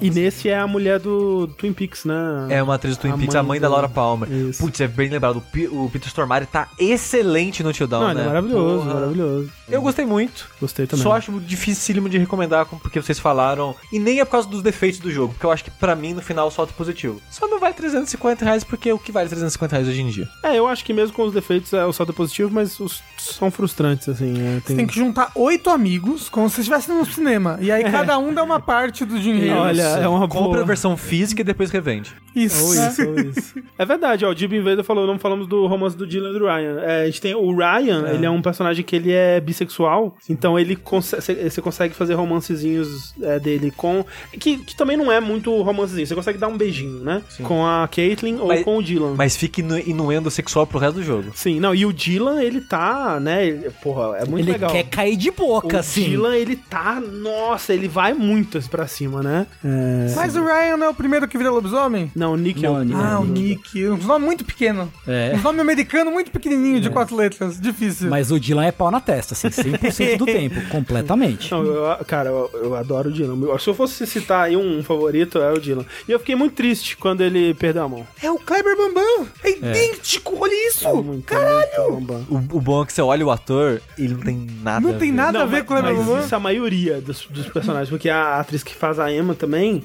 e 0.00 0.10
nesse 0.10 0.48
é 0.48 0.58
a 0.58 0.66
mulher 0.66 0.98
do 0.98 1.46
Twin 1.58 1.72
Peaks, 1.72 2.04
né? 2.04 2.14
É 2.50 2.62
uma 2.62 2.74
atriz 2.74 2.96
do 2.96 3.00
Twin 3.00 3.10
A 3.12 3.16
Peaks, 3.16 3.34
a 3.34 3.42
mãe 3.42 3.48
mãe 3.48 3.60
da 3.60 3.68
do- 3.68 3.72
Laura 3.72 3.88
Palmer. 3.88 4.30
Isso. 4.30 4.62
Putz, 4.62 4.80
é 4.80 4.88
bem 4.88 5.08
lembrado. 5.08 5.42
O, 5.72 5.90
Peter 5.90 6.08
Stormare 6.08 6.46
tá 6.46 6.68
excelente 6.78 7.62
no 7.62 7.72
Till 7.72 7.86
Down, 7.86 8.00
Não, 8.00 8.08
né? 8.08 8.12
ele 8.14 8.20
é 8.22 8.26
maravilhoso, 8.26 8.82
Porra. 8.84 8.94
maravilhoso. 8.94 9.50
Eu 9.68 9.82
gostei 9.82 10.04
muito. 10.06 10.48
Gostei 10.60 10.86
também. 10.86 11.02
Só 11.02 11.12
acho 11.12 11.32
dificílimo 11.40 12.08
de 12.08 12.18
recomendar 12.18 12.66
com- 12.66 12.78
porque 12.78 13.00
vocês 13.00 13.18
falaram. 13.18 13.45
E 13.92 13.98
nem 13.98 14.20
é 14.20 14.24
por 14.24 14.32
causa 14.32 14.48
dos 14.48 14.62
defeitos 14.62 14.98
do 15.00 15.10
jogo, 15.10 15.32
porque 15.34 15.46
eu 15.46 15.50
acho 15.52 15.64
que 15.64 15.70
pra 15.70 15.94
mim 15.94 16.14
no 16.14 16.22
final 16.22 16.50
solta 16.50 16.72
positivo. 16.72 17.20
Só 17.30 17.46
não 17.48 17.58
vale 17.58 17.74
350 17.74 18.44
reais 18.44 18.64
porque 18.64 18.92
o 18.92 18.98
que 18.98 19.12
vale 19.12 19.28
350 19.28 19.74
reais 19.76 19.88
hoje 19.88 20.02
em 20.02 20.08
dia? 20.08 20.28
É, 20.42 20.58
eu 20.58 20.66
acho 20.66 20.84
que 20.84 20.92
mesmo 20.92 21.14
com 21.14 21.22
os 21.24 21.32
defeitos 21.32 21.72
é 21.72 21.84
o 21.84 21.92
saldo 21.92 22.12
positivo, 22.12 22.50
mas 22.52 22.78
os 22.80 23.02
são 23.18 23.50
frustrantes, 23.50 24.08
assim. 24.08 24.34
é, 24.38 24.60
Você 24.60 24.74
tem 24.74 24.86
que 24.86 24.94
juntar 24.94 25.30
oito 25.34 25.70
amigos, 25.70 26.28
como 26.28 26.48
se 26.48 26.60
estivesse 26.60 26.90
no 26.90 27.04
cinema. 27.06 27.58
E 27.60 27.70
aí 27.70 27.84
cada 27.90 28.18
um 28.18 28.32
dá 28.32 28.42
uma 28.42 28.60
parte 28.60 29.04
do 29.04 29.18
dinheiro. 29.18 29.56
Olha, 29.56 29.82
é 29.82 30.08
uma 30.08 30.26
Compra 30.28 30.60
a 30.62 30.64
versão 30.64 30.96
física 30.96 31.40
e 31.40 31.44
depois 31.44 31.70
revende. 31.70 32.14
Isso. 32.34 32.64
Ou 32.64 32.74
isso, 32.74 33.06
ou 33.08 33.18
isso. 33.20 33.54
É 33.78 33.84
verdade, 33.84 34.24
ó, 34.24 34.30
o 34.30 34.36
Jib 34.36 34.52
Invader 34.56 34.84
falou, 34.84 35.06
não 35.06 35.18
falamos 35.18 35.46
do 35.46 35.66
romance 35.66 35.96
do 35.96 36.06
Dylan 36.06 36.30
e 36.30 36.38
do 36.38 36.44
Ryan. 36.44 36.80
É, 36.80 37.02
a 37.02 37.06
gente 37.06 37.20
tem 37.20 37.34
o 37.34 37.56
Ryan, 37.56 38.08
ele 38.10 38.26
é 38.26 38.30
um 38.30 38.42
personagem 38.42 38.84
que 38.84 38.94
ele 38.96 39.12
é 39.12 39.40
bissexual, 39.40 40.16
então 40.28 40.58
ele 40.58 40.76
consegue, 40.76 41.48
você 41.50 41.62
consegue 41.62 41.94
fazer 41.94 42.14
romancezinhos 42.14 43.14
é, 43.36 43.40
dele 43.40 43.72
com... 43.76 44.04
Que, 44.38 44.58
que 44.58 44.76
também 44.76 44.96
não 44.96 45.10
é 45.10 45.20
muito 45.20 45.54
romancezinho, 45.62 46.06
você 46.06 46.14
consegue 46.14 46.38
dar 46.38 46.48
um 46.48 46.56
beijinho, 46.56 47.00
né? 47.04 47.22
Com 47.42 47.66
a 47.66 47.88
Caitlyn 47.88 48.38
ou 48.38 48.48
Mas- 48.48 48.64
com 48.64 48.76
o 48.78 48.82
Dylan. 48.82 49.14
Mas 49.16 49.36
fica 49.36 49.60
inu- 49.60 49.78
inuendo 49.78 50.30
sexual 50.30 50.66
pro 50.66 50.78
resto 50.78 50.96
do 50.96 51.02
jogo. 51.02 51.30
Sim, 51.34 51.60
não, 51.60 51.74
e 51.74 51.84
o 51.86 51.92
Dylan, 51.92 52.42
ele 52.42 52.60
tá, 52.60 53.18
né, 53.20 53.46
ele- 53.46 53.70
porra, 53.82 54.18
é 54.18 54.24
muito 54.24 54.44
Ele 54.44 54.52
legal. 54.52 54.70
quer 54.70 54.84
cair 54.84 55.16
de 55.16 55.30
boca, 55.30 55.76
o 55.76 55.80
assim. 55.80 56.04
Dylan, 56.10 56.36
ele 56.36 56.56
tá, 56.56 57.00
nossa, 57.00 57.72
ele 57.72 57.88
vai 57.88 58.12
muito 58.14 58.60
pra 58.70 58.86
cima, 58.86 59.22
né? 59.22 59.46
É... 59.64 60.12
Mas 60.14 60.36
o 60.36 60.44
Ryan 60.44 60.76
não 60.76 60.86
é 60.86 60.88
o 60.90 60.94
primeiro 60.94 61.26
que 61.28 61.36
vira 61.36 61.50
lobisomem? 61.50 62.10
Não, 62.14 62.32
o 62.32 62.36
Nick 62.36 62.64
é 62.64 62.68
Não, 62.68 62.76
o 62.76 62.84
Nick. 62.84 62.96
Ah, 63.00 63.20
o 63.20 63.24
Nick. 63.24 63.86
Um 63.88 63.96
nome 63.98 64.24
muito 64.24 64.44
pequeno. 64.44 64.90
É. 65.06 65.32
Um 65.36 65.42
nome 65.42 65.60
americano 65.60 66.10
muito 66.10 66.30
pequenininho, 66.30 66.80
de 66.80 66.90
quatro 66.90 67.14
letras. 67.16 67.60
Difícil. 67.60 68.08
Mas 68.08 68.30
o 68.30 68.38
Dylan 68.40 68.64
é 68.64 68.72
pau 68.72 68.90
na 68.90 69.00
testa, 69.00 69.34
assim, 69.34 69.48
100% 69.48 70.16
do 70.18 70.24
tempo, 70.26 70.60
completamente. 70.70 71.50
Não, 71.52 71.62
eu- 71.64 72.04
cara, 72.06 72.30
eu, 72.30 72.50
eu 72.54 72.74
adoro 72.74 73.10
o 73.10 73.12
Dylan. 73.16 73.58
Se 73.58 73.68
eu 73.68 73.74
fosse 73.74 74.06
citar 74.06 74.44
aí 74.46 74.56
um 74.56 74.82
favorito, 74.82 75.38
é 75.38 75.52
o 75.52 75.58
Dylan. 75.58 75.84
E 76.08 76.12
eu 76.12 76.18
fiquei 76.18 76.34
muito 76.36 76.54
triste 76.54 76.96
quando 76.96 77.20
ele 77.22 77.54
perdeu 77.54 77.84
a 77.84 77.88
mão. 77.88 78.06
É 78.22 78.30
o 78.30 78.38
Kleber 78.38 78.76
Bambam. 78.76 79.26
É 79.42 79.50
idêntico, 79.50 80.36
olha 80.38 80.68
isso. 80.68 80.88
Muito, 81.02 81.24
Caralho. 81.24 81.92
muito 81.92 82.06
bom. 82.06 82.24
O, 82.28 82.58
o 82.58 82.60
bom 82.60 82.82
é 82.82 82.86
que 82.86 82.92
você 82.92 83.02
olha 83.02 83.26
o 83.26 83.30
ator, 83.30 83.80
ele 83.98 84.14
não 84.14 84.20
tem 84.20 84.46
nada. 84.62 84.80
Não 84.86 84.94
a 84.94 84.98
tem 84.98 85.10
ver. 85.10 85.16
nada 85.16 85.42
a 85.42 85.46
ver 85.46 85.64
com 85.64 85.74
o 85.74 85.76
Kleber 85.78 85.94
mas 85.96 86.06
Bambam. 86.06 86.24
isso 86.24 86.34
é 86.34 86.36
a 86.36 86.40
maioria 86.40 87.00
dos, 87.00 87.26
dos 87.26 87.48
personagens, 87.48 87.88
porque 87.90 88.08
a 88.08 88.38
atriz 88.38 88.62
que 88.62 88.74
faz 88.74 88.98
a 88.98 89.12
Emma 89.12 89.34
também. 89.34 89.82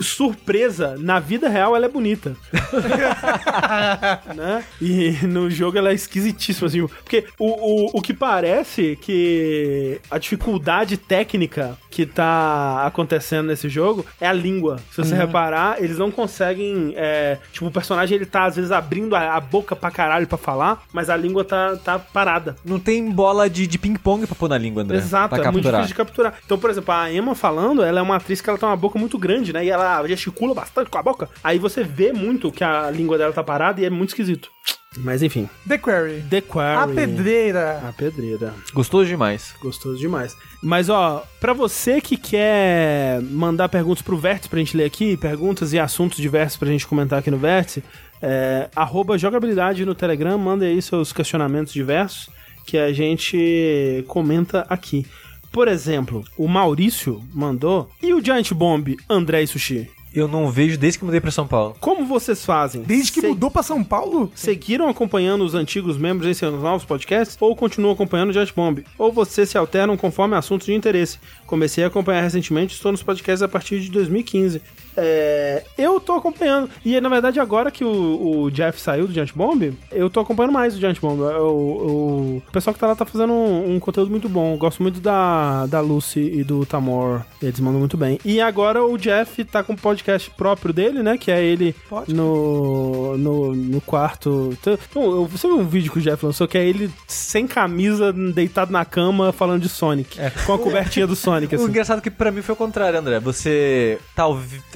Surpresa, 0.00 0.96
na 0.98 1.20
vida 1.20 1.48
real 1.48 1.74
ela 1.76 1.86
é 1.86 1.88
bonita. 1.88 2.36
né? 4.34 4.64
E 4.80 5.18
no 5.26 5.50
jogo 5.50 5.78
ela 5.78 5.90
é 5.90 5.94
esquisitíssima, 5.94 6.68
assim. 6.68 6.86
Porque 6.86 7.26
o, 7.38 7.46
o, 7.46 7.98
o 7.98 8.02
que 8.02 8.12
parece 8.12 8.98
que 9.00 10.00
a 10.10 10.18
dificuldade 10.18 10.96
técnica 10.96 11.78
que 11.90 12.04
tá 12.04 12.84
acontecendo 12.86 13.46
nesse 13.46 13.68
jogo 13.68 14.04
é 14.20 14.26
a 14.26 14.32
língua. 14.32 14.78
Se 14.90 14.98
você 14.98 15.14
reparar, 15.14 15.82
eles 15.82 15.96
não 15.96 16.10
conseguem. 16.10 16.92
é, 16.96 17.38
tipo, 17.52 17.66
o 17.66 17.70
personagem 17.70 18.16
ele 18.16 18.26
tá 18.26 18.44
às 18.44 18.56
vezes 18.56 18.72
abrindo 18.72 19.14
a, 19.14 19.36
a 19.36 19.40
boca 19.40 19.76
pra 19.76 19.90
caralho 19.90 20.26
pra 20.26 20.36
falar, 20.36 20.82
mas 20.92 21.08
a 21.08 21.16
língua 21.16 21.44
tá, 21.44 21.76
tá 21.76 21.98
parada. 21.98 22.56
Não 22.64 22.80
tem 22.80 23.10
bola 23.10 23.48
de, 23.48 23.66
de 23.66 23.78
ping-pong 23.78 24.26
pra 24.26 24.34
pôr 24.34 24.48
na 24.48 24.58
língua, 24.58 24.82
André. 24.82 24.96
Exato, 24.96 25.34
é 25.36 25.38
muito 25.38 25.44
capturar. 25.44 25.80
difícil 25.82 25.88
de 25.88 25.94
capturar. 25.94 26.34
Então, 26.44 26.58
por 26.58 26.70
exemplo, 26.70 26.92
a 26.92 27.12
Emma 27.12 27.34
falando, 27.34 27.82
ela 27.82 28.00
é 28.00 28.02
uma 28.02 28.16
atriz 28.16 28.40
que 28.40 28.48
ela 28.50 28.58
tem 28.58 28.68
uma 28.68 28.76
boca 28.76 28.98
muito 28.98 29.03
grande, 29.18 29.52
né? 29.52 29.64
E 29.64 29.70
ela 29.70 30.06
gesticula 30.06 30.54
bastante 30.54 30.90
com 30.90 30.98
a 30.98 31.02
boca. 31.02 31.28
Aí 31.42 31.58
você 31.58 31.82
vê 31.82 32.12
muito 32.12 32.50
que 32.50 32.64
a 32.64 32.90
língua 32.90 33.18
dela 33.18 33.32
tá 33.32 33.42
parada 33.42 33.80
e 33.80 33.84
é 33.84 33.90
muito 33.90 34.10
esquisito. 34.10 34.50
Mas 34.96 35.22
enfim. 35.22 35.48
The 35.66 35.78
Quarry. 35.78 36.22
The 36.30 36.40
Quarry. 36.40 36.92
A 36.92 36.94
pedreira. 36.94 37.82
A 37.88 37.92
pedreira. 37.92 38.54
Gostoso 38.72 39.08
demais. 39.08 39.54
Gostoso 39.60 39.98
demais. 39.98 40.36
Mas, 40.62 40.88
ó, 40.88 41.24
pra 41.40 41.52
você 41.52 42.00
que 42.00 42.16
quer 42.16 43.20
mandar 43.22 43.68
perguntas 43.68 44.02
pro 44.02 44.16
Vértice 44.16 44.48
pra 44.48 44.58
gente 44.58 44.76
ler 44.76 44.84
aqui, 44.84 45.16
perguntas 45.16 45.72
e 45.72 45.78
assuntos 45.78 46.18
diversos 46.18 46.56
pra 46.56 46.68
gente 46.68 46.86
comentar 46.86 47.18
aqui 47.18 47.30
no 47.30 47.38
Vértice, 47.38 47.82
é, 48.22 48.68
arroba 48.74 49.18
jogabilidade 49.18 49.84
no 49.84 49.94
Telegram, 49.94 50.38
manda 50.38 50.64
aí 50.64 50.80
seus 50.80 51.12
questionamentos 51.12 51.72
diversos 51.72 52.30
que 52.64 52.78
a 52.78 52.92
gente 52.92 54.04
comenta 54.08 54.64
aqui. 54.68 55.06
Por 55.54 55.68
exemplo, 55.68 56.24
o 56.36 56.48
Maurício 56.48 57.22
mandou, 57.32 57.88
e 58.02 58.12
o 58.12 58.22
Giant 58.22 58.52
Bomb 58.52 58.96
André 59.08 59.42
e 59.44 59.46
Sushi? 59.46 59.88
Eu 60.12 60.26
não 60.28 60.48
vejo 60.50 60.76
desde 60.76 60.98
que 60.98 61.04
mudei 61.04 61.20
pra 61.20 61.30
São 61.30 61.46
Paulo. 61.46 61.76
Como 61.80 62.04
vocês 62.06 62.44
fazem? 62.44 62.82
Desde 62.82 63.10
que 63.12 63.20
Se- 63.20 63.26
mudou 63.28 63.50
pra 63.50 63.62
São 63.64 63.82
Paulo? 63.84 64.30
Seguiram 64.34 64.88
acompanhando 64.88 65.44
os 65.44 65.54
antigos 65.54 65.96
membros 65.96 66.28
em 66.28 66.34
seus 66.34 66.60
novos 66.60 66.84
podcasts 66.84 67.36
ou 67.40 67.54
continuam 67.56 67.92
acompanhando 67.92 68.30
o 68.30 68.32
Jet 68.32 68.52
Bomb? 68.54 68.84
Ou 68.98 69.12
vocês 69.12 69.48
se 69.48 69.56
alternam 69.58 69.96
conforme 69.96 70.36
assuntos 70.36 70.66
de 70.66 70.74
interesse? 70.74 71.18
Comecei 71.46 71.82
a 71.84 71.86
acompanhar 71.88 72.20
recentemente, 72.20 72.74
estou 72.74 72.92
nos 72.92 73.02
podcasts 73.02 73.42
a 73.42 73.48
partir 73.48 73.80
de 73.80 73.90
2015. 73.90 74.60
É, 74.96 75.62
eu 75.76 75.98
tô 76.00 76.12
acompanhando. 76.14 76.68
E 76.84 77.00
na 77.00 77.08
verdade, 77.08 77.40
agora 77.40 77.70
que 77.70 77.84
o, 77.84 78.42
o 78.44 78.50
Jeff 78.50 78.80
saiu 78.80 79.06
do 79.06 79.12
Giant 79.12 79.32
Bomb, 79.34 79.72
eu 79.90 80.08
tô 80.10 80.20
acompanhando 80.20 80.52
mais 80.52 80.74
o 80.76 80.80
Giant 80.80 81.00
Bomb. 81.00 81.20
O, 81.20 81.44
o- 81.44 82.42
o 82.46 82.52
pessoal 82.52 82.72
que 82.74 82.80
tá 82.80 82.86
lá 82.86 82.94
tá 82.94 83.04
fazendo 83.04 83.32
um, 83.32 83.74
um 83.74 83.80
conteúdo 83.80 84.10
muito 84.10 84.28
bom. 84.28 84.52
Eu 84.54 84.58
gosto 84.58 84.82
muito 84.82 85.00
da, 85.00 85.66
da 85.66 85.80
Lucy 85.80 86.20
e 86.20 86.44
do 86.44 86.64
Tamor. 86.66 87.22
Eles 87.42 87.58
mandam 87.60 87.78
muito 87.80 87.96
bem. 87.96 88.18
E 88.24 88.40
agora 88.40 88.84
o 88.84 88.96
Jeff 88.96 89.44
tá 89.44 89.62
com 89.62 89.72
um 89.72 89.76
podcast 89.76 90.30
próprio 90.30 90.72
dele, 90.72 91.02
né? 91.02 91.18
Que 91.18 91.30
é 91.30 91.42
ele 91.42 91.74
Pode. 91.88 92.14
no, 92.14 93.16
no, 93.18 93.54
no 93.54 93.80
quarto. 93.80 94.50
Então, 94.60 94.78
eu- 94.94 95.26
você 95.26 95.46
viu 95.46 95.58
um 95.58 95.66
vídeo 95.66 95.90
que 95.92 95.98
o 95.98 96.02
Jeff 96.02 96.24
lançou 96.24 96.46
que 96.48 96.56
é 96.58 96.64
ele 96.64 96.90
sem 97.06 97.46
camisa, 97.46 98.12
deitado 98.12 98.72
na 98.72 98.84
cama, 98.84 99.32
falando 99.32 99.62
de 99.62 99.68
Sonic. 99.68 100.18
Com 100.46 100.54
a 100.54 100.58
cobertinha 100.58 101.06
do 101.06 101.16
Sonic, 101.16 101.54
O 101.54 101.58
assim. 101.58 101.68
engraçado 101.68 101.98
é 101.98 102.00
que 102.02 102.10
pra 102.10 102.30
mim 102.30 102.42
foi 102.42 102.52
o 102.54 102.56
contrário, 102.56 102.98
André. 102.98 103.18
Você 103.20 103.98
tá 104.14 104.26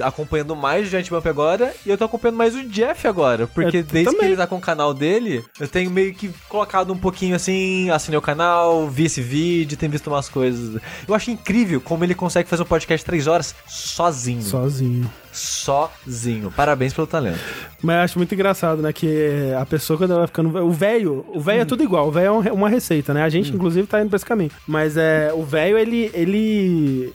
acompanhando 0.09 0.55
mais 0.55 0.87
o 0.87 0.89
Giant 0.89 1.09
Bump 1.09 1.25
agora 1.27 1.73
e 1.85 1.89
eu 1.89 1.97
tô 1.97 2.05
acompanhando 2.05 2.37
mais 2.37 2.55
o 2.55 2.63
Jeff 2.67 3.07
agora. 3.07 3.47
Porque 3.47 3.77
Eu 3.77 3.83
desde 3.83 4.05
que 4.11 4.15
também. 4.15 4.27
ele 4.29 4.37
tá 4.37 4.45
com 4.47 4.57
o 4.57 4.61
canal 4.61 4.93
dele, 4.93 5.43
eu 5.59 5.67
tenho 5.67 5.89
meio 5.89 6.13
que 6.13 6.29
colocado 6.49 6.91
um 6.93 6.97
pouquinho 6.97 7.35
assim, 7.35 7.89
assinei 7.89 8.17
o 8.17 8.21
canal, 8.21 8.87
vi 8.89 9.05
esse 9.05 9.21
vídeo, 9.21 9.77
tenho 9.77 9.91
visto 9.91 10.07
umas 10.07 10.27
coisas. 10.29 10.81
Eu 11.07 11.15
acho 11.15 11.31
incrível 11.31 11.79
como 11.81 12.03
ele 12.03 12.13
consegue 12.15 12.49
fazer 12.49 12.63
um 12.63 12.65
podcast 12.65 13.05
três 13.05 13.27
horas 13.27 13.55
sozinho. 13.67 14.41
Sozinho. 14.41 15.09
Sozinho. 15.31 16.51
Parabéns 16.51 16.93
pelo 16.93 17.07
talento. 17.07 17.39
Mas 17.81 17.95
eu 17.95 18.01
acho 18.01 18.17
muito 18.19 18.33
engraçado, 18.33 18.81
né? 18.81 18.91
Que 18.91 19.53
a 19.59 19.65
pessoa, 19.65 19.97
quando 19.97 20.11
ela 20.11 20.19
vai 20.21 20.27
ficando. 20.27 20.49
O 20.65 20.71
velho, 20.71 21.25
o 21.33 21.39
velho 21.39 21.61
é 21.61 21.65
tudo 21.65 21.83
igual. 21.83 22.07
O 22.07 22.11
velho 22.11 22.25
é 22.27 22.31
um- 22.31 22.53
uma 22.59 22.69
receita, 22.69 23.13
né? 23.13 23.23
A 23.23 23.29
gente, 23.29 23.53
inclusive, 23.53 23.87
tá 23.87 24.01
indo 24.01 24.09
pra 24.09 24.17
esse 24.17 24.25
caminho. 24.25 24.51
Mas 24.67 24.97
é, 24.97 25.31
o 25.33 25.43
velho, 25.43 25.77
ele. 25.77 26.09
ele 26.13 27.13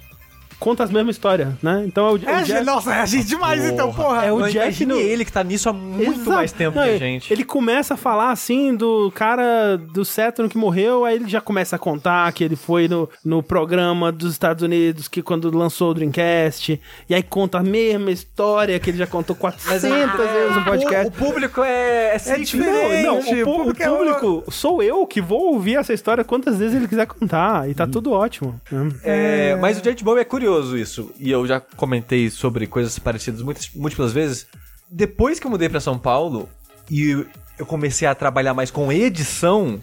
conta 0.64 0.82
as 0.82 0.90
mesmas 0.90 1.16
histórias, 1.16 1.48
né? 1.62 1.84
Então 1.86 2.06
é 2.06 2.10
o, 2.10 2.14
o 2.14 2.28
É, 2.28 2.42
Jeff- 2.42 2.64
nossa, 2.64 2.94
é 2.94 3.00
a 3.00 3.06
gente 3.06 3.26
demais 3.26 3.62
então, 3.64 3.92
porra. 3.92 4.24
É 4.24 4.32
o 4.32 4.38
Mas 4.40 4.52
Jeff 4.52 4.86
no- 4.86 4.98
ele 4.98 5.24
que 5.24 5.32
tá 5.32 5.44
nisso 5.44 5.68
há 5.68 5.72
muito 5.72 6.12
Exato. 6.20 6.30
mais 6.32 6.52
tempo 6.52 6.76
Não, 6.78 6.84
que 6.84 6.90
a 6.90 6.98
gente. 6.98 7.32
Ele 7.32 7.44
começa 7.44 7.94
a 7.94 7.96
falar 7.96 8.30
assim 8.30 8.74
do 8.74 9.12
cara 9.14 9.76
do 9.76 10.04
Saturn 10.04 10.48
que 10.48 10.56
morreu, 10.56 11.04
aí 11.04 11.16
ele 11.16 11.28
já 11.28 11.40
começa 11.40 11.76
a 11.76 11.78
contar 11.78 12.32
que 12.32 12.42
ele 12.42 12.56
foi 12.56 12.88
no, 12.88 13.08
no 13.24 13.42
programa 13.42 14.10
dos 14.10 14.32
Estados 14.32 14.62
Unidos 14.62 15.06
que 15.06 15.22
quando 15.22 15.54
lançou 15.56 15.90
o 15.90 15.94
Dreamcast, 15.94 16.80
e 17.08 17.14
aí 17.14 17.22
conta 17.22 17.58
a 17.58 17.62
mesma 17.62 18.10
história 18.10 18.78
que 18.80 18.88
ele 18.90 18.96
já 18.98 19.06
contou 19.06 19.36
400 19.36 19.82
vezes 19.82 20.56
no 20.56 20.64
podcast. 20.64 21.04
O, 21.04 21.08
o 21.08 21.12
público 21.12 21.62
é, 21.62 22.14
é, 22.14 22.18
sempre- 22.18 22.44
diferente. 22.44 23.04
Não, 23.06 23.20
Gente, 23.20 23.42
o, 23.42 23.44
pu- 23.44 23.50
o 23.50 23.54
o 23.54 23.58
público 23.64 23.82
é 23.82 23.88
público 23.88 24.44
sou 24.52 24.82
eu 24.82 25.06
que 25.06 25.20
vou 25.20 25.52
ouvir 25.52 25.76
essa 25.76 25.92
história 25.92 26.24
quantas 26.24 26.58
vezes 26.58 26.74
ele 26.76 26.88
quiser 26.88 27.06
contar, 27.06 27.68
e 27.68 27.74
tá 27.74 27.86
tudo 27.86 28.12
ótimo. 28.12 28.58
né? 28.70 28.88
É, 29.02 29.56
mas 29.56 29.78
o 29.78 29.82
Giant 29.84 30.02
Bomb 30.02 30.18
é 30.18 30.24
curioso 30.24 30.53
isso, 30.74 31.12
e 31.18 31.30
eu 31.30 31.46
já 31.46 31.60
comentei 31.60 32.30
sobre 32.30 32.66
coisas 32.66 32.98
parecidas 32.98 33.42
muitas, 33.42 33.70
múltiplas 33.74 34.12
vezes. 34.12 34.46
Depois 34.90 35.40
que 35.40 35.46
eu 35.46 35.50
mudei 35.50 35.68
pra 35.68 35.80
São 35.80 35.98
Paulo 35.98 36.48
e 36.90 37.26
eu 37.58 37.66
comecei 37.66 38.06
a 38.06 38.14
trabalhar 38.14 38.54
mais 38.54 38.70
com 38.70 38.92
edição 38.92 39.82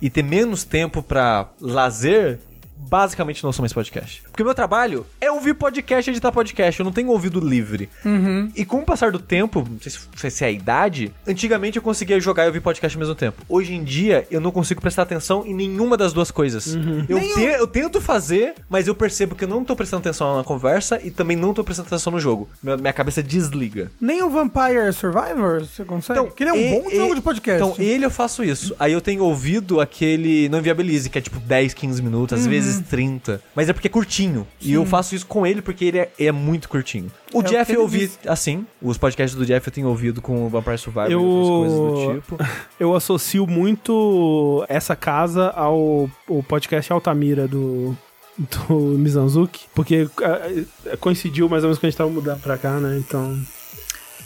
e 0.00 0.08
ter 0.08 0.22
menos 0.22 0.64
tempo 0.64 1.02
pra 1.02 1.50
lazer, 1.60 2.38
basicamente 2.88 3.44
não 3.44 3.52
sou 3.52 3.62
mais 3.62 3.72
podcast. 3.72 4.22
Porque 4.30 4.42
o 4.42 4.46
meu 4.46 4.54
trabalho 4.54 5.06
é 5.20 5.30
ouvir 5.30 5.54
podcast 5.54 6.08
e 6.08 6.12
editar 6.12 6.32
podcast, 6.32 6.80
eu 6.80 6.84
não 6.84 6.92
tenho 6.92 7.08
ouvido 7.10 7.40
livre. 7.40 7.88
E 8.56 8.64
com 8.64 8.78
o 8.78 8.84
passar 8.84 9.12
do 9.12 9.18
tempo, 9.18 9.66
não 9.68 9.80
sei 9.80 9.92
se- 9.92 9.98
não 10.10 10.18
sei 10.18 10.30
se 10.30 10.44
é 10.44 10.48
a 10.48 10.50
idade, 10.50 11.12
antigamente 11.26 11.76
eu 11.76 11.82
conseguia 11.82 12.18
jogar 12.20 12.44
e 12.44 12.46
ouvir 12.46 12.60
podcast 12.60 12.96
ao 12.96 13.00
mesmo 13.00 13.14
tempo. 13.14 13.42
Hoje 13.48 13.74
em 13.74 13.84
dia, 13.84 14.26
eu 14.30 14.40
não 14.40 14.50
consigo 14.50 14.80
prestar 14.80 15.02
atenção 15.02 15.44
em 15.46 15.54
nenhuma 15.54 15.96
das 15.96 16.12
duas 16.12 16.30
coisas. 16.30 16.74
Eu, 17.08 17.20
te- 17.20 17.40
eu 17.40 17.66
tento 17.66 18.00
fazer, 18.00 18.54
mas 18.68 18.86
eu 18.88 18.94
percebo 18.94 19.34
que 19.34 19.44
eu 19.44 19.48
não 19.48 19.64
tô 19.64 19.76
prestando 19.76 20.00
atenção 20.00 20.36
na 20.36 20.44
conversa 20.44 21.00
e 21.02 21.10
também 21.10 21.36
não 21.36 21.52
tô 21.54 21.62
prestando 21.64 21.88
atenção 21.88 22.12
no 22.12 22.20
jogo. 22.20 22.48
Minha, 22.62 22.76
minha 22.76 22.92
cabeça 22.92 23.22
desliga. 23.22 23.90
Nem 24.00 24.22
o 24.22 24.30
Vampire 24.30 24.92
Survivor 24.92 25.60
você 25.64 25.84
consegue? 25.84 26.20
Porque 26.20 26.42
ele 26.42 26.50
é 26.50 26.52
um 26.52 26.56
e- 26.56 26.80
bom 26.82 26.90
e- 26.90 26.96
jogo 26.96 27.14
de 27.14 27.20
podcast. 27.20 27.62
Então, 27.62 27.74
ele 27.84 28.04
eu 28.04 28.10
faço 28.10 28.42
isso. 28.44 28.74
Aí 28.78 28.92
eu 28.92 29.00
tenho 29.00 29.22
ouvido 29.24 29.80
aquele 29.80 30.48
Não 30.48 30.58
Inviabilize, 30.58 31.08
que 31.10 31.18
é 31.18 31.20
tipo 31.20 31.38
10, 31.40 31.74
15 31.74 32.02
minutos, 32.02 32.36
Uhum. 32.36 32.40
às 32.44 32.46
vezes 32.76 32.88
30. 32.88 33.40
Mas 33.54 33.68
é 33.68 33.72
porque 33.72 33.88
é 33.88 33.90
curtinho. 33.90 34.46
E 34.60 34.72
eu 34.72 34.84
faço 34.86 35.14
isso 35.14 35.26
com 35.26 35.46
ele 35.46 35.60
porque 35.62 35.84
ele 35.84 35.98
é, 35.98 36.10
é 36.18 36.32
muito 36.32 36.68
curtinho. 36.68 37.10
O 37.32 37.38
É 37.40 37.40
o 37.40 37.42
Jeff 37.46 37.70
ele 37.70 37.78
eu 37.78 37.82
ouvi 37.82 37.98
disse. 38.00 38.18
assim. 38.26 38.66
Os 38.82 38.96
podcasts 38.98 39.36
do 39.38 39.44
Jeff 39.46 39.66
eu 39.66 39.72
tenho 39.72 39.88
ouvido 39.88 40.20
com 40.22 40.46
o 40.46 40.48
Vampire 40.48 40.78
Survivor 40.78 41.10
Eu- 41.10 41.20
e 41.20 41.24
outras 41.24 41.72
coisas 41.72 41.78
do 41.78 42.14
tipo. 42.20 42.38
Eu 42.80 42.94
associo 42.96 43.46
muito 43.46 44.64
essa 44.68 44.96
casa 44.96 45.48
ao, 45.50 46.10
ao 46.28 46.42
podcast 46.42 46.92
Altamira 46.92 47.46
do, 47.46 47.94
do 48.38 48.74
Mizanzuki, 48.98 49.66
porque 49.74 50.08
ah, 50.22 50.96
coincidiu 50.98 51.48
mais 51.48 51.62
ou 51.62 51.68
menos 51.68 51.78
quando 51.78 51.84
a 51.84 51.90
gente 51.90 51.98
tava 51.98 52.10
mudando 52.10 52.40
pra 52.40 52.56
cá, 52.56 52.78
né? 52.80 52.96
Então. 52.98 53.38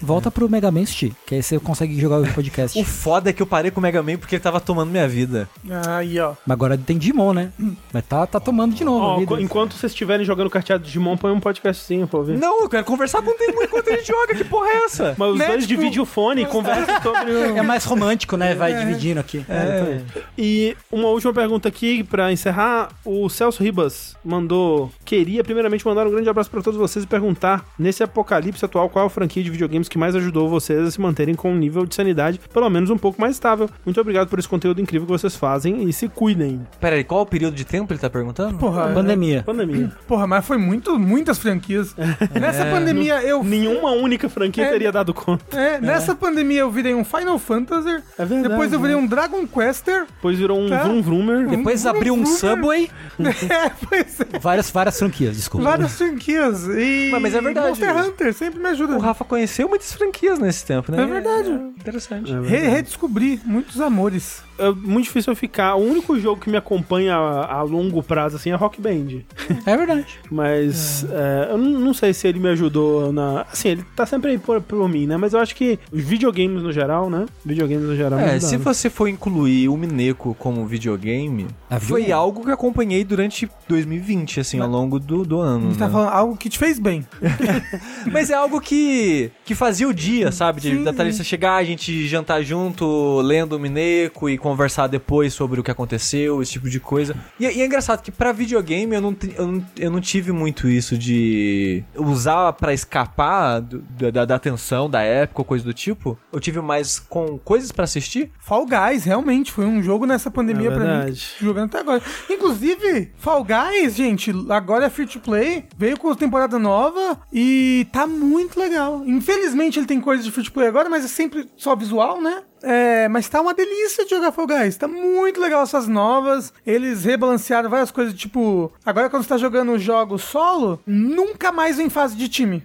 Volta 0.05 0.31
pro 0.31 0.48
Mega 0.51 0.70
Man 0.70 0.85
City, 0.86 1.14
que 1.26 1.35
aí 1.36 1.43
você 1.43 1.59
consegue 1.59 1.98
jogar 2.01 2.20
o 2.20 2.32
podcast. 2.32 2.78
O 2.85 2.85
foda 2.85 3.31
é 3.31 3.32
que 3.32 3.40
eu 3.43 3.47
parei 3.47 3.70
com 3.70 3.81
o 3.81 3.82
Mega 3.82 4.02
Man 4.02 4.16
porque 4.18 4.35
ele 4.35 4.43
tava 4.43 4.60
tomando 4.60 4.90
minha 4.90 5.09
vida. 5.09 5.48
Aí, 5.89 6.18
ó. 6.20 6.35
Mas 6.47 6.52
agora 6.55 6.76
tem 6.76 6.98
Digimon, 6.98 7.32
né? 7.32 7.51
Mas 7.93 8.05
tá, 8.05 8.26
tá 8.26 8.39
tomando 8.39 8.74
de 8.74 8.85
novo 8.85 9.05
Ó, 9.05 9.14
a 9.16 9.18
vida. 9.20 9.40
enquanto 9.40 9.72
vocês 9.74 9.93
estiverem 9.93 10.24
jogando 10.26 10.51
carteado 10.51 10.82
de 10.82 10.89
Digimon, 10.89 11.16
põe 11.16 11.32
um 11.32 11.40
podcastzinho 11.40 12.06
pra 12.06 12.18
ouvir. 12.18 12.36
Não, 12.39 12.62
eu 12.62 12.68
quero 12.68 12.85
conversar 12.85 13.22
com 13.22 13.31
o 13.31 13.35
Temu 13.35 13.62
enquanto 13.62 13.89
a 13.89 13.93
gente 13.97 14.06
joga. 14.06 14.35
Que 14.35 14.44
porra 14.44 14.68
é 14.68 14.85
essa? 14.85 15.14
Mas 15.16 15.32
os 15.32 15.39
Né, 15.39 15.47
dois 15.47 15.66
tipo- 15.66 15.81
dividem 15.81 16.01
o 16.02 16.05
fone 16.06 16.43
e 16.43 16.47
conversam 16.47 17.01
sobre 17.02 17.32
o... 17.32 17.56
É 17.56 17.62
mais 17.62 17.85
romântico, 17.85 18.36
né? 18.36 18.55
Vai 18.55 18.74
dividindo 18.74 19.20
aqui. 19.20 19.44
É. 19.48 20.01
E 20.36 20.76
uma 20.93 21.09
última 21.09 21.32
pergunta 21.32 21.68
aqui 21.68 22.05
pra 22.05 22.31
encerrar. 22.32 22.90
O 23.05 23.28
Celso 23.28 23.62
Ribas 23.62 24.16
mandou. 24.24 24.90
Queria 25.05 25.43
primeiramente 25.44 25.86
mandar 25.86 26.06
um 26.06 26.10
grande 26.10 26.28
abraço 26.28 26.51
pra 26.51 26.60
todos 26.62 26.78
vocês 26.78 27.05
e 27.05 27.09
perguntar: 27.09 27.64
nesse 27.78 28.02
apocalipse 28.02 28.64
atual, 28.64 28.89
qual 28.90 29.06
a 29.06 29.10
franquia 29.10 29.43
de 29.43 29.51
videogames 29.51 29.89
que 29.89 29.94
mais 29.99 30.15
ajudou 30.16 30.49
vocês 30.49 30.81
a 30.87 30.91
se 30.91 31.01
manterem 31.01 31.35
com 31.35 31.53
um 31.53 31.57
nível 31.57 31.85
de 31.87 31.95
sanidade 31.95 32.41
pelo 32.53 32.69
menos 32.71 32.91
um 32.91 32.99
pouco 32.99 33.21
mais 33.21 33.35
estável? 33.35 33.69
Muito 33.85 34.01
obrigado 34.01 34.29
por 34.29 34.39
esse 34.39 34.49
conteúdo 34.49 34.81
incrível 34.81 35.07
que 35.07 35.12
vocês 35.12 35.35
fazem 35.37 35.89
e 35.89 35.93
se 35.93 36.09
cuidem. 36.09 36.61
Pera 36.81 36.97
aí, 36.97 37.05
qual 37.05 37.23
o 37.23 37.27
período 37.27 37.55
de 37.55 37.65
tempo 37.65 37.93
ele 37.93 38.01
tá 38.01 38.09
perguntando? 38.11 38.59
Porra, 38.59 38.93
Pandemia. 38.93 39.43
Pandemia. 39.45 39.93
porra, 40.07 40.27
mas 40.27 40.45
foi 40.47 40.57
muito, 40.59 40.99
muitas 40.99 41.39
franquias. 41.39 41.95
Nessa 42.39 42.65
pandemia 42.66 43.23
eu. 43.23 43.43
Nenhuma 43.45 43.93
única 43.93 44.29
franquia 44.29 44.65
É. 44.65 44.71
teria 44.71 44.93
dado 44.93 45.12
conta. 45.15 45.57
É, 45.59 45.81
nessa 45.81 46.15
pandemia 46.15 46.61
eu 46.61 46.71
virei 46.71 46.95
um 46.95 47.05
Final 47.05 47.39
Fantasy. 47.39 48.03
É 48.19 48.25
verdade, 48.25 48.49
Depois 48.49 48.73
eu 48.73 48.81
virei 48.81 48.97
né? 48.97 49.03
um 49.03 49.07
Dragon 49.07 49.47
Quester. 49.47 50.07
Depois 50.07 50.39
virou 50.39 50.59
um 50.61 50.69
Tá. 50.69 50.83
Vroom 50.85 51.03
Vroomer. 51.03 51.49
Depois 51.49 51.85
abriu 51.87 52.15
um 52.15 52.25
Subway, 52.27 52.91
é, 53.21 53.71
pois 53.89 54.21
é. 54.21 54.39
várias, 54.39 54.71
várias 54.71 54.99
franquias, 54.99 55.37
desculpa. 55.37 55.65
Várias 55.69 55.97
franquias. 55.97 56.65
E. 56.69 57.09
Mas- 57.12 57.23
mas 57.23 57.35
é 57.35 57.41
verdade. 57.41 57.69
Monster 57.69 57.97
Hunter 57.97 58.35
sempre 58.35 58.61
me 58.61 58.69
ajuda. 58.69 58.97
O 58.97 58.99
Rafa 58.99 59.25
conheceu 59.25 59.69
muitas 59.75 59.93
franquias 59.93 60.39
nesse 60.39 60.65
tempo, 60.65 60.91
né? 60.93 61.03
É 61.03 61.07
verdade. 61.07 61.51
interessante. 61.51 62.33
Re- 62.33 62.69
redescobri 62.69 63.41
muitos 63.45 63.81
amores. 63.81 64.43
É 64.59 64.70
muito 64.70 65.05
difícil 65.05 65.32
eu 65.32 65.36
ficar. 65.36 65.74
O 65.74 65.82
único 65.82 66.18
jogo 66.18 66.40
que 66.40 66.48
me 66.51 66.56
acompanha 66.56 67.16
a, 67.16 67.55
a 67.56 67.62
longo 67.62 68.02
prazo 68.02 68.36
assim 68.36 68.51
é 68.51 68.55
Rock 68.55 68.81
Band. 68.81 69.22
É 69.66 69.76
verdade. 69.76 70.06
Mas 70.31 71.05
é, 71.10 71.48
eu 71.52 71.59
não 71.59 71.81
não 71.81 71.94
sei 71.94 72.12
se 72.14 72.26
ele 72.28 72.39
me 72.39 72.48
ajudou 72.48 73.12
na. 73.12 73.43
Assim, 73.51 73.68
ele 73.70 73.85
tá 73.97 74.06
sempre 74.06 74.31
aí 74.32 74.39
por, 74.39 74.60
por 74.60 74.89
mim, 74.89 75.06
né? 75.06 75.16
Mas 75.16 75.32
eu 75.32 75.40
acho 75.40 75.55
que 75.55 75.78
os 75.93 76.02
videogames 76.02 76.62
no 76.62 76.72
geral, 76.72 77.09
né? 77.10 77.26
Videogames 77.44 77.85
no 77.85 77.97
geral. 77.97 78.18
É, 78.18 78.22
ajudaram. 78.32 78.40
se 78.48 78.56
você 78.56 78.89
for 78.90 79.09
incluir 79.09 79.68
o 79.68 79.76
Mineco 79.76 80.35
como 80.39 80.64
videogame, 80.66 81.47
Ah, 81.68 81.81
foi 81.81 82.02
videogame. 82.02 82.12
algo 82.12 82.44
que 82.44 82.51
acompanhei 82.51 83.05
durante 83.05 83.48
2020, 83.68 84.40
assim, 84.40 84.60
ao 84.60 84.68
longo 84.68 84.98
do, 85.01 85.24
do 85.24 85.40
A 85.43 85.47
ano. 85.47 85.66
gente 85.68 85.78
tá 85.78 85.86
né? 85.86 85.93
falando 85.93 86.09
algo 86.10 86.36
que 86.36 86.48
te 86.48 86.59
fez 86.59 86.78
bem. 86.78 87.05
Mas 88.12 88.31
é 88.31 88.35
algo 88.35 88.60
que, 88.60 89.31
que 89.44 89.55
fazia 89.55 89.89
o 89.89 89.94
dia, 89.94 90.31
sabe? 90.32 90.60
De, 90.60 90.70
Sim. 90.76 90.85
da 90.85 90.93
Thalissa 90.93 91.24
chegar, 91.24 91.56
a 91.56 91.64
gente 91.64 92.06
jantar 92.06 92.43
junto, 92.43 93.20
lendo 93.20 93.56
o 93.56 93.59
Mineco 93.59 94.28
e 94.28 94.39
conversar 94.45 94.87
depois 94.87 95.33
sobre 95.33 95.59
o 95.59 95.62
que 95.62 95.71
aconteceu, 95.71 96.41
esse 96.43 96.53
tipo 96.53 96.69
de 96.69 96.79
coisa. 96.79 97.16
E, 97.41 97.45
e 97.47 97.62
é 97.62 97.66
engraçado 97.66 98.03
que 98.03 98.12
pra 98.12 98.31
videogame 98.31 98.95
eu 98.95 99.01
não, 99.01 99.16
eu, 99.37 99.47
não, 99.47 99.66
eu 99.79 99.91
não 99.91 100.01
tive 100.01 100.31
muito 100.33 100.69
isso 100.69 100.97
de 100.99 101.83
usar 101.97 102.53
pra 102.53 102.73
escapar 102.75 103.61
do- 103.61 103.81
da, 103.83 104.11
da, 104.11 104.25
da 104.27 104.35
atenção 104.35 104.89
da 104.91 105.01
época 105.03 105.41
ou 105.41 105.45
coisa 105.45 105.65
do 105.65 105.73
tipo. 105.73 106.19
Eu 106.33 106.39
tive 106.41 106.61
mais 106.61 106.99
com 106.99 107.39
coisas 107.39 107.73
pra 107.73 107.85
assistir. 107.85 108.31
Fall 108.39 108.66
Guys, 108.66 109.05
realmente, 109.05 109.51
foi 109.51 109.65
um 109.65 109.83
jogo 109.83 110.05
nessa 110.07 110.31
pandemia 110.31 110.69
É 110.71 110.75
pra 110.75 111.05
mim. 111.07 111.15
Jogando 111.41 111.65
até 111.66 111.79
agora. 111.81 112.03
Inclusive, 112.29 113.12
Fall 113.16 113.45
Guys, 113.45 113.95
gente, 113.97 114.31
agora 114.51 114.87
é 114.87 114.91
free 114.91 115.07
to 115.07 115.21
play, 115.21 115.65
veio 115.77 115.99
com 115.99 116.15
temporada 116.15 116.59
nova 116.59 117.19
e 117.33 117.87
tá 117.93 118.07
muito 118.07 118.59
legal. 118.61 119.03
Infelizmente 119.07 119.79
ele 119.79 119.87
tem 119.87 120.01
coisas 120.01 120.25
de 120.25 120.31
free 120.31 120.45
to 120.45 120.53
play 120.53 120.69
agora, 120.69 120.89
mas 120.91 121.05
é 121.05 121.09
sempre 121.09 121.49
só 121.57 121.75
visual, 121.75 122.21
né? 122.21 122.43
É, 122.65 123.09
mas 123.09 123.28
tá 123.28 123.41
uma 123.41 123.53
delícia 123.55 124.05
de 124.05 124.11
jogar 124.11 124.32
Fall 124.32 124.47
Guys. 124.47 124.77
Tá 124.77 124.89
muito 124.89 125.41
legal 125.41 125.62
essas 125.62 125.86
novas. 125.86 126.53
Eles 126.66 127.05
rebalancearam 127.05 127.69
várias 127.70 127.91
coisas, 127.91 128.15
tipo... 128.15 128.73
Agora 128.85 129.09
quando 129.11 129.23
você 129.23 129.28
tá 129.28 129.36
jogando 129.39 129.78
jogos 129.78 130.23
solo, 130.23 130.81
nunca 130.86 131.53
mais 131.53 131.77
vem 131.77 131.89
fase 131.91 132.16
de 132.16 132.28
time. 132.28 132.62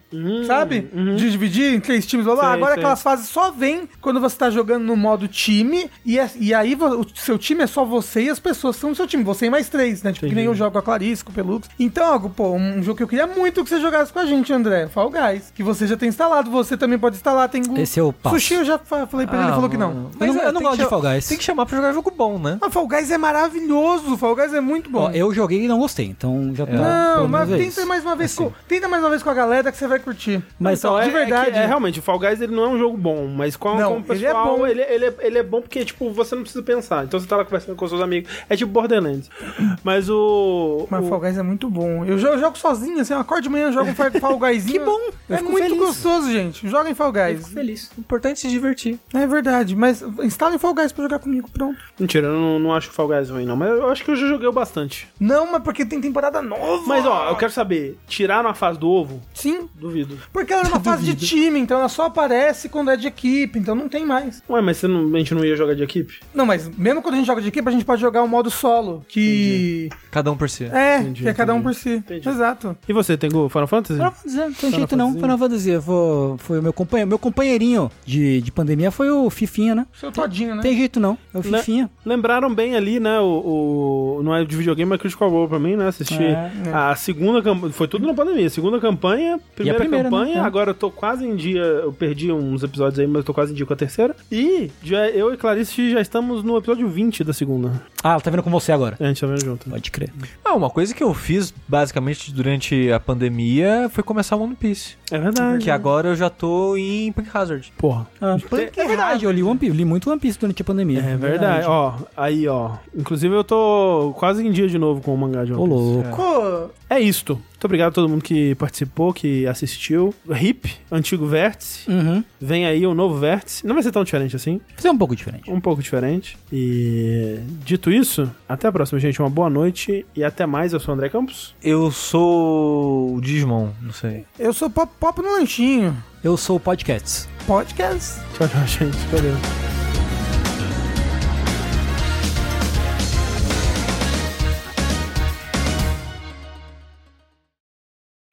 sabe? 0.48 0.82
De 0.82 1.30
dividir 1.32 1.74
em 1.74 1.80
três 1.80 2.06
times. 2.06 2.26
Blá, 2.26 2.36
blá. 2.36 2.44
Sei, 2.46 2.54
Agora 2.54 2.72
sei. 2.74 2.80
aquelas 2.84 3.02
fases 3.02 3.28
só 3.30 3.52
vêm 3.52 3.88
quando 4.02 4.20
você 4.20 4.36
tá 4.38 4.50
jogando 4.50 4.84
no 4.84 4.96
modo 4.96 5.28
time. 5.28 5.90
E, 6.06 6.18
é- 6.20 6.30
e 6.40 6.54
aí 6.54 6.76
o 6.76 7.06
seu 7.16 7.38
time 7.38 7.64
é 7.64 7.68
só 7.68 7.84
você 7.86 8.24
e 8.24 8.30
as 8.30 8.40
pessoas 8.40 8.76
são 8.76 8.90
no 8.92 8.96
seu 8.96 9.08
time. 9.08 9.24
Você 9.24 9.48
e 9.48 9.50
mais 9.50 9.70
três, 9.70 10.02
né? 10.04 10.12
Tipo, 10.14 10.28
que 10.28 10.36
nem 10.36 10.46
eu 10.46 10.56
jogo 10.56 10.72
com 10.72 10.78
a 10.80 10.82
Clarice, 10.82 11.24
com 11.24 11.32
o 11.32 11.34
Pelux. 11.36 11.70
Então, 11.80 12.06
algo, 12.06 12.30
pô, 12.30 12.52
um 12.54 12.82
jogo 12.82 12.98
que 12.98 13.04
eu 13.04 13.08
queria 13.08 13.28
muito 13.28 13.64
que 13.64 13.70
você 13.70 13.80
jogasse 13.80 14.12
com 14.14 14.20
a 14.20 14.26
gente, 14.26 14.52
André. 14.54 14.88
Fall 14.88 15.10
Guys. 15.10 15.52
Que 15.56 15.64
você 15.64 15.86
já 15.88 15.98
tem 15.98 16.10
instalado. 16.10 16.50
Você 16.52 16.78
também 16.78 16.98
pode 16.98 17.16
instalar. 17.18 17.50
Tem. 17.50 17.62
Esse 17.78 18.00
é 18.00 18.04
o 18.04 18.14
passo. 18.14 18.36
Sushi 18.36 18.54
eu 18.56 18.66
já 18.66 18.78
fa- 18.78 19.06
falei 19.08 19.26
pra 19.28 19.38
ele, 19.38 19.46
ele 19.48 19.54
falou 19.54 19.70
que 19.70 19.78
não. 19.78 19.89
Eu 19.90 20.34
não- 20.34 20.42
eu 20.44 20.52
não 20.54 20.60
tem 20.60 20.62
gosto 20.62 20.78
que 20.78 20.84
de 20.84 20.90
Fall 20.90 21.02
Guys. 21.02 21.28
Tem 21.28 21.38
que 21.38 21.44
chamar 21.44 21.66
pra 21.66 21.76
jogar 21.78 21.94
jogo 21.94 22.12
bom, 22.16 22.38
né? 22.40 22.58
Mas 22.62 22.74
Fall 22.74 22.88
Guys 22.88 23.12
é 23.12 23.18
maravilhoso. 23.18 24.18
Fall 24.18 24.36
Guys 24.36 24.54
é 24.54 24.60
muito 24.62 24.90
bom. 24.90 25.04
Ó, 25.08 25.12
eu 25.12 25.34
joguei 25.34 25.64
e 25.64 25.68
não 25.68 25.80
gostei, 25.80 26.06
então 26.06 26.52
já 26.56 26.66
tá. 26.66 26.72
Não, 26.74 27.28
mas 27.28 27.52
é 27.52 27.58
tenta 27.58 27.86
mais 27.86 28.04
uma 28.04 28.16
vez 28.16 28.36
com, 28.36 28.52
tenta 28.68 28.88
mais 28.88 29.04
uma 29.04 29.10
vez 29.10 29.24
com 29.24 29.30
a 29.30 29.34
galera 29.34 29.72
que 29.72 29.78
você 29.78 29.88
vai 29.88 30.00
curtir. 30.00 30.42
Mas 30.60 30.80
Então, 30.80 31.00
é, 31.00 31.06
de 31.06 31.12
verdade. 31.12 31.50
É, 31.50 31.54
que, 31.54 31.58
é, 31.60 31.66
realmente, 31.66 32.00
o 32.00 32.02
Fall 32.02 32.20
Guys 32.20 32.42
ele 32.42 32.56
não 32.56 32.64
é 32.66 32.68
um 32.70 32.78
jogo 32.78 32.98
bom, 32.98 33.28
mas 33.28 33.56
com, 33.56 33.76
Não, 33.76 34.02
com 34.02 34.12
o 34.12 34.14
ele 34.14 34.26
é 34.26 34.28
pessoal, 34.30 34.58
bom. 34.58 34.68
ele, 34.68 34.82
ele, 34.82 35.06
é, 35.06 35.16
ele 35.22 35.38
é 35.38 35.44
bom 35.44 35.62
porque, 35.62 35.84
tipo, 35.86 36.12
você 36.12 36.36
não 36.36 36.42
precisa 36.44 36.64
pensar. 36.64 37.04
Então 37.06 37.20
você 37.20 37.28
tá 37.28 37.38
lá 37.38 37.44
conversando 37.46 37.76
com 37.76 37.88
seus 37.88 38.02
amigos. 38.02 38.32
É 38.50 38.56
tipo 38.56 38.72
Borderlands. 38.72 39.30
Mas 39.84 40.10
o. 40.10 40.88
Mas 40.90 41.04
o- 41.06 41.08
Fall 41.10 41.20
Guys 41.20 41.38
é 41.38 41.44
muito 41.44 41.70
bom. 41.70 42.06
Eu 42.06 42.18
jogo, 42.18 42.34
eu 42.36 42.40
jogo 42.40 42.58
sozinho, 42.58 43.00
assim, 43.02 43.14
eu 43.14 43.20
acordo 43.20 43.44
de 43.44 43.50
manhã, 43.50 43.72
jogo 43.72 43.90
um 43.92 43.96
Fall 44.20 44.38
Guyzinho. 44.40 44.74
Que 44.80 44.86
bom, 44.86 45.00
eu 45.30 45.36
É 45.36 45.38
fico 45.38 45.52
muito 45.52 45.64
feliz. 45.66 45.80
gostoso, 45.80 46.32
gente. 46.32 46.68
Joga 46.68 46.90
em 46.90 46.94
Fall 46.96 47.12
Guys. 47.12 47.48
feliz. 47.50 47.92
O 47.98 48.02
importante 48.02 48.34
é 48.34 48.36
se 48.36 48.48
divertir. 48.50 49.00
É 49.14 49.26
verdade, 49.28 49.76
mas 49.80 50.02
instala 50.24 50.56
em 50.56 50.60
Fall 50.60 50.74
Guys 50.74 50.92
pra 50.92 51.04
jogar 51.04 51.20
comigo, 51.20 51.50
pronto. 51.52 51.80
Mentira, 52.00 52.28
eu 52.28 52.34
não, 52.34 52.60
não 52.60 52.74
acho 52.74 52.90
o 52.90 52.94
Fall 52.94 53.08
Guys 53.08 53.30
ruim, 53.30 53.46
não. 53.46 53.56
Mas 53.56 53.70
eu 53.70 53.90
acho 53.90 54.04
que 54.04 54.12
eu 54.12 54.16
já 54.16 54.28
joguei 54.28 54.48
o 54.48 54.52
bastante. 54.52 55.08
Não, 55.20 55.52
mas 55.52 55.64
porque 55.64 55.86
tem 55.86 56.02
temporada 56.02 56.42
nova. 56.42 56.84
Mas, 56.86 57.06
ó, 57.06 57.30
eu 57.30 57.36
quero 57.36 57.52
saber: 57.52 57.98
tiraram 58.08 58.50
a 58.50 58.54
fase 58.54 58.78
do 58.80 58.90
ovo? 58.90 59.22
Sim, 59.34 59.70
Duvido. 59.76 60.18
porque 60.34 60.52
ela 60.54 60.64
é 60.64 60.68
uma 60.68 60.80
fase 60.82 61.04
de 61.04 61.16
time, 61.16 61.60
então 61.60 61.80
ela 61.80 61.90
só 61.90 62.06
aparece 62.06 62.68
quando 62.70 62.92
é 62.92 62.98
de 62.98 63.08
equipe, 63.08 63.58
então 63.58 63.74
não 63.76 63.88
tem 63.90 64.06
mais. 64.06 64.44
Ué, 64.50 64.62
mas 64.62 64.78
você 64.78 64.88
não- 64.88 65.14
a 65.16 65.18
gente 65.20 65.34
não 65.34 65.46
ia 65.46 65.56
jogar 65.56 65.76
de 65.76 65.84
equipe? 65.84 66.20
Não, 66.34 66.46
mas 66.46 66.68
mesmo 66.78 67.02
quando 67.02 67.14
a 67.16 67.18
gente 67.18 67.28
joga 67.28 67.42
de 67.42 67.48
equipe, 67.48 67.68
a 67.68 67.72
gente 67.72 67.86
pode 67.86 68.02
jogar 68.02 68.22
o 68.24 68.28
modo 68.28 68.50
solo, 68.52 69.06
que... 69.08 69.90
Cada 70.12 70.32
um 70.32 70.38
por 70.38 70.50
si. 70.50 70.66
É, 70.66 71.00
Entendi, 71.00 71.24
que 71.24 71.30
é 71.30 71.34
cada 71.34 71.54
um 71.54 71.60
entendi. 71.60 71.74
por 71.76 71.80
si. 71.82 71.90
Entendi. 71.96 72.28
Exato. 72.28 72.78
E 72.88 72.94
você, 72.94 73.18
tem 73.18 73.30
o 73.34 73.48
Final 73.50 73.68
Fantasy? 73.68 73.94
Final 73.96 74.12
Fantasy, 74.12 74.38
não 74.38 74.54
tem 74.54 74.72
jeito 74.72 74.96
não. 74.98 75.06
Fantasy. 75.08 75.22
Final 75.22 75.38
Fantasy 75.38 75.70
eu 75.70 75.82
vou- 75.82 76.38
foi 76.40 76.60
o 76.60 76.64
meu 76.64 76.74
companheiro. 76.74 77.08
Meu 77.10 77.20
companheirinho 77.20 77.92
de, 78.06 78.42
de 78.42 78.52
pandemia 78.52 78.92
foi 78.92 79.10
o 79.10 79.30
Fifinha, 79.30 79.69
né? 79.76 79.86
Seu 79.94 80.12
todinho, 80.12 80.56
né? 80.56 80.62
Tem 80.62 80.76
jeito 80.78 81.00
não. 81.00 81.18
É 81.34 81.38
o 81.38 81.42
Le- 81.42 81.58
Fifinha. 81.60 81.90
Lembraram 82.06 82.54
bem 82.54 82.76
ali, 82.76 83.00
né? 83.00 83.20
O, 83.20 84.18
o- 84.20 84.24
não 84.24 84.36
é 84.36 84.44
de 84.44 84.56
videogame, 84.56 84.90
mas 84.90 85.00
Critical 85.00 85.30
Role 85.30 85.48
pra 85.50 85.60
mim, 85.60 85.76
né? 85.76 85.88
Assisti 85.88 86.24
É, 86.24 86.52
a 86.74 86.96
segunda 86.96 87.42
campanha. 87.42 87.74
Foi 87.74 87.88
tudo 87.88 88.06
na 88.08 88.14
pandemia. 88.14 88.50
Segunda 88.50 88.80
campanha, 88.80 89.40
primeira, 89.56 89.80
primeira, 89.80 90.10
campanha. 90.10 90.36
né? 90.36 90.42
É. 90.42 90.44
Agora 90.44 90.72
eu 90.72 90.74
tô 90.76 90.90
quase 90.92 91.26
em 91.26 91.36
dia. 91.36 91.62
Eu 91.62 91.94
perdi 91.94 92.32
uns 92.32 92.64
episódios 92.64 93.00
aí, 93.00 93.08
mas 93.08 93.18
eu 93.18 93.24
tô 93.24 93.34
quase 93.34 93.52
em 93.52 93.56
dia 93.56 93.66
com 93.66 93.74
a 93.74 93.78
terceira. 93.78 94.16
E 94.32 94.70
já, 94.84 95.08
eu 95.10 95.34
e 95.34 95.38
Clarice 95.38 95.92
já 95.92 96.02
estamos 96.02 96.44
no 96.44 96.58
episódio 96.58 96.88
20 96.88 97.24
da 97.24 97.34
segunda. 97.34 97.72
Ah, 98.04 98.12
ela 98.14 98.22
tá 98.22 98.30
vendo 98.32 98.44
com 98.44 98.50
você 98.50 98.72
agora. 98.72 98.96
A 99.00 99.06
gente 99.06 99.20
tá 99.22 99.28
vendo 99.28 99.44
junto. 99.44 99.70
Pode 99.70 99.92
crer. 99.92 100.12
Ah, 100.44 100.54
uma 100.54 100.70
coisa 100.70 100.94
que 100.94 101.04
eu 101.04 101.14
fiz 101.14 101.54
basicamente 101.68 102.32
durante 102.34 102.92
a 102.92 103.00
pandemia 103.00 103.90
foi 103.92 104.04
começar 104.04 104.36
One 104.36 104.56
Piece. 104.56 104.96
É 105.12 105.18
verdade. 105.18 105.64
Que 105.64 105.70
agora 105.72 106.10
eu 106.10 106.16
já 106.16 106.30
tô 106.30 106.76
em 106.78 107.12
Punk 107.12 107.28
Hazard. 107.34 107.74
Porra. 107.78 108.08
Ah, 108.22 108.38
é 108.78 108.88
verdade, 108.88 109.26
eu 109.26 109.32
li, 109.32 109.44
One 109.50 109.60
Piece, 109.60 109.76
li 109.76 109.86
muito 109.86 110.10
One 110.10 110.20
Piece 110.20 110.40
durante 110.40 110.62
a 110.62 110.66
pandemia. 110.66 111.00
É 111.00 111.16
verdade. 111.18 111.66
Ó, 111.68 111.94
aí, 112.16 112.48
ó. 112.48 112.72
Inclusive 112.96 113.34
eu 113.36 113.44
tô 113.44 114.14
quase 114.18 114.46
em 114.46 114.52
dia 114.52 114.68
de 114.68 114.78
novo 114.78 115.02
com 115.02 115.14
o 115.14 115.18
mangá 115.18 115.44
de 115.46 115.54
One 115.54 115.62
Ô, 115.62 115.66
louco. 115.66 116.16
Pô, 116.16 116.70
É 116.90 117.00
isto. 117.00 117.34
Muito 117.36 117.66
obrigado 117.66 117.90
a 117.90 117.92
todo 117.92 118.08
mundo 118.08 118.24
que 118.24 118.56
participou, 118.56 119.14
que 119.14 119.46
assistiu. 119.46 120.14
RIP, 120.30 120.66
antigo 120.90 121.26
vértice. 121.28 121.90
Uhum. 121.92 122.24
Vem 122.40 122.66
aí 122.66 122.88
o 122.88 122.94
novo 122.94 123.18
vértice. 123.20 123.68
Não 123.68 123.74
vai 123.74 123.84
ser 123.84 123.92
tão 123.92 124.04
diferente 124.04 124.34
assim. 124.36 124.62
Fazer 124.78 124.90
um 124.90 124.98
pouco 124.98 125.14
diferente. 125.16 125.52
Um 125.52 125.60
pouco 125.60 125.82
diferente. 125.82 126.38
E 126.52 127.38
dito 127.66 127.92
isso, 127.92 128.32
até 128.48 128.68
a 128.68 128.72
próxima, 128.72 128.98
gente. 129.00 129.20
Uma 129.22 129.30
boa 129.30 129.50
noite 129.50 130.06
e 130.16 130.24
até 130.24 130.46
mais. 130.46 130.72
Eu 130.72 130.80
sou 130.80 130.94
o 130.94 130.98
André 130.98 131.10
Campos. 131.10 131.54
Eu 131.62 131.92
sou 131.92 133.16
o 133.16 133.22
Digimon, 133.22 133.70
não 133.82 133.92
sei. 133.92 134.26
eu 134.38 134.54
sou 134.54 134.70
pop, 134.70 134.92
pop 135.00 135.22
no 135.22 135.32
lanchinho. 135.32 135.96
Eu 136.24 136.38
sou 136.38 136.58
o 136.58 136.60
Podcasts. 136.60 137.28
Podcast. 137.50 138.20
Tchau, 138.38 138.48
tchau, 138.48 138.68
gente. 138.68 138.96
Valeu. 139.12 139.79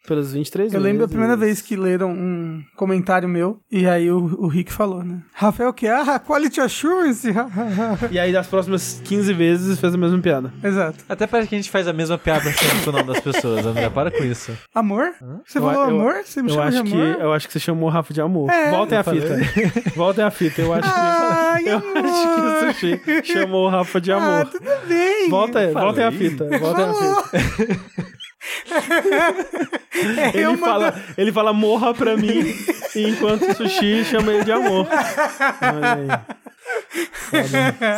Pelas 0.07 0.33
23 0.33 0.73
Eu 0.73 0.81
lembro 0.81 0.99
a 1.03 1.07
vezes. 1.07 1.11
primeira 1.11 1.37
vez 1.37 1.61
que 1.61 1.77
leram 1.77 2.11
um 2.11 2.63
comentário 2.77 3.29
meu, 3.29 3.59
e 3.71 3.87
aí 3.89 4.11
o, 4.11 4.19
o 4.19 4.47
Rick 4.49 4.73
falou, 4.73 5.03
né? 5.03 5.21
Rafael, 5.35 5.73
que? 5.73 5.87
Ah, 5.89 6.19
quality 6.19 6.61
assurance. 6.61 7.29
E 8.11 8.19
aí, 8.19 8.33
das 8.33 8.47
próximas 8.47 9.01
15 9.05 9.33
vezes, 9.33 9.79
fez 9.81 9.95
a 9.95 9.99
mesma 9.99 10.19
piada. 10.19 10.53
Exato. 10.63 11.05
Até 11.09 11.27
parece 11.27 11.49
que 11.49 11.55
a 11.55 11.59
gente 11.59 11.71
faz 11.71 11.89
a 11.89 11.93
mesma 11.93 12.17
piada 12.19 12.51
sempre 12.53 12.81
com 12.85 12.91
o 12.91 12.93
nome 12.93 13.07
das 13.13 13.21
pessoas, 13.21 13.65
André. 13.67 13.89
Para 13.91 14.11
com 14.11 14.23
isso. 14.25 14.53
Amor? 14.75 15.11
Você 15.45 15.59
Eu- 15.59 15.63
falou 15.63 15.75
eu- 15.75 15.97
amor? 16.01 16.15
Você 16.25 16.43
me 16.43 16.51
Eu 16.51 16.55
chama 16.55 16.71
de 16.71 16.77
acho, 16.79 16.85
que, 16.87 16.93
amor? 16.93 17.21
eu 17.21 17.33
acho 17.33 17.47
que 17.47 17.53
você 17.53 17.59
chamou 17.61 17.89
o 17.89 17.93
Rafa 17.93 18.13
de 18.15 18.21
amor. 18.21 18.51
É, 18.51 18.71
Voltem 18.71 18.97
eu 18.97 19.01
a 19.01 19.05
fita. 19.05 19.37
Voltem 19.97 20.25
a 20.25 20.31
fita. 20.31 20.61
Eu 20.63 20.73
acho 20.73 20.83
que. 20.93 20.99
Ai, 21.01 21.63
eu 21.69 21.79
amor. 21.79 21.97
acho 21.99 22.35
que 22.35 23.11
o 23.11 23.15
Sushi 23.15 23.33
chamou 23.33 23.67
o 23.67 23.69
Rafa 23.69 24.01
de 24.01 24.13
Ah, 24.13 24.17
amor. 24.17 24.47
tudo 24.51 24.71
bem. 24.89 25.29
Volta 25.31 25.59
aí, 25.59 25.73
voltem 25.73 26.05
a 26.05 26.13
fita. 26.13 26.45
Voltem 26.59 26.85
a 26.85 26.95
fita. 26.95 28.07
É, 29.97 30.39
Ele 30.39 30.57
fala, 30.59 30.95
ele 31.17 31.33
fala 31.33 31.53
morra 31.55 31.95
pra 31.95 32.17
mim, 32.19 32.55
enquanto 32.95 33.49
o 33.49 33.55
sushi 33.55 34.05
chama 34.05 34.31
ele 34.33 34.45
de 34.45 34.53
amor. 34.53 34.87
Olha 34.93 35.95
aí. 35.95 36.37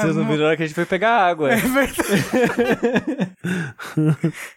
Vocês 0.00 0.14
não 0.14 0.24
viram 0.28 0.44
a 0.44 0.46
hora 0.48 0.56
que 0.56 0.62
a 0.62 0.66
gente 0.66 0.74
foi 0.76 0.84
pegar 0.86 1.10
água. 1.26 1.50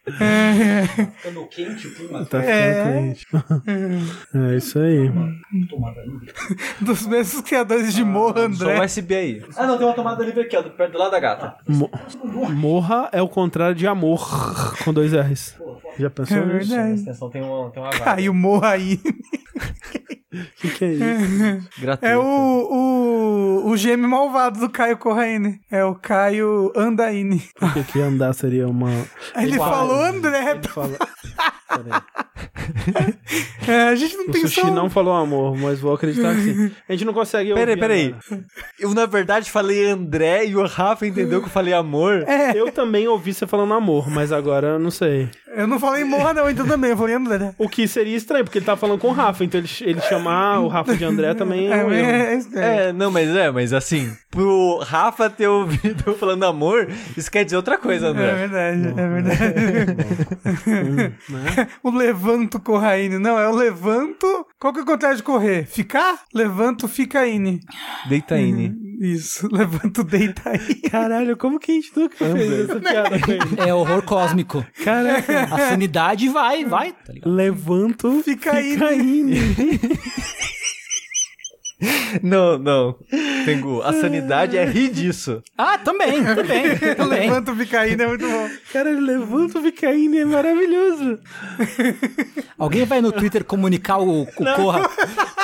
Ficando 0.02 1.48
quente 1.50 1.88
o 1.88 1.96
clima. 1.96 2.26
Tá 2.26 2.40
ficando 2.42 2.50
É. 2.52 2.94
quente. 2.94 3.28
É 4.54 4.56
isso 4.58 4.80
aí. 4.80 5.12
Dos 6.82 7.06
mesmos 7.08 7.42
criadores 7.44 7.94
de 7.94 8.04
Morra, 8.04 8.42
Só 8.54 8.66
André. 8.66 8.80
o 8.80 8.84
USB 8.86 9.16
aí. 9.16 9.44
Ah, 9.56 9.66
não, 9.68 9.78
tem 9.78 9.86
uma 9.88 9.94
tomada 9.96 10.24
livre 10.24 10.42
aqui, 10.42 10.56
ó, 10.58 10.62
do- 10.62 10.72
perto 10.72 10.92
do 10.94 10.98
lado 11.00 11.12
da 11.12 11.20
gata. 11.20 11.56
Mo- 11.68 11.90
morra 12.52 13.10
é 13.12 13.22
o 13.22 13.28
contrário 13.28 13.76
de 13.76 13.88
amor, 13.88 14.28
com 14.84 14.94
dois 14.94 15.14
R's. 15.14 15.56
Já 16.00 16.10
pensou 16.10 16.38
É 16.38 16.46
nisso? 16.46 16.70
verdade. 16.70 17.02
Atenção, 17.02 17.30
tem 17.30 17.42
uma, 17.42 17.70
tem 17.72 17.82
uma 17.84 17.92
vaga. 17.92 18.04
Caiu 18.04 18.34
Morra 18.34 18.70
aí. 18.72 19.00
O 20.34 20.38
que, 20.62 20.70
que 20.70 20.86
é 20.86 20.94
isso? 20.94 21.70
Gratuito. 21.80 22.06
É 22.14 22.18
o, 22.18 22.22
o, 23.66 23.70
o 23.70 23.78
gêmeo 23.78 24.10
malvado 24.10 24.60
do 24.60 24.70
Caio 24.70 24.98
Corraine. 24.98 25.60
É 25.70 25.84
o 25.84 25.94
Caio 25.96 26.72
Andaine. 26.76 27.42
Por 27.60 27.74
que, 27.74 27.84
que 27.84 28.02
andar 28.02 28.34
seria 28.34 28.68
uma. 28.68 28.90
Ele 29.36 29.54
Igual. 29.56 29.70
falou 29.70 30.02
André. 30.06 30.52
Ele 30.52 30.68
fala. 30.68 30.98
Peraí. 31.68 32.02
É, 33.68 33.82
a 33.90 33.96
gente 33.96 34.16
não 34.18 34.26
O 34.28 34.32
tem 34.32 34.42
sushi 34.42 34.62
som. 34.62 34.72
não 34.74 34.90
falou 34.90 35.14
amor, 35.14 35.56
mas 35.58 35.80
vou 35.80 35.94
acreditar 35.94 36.36
que 36.36 36.42
sim. 36.42 36.72
A 36.88 36.92
gente 36.92 37.06
não 37.06 37.14
consegue 37.14 37.52
ouvir. 37.52 37.62
Peraí, 37.62 37.78
peraí. 37.80 38.16
Eu, 38.80 38.94
na 38.94 39.06
verdade, 39.06 39.50
falei 39.50 39.86
André 39.90 40.46
e 40.48 40.56
o 40.56 40.66
Rafa 40.66 41.06
entendeu 41.08 41.40
que 41.40 41.46
eu 41.48 41.52
falei 41.52 41.74
amor. 41.74 42.24
É, 42.28 42.58
Eu 42.58 42.72
também 42.72 43.08
ouvi 43.08 43.34
você 43.34 43.48
falando 43.48 43.74
amor, 43.74 44.10
mas 44.10 44.32
agora 44.32 44.68
eu 44.70 44.80
não 44.80 44.92
sei. 44.92 45.30
Eu 45.62 45.68
não 45.68 45.80
falei 45.80 46.04
Morra 46.04 46.34
não, 46.34 46.50
então 46.50 46.68
também. 46.68 46.92
Eu 46.92 46.98
falei 46.98 47.16
André. 47.16 47.54
O 47.58 47.70
que 47.70 47.88
seria 47.88 48.18
estranho, 48.18 48.44
porque 48.44 48.58
ele 48.58 48.66
tava 48.66 48.80
falando 48.80 49.00
com 49.00 49.08
o 49.08 49.12
Rafa, 49.12 49.44
então 49.44 49.60
ele, 49.60 49.70
ele 49.82 50.02
chamar 50.02 50.60
o 50.60 50.68
Rafa 50.68 50.96
de 50.96 51.06
André 51.06 51.34
também 51.34 51.72
é 51.72 51.76
um 51.86 51.92
erro. 51.92 52.12
É, 52.12 52.34
é, 52.34 52.40
é. 52.56 52.88
É, 52.90 52.94
não, 52.94 53.12
mas 53.12 53.30
é, 53.36 53.52
mas 53.52 53.74
assim, 53.74 54.12
pro 54.30 54.80
Rafa 54.84 55.30
ter 55.30 55.48
ouvido 55.48 56.04
eu 56.06 56.18
falando 56.18 56.44
amor, 56.46 56.88
isso 57.16 57.30
quer 57.32 57.44
dizer 57.44 57.58
outra 57.58 57.78
coisa, 57.78 58.08
É 58.08 58.10
André. 58.10 58.34
verdade, 58.34 58.88
é 58.88 59.10
verdade. 59.10 59.54
o 61.84 61.92
levanto 61.92 62.60
corraine. 62.60 63.18
Não, 63.18 63.38
é 63.38 63.48
o 63.48 63.56
levanto. 63.56 64.46
Qual 64.60 64.74
que 64.74 64.80
é 64.80 64.84
o 64.84 64.86
contrário 64.86 65.18
de 65.18 65.24
correr? 65.24 65.66
Ficar? 65.66 66.22
Levanto, 66.34 66.88
fica 66.88 67.26
ine. 67.28 67.60
Deita 68.10 68.38
Isso, 69.04 69.48
levanto, 69.52 70.04
deita 70.04 70.52
aí. 70.52 70.76
Caralho, 70.82 71.36
como 71.36 71.60
que 71.60 71.72
a 71.72 71.76
gente 71.76 71.92
nunca 71.96 72.18
fez 72.18 72.70
essa 72.70 72.80
piada 72.80 73.20
com 73.20 73.32
ele? 73.32 73.42
É 73.68 73.74
horror 73.74 74.04
cósmico. 74.04 74.64
Caraca. 74.84 75.44
A 75.46 75.70
sanidade 75.70 76.30
vai, 76.30 76.64
vai, 76.66 76.92
tá 76.92 77.12
ligado? 77.12 77.34
Levanto, 77.34 78.22
Fica 78.24 78.54
fica 78.56 78.94
indo. 78.94 79.34
indo. 79.34 79.98
Não, 82.22 82.58
não. 82.58 82.96
Tengu, 83.46 83.82
a 83.82 83.92
sanidade 83.94 84.58
é 84.58 84.66
rir 84.66 84.90
disso. 84.90 85.42
Ah, 85.58 85.78
também, 85.78 86.24
também, 86.24 86.78
também. 86.96 87.30
Levanta 87.30 87.52
o 87.52 87.56
Vicaína, 87.56 88.04
é 88.04 88.08
muito 88.08 88.28
bom. 88.28 88.50
Cara, 88.72 88.92
ele 88.92 89.02
levanta 89.02 89.58
o 89.58 89.62
Vicaíne, 89.62 90.20
é 90.20 90.26
maravilhoso. 90.26 91.20
Alguém 92.58 92.86
vai 92.86 93.02
no 93.02 93.12
Twitter 93.12 93.44
comunicar 93.44 93.98
o, 93.98 94.24
o 94.24 94.28
Corra. 94.56 94.90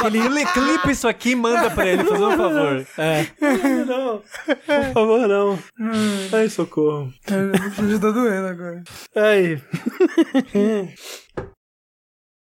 Ele 0.05 0.45
clipa 0.45 0.91
isso 0.91 1.07
aqui 1.07 1.31
e 1.31 1.35
manda 1.35 1.71
pra 1.71 1.87
ele, 1.87 2.03
fazendo 2.03 2.29
um 2.29 2.37
favor. 2.37 2.87
É. 2.97 3.25
Não, 3.85 4.21
por 4.55 4.93
favor, 4.93 5.27
não. 5.27 5.59
Ai, 6.31 6.49
socorro. 6.49 7.11
Já 7.27 7.99
tá 7.99 8.11
doendo 8.11 8.47
agora. 8.47 8.83
Ai. 9.15 9.61